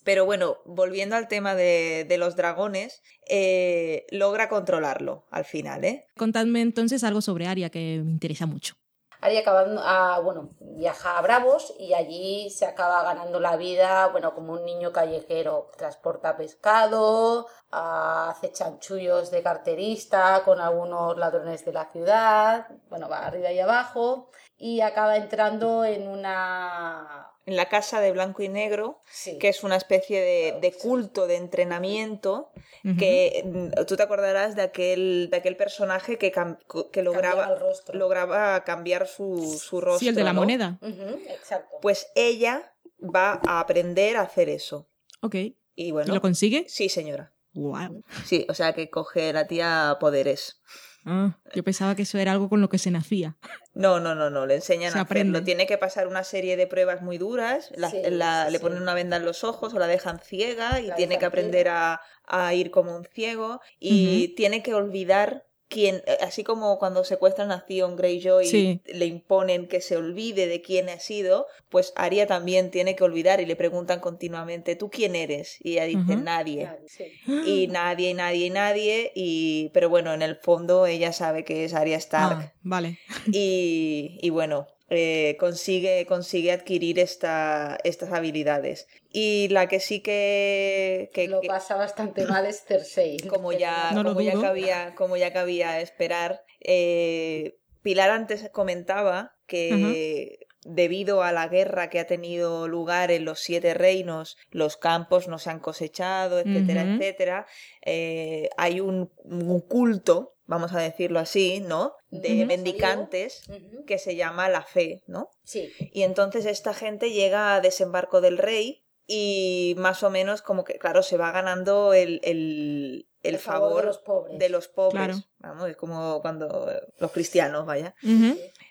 Pero 0.05 0.25
bueno, 0.25 0.57
volviendo 0.65 1.17
al 1.17 1.29
tema 1.29 1.55
de, 1.55 2.07
de 2.09 2.17
los 2.19 2.35
dragones, 2.35 3.03
eh, 3.29 4.07
logra 4.11 4.49
controlarlo 4.49 5.27
al 5.31 5.45
final, 5.45 5.85
¿eh? 5.85 6.05
Contadme 6.17 6.63
entonces 6.63 7.05
algo 7.05 7.21
sobre 7.21 7.47
Aria 7.47 7.69
que 7.69 8.01
me 8.05 8.11
interesa 8.13 8.47
mucho. 8.47 8.75
Ahí 9.21 9.37
acabando, 9.37 9.81
ah, 9.85 10.21
bueno, 10.23 10.49
viaja 10.61 11.19
a 11.19 11.23
Bravos 11.23 11.75
y 11.79 11.93
allí 11.95 12.51
se 12.51 12.67
acaba 12.67 13.03
ganando 13.03 13.41
la 13.41 13.57
vida, 13.57 14.07
bueno, 14.09 14.35
como 14.35 14.53
un 14.53 14.65
niño 14.65 14.93
callejero. 14.93 15.71
Transporta 15.77 16.37
pescado, 16.37 17.49
ah, 17.73 18.31
hace 18.31 18.53
chanchullos 18.53 19.31
de 19.31 19.43
carterista 19.43 20.43
con 20.45 20.61
algunos 20.61 21.17
ladrones 21.19 21.65
de 21.65 21.73
la 21.73 21.87
ciudad, 21.91 22.69
bueno, 22.91 23.09
va 23.09 23.27
arriba 23.27 23.51
y 23.51 23.59
abajo 23.61 24.31
y 24.59 24.81
acaba 24.81 25.17
entrando 25.17 25.85
en 25.85 26.09
una... 26.09 27.25
En 27.47 27.57
la 27.57 27.71
casa 27.71 28.01
de 28.03 28.13
blanco 28.13 28.43
y 28.43 28.49
negro, 28.51 29.01
Sí, 29.11 29.39
que 29.39 29.49
es 29.49 29.65
una 29.65 29.77
especie 29.77 30.21
de, 30.21 30.59
de 30.61 30.73
culto 30.75 31.27
de 31.27 31.37
entrenamiento, 31.37 32.51
que 32.99 33.43
mm, 33.47 33.85
tú 33.87 33.97
te 33.97 34.03
acordarás 34.03 34.55
de 34.55 34.61
aquel, 34.63 35.29
de 35.31 35.37
aquel 35.39 35.57
personaje 35.57 36.19
que, 36.19 36.31
cam- 36.31 36.59
que 36.93 37.03
lograba, 37.03 37.57
lograba 37.95 38.65
cambiar 38.65 39.07
su, 39.07 39.59
su 39.63 39.81
rostro. 39.81 39.99
Sí, 39.99 40.09
el 40.09 40.15
de 40.15 40.25
la 40.25 40.35
¿no? 40.35 40.41
moneda. 40.43 40.79
Exacto. 40.83 41.77
Pues 41.81 42.09
ella 42.15 42.75
va 43.03 43.41
a 43.47 43.61
aprender 43.61 44.19
a 44.19 44.23
hacer 44.23 44.51
eso. 44.51 44.87
Ok. 45.23 45.35
Y 45.37 45.57
¿Y 45.75 45.91
bueno, 45.93 46.13
lo 46.15 46.21
consigue? 46.21 46.67
sí, 46.69 46.89
señora. 46.91 47.33
Wow. 47.55 48.05
Sí, 48.27 48.45
o 48.51 48.55
sea 48.55 48.75
que 48.75 48.91
coge 48.91 49.33
la 49.33 49.47
tía 49.47 49.97
poderes. 50.01 50.61
Ah, 51.05 51.39
yo 51.55 51.63
pensaba 51.65 51.95
que 51.95 52.03
eso 52.03 52.19
era 52.19 52.33
algo 52.33 52.49
con 52.49 52.61
lo 52.61 52.69
que 52.69 52.79
se 52.79 52.91
nacía. 52.91 53.37
No, 53.75 53.99
no, 54.01 54.15
no, 54.15 54.29
no, 54.31 54.45
le 54.47 54.57
enseñan 54.57 54.93
Se 54.93 54.99
a 54.99 55.03
hacerlo. 55.03 55.43
Tiene 55.43 55.67
que 55.67 55.79
pasar 55.79 56.07
una 56.07 56.23
serie 56.25 56.57
de 56.57 56.67
pruebas 56.67 57.01
muy 57.03 57.19
duras, 57.19 57.71
la- 57.77 57.91
Sí, 57.91 58.03
la- 58.11 58.47
sí, 58.47 58.53
le 58.53 58.61
ponen 58.61 58.83
una 58.83 58.95
venda 58.95 59.17
en 59.17 59.25
los 59.25 59.43
ojos 59.45 59.73
o 59.75 59.79
la 59.79 59.87
dejan 59.87 60.19
ciega 60.21 60.81
y 60.81 60.89
La 60.89 60.97
tiene 60.97 61.19
que 61.19 61.25
aprender 61.25 61.69
a, 61.69 62.01
a 62.27 62.53
ir 62.55 62.71
como 62.71 62.95
un 62.95 63.05
ciego 63.05 63.61
y 63.79 64.35
tiene 64.37 64.63
que 64.63 64.75
olvidar 64.75 65.47
quién, 65.69 65.97
eh, 66.07 66.17
así 66.23 66.45
como 66.45 66.79
cuando 66.79 67.05
secuestran 67.05 67.53
a 67.53 67.65
Theon 67.67 67.95
Greyjoy 67.97 68.47
Sí. 68.47 68.81
y 68.87 68.93
le 68.95 69.07
imponen 69.07 69.69
que 69.69 69.81
se 69.81 69.97
olvide 69.97 70.47
de 70.47 70.63
quién 70.63 70.89
ha 70.89 70.99
sido, 70.99 71.47
pues 71.69 71.93
Arya 71.97 72.27
también 72.27 72.71
tiene 72.71 72.97
que 72.97 73.05
olvidar 73.05 73.41
y 73.41 73.47
le 73.47 73.55
preguntan 73.57 74.01
continuamente, 74.01 74.77
¿tú 74.77 74.89
quién 74.91 75.15
eres? 75.15 75.57
Y 75.61 75.73
ella 75.73 75.85
dice, 75.85 76.17
nadie. 76.17 76.71
Sí. 76.87 77.05
Y 77.47 77.67
nadie, 77.71 78.11
y 78.11 78.15
nadie, 78.15 78.47
y 78.47 78.51
nadie, 78.51 79.13
y 79.15 79.69
pero 79.75 79.89
bueno, 79.91 80.13
en 80.15 80.23
el 80.23 80.37
fondo 80.37 80.87
ella 80.87 81.13
sabe 81.13 81.45
que 81.45 81.65
es 81.65 81.75
Arya 81.75 81.97
Stark 81.99 82.39
Ah, 82.41 82.53
vale. 82.63 82.99
y, 83.31 84.19
y 84.23 84.31
bueno, 84.31 84.67
eh, 84.91 85.37
consigue, 85.39 86.07
consigue 86.07 86.53
adquirir 86.53 86.99
esta, 86.99 87.79
estas 87.85 88.13
habilidades. 88.13 88.87
Y 89.11 89.49
la 89.49 89.67
que 89.69 89.81
sí 89.81 90.01
que, 90.01 91.11
que- 91.13 91.29
Lo 91.29 91.41
que- 91.41 91.49
pasa 91.49 91.77
bastante 91.77 92.25
mal 92.27 92.47
es 92.47 92.65
Cersei. 92.65 93.19
como 93.29 93.53
ya, 93.65 93.91
No 93.93 94.05
como 94.05 94.21
ya 94.21 94.41
cabía, 94.41 94.95
como 94.97 95.17
ya 95.17 95.33
cabía 95.33 95.81
esperar, 95.81 96.43
eh, 96.61 97.57
Pilar 97.83 98.11
antes 98.11 98.49
comentaba 98.51 99.33
que 99.47 100.41
debido 100.65 101.23
a 101.23 101.33
la 101.33 101.47
guerra 101.49 101.89
que 101.89 102.01
ha 102.01 102.07
tenido 102.07 102.67
lugar 102.69 103.11
en 103.13 103.25
los 103.25 103.39
siete 103.41 103.73
reinos, 103.73 104.37
los 104.51 104.77
campos 104.77 105.29
no 105.29 105.39
se 105.39 105.49
han 105.51 105.61
cosechado, 105.61 106.41
etcétera, 106.41 106.83
etcétera, 106.83 107.47
eh, 107.87 108.51
hay 108.59 108.81
un, 108.81 109.11
un 109.25 109.61
culto, 109.61 110.35
vamos 110.49 110.73
a 110.75 110.81
decirlo 110.81 111.21
así, 111.21 111.61
¿no? 111.61 111.93
De 112.11 112.45
mendicantes 112.47 113.43
que 113.87 113.99
se 113.99 114.17
llama 114.17 114.49
la 114.49 114.63
fe, 114.63 115.05
¿no? 115.07 115.31
Sí. 115.45 115.71
Y 115.93 116.03
entonces 116.03 116.45
esta 116.47 116.75
gente 116.75 117.13
llega 117.13 117.55
a 117.55 117.61
desembarco 117.61 118.21
del 118.21 118.39
rey 118.39 118.83
y 119.07 119.75
más 119.79 120.03
o 120.03 120.11
menos 120.11 120.43
como 120.43 120.65
que, 120.65 120.79
claro, 120.79 121.03
se 121.03 121.17
va 121.17 121.31
ganando 121.33 121.93
el, 121.95 122.21
el, 122.25 123.07
el 123.23 123.35
El 123.35 123.39
favor 123.41 123.83
de 123.83 123.87
los 123.87 123.99
pobres. 123.99 124.39
de 124.39 124.49
los 124.49 124.69
pobres. 124.69 124.93
Claro. 125.05 125.15
Vamos, 125.39 125.69
es 125.71 125.77
como 125.77 126.21
cuando 126.21 126.71
los 126.99 127.13
cristianos, 127.13 127.65
vaya. 127.65 127.95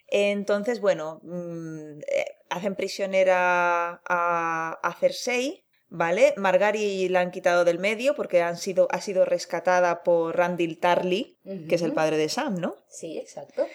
Entonces, 0.10 0.80
bueno, 0.82 1.20
mm, 1.24 2.00
eh, 2.00 2.26
hacen 2.50 2.76
prisionera 2.76 4.02
a, 4.08 4.80
a 4.82 4.94
Cersei, 5.00 5.66
¿vale? 5.90 6.34
Margari 6.38 7.08
la 7.10 7.22
han 7.22 7.32
quitado 7.32 7.66
del 7.66 7.80
medio 7.80 8.16
porque 8.16 8.42
han 8.42 8.58
sido, 8.58 8.88
ha 8.92 9.02
sido 9.02 9.26
rescatada 9.26 10.04
por 10.04 10.36
Randall 10.36 10.78
Tarly, 10.78 11.38
que 11.68 11.76
es 11.76 11.82
el 11.82 11.94
padre 11.94 12.18
de 12.18 12.30
Sam, 12.30 12.56
¿no? 12.60 12.76
Sí, 12.90 13.18
exacto. 13.18 13.68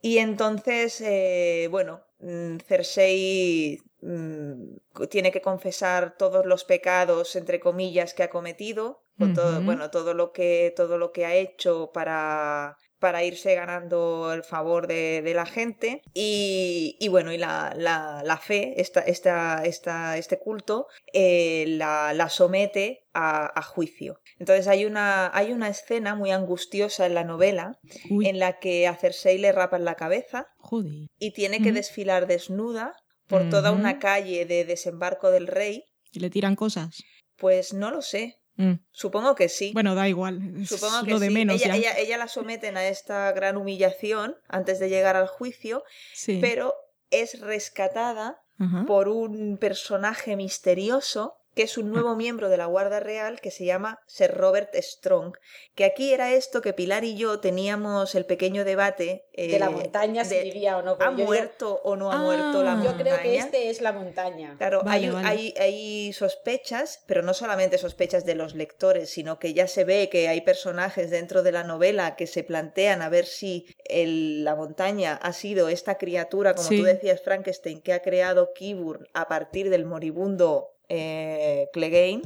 Y 0.00 0.18
entonces, 0.18 1.00
eh, 1.00 1.68
bueno, 1.70 2.02
mm, 2.20 2.58
Cersei 2.66 3.80
mm, 4.02 5.06
tiene 5.08 5.32
que 5.32 5.40
confesar 5.40 6.16
todos 6.16 6.46
los 6.46 6.64
pecados, 6.64 7.36
entre 7.36 7.60
comillas, 7.60 8.14
que 8.14 8.22
ha 8.22 8.30
cometido, 8.30 9.02
o 9.18 9.26
todo, 9.34 9.60
bueno, 9.60 9.90
todo 9.90 10.14
lo 10.14 10.32
que, 10.32 10.72
todo 10.74 10.96
lo 10.96 11.12
que 11.12 11.26
ha 11.26 11.34
hecho 11.34 11.90
para, 11.92 12.78
para 13.00 13.24
irse 13.24 13.54
ganando 13.54 14.32
el 14.32 14.44
favor 14.44 14.86
de, 14.86 15.22
de 15.22 15.34
la 15.34 15.46
gente. 15.46 16.02
Y, 16.14 16.96
y 17.00 17.08
bueno, 17.08 17.32
y 17.32 17.38
la, 17.38 17.74
la, 17.76 18.22
la 18.24 18.36
fe, 18.36 18.80
esta, 18.80 19.00
esta, 19.00 19.64
esta, 19.64 20.16
este 20.16 20.38
culto, 20.38 20.86
eh, 21.12 21.64
la, 21.68 22.12
la 22.14 22.28
somete 22.28 23.06
a, 23.12 23.58
a 23.58 23.62
juicio. 23.62 24.20
Entonces 24.38 24.68
hay 24.68 24.84
una, 24.84 25.30
hay 25.36 25.52
una 25.52 25.68
escena 25.68 26.14
muy 26.14 26.30
angustiosa 26.30 27.06
en 27.06 27.14
la 27.14 27.24
novela 27.24 27.78
Uy, 28.10 28.28
en 28.28 28.38
la 28.38 28.58
que 28.58 28.86
a 28.86 28.94
Cersei 28.94 29.38
le 29.38 29.50
rapan 29.52 29.84
la 29.84 29.96
cabeza 29.96 30.46
joder. 30.58 31.08
y 31.18 31.32
tiene 31.32 31.60
que 31.60 31.72
desfilar 31.72 32.26
desnuda 32.26 32.94
por 33.26 33.48
toda 33.48 33.72
una 33.72 33.98
calle 33.98 34.44
de 34.44 34.64
desembarco 34.64 35.30
del 35.30 35.46
rey. 35.46 35.84
¿Y 36.12 36.20
le 36.20 36.30
tiran 36.30 36.56
cosas? 36.56 37.02
Pues 37.36 37.72
no 37.72 37.90
lo 37.90 38.02
sé. 38.02 38.39
Mm. 38.60 38.74
Supongo 38.90 39.34
que 39.34 39.48
sí. 39.48 39.70
Bueno, 39.72 39.94
da 39.94 40.06
igual. 40.08 40.40
Es 40.62 40.68
Supongo 40.68 41.04
que 41.04 41.10
lo 41.12 41.18
de 41.18 41.28
sí. 41.28 41.34
menos 41.34 41.56
ella, 41.56 41.68
ya. 41.68 41.76
ella- 41.76 41.98
ella 41.98 42.16
la 42.18 42.28
someten 42.28 42.76
a 42.76 42.86
esta 42.86 43.32
gran 43.32 43.56
humillación 43.56 44.36
antes 44.48 44.78
de 44.78 44.88
llegar 44.88 45.16
al 45.16 45.26
juicio, 45.28 45.82
Sí. 46.14 46.38
pero 46.40 46.74
es 47.10 47.40
rescatada 47.40 48.42
por 48.86 49.08
un 49.08 49.56
personaje 49.56 50.36
misterioso 50.36 51.38
que 51.60 51.64
es 51.64 51.76
un 51.76 51.90
nuevo 51.90 52.16
miembro 52.16 52.48
de 52.48 52.56
la 52.56 52.64
Guardia 52.64 53.00
Real 53.00 53.38
que 53.38 53.50
se 53.50 53.66
llama 53.66 54.00
Sir 54.06 54.30
Robert 54.34 54.74
Strong, 54.76 55.36
que 55.74 55.84
aquí 55.84 56.14
era 56.14 56.32
esto 56.32 56.62
que 56.62 56.72
Pilar 56.72 57.04
y 57.04 57.16
yo 57.18 57.38
teníamos 57.38 58.14
el 58.14 58.24
pequeño 58.24 58.64
debate 58.64 59.26
de 59.36 59.58
la 59.58 59.66
eh, 59.66 59.68
montaña 59.70 60.24
si 60.24 60.36
de, 60.36 60.44
vivía 60.44 60.78
o 60.78 60.82
no. 60.82 60.96
¿Ha 60.98 61.14
yo 61.14 61.26
muerto 61.26 61.82
o 61.84 61.96
no 61.96 62.10
ha 62.10 62.14
Ah. 62.14 62.22
muerto 62.22 62.62
la 62.62 62.76
Yo 62.82 62.92
creo 62.96 63.04
que 63.18 63.24
montaña? 63.28 63.44
este 63.44 63.68
es 63.68 63.82
la 63.82 63.92
montaña. 63.92 64.54
Claro, 64.56 64.80
Vale, 64.84 65.08
hay, 65.08 65.12
vale. 65.12 65.28
hay, 65.28 65.54
hay 65.58 66.12
sospechas, 66.14 67.04
pero 67.06 67.20
no 67.20 67.34
solamente 67.34 67.76
sospechas 67.76 68.24
de 68.24 68.36
los 68.36 68.54
lectores, 68.54 69.10
sino 69.10 69.38
que 69.38 69.52
ya 69.52 69.66
se 69.66 69.84
ve 69.84 70.08
que 70.08 70.28
hay 70.28 70.40
personajes 70.40 71.10
dentro 71.10 71.42
de 71.42 71.52
la 71.52 71.62
novela 71.62 72.16
que 72.16 72.26
se 72.26 72.42
plantean 72.42 73.02
a 73.02 73.10
ver 73.10 73.26
si 73.26 73.66
el- 73.84 74.44
la 74.44 74.54
montaña 74.56 75.12
ha 75.20 75.34
sido 75.34 75.68
esta 75.68 75.98
criatura, 75.98 76.54
como 76.54 76.66
Sí. 76.70 76.78
tú 76.78 76.84
decías, 76.84 77.20
Frankenstein, 77.20 77.82
que 77.82 77.92
ha 77.92 78.00
creado 78.00 78.54
Kiburn 78.54 79.06
a 79.12 79.28
partir 79.28 79.68
del 79.68 79.84
moribundo 79.84 80.68
eh, 80.90 81.68
Clegane, 81.72 82.22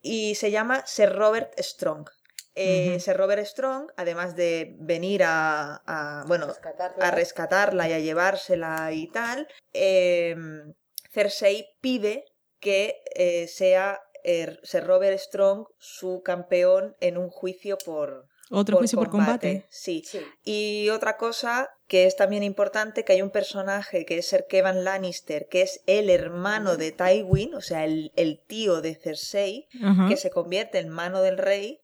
y 0.00 0.34
se 0.36 0.50
llama 0.50 0.86
Sir 0.86 1.12
Robert 1.12 1.52
Strong. 1.58 2.08
Eh. 2.54 2.98
Sir 3.00 3.16
Robert 3.18 3.44
Strong, 3.44 3.90
además 3.98 4.34
de 4.34 4.74
venir 4.78 5.22
a, 5.24 5.82
a- 5.84 6.24
bueno, 6.26 6.46
Rescatarla. 6.46 7.06
a 7.06 7.10
rescatarla 7.10 7.88
y 7.90 7.92
a 7.92 7.98
llevársela 7.98 8.92
y 8.92 9.08
tal, 9.08 9.46
eh, 9.74 10.34
Cersei 11.12 11.66
pide 11.82 12.24
que 12.60 13.02
eh, 13.14 13.46
sea 13.48 14.00
eh, 14.24 14.56
Sir 14.62 14.84
Robert 14.84 15.18
Strong 15.18 15.66
su 15.78 16.22
campeón 16.24 16.96
en 17.00 17.18
un 17.18 17.28
juicio 17.28 17.76
por, 17.84 18.26
Otro 18.50 18.78
juicio 18.78 18.98
por 18.98 19.10
combate. 19.10 19.66
Sí. 19.70 20.02
Sí. 20.06 20.20
Y 20.44 20.88
otra 20.90 21.16
cosa 21.16 21.68
que 21.88 22.06
es 22.06 22.16
también 22.16 22.42
importante, 22.42 23.04
que 23.04 23.12
hay 23.12 23.22
un 23.22 23.30
personaje 23.30 24.04
que 24.04 24.18
es 24.18 24.28
Sir 24.28 24.46
Kevan 24.48 24.84
Lannister, 24.84 25.46
que 25.48 25.62
es 25.62 25.82
el 25.86 26.10
hermano 26.10 26.76
de 26.76 26.92
Tywin, 26.92 27.54
o 27.54 27.60
sea, 27.60 27.84
el, 27.84 28.12
el 28.16 28.40
tío 28.44 28.80
de 28.80 28.94
Cersei, 28.94 29.68
que 30.08 30.16
se 30.16 30.30
convierte 30.30 30.78
en 30.78 30.88
mano 30.88 31.22
del 31.22 31.38
rey 31.38 31.80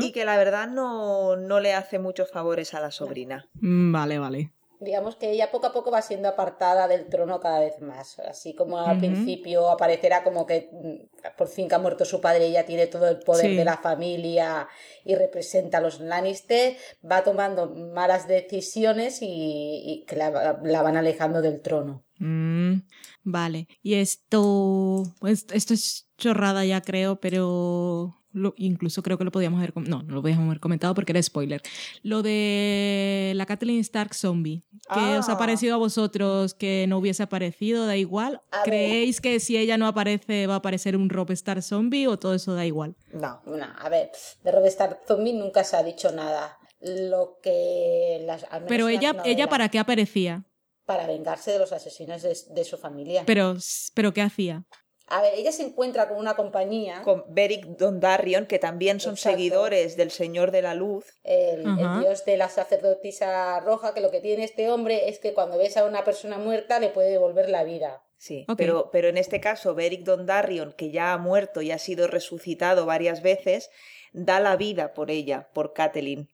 y 0.00 0.12
que 0.12 0.24
la 0.24 0.36
verdad 0.36 0.68
no, 0.68 1.36
no 1.36 1.60
le 1.60 1.74
hace 1.74 1.98
muchos 1.98 2.30
favores 2.30 2.74
a 2.74 2.80
la 2.80 2.90
sobrina. 2.90 3.48
Mm, 3.54 3.92
Vale, 3.92 4.18
vale. 4.18 4.52
Digamos 4.78 5.16
que 5.16 5.30
ella 5.30 5.50
poco 5.50 5.68
a 5.68 5.72
poco 5.72 5.90
va 5.90 6.02
siendo 6.02 6.28
apartada 6.28 6.86
del 6.88 7.08
trono 7.08 7.40
cada 7.40 7.60
vez 7.60 7.80
más. 7.80 8.18
Así 8.18 8.54
como 8.54 8.78
al 8.78 8.98
principio 8.98 9.70
aparecerá 9.70 10.22
como 10.22 10.46
que 10.46 10.68
mm, 10.72 11.28
por 11.38 11.48
fin 11.48 11.68
que 11.68 11.74
ha 11.74 11.78
muerto 11.78 12.04
su 12.04 12.20
padre, 12.20 12.46
ella 12.46 12.66
tiene 12.66 12.86
todo 12.86 13.08
el 13.08 13.18
poder 13.20 13.46
Sí. 13.50 13.56
de 13.56 13.64
la 13.64 13.78
familia 13.78 14.68
y 15.04 15.14
representa 15.14 15.78
a 15.78 15.80
los 15.80 16.00
Lannister, 16.00 16.76
va 17.10 17.24
tomando 17.24 17.68
malas 17.74 18.28
decisiones 18.28 19.22
y, 19.22 19.82
y 19.84 20.04
que 20.06 20.16
la, 20.16 20.60
la 20.62 20.82
van 20.82 20.96
alejando 20.96 21.40
del 21.42 21.60
trono. 21.62 22.04
Mm, 22.18 22.80
vale. 23.24 23.68
Y 23.82 23.94
esto, 23.94 25.04
pues, 25.20 25.46
esto 25.52 25.74
es 25.74 26.08
chorrada 26.18 26.64
ya 26.64 26.80
creo, 26.82 27.20
pero 27.20 28.22
incluso 28.56 29.02
creo 29.02 29.18
que 29.18 29.24
lo 29.24 29.30
podíamos 29.32 29.58
haber 29.58 29.76
no, 29.76 30.02
no 30.02 30.14
lo 30.14 30.22
podíamos 30.22 30.46
haber 30.46 30.60
comentado 30.60 30.94
porque 30.94 31.12
era 31.12 31.22
spoiler. 31.22 31.62
Lo 32.02 32.22
de 32.22 33.32
la 33.34 33.46
Kathleen 33.46 33.80
Stark 33.80 34.14
zombie, 34.14 34.62
¿qué 34.92 35.18
os 35.18 35.28
ha 35.28 35.32
ah. 35.32 35.38
parecido 35.38 35.74
a 35.74 35.78
vosotros 35.78 36.54
que 36.54 36.86
no 36.88 36.98
hubiese 36.98 37.22
aparecido? 37.22 37.86
Da 37.86 37.96
igual. 37.96 38.40
¿Creéis 38.64 39.20
que 39.20 39.40
si 39.40 39.56
ella 39.56 39.76
no 39.78 39.86
aparece 39.86 40.46
va 40.46 40.54
a 40.54 40.58
aparecer 40.58 40.96
un 40.96 41.08
Rob 41.08 41.30
Star 41.32 41.62
zombie 41.62 42.06
o 42.06 42.18
todo 42.18 42.34
eso 42.34 42.54
da 42.54 42.66
igual? 42.66 42.96
No, 43.12 43.40
no, 43.46 43.66
a 43.78 43.88
ver, 43.88 44.10
de 44.42 44.52
Rob 44.52 44.66
Star 44.66 45.00
zombie 45.06 45.32
nunca 45.32 45.64
se 45.64 45.76
ha 45.76 45.82
dicho 45.82 46.12
nada. 46.12 46.58
Lo 46.80 47.38
que 47.42 48.22
las 48.26 48.46
Pero 48.68 48.88
ella 48.88 49.16
ella 49.24 49.48
para 49.48 49.68
qué 49.70 49.78
aparecía? 49.78 50.44
Para 50.84 51.06
vengarse 51.06 51.50
de 51.50 51.58
los 51.58 51.72
asesinos 51.72 52.22
de, 52.22 52.36
de 52.50 52.64
su 52.64 52.76
familia. 52.76 53.24
Pero 53.26 53.56
pero 53.94 54.12
¿qué 54.12 54.22
hacía? 54.22 54.66
A 55.08 55.22
ver, 55.22 55.34
ella 55.36 55.52
se 55.52 55.62
encuentra 55.62 56.08
con 56.08 56.18
una 56.18 56.34
compañía. 56.34 57.02
Con 57.02 57.24
Beric 57.28 57.64
Dondarrion, 57.64 58.46
que 58.46 58.58
también 58.58 58.98
son 58.98 59.16
seguidores 59.16 59.96
del 59.96 60.10
Señor 60.10 60.50
de 60.50 60.62
la 60.62 60.74
Luz. 60.74 61.04
El, 61.22 61.64
dios 62.00 62.24
de 62.24 62.36
la 62.36 62.48
sacerdotisa 62.48 63.60
roja, 63.60 63.94
que 63.94 64.00
lo 64.00 64.10
que 64.10 64.20
tiene 64.20 64.42
este 64.42 64.68
hombre 64.68 65.08
es 65.08 65.20
que 65.20 65.32
cuando 65.32 65.58
ves 65.58 65.76
a 65.76 65.84
una 65.84 66.02
persona 66.02 66.38
muerta 66.38 66.80
le 66.80 66.88
puede 66.88 67.10
devolver 67.10 67.48
la 67.48 67.62
vida. 67.62 68.02
Sí, 68.18 68.46
pero, 68.56 68.90
pero 68.90 69.08
en 69.08 69.18
este 69.18 69.40
caso, 69.40 69.74
Beric 69.74 70.02
Dondarrion, 70.02 70.72
que 70.72 70.90
ya 70.90 71.12
ha 71.12 71.18
muerto 71.18 71.62
y 71.62 71.70
ha 71.70 71.78
sido 71.78 72.08
resucitado 72.08 72.86
varias 72.86 73.22
veces, 73.22 73.70
da 74.12 74.40
la 74.40 74.56
vida 74.56 74.94
por 74.94 75.10
ella, 75.10 75.50
por 75.52 75.72
Catelyn. 75.72 76.28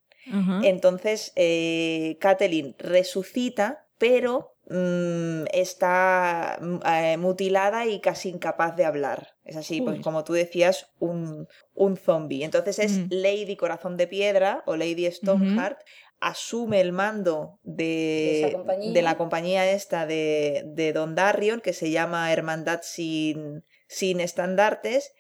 Entonces, 0.63 1.33
eh, 1.35 2.17
Catelyn 2.21 2.77
resucita, 2.79 3.89
pero 3.99 4.52
Mm, 4.69 5.45
está 5.53 6.57
mm, 6.61 6.77
eh, 6.87 7.17
mutilada 7.17 7.87
y 7.87 8.01
casi 8.01 8.29
incapaz 8.29 8.77
de 8.77 8.85
hablar. 8.85 9.35
Es 9.45 9.57
así, 9.57 9.81
pues 9.81 10.01
como 10.01 10.23
tú 10.23 10.35
decías, 10.35 10.93
un, 11.01 11.49
un 11.75 11.97
zombie. 11.97 12.45
Entonces 12.45 12.79
es 12.79 13.11
Lady 13.11 13.57
Corazón 13.57 13.97
de 13.97 14.07
Piedra 14.07 14.63
o 14.67 14.77
Lady 14.77 15.11
Stoneheart. 15.11 15.81
Asume 16.21 16.81
el 16.81 16.93
mando 16.93 17.59
de, 17.65 18.57
de, 18.93 19.03
la 19.03 19.17
compañía 19.19 19.69
esta 19.73 20.07
de, 20.07 20.63
de, 20.67 20.93
Don 20.93 21.17
Darrion, 21.17 21.61
que 21.61 21.73
se 21.73 21.91
llama 21.91 22.33
Hermandad 22.33 22.81
sin, 22.83 23.65
sin 23.89 24.21
estandartes. 24.21 25.13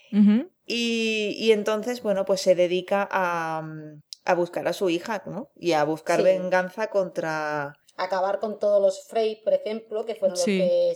y, 0.64 1.35
y, 1.36 1.51
entonces, 1.51 2.02
bueno, 2.02 2.24
pues 2.24 2.40
se 2.40 2.55
dedica 2.55 3.09
a, 3.10 3.66
a 4.24 4.35
buscar 4.35 4.69
a 4.69 4.73
su 4.73 4.89
hija, 4.90 5.24
¿no? 5.27 5.51
Y 5.56 5.73
a 5.73 5.82
buscar 5.82 6.23
venganza 6.23 6.86
contra, 6.86 7.77
acabar 8.04 8.38
con 8.38 8.58
todos 8.58 8.80
los 8.80 9.04
Frey, 9.06 9.36
por 9.42 9.54
ejemplo, 9.54 10.04
que 10.04 10.14
fueron 10.14 10.36
los 10.36 10.44
que 10.44 10.94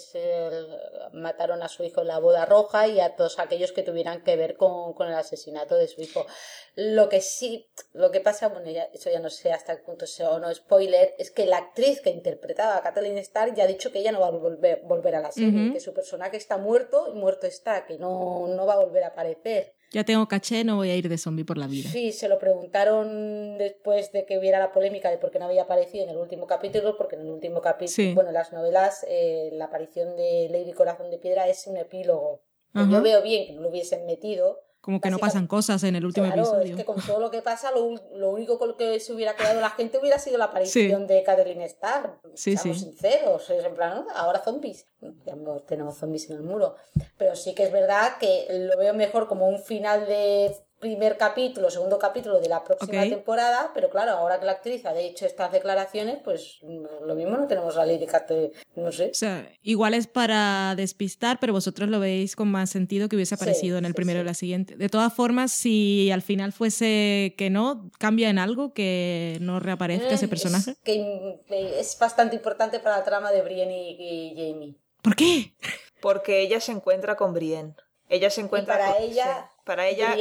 mataron 1.13 1.63
a 1.63 1.69
su 1.69 1.85
hijo 1.85 2.03
en 2.03 2.09
la 2.09 2.19
boda 2.19 2.45
roja 2.47 2.89
y 2.89 3.01
a 3.01 3.17
todos 3.17 3.39
aquellos 3.39 3.73
que 3.73 3.83
tuvieran 3.83 4.23
que 4.23 4.37
ver 4.37 4.57
con, 4.57 4.95
el 5.07 5.15
asesinato 5.15 5.77
de 5.77 5.89
su 5.89 6.01
hijo. 6.03 6.27
Lo 6.75 7.09
que 7.09 7.21
sí, 7.21 7.71
lo 7.93 8.11
que 8.11 8.21
pasa, 8.21 8.49
bueno, 8.49 8.71
ya, 8.71 8.85
eso 8.93 9.11
ya 9.11 9.21
no 9.21 9.31
sé 9.31 9.53
hasta 9.53 9.77
qué 9.77 9.83
punto 9.83 10.07
sea 10.07 10.31
o 10.31 10.39
no 10.39 10.53
spoiler, 10.55 11.15
es 11.19 11.31
que 11.31 11.47
la 11.47 11.59
actriz 11.59 12.01
que 12.01 12.11
interpretaba 12.11 12.77
a 12.77 12.83
Kathleen 12.83 13.19
Starr 13.19 13.55
ya 13.55 13.65
ha 13.65 13.69
dicho 13.69 13.93
que 13.93 14.01
ella 14.01 14.13
no 14.13 14.21
va 14.21 14.29
a 14.29 14.31
volver, 14.31 14.83
volver 14.85 15.15
a 15.17 15.21
la 15.21 15.33
serie, 15.33 15.73
que 15.73 15.81
su 15.81 15.95
personaje 15.95 16.37
está 16.37 16.59
muerto 16.59 17.09
y 17.09 17.15
muerto 17.15 17.47
está, 17.47 17.87
que 17.87 17.99
no, 17.99 18.47
no 18.49 18.67
va 18.67 18.75
a 18.75 18.85
volver 18.85 19.05
a 19.05 19.09
aparecer. 19.09 19.76
Ya 19.93 20.05
tengo 20.05 20.27
caché, 20.27 20.65
no 20.65 20.77
voy 20.77 20.91
a 20.91 20.97
ir 20.97 21.09
de 21.09 21.17
zombie 21.17 21.45
por 21.45 21.59
la 21.59 21.67
vida. 21.67 21.89
Sí, 21.91 22.13
se 22.13 22.29
lo 22.29 22.39
preguntaron 22.39 23.57
después 23.59 24.13
de 24.13 24.27
que 24.27 24.39
hubiera 24.39 24.59
la 24.59 24.73
polémica 24.73 25.11
de 25.11 25.19
por 25.19 25.31
qué 25.31 25.39
no 25.39 25.47
había 25.47 25.63
aparecido 25.63 26.05
en 26.05 26.11
el 26.11 26.17
último 26.17 26.47
capítulo, 26.47 26.97
porque 26.97 27.17
en 27.17 27.23
el 27.23 27.31
último 27.31 27.61
capítulo, 27.61 28.15
bueno, 28.15 28.33
las 28.33 28.53
novelas, 28.53 29.07
eh, 29.09 29.51
la 29.53 29.67
aparición 29.67 30.17
de 30.17 30.49
Lady 30.51 30.73
Corazón 30.73 31.11
de 31.11 31.19
Piedra 31.19 31.49
es 31.49 31.67
un 31.67 31.77
epílogo. 31.77 32.43
Yo 32.75 33.01
veo 33.01 33.23
bien 33.23 33.47
que 33.47 33.55
no 33.55 33.63
lo 33.63 33.71
hubiesen 33.71 34.05
metido, 34.05 34.61
como 34.87 35.01
que 35.01 35.11
no 35.11 35.19
pasan 35.19 35.49
cosas 35.49 35.83
en 35.83 35.97
el 35.97 36.07
último 36.07 36.27
episodio. 36.27 36.71
Es 36.71 36.77
que 36.77 36.85
con 36.85 37.05
todo 37.05 37.19
lo 37.19 37.29
que 37.29 37.43
pasa, 37.43 37.73
lo, 37.73 38.29
único 38.29 38.57
con 38.57 38.69
lo 38.69 38.77
que 38.77 39.01
se 39.01 39.13
hubiera 39.13 39.35
quedado 39.35 39.61
la 39.61 39.71
gente 39.71 39.99
hubiera 39.99 40.17
sido 40.21 40.39
la 40.39 40.45
aparición 40.45 41.09
de 41.09 41.25
Catherine 41.25 41.65
Starr. 41.65 42.21
Sí, 42.35 42.57
Seamos 42.57 42.83
sinceros, 42.83 43.51
es 43.51 43.65
en 43.65 43.75
plan, 43.75 44.07
ahora 44.15 44.45
zombies. 44.45 44.87
tenemos 45.67 45.97
zombies 45.97 46.31
en 46.31 46.37
el 46.37 46.43
muro. 46.45 46.77
Pero 47.19 47.35
sí 47.35 47.53
que 47.53 47.65
es 47.65 47.73
verdad 47.73 48.17
que 48.21 48.47
lo 48.49 48.79
veo 48.79 48.95
mejor 48.95 49.27
como 49.27 49.49
un 49.49 49.59
final 49.59 50.07
de 50.07 50.55
primer 50.79 51.17
capítulo, 51.17 51.71
segundo 51.71 51.99
capítulo 51.99 52.39
de 52.41 52.49
la 52.49 52.63
próxima 52.63 53.03
temporada, 53.03 53.71
pero 53.75 53.89
claro, 53.89 54.13
ahora 54.13 54.39
que 54.39 54.47
la 54.47 54.53
actriz 54.53 54.85
ha 54.85 54.97
hecho 54.99 55.25
estas 55.25 55.51
declaraciones, 55.51 56.19
pues 56.23 56.59
lo 56.63 57.15
mismo 57.15 57.37
no 57.37 57.47
tenemos 57.47 57.77
a 57.77 57.87
Lady 57.87 58.07
Cat, 58.07 58.31
no 58.75 58.93
sé. 58.93 59.11
O 59.11 59.15
sea, 59.15 59.51
igual 59.63 59.95
es 59.95 60.07
para 60.07 60.75
despistar, 60.77 61.39
pero 61.41 61.53
vosotros 61.53 61.89
lo 61.89 61.99
veis 61.99 62.37
con 62.37 62.49
más 62.49 62.71
sentido 62.71 63.09
que 63.09 63.17
hubiese 63.17 63.35
aparecido 63.35 63.79
en 63.79 63.87
el 63.87 63.95
primero 63.95 64.21
y 64.21 64.25
la 64.25 64.35
siguiente. 64.35 64.77
De 64.77 64.89
todas 64.89 65.13
formas, 65.13 65.53
si 65.53 66.11
al 66.11 66.23
final 66.23 66.53
fuese 66.53 67.35
que 67.39 67.49
no, 67.49 67.91
cambia 67.99 68.29
en 68.29 68.39
algo 68.39 68.73
que 68.75 69.39
no 69.41 69.61
reaparezca 69.61 70.15
ese 70.15 70.27
mm, 70.27 70.31
personaje. 70.31 70.71
Es, 70.73 70.79
que 70.85 71.81
es 71.81 71.99
bastante 71.99 72.37
importante 72.37 72.81
para 72.81 72.99
la 72.99 73.05
trama 73.05 73.33
de 73.33 73.43
Brienne 73.43 73.97
y, 73.99 74.35
Jamie. 74.37 74.77
¿Por 75.01 75.17
qué? 75.17 75.55
Porque 76.01 76.43
ella 76.43 76.61
se 76.61 76.73
encuentra 76.73 77.17
con 77.17 77.33
Brienne. 77.33 77.75
Ella 78.09 78.31
se 78.31 78.41
encuentra 78.41 78.79
para 78.79 78.99
ella 78.99 79.51
para 79.67 79.89
ella. 79.89 80.17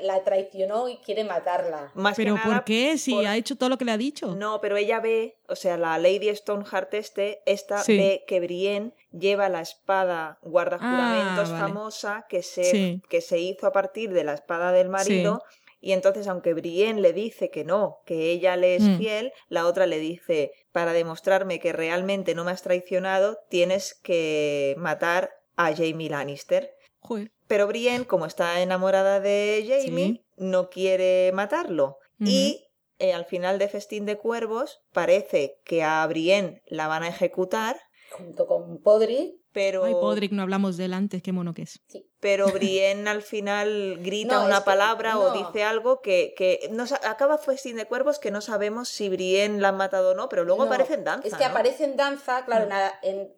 la 0.00 0.24
traicionó 0.24 0.88
y 0.88 0.96
quiere 0.96 1.22
matarla. 1.22 1.92
¿Pero 2.16 2.36
por 2.42 2.64
qué? 2.64 2.96
Si 2.96 3.14
ha 3.26 3.36
hecho 3.36 3.56
todo 3.56 3.68
lo 3.68 3.76
que 3.76 3.84
le 3.84 3.92
ha 3.92 3.98
dicho. 3.98 4.34
No, 4.34 4.60
pero 4.62 4.78
ella 4.78 5.00
ve, 5.00 5.36
o 5.48 5.54
sea, 5.54 5.76
la 5.76 5.98
Lady 5.98 6.34
Stoneheart 6.34 6.94
este, 6.94 7.42
esta 7.44 7.84
ve 7.86 8.24
que 8.26 8.40
Brienne 8.40 8.92
lleva 9.12 9.50
la 9.50 9.60
espada 9.60 10.38
guardajuramentos 10.40 11.50
ah, 11.50 11.58
famosa 11.60 12.26
que 12.28 12.42
se, 12.42 13.02
que 13.10 13.20
se 13.20 13.38
hizo 13.38 13.66
a 13.66 13.72
partir 13.72 14.12
de 14.12 14.24
la 14.24 14.32
espada 14.32 14.72
del 14.72 14.88
marido. 14.88 15.42
Y 15.78 15.92
entonces, 15.92 16.26
aunque 16.26 16.54
Brienne 16.54 17.02
le 17.02 17.12
dice 17.12 17.50
que 17.50 17.64
no, 17.64 17.98
que 18.06 18.30
ella 18.30 18.56
le 18.56 18.76
es 18.76 18.82
mm. 18.82 18.96
fiel, 18.96 19.32
la 19.50 19.66
otra 19.66 19.86
le 19.86 19.98
dice, 19.98 20.52
para 20.72 20.94
demostrarme 20.94 21.60
que 21.60 21.74
realmente 21.74 22.34
no 22.34 22.44
me 22.44 22.50
has 22.50 22.62
traicionado, 22.62 23.38
tienes 23.50 23.94
que 23.94 24.74
matar 24.78 25.32
a 25.54 25.74
Jamie 25.74 26.08
Lannister. 26.08 26.74
Pero 27.46 27.66
Brienne, 27.66 28.06
como 28.06 28.26
está 28.26 28.60
enamorada 28.60 29.20
de 29.20 29.64
Jamie, 29.66 30.24
no 30.36 30.68
quiere 30.68 31.30
matarlo. 31.32 31.98
Y 32.18 32.66
eh, 32.98 33.12
al 33.12 33.26
final 33.26 33.58
de 33.58 33.68
Festín 33.68 34.06
de 34.06 34.16
Cuervos 34.16 34.80
parece 34.92 35.60
que 35.64 35.82
a 35.82 36.06
Brienne 36.06 36.62
la 36.66 36.88
van 36.88 37.02
a 37.02 37.08
ejecutar. 37.08 37.76
Junto 38.10 38.46
con 38.46 38.78
Podrick. 38.78 39.34
Pero... 39.52 39.84
Ay, 39.84 39.92
Podrick, 39.94 40.32
no 40.32 40.42
hablamos 40.42 40.76
de 40.76 40.86
él 40.86 40.94
antes, 40.94 41.22
qué 41.22 41.32
mono 41.32 41.54
que 41.54 41.62
es. 41.62 41.80
Pero 42.20 42.46
Brienne 42.52 43.08
al 43.08 43.22
final 43.22 43.98
grita 44.00 44.40
una 44.40 44.64
palabra 44.64 45.18
o 45.18 45.32
dice 45.32 45.64
algo 45.64 46.00
que, 46.00 46.34
que 46.36 46.70
acaba 47.04 47.38
Festín 47.38 47.76
de 47.76 47.86
Cuervos 47.86 48.18
que 48.18 48.30
no 48.30 48.40
sabemos 48.40 48.88
si 48.88 49.08
Brienne 49.08 49.60
la 49.60 49.68
han 49.68 49.76
matado 49.76 50.10
o 50.10 50.14
no, 50.14 50.28
pero 50.28 50.44
luego 50.44 50.64
aparece 50.64 50.94
en 50.94 51.04
danza. 51.04 51.28
Es 51.28 51.34
que 51.34 51.44
aparece 51.44 51.84
en 51.84 51.96
danza, 51.96 52.44
claro, 52.44 52.66
mm. 52.66 53.06
en, 53.06 53.32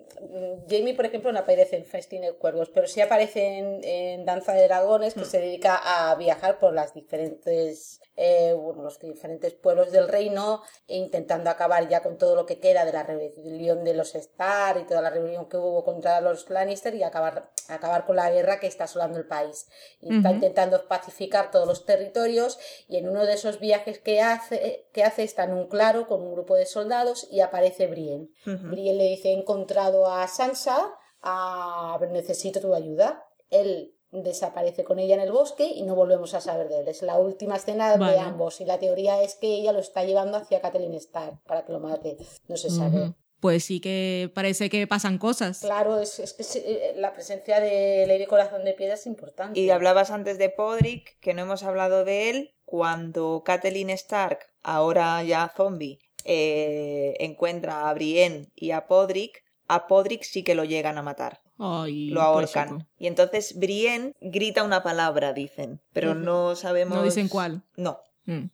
Jamie, 0.68 0.94
por 0.94 1.06
ejemplo, 1.06 1.32
no 1.32 1.38
aparece 1.38 1.76
en 1.76 1.84
Festín 1.84 2.22
de 2.22 2.32
Cuervos, 2.32 2.70
pero 2.70 2.86
sí 2.86 3.00
aparece 3.00 3.58
en, 3.58 4.24
Danza 4.24 4.52
de 4.52 4.64
Dragones, 4.64 5.14
que 5.14 5.20
mm. 5.20 5.24
se 5.24 5.40
dedica 5.40 5.76
a 5.76 6.14
viajar 6.16 6.58
por 6.58 6.72
las 6.72 6.94
diferentes, 6.94 8.00
eh, 8.16 8.54
los 8.76 8.98
diferentes 8.98 9.54
pueblos 9.54 9.92
del 9.92 10.08
reino, 10.08 10.62
e 10.86 10.96
intentando 10.96 11.50
acabar 11.50 11.88
ya 11.88 12.02
con 12.02 12.18
todo 12.18 12.34
lo 12.34 12.46
que 12.46 12.58
queda 12.58 12.84
de 12.84 12.92
la 12.92 13.02
rebelión 13.02 13.84
de 13.84 13.94
los 13.94 14.14
Stark 14.14 14.80
y 14.80 14.86
toda 14.86 15.02
la 15.02 15.10
rebelión 15.10 15.48
que 15.48 15.56
hubo 15.56 15.84
contra 15.84 16.20
los 16.20 16.48
Lannister 16.50 16.94
y 16.94 17.02
acabar, 17.02 17.50
acabar 17.68 18.04
con 18.04 18.16
la 18.16 18.30
guerra 18.30 18.60
que 18.60 18.66
está 18.68 18.84
asolando 18.84 19.18
el 19.18 19.26
país. 19.26 19.68
Y 20.00 20.16
está 20.16 20.30
intentando 20.30 20.86
pacificar 20.86 21.50
todos 21.50 21.66
los 21.66 21.84
territorios 21.84 22.58
y 22.88 22.96
en 22.96 23.08
uno 23.08 23.26
de 23.26 23.34
esos 23.34 23.58
viajes 23.58 23.98
que 23.98 24.20
hace, 24.20 24.88
que 24.92 25.04
hace 25.04 25.24
está 25.24 25.44
en 25.44 25.52
un 25.52 25.68
claro 25.68 26.06
con 26.06 26.22
un 26.22 26.32
grupo 26.32 26.54
de 26.54 26.66
soldados 26.66 27.26
y 27.30 27.40
aparece 27.40 27.86
Brienne. 27.86 28.30
Brienne 28.44 28.98
le 28.98 29.08
dice, 29.08 29.30
he 29.30 29.38
encontrado 29.38 30.06
a 30.06 30.26
Sansa, 30.28 30.94
a... 31.22 31.98
necesito 32.10 32.60
tu 32.60 32.74
ayuda. 32.74 33.24
Él 33.50 33.94
desaparece 34.10 34.84
con 34.84 34.98
ella 34.98 35.14
en 35.14 35.20
el 35.20 35.32
bosque 35.32 35.66
y 35.66 35.82
no 35.82 35.94
volvemos 35.94 36.34
a 36.34 36.40
saber 36.40 36.68
de 36.68 36.80
él. 36.80 36.88
Es 36.88 37.02
la 37.02 37.18
última 37.18 37.56
escena 37.56 37.96
de 37.96 38.18
ambos 38.18 38.60
y 38.60 38.64
la 38.64 38.78
teoría 38.78 39.22
es 39.22 39.34
que 39.34 39.54
ella 39.54 39.72
lo 39.72 39.80
está 39.80 40.04
llevando 40.04 40.38
hacia 40.38 40.60
Kathleen 40.60 40.94
Stark 40.94 41.40
para 41.46 41.64
que 41.64 41.72
lo 41.72 41.80
mate. 41.80 42.16
No 42.48 42.56
se 42.56 42.70
sabe. 42.70 43.14
Pues 43.40 43.64
sí 43.64 43.80
que 43.80 44.30
parece 44.34 44.68
que 44.68 44.86
pasan 44.86 45.18
cosas. 45.18 45.60
Claro, 45.60 46.00
es, 46.00 46.34
que 46.36 46.58
eh, 46.58 46.94
la 46.96 47.12
presencia 47.12 47.60
de 47.60 48.04
Lady 48.08 48.26
Corazón 48.26 48.64
de 48.64 48.72
Piedra 48.72 48.94
es 48.94 49.06
importante. 49.06 49.58
Y 49.58 49.70
hablabas 49.70 50.10
antes 50.10 50.38
de 50.38 50.48
Podrick, 50.48 51.18
que 51.20 51.34
no 51.34 51.42
hemos 51.42 51.62
hablado 51.62 52.04
de 52.04 52.30
él. 52.30 52.54
Cuando 52.64 53.42
Kathleen 53.44 53.90
Stark, 53.90 54.40
ahora 54.62 55.22
ya 55.22 55.52
zombie, 55.56 56.00
eh, 56.24 57.14
encuentra 57.20 57.88
a 57.88 57.94
Brienne 57.94 58.48
y 58.54 58.72
a 58.72 58.86
Podrick, 58.86 59.44
a 59.68 59.86
Podrick 59.86 60.22
sí 60.22 60.42
que 60.42 60.54
lo 60.54 60.64
llegan 60.64 60.98
a 60.98 61.02
matar. 61.02 61.40
lo 61.56 62.20
ahorcan. 62.20 62.88
Y 62.98 63.06
entonces 63.06 63.58
Brienne 63.58 64.14
grita 64.20 64.64
una 64.64 64.82
palabra, 64.82 65.32
dicen, 65.32 65.80
pero 65.92 66.14
no 66.14 66.56
sabemos. 66.56 66.98
No 66.98 67.04
dicen 67.04 67.28
cuál. 67.28 67.62
No. 67.76 68.00
Mm. 68.24 68.50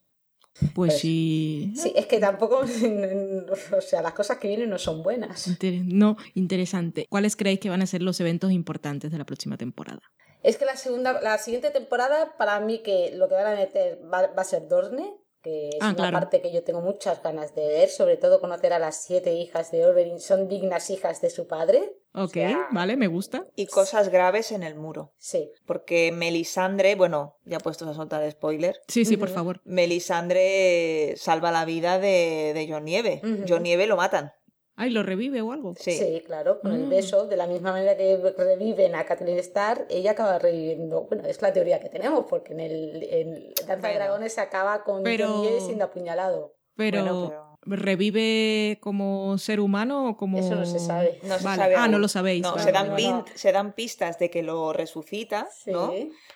Pues 0.74 1.00
sí. 1.00 1.72
Sí, 1.76 1.92
es 1.96 2.06
que 2.06 2.20
tampoco, 2.20 2.60
o 3.76 3.80
sea, 3.80 4.02
las 4.02 4.12
cosas 4.12 4.38
que 4.38 4.48
vienen 4.48 4.70
no 4.70 4.78
son 4.78 5.02
buenas. 5.02 5.48
no, 5.84 6.16
interesante. 6.34 7.06
¿Cuáles 7.08 7.36
creéis 7.36 7.60
que 7.60 7.70
van 7.70 7.82
a 7.82 7.86
ser 7.86 8.02
los 8.02 8.20
eventos 8.20 8.52
importantes 8.52 9.10
de 9.10 9.18
la 9.18 9.24
próxima 9.24 9.56
temporada? 9.56 10.00
Es 10.42 10.56
que 10.56 10.64
la 10.64 10.76
segunda, 10.76 11.20
la 11.22 11.38
siguiente 11.38 11.70
temporada, 11.70 12.36
para 12.36 12.60
mí 12.60 12.82
que 12.82 13.12
lo 13.14 13.28
que 13.28 13.34
van 13.34 13.46
a 13.46 13.56
meter 13.56 13.98
va, 14.12 14.26
va 14.28 14.42
a 14.42 14.44
ser 14.44 14.68
Dorne, 14.68 15.14
que 15.44 15.68
es 15.68 15.76
Ah, 15.80 15.88
una 15.90 15.94
claro. 15.96 16.18
parte 16.18 16.40
que 16.40 16.50
yo 16.50 16.64
tengo 16.64 16.80
muchas 16.80 17.22
ganas 17.22 17.54
de 17.54 17.68
ver, 17.68 17.88
sobre 17.90 18.16
todo 18.16 18.40
conocer 18.40 18.72
a 18.72 18.78
las 18.80 19.04
siete 19.04 19.34
hijas 19.34 19.70
de 19.70 19.86
Oberyn, 19.86 20.18
son 20.18 20.48
dignas 20.48 20.90
hijas 20.90 21.20
de 21.20 21.30
su 21.30 21.46
padre. 21.46 21.92
Ok, 22.14 22.32
sea- 22.32 22.68
vale, 22.72 22.96
me 22.96 23.06
gusta. 23.08 23.44
Y 23.56 23.66
cosas 23.66 24.08
graves 24.08 24.50
en 24.52 24.62
el 24.62 24.74
muro. 24.76 25.12
Sí. 25.18 25.50
Porque 25.66 26.10
Melisandre, 26.12 26.94
bueno, 26.94 27.36
ya 27.44 27.58
puestos 27.58 27.86
a 27.88 27.94
soltar 27.94 28.28
spoiler, 28.30 28.80
Sí, 28.88 29.04
sí, 29.04 29.16
por 29.16 29.28
favor. 29.28 29.60
Melisandre 29.64 31.14
salva 31.16 31.50
la 31.52 31.64
vida 31.64 31.98
de, 31.98 32.52
de 32.54 32.66
John 32.70 32.84
Nieve. 32.84 33.20
John 33.48 33.62
Nieve 33.62 33.86
lo 33.86 33.96
matan. 33.96 34.32
Ay, 34.76 34.90
¿lo 34.90 35.02
revive 35.04 35.40
o 35.40 35.52
algo? 35.52 35.74
Sí. 35.78 35.92
Sí, 35.92 36.22
claro, 36.26 36.60
con 36.60 36.72
el 36.72 36.86
Mm. 36.86 36.90
beso, 36.90 37.26
de 37.26 37.36
la 37.36 37.46
misma 37.46 37.70
manera 37.72 37.96
que 37.96 38.16
reviven 38.36 38.94
a 38.96 39.04
Catelyn 39.04 39.38
Starr, 39.38 39.86
ella 39.88 40.12
acaba 40.12 40.38
reviviendo, 40.40 41.02
bueno, 41.04 41.24
es 41.28 41.40
la 41.42 41.52
teoría 41.52 41.78
que 41.80 41.88
tenemos, 41.88 42.24
porque 42.28 42.52
en 42.54 42.60
el 42.60 43.02
en 43.04 43.54
Danza 43.68 43.88
de. 43.88 43.94
Dragones 43.94 44.32
se 44.34 44.40
acaba 44.40 44.82
con 44.82 45.02
Pero- 45.04 45.44
siendo 45.60 45.84
apuñalado. 45.84 46.54
Pero, 46.76 47.04
Bueno, 47.04 47.58
pero 47.70 47.82
¿revive 47.82 48.78
como 48.80 49.38
ser 49.38 49.60
humano 49.60 50.08
o 50.10 50.16
como...? 50.16 50.38
Eso 50.40 50.56
no 50.56 50.66
se 50.66 50.80
sabe. 50.80 51.20
no 51.22 51.38
se 51.38 51.44
Vale. 51.44 51.62
sabe 51.62 51.74
Ah, 51.76 51.82
aún. 51.84 51.92
no 51.92 51.98
lo 52.00 52.08
sabéis. 52.08 52.42
No, 52.42 52.50
vale, 52.52 52.64
se, 52.64 52.72
dan 52.72 52.88
vale. 52.88 53.02
pin- 53.02 53.10
no. 53.18 53.24
se 53.36 53.52
dan 53.52 53.72
pistas 53.74 54.18
de 54.18 54.28
que 54.28 54.42
lo 54.42 54.72
resucita, 54.72 55.46
Sí. 55.52 55.70
¿no? 55.70 55.92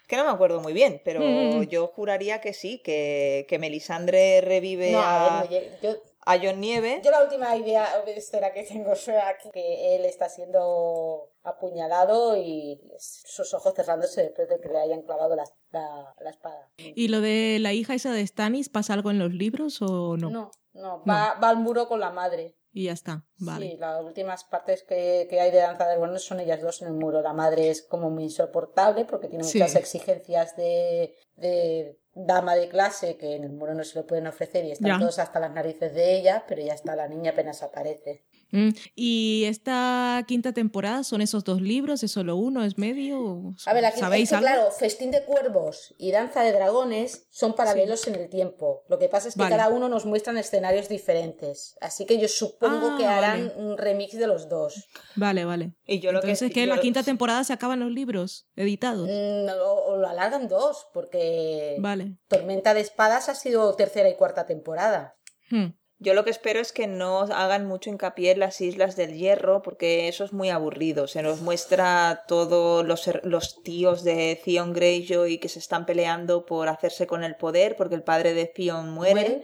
Que 0.06 0.16
no 0.16 0.24
me 0.24 0.30
acuerdo 0.30 0.60
muy 0.60 0.72
bien, 0.72 1.02
pero 1.04 1.20
Mm. 1.20 1.64
yo 1.64 1.88
juraría 1.88 2.40
que 2.40 2.52
sí, 2.54 2.78
que, 2.84 3.46
que 3.48 3.58
Melisandre 3.58 4.40
revive 4.42 4.92
No, 4.92 5.00
a, 5.00 5.40
a 5.40 5.44
ver, 5.44 5.76
yo, 5.82 5.96
a 6.30 6.38
John 6.42 6.60
Nieve. 6.60 7.00
yo 7.04 7.10
la 7.10 7.22
última 7.22 7.56
idea 7.56 7.86
espera 8.14 8.52
que 8.52 8.62
tengo 8.64 8.92
es 8.92 9.08
que 9.52 9.96
él 9.96 10.04
está 10.04 10.28
siendo 10.28 11.30
apuñalado 11.42 12.36
y 12.36 12.80
sus 12.98 13.52
ojos 13.54 13.74
cerrándose 13.74 14.22
después 14.22 14.48
de 14.48 14.60
que 14.60 14.68
le 14.68 14.78
hayan 14.78 15.02
clavado 15.02 15.34
la, 15.36 15.44
la- 15.70 16.14
la 16.20 16.30
espada. 16.30 16.70
¿Y 16.76 17.08
lo 17.08 17.20
de 17.20 17.58
la 17.60 17.72
hija 17.72 17.94
esa 17.94 18.12
de 18.12 18.26
Stannis 18.26 18.68
pasa 18.68 18.94
algo 18.94 19.10
en 19.10 19.18
los 19.18 19.32
libros 19.32 19.80
o 19.82 20.16
no? 20.16 20.30
No, 20.30 20.50
no, 20.74 21.02
va, 21.08 21.38
va 21.42 21.48
al 21.50 21.56
muro 21.58 21.88
con 21.88 22.00
la 22.00 22.10
madre. 22.10 22.54
Y 22.70 22.84
ya 22.84 22.92
está, 22.92 23.24
vale. 23.38 23.70
Sí, 23.70 23.76
las 23.78 24.04
últimas 24.04 24.44
partes 24.44 24.84
que, 24.84 25.26
que 25.30 25.40
hay 25.40 25.50
de 25.50 25.58
Danza 25.58 25.84
de 25.84 25.92
Dragones 25.96 26.22
son 26.22 26.38
ellas 26.38 26.60
dos 26.60 26.82
en 26.82 26.88
el 26.88 26.94
muro. 26.94 27.22
La 27.22 27.32
madre 27.32 27.70
es 27.70 27.82
como 27.82 28.10
muy 28.10 28.24
insoportable 28.24 29.04
porque 29.06 29.28
tiene 29.28 29.42
Sí. 29.44 29.58
muchas 29.58 29.74
exigencias 29.74 30.54
de, 30.56 31.16
de 31.36 31.98
dama 32.26 32.54
de 32.56 32.68
clase 32.68 33.16
que 33.16 33.36
en 33.36 33.44
el 33.44 33.50
muro 33.50 33.74
no 33.74 33.84
se 33.84 33.98
le 34.00 34.04
pueden 34.04 34.26
ofrecer 34.26 34.64
y 34.64 34.72
están 34.72 34.90
Ya. 34.92 34.98
todos 34.98 35.18
hasta 35.18 35.38
las 35.40 35.52
narices 35.52 35.94
de 35.94 36.16
ella, 36.16 36.44
pero 36.48 36.60
ya 36.62 36.74
está, 36.74 36.96
la 36.96 37.06
niña 37.08 37.30
apenas 37.30 37.62
aparece. 37.62 38.22
Mm, 38.50 38.70
¿Y 38.94 39.44
esta 39.44 40.24
quinta 40.26 40.52
temporada 40.52 41.04
son 41.04 41.20
esos 41.20 41.44
dos 41.44 41.60
libros? 41.60 42.02
¿Es 42.02 42.12
solo 42.12 42.36
uno? 42.36 42.64
¿Es 42.64 42.78
medio? 42.78 43.54
A 43.66 43.74
ver, 43.74 43.84
aquí 43.84 44.00
¿Sabéis 44.00 44.24
es 44.24 44.28
que, 44.30 44.36
algo? 44.36 44.46
claro, 44.48 44.70
Festín 44.70 45.10
de 45.10 45.22
Cuervos 45.24 45.94
y 45.98 46.12
Danza 46.12 46.42
de 46.42 46.52
Dragones 46.52 47.26
son 47.30 47.54
paralelos 47.54 48.06
en 48.06 48.14
el 48.14 48.30
tiempo. 48.30 48.84
Lo 48.88 48.98
que 48.98 49.08
pasa 49.10 49.28
es 49.28 49.34
que 49.34 49.40
Vale. 49.40 49.54
cada 49.56 49.68
uno 49.68 49.88
nos 49.90 50.06
muestran 50.06 50.38
escenarios 50.38 50.88
diferentes. 50.88 51.76
Así 51.82 52.06
que 52.06 52.18
yo 52.18 52.26
supongo 52.28 52.92
Ah, 52.92 52.96
que 52.98 53.04
harán 53.06 53.48
vale. 53.48 53.60
un 53.66 53.76
remix 53.76 54.12
de 54.16 54.26
los 54.26 54.48
dos. 54.48 54.88
Vale, 55.16 55.44
vale. 55.44 55.74
Y 55.86 56.00
yo 56.00 56.12
lo 56.12 56.20
que 56.20 56.28
Entonces, 56.28 56.50
que, 56.52 56.60
yo 56.62 56.66
la 56.68 56.76
lo- 56.76 56.80
quinta 56.82 57.02
temporada 57.02 57.44
se 57.44 57.52
acaban 57.52 57.80
los 57.80 57.90
libros 57.90 58.48
editados. 58.56 59.08
Mm, 59.08 59.48
o, 59.60 59.72
o 59.92 59.96
lo 59.98 60.08
alargan 60.08 60.48
dos, 60.48 60.86
porque 60.94 61.76
Vale. 61.80 62.16
Tormenta 62.28 62.72
de 62.72 62.80
Espadas 62.80 63.28
ha 63.28 63.34
sido 63.34 63.74
tercera 63.74 64.08
y 64.08 64.14
cuarta 64.16 64.46
temporada. 64.46 65.16
Hmm. 65.50 65.66
Yo 66.00 66.14
lo 66.14 66.24
que 66.24 66.30
espero 66.30 66.60
es 66.60 66.72
que 66.72 66.86
no 66.86 67.20
hagan 67.20 67.66
mucho 67.66 67.90
hincapié 67.90 68.32
en 68.32 68.40
las 68.40 68.60
Islas 68.60 68.94
del 68.96 69.16
Hierro, 69.16 69.62
porque 69.62 70.08
eso 70.08 70.24
es 70.24 70.32
muy 70.32 70.48
aburrido. 70.50 71.08
Se 71.08 71.22
nos 71.22 71.40
muestra 71.40 72.24
todos 72.28 72.86
los, 72.86 73.10
los 73.24 73.62
tíos 73.62 74.04
de 74.04 74.40
Theon 74.44 74.72
Greyjoy 74.72 75.38
que 75.38 75.48
se 75.48 75.58
están 75.58 75.86
peleando 75.86 76.46
por 76.46 76.68
hacerse 76.68 77.06
con 77.06 77.24
el 77.24 77.34
poder, 77.36 77.74
porque 77.76 77.94
el 77.96 78.02
padre 78.02 78.34
de 78.34 78.46
Theon 78.46 78.90
muere. 78.90 79.42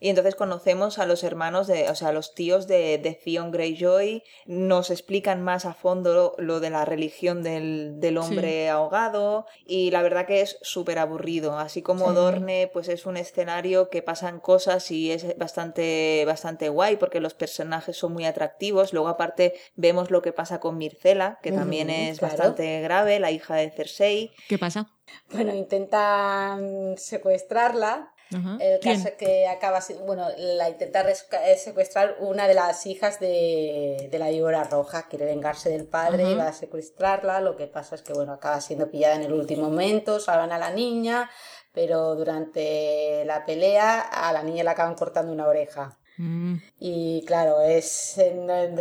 Y 0.00 0.08
entonces 0.08 0.34
conocemos 0.34 0.98
a 0.98 1.06
los 1.06 1.22
hermanos 1.24 1.66
de, 1.66 1.88
o 1.88 1.94
sea, 1.94 2.08
a 2.08 2.12
los 2.12 2.34
tíos 2.34 2.66
de, 2.66 2.98
de 2.98 3.14
Theon 3.14 3.50
Greyjoy, 3.52 4.22
nos 4.46 4.90
explican 4.90 5.42
más 5.42 5.64
a 5.64 5.74
fondo 5.74 6.12
lo, 6.12 6.34
lo 6.38 6.60
de 6.60 6.70
la 6.70 6.84
religión 6.84 7.42
del, 7.42 8.00
del 8.00 8.18
hombre 8.18 8.68
ahogado, 8.68 9.46
y 9.64 9.90
la 9.92 10.02
verdad 10.02 10.26
que 10.26 10.40
es 10.40 10.58
súper 10.62 10.98
aburrido. 10.98 11.58
Así 11.58 11.82
como 11.82 12.08
Sí. 12.08 12.14
Dorne, 12.14 12.70
pues 12.72 12.88
es 12.88 13.06
un 13.06 13.16
escenario 13.16 13.88
que 13.88 14.02
pasan 14.02 14.40
cosas 14.40 14.90
y 14.90 15.10
es 15.10 15.38
bastante, 15.38 15.83
bastante 16.26 16.68
guay, 16.68 16.96
porque 16.96 17.20
los 17.20 17.34
personajes 17.34 17.96
son 17.96 18.12
muy 18.12 18.24
atractivos. 18.24 18.92
Luego, 18.92 19.08
aparte, 19.08 19.54
vemos 19.76 20.10
lo 20.10 20.22
que 20.22 20.32
pasa 20.32 20.60
con 20.60 20.78
Mircela, 20.78 21.38
que 21.42 21.52
también 21.52 21.90
es 21.90 22.18
claro. 22.18 22.36
bastante 22.36 22.80
grave, 22.80 23.20
la 23.20 23.30
hija 23.30 23.56
de 23.56 23.70
Cersei. 23.70 24.32
¿Qué 24.48 24.58
pasa? 24.58 24.88
Bueno, 25.30 25.54
intentan 25.54 26.96
secuestrarla. 26.96 28.10
El 28.58 28.80
¿Quién? 28.80 29.00
caso 29.00 29.16
que 29.16 29.46
acaba 29.46 29.80
bueno, 30.06 30.26
la 30.36 30.68
intenta 30.68 31.04
eh, 31.08 31.56
secuestrar 31.56 32.16
una 32.18 32.48
de 32.48 32.54
las 32.54 32.84
hijas 32.86 33.20
de, 33.20 34.08
de 34.10 34.18
la 34.18 34.30
víbora 34.30 34.64
roja, 34.64 35.06
quiere 35.08 35.26
vengarse 35.26 35.68
del 35.68 35.86
padre 35.86 36.24
y 36.24 36.32
Ajá. 36.32 36.36
va 36.36 36.48
a 36.48 36.52
secuestrarla, 36.52 37.40
lo 37.40 37.56
que 37.56 37.68
pasa 37.68 37.94
es 37.94 38.02
que, 38.02 38.12
bueno, 38.12 38.32
acaba 38.32 38.60
siendo 38.60 38.90
pillada 38.90 39.14
en 39.14 39.22
el 39.22 39.32
último 39.32 39.64
momento, 39.64 40.18
salvan 40.18 40.50
a 40.50 40.58
la 40.58 40.70
niña, 40.70 41.30
pero 41.74 42.14
durante 42.14 43.24
la 43.26 43.44
pelea 43.44 44.00
a 44.00 44.32
la 44.32 44.42
niña 44.42 44.64
le 44.64 44.70
acaban 44.70 44.94
cortando 44.94 45.32
una 45.32 45.46
oreja. 45.46 45.98
Mm. 46.16 46.54
Y 46.78 47.24
claro, 47.26 47.60
es 47.60 48.16
en- 48.18 48.48
en- 48.48 48.76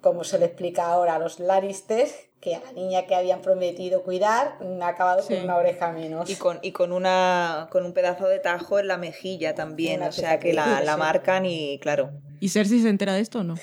como 0.00 0.24
se 0.24 0.38
le 0.38 0.46
explica 0.46 0.86
ahora 0.86 1.14
a 1.14 1.18
los 1.20 1.38
Lannister, 1.38 2.08
que 2.40 2.56
a 2.56 2.60
la 2.60 2.72
niña 2.72 3.06
que 3.06 3.14
habían 3.14 3.40
prometido 3.40 4.02
cuidar 4.02 4.58
ha 4.82 4.88
acabado 4.88 5.22
Sí. 5.22 5.34
con 5.34 5.44
una 5.44 5.56
oreja 5.56 5.92
menos. 5.92 6.28
Y 6.28 6.34
con, 6.36 6.58
y 6.62 6.72
con 6.72 6.92
una 6.92 7.68
con 7.70 7.86
un 7.86 7.92
pedazo 7.94 8.26
de 8.28 8.40
tajo 8.40 8.78
en 8.80 8.88
la 8.88 8.98
mejilla 8.98 9.54
también, 9.54 10.02
o 10.02 10.12
sea 10.12 10.40
que 10.40 10.52
la, 10.52 10.82
la 10.82 10.96
marcan 10.96 11.46
y 11.46 11.78
claro, 11.78 12.10
¿Y 12.40 12.48
Cersei 12.50 12.80
se 12.82 12.88
entera 12.90 13.14
de 13.14 13.20
esto 13.20 13.38
o 13.38 13.44
no? 13.44 13.54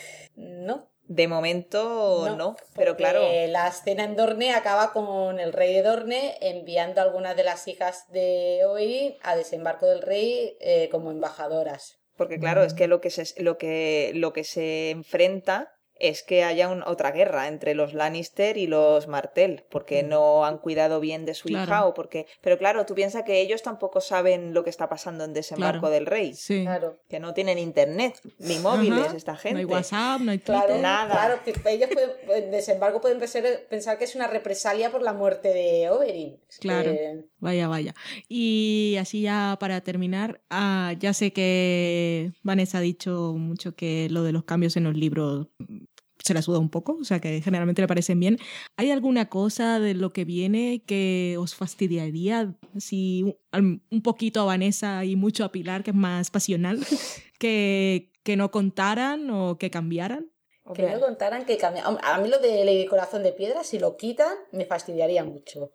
De 1.14 1.28
momento 1.28 2.34
no, 2.38 2.56
pero 2.74 2.96
claro, 2.96 3.22
La 3.50 3.68
escena 3.68 4.06
en 4.06 4.16
Dorne 4.16 4.54
acaba 4.54 4.94
con 4.94 5.42
el 5.42 5.52
rey 5.52 5.74
de 5.74 5.84
Dorne 5.84 6.38
enviando 6.40 7.02
a 7.02 7.04
algunas 7.04 7.36
de 7.36 7.44
las 7.44 7.68
hijas 7.68 8.10
de 8.14 8.62
Oberyn 8.66 9.18
a 9.22 9.36
desembarco 9.36 9.88
del 9.88 10.02
rey 10.02 10.56
eh, 10.62 10.88
como 10.90 11.12
embajadoras. 11.12 12.00
porque 12.16 12.40
claro, 12.40 12.64
es 12.64 12.74
que 12.74 12.88
lo 12.88 13.02
que 13.02 13.10
se 13.10 13.26
lo 13.44 13.58
que 13.58 14.14
lo 14.16 14.32
que 14.32 14.46
se 14.46 14.92
enfrenta 14.92 15.74
es 16.02 16.24
que 16.24 16.44
haya 16.44 16.68
un- 16.68 16.84
otra 16.84 17.12
guerra 17.12 17.48
entre 17.48 17.76
los 17.76 17.94
Lannister 17.94 18.58
y 18.58 18.68
los 18.68 19.08
Martell, 19.08 19.64
porque 19.70 20.04
no 20.04 20.46
han 20.46 20.58
cuidado 20.58 21.00
bien 21.00 21.26
de 21.26 21.34
su 21.34 21.48
Claro. 21.48 21.64
hija 21.66 21.86
o 21.86 21.94
porque... 21.94 22.26
Pero 22.42 22.58
claro, 22.58 22.86
tú 22.86 22.96
piensas 22.96 23.24
que 23.24 23.40
ellos 23.40 23.62
tampoco 23.62 24.02
saben 24.02 24.54
lo 24.54 24.64
que 24.64 24.70
está 24.70 24.90
pasando 24.90 25.24
en 25.24 25.34
desembarco 25.34 25.82
Claro. 25.82 25.94
del 25.94 26.06
rey, 26.06 26.34
Sí. 26.34 26.64
Claro. 26.64 26.98
que 27.10 27.20
no 27.20 27.34
tienen 27.34 27.58
internet 27.60 28.20
ni 28.40 28.58
móviles 28.60 29.06
Ajá. 29.08 29.18
esta 29.18 29.32
No 29.34 29.38
gente. 29.38 29.60
hay 29.60 29.66
WhatsApp, 29.66 30.22
no 30.22 30.32
hay 30.32 30.38
Twitter. 30.40 30.64
Claro, 30.66 30.82
Nada. 30.82 31.12
claro, 31.12 31.40
que 31.46 31.54
ellos 31.70 31.90
pueden, 31.94 32.46
en 32.46 32.52
desembarco 32.52 33.00
pueden 33.02 33.20
pensar, 33.20 33.44
pensar 33.70 33.98
que 33.98 34.06
es 34.06 34.16
una 34.16 34.28
represalia 34.28 34.92
por 34.92 35.02
la 35.04 35.14
muerte 35.14 35.50
de 35.50 35.90
Oberyn. 35.90 36.40
Es 36.50 36.58
Claro. 36.58 36.92
que- 36.92 37.26
Vaya, 37.40 37.68
vaya. 37.68 37.96
Y 38.30 38.96
así 39.00 39.22
ya 39.22 39.58
para 39.60 39.82
terminar, 39.82 40.42
ah, 40.50 40.94
ya 41.00 41.14
sé 41.14 41.34
que 41.34 42.32
Vanessa 42.44 42.78
ha 42.78 42.82
dicho 42.82 43.34
mucho 43.38 43.76
que 43.76 44.08
lo 44.10 44.24
de 44.24 44.32
los 44.32 44.44
cambios 44.44 44.78
en 44.78 44.84
los 44.84 44.96
libros 44.96 45.48
mm, 45.60 45.86
se 46.24 46.34
la 46.34 46.42
suda 46.42 46.60
un 46.60 46.70
poco, 46.70 46.98
o 47.00 47.04
sea 47.04 47.20
que 47.20 47.42
generalmente 47.42 47.82
le 47.82 47.88
parecen 47.88 48.20
bien. 48.20 48.38
¿Hay 48.78 48.92
alguna 48.92 49.30
cosa 49.30 49.80
de 49.80 49.94
lo 49.94 50.12
que 50.12 50.26
viene 50.26 50.84
que 50.86 51.36
os 51.40 51.56
fastidiaría? 51.56 52.56
Si 52.78 53.38
un 53.54 54.02
poquito 54.04 54.42
a 54.42 54.46
Vanessa 54.46 55.04
y 55.06 55.16
mucho 55.16 55.44
a 55.44 55.52
Pilar, 55.52 55.84
que 55.84 55.92
es 55.92 55.96
más 55.96 56.32
pasional, 56.32 56.80
que, 57.40 58.12
que 58.24 58.36
no 58.36 58.52
contaran 58.52 59.30
o 59.30 59.58
que 59.58 59.70
cambiaran. 59.70 60.32
Que 60.76 60.84
no 60.84 61.00
contaran 61.00 61.46
que 61.46 61.58
cambia. 61.58 61.88
Hombre, 61.88 62.04
A 62.06 62.18
mí 62.20 62.30
lo 62.30 62.40
de 62.40 62.64
Lady 62.64 62.86
Corazón 62.86 63.24
de 63.24 63.34
Piedra, 63.34 63.64
si 63.64 63.80
lo 63.80 63.98
quitan, 63.98 64.34
me 64.52 64.66
fastidiaría 64.66 65.24
mucho. 65.24 65.74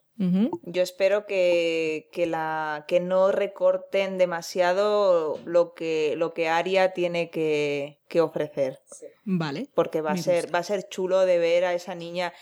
Yo 0.63 0.83
espero 0.83 1.27
que, 1.27 2.09
que, 2.13 2.25
la, 2.27 2.85
que 2.89 3.01
no 3.01 3.33
recorten 3.33 4.17
demasiado 4.17 5.39
lo 5.45 5.75
que, 5.75 6.15
lo 6.17 6.33
que 6.33 6.49
Aria 6.49 6.93
tiene 6.93 7.31
que, 7.31 7.99
que 8.09 8.21
ofrecer. 8.23 8.79
Vale. 9.25 9.69
Porque 9.75 10.01
va 10.01 10.13
a, 10.13 10.17
ser, 10.17 10.55
va 10.55 10.61
a 10.61 10.65
ser 10.65 10.89
chulo 10.89 11.27
de 11.27 11.39
ver 11.39 11.65
a 11.67 11.75
esa 11.75 11.95
niña. 11.95 12.33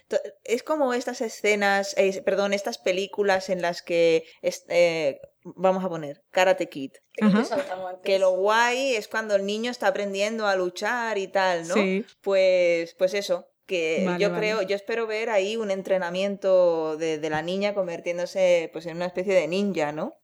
Es 0.45 0.63
como 0.63 0.95
estas 0.95 1.21
escenas, 1.21 1.95
eh, 1.99 2.23
perdón, 2.25 2.53
estas 2.53 2.79
películas 2.79 3.49
en 3.51 3.61
las 3.63 3.83
que, 3.83 4.25
es- 4.43 4.65
eh, 4.69 5.21
vamos 5.43 5.85
a 5.85 5.89
poner, 5.89 6.23
Karate 6.31 6.69
Kid. 6.69 6.93
Ajá. 7.21 7.45
Que 8.05 8.19
lo 8.19 8.31
guay 8.37 8.95
es 8.95 9.09
cuando 9.09 9.35
el 9.35 9.45
niño 9.47 9.71
está 9.71 9.89
aprendiendo 9.89 10.47
a 10.47 10.57
luchar 10.57 11.19
y 11.19 11.27
tal, 11.29 11.67
¿no? 11.69 11.75
Sí. 11.75 12.05
Pues, 12.23 12.95
pues 12.95 13.15
eso, 13.15 13.49
que 13.67 14.03
Vale, 14.07 14.23
yo 14.23 14.31
vale. 14.31 14.41
creo, 14.41 14.63
yo 14.63 14.77
espero 14.77 15.07
ver 15.07 15.31
ahí 15.31 15.57
un 15.57 15.71
entrenamiento 15.71 16.97
de, 16.97 17.19
de 17.19 17.31
la 17.31 17.43
niña 17.43 17.75
convirtiéndose 17.75 18.71
pues 18.73 18.87
en 18.87 18.97
una 18.97 19.07
especie 19.07 19.35
de 19.35 19.49
ninja, 19.49 19.93
¿no? 19.93 20.17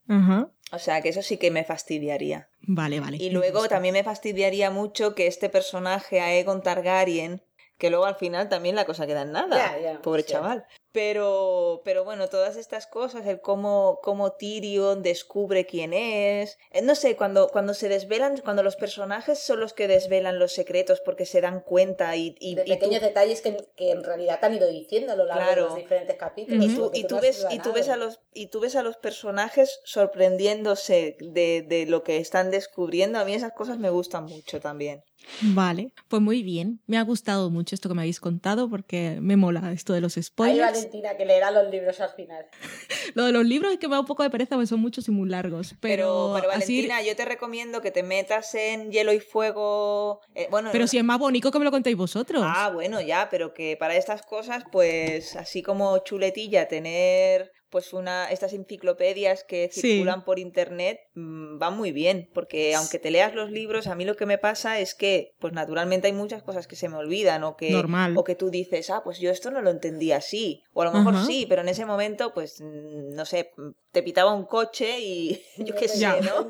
O 0.72 0.78
sea, 0.78 1.00
que 1.02 1.08
eso 1.08 1.22
sí 1.22 1.36
que 1.36 1.50
me 1.50 1.64
fastidiaría. 1.64 2.48
Vale, 2.62 3.00
vale. 3.00 3.16
Y 3.18 3.30
luego 3.30 3.68
también 3.68 3.92
me 3.94 4.04
fastidiaría 4.04 4.70
mucho 4.70 5.14
que 5.14 5.26
este 5.26 5.48
personaje, 5.48 6.20
Aegon 6.20 6.62
Targaryen, 6.62 7.42
que 7.80 7.90
luego 7.90 8.04
al 8.04 8.14
final 8.14 8.48
también 8.48 8.76
la 8.76 8.84
cosa 8.84 9.06
queda 9.08 9.22
en 9.22 9.32
nada. 9.32 9.56
Pobre 10.02 10.22
chaval. 10.22 10.64
Pero, 10.92 11.82
pero 11.84 12.04
bueno, 12.04 12.28
todas 12.28 12.56
estas 12.56 12.86
cosas, 12.88 13.24
el 13.26 13.40
cómo, 13.40 14.00
cómo 14.02 14.32
Tyrion 14.32 15.02
descubre 15.02 15.64
quién 15.64 15.92
es. 15.92 16.58
eh, 16.72 16.82
No 16.82 16.94
sé, 16.96 17.16
cuando, 17.16 17.48
cuando 17.48 17.74
se 17.74 17.88
desvelan, 17.88 18.38
cuando 18.44 18.62
los 18.64 18.74
personajes 18.76 19.38
son 19.38 19.60
los 19.60 19.72
que 19.72 19.86
desvelan 19.88 20.38
los 20.40 20.52
secretos 20.52 21.00
porque 21.04 21.26
se 21.26 21.40
dan 21.40 21.60
cuenta 21.60 22.16
y, 22.16 22.34
y, 22.40 22.54
de 22.56 22.62
y 22.62 22.64
tú- 22.64 22.70
pequeños 22.72 23.02
detalles 23.02 23.40
que, 23.40 23.56
que 23.76 23.92
en 23.92 24.02
realidad 24.04 24.40
te 24.40 24.46
han 24.46 24.54
ido 24.56 24.66
diciendo 24.68 25.12
a 25.12 25.16
lo 25.16 25.24
largo 25.26 25.48
de 25.50 25.56
los 25.56 25.74
diferentes 25.76 26.16
capítulos. 26.16 26.64
y 26.64 26.74
tú, 26.74 26.90
y 26.92 27.04
tú 27.04 27.18
ves, 27.20 27.46
y 27.50 27.58
tú 27.60 27.72
ves 27.72 27.88
a 27.88 27.96
los, 27.96 28.20
y 28.34 28.48
tú 28.48 28.60
ves 28.60 28.76
a 28.76 28.82
los 28.82 28.96
personajes 28.98 29.80
sorprendiéndose 29.84 31.16
de, 31.20 31.62
de 31.66 31.86
lo 31.86 32.02
que 32.02 32.18
están 32.18 32.50
descubriendo. 32.50 33.18
A 33.18 33.24
mí 33.24 33.32
esas 33.34 33.52
cosas 33.52 33.78
me 33.78 33.90
gustan 33.90 34.24
mucho 34.24 34.60
también. 34.60 35.02
Vale, 35.42 35.92
pues 36.08 36.20
muy 36.20 36.42
bien. 36.42 36.80
Me 36.86 36.98
ha 36.98 37.02
gustado 37.02 37.50
mucho 37.50 37.74
esto 37.74 37.88
que 37.88 37.94
me 37.94 38.02
habéis 38.02 38.20
contado 38.20 38.68
porque 38.68 39.18
me 39.20 39.36
mola 39.36 39.72
esto 39.72 39.92
de 39.92 40.00
los 40.00 40.16
Hay 40.16 40.22
spoilers. 40.22 40.72
Valentina 40.72 41.16
que 41.16 41.24
leerá 41.24 41.50
los 41.50 41.70
libros 41.70 42.00
al 42.00 42.10
final. 42.10 42.46
Lo 43.14 43.24
de 43.24 43.32
los 43.32 43.44
libros 43.44 43.72
es 43.72 43.78
que 43.78 43.88
me 43.88 43.94
da 43.94 44.00
un 44.00 44.06
poco 44.06 44.22
de 44.22 44.30
pereza 44.30 44.54
porque 44.56 44.66
son 44.66 44.80
muchos 44.80 45.08
y 45.08 45.10
muy 45.10 45.28
largos. 45.28 45.74
Pero, 45.80 46.32
Pero, 46.32 46.32
pero 46.40 46.52
así- 46.52 46.74
Valentina, 46.82 47.02
yo 47.02 47.16
te 47.16 47.24
recomiendo 47.24 47.80
que 47.80 47.90
te 47.90 48.02
metas 48.02 48.54
en 48.54 48.90
Hielo 48.92 49.12
y 49.12 49.20
Fuego. 49.20 50.20
eh, 50.34 50.46
bueno, 50.50 50.68
pero 50.72 50.86
si 50.86 50.98
es 50.98 51.04
más 51.04 51.18
bonito 51.18 51.50
que 51.50 51.58
me 51.58 51.64
lo 51.64 51.70
contéis 51.70 51.96
vosotros. 51.96 52.42
Ah, 52.44 52.70
bueno, 52.72 53.00
ya, 53.00 53.28
pero 53.30 53.52
que 53.54 53.76
para 53.76 53.96
estas 53.96 54.22
cosas, 54.22 54.64
pues, 54.70 55.34
así 55.36 55.62
como 55.62 55.98
chuletilla, 55.98 56.68
tener 56.68 57.50
pues 57.70 57.92
una 57.92 58.30
estas 58.30 58.52
enciclopedias 58.52 59.44
que 59.44 59.68
Sí. 59.72 59.80
circulan 59.80 60.24
por 60.24 60.38
internet 60.38 61.00
mm, 61.14 61.58
van 61.58 61.76
muy 61.76 61.92
bien, 61.92 62.28
porque 62.34 62.74
aunque 62.74 62.98
te 62.98 63.10
leas 63.10 63.34
los 63.34 63.50
libros, 63.50 63.86
a 63.86 63.94
mí 63.94 64.04
lo 64.04 64.16
que 64.16 64.26
me 64.26 64.38
pasa 64.38 64.78
es 64.80 64.94
que, 64.94 65.32
pues 65.38 65.52
naturalmente 65.52 66.08
hay 66.08 66.12
muchas 66.12 66.42
cosas 66.42 66.66
que 66.66 66.76
se 66.76 66.88
me 66.88 66.96
olvidan 66.96 67.44
o 67.44 67.56
que 67.56 67.70
Normal. 67.70 68.14
o 68.16 68.24
que 68.24 68.34
tú 68.34 68.50
dices, 68.50 68.90
ah, 68.90 69.02
pues 69.04 69.18
yo 69.20 69.30
esto 69.30 69.50
no 69.50 69.62
lo 69.62 69.70
entendí 69.70 70.12
así, 70.12 70.62
o 70.72 70.82
a 70.82 70.86
lo 70.86 70.92
mejor 70.92 71.14
Ajá. 71.14 71.26
sí, 71.26 71.46
pero 71.48 71.62
en 71.62 71.68
ese 71.68 71.86
momento, 71.86 72.34
pues, 72.34 72.60
mm, 72.60 73.14
no 73.14 73.24
sé, 73.24 73.52
te 73.92 74.02
pitaba 74.02 74.32
un 74.32 74.44
coche 74.44 75.00
y 75.00 75.42
yo 75.56 75.74
qué 75.74 75.88
sé. 75.88 76.06
¿no? 76.22 76.48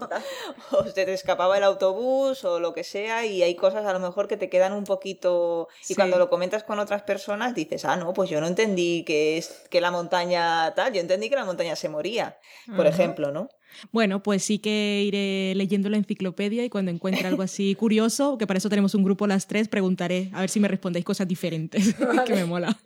o 0.73 0.85
se 0.85 1.05
te 1.05 1.13
escapaba 1.13 1.57
el 1.57 1.65
autobús 1.65 2.45
o 2.45 2.61
lo 2.61 2.75
que 2.75 2.85
sea 2.85 3.25
y 3.25 3.43
hay 3.43 3.55
cosas 3.55 3.87
a 3.87 3.93
lo 3.93 4.01
mejor 4.01 4.29
que 4.29 4.37
te 4.37 4.49
quedan 4.49 4.73
un 4.73 4.85
poquito 4.85 5.69
y 5.89 5.95
cuando 5.95 6.19
lo 6.19 6.29
comentas 6.29 6.65
con 6.65 6.79
otras 6.79 7.03
personas 7.03 7.55
dices, 7.55 7.85
ah, 7.85 7.97
no, 7.97 8.13
pues 8.13 8.31
yo 8.31 8.41
no 8.41 8.47
entendí 8.47 9.05
que, 9.05 9.39
es, 9.39 9.67
que 9.71 9.81
la 9.81 9.91
montaña 9.91 10.75
tal, 10.75 10.93
yo 10.93 11.01
entendí 11.01 11.31
que 11.31 11.37
la 11.37 11.45
montaña 11.45 11.77
se 11.77 11.89
moría, 11.89 12.39
por 12.77 12.87
ejemplo, 12.87 13.33
¿no? 13.33 13.49
Bueno, 13.93 14.23
pues 14.23 14.43
sí 14.43 14.59
que 14.59 15.05
iré 15.07 15.55
leyendo 15.55 15.89
la 15.89 15.97
enciclopedia 15.97 16.65
y 16.65 16.71
cuando 16.71 16.91
encuentre 16.91 17.27
algo 17.27 17.43
así 17.43 17.75
curioso, 17.79 18.39
que 18.39 18.47
para 18.47 18.59
eso 18.59 18.69
tenemos 18.69 18.95
un 18.95 19.05
grupo 19.05 19.27
las 19.27 19.47
tres, 19.47 19.69
preguntaré 19.69 20.31
a 20.33 20.41
ver 20.41 20.51
si 20.51 20.61
me 20.61 20.69
respondéis 20.69 21.05
cosas 21.05 21.29
diferentes, 21.29 21.95
que 22.27 22.35
me 22.35 22.45
mola. 22.45 22.79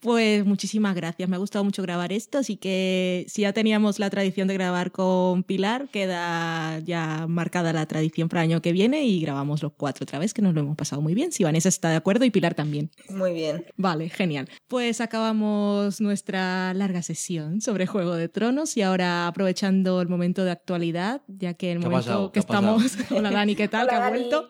Pues 0.00 0.44
muchísimas 0.44 0.94
gracias, 0.94 1.28
me 1.28 1.36
ha 1.36 1.38
gustado 1.38 1.64
mucho 1.64 1.82
grabar 1.82 2.12
esto, 2.12 2.38
así 2.38 2.56
que 2.56 3.24
si 3.28 3.42
ya 3.42 3.52
teníamos 3.52 3.98
la 3.98 4.10
tradición 4.10 4.48
de 4.48 4.54
grabar 4.54 4.90
con 4.90 5.42
Pilar, 5.42 5.88
queda 5.90 6.78
ya 6.80 7.26
marcada 7.28 7.72
la 7.72 7.86
tradición 7.86 8.28
para 8.28 8.42
el 8.42 8.50
año 8.50 8.62
que 8.62 8.72
viene 8.72 9.04
y 9.04 9.20
grabamos 9.20 9.62
los 9.62 9.72
cuatro 9.72 10.04
otra 10.04 10.18
vez, 10.18 10.34
que 10.34 10.42
nos 10.42 10.54
lo 10.54 10.60
hemos 10.60 10.76
pasado 10.76 11.02
muy 11.02 11.14
bien, 11.14 11.32
si 11.32 11.44
Vanessa 11.44 11.68
está 11.68 11.90
de 11.90 11.96
acuerdo 11.96 12.24
y 12.24 12.30
Pilar 12.30 12.54
también. 12.54 12.90
Muy 13.10 13.32
bien. 13.32 13.64
Vale, 13.76 14.08
genial. 14.08 14.48
Pues 14.68 15.00
acabamos 15.00 16.00
nuestra 16.00 16.74
larga 16.74 17.02
sesión 17.02 17.60
sobre 17.60 17.86
Juego 17.86 18.14
de 18.14 18.28
Tronos 18.28 18.76
y 18.76 18.82
ahora 18.82 19.26
aprovechando 19.26 20.00
el 20.00 20.08
momento 20.12 20.44
de 20.44 20.50
actualidad, 20.52 21.22
ya 21.26 21.54
que 21.54 21.72
el 21.72 21.78
¿Qué 21.80 21.86
ha 21.86 21.88
momento 21.90 22.06
pasado? 22.08 22.32
que 22.32 22.38
estamos... 22.40 22.82
Hola 23.10 23.30
Dani, 23.30 23.56
¿qué 23.56 23.68
tal? 23.68 23.82
Hola, 23.82 23.90
¿Qué 23.90 23.96
ha 23.96 24.00
Dani. 24.00 24.18
vuelto? 24.18 24.48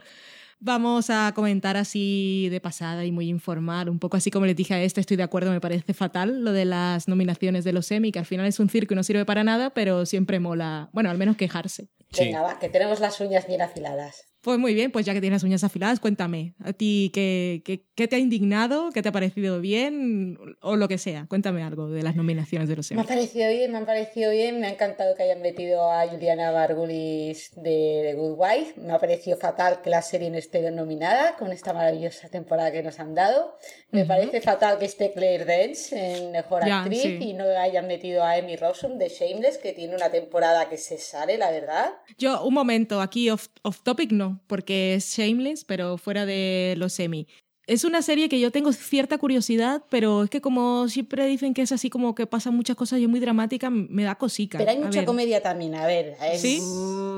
Vamos 0.64 1.10
a 1.10 1.32
comentar 1.34 1.76
así 1.76 2.46
de 2.50 2.60
pasada 2.60 3.04
y 3.04 3.10
muy 3.10 3.28
informal, 3.28 3.88
un 3.88 3.98
poco 3.98 4.16
así 4.16 4.30
como 4.30 4.46
les 4.46 4.54
dije 4.54 4.74
a 4.74 4.80
este, 4.82 5.00
estoy 5.00 5.16
de 5.16 5.24
acuerdo, 5.24 5.50
me 5.50 5.60
parece 5.60 5.92
fatal 5.92 6.44
lo 6.44 6.52
de 6.52 6.64
las 6.64 7.08
nominaciones 7.08 7.64
de 7.64 7.72
los 7.72 7.90
Emmy, 7.90 8.12
que 8.12 8.20
al 8.20 8.26
final 8.26 8.46
es 8.46 8.60
un 8.60 8.68
circo 8.68 8.94
y 8.94 8.96
no 8.96 9.02
sirve 9.02 9.24
para 9.24 9.42
nada, 9.42 9.70
pero 9.70 10.06
siempre 10.06 10.38
mola, 10.38 10.88
bueno, 10.92 11.10
al 11.10 11.18
menos 11.18 11.36
quejarse. 11.36 11.88
Sí. 12.12 12.26
Venga, 12.26 12.42
va, 12.42 12.58
que 12.60 12.68
tenemos 12.68 13.00
las 13.00 13.20
uñas 13.20 13.48
bien 13.48 13.60
afiladas. 13.60 14.31
Pues 14.42 14.58
muy 14.58 14.74
bien, 14.74 14.90
pues 14.90 15.06
ya 15.06 15.14
que 15.14 15.20
tienes 15.20 15.36
las 15.36 15.44
uñas 15.44 15.62
afiladas, 15.62 16.00
cuéntame, 16.00 16.54
a 16.64 16.72
ti 16.72 17.12
qué, 17.14 17.62
qué, 17.64 17.86
qué 17.94 18.08
te 18.08 18.16
ha 18.16 18.18
indignado, 18.18 18.90
qué 18.90 19.00
te 19.00 19.08
ha 19.08 19.12
parecido 19.12 19.60
bien 19.60 20.36
o 20.60 20.74
lo 20.74 20.88
que 20.88 20.98
sea. 20.98 21.26
Cuéntame 21.28 21.62
algo 21.62 21.88
de 21.88 22.02
las 22.02 22.16
nominaciones 22.16 22.68
de 22.68 22.74
los 22.74 22.90
Me 22.90 22.96
Emmy. 22.96 23.04
ha 23.04 23.06
parecido 23.06 23.48
bien, 23.50 23.70
me 23.70 23.78
ha 23.78 23.86
parecido 23.86 24.32
bien. 24.32 24.60
Me 24.60 24.66
ha 24.66 24.70
encantado 24.70 25.14
que 25.14 25.22
hayan 25.22 25.42
metido 25.42 25.90
a 25.90 26.08
Juliana 26.08 26.50
Margulis 26.50 27.52
de 27.54 28.10
The 28.10 28.14
Good 28.14 28.36
Wife. 28.36 28.80
Me 28.80 28.92
ha 28.92 28.98
parecido 28.98 29.36
fatal 29.36 29.80
que 29.80 29.90
la 29.90 30.02
serie 30.02 30.28
no 30.30 30.38
esté 30.38 30.68
nominada 30.72 31.36
con 31.36 31.52
esta 31.52 31.72
maravillosa 31.72 32.28
temporada 32.28 32.72
que 32.72 32.82
nos 32.82 32.98
han 32.98 33.14
dado. 33.14 33.56
Me 33.92 34.04
parece 34.04 34.40
fatal 34.40 34.78
que 34.78 34.86
esté 34.86 35.12
Claire 35.12 35.44
Danes 35.44 35.92
en 35.92 36.32
Mejor 36.32 36.64
Actriz 36.64 37.02
sí. 37.02 37.18
y 37.20 37.32
no 37.34 37.44
hayan 37.44 37.86
metido 37.86 38.24
a 38.24 38.36
Emmy 38.38 38.56
Rossum 38.56 38.98
de 38.98 39.08
Shameless, 39.08 39.58
que 39.58 39.72
tiene 39.72 39.94
una 39.94 40.10
temporada 40.10 40.68
que 40.68 40.78
se 40.78 40.98
sale, 40.98 41.38
la 41.38 41.50
verdad. 41.50 41.90
Yo, 42.18 42.44
un 42.44 42.54
momento, 42.54 43.00
aquí 43.00 43.30
off, 43.30 43.48
off 43.62 43.82
topic 43.82 44.10
no, 44.12 44.31
porque 44.46 44.94
es 44.94 45.16
Shameless, 45.16 45.64
pero 45.64 45.98
fuera 45.98 46.26
de 46.26 46.74
los 46.76 46.98
Emmy. 47.00 47.26
Es 47.66 47.84
una 47.84 48.02
serie 48.02 48.28
que 48.28 48.40
yo 48.40 48.50
tengo 48.50 48.72
cierta 48.72 49.18
curiosidad, 49.18 49.84
pero 49.88 50.24
es 50.24 50.30
que 50.30 50.40
como 50.40 50.88
siempre 50.88 51.26
dicen 51.26 51.54
que 51.54 51.62
es 51.62 51.70
así 51.70 51.90
como 51.90 52.14
que 52.14 52.26
pasan 52.26 52.56
muchas 52.56 52.74
cosas 52.74 52.98
y 52.98 53.04
es 53.04 53.08
muy 53.08 53.20
dramática, 53.20 53.70
me 53.70 54.02
da 54.02 54.16
cosica. 54.16 54.58
Pero 54.58 54.70
hay 54.72 54.78
mucha 54.78 54.98
ver. 55.00 55.04
comedia 55.04 55.42
también, 55.42 55.74
a 55.76 55.86
ver. 55.86 56.16
es- 56.22 56.40
¿Sí? 56.40 56.60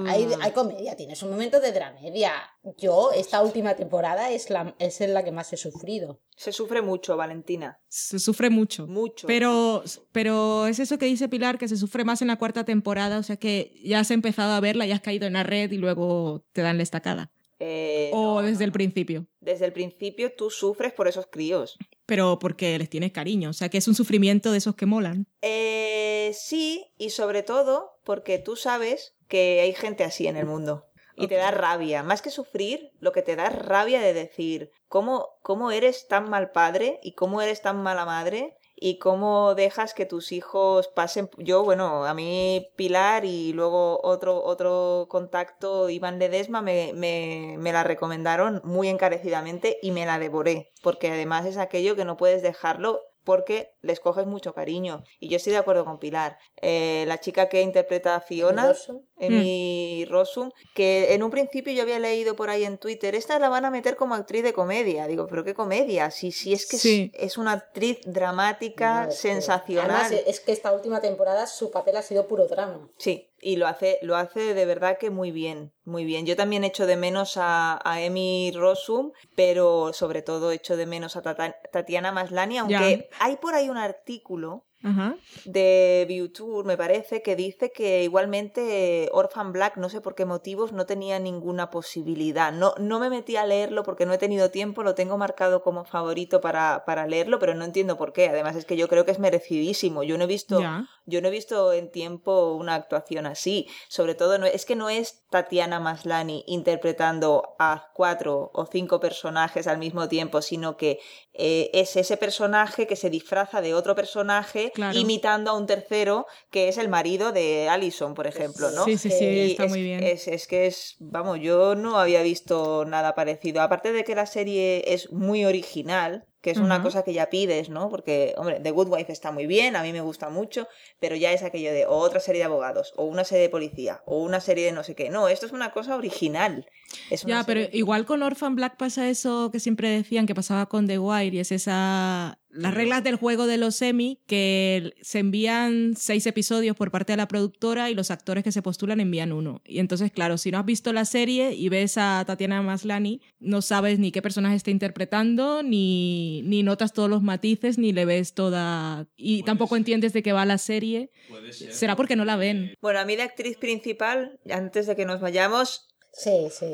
Hay, 0.06 0.28
hay 0.42 0.52
comedia, 0.52 0.96
tienes 0.96 1.22
un 1.22 1.30
momento 1.30 1.60
de 1.60 1.72
dramedia. 1.72 2.32
Yo, 2.76 3.10
esta 3.12 3.42
última 3.42 3.74
temporada 3.74 4.30
es, 4.30 4.50
la, 4.50 4.74
es 4.78 5.00
en 5.00 5.14
la 5.14 5.24
que 5.24 5.32
más 5.32 5.50
he 5.54 5.56
sufrido. 5.56 6.20
Se 6.36 6.52
sufre 6.52 6.82
mucho, 6.82 7.16
Valentina. 7.16 7.78
Se 7.88 8.18
sufre 8.18 8.50
mucho. 8.50 8.86
Mucho. 8.86 9.26
Pero, 9.26 9.82
pero 10.12 10.66
es 10.66 10.78
eso 10.78 10.98
que 10.98 11.06
dice 11.06 11.28
Pilar, 11.28 11.56
que 11.56 11.68
se 11.68 11.76
sufre 11.78 12.04
más 12.04 12.20
en 12.20 12.28
la 12.28 12.36
cuarta 12.36 12.64
temporada, 12.64 13.18
o 13.18 13.22
sea 13.22 13.36
que 13.36 13.72
ya 13.82 14.00
has 14.00 14.10
empezado 14.10 14.52
a 14.52 14.60
verla, 14.60 14.84
ya 14.84 14.96
has 14.96 15.00
caído 15.00 15.26
en 15.26 15.32
la 15.34 15.42
red 15.42 15.70
y 15.72 15.78
luego 15.78 16.44
te 16.52 16.60
dan 16.60 16.76
la 16.76 16.82
estacada. 16.82 17.32
Eh, 17.58 18.10
o 18.12 18.40
no, 18.40 18.46
desde 18.46 18.64
el 18.64 18.72
principio. 18.72 19.26
Desde 19.40 19.64
el 19.66 19.72
principio 19.72 20.32
tú 20.34 20.50
sufres 20.50 20.92
por 20.92 21.08
esos 21.08 21.26
críos. 21.26 21.78
Pero 22.06 22.38
porque 22.38 22.78
les 22.78 22.90
tienes 22.90 23.12
cariño, 23.12 23.50
o 23.50 23.52
sea 23.52 23.68
que 23.68 23.78
es 23.78 23.88
un 23.88 23.94
sufrimiento 23.94 24.52
de 24.52 24.58
esos 24.58 24.74
que 24.74 24.86
molan. 24.86 25.26
Eh, 25.42 26.32
sí, 26.34 26.92
y 26.98 27.10
sobre 27.10 27.42
todo 27.42 27.98
porque 28.04 28.38
tú 28.38 28.56
sabes 28.56 29.14
que 29.28 29.60
hay 29.60 29.72
gente 29.72 30.04
así 30.04 30.26
en 30.26 30.36
el 30.36 30.46
mundo. 30.46 30.86
Y 31.16 31.28
te 31.28 31.36
da 31.36 31.52
rabia. 31.52 32.02
Más 32.02 32.22
que 32.22 32.30
sufrir, 32.30 32.90
lo 32.98 33.12
que 33.12 33.22
te 33.22 33.36
da 33.36 33.46
es 33.46 33.54
rabia 33.54 34.00
de 34.00 34.12
decir, 34.12 34.72
¿cómo, 34.88 35.38
cómo 35.42 35.70
eres 35.70 36.08
tan 36.08 36.28
mal 36.28 36.50
padre 36.50 36.98
y 37.04 37.12
cómo 37.12 37.40
eres 37.40 37.62
tan 37.62 37.80
mala 37.82 38.04
madre? 38.04 38.56
Y 38.86 38.98
cómo 38.98 39.54
dejas 39.54 39.94
que 39.94 40.04
tus 40.04 40.30
hijos 40.30 40.88
pasen. 40.88 41.30
Yo, 41.38 41.64
bueno, 41.64 42.04
a 42.04 42.12
mí 42.12 42.68
Pilar 42.76 43.24
y 43.24 43.54
luego 43.54 43.98
otro, 44.02 44.44
otro 44.44 45.06
contacto, 45.08 45.88
Iván 45.88 46.18
Ledesma, 46.18 46.60
me, 46.60 46.92
me, 46.94 47.56
me 47.58 47.72
la 47.72 47.82
recomendaron 47.82 48.60
muy 48.62 48.90
encarecidamente 48.90 49.78
y 49.80 49.90
me 49.90 50.04
la 50.04 50.18
devoré. 50.18 50.70
Porque 50.82 51.10
además 51.10 51.46
es 51.46 51.56
aquello 51.56 51.96
que 51.96 52.04
no 52.04 52.18
puedes 52.18 52.42
dejarlo 52.42 53.00
porque 53.24 53.72
les 53.82 54.00
coges 54.00 54.26
mucho 54.26 54.54
cariño. 54.54 55.02
Y 55.18 55.28
yo 55.28 55.36
estoy 55.36 55.52
de 55.52 55.58
acuerdo 55.58 55.84
con 55.84 55.98
Pilar. 55.98 56.38
Eh, 56.60 57.04
la 57.08 57.18
chica 57.20 57.48
que 57.48 57.62
interpreta 57.62 58.14
a 58.16 58.20
Fiona. 58.20 58.74
Emi 59.16 60.04
Rossum, 60.08 60.50
que 60.74 61.14
en 61.14 61.22
un 61.22 61.30
principio 61.30 61.72
yo 61.72 61.82
había 61.82 61.98
leído 61.98 62.34
por 62.36 62.50
ahí 62.50 62.64
en 62.64 62.78
Twitter, 62.78 63.14
esta 63.14 63.38
la 63.38 63.48
van 63.48 63.64
a 63.64 63.70
meter 63.70 63.96
como 63.96 64.14
actriz 64.14 64.42
de 64.42 64.52
comedia. 64.52 65.06
Digo, 65.06 65.26
¿pero 65.28 65.44
qué 65.44 65.54
comedia? 65.54 66.10
Si, 66.10 66.32
si 66.32 66.52
es 66.52 66.66
que 66.66 66.76
es- 66.76 66.82
Sí. 66.82 67.10
es, 67.14 67.38
una 67.38 67.52
actriz 67.52 68.00
dramática, 68.04 69.06
No, 69.06 69.12
sensacional. 69.12 69.90
Además, 69.90 70.12
es 70.26 70.40
que 70.40 70.52
esta 70.52 70.72
última 70.72 71.00
temporada 71.00 71.46
su 71.46 71.70
papel 71.70 71.96
ha 71.96 72.02
sido 72.02 72.26
puro 72.26 72.46
drama. 72.46 72.88
Sí, 72.98 73.28
y 73.44 73.56
lo 73.56 73.66
hace, 73.66 73.98
lo 74.00 74.16
hace 74.16 74.54
de 74.54 74.64
verdad 74.64 74.96
que 74.98 75.10
muy 75.10 75.30
bien, 75.30 75.72
muy 75.84 76.04
bien. 76.04 76.24
Yo 76.24 76.34
también 76.34 76.64
echo 76.64 76.86
de 76.86 76.96
menos 76.96 77.36
a, 77.36 77.78
a 77.84 78.00
Emi 78.00 78.50
Rossum, 78.54 79.12
pero 79.36 79.92
sobre 79.92 80.22
todo 80.22 80.50
echo 80.50 80.76
de 80.76 80.86
menos 80.86 81.16
a 81.16 81.22
Tatiana 81.70 82.10
Maslany, 82.10 82.58
aunque 82.58 83.10
hay 83.20 83.36
por 83.36 83.54
ahí 83.54 83.68
un 83.68 83.76
artículo 83.76 84.64
Ajá. 84.84 85.16
de 85.46 86.04
Viewtour, 86.06 86.64
me 86.64 86.76
parece, 86.76 87.22
que 87.22 87.36
dice 87.36 87.72
que 87.72 88.04
igualmente 88.04 89.08
Orphan 89.12 89.52
Black, 89.52 89.78
no 89.78 89.88
sé 89.88 90.02
por 90.02 90.14
qué 90.14 90.26
motivos, 90.26 90.72
no 90.72 90.84
tenía 90.84 91.18
ninguna 91.18 91.70
posibilidad. 91.70 92.52
No, 92.52 92.74
no 92.78 93.00
me 93.00 93.08
metí 93.08 93.36
a 93.36 93.46
leerlo 93.46 93.82
porque 93.82 94.04
no 94.04 94.12
he 94.12 94.18
tenido 94.18 94.50
tiempo, 94.50 94.82
lo 94.82 94.94
tengo 94.94 95.16
marcado 95.16 95.62
como 95.62 95.84
favorito 95.84 96.42
para, 96.42 96.84
para 96.84 97.06
leerlo, 97.06 97.38
pero 97.38 97.54
no 97.54 97.64
entiendo 97.64 97.96
por 97.96 98.12
qué. 98.12 98.28
Además 98.28 98.56
es 98.56 98.66
que 98.66 98.76
yo 98.76 98.88
creo 98.88 99.04
que 99.04 99.12
es 99.12 99.18
merecidísimo. 99.18 100.02
Yo 100.02 100.18
no 100.18 100.24
he 100.24 100.28
visto, 100.28 100.60
yo 101.06 101.22
no 101.22 101.28
he 101.28 101.30
visto 101.30 101.72
en 101.72 101.90
tiempo 101.90 102.52
una 102.52 102.74
actuación 102.74 103.26
así. 103.26 103.66
Sobre 103.88 104.14
todo, 104.14 104.38
no, 104.38 104.46
es 104.46 104.66
que 104.66 104.76
no 104.76 104.90
es 104.90 105.24
Tatiana 105.30 105.80
Maslany 105.80 106.44
interpretando 106.46 107.54
a 107.58 107.90
cuatro 107.94 108.50
o 108.52 108.66
cinco 108.66 109.00
personajes 109.00 109.66
al 109.66 109.78
mismo 109.78 110.08
tiempo, 110.08 110.42
sino 110.42 110.76
que 110.76 111.00
eh, 111.32 111.70
es 111.72 111.96
ese 111.96 112.16
personaje 112.16 112.86
que 112.86 112.96
se 112.96 113.10
disfraza 113.10 113.60
de 113.60 113.74
otro 113.74 113.94
personaje 113.94 114.72
Claro. 114.74 114.98
imitando 114.98 115.50
a 115.52 115.56
un 115.56 115.66
tercero 115.66 116.26
que 116.50 116.68
es 116.68 116.78
el 116.78 116.88
marido 116.88 117.32
de 117.32 117.68
Allison, 117.68 118.14
por 118.14 118.26
ejemplo, 118.26 118.70
¿no? 118.72 118.84
Sí, 118.84 118.98
sí, 118.98 119.10
sí, 119.10 119.24
Y 119.24 119.50
está 119.52 119.64
es, 119.64 119.70
muy 119.70 119.82
bien. 119.82 120.02
Es, 120.02 120.26
es 120.28 120.46
que 120.46 120.66
es, 120.66 120.96
vamos, 120.98 121.38
yo 121.40 121.74
no 121.76 121.98
había 121.98 122.22
visto 122.22 122.84
nada 122.84 123.14
parecido. 123.14 123.62
Aparte 123.62 123.92
de 123.92 124.04
que 124.04 124.14
la 124.14 124.26
serie 124.26 124.92
es 124.92 125.12
muy 125.12 125.44
original, 125.44 126.26
que 126.44 126.50
es 126.50 126.58
una 126.58 126.82
cosa 126.82 127.04
que 127.04 127.14
ya 127.14 127.30
pides, 127.30 127.70
¿no? 127.70 127.88
Porque, 127.88 128.34
hombre, 128.36 128.60
The 128.60 128.70
Good 128.70 128.88
Wife 128.90 129.10
está 129.10 129.32
muy 129.32 129.46
bien, 129.46 129.76
a 129.76 129.82
mí 129.82 129.94
me 129.94 130.02
gusta 130.02 130.28
mucho, 130.28 130.68
pero 131.00 131.16
ya 131.16 131.32
es 131.32 131.42
aquello 131.42 131.72
de 131.72 131.86
o 131.86 131.94
otra 131.96 132.20
serie 132.20 132.40
de 132.40 132.44
abogados, 132.44 132.92
o 132.96 133.04
una 133.06 133.24
serie 133.24 133.44
de 133.44 133.48
policía, 133.48 134.02
o 134.04 134.18
una 134.18 134.40
serie 134.40 134.66
de 134.66 134.72
no 134.72 134.84
sé 134.84 134.94
qué. 134.94 135.08
No, 135.08 135.28
esto 135.28 135.46
es 135.46 135.52
una 135.52 135.72
cosa 135.72 135.96
original. 135.96 136.66
Es 137.08 137.24
una 137.24 137.40
Ya, 137.40 137.46
pero 137.46 137.62
igual 137.72 138.04
con 138.04 138.22
Orphan 138.22 138.56
Black 138.56 138.76
pasa 138.76 139.08
eso 139.08 139.50
que 139.50 139.58
siempre 139.58 139.88
decían 139.88 140.26
que 140.26 140.34
pasaba 140.34 140.66
con 140.66 140.86
The 140.86 140.98
Wire 140.98 141.34
y 141.34 141.40
es 141.40 141.50
esa 141.50 142.38
las 142.54 142.72
reglas 142.72 143.02
del 143.02 143.16
juego 143.16 143.46
de 143.46 143.58
los 143.58 143.74
semi 143.74 144.20
que 144.26 144.94
se 145.00 145.18
envían 145.18 145.94
seis 145.96 146.24
episodios 146.26 146.76
por 146.76 146.92
parte 146.92 147.12
de 147.12 147.16
la 147.16 147.26
productora 147.26 147.90
y 147.90 147.94
los 147.94 148.12
actores 148.12 148.44
que 148.44 148.52
se 148.52 148.62
postulan 148.62 149.00
envían 149.00 149.32
uno. 149.32 149.60
Y 149.64 149.80
entonces, 149.80 150.12
claro, 150.12 150.38
si 150.38 150.52
no 150.52 150.58
has 150.58 150.64
visto 150.64 150.92
la 150.92 151.04
serie 151.04 151.52
y 151.52 151.68
ves 151.68 151.98
a 151.98 152.22
Tatiana 152.24 152.62
Maslany, 152.62 153.20
no 153.40 153.60
sabes 153.60 153.98
ni 153.98 154.12
qué 154.12 154.22
personaje 154.22 154.54
está 154.54 154.70
interpretando, 154.70 155.62
ni, 155.64 156.33
ni 156.42 156.62
notas 156.62 156.92
todos 156.92 157.08
los 157.08 157.22
matices, 157.22 157.78
ni 157.78 157.92
le 157.92 158.04
ves 158.04 158.34
toda... 158.34 159.06
Y 159.16 159.38
Puede 159.42 159.46
tampoco 159.46 159.74
ser. 159.74 159.78
entiendes 159.80 160.12
de 160.12 160.22
qué 160.22 160.32
va 160.32 160.44
la 160.44 160.58
serie. 160.58 161.10
Puede 161.28 161.52
ser. 161.52 161.72
Será 161.72 161.96
porque 161.96 162.16
no 162.16 162.24
la 162.24 162.36
ven. 162.36 162.74
Bueno, 162.80 162.98
a 163.00 163.04
mí 163.04 163.16
de 163.16 163.22
actriz 163.22 163.56
principal, 163.56 164.38
antes 164.50 164.86
de 164.86 164.96
que 164.96 165.04
nos 165.04 165.20
vayamos, 165.20 165.88
Sí, 166.16 166.46
sí. 166.52 166.66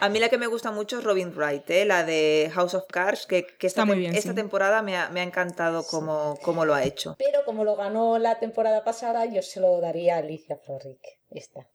a 0.00 0.08
mí 0.08 0.20
la 0.20 0.28
que 0.28 0.38
me 0.38 0.46
gusta 0.46 0.70
mucho 0.70 0.98
es 0.98 1.04
Robin 1.04 1.32
Wright, 1.34 1.68
¿eh? 1.70 1.84
la 1.84 2.04
de 2.04 2.50
House 2.54 2.74
of 2.74 2.84
Cards, 2.88 3.26
que, 3.26 3.44
que 3.44 3.66
esta, 3.66 3.82
Está 3.82 3.84
muy 3.84 3.98
bien, 3.98 4.14
esta 4.14 4.30
sí. 4.30 4.36
temporada 4.36 4.80
me 4.80 4.96
ha, 4.96 5.08
me 5.10 5.18
ha 5.18 5.24
encantado 5.24 5.82
cómo, 5.82 6.38
cómo 6.42 6.64
lo 6.64 6.74
ha 6.74 6.84
hecho. 6.84 7.16
pero 7.18 7.40
como 7.44 7.64
lo 7.64 7.74
ganó 7.74 8.18
la 8.18 8.38
temporada 8.38 8.84
pasada, 8.84 9.26
yo 9.26 9.42
se 9.42 9.58
lo 9.58 9.80
daría 9.80 10.14
a 10.14 10.18
Alicia 10.18 10.56
Florrick. 10.64 11.00
Esta. 11.30 11.66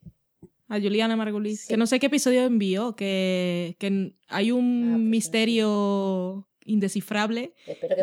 A 0.70 0.80
Juliana 0.80 1.18
Margulis. 1.18 1.64
Sí. 1.64 1.68
Que 1.68 1.76
no 1.78 1.86
sé 1.86 2.00
qué 2.00 2.06
episodio 2.06 2.46
envió, 2.46 2.96
que, 2.96 3.76
que 3.78 4.14
hay 4.30 4.52
un 4.54 4.86
Ah, 4.88 4.92
pues 4.94 5.04
misterio 5.04 6.48
indescifrable. 6.66 7.54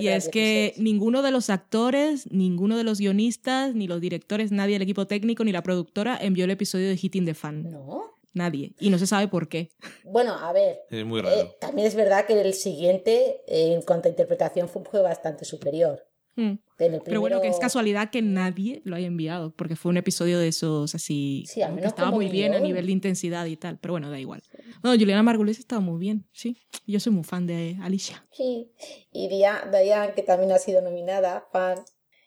Y 0.01 0.09
es 0.09 0.29
que 0.29 0.73
16. 0.75 0.79
ninguno 0.79 1.23
de 1.23 1.31
los 1.31 1.51
actores, 1.51 2.31
ninguno 2.31 2.77
de 2.77 2.85
los 2.85 2.99
guionistas, 2.99 3.75
ni 3.75 3.87
los 3.87 4.01
directores, 4.01 4.53
nadie 4.53 4.75
del 4.75 4.83
equipo 4.83 5.07
técnico, 5.07 5.45
ni 5.45 5.53
la 5.53 5.63
productora 5.63 6.19
envió 6.21 6.45
el 6.45 6.51
episodio 6.51 6.89
de 6.89 6.97
Hitting 6.97 7.27
the 7.27 7.35
Fan. 7.35 7.71
No. 7.71 8.13
Nadie. 8.35 8.73
Y 8.81 8.89
no 8.89 8.99
se 8.99 9.07
sabe 9.07 9.29
por 9.29 9.49
qué. 9.49 9.69
Bueno, 10.05 10.33
a 10.33 10.53
ver. 10.53 10.81
Es 10.89 11.05
muy 11.05 11.21
eh, 11.21 11.23
raro. 11.23 11.57
también 11.61 11.87
es 11.87 11.95
verdad 11.95 12.25
que 12.25 12.41
el 12.41 12.55
siguiente, 12.55 13.43
eh, 13.47 13.75
en 13.75 13.83
cuanto 13.83 14.09
a 14.09 14.11
interpretación, 14.11 14.69
fue, 14.69 14.83
fue 14.85 15.03
bastante 15.03 15.45
superior. 15.45 16.07
El 16.37 17.01
Pero 17.05 17.21
bueno, 17.21 17.41
que 17.41 17.49
es 17.49 17.59
casualidad 17.59 18.11
que 18.11 18.23
nadie 18.23 18.81
lo 18.85 18.97
haya 18.97 19.07
enviado, 19.07 19.55
porque 19.55 19.77
fue 19.77 19.91
un 19.91 19.99
episodio 19.99 20.39
de 20.39 20.49
esos 20.49 20.95
así, 20.95 21.45
Sí, 21.47 21.63
al 21.63 21.79
que 21.79 21.87
estaba 21.87 22.09
como 22.09 22.17
muy 22.23 22.29
bien 22.29 22.55
a 22.55 22.61
nivel 22.61 22.87
de 22.87 22.93
intensidad 22.93 23.47
y 23.47 23.57
tal, 23.57 23.79
pero 23.79 23.93
bueno, 23.95 24.11
da 24.11 24.19
igual. 24.19 24.43
No, 24.83 24.91
Juliana 24.93 25.23
Margulis 25.23 25.59
estaba 25.59 25.81
muy 25.81 26.01
bien, 26.01 26.27
sí. 26.33 26.57
Yo 26.87 26.99
soy 27.01 27.13
muy 27.13 27.25
fan 27.25 27.47
de 27.47 27.77
Alicia. 27.83 28.27
Sí. 28.33 28.73
Y 29.13 29.29
Dia- 29.29 29.69
Diane, 29.71 30.15
que 30.15 30.23
también 30.23 30.51
ha 30.53 30.59
sido 30.59 30.83
nominada, 30.83 31.47
fan. 31.53 31.79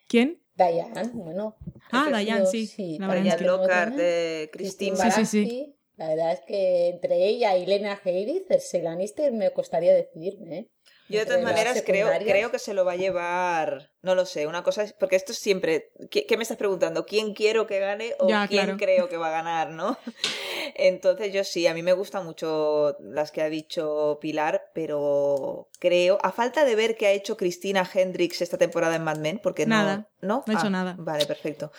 ¿Quién? 0.08 0.42
Diane, 0.56 1.10
bueno. 1.14 1.58
Ah, 1.92 2.10
Diane, 2.18 2.46
sido- 2.46 2.66
sí, 2.68 2.98
la 3.00 3.36
que- 3.38 3.44
Lockhart, 3.44 3.96
de 3.96 4.50
Christine 4.54 4.96
Sí, 4.96 5.02
sí, 5.02 5.10
Baranski. 5.10 5.72
La 5.98 6.10
verdad 6.10 6.34
es 6.34 6.42
que 6.46 6.90
entre 6.90 7.26
ella 7.26 7.58
y 7.58 7.66
Lena 7.66 8.00
Headey, 8.04 8.44
Cersei 8.48 8.82
Lannister, 8.82 9.32
me 9.32 9.52
costaría 9.52 9.94
decidirme. 9.94 10.58
¿eh? 10.58 10.70
Yo 11.08 11.20
de 11.20 11.26
todas 11.26 11.42
maneras 11.44 11.82
creo, 11.86 12.10
creo 12.20 12.52
que 12.52 12.60
se 12.60 12.74
lo 12.74 12.84
va 12.84 12.94
a 12.94 12.96
llevar, 12.98 13.92
no 14.06 14.16
lo 14.16 14.26
sé, 14.26 14.48
una 14.48 14.64
cosa 14.64 14.84
es, 14.84 14.94
porque 14.94 15.16
esto 15.18 15.34
es 15.34 15.40
siempre, 15.40 15.92
¿qué, 16.10 16.26
qué 16.26 16.38
me 16.38 16.44
estás 16.44 16.58
preguntando? 16.58 17.06
¿Quién 17.06 17.34
quiero 17.34 17.68
que 17.68 17.80
gane 17.80 18.16
o 18.20 18.30
Ya, 18.30 18.48
quién 18.48 18.64
claro. 18.66 18.78
creo 18.78 19.10
que 19.10 19.18
va 19.18 19.28
a 19.28 19.32
ganar, 19.32 19.72
no? 19.72 19.98
Entonces 20.76 21.34
yo 21.34 21.44
sí, 21.44 21.68
a 21.68 21.74
mí 21.74 21.82
me 21.84 21.94
gustan 21.94 22.26
mucho 22.26 22.96
las 23.02 23.32
que 23.32 23.42
ha 23.42 23.50
dicho 23.50 24.18
Pilar, 24.22 24.70
pero 24.74 25.68
creo, 25.80 26.18
a 26.22 26.32
falta 26.32 26.64
de 26.66 26.76
ver 26.76 26.96
qué 26.96 27.08
ha 27.08 27.12
hecho 27.12 27.36
Cristina 27.38 27.88
Hendricks 27.92 28.42
esta 28.42 28.58
temporada 28.58 28.96
en 28.96 29.04
Mad 29.04 29.18
Men, 29.18 29.40
porque 29.44 29.66
no... 29.66 29.76
Nada, 29.76 30.08
¿no? 30.22 30.44
no 30.46 30.54
ha 30.54 30.56
hecho 30.58 30.68
Ah, 30.68 30.70
nada. 30.70 30.96
Vale, 30.98 31.26
perfecto. 31.26 31.72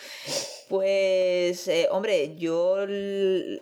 Pues, 0.69 1.67
eh, 1.69 1.87
hombre, 1.91 2.35
yo, 2.37 2.75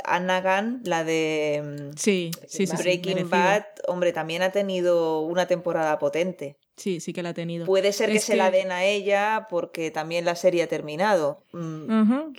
Anna 0.03 0.41
Gunn, 0.41 0.81
la 0.85 1.03
de 1.03 1.61
mm, 1.63 1.97
Sí, 1.97 2.31
sí, 2.47 2.65
sí. 2.65 2.67
sí, 2.67 2.75
Breaking. 2.77 3.29
Bad, 3.29 3.63
hombre, 3.87 4.11
también 4.11 4.41
ha 4.41 4.51
tenido 4.51 5.21
una 5.21 5.45
temporada 5.47 5.99
potente. 5.99 6.57
Sí, 6.77 6.99
sí 6.99 7.13
que 7.13 7.23
la 7.23 7.29
ha 7.29 7.33
tenido. 7.33 7.65
Puede 7.65 7.93
ser 7.93 8.11
que 8.11 8.17
Es 8.17 8.25
se 8.25 8.35
la 8.35 8.51
den 8.51 8.71
a 8.71 8.83
ella 8.83 9.47
porque 9.49 9.91
también 9.91 10.25
la 10.25 10.35
serie 10.35 10.63
ha 10.63 10.67
terminado. 10.67 11.43
Mm. 11.53 12.33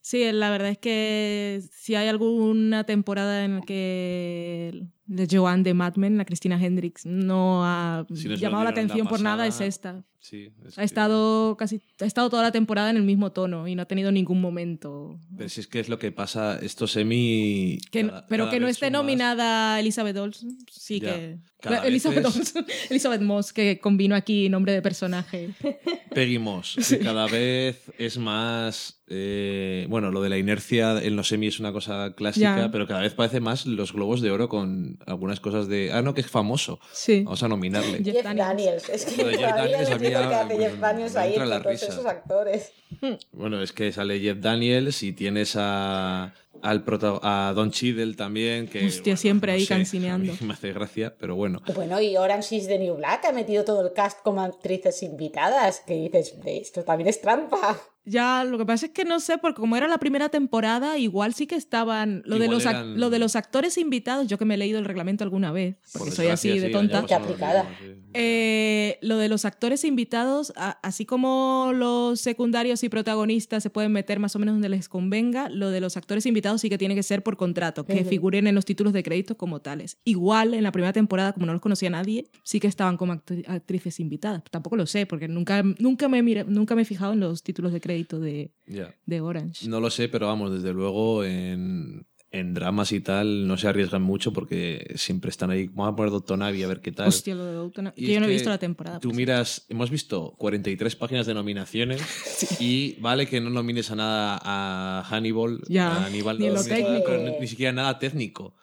Sí, 0.00 0.30
la 0.32 0.50
verdad 0.50 0.70
es 0.70 0.78
que 0.78 1.60
si 1.72 1.94
hay 1.94 2.08
alguna 2.08 2.84
temporada 2.84 3.44
en 3.44 3.56
la 3.56 3.60
que 3.62 4.84
la 5.10 5.26
Joanne 5.30 5.62
de 5.64 5.74
Mad 5.74 5.96
Men, 5.96 6.16
la 6.16 6.24
Cristina 6.24 6.62
Hendricks, 6.64 7.04
no 7.04 7.64
ha 7.64 8.06
Si 8.14 8.28
no 8.28 8.34
llamado 8.36 8.64
la 8.64 8.70
atención 8.70 9.06
por 9.08 9.20
nada, 9.20 9.46
es 9.46 9.60
esta. 9.60 10.04
Sí, 10.22 10.50
es 10.66 10.76
Ha 10.76 10.82
que- 10.82 10.84
estado 10.84 11.56
casi 11.56 11.80
ha 11.98 12.04
estado 12.04 12.28
toda 12.28 12.42
la 12.42 12.52
temporada 12.52 12.90
en 12.90 12.96
el 12.98 13.04
mismo 13.04 13.32
tono 13.32 13.66
y 13.66 13.74
no 13.74 13.80
ha 13.82 13.86
tenido 13.86 14.12
ningún 14.12 14.38
momento. 14.40 15.18
Pero 15.34 15.48
si 15.48 15.60
es 15.60 15.66
que 15.66 15.80
es 15.80 15.88
lo 15.88 15.98
que 15.98 16.12
pasa, 16.12 16.58
esto 16.60 16.86
semi... 16.86 17.78
Que, 17.90 18.06
cada- 18.06 18.26
pero 18.26 18.44
cada 18.44 18.50
que 18.54 18.60
no 18.60 18.68
esté 18.68 18.86
más- 18.90 19.00
nominada 19.00 19.80
Elizabeth 19.80 20.16
Olsen, 20.18 20.58
sí 20.70 21.00
Ya. 21.00 21.14
que. 21.14 21.38
Cada 21.62 21.86
Elizabeth, 21.86 22.24
Olsen, 22.24 22.64
Elizabeth 22.90 23.20
Moss, 23.22 23.52
que 23.54 23.78
combino 23.80 24.14
aquí 24.14 24.48
nombre 24.50 24.72
de 24.74 24.80
personaje. 24.82 25.50
Peggy 26.14 26.38
Moss, 26.38 26.76
que 26.88 26.98
cada 26.98 27.26
vez 27.26 27.90
es 27.98 28.18
más... 28.18 29.02
eh, 29.08 29.86
bueno, 29.88 30.10
lo 30.10 30.20
de 30.22 30.28
la 30.28 30.36
inercia 30.38 31.02
en 31.02 31.16
los 31.16 31.28
semi 31.28 31.46
es 31.48 31.60
una 31.60 31.72
cosa 31.72 32.14
clásica, 32.14 32.56
Ya. 32.56 32.70
pero 32.70 32.86
cada 32.86 33.00
vez 33.00 33.14
parece 33.14 33.40
más 33.40 33.64
los 33.66 33.92
globos 33.94 34.20
de 34.20 34.30
oro 34.30 34.48
con 34.50 34.98
algunas 35.06 35.40
cosas 35.40 35.68
de... 35.68 35.90
Ah, 35.92 36.02
no, 36.02 36.14
que 36.14 36.20
es 36.20 36.26
famoso. 36.30 36.78
Sí. 36.92 37.22
Vamos 37.24 37.42
a 37.42 37.48
nominarle. 37.48 37.98
Jeff 38.04 38.14
Jeff, 38.14 38.24
Daniels. 38.24 38.48
Daniels. 38.48 38.88
Es 38.88 39.04
que 39.04 39.10
Jeff 39.10 39.18
todavía 39.24 39.54
Daniels 39.54 39.90
a 39.90 39.98
mí 39.98 40.06
hace 40.06 40.56
Jeff 40.58 40.78
Daniels 40.80 41.16
ahí 41.16 41.32
entre 41.32 41.46
la 41.46 41.58
todos 41.62 41.72
risa. 41.72 41.86
esos 41.88 42.06
actores. 42.06 42.72
Bueno, 43.32 43.62
es 43.62 43.72
que 43.72 43.92
sale 43.92 44.20
Jeff 44.20 44.38
Daniels 44.40 45.02
y 45.02 45.12
tienes 45.12 45.54
a, 45.56 46.34
al 46.62 46.84
prota- 46.84 47.20
a 47.22 47.52
Don 47.54 47.70
Cheadle 47.70 48.14
también, 48.14 48.66
que... 48.68 48.86
Hostia, 48.86 49.02
bueno, 49.12 49.16
siempre 49.16 49.52
no 49.52 49.58
ahí 49.58 49.66
sé, 49.66 50.00
me 50.44 50.52
hace 50.52 50.72
gracia, 50.72 51.14
pero 51.18 51.34
bueno. 51.36 51.62
Bueno, 51.74 52.00
y 52.00 52.16
Orange 52.16 52.56
is 52.56 52.66
the 52.66 52.78
New 52.78 52.94
Black 52.96 53.24
ha 53.24 53.32
metido 53.32 53.64
todo 53.64 53.86
el 53.86 53.92
cast 53.92 54.20
como 54.22 54.42
actrices 54.42 55.02
invitadas, 55.02 55.80
que 55.86 55.94
dices, 55.94 56.34
esto 56.44 56.84
también 56.84 57.08
es 57.08 57.20
trampa. 57.20 57.78
Ya, 58.10 58.44
lo 58.44 58.58
que 58.58 58.66
pasa 58.66 58.86
es 58.86 58.92
que 58.92 59.04
no 59.04 59.20
sé, 59.20 59.38
porque 59.38 59.60
como 59.60 59.76
era 59.76 59.86
la 59.86 59.98
primera 59.98 60.28
temporada, 60.28 60.98
igual 60.98 61.32
sí 61.34 61.46
que 61.46 61.54
estaban. 61.54 62.22
Lo, 62.26 62.38
de 62.38 62.48
los, 62.48 62.66
ac- 62.66 62.70
eran- 62.70 62.98
lo 63.00 63.08
de 63.10 63.18
los 63.20 63.36
actores 63.36 63.78
invitados, 63.78 64.26
yo 64.26 64.36
que 64.38 64.44
me 64.44 64.54
he 64.54 64.58
leído 64.58 64.78
el 64.78 64.84
reglamento 64.84 65.22
alguna 65.24 65.52
vez, 65.52 65.76
porque 65.92 66.08
Por 66.08 66.16
soy 66.16 66.26
así 66.28 66.58
de 66.58 66.66
sí, 66.66 66.72
tonta. 66.72 67.04
Qué 67.06 67.14
aplicada. 67.14 67.68
Eh, 68.12 68.98
lo 69.02 69.18
de 69.18 69.28
los 69.28 69.44
actores 69.44 69.84
invitados, 69.84 70.52
a- 70.56 70.78
así 70.82 71.06
como 71.06 71.70
los 71.74 72.20
secundarios 72.20 72.82
y 72.82 72.88
protagonistas 72.88 73.62
se 73.62 73.70
pueden 73.70 73.92
meter 73.92 74.18
más 74.18 74.34
o 74.34 74.40
menos 74.40 74.54
donde 74.56 74.68
les 74.68 74.88
convenga, 74.88 75.48
lo 75.48 75.70
de 75.70 75.80
los 75.80 75.96
actores 75.96 76.26
invitados 76.26 76.60
sí 76.60 76.68
que 76.68 76.78
tiene 76.78 76.96
que 76.96 77.04
ser 77.04 77.22
por 77.22 77.36
contrato, 77.36 77.86
que 77.86 78.00
Ujú. 78.00 78.08
figuren 78.08 78.48
en 78.48 78.54
los 78.56 78.64
títulos 78.64 78.92
de 78.92 79.04
crédito 79.04 79.36
como 79.36 79.60
tales. 79.60 79.98
Igual 80.04 80.54
en 80.54 80.64
la 80.64 80.72
primera 80.72 80.92
temporada, 80.92 81.32
como 81.32 81.46
no 81.46 81.52
los 81.52 81.62
conocía 81.62 81.88
nadie, 81.90 82.26
sí 82.42 82.58
que 82.58 82.66
estaban 82.66 82.96
como 82.96 83.12
actri- 83.14 83.44
actrices 83.46 84.00
invitadas. 84.00 84.42
Tampoco 84.50 84.74
lo 84.76 84.86
sé, 84.86 85.06
porque 85.06 85.28
nunca, 85.28 85.62
nunca, 85.78 86.08
me, 86.08 86.20
nunca 86.44 86.74
me 86.74 86.82
he 86.82 86.84
fijado 86.84 87.12
en 87.12 87.20
los 87.20 87.44
títulos 87.44 87.72
de 87.72 87.80
crédito 87.80 87.99
de, 88.08 88.52
Ya. 88.66 88.94
de 89.06 89.20
Orange. 89.20 89.68
No 89.68 89.80
lo 89.80 89.90
sé, 89.90 90.08
pero 90.08 90.26
vamos, 90.26 90.52
desde 90.52 90.72
luego 90.72 91.24
en, 91.24 92.06
en 92.32 92.54
dramas 92.54 92.92
y 92.92 93.00
tal 93.00 93.46
no 93.48 93.56
se 93.56 93.66
arriesgan 93.68 94.02
mucho 94.02 94.32
porque 94.32 94.92
siempre 94.96 95.30
están 95.30 95.50
ahí. 95.50 95.66
Vamos 95.68 95.92
a 95.92 95.96
poner 95.96 96.10
Doctor 96.12 96.38
Navi 96.38 96.62
a 96.62 96.68
ver 96.68 96.80
qué 96.80 96.92
tal. 96.92 97.08
Hostia, 97.08 97.34
lo 97.34 97.44
de 97.44 97.52
es 97.96 98.08
yo 98.08 98.20
no 98.20 98.26
he 98.26 98.30
visto 98.30 98.48
la 98.50 98.58
temporada. 98.58 99.00
Tú 99.00 99.08
por 99.08 99.16
miras, 99.16 99.66
hemos 99.68 99.90
visto 99.90 100.32
43 100.38 100.94
páginas 100.96 101.26
de 101.26 101.34
nominaciones 101.34 102.00
y 102.60 102.96
vale 103.00 103.26
que 103.26 103.40
no 103.40 103.50
nomines 103.50 103.90
a 103.90 103.96
nada 103.96 104.40
a 104.42 105.02
Hannibal, 105.08 105.60
Ya, 105.68 105.90
a 105.96 106.04
Hannibal 106.06 106.38
ni 106.38 106.46
no 106.48 106.54
lo 106.54 106.64
técnico. 106.64 107.10
ni, 107.16 107.40
ni 107.40 107.46
siquiera 107.46 107.72
nada 107.72 107.98
técnico, 107.98 108.54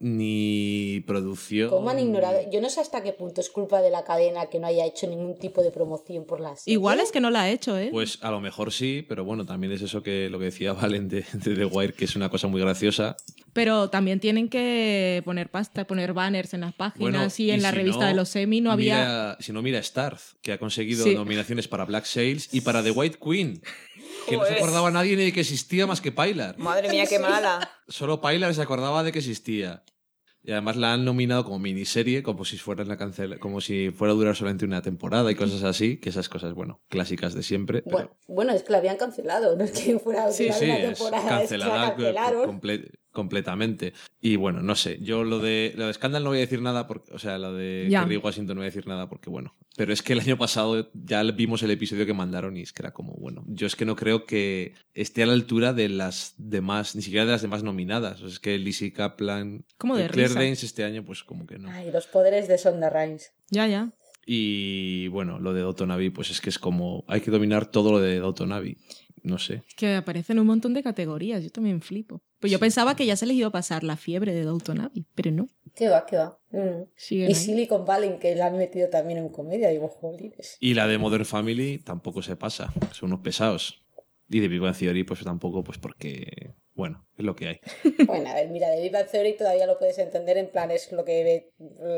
Ni 0.00 1.02
producción. 1.06 1.70
¿Cómo 1.70 1.90
han 1.90 1.98
ignorado? 1.98 2.38
Yo 2.52 2.60
no 2.60 2.70
sé 2.70 2.80
hasta 2.80 3.02
qué 3.02 3.12
punto 3.12 3.40
es 3.40 3.50
culpa 3.50 3.82
de 3.82 3.90
la 3.90 4.04
cadena 4.04 4.46
que 4.46 4.60
no 4.60 4.66
haya 4.68 4.86
hecho 4.86 5.06
ningún 5.08 5.36
tipo 5.38 5.62
de 5.62 5.70
promoción 5.72 6.24
por 6.24 6.40
la 6.40 6.54
serie. 6.56 6.74
Igual 6.74 7.00
es 7.00 7.10
que 7.10 7.20
no 7.20 7.30
la 7.30 7.42
ha 7.42 7.50
hecho, 7.50 7.76
¿eh? 7.76 7.88
Pues 7.90 8.18
a 8.22 8.30
lo 8.30 8.40
mejor 8.40 8.72
sí, 8.72 9.04
pero 9.08 9.24
bueno, 9.24 9.44
también 9.44 9.72
es 9.72 9.82
eso 9.82 10.02
que 10.02 10.30
lo 10.30 10.38
que 10.38 10.46
decía 10.46 10.72
Valen 10.74 11.08
de, 11.08 11.24
de 11.32 11.54
The 11.56 11.64
Wire, 11.64 11.92
que 11.94 12.04
es 12.04 12.14
una 12.14 12.28
cosa 12.28 12.46
muy 12.46 12.60
graciosa. 12.60 13.16
Pero 13.52 13.90
también 13.90 14.20
tienen 14.20 14.48
que 14.48 15.20
poner 15.24 15.50
pasta, 15.50 15.84
poner 15.86 16.12
banners 16.12 16.54
en 16.54 16.60
las 16.60 16.74
páginas 16.74 17.00
Bueno, 17.00 17.28
y 17.38 17.50
en 17.50 17.62
la 17.62 17.70
si 17.70 17.74
revista 17.76 18.02
no, 18.02 18.06
de 18.08 18.14
los 18.14 18.28
semi 18.28 18.60
no 18.60 18.70
había... 18.70 18.94
mira- 18.98 19.36
si 19.40 19.52
no, 19.52 19.62
mira 19.62 19.82
Starz, 19.82 20.36
que 20.42 20.52
ha 20.52 20.58
conseguido 20.58 21.02
Sí. 21.04 21.14
nominaciones 21.16 21.66
para 21.66 21.84
Black 21.84 22.04
Sails 22.04 22.54
y 22.54 22.60
para 22.60 22.82
The 22.84 22.92
White 22.92 23.18
Queen, 23.20 23.60
que 24.28 24.36
no 24.36 24.44
se 24.44 24.54
acordaba 24.54 24.90
nadie 24.90 25.16
ni 25.16 25.24
de 25.24 25.32
que 25.32 25.40
existía 25.40 25.86
más 25.86 26.00
que 26.00 26.12
Pilar. 26.12 26.56
Madre 26.58 26.88
mía, 26.88 27.06
qué 27.06 27.18
mala. 27.18 27.70
Solo 27.88 28.20
Pilar 28.20 28.54
se 28.54 28.62
acordaba 28.62 29.02
de 29.02 29.12
que 29.12 29.18
existía. 29.18 29.82
Y 30.40 30.52
además 30.52 30.76
la 30.76 30.94
han 30.94 31.04
nominado 31.04 31.44
como 31.44 31.58
miniserie, 31.58 32.22
como 32.22 32.44
si 32.44 32.56
fuera 32.56 32.82
la 32.84 32.96
cancela, 32.96 33.38
como 33.38 33.60
si 33.60 33.90
fuera 33.90 34.12
a 34.12 34.16
durar 34.16 34.34
solamente 34.36 34.64
una 34.64 34.80
temporada 34.80 35.30
y 35.30 35.34
cosas 35.34 35.62
así, 35.64 35.98
que 35.98 36.08
esas 36.08 36.28
cosas, 36.28 36.54
bueno, 36.54 36.80
clásicas 36.88 37.34
de 37.34 37.42
siempre. 37.42 37.82
pero- 37.82 37.90
Bueno, 37.96 38.16
bueno, 38.28 38.52
es 38.54 38.62
que 38.62 38.72
la 38.72 38.78
habían 38.78 38.96
cancelado, 38.96 39.56
no 39.56 39.64
es 39.64 39.72
que 39.72 39.98
fuera 39.98 40.20
a 40.24 40.30
durar 40.30 40.34
sí, 40.34 40.44
una 40.64 40.76
es 40.78 40.98
temporada, 40.98 41.42
es 41.42 41.50
que 41.50 41.58
la 41.58 41.64
cancelada 41.66 41.88
cancelaron. 41.96 42.60
comple- 42.60 42.90
completamente. 43.18 43.94
Y 44.20 44.36
bueno, 44.36 44.62
no 44.62 44.76
sé, 44.76 45.00
yo 45.02 45.24
lo 45.24 45.40
de, 45.40 45.74
lo 45.76 45.88
de 45.88 45.92
Scandal 45.92 46.22
no 46.22 46.30
voy 46.30 46.38
a 46.38 46.42
decir 46.42 46.62
nada, 46.62 46.86
porque, 46.86 47.12
o 47.12 47.18
sea, 47.18 47.36
lo 47.36 47.52
de 47.52 47.88
Ya. 47.90 48.02
Kerry 48.04 48.16
Washington 48.16 48.54
no 48.54 48.60
voy 48.60 48.66
a 48.66 48.70
decir 48.70 48.86
nada 48.86 49.08
porque, 49.08 49.28
bueno, 49.28 49.56
pero 49.76 49.92
es 49.92 50.04
que 50.04 50.12
el 50.12 50.20
año 50.20 50.38
pasado 50.38 50.88
ya 50.94 51.20
vimos 51.24 51.64
el 51.64 51.72
episodio 51.72 52.06
que 52.06 52.14
mandaron 52.14 52.56
y 52.56 52.60
es 52.62 52.72
que 52.72 52.82
era 52.82 52.92
como, 52.92 53.14
bueno, 53.14 53.44
yo 53.48 53.66
es 53.66 53.74
que 53.74 53.84
no 53.84 53.96
creo 53.96 54.24
que 54.24 54.74
esté 54.94 55.24
a 55.24 55.26
la 55.26 55.32
altura 55.32 55.72
de 55.72 55.88
las 55.88 56.34
demás, 56.36 56.94
ni 56.94 57.02
siquiera 57.02 57.24
de 57.24 57.32
las 57.32 57.42
demás 57.42 57.64
nominadas. 57.64 58.18
O 58.18 58.26
sea, 58.26 58.28
es 58.28 58.38
que 58.38 58.56
Lizzie 58.56 58.92
Kaplan, 58.92 59.64
Como 59.78 59.96
de 59.96 60.04
y 60.04 60.08
Claire 60.08 60.28
risa. 60.28 60.38
Danes 60.38 60.62
este 60.62 60.84
año, 60.84 61.04
pues 61.04 61.24
como 61.24 61.44
que 61.44 61.58
no. 61.58 61.68
Ay, 61.68 61.90
los 61.90 62.06
poderes 62.06 62.46
de 62.46 62.56
Sonda 62.56 62.88
Rhimes. 62.88 63.32
Ya, 63.50 63.66
ya. 63.66 63.90
Y 64.30 65.08
bueno, 65.08 65.40
lo 65.40 65.54
de 65.54 65.62
Downton 65.62 65.90
Abbey, 65.90 66.10
pues 66.10 66.30
es 66.30 66.40
que 66.40 66.50
es 66.50 66.58
como, 66.60 67.04
hay 67.08 67.20
que 67.20 67.32
dominar 67.32 67.66
todo 67.66 67.90
lo 67.90 68.00
de 68.00 68.20
Downton 68.20 68.52
Abbey. 68.52 68.76
No 69.22 69.38
sé. 69.38 69.62
Que 69.76 69.94
aparecen 69.96 70.38
un 70.38 70.46
montón 70.46 70.74
de 70.74 70.82
categorías. 70.82 71.42
Yo 71.42 71.50
también 71.50 71.80
flipo. 71.82 72.22
Pues 72.40 72.52
yo 72.52 72.58
pensaba 72.58 72.94
que 72.96 73.04
ya 73.06 73.16
se 73.16 73.26
les 73.26 73.36
iba 73.36 73.48
a 73.48 73.52
pasar 73.52 73.82
la 73.84 73.96
fiebre 73.96 74.32
de 74.32 74.42
Downton 74.44 74.80
Abbey, 74.80 75.04
pero 75.14 75.30
no. 75.32 75.48
¿Qué 75.74 75.88
va, 75.88 76.06
qué 76.06 76.16
va? 76.16 76.38
Mm. 76.50 76.84
Y 77.10 77.22
ahí. 77.24 77.34
Silicon 77.34 77.84
Valley, 77.84 78.18
que 78.20 78.34
la 78.36 78.46
han 78.46 78.56
metido 78.58 78.88
también 78.88 79.18
en 79.18 79.28
comedia, 79.28 79.68
digo, 79.70 79.88
jolines. 79.88 80.56
Y 80.60 80.74
la 80.74 80.86
de 80.86 80.98
Modern 80.98 81.24
Family 81.24 81.78
tampoco 81.78 82.22
se 82.22 82.36
pasa, 82.36 82.72
son 82.92 83.10
unos 83.12 83.20
pesados. 83.24 83.84
Y 84.30 84.40
de 84.40 84.48
Big 84.48 84.60
Bang 84.60 84.76
Theory, 84.76 85.04
pues 85.04 85.24
tampoco, 85.24 85.64
pues 85.64 85.78
porque, 85.78 86.52
bueno, 86.74 87.06
es 87.16 87.24
lo 87.24 87.34
que 87.34 87.48
hay. 87.48 87.60
Bueno, 88.06 88.28
a 88.30 88.34
ver, 88.34 88.50
mira, 88.50 88.68
de 88.68 88.82
Big 88.82 88.92
Bang 88.92 89.06
Theory 89.10 89.36
todavía 89.36 89.66
lo 89.66 89.78
puedes 89.78 89.98
entender 89.98 90.36
en 90.36 90.50
plan, 90.50 90.70
es 90.70 90.92
lo 90.92 91.04
que 91.04 91.24
ve 91.24 91.52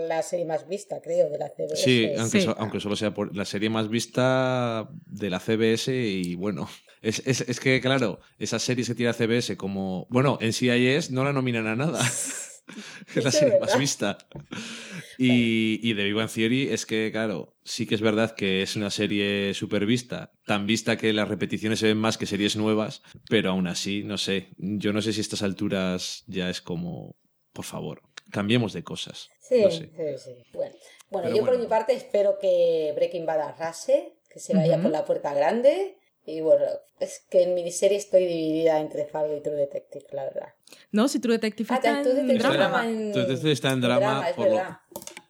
la 0.09 0.23
serie 0.23 0.45
más 0.47 0.69
vista, 0.69 1.01
creo, 1.03 1.29
de 1.29 1.39
la 1.39 1.49
CBS. 1.49 1.77
Sí, 1.77 2.09
aunque, 2.17 2.41
Sí. 2.41 2.47
so- 2.47 2.55
aunque 2.59 2.81
solo 2.81 2.97
sea 2.97 3.13
por 3.13 3.35
la 3.37 3.45
serie 3.45 3.69
más 3.69 3.89
vista 3.89 4.89
de 5.07 5.29
la 5.29 5.41
CBS 5.41 5.93
y 5.93 6.35
bueno, 6.37 6.69
es, 7.03 7.23
es, 7.27 7.41
es 7.43 7.61
que 7.61 7.81
claro, 7.81 8.21
esas 8.39 8.63
series 8.63 8.89
que 8.89 8.95
tira 8.95 9.13
CBS 9.13 9.57
como, 9.57 10.07
bueno, 10.11 10.39
en 10.41 10.53
CIS 10.53 11.11
no 11.11 11.25
la 11.25 11.33
nominan 11.33 11.67
a 11.67 11.77
nada. 11.77 12.01
es 13.15 13.25
la 13.25 13.31
serie 13.31 13.59
más 13.59 13.79
vista. 13.79 14.19
Y, 15.19 15.81
y 15.83 15.95
de 15.95 16.05
Big 16.05 16.15
Bang 16.15 16.31
Theory 16.31 16.69
es 16.69 16.87
que, 16.87 17.11
claro, 17.13 17.57
sí 17.65 17.87
que 17.87 17.95
es 17.95 18.01
verdad 18.01 18.35
que 18.35 18.63
es 18.63 18.77
una 18.77 18.91
serie 18.91 19.55
súper 19.55 19.87
vista, 19.87 20.33
tan 20.47 20.67
vista 20.67 20.97
que 20.97 21.13
las 21.13 21.29
repeticiones 21.29 21.79
se 21.79 21.89
ven 21.89 21.99
más 21.99 22.19
que 22.19 22.27
series 22.27 22.57
nuevas, 22.57 23.03
pero 23.29 23.51
aún 23.51 23.67
así, 23.67 24.03
no 24.05 24.19
sé, 24.19 24.49
yo 24.57 24.93
no 24.93 25.03
sé 25.03 25.13
si 25.13 25.21
a 25.21 25.23
estas 25.23 25.43
alturas 25.43 26.25
ya 26.27 26.49
es 26.51 26.61
como, 26.61 27.17
por 27.53 27.65
favor, 27.65 28.03
cambiemos 28.31 28.73
de 28.73 28.85
cosas. 28.85 29.29
Sí, 29.41 29.63
No 29.63 29.71
sé. 29.71 29.91
sí, 29.97 30.19
sí. 30.25 30.31
Bueno, 30.53 30.75
bueno 31.11 31.35
yo 31.35 31.45
por 31.45 31.59
mi 31.59 31.67
parte 31.67 31.93
espero 31.93 32.39
que 32.41 32.93
Breaking 32.95 33.27
Bad 33.27 33.41
arrase, 33.41 34.15
que 34.33 34.39
se 34.39 34.55
vaya 34.55 34.81
por 34.81 34.91
la 34.91 35.05
puerta 35.05 35.35
grande. 35.35 35.99
Y 36.27 36.41
bueno, 36.43 36.65
es 37.01 37.25
que 37.31 37.43
en 37.45 37.55
miniserie 37.55 37.97
estoy 37.99 38.27
dividida 38.27 38.79
entre 38.81 39.07
Fargo 39.07 39.37
y 39.37 39.41
True 39.41 39.57
Detective, 39.57 40.05
la 40.13 40.25
verdad. 40.25 40.49
No, 40.93 41.09
si 41.09 41.19
True 41.19 41.35
Detective 41.35 41.69
Ah, 41.73 41.77
está 41.77 42.03
True 42.03 42.21
en 42.21 42.27
Detective 42.29 42.57
drama. 42.57 42.57
drama 42.83 42.89
en- 42.91 43.13
True 43.13 43.23
Detective 43.25 43.53
está 43.53 43.73
en 43.73 43.81
drama, 43.81 44.29
es 44.29 44.35
por 44.37 44.47
lo- 44.49 44.55
verdad. 44.57 44.79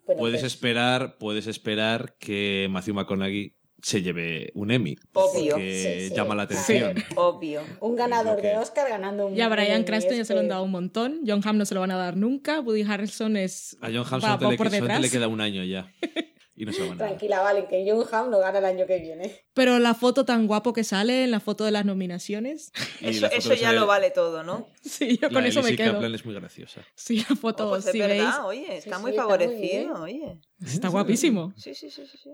Bueno, 0.06 0.18
puedes 0.18 0.40
pues, 0.40 0.52
esperar, 0.52 1.18
puedes 1.18 1.46
esperar 1.46 2.14
que 2.18 2.66
Matthew 2.70 2.94
McConaughey 2.94 3.54
se 3.80 4.02
lleve 4.02 4.50
un 4.54 4.70
Emmy. 4.72 4.96
Obvio. 5.14 5.56
Que 5.56 6.00
Sí, 6.02 6.08
sí. 6.08 6.14
llama 6.14 6.34
la 6.34 6.46
Sí. 6.48 6.54
atención. 6.76 7.02
Obvio. 7.16 7.62
Un 7.80 7.96
ganador 7.96 8.40
que 8.40 8.48
de. 8.48 8.58
Oscar 8.58 8.88
ganando 8.90 9.28
un 9.28 9.34
Ya 9.36 9.46
a 9.46 9.48
Brian 9.48 9.84
Cranston 9.84 10.16
ya 10.16 10.24
se 10.24 10.34
lo 10.34 10.40
han 10.40 10.48
dado 10.48 10.64
un 10.64 10.70
montón. 10.72 11.20
John 11.26 11.40
Hamm 11.44 11.56
no 11.56 11.64
se 11.64 11.74
lo 11.74 11.80
van 11.80 11.92
a 11.92 11.96
dar 11.96 12.16
nunca. 12.16 12.60
Woody 12.60 12.82
Harrelson 12.82 13.36
es. 13.36 13.76
A 13.80 13.86
John 13.86 13.98
Hamm 14.10 14.20
solamente 14.20 14.44
va 14.46 14.56
por 14.56 14.70
detrás. 14.70 15.00
le 15.00 15.08
queda 15.08 15.28
un 15.28 15.40
año 15.40 15.64
ya. 15.64 15.90
Y 16.60 16.66
no 16.66 16.72
se 16.74 16.82
van 16.82 16.92
a. 16.92 16.98
Tranquila, 16.98 17.40
vale, 17.40 17.66
que 17.68 17.86
John 17.90 18.04
Hamm 18.12 18.30
lo 18.30 18.38
gana 18.38 18.58
el 18.58 18.66
año 18.66 18.86
que 18.86 18.98
viene. 18.98 19.34
Pero 19.54 19.78
la 19.78 19.94
foto 19.94 20.26
tan 20.26 20.46
guapo 20.46 20.74
que 20.74 20.84
sale 20.84 21.24
en 21.24 21.30
la 21.30 21.40
foto 21.40 21.64
de 21.64 21.70
las 21.70 21.86
nominaciones. 21.86 22.70
Eso, 23.00 23.22
la 23.22 23.28
eso 23.28 23.54
ya 23.54 23.68
sale- 23.68 23.78
lo 23.80 23.86
vale 23.86 24.10
todo, 24.10 24.42
¿no? 24.42 24.68
Sí, 24.82 25.16
yo 25.16 25.28
La 25.28 25.34
con 25.36 25.46
eso 25.46 25.60
me 25.62 25.70
Lizzie 25.70 25.76
quedo. 25.84 25.92
Kaplan 25.94 26.14
es 26.14 26.24
muy 26.26 26.34
graciosa. 26.34 26.82
Sí, 26.94 27.24
la 27.28 27.34
foto, 27.36 27.66
Oh, 27.66 27.70
pues 27.70 27.86
es 27.86 27.92
si 27.92 27.98
veis, 28.00 28.10
verdad, 28.22 28.44
oye, 28.46 28.76
está 28.76 28.96
Sí, 28.96 29.02
muy 29.02 29.12
sí, 29.12 29.16
está 29.16 29.26
muy 29.26 29.38
favorecido, 29.38 30.02
oye. 30.02 30.40
está 30.62 30.88
guapísimo. 30.88 31.54
Sí, 31.56 31.74
sí, 31.74 31.90
sí, 31.90 32.02
sí. 32.06 32.18
sí. 32.22 32.30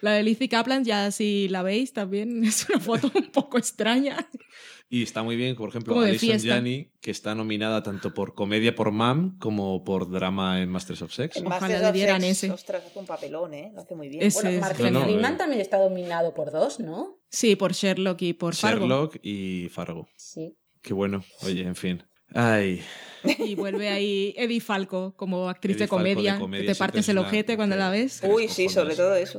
La 0.00 0.12
de 0.12 0.22
Lizzie 0.22 0.48
Kaplan, 0.48 0.82
ya 0.82 1.10
si 1.10 1.48
la 1.48 1.62
veis, 1.62 1.92
también 1.92 2.42
es 2.44 2.66
una 2.70 2.80
foto 2.80 3.12
un 3.14 3.30
poco 3.30 3.58
extraña. 3.58 4.26
Y 4.88 5.02
está 5.02 5.24
muy 5.24 5.34
bien, 5.34 5.56
por 5.56 5.68
ejemplo, 5.68 5.98
Alison. 6.00 6.38
Janney, 6.38 6.92
que 7.00 7.10
está 7.10 7.34
nominada 7.34 7.82
tanto 7.82 8.14
por 8.14 8.34
comedia 8.34 8.72
por 8.74 8.92
Mam 8.92 9.36
como 9.40 9.82
por 9.82 10.08
drama 10.08 10.62
en 10.62 10.68
Masters 10.68 11.02
of 11.02 11.12
Sex. 11.12 11.38
En 11.38 11.46
Ojalá 11.48 11.80
le 11.80 11.92
dieran 11.92 12.20
Sex, 12.20 12.30
ese. 12.44 12.50
Ostras, 12.52 12.84
hace 12.86 12.96
un 12.98 13.04
papelón, 13.06 13.52
¿eh? 13.54 13.72
Lo 13.74 13.80
hace 13.80 13.96
muy 13.96 14.08
bien. 14.08 14.22
Ese 14.22 14.42
Bueno, 14.42 14.60
Martin 14.60 14.92
No, 14.92 15.00
no, 15.00 15.04
Freeman 15.06 15.34
eh. 15.34 15.38
también 15.38 15.60
está 15.60 15.78
dominado 15.78 16.34
por 16.34 16.52
dos, 16.52 16.78
¿no? 16.78 17.18
Sí, 17.28 17.56
por 17.56 17.72
Sherlock 17.72 18.22
y 18.22 18.32
por 18.34 18.54
Fargo. 18.54 18.80
Sherlock 18.86 19.16
y 19.22 19.68
Fargo. 19.70 20.08
Sí. 20.16 20.56
Qué 20.82 20.94
bueno. 20.94 21.24
Oye, 21.42 21.62
en 21.62 21.74
fin. 21.74 22.04
Ay, 22.32 22.80
Y 23.38 23.54
vuelve 23.56 23.88
ahí 23.88 24.34
Eddie 24.36 24.60
Falco 24.60 25.14
como 25.16 25.48
actriz 25.48 25.74
Eddie 25.76 25.84
de 25.84 25.88
Falco 25.88 26.04
de 26.04 26.14
comedia. 26.14 26.38
comedia 26.38 26.62
que 26.66 26.72
te 26.72 26.78
partes 26.78 27.00
es 27.00 27.08
el 27.08 27.18
una- 27.18 27.26
ojete 27.28 27.56
cuando 27.56 27.74
la 27.76 27.90
ves. 27.90 28.20
Uy, 28.24 28.46
sí, 28.48 28.68
sobre 28.68 28.94
todo 28.94 29.16
eso. 29.16 29.38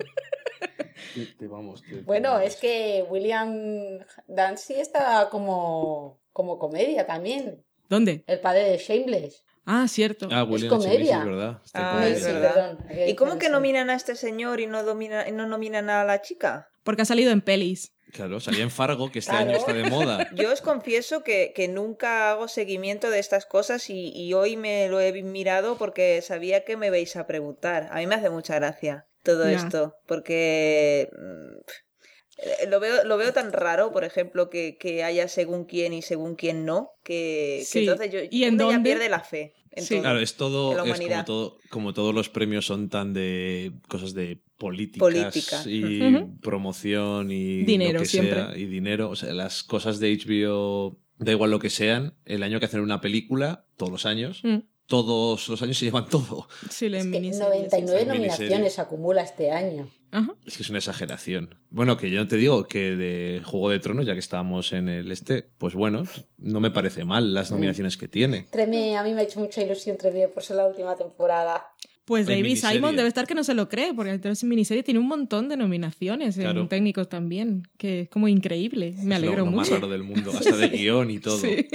Te- 1.14 1.26
te- 1.38 1.48
vamos, 1.48 1.84
te- 1.84 2.02
Bueno, 2.02 2.40
es 2.40 2.56
que 2.56 3.06
William 3.10 4.00
Dancy 4.28 4.76
está 4.76 5.30
como, 5.30 6.20
como 6.34 6.58
comedia 6.60 7.06
también. 7.06 7.64
¿Dónde? 7.90 8.24
El 8.28 8.40
padre 8.40 8.64
de 8.70 8.78
Shameless. 8.78 9.44
Ah, 9.66 9.86
cierto. 9.88 10.28
Ah, 10.32 10.44
es 10.44 10.50
William 10.50 10.74
H. 10.74 10.76
Macy, 10.88 10.90
comedia. 10.98 11.18
es 11.20 11.26
verdad. 11.26 11.62
Está 11.66 11.80
en 11.80 11.86
Ah, 11.86 11.92
comedia. 11.94 12.16
es 12.18 12.26
verdad. 12.26 12.78
había 12.90 13.08
¿Y 13.08 13.16
cómo 13.16 13.38
que 13.38 13.50
nominan 13.50 13.90
a 13.90 13.96
este 13.96 14.16
señor 14.16 14.60
y 14.62 14.68
no, 14.68 14.84
domina, 14.84 15.28
y 15.28 15.32
no 15.32 15.46
nominan 15.48 15.90
a 15.90 16.04
la 16.06 16.22
chica? 16.22 16.70
Porque 16.84 17.02
ha 17.02 17.06
salido 17.06 17.32
en 17.32 17.42
pelis. 17.42 17.94
Claro, 18.14 18.40
salía 18.40 18.64
en 18.64 18.72
Fargo, 18.72 19.12
que 19.12 19.20
este 19.20 19.32
Claro. 19.32 19.50
año 19.50 19.58
está 19.58 19.74
de 19.74 19.90
moda. 19.90 20.30
Yo 20.36 20.54
os 20.54 20.62
confieso 20.62 21.24
que, 21.24 21.52
que 21.54 21.68
nunca 21.68 22.32
hago 22.32 22.48
seguimiento 22.48 23.10
de 23.10 23.20
estas 23.20 23.46
cosas 23.46 23.90
y, 23.90 24.14
y 24.16 24.34
hoy 24.34 24.56
me 24.56 24.88
lo 24.88 25.02
he 25.02 25.12
mirado 25.24 25.78
porque 25.78 26.22
sabía 26.22 26.64
que 26.64 26.78
me 26.78 26.90
vais 26.90 27.18
a 27.18 27.28
preguntar. 27.28 27.90
A 27.92 27.98
mí 27.98 28.08
me 28.08 28.16
hace 28.16 28.30
mucha 28.30 28.56
gracia 28.56 29.06
todo 29.28 29.48
esto, 29.48 29.94
porque 30.08 31.10
mm, 31.14 32.70
lo 32.70 32.80
veo, 32.80 33.04
lo 33.04 33.18
veo 33.18 33.34
tan 33.34 33.52
raro, 33.52 33.92
por 33.92 34.04
ejemplo, 34.04 34.50
que, 34.50 34.78
que 34.78 35.04
haya 35.04 35.28
según 35.28 35.66
quién 35.66 35.94
y 35.94 36.02
según 36.02 36.36
quién 36.36 36.66
no, 36.66 36.92
que, 37.04 37.66
entonces 37.74 38.12
yo, 38.12 38.20
¿Y 38.30 38.44
en 38.46 38.58
dónde? 38.58 38.80
pierde 38.90 39.10
la 39.10 39.20
fe. 39.22 39.54
en 39.72 39.84
Sí. 39.84 39.94
todo. 39.96 40.02
Claro, 40.02 40.20
es 40.20 40.36
todo, 40.36 40.72
En 40.72 40.78
la 40.78 40.84
es 40.96 41.00
como, 41.02 41.26
todo, 41.26 41.58
como 41.70 41.94
todos 41.94 42.14
los 42.16 42.30
premios 42.30 42.66
son 42.66 42.90
tan 42.90 43.14
de 43.14 43.74
cosas 43.88 44.14
de 44.16 44.40
políticas 44.58 45.00
Política. 45.00 45.64
y 45.68 46.26
promoción 46.42 47.32
y 47.32 47.64
Dinero, 47.64 47.94
lo 47.94 48.00
que 48.00 48.06
siempre. 48.08 48.36
sea, 48.44 48.58
y 48.58 48.66
dinero, 48.66 49.10
o 49.12 49.16
sea, 49.16 49.34
las 49.34 49.64
cosas 49.64 50.00
de 50.00 50.12
HBO, 50.18 50.98
da 51.20 51.32
igual 51.32 51.52
lo 51.52 51.60
que 51.60 51.70
sean, 51.70 52.16
el 52.26 52.42
año 52.44 52.60
que 52.60 52.66
hacen 52.66 52.80
una 52.82 53.02
película, 53.02 53.66
todos 53.78 53.92
los 53.92 54.06
años, 54.06 54.42
Mm. 54.44 54.58
Todos 54.88 55.48
los 55.50 55.62
años 55.62 55.78
se 55.78 55.86
llevan 55.86 56.08
todo. 56.10 56.48
Sí, 56.70 56.90
la 56.90 56.98
Es 57.00 57.04
que 57.06 57.10
miniseries. 57.12 57.40
99 57.40 58.02
En 58.02 58.08
miniserie. 58.08 58.48
nominaciones 58.50 58.80
acumula 58.80 59.22
este 59.22 59.52
año. 59.52 59.90
Ajá. 60.12 60.34
Es 60.46 60.56
que 60.58 60.64
es 60.64 60.70
una 60.70 60.80
exageración. 60.80 61.56
Bueno, 61.70 61.98
que 61.98 62.10
yo 62.10 62.20
no 62.22 62.28
te 62.28 62.38
digo 62.38 62.66
que 62.68 62.96
de 62.96 63.42
Juego 63.44 63.70
de 63.70 63.80
Tronos, 63.80 64.06
ya 64.06 64.14
que 64.14 64.20
estábamos 64.20 64.72
en 64.72 64.88
el 64.88 65.12
este, 65.12 65.44
pues 65.58 65.74
bueno, 65.76 66.04
no 66.38 66.60
me 66.62 66.72
parece 66.72 67.04
mal 67.04 67.34
las 67.34 67.52
nominaciones 67.52 67.98
que 67.98 68.08
tiene. 68.08 68.48
Treme, 68.50 68.96
a 68.98 69.04
mí 69.04 69.14
me 69.14 69.20
ha 69.22 69.24
hecho 69.26 69.40
mucha 69.42 69.62
ilusión 69.62 69.98
Treme 69.98 70.30
por 70.30 70.44
ser 70.44 70.56
la 70.56 70.66
última 70.66 70.96
temporada. 70.96 71.68
Pues 72.06 72.26
David 72.26 72.44
miniserie. 72.44 72.78
Simon 72.78 72.96
debe 72.96 73.10
estar 73.10 73.28
que 73.28 73.36
no 73.36 73.44
se 73.44 73.54
lo 73.54 73.68
cree, 73.68 73.94
porque 73.94 74.12
entonces 74.12 74.42
en 74.42 74.48
miniserie 74.48 74.82
tiene 74.82 75.02
un 75.02 75.10
montón 75.10 75.50
de 75.50 75.58
nominaciones 75.58 76.36
Claro. 76.38 76.62
en 76.62 76.70
técnicos 76.70 77.10
también, 77.10 77.68
que 77.78 78.04
es 78.04 78.10
como 78.10 78.30
increíble. 78.30 78.94
Me 78.94 79.00
Es 79.02 79.06
lo- 79.08 79.16
alegro 79.16 79.38
lo, 79.46 79.52
más 79.52 79.68
mucho. 79.68 79.74
raro 79.76 79.90
del 79.90 80.04
mundo, 80.04 80.32
hasta 80.40 80.56
de 80.56 80.70
guion 80.70 81.12
y 81.12 81.20
todo. 81.20 81.38
Sí. 81.38 81.68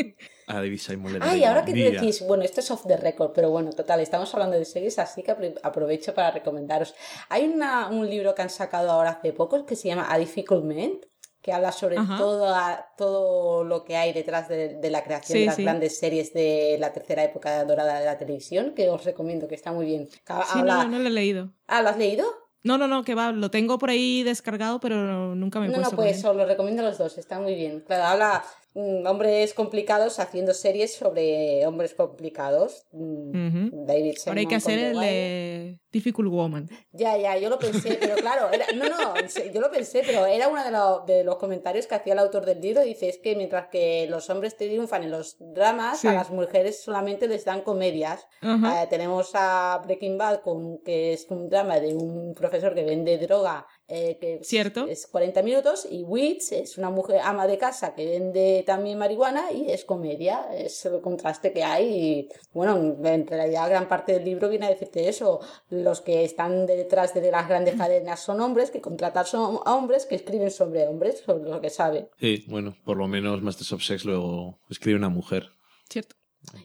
A 0.52 0.56
David 0.56 0.78
Simon 0.78 1.18
daría 1.18 1.48
ahora 1.48 1.64
que 1.64 1.72
decís, 1.72 2.22
bueno, 2.26 2.42
esto 2.44 2.60
es 2.60 2.70
off 2.70 2.84
the 2.86 2.96
record, 2.96 3.32
pero 3.32 3.50
bueno, 3.50 3.70
total, 3.70 4.00
estamos 4.00 4.32
hablando 4.34 4.56
de 4.58 4.64
series, 4.64 4.98
así 4.98 5.22
que 5.22 5.32
apro- 5.36 5.58
aprovecho 5.62 6.14
para 6.14 6.30
recomendaros. 6.30 6.94
Hay 7.30 7.44
una- 7.44 7.88
un 7.88 8.08
libro 8.08 8.34
que 8.34 8.42
han 8.42 8.50
sacado 8.50 8.90
ahora 8.90 9.10
hace 9.10 9.32
poco 9.32 9.64
que 9.64 9.76
se 9.76 9.88
llama 9.88 10.06
A 10.12 10.18
Difficult 10.18 10.64
Man, 10.64 10.92
que 11.40 11.52
habla 11.52 11.72
sobre 11.72 11.96
Ajá. 11.98 12.18
toda- 12.18 12.92
todo 12.96 13.64
lo 13.64 13.82
que 13.82 13.96
hay 13.96 14.12
detrás 14.12 14.48
de, 14.48 14.74
de 14.76 14.90
la 14.90 15.02
creación 15.02 15.36
Sí, 15.36 15.40
de 15.40 15.46
las 15.46 15.56
sí. 15.56 15.62
grandes 15.64 15.98
series 15.98 16.32
de 16.34 16.76
la 16.78 16.92
tercera 16.92 17.24
época 17.24 17.64
dorada 17.64 17.98
de 17.98 18.04
la 18.06 18.18
televisión, 18.18 18.74
que 18.76 18.88
os 18.90 19.04
recomiendo, 19.04 19.48
que 19.48 19.54
está 19.56 19.72
muy 19.72 19.86
bien. 19.86 20.08
Ca- 20.22 20.44
Sí, 20.44 20.58
habla- 20.60 20.84
no, 20.84 20.90
no 20.90 20.98
lo 21.00 21.08
he 21.08 21.10
leído. 21.12 21.50
Ah, 21.66 21.82
¿lo 21.82 21.88
has 21.88 21.96
leído? 21.98 22.26
No, 22.64 22.78
no, 22.78 22.86
no, 22.86 23.02
que 23.02 23.16
va, 23.16 23.32
lo 23.32 23.50
tengo 23.50 23.76
por 23.78 23.90
ahí 23.90 24.22
descargado, 24.22 24.78
pero 24.78 25.34
nunca 25.34 25.58
me 25.58 25.66
he 25.66 25.68
No, 25.70 25.78
no, 25.78 25.82
puesto 25.82 25.96
pues 25.96 26.20
él. 26.22 26.26
os 26.30 26.36
lo 26.36 26.44
recomiendo 26.46 26.82
a 26.82 26.84
los 26.84 26.96
dos, 26.98 27.18
está 27.18 27.40
muy 27.40 27.56
bien. 27.56 27.80
Claro, 27.80 28.04
habla 28.04 28.44
hombres 28.74 29.54
complicados 29.54 30.18
haciendo 30.18 30.54
series 30.54 30.94
sobre 30.94 31.66
hombres 31.66 31.94
complicados. 31.94 32.86
Mm. 32.92 33.84
David 33.86 34.14
Ahora 34.26 34.40
hay 34.40 34.46
que 34.46 34.54
hacer 34.54 34.78
el 34.78 34.98
de 34.98 35.78
Difficult 35.92 36.30
Woman. 36.30 36.68
Ya, 36.92 37.16
ya, 37.18 37.36
yo 37.36 37.50
lo 37.50 37.58
pensé, 37.58 37.98
pero 38.00 38.14
claro, 38.16 38.50
era- 38.50 38.66
no, 38.74 38.88
no, 38.88 39.14
yo 39.52 39.60
lo 39.60 39.70
pensé, 39.70 40.02
pero 40.06 40.24
era 40.26 40.48
uno 40.48 40.64
de, 40.64 40.70
lo- 40.70 41.04
de 41.06 41.22
los 41.24 41.36
comentarios 41.36 41.86
que 41.86 41.94
hacía 41.94 42.14
el 42.14 42.18
autor 42.18 42.46
del 42.46 42.60
libro. 42.60 42.82
Dice, 42.82 43.08
es 43.08 43.18
que 43.18 43.36
mientras 43.36 43.66
que 43.68 44.06
los 44.08 44.28
hombres 44.30 44.56
triunfan 44.56 45.02
en 45.04 45.10
los 45.10 45.36
dramas, 45.38 46.00
Sí. 46.00 46.08
a 46.08 46.14
las 46.14 46.30
mujeres 46.30 46.82
solamente 46.82 47.28
les 47.28 47.44
dan 47.44 47.60
comedias. 47.62 48.26
Eh, 48.42 48.86
tenemos 48.88 49.30
a 49.34 49.80
Breaking 49.84 50.16
Bad, 50.16 50.40
con, 50.40 50.78
que 50.78 51.12
es 51.12 51.26
un 51.30 51.48
drama 51.50 51.78
de 51.80 51.94
un 51.94 52.34
profesor 52.34 52.74
que 52.74 52.84
vende 52.84 53.18
droga 53.18 53.66
eh, 53.94 54.16
que 54.18 54.36
es- 54.36 54.46
Cierto. 54.48 54.86
es 54.88 55.06
40 55.06 55.42
minutos, 55.42 55.86
y 55.90 56.02
Witch 56.02 56.52
es 56.52 56.78
una 56.78 56.88
mujer 56.90 57.20
ama 57.22 57.46
de 57.46 57.58
casa 57.58 57.94
que 57.94 58.06
vende 58.06 58.62
también 58.66 58.96
marihuana 58.98 59.52
y 59.52 59.70
es 59.70 59.84
comedia, 59.84 60.46
es 60.56 60.86
el 60.86 61.00
contraste 61.02 61.52
que 61.52 61.62
hay. 61.62 61.86
Y, 61.86 62.28
bueno, 62.54 62.76
en 63.06 63.26
realidad 63.26 63.68
gran 63.68 63.88
parte 63.88 64.12
del 64.14 64.24
libro 64.24 64.48
viene 64.48 64.66
a 64.66 64.70
decirte 64.70 65.08
eso. 65.08 65.40
Los 65.68 66.00
que 66.00 66.24
están 66.24 66.66
detrás 66.66 67.12
de 67.12 67.30
las 67.30 67.48
grandes 67.48 67.74
cadenas 67.74 68.20
son 68.20 68.40
hombres, 68.40 68.70
que 68.70 68.80
contratan 68.80 69.26
son 69.26 69.58
a 69.64 69.74
hombres 69.76 70.06
que 70.06 70.14
escriben 70.14 70.50
sobre 70.50 70.88
hombres, 70.88 71.20
sobre 71.26 71.50
lo 71.50 71.60
que 71.60 71.68
saben. 71.70 72.08
Sí, 72.18 72.44
bueno, 72.48 72.74
por 72.84 72.96
lo 72.96 73.08
menos 73.08 73.42
Masters 73.42 73.72
of 73.74 73.82
Sex 73.82 74.04
lo 74.06 74.58
escribe 74.70 74.96
una 74.96 75.10
mujer. 75.10 75.50
¿Cierto? 75.90 76.16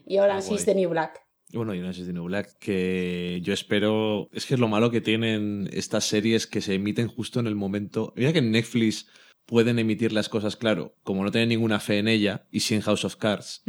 Y 0.06 0.16
ahora 0.16 0.36
Ah, 0.38 0.42
sí 0.42 0.56
de 0.56 0.74
New 0.74 0.90
Black. 0.90 1.20
Bueno, 1.52 1.74
y 1.74 1.80
Orange 1.80 2.02
is 2.02 2.06
the 2.06 2.12
New 2.12 2.24
Black, 2.24 2.58
que 2.58 3.40
yo 3.42 3.54
espero. 3.54 4.28
Es 4.32 4.44
que 4.44 4.54
es 4.54 4.60
lo 4.60 4.68
malo 4.68 4.90
que 4.90 5.00
tienen 5.00 5.70
estas 5.72 6.04
series 6.04 6.46
que 6.46 6.60
se 6.60 6.74
emiten 6.74 7.08
justo 7.08 7.40
en 7.40 7.46
el 7.46 7.54
momento. 7.54 8.12
Mira 8.16 8.34
que 8.34 8.40
en 8.40 8.50
Netflix 8.50 9.06
pueden 9.48 9.78
emitir 9.78 10.12
las 10.12 10.28
cosas, 10.28 10.56
claro, 10.56 10.94
como 11.02 11.24
no 11.24 11.30
tienen 11.30 11.48
ninguna 11.48 11.80
fe 11.80 11.96
en 11.98 12.06
ella, 12.06 12.46
y 12.50 12.60
sí 12.60 12.74
en 12.74 12.82
House 12.82 13.06
of 13.06 13.16
Cards, 13.16 13.62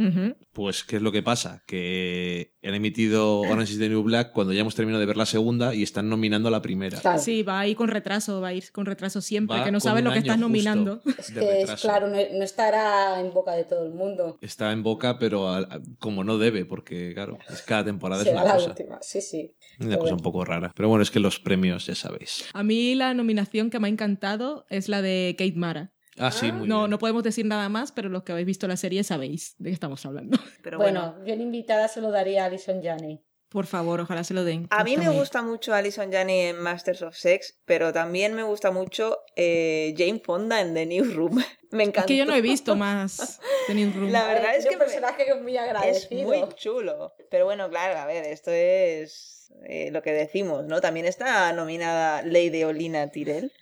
pues 0.52 0.84
¿qué 0.84 0.96
es 0.96 1.02
lo 1.02 1.10
que 1.10 1.22
pasa? 1.22 1.62
Que 1.66 2.52
han 2.62 2.74
emitido 2.74 3.40
Orange 3.40 3.72
is 3.72 3.78
the 3.78 3.88
New 3.88 4.02
Black 4.02 4.32
cuando 4.32 4.52
ya 4.52 4.60
hemos 4.60 4.74
terminado 4.74 5.00
de 5.00 5.06
ver 5.06 5.16
la 5.16 5.24
segunda 5.24 5.74
y 5.74 5.82
están 5.82 6.10
nominando 6.10 6.50
la 6.50 6.60
primera. 6.60 7.00
Claro. 7.00 7.18
Sí, 7.18 7.42
va 7.42 7.60
a 7.60 7.66
ir 7.66 7.76
con 7.76 7.88
retraso, 7.88 8.42
va 8.42 8.48
a 8.48 8.52
ir 8.52 8.70
con 8.72 8.84
retraso 8.84 9.22
siempre, 9.22 9.56
Va 9.56 9.64
que 9.64 9.72
no 9.72 9.80
sabes 9.80 10.04
lo 10.04 10.12
que 10.12 10.18
estás 10.18 10.38
nominando. 10.38 11.00
Es 11.18 11.30
que 11.30 11.62
es 11.62 11.70
claro, 11.80 12.08
no, 12.08 12.16
no 12.16 12.44
estará 12.44 13.18
en 13.18 13.32
boca 13.32 13.52
de 13.52 13.64
todo 13.64 13.86
el 13.86 13.94
mundo. 13.94 14.36
Está 14.42 14.72
en 14.72 14.82
boca, 14.82 15.18
pero 15.18 15.48
a- 15.48 15.60
a- 15.60 15.80
como 15.98 16.24
no 16.24 16.36
debe, 16.36 16.66
porque 16.66 17.14
claro, 17.14 17.38
es 17.48 17.62
cada 17.62 17.84
temporada 17.86 18.20
es 18.22 18.28
Será 18.28 18.42
una 18.42 18.50
la 18.50 18.56
cosa. 18.56 18.68
última, 18.70 18.98
sí, 19.00 19.22
sí. 19.22 19.54
Una 19.80 19.96
cosa 19.96 20.12
un 20.12 20.20
poco 20.20 20.44
rara. 20.44 20.72
Pero 20.76 20.90
bueno, 20.90 21.02
es 21.02 21.10
que 21.10 21.20
los 21.20 21.40
premios, 21.40 21.86
ya 21.86 21.94
sabéis. 21.94 22.44
A 22.52 22.62
mí 22.62 22.94
la 22.94 23.14
nominación 23.14 23.70
que 23.70 23.78
me 23.80 23.88
ha 23.88 23.90
encantado 23.90 24.66
es 24.68 24.90
la 24.90 25.00
de 25.00 25.34
Kate 25.38 25.54
Mara. 25.70 25.92
Ah, 26.18 26.30
sí, 26.32 26.50
muy 26.52 26.66
No, 26.68 26.80
bien. 26.80 26.90
no 26.90 26.98
podemos 26.98 27.22
decir 27.22 27.46
nada 27.46 27.68
más, 27.68 27.92
pero 27.92 28.08
los 28.08 28.24
que 28.24 28.32
habéis 28.32 28.46
visto 28.46 28.66
la 28.68 28.76
serie 28.76 29.04
sabéis 29.04 29.54
de 29.58 29.70
qué 29.70 29.74
estamos 29.74 30.04
hablando. 30.04 30.36
Pero 30.62 30.76
bueno. 30.78 31.12
bueno, 31.12 31.26
yo 31.26 31.32
en 31.34 31.40
invitada 31.40 31.86
se 31.88 32.00
lo 32.00 32.10
daría 32.10 32.42
a 32.42 32.46
Alison 32.46 32.82
Janney. 32.82 33.22
Por 33.48 33.66
favor, 33.66 34.00
ojalá 34.00 34.22
se 34.22 34.34
lo 34.34 34.44
den. 34.44 34.66
A 34.70 34.84
mí 34.84 34.96
me 34.96 35.06
muy- 35.06 35.16
gusta 35.16 35.42
mucho 35.42 35.72
Alison 35.74 36.12
Janney 36.12 36.40
en 36.48 36.58
Masters 36.60 37.02
of 37.02 37.16
Sex, 37.16 37.58
pero 37.64 37.92
también 37.92 38.34
me 38.34 38.42
gusta 38.42 38.70
mucho 38.70 39.18
eh, 39.36 39.94
Jane 39.96 40.20
Fonda 40.24 40.60
en 40.60 40.74
The 40.74 40.86
Newsroom. 40.86 41.34
me 41.70 41.82
Es 41.84 41.88
encanta. 41.88 42.06
que 42.06 42.16
yo 42.16 42.26
no 42.26 42.34
he 42.34 42.40
visto 42.42 42.76
más 42.76 43.40
The 43.68 43.74
Newsroom. 43.74 44.10
La 44.10 44.26
verdad 44.26 44.54
es 44.56 44.62
Tiene 44.64 44.68
que 44.68 44.74
un 44.74 44.78
me- 44.78 44.84
personaje 44.84 45.24
que 45.24 45.30
es 45.30 45.42
muy 45.42 45.56
Es 45.56 45.62
agradecido. 45.62 46.28
muy 46.28 46.48
chulo. 46.54 47.12
Pero 47.30 47.44
bueno, 47.46 47.68
claro, 47.70 47.98
a 47.98 48.06
ver, 48.06 48.24
esto 48.26 48.50
es 48.52 49.50
eh, 49.66 49.90
lo 49.90 50.02
que 50.02 50.12
decimos, 50.12 50.64
¿no? 50.66 50.80
También 50.80 51.06
está 51.06 51.52
nominada 51.52 52.22
Lady 52.22 52.62
Olina 52.64 53.08
Tyrell, 53.10 53.52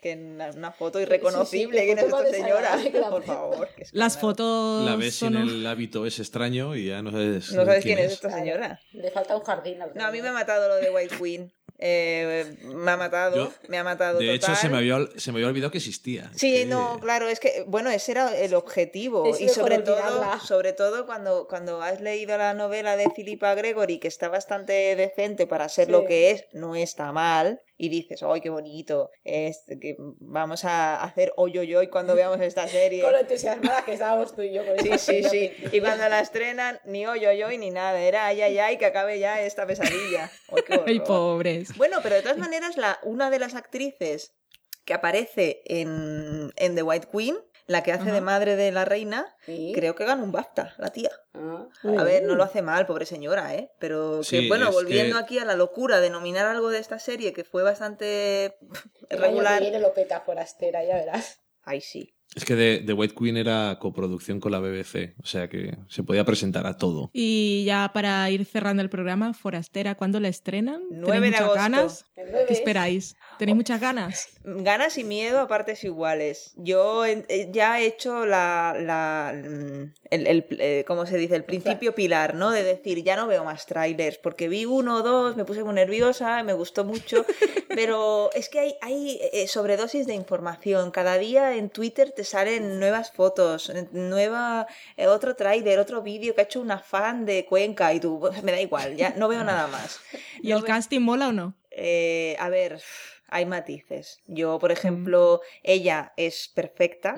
Que 0.00 0.14
una- 0.14 0.72
foto 0.72 1.00
irreconocible. 1.00 1.78
Sí, 1.80 1.84
sí, 1.88 1.94
¿Quién 1.94 1.98
es 1.98 2.04
esta 2.04 2.30
señora? 2.30 2.78
que 2.82 3.00
la 3.00 3.10
Por 3.10 3.24
favor. 3.24 3.68
Las 3.92 4.18
fotos 4.18 4.84
La 4.84 4.96
ves 4.96 5.14
son 5.14 5.34
sin 5.34 5.42
el 5.42 5.66
hábito 5.66 6.06
es 6.06 6.18
extraño 6.20 6.76
y 6.76 6.86
ya 6.86 7.02
no 7.02 7.10
sabes, 7.10 7.52
No 7.52 7.64
sabes 7.64 7.82
quién 7.82 7.98
es 7.98 8.12
esta 8.12 8.30
señora. 8.30 8.80
Le 8.92 9.10
falta 9.10 9.36
un 9.36 9.42
jardín. 9.42 9.78
No, 9.94 10.04
a 10.06 10.10
mí 10.10 10.22
me 10.22 10.28
ha 10.28 10.32
matado 10.32 10.68
lo 10.68 10.76
de 10.76 10.90
White 10.90 11.16
Queen. 11.20 11.52
Eh, 11.84 12.54
me 12.62 12.92
ha 12.92 12.96
matado, 12.96 13.34
Yo- 13.36 13.52
me 13.68 13.76
ha 13.76 13.82
matado 13.82 14.20
De 14.20 14.32
hecho, 14.32 14.54
se 14.54 14.68
me, 14.68 14.76
había, 14.76 14.98
se 15.16 15.32
me 15.32 15.38
había 15.38 15.48
olvidado 15.48 15.72
que 15.72 15.78
existía. 15.78 16.30
Sí, 16.36 16.52
Que- 16.58 16.66
no, 16.66 17.00
claro, 17.00 17.26
es 17.26 17.40
que, 17.40 17.64
bueno, 17.66 17.90
ese 17.90 18.12
era 18.12 18.38
el 18.38 18.54
objetivo. 18.54 19.26
Es 19.26 19.40
y 19.40 19.48
sobre 19.48 19.78
todo, 19.78 20.22
sobre 20.46 20.74
todo 20.74 21.06
cuando, 21.06 21.48
cuando 21.48 21.82
has 21.82 22.00
leído 22.00 22.38
la 22.38 22.54
novela 22.54 22.96
de 22.96 23.10
Philippa 23.10 23.52
Gregory, 23.56 23.98
que 23.98 24.06
está 24.06 24.28
bastante 24.28 24.94
decente 24.94 25.48
para 25.48 25.68
ser 25.68 25.90
lo 25.90 26.04
que 26.04 26.30
es, 26.30 26.44
no 26.52 26.76
está 26.76 27.10
mal, 27.10 27.60
y 27.76 27.88
dices, 27.88 28.22
¡ay, 28.22 28.40
qué 28.40 28.50
bonito! 28.50 29.10
Es 29.24 29.64
que 29.80 29.96
vamos 29.98 30.64
a 30.64 31.02
hacer 31.02 31.32
hoy, 31.36 31.58
hoy, 31.58 31.74
hoy 31.74 31.88
cuando 31.88 32.14
veamos 32.14 32.40
esta 32.40 32.68
serie. 32.68 33.02
Con 33.02 33.12
lo 33.12 33.18
entusiasmada 33.18 33.84
que 33.84 33.94
estábamos 33.94 34.34
tú 34.34 34.42
y 34.42 34.52
yo 34.52 34.64
con 34.64 34.78
Sí, 34.78 34.84
esta 34.90 34.98
sí, 34.98 35.22
serie 35.22 35.56
sí. 35.58 35.76
Y 35.76 35.80
cuando 35.80 36.08
la 36.08 36.20
estrenan, 36.20 36.78
ni 36.84 37.06
hoy, 37.06 37.24
hoy, 37.26 37.42
hoy, 37.42 37.58
ni 37.58 37.70
nada. 37.70 38.00
Era 38.00 38.26
ay, 38.26 38.42
ay, 38.42 38.58
ay, 38.58 38.78
que 38.78 38.86
acabe 38.86 39.18
ya 39.18 39.40
esta 39.40 39.66
pesadilla. 39.66 40.30
Ay, 40.48 40.62
qué 40.66 40.80
Ay, 40.86 41.00
pobres. 41.00 41.76
Bueno, 41.76 41.98
pero 42.02 42.16
de 42.16 42.22
todas 42.22 42.38
maneras, 42.38 42.76
la, 42.76 42.98
una 43.02 43.30
de 43.30 43.38
las 43.38 43.54
actrices 43.54 44.34
que 44.84 44.94
aparece 44.94 45.62
en, 45.64 46.52
en 46.56 46.74
The 46.74 46.82
White 46.82 47.08
Queen, 47.12 47.36
la 47.72 47.82
que 47.82 47.92
hace 47.92 48.04
Ajá. 48.04 48.12
de 48.14 48.20
madre 48.20 48.54
de 48.56 48.70
la 48.70 48.84
reina, 48.84 49.34
Sí. 49.44 49.72
creo 49.74 49.94
que 49.96 50.04
gana 50.04 50.22
un 50.22 50.30
BAFTA, 50.30 50.74
la 50.78 50.90
tía. 50.90 51.10
Ah. 51.34 51.66
A 51.98 52.04
ver, 52.04 52.22
no 52.22 52.34
lo 52.36 52.44
hace 52.44 52.62
mal, 52.62 52.86
pobre 52.86 53.06
señora, 53.06 53.54
¿eh? 53.54 53.72
Pero 53.80 54.18
que, 54.18 54.24
Sí, 54.24 54.48
bueno, 54.48 54.70
volviendo 54.70 55.16
que- 55.16 55.22
aquí 55.24 55.38
a 55.38 55.44
la 55.44 55.56
locura 55.56 56.00
de 56.00 56.10
nominar 56.10 56.46
algo 56.46 56.70
de 56.70 56.78
esta 56.78 56.98
serie 56.98 57.32
que 57.32 57.42
fue 57.44 57.62
bastante 57.62 58.44
El 58.44 58.52
año 58.52 59.08
que 59.08 59.16
regular. 59.16 59.60
viene 59.60 59.80
lo 59.80 59.92
peta 59.94 60.20
forastera, 60.20 60.84
ya 60.84 60.94
verás. 60.96 61.40
Ay, 61.64 61.80
sí. 61.80 62.14
Es 62.34 62.44
que 62.46 62.54
The, 62.56 62.82
The 62.86 62.92
White 62.94 63.14
Queen 63.14 63.36
era 63.36 63.76
coproducción 63.78 64.40
con 64.40 64.52
la 64.52 64.58
BBC, 64.60 65.14
o 65.22 65.26
sea 65.26 65.48
que 65.48 65.76
se 65.88 66.02
podía 66.02 66.24
presentar 66.24 66.66
a 66.66 66.76
todo. 66.78 67.10
Y 67.12 67.64
ya 67.66 67.90
para 67.92 68.28
ir 68.30 68.44
cerrando 68.46 68.82
el 68.82 68.88
programa, 68.88 69.34
Forastera, 69.34 69.94
¿cuándo 69.96 70.18
la 70.18 70.28
estrenan? 70.28 70.80
9 70.90 71.02
de 71.02 71.12
¿Tenéis 71.12 71.24
muchas 71.32 71.40
agosto. 71.42 71.60
ganas? 71.60 72.04
¿Qué 72.14 72.22
es- 72.44 72.50
esperáis? 72.58 73.16
¿Tenéis 73.38 73.56
muchas 73.56 73.80
ganas? 73.80 74.28
Ganas 74.44 74.98
y 74.98 75.04
miedo 75.04 75.40
a 75.40 75.46
partes 75.48 75.84
iguales. 75.84 76.52
Yo 76.56 77.04
eh, 77.06 77.48
ya 77.52 77.80
he 77.80 77.86
hecho 77.86 78.26
la, 78.26 78.74
la 78.78 79.32
mm, 79.34 79.92
el, 80.10 80.26
el, 80.26 80.46
eh, 80.58 80.84
¿cómo 80.86 81.06
se 81.06 81.16
dice? 81.16 81.36
El 81.36 81.44
principio 81.44 81.94
pilar, 81.94 82.34
¿no? 82.34 82.50
De 82.50 82.62
decir, 82.64 83.02
ya 83.04 83.14
no 83.16 83.26
veo 83.28 83.44
más 83.44 83.66
trailers, 83.66 84.18
porque 84.18 84.48
vi 84.48 84.64
uno 84.64 84.96
o 84.96 85.02
dos, 85.02 85.36
me 85.36 85.44
puse 85.44 85.62
muy 85.64 85.74
nerviosa, 85.74 86.42
me 86.42 86.52
gustó 86.54 86.84
mucho, 86.84 87.24
pero 87.68 88.30
es 88.34 88.48
que 88.48 88.58
hay, 88.58 88.74
hay 88.80 89.20
eh, 89.32 89.46
sobredosis 89.48 90.06
de 90.06 90.14
información. 90.14 90.90
Cada 90.90 91.18
día 91.18 91.54
en 91.56 91.70
Twitter 91.70 92.10
te 92.10 92.21
salen 92.24 92.78
nuevas 92.80 93.12
fotos, 93.12 93.70
eh, 93.70 93.88
nueva, 93.92 94.66
eh, 94.96 95.06
otro 95.06 95.34
trailer, 95.36 95.78
otro 95.78 96.02
vídeo 96.02 96.34
que 96.34 96.40
ha 96.42 96.44
hecho 96.44 96.60
una 96.60 96.78
fan 96.78 97.24
de 97.24 97.44
Cuenca 97.46 97.92
y 97.94 98.00
tú, 98.00 98.18
"Pues, 98.20 98.42
me 98.42 98.52
da 98.52 98.60
igual, 98.60 98.96
ya 98.96 99.10
no 99.16 99.28
veo 99.28 99.44
nada 99.44 99.66
más. 99.68 100.00
¿Y 100.42 100.48
No 100.50 100.56
el 100.56 100.62
ve- 100.62 100.68
casting 100.68 101.00
mola 101.00 101.28
o 101.28 101.32
no? 101.32 101.54
eh, 101.70 102.36
a 102.38 102.48
ver, 102.50 102.80
hay 103.28 103.46
matices. 103.46 104.20
Yo, 104.26 104.58
por 104.58 104.72
ejemplo, 104.72 105.40
ella 105.62 106.12
es 106.16 106.48
perfecta. 106.48 107.14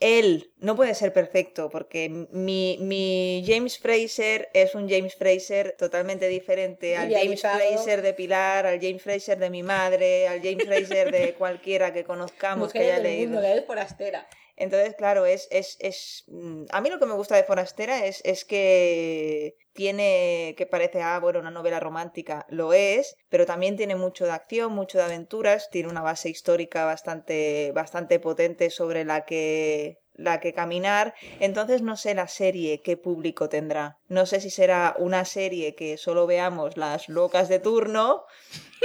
Él 0.00 0.52
no 0.58 0.76
puede 0.76 0.94
ser 0.94 1.12
perfecto 1.12 1.70
porque 1.70 2.08
mi, 2.30 2.78
mi 2.80 3.42
James 3.46 3.78
Fraser 3.78 4.48
es 4.54 4.76
un 4.76 4.88
James 4.88 5.16
Fraser 5.16 5.74
totalmente 5.76 6.28
diferente 6.28 6.96
al 6.96 7.12
James. 7.12 7.40
Fraser 7.40 8.02
de 8.02 8.14
Pilar, 8.14 8.66
al 8.66 8.80
James 8.80 9.02
Fraser 9.02 9.38
de 9.38 9.50
mi 9.50 9.64
madre, 9.64 10.28
al 10.28 10.40
James 10.40 10.64
Fraser 10.64 11.10
de 11.10 11.34
cualquiera 11.38 11.92
que 11.92 12.04
conozcamos, 12.04 12.72
que 12.72 12.78
haya 12.80 12.98
leído. 13.00 13.32
mundo, 13.32 13.46
es 13.48 13.64
forastera. 13.66 14.28
Entonces, 14.56 14.94
claro, 14.96 15.24
es, 15.26 15.46
es, 15.50 15.76
es. 15.80 16.24
mm, 16.26 16.64
A 16.70 16.80
mí 16.80 16.90
lo 16.90 16.98
que 16.98 17.06
me 17.06 17.14
gusta 17.14 17.36
de 17.36 17.44
Forastera 17.44 18.06
es, 18.06 18.20
es 18.24 18.44
que 18.44 19.56
tiene. 19.78 20.54
que 20.58 20.66
parece, 20.66 21.00
ah, 21.02 21.18
bueno, 21.20 21.38
una 21.40 21.50
novela 21.58 21.80
romántica. 21.80 22.44
Lo 22.50 22.72
es, 22.72 23.16
pero 23.30 23.46
también 23.46 23.76
tiene 23.76 23.94
mucho 23.96 24.24
de 24.26 24.32
acción, 24.32 24.72
mucho 24.72 24.98
de 24.98 25.04
aventuras. 25.04 25.70
Tiene 25.70 25.88
una 25.88 26.02
base 26.02 26.28
histórica 26.28 26.84
bastante, 26.84 27.72
bastante 27.74 28.18
potente 28.20 28.70
sobre 28.70 29.04
la 29.04 29.24
que 29.24 29.98
la 30.14 30.40
que 30.40 30.52
caminar. 30.52 31.14
Entonces 31.38 31.80
no 31.80 31.96
sé 31.96 32.12
la 32.14 32.26
serie 32.26 32.82
qué 32.82 32.96
público 32.96 33.48
tendrá. 33.48 33.98
No 34.08 34.26
sé 34.26 34.40
si 34.40 34.50
será 34.50 34.96
una 34.98 35.24
serie 35.24 35.76
que 35.76 35.96
solo 35.96 36.26
veamos 36.26 36.76
las 36.76 37.08
locas 37.08 37.48
de 37.48 37.60
turno 37.60 38.24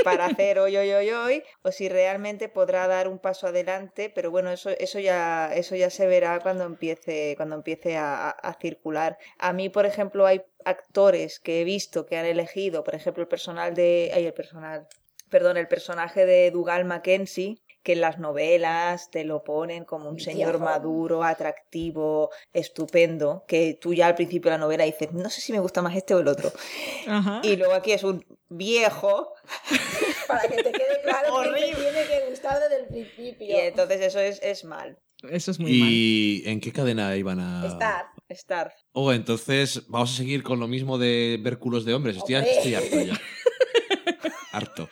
para 0.04 0.26
hacer 0.26 0.60
hoy, 0.60 0.76
hoy, 0.76 0.92
hoy, 0.92 1.10
hoy, 1.12 1.44
o 1.62 1.72
si 1.72 1.88
realmente 1.88 2.50
podrá 2.50 2.88
dar 2.88 3.08
un 3.08 3.20
paso 3.20 3.48
adelante, 3.48 4.12
pero 4.14 4.32
bueno, 4.32 4.52
eso, 4.52 4.70
eso 4.72 5.00
ya, 5.00 5.50
eso 5.56 5.76
ya 5.76 5.90
se 5.90 6.08
verá 6.08 6.40
cuando 6.42 6.66
empiece, 6.66 7.36
cuando 7.38 7.56
empiece 7.56 7.96
a, 7.98 8.28
a- 8.30 8.30
a 8.32 8.54
circular. 8.56 9.18
A 9.40 9.54
mí, 9.54 9.70
por 9.70 9.86
ejemplo, 9.86 10.26
hay 10.26 10.42
actores 10.66 11.40
que 11.40 11.62
he 11.62 11.64
visto 11.64 12.06
que 12.06 12.18
han 12.18 12.26
elegido, 12.26 12.84
por 12.84 12.96
ejemplo, 12.96 13.24
el 13.24 13.30
personal 13.30 13.74
de. 13.74 14.12
Ay, 14.14 14.26
el 14.26 14.34
personal. 14.34 14.88
Perdón, 15.30 15.58
el 15.58 15.68
personaje 15.68 16.26
de 16.26 16.52
Dougal 16.52 16.86
Mackenzie, 16.86 17.64
que 17.82 17.94
en 17.94 18.02
las 18.02 18.20
novelas 18.20 19.10
te 19.10 19.24
lo 19.24 19.44
ponen 19.44 19.84
como 19.84 20.10
un 20.10 20.20
señor 20.20 20.60
maduro, 20.60 21.24
atractivo, 21.24 22.30
estupendo, 22.54 23.44
que 23.48 23.78
tú 23.80 23.94
ya 23.94 24.08
al 24.08 24.16
principio 24.16 24.52
de 24.52 24.58
la 24.58 24.64
novela 24.64 24.84
dices, 24.84 25.12
no 25.12 25.30
sé 25.32 25.42
si 25.42 25.52
me 25.52 25.60
gusta 25.60 25.82
más 25.82 25.96
este 25.96 26.14
o 26.14 26.20
el 26.20 26.28
otro. 26.28 26.52
Ajá. 27.08 27.42
Y 27.44 27.56
luego 27.56 27.74
aquí 27.74 27.92
es 27.92 28.04
un 28.04 28.24
viejo 28.48 29.34
Para 30.28 30.48
que 30.48 30.64
te 30.64 30.72
quede 30.72 31.02
claro 31.04 31.54
que 31.54 31.60
te 31.60 31.76
tiene 31.76 32.08
que 32.08 32.30
gustar 32.30 32.60
desde 32.62 32.84
el 32.84 32.86
principio. 32.88 33.48
y 33.48 33.52
entonces 33.60 34.02
eso 34.02 34.20
es, 34.20 34.42
es 34.42 34.64
mal. 34.64 34.98
Eso 35.30 35.52
es 35.52 35.60
muy 35.60 35.80
mal. 35.80 35.90
¿Y 35.90 36.44
en 36.46 36.60
qué 36.60 36.72
cadena 36.72 37.16
iban 37.16 37.40
a...? 37.40 37.66
Estar. 37.66 38.06
Estar. 38.34 38.74
Oh, 38.92 39.12
entonces 39.14 39.88
vamos 39.88 40.14
a 40.14 40.18
seguir 40.18 40.44
con 40.44 40.60
lo 40.60 40.68
mismo 40.68 40.98
de 40.98 41.40
ver 41.42 41.58
culos 41.60 41.86
de 41.86 41.94
hombres. 41.94 42.18
Estoy, 42.18 42.36
Hombre. 42.36 42.52
estoy 42.58 42.76
harto 42.76 43.02
ya. 43.02 43.22
harto. 44.52 44.90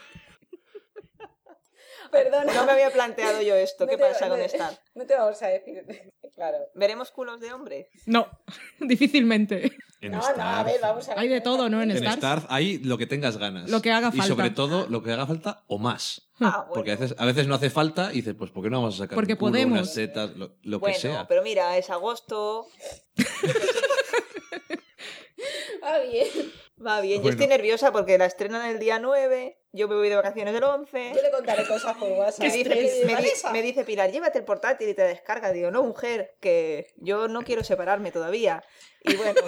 Perdona. 2.12 2.54
No 2.54 2.66
me 2.66 2.72
había 2.74 2.90
planteado 2.92 3.42
yo 3.42 3.56
esto. 3.56 3.88
¿Qué 3.88 3.94
No 3.98 4.00
pasa 4.00 4.28
con 4.28 4.38
no- 4.40 4.46
Star? 4.46 4.78
No 4.96 5.06
te 5.06 5.16
vamos 5.16 5.42
a 5.42 5.48
decir. 5.48 5.84
Claro. 6.34 6.60
¿Veremos 6.76 7.12
culos 7.12 7.40
de 7.42 7.52
hombre? 7.52 7.90
No, 8.06 8.26
difícilmente. 8.80 9.72
En 10.02 10.12
No, 10.14 10.18
no, 10.18 10.24
Starz. 10.24 10.40
a 10.60 10.64
ver, 10.64 10.80
vamos 10.82 11.08
a 11.08 11.12
ver. 11.12 11.20
Hay 11.20 11.28
de 11.30 11.42
todo, 11.42 11.70
¿no? 11.70 11.82
En 11.82 11.92
En 11.92 11.98
Starz. 12.00 12.16
Starz 12.18 12.46
hay 12.50 12.80
lo 12.80 12.98
que 12.98 13.06
tengas 13.06 13.38
ganas. 13.38 13.70
Lo 13.70 13.82
que 13.82 13.92
haga 13.92 14.10
Y 14.14 14.18
falta. 14.18 14.28
sobre 14.28 14.50
todo 14.50 14.88
lo 14.90 15.04
que 15.04 15.12
haga 15.14 15.28
falta 15.28 15.64
o 15.68 15.78
más. 15.78 16.24
Ah, 16.40 16.58
bueno. 16.68 16.74
Porque 16.74 16.92
a 16.94 16.96
veces, 16.96 17.16
a 17.20 17.26
veces 17.26 17.46
no 17.48 17.54
hace 17.54 17.70
falta 17.70 18.10
y 18.12 18.16
dices, 18.18 18.34
pues 18.36 18.50
¿por 18.50 18.64
qué 18.64 18.72
no 18.72 18.80
vamos 18.80 18.96
a 18.96 18.98
sacar 19.04 19.14
Porque 19.16 19.34
un 19.34 19.40
culo, 19.40 19.52
podemos. 19.52 19.78
unas 19.80 19.94
setas, 19.94 20.32
lo, 20.36 20.56
lo 20.64 20.80
bueno, 20.80 20.96
que 20.96 21.02
sea? 21.02 21.28
pero 21.28 21.44
mira, 21.44 21.78
es 21.78 21.90
agosto, 21.92 22.66
Ah, 25.84 26.00
bien. 26.00 26.28
va 26.86 27.02
bien. 27.02 27.24
Yo 27.24 27.30
estoy 27.30 27.48
nerviosa 27.48 27.92
porque 27.92 28.18
la 28.18 28.26
estrenan 28.26 28.70
el 28.70 28.80
día 28.80 29.00
9, 29.00 29.58
yo 29.72 29.88
me 29.88 29.96
voy 29.96 30.10
de 30.10 30.16
vacaciones 30.16 30.54
el 30.56 30.64
11. 30.64 31.12
Yo 31.16 31.22
le 31.22 31.32
contaré 31.32 31.66
cosas 31.68 31.98
por 31.98 32.10
WhatsApp. 32.12 32.40
Me 32.46 32.52
dice, 32.54 32.70
¿Qué 32.70 32.82
dice 32.82 33.00
me, 33.06 33.08
di- 33.08 33.14
Vanessa? 33.14 33.52
me 33.52 33.62
dice 33.62 33.84
Pilar, 33.84 34.12
llévate 34.12 34.38
el 34.40 34.44
portátil 34.46 34.90
y 34.90 34.94
te 34.94 35.02
descarga. 35.04 35.52
Digo, 35.52 35.72
no, 35.72 35.84
mujer, 35.84 36.36
que 36.40 36.88
yo 36.98 37.28
no 37.28 37.42
quiero 37.42 37.64
separarme 37.64 38.12
todavía. 38.12 38.64
Y 39.04 39.16
bueno, 39.16 39.42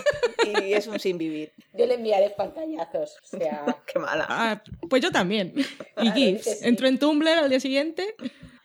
y 0.43 0.73
es 0.73 0.87
un 0.87 0.99
sin 0.99 1.17
vivir. 1.19 1.51
Yo 1.73 1.85
le 1.85 1.95
enviaré 1.95 2.31
pantallazos. 2.31 3.17
O 3.31 3.37
sea. 3.37 3.63
Qué 3.85 3.99
mala. 3.99 4.25
Ah, 4.29 4.63
pues 4.89 5.01
yo 5.01 5.11
también. 5.11 5.53
Y 5.55 5.63
Claro, 5.93 6.13
GIFs. 6.15 6.43
sí. 6.59 6.67
Entro 6.67 6.87
en 6.87 6.97
Tumblr 6.97 7.27
al 7.29 7.49
día 7.49 7.59
siguiente. 7.59 8.15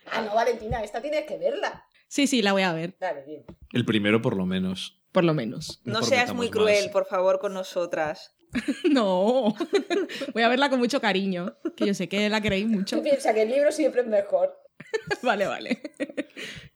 Ah, 0.07 0.21
no, 0.21 0.33
Valentina, 0.33 0.83
esta 0.83 0.99
tienes 1.01 1.25
que 1.25 1.37
verla. 1.37 1.85
Sí, 2.07 2.25
sí, 2.25 2.41
la 2.41 2.53
voy 2.53 2.63
a 2.63 2.73
ver, 2.73 2.95
Dale, 2.99 3.21
bien. 3.23 3.45
El 3.71 3.85
primero 3.85 4.19
por 4.19 4.35
lo 4.35 4.47
menos. 4.47 4.98
Por 5.19 5.25
lo 5.25 5.33
menos. 5.33 5.81
No 5.83 6.01
seas 6.01 6.33
muy 6.33 6.47
más. 6.47 6.55
cruel, 6.55 6.91
por 6.91 7.05
favor, 7.05 7.39
con 7.39 7.53
nosotras. 7.53 8.37
No. 8.89 9.53
Voy 10.33 10.43
a 10.43 10.47
verla 10.47 10.69
con 10.69 10.79
mucho 10.79 11.01
cariño, 11.01 11.57
que 11.75 11.85
yo 11.87 11.93
sé 11.93 12.07
que 12.07 12.29
la 12.29 12.39
queréis 12.39 12.67
mucho. 12.67 12.95
Tú 12.95 13.03
piensas 13.03 13.33
que 13.33 13.41
el 13.41 13.49
libro 13.49 13.69
siempre 13.73 14.01
es 14.01 14.07
mejor. 14.07 14.57
Vale, 15.21 15.45
vale. 15.45 15.81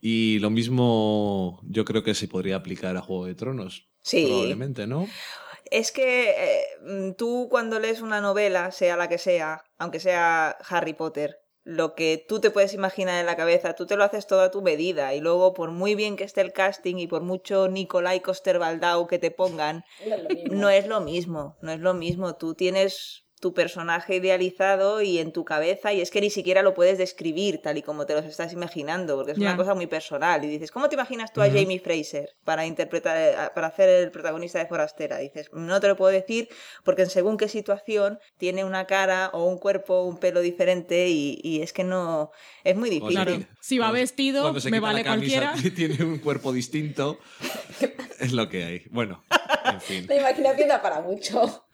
Y 0.01 0.37
lo 0.39 0.49
mismo 0.49 1.61
yo 1.63 1.85
creo 1.85 2.03
que 2.03 2.13
se 2.13 2.27
podría 2.27 2.57
aplicar 2.57 2.97
a 2.97 3.01
Juego 3.01 3.25
de 3.25 3.33
Tronos. 3.33 3.89
Sí. 4.01 4.25
Probablemente, 4.27 4.85
¿no? 4.87 5.07
Es 5.71 5.93
que 5.93 6.31
eh, 6.31 7.15
tú 7.17 7.47
cuando 7.49 7.79
lees 7.79 8.01
una 8.01 8.19
novela, 8.19 8.71
sea 8.71 8.97
la 8.97 9.07
que 9.07 9.17
sea, 9.17 9.63
aunque 9.77 10.01
sea 10.01 10.57
Harry 10.69 10.93
Potter, 10.93 11.39
lo 11.63 11.95
que 11.95 12.23
tú 12.27 12.39
te 12.41 12.51
puedes 12.51 12.73
imaginar 12.73 13.19
en 13.19 13.25
la 13.25 13.37
cabeza, 13.37 13.73
tú 13.73 13.85
te 13.85 13.95
lo 13.95 14.03
haces 14.03 14.27
todo 14.27 14.41
a 14.41 14.51
tu 14.51 14.61
medida 14.61 15.13
y 15.13 15.21
luego 15.21 15.53
por 15.53 15.71
muy 15.71 15.95
bien 15.95 16.17
que 16.17 16.25
esté 16.25 16.41
el 16.41 16.51
casting 16.51 16.97
y 16.97 17.07
por 17.07 17.21
mucho 17.21 17.69
Nicolai 17.69 18.21
Coster-Waldau 18.21 19.07
que 19.07 19.19
te 19.19 19.31
pongan, 19.31 19.85
No 20.05 20.15
es 20.15 20.51
no 20.51 20.69
es 20.69 20.87
lo 20.87 21.01
mismo, 21.01 21.57
no 21.61 21.71
es 21.71 21.79
lo 21.79 21.93
mismo. 21.93 22.35
Tú 22.35 22.53
tienes 22.53 23.22
tu 23.43 23.53
personaje 23.53 24.15
idealizado 24.15 25.01
y 25.01 25.19
en 25.19 25.33
tu 25.33 25.43
cabeza 25.43 25.91
y 25.91 25.99
es 25.99 26.11
que 26.11 26.21
ni 26.21 26.29
siquiera 26.29 26.61
lo 26.61 26.73
puedes 26.73 26.97
describir 26.97 27.61
tal 27.61 27.77
y 27.77 27.81
como 27.81 28.05
te 28.05 28.13
los 28.13 28.23
estás 28.23 28.53
imaginando 28.53 29.17
porque 29.17 29.33
es 29.33 29.37
una 29.37 29.57
cosa 29.57 29.75
muy 29.75 29.85
personal 29.85 30.45
y 30.45 30.47
dices 30.47 30.71
¿cómo 30.71 30.87
te 30.87 30.95
imaginas 30.95 31.33
tú 31.33 31.41
a. 31.41 31.47
Jamie 31.47 31.81
Fraser 31.81 32.29
para 32.45 32.65
interpretar 32.65 33.17
eh, 33.17 33.35
para 33.53 33.67
hacer 33.67 33.89
el 33.89 34.11
protagonista 34.11 34.59
de 34.59 34.65
Forastera? 34.65 35.17
dices 35.17 35.49
no 35.51 35.81
te 35.81 35.89
lo 35.89 35.97
puedo 35.97 36.13
decir 36.13 36.47
porque 36.85 37.01
en 37.01 37.09
según 37.09 37.35
qué 37.35 37.49
situación 37.49 38.17
tiene 38.37 38.63
una 38.63 38.85
cara 38.85 39.29
o 39.33 39.43
un 39.45 39.57
cuerpo 39.57 40.03
un 40.03 40.19
pelo 40.19 40.39
diferente 40.39 41.09
y, 41.09 41.37
y 41.43 41.63
es 41.63 41.73
que 41.73 41.83
no 41.83 42.31
es 42.63 42.77
muy 42.77 42.89
difícil 42.89 43.13
Claro. 43.13 43.39
Si 43.59 43.77
va 43.77 43.91
vestido, 43.91 44.53
me 44.71 44.79
vale 44.79 45.03
camisa 45.03 45.53
cualquiera. 45.53 45.67
y 45.67 45.71
tiene 45.75 46.01
un 46.05 46.19
cuerpo 46.19 46.53
distinto. 46.53 47.19
es 48.19 48.31
lo 48.31 48.47
que 48.47 48.63
hay. 48.63 48.83
Bueno, 48.89 49.21
en 49.65 49.81
fin, 49.81 50.05
La 50.07 50.15
imaginación 50.17 50.67
da 50.67 50.81
para 50.81 51.01
mucho. 51.01 51.67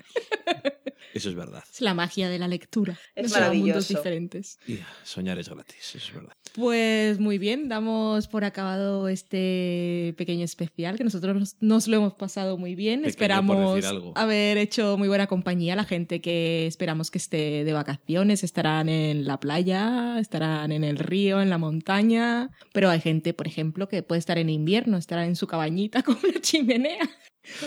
eso 1.13 1.29
es 1.29 1.35
verdad. 1.35 1.63
Es 1.71 1.81
la 1.81 1.93
magia 1.93 2.29
de 2.29 2.39
la 2.39 2.47
lectura. 2.47 2.99
Es 3.15 3.23
Nos 3.23 3.33
a 3.35 3.39
mundos 3.39 3.53
maravilloso. 3.57 3.93
diferentes. 3.95 4.59
Y 4.67 4.79
soñar 5.03 5.37
es 5.39 5.49
gratis, 5.49 5.95
eso 5.95 5.97
es 5.97 6.13
verdad. 6.13 6.33
Pues 6.55 7.19
muy 7.19 7.37
bien, 7.37 7.69
damos 7.69 8.27
por 8.27 8.43
acabado 8.43 9.07
este 9.07 10.13
pequeño 10.17 10.43
especial 10.43 10.97
que 10.97 11.03
nosotros 11.03 11.35
nos, 11.35 11.55
nos 11.59 11.87
lo 11.87 11.97
hemos 11.97 12.13
pasado 12.13 12.57
muy 12.57 12.75
bien. 12.75 13.01
Pequeño 13.01 13.09
esperamos 13.09 13.83
haber 14.15 14.57
hecho 14.57 14.97
muy 14.97 15.07
buena 15.07 15.27
compañía 15.27 15.73
a 15.73 15.75
la 15.75 15.83
gente 15.83 16.21
que 16.21 16.67
esperamos 16.67 17.11
que 17.11 17.17
esté 17.17 17.63
de 17.63 17.73
vacaciones, 17.73 18.43
estarán 18.43 18.89
en 18.89 19.25
la 19.25 19.39
playa, 19.39 20.19
estarán 20.19 20.71
en 20.71 20.83
el 20.83 20.97
río, 20.97 21.41
en 21.41 21.49
la 21.49 21.57
montaña, 21.57 22.49
pero 22.73 22.89
hay 22.89 22.99
gente, 22.99 23.33
por 23.33 23.47
ejemplo, 23.47 23.87
que 23.87 24.03
puede 24.03 24.19
estar 24.19 24.37
en 24.37 24.49
invierno, 24.49 24.97
estará 24.97 25.25
en 25.25 25.35
su 25.35 25.47
cabañita 25.47 26.03
con 26.03 26.17
una 26.23 26.41
chimenea 26.41 27.07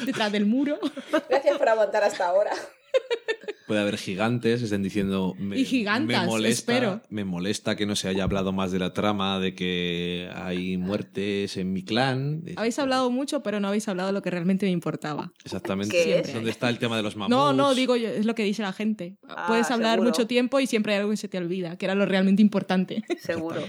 detrás 0.04 0.32
del 0.32 0.46
muro. 0.46 0.78
Gracias 1.28 1.58
por 1.58 1.68
aguantar 1.68 2.04
hasta 2.04 2.28
ahora. 2.28 2.52
Puede 3.66 3.80
haber 3.80 3.96
gigantes, 3.96 4.60
estén 4.60 4.82
diciendo. 4.82 5.34
Me, 5.38 5.56
Y 5.58 5.64
gigantas, 5.64 6.24
me 6.24 6.26
molesta, 6.26 6.72
espero. 6.72 7.00
Me 7.08 7.24
molesta 7.24 7.74
que 7.74 7.86
no 7.86 7.96
se 7.96 8.08
haya 8.08 8.24
hablado 8.24 8.52
más 8.52 8.70
de 8.72 8.78
la 8.78 8.92
trama, 8.92 9.38
de 9.38 9.54
que 9.54 10.28
hay 10.34 10.76
muertes 10.76 11.56
en 11.56 11.72
mi 11.72 11.82
clan. 11.82 12.42
Habéis 12.56 12.78
hablado 12.80 13.10
mucho, 13.10 13.42
pero 13.42 13.60
no 13.60 13.68
habéis 13.68 13.88
hablado 13.88 14.08
de 14.08 14.12
lo 14.12 14.20
que 14.20 14.30
realmente 14.30 14.66
me 14.66 14.72
importaba. 14.72 15.32
Exactamente. 15.44 15.92
¿Qué 15.96 16.18
es? 16.18 16.34
¿Dónde 16.34 16.50
está 16.50 16.68
el 16.68 16.78
tema 16.78 16.96
de 16.98 17.02
los 17.04 17.16
mamuts? 17.16 17.30
No, 17.30 17.52
no, 17.54 17.74
digo 17.74 17.96
yo, 17.96 18.08
es 18.08 18.26
lo 18.26 18.34
que 18.34 18.42
dice 18.44 18.60
la 18.62 18.72
gente. 18.74 19.16
Ah, 19.28 19.44
Puedes 19.48 19.70
hablar 19.70 19.94
seguro. 19.94 20.10
mucho 20.10 20.26
tiempo 20.26 20.60
y 20.60 20.66
siempre 20.66 20.92
hay 20.94 20.98
algo 20.98 21.10
que 21.12 21.16
se 21.16 21.28
te 21.28 21.38
olvida, 21.38 21.78
que 21.78 21.86
era 21.86 21.94
lo 21.94 22.04
realmente 22.04 22.42
importante. 22.42 23.02
seguro. 23.20 23.62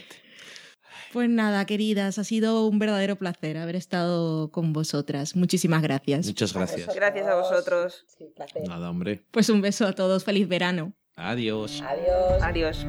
Pues 1.13 1.29
nada, 1.29 1.63
queridas, 1.65 2.17
ha 2.17 2.23
sido 2.23 2.65
un 2.65 2.79
verdadero 2.79 3.15
placer 3.17 3.59
haber 3.59 3.75
estado 3.75 4.49
con 4.49 4.73
vosotras. 4.73 5.35
Muchísimas 5.35 5.83
gracias. 5.83 6.25
Muchas 6.25 6.53
gracias. 6.53 6.95
Gracias 6.95 7.27
a 7.27 7.35
vosotros. 7.35 8.03
Sí, 8.17 8.33
placer. 8.35 8.67
Nada, 8.67 8.89
hombre. 8.89 9.23
Pues 9.29 9.47
un 9.49 9.61
beso 9.61 9.85
a 9.85 9.93
todos, 9.93 10.23
feliz 10.23 10.47
verano. 10.47 10.93
Adiós. 11.15 11.83
Adiós. 11.85 12.41
adiós 12.41 12.87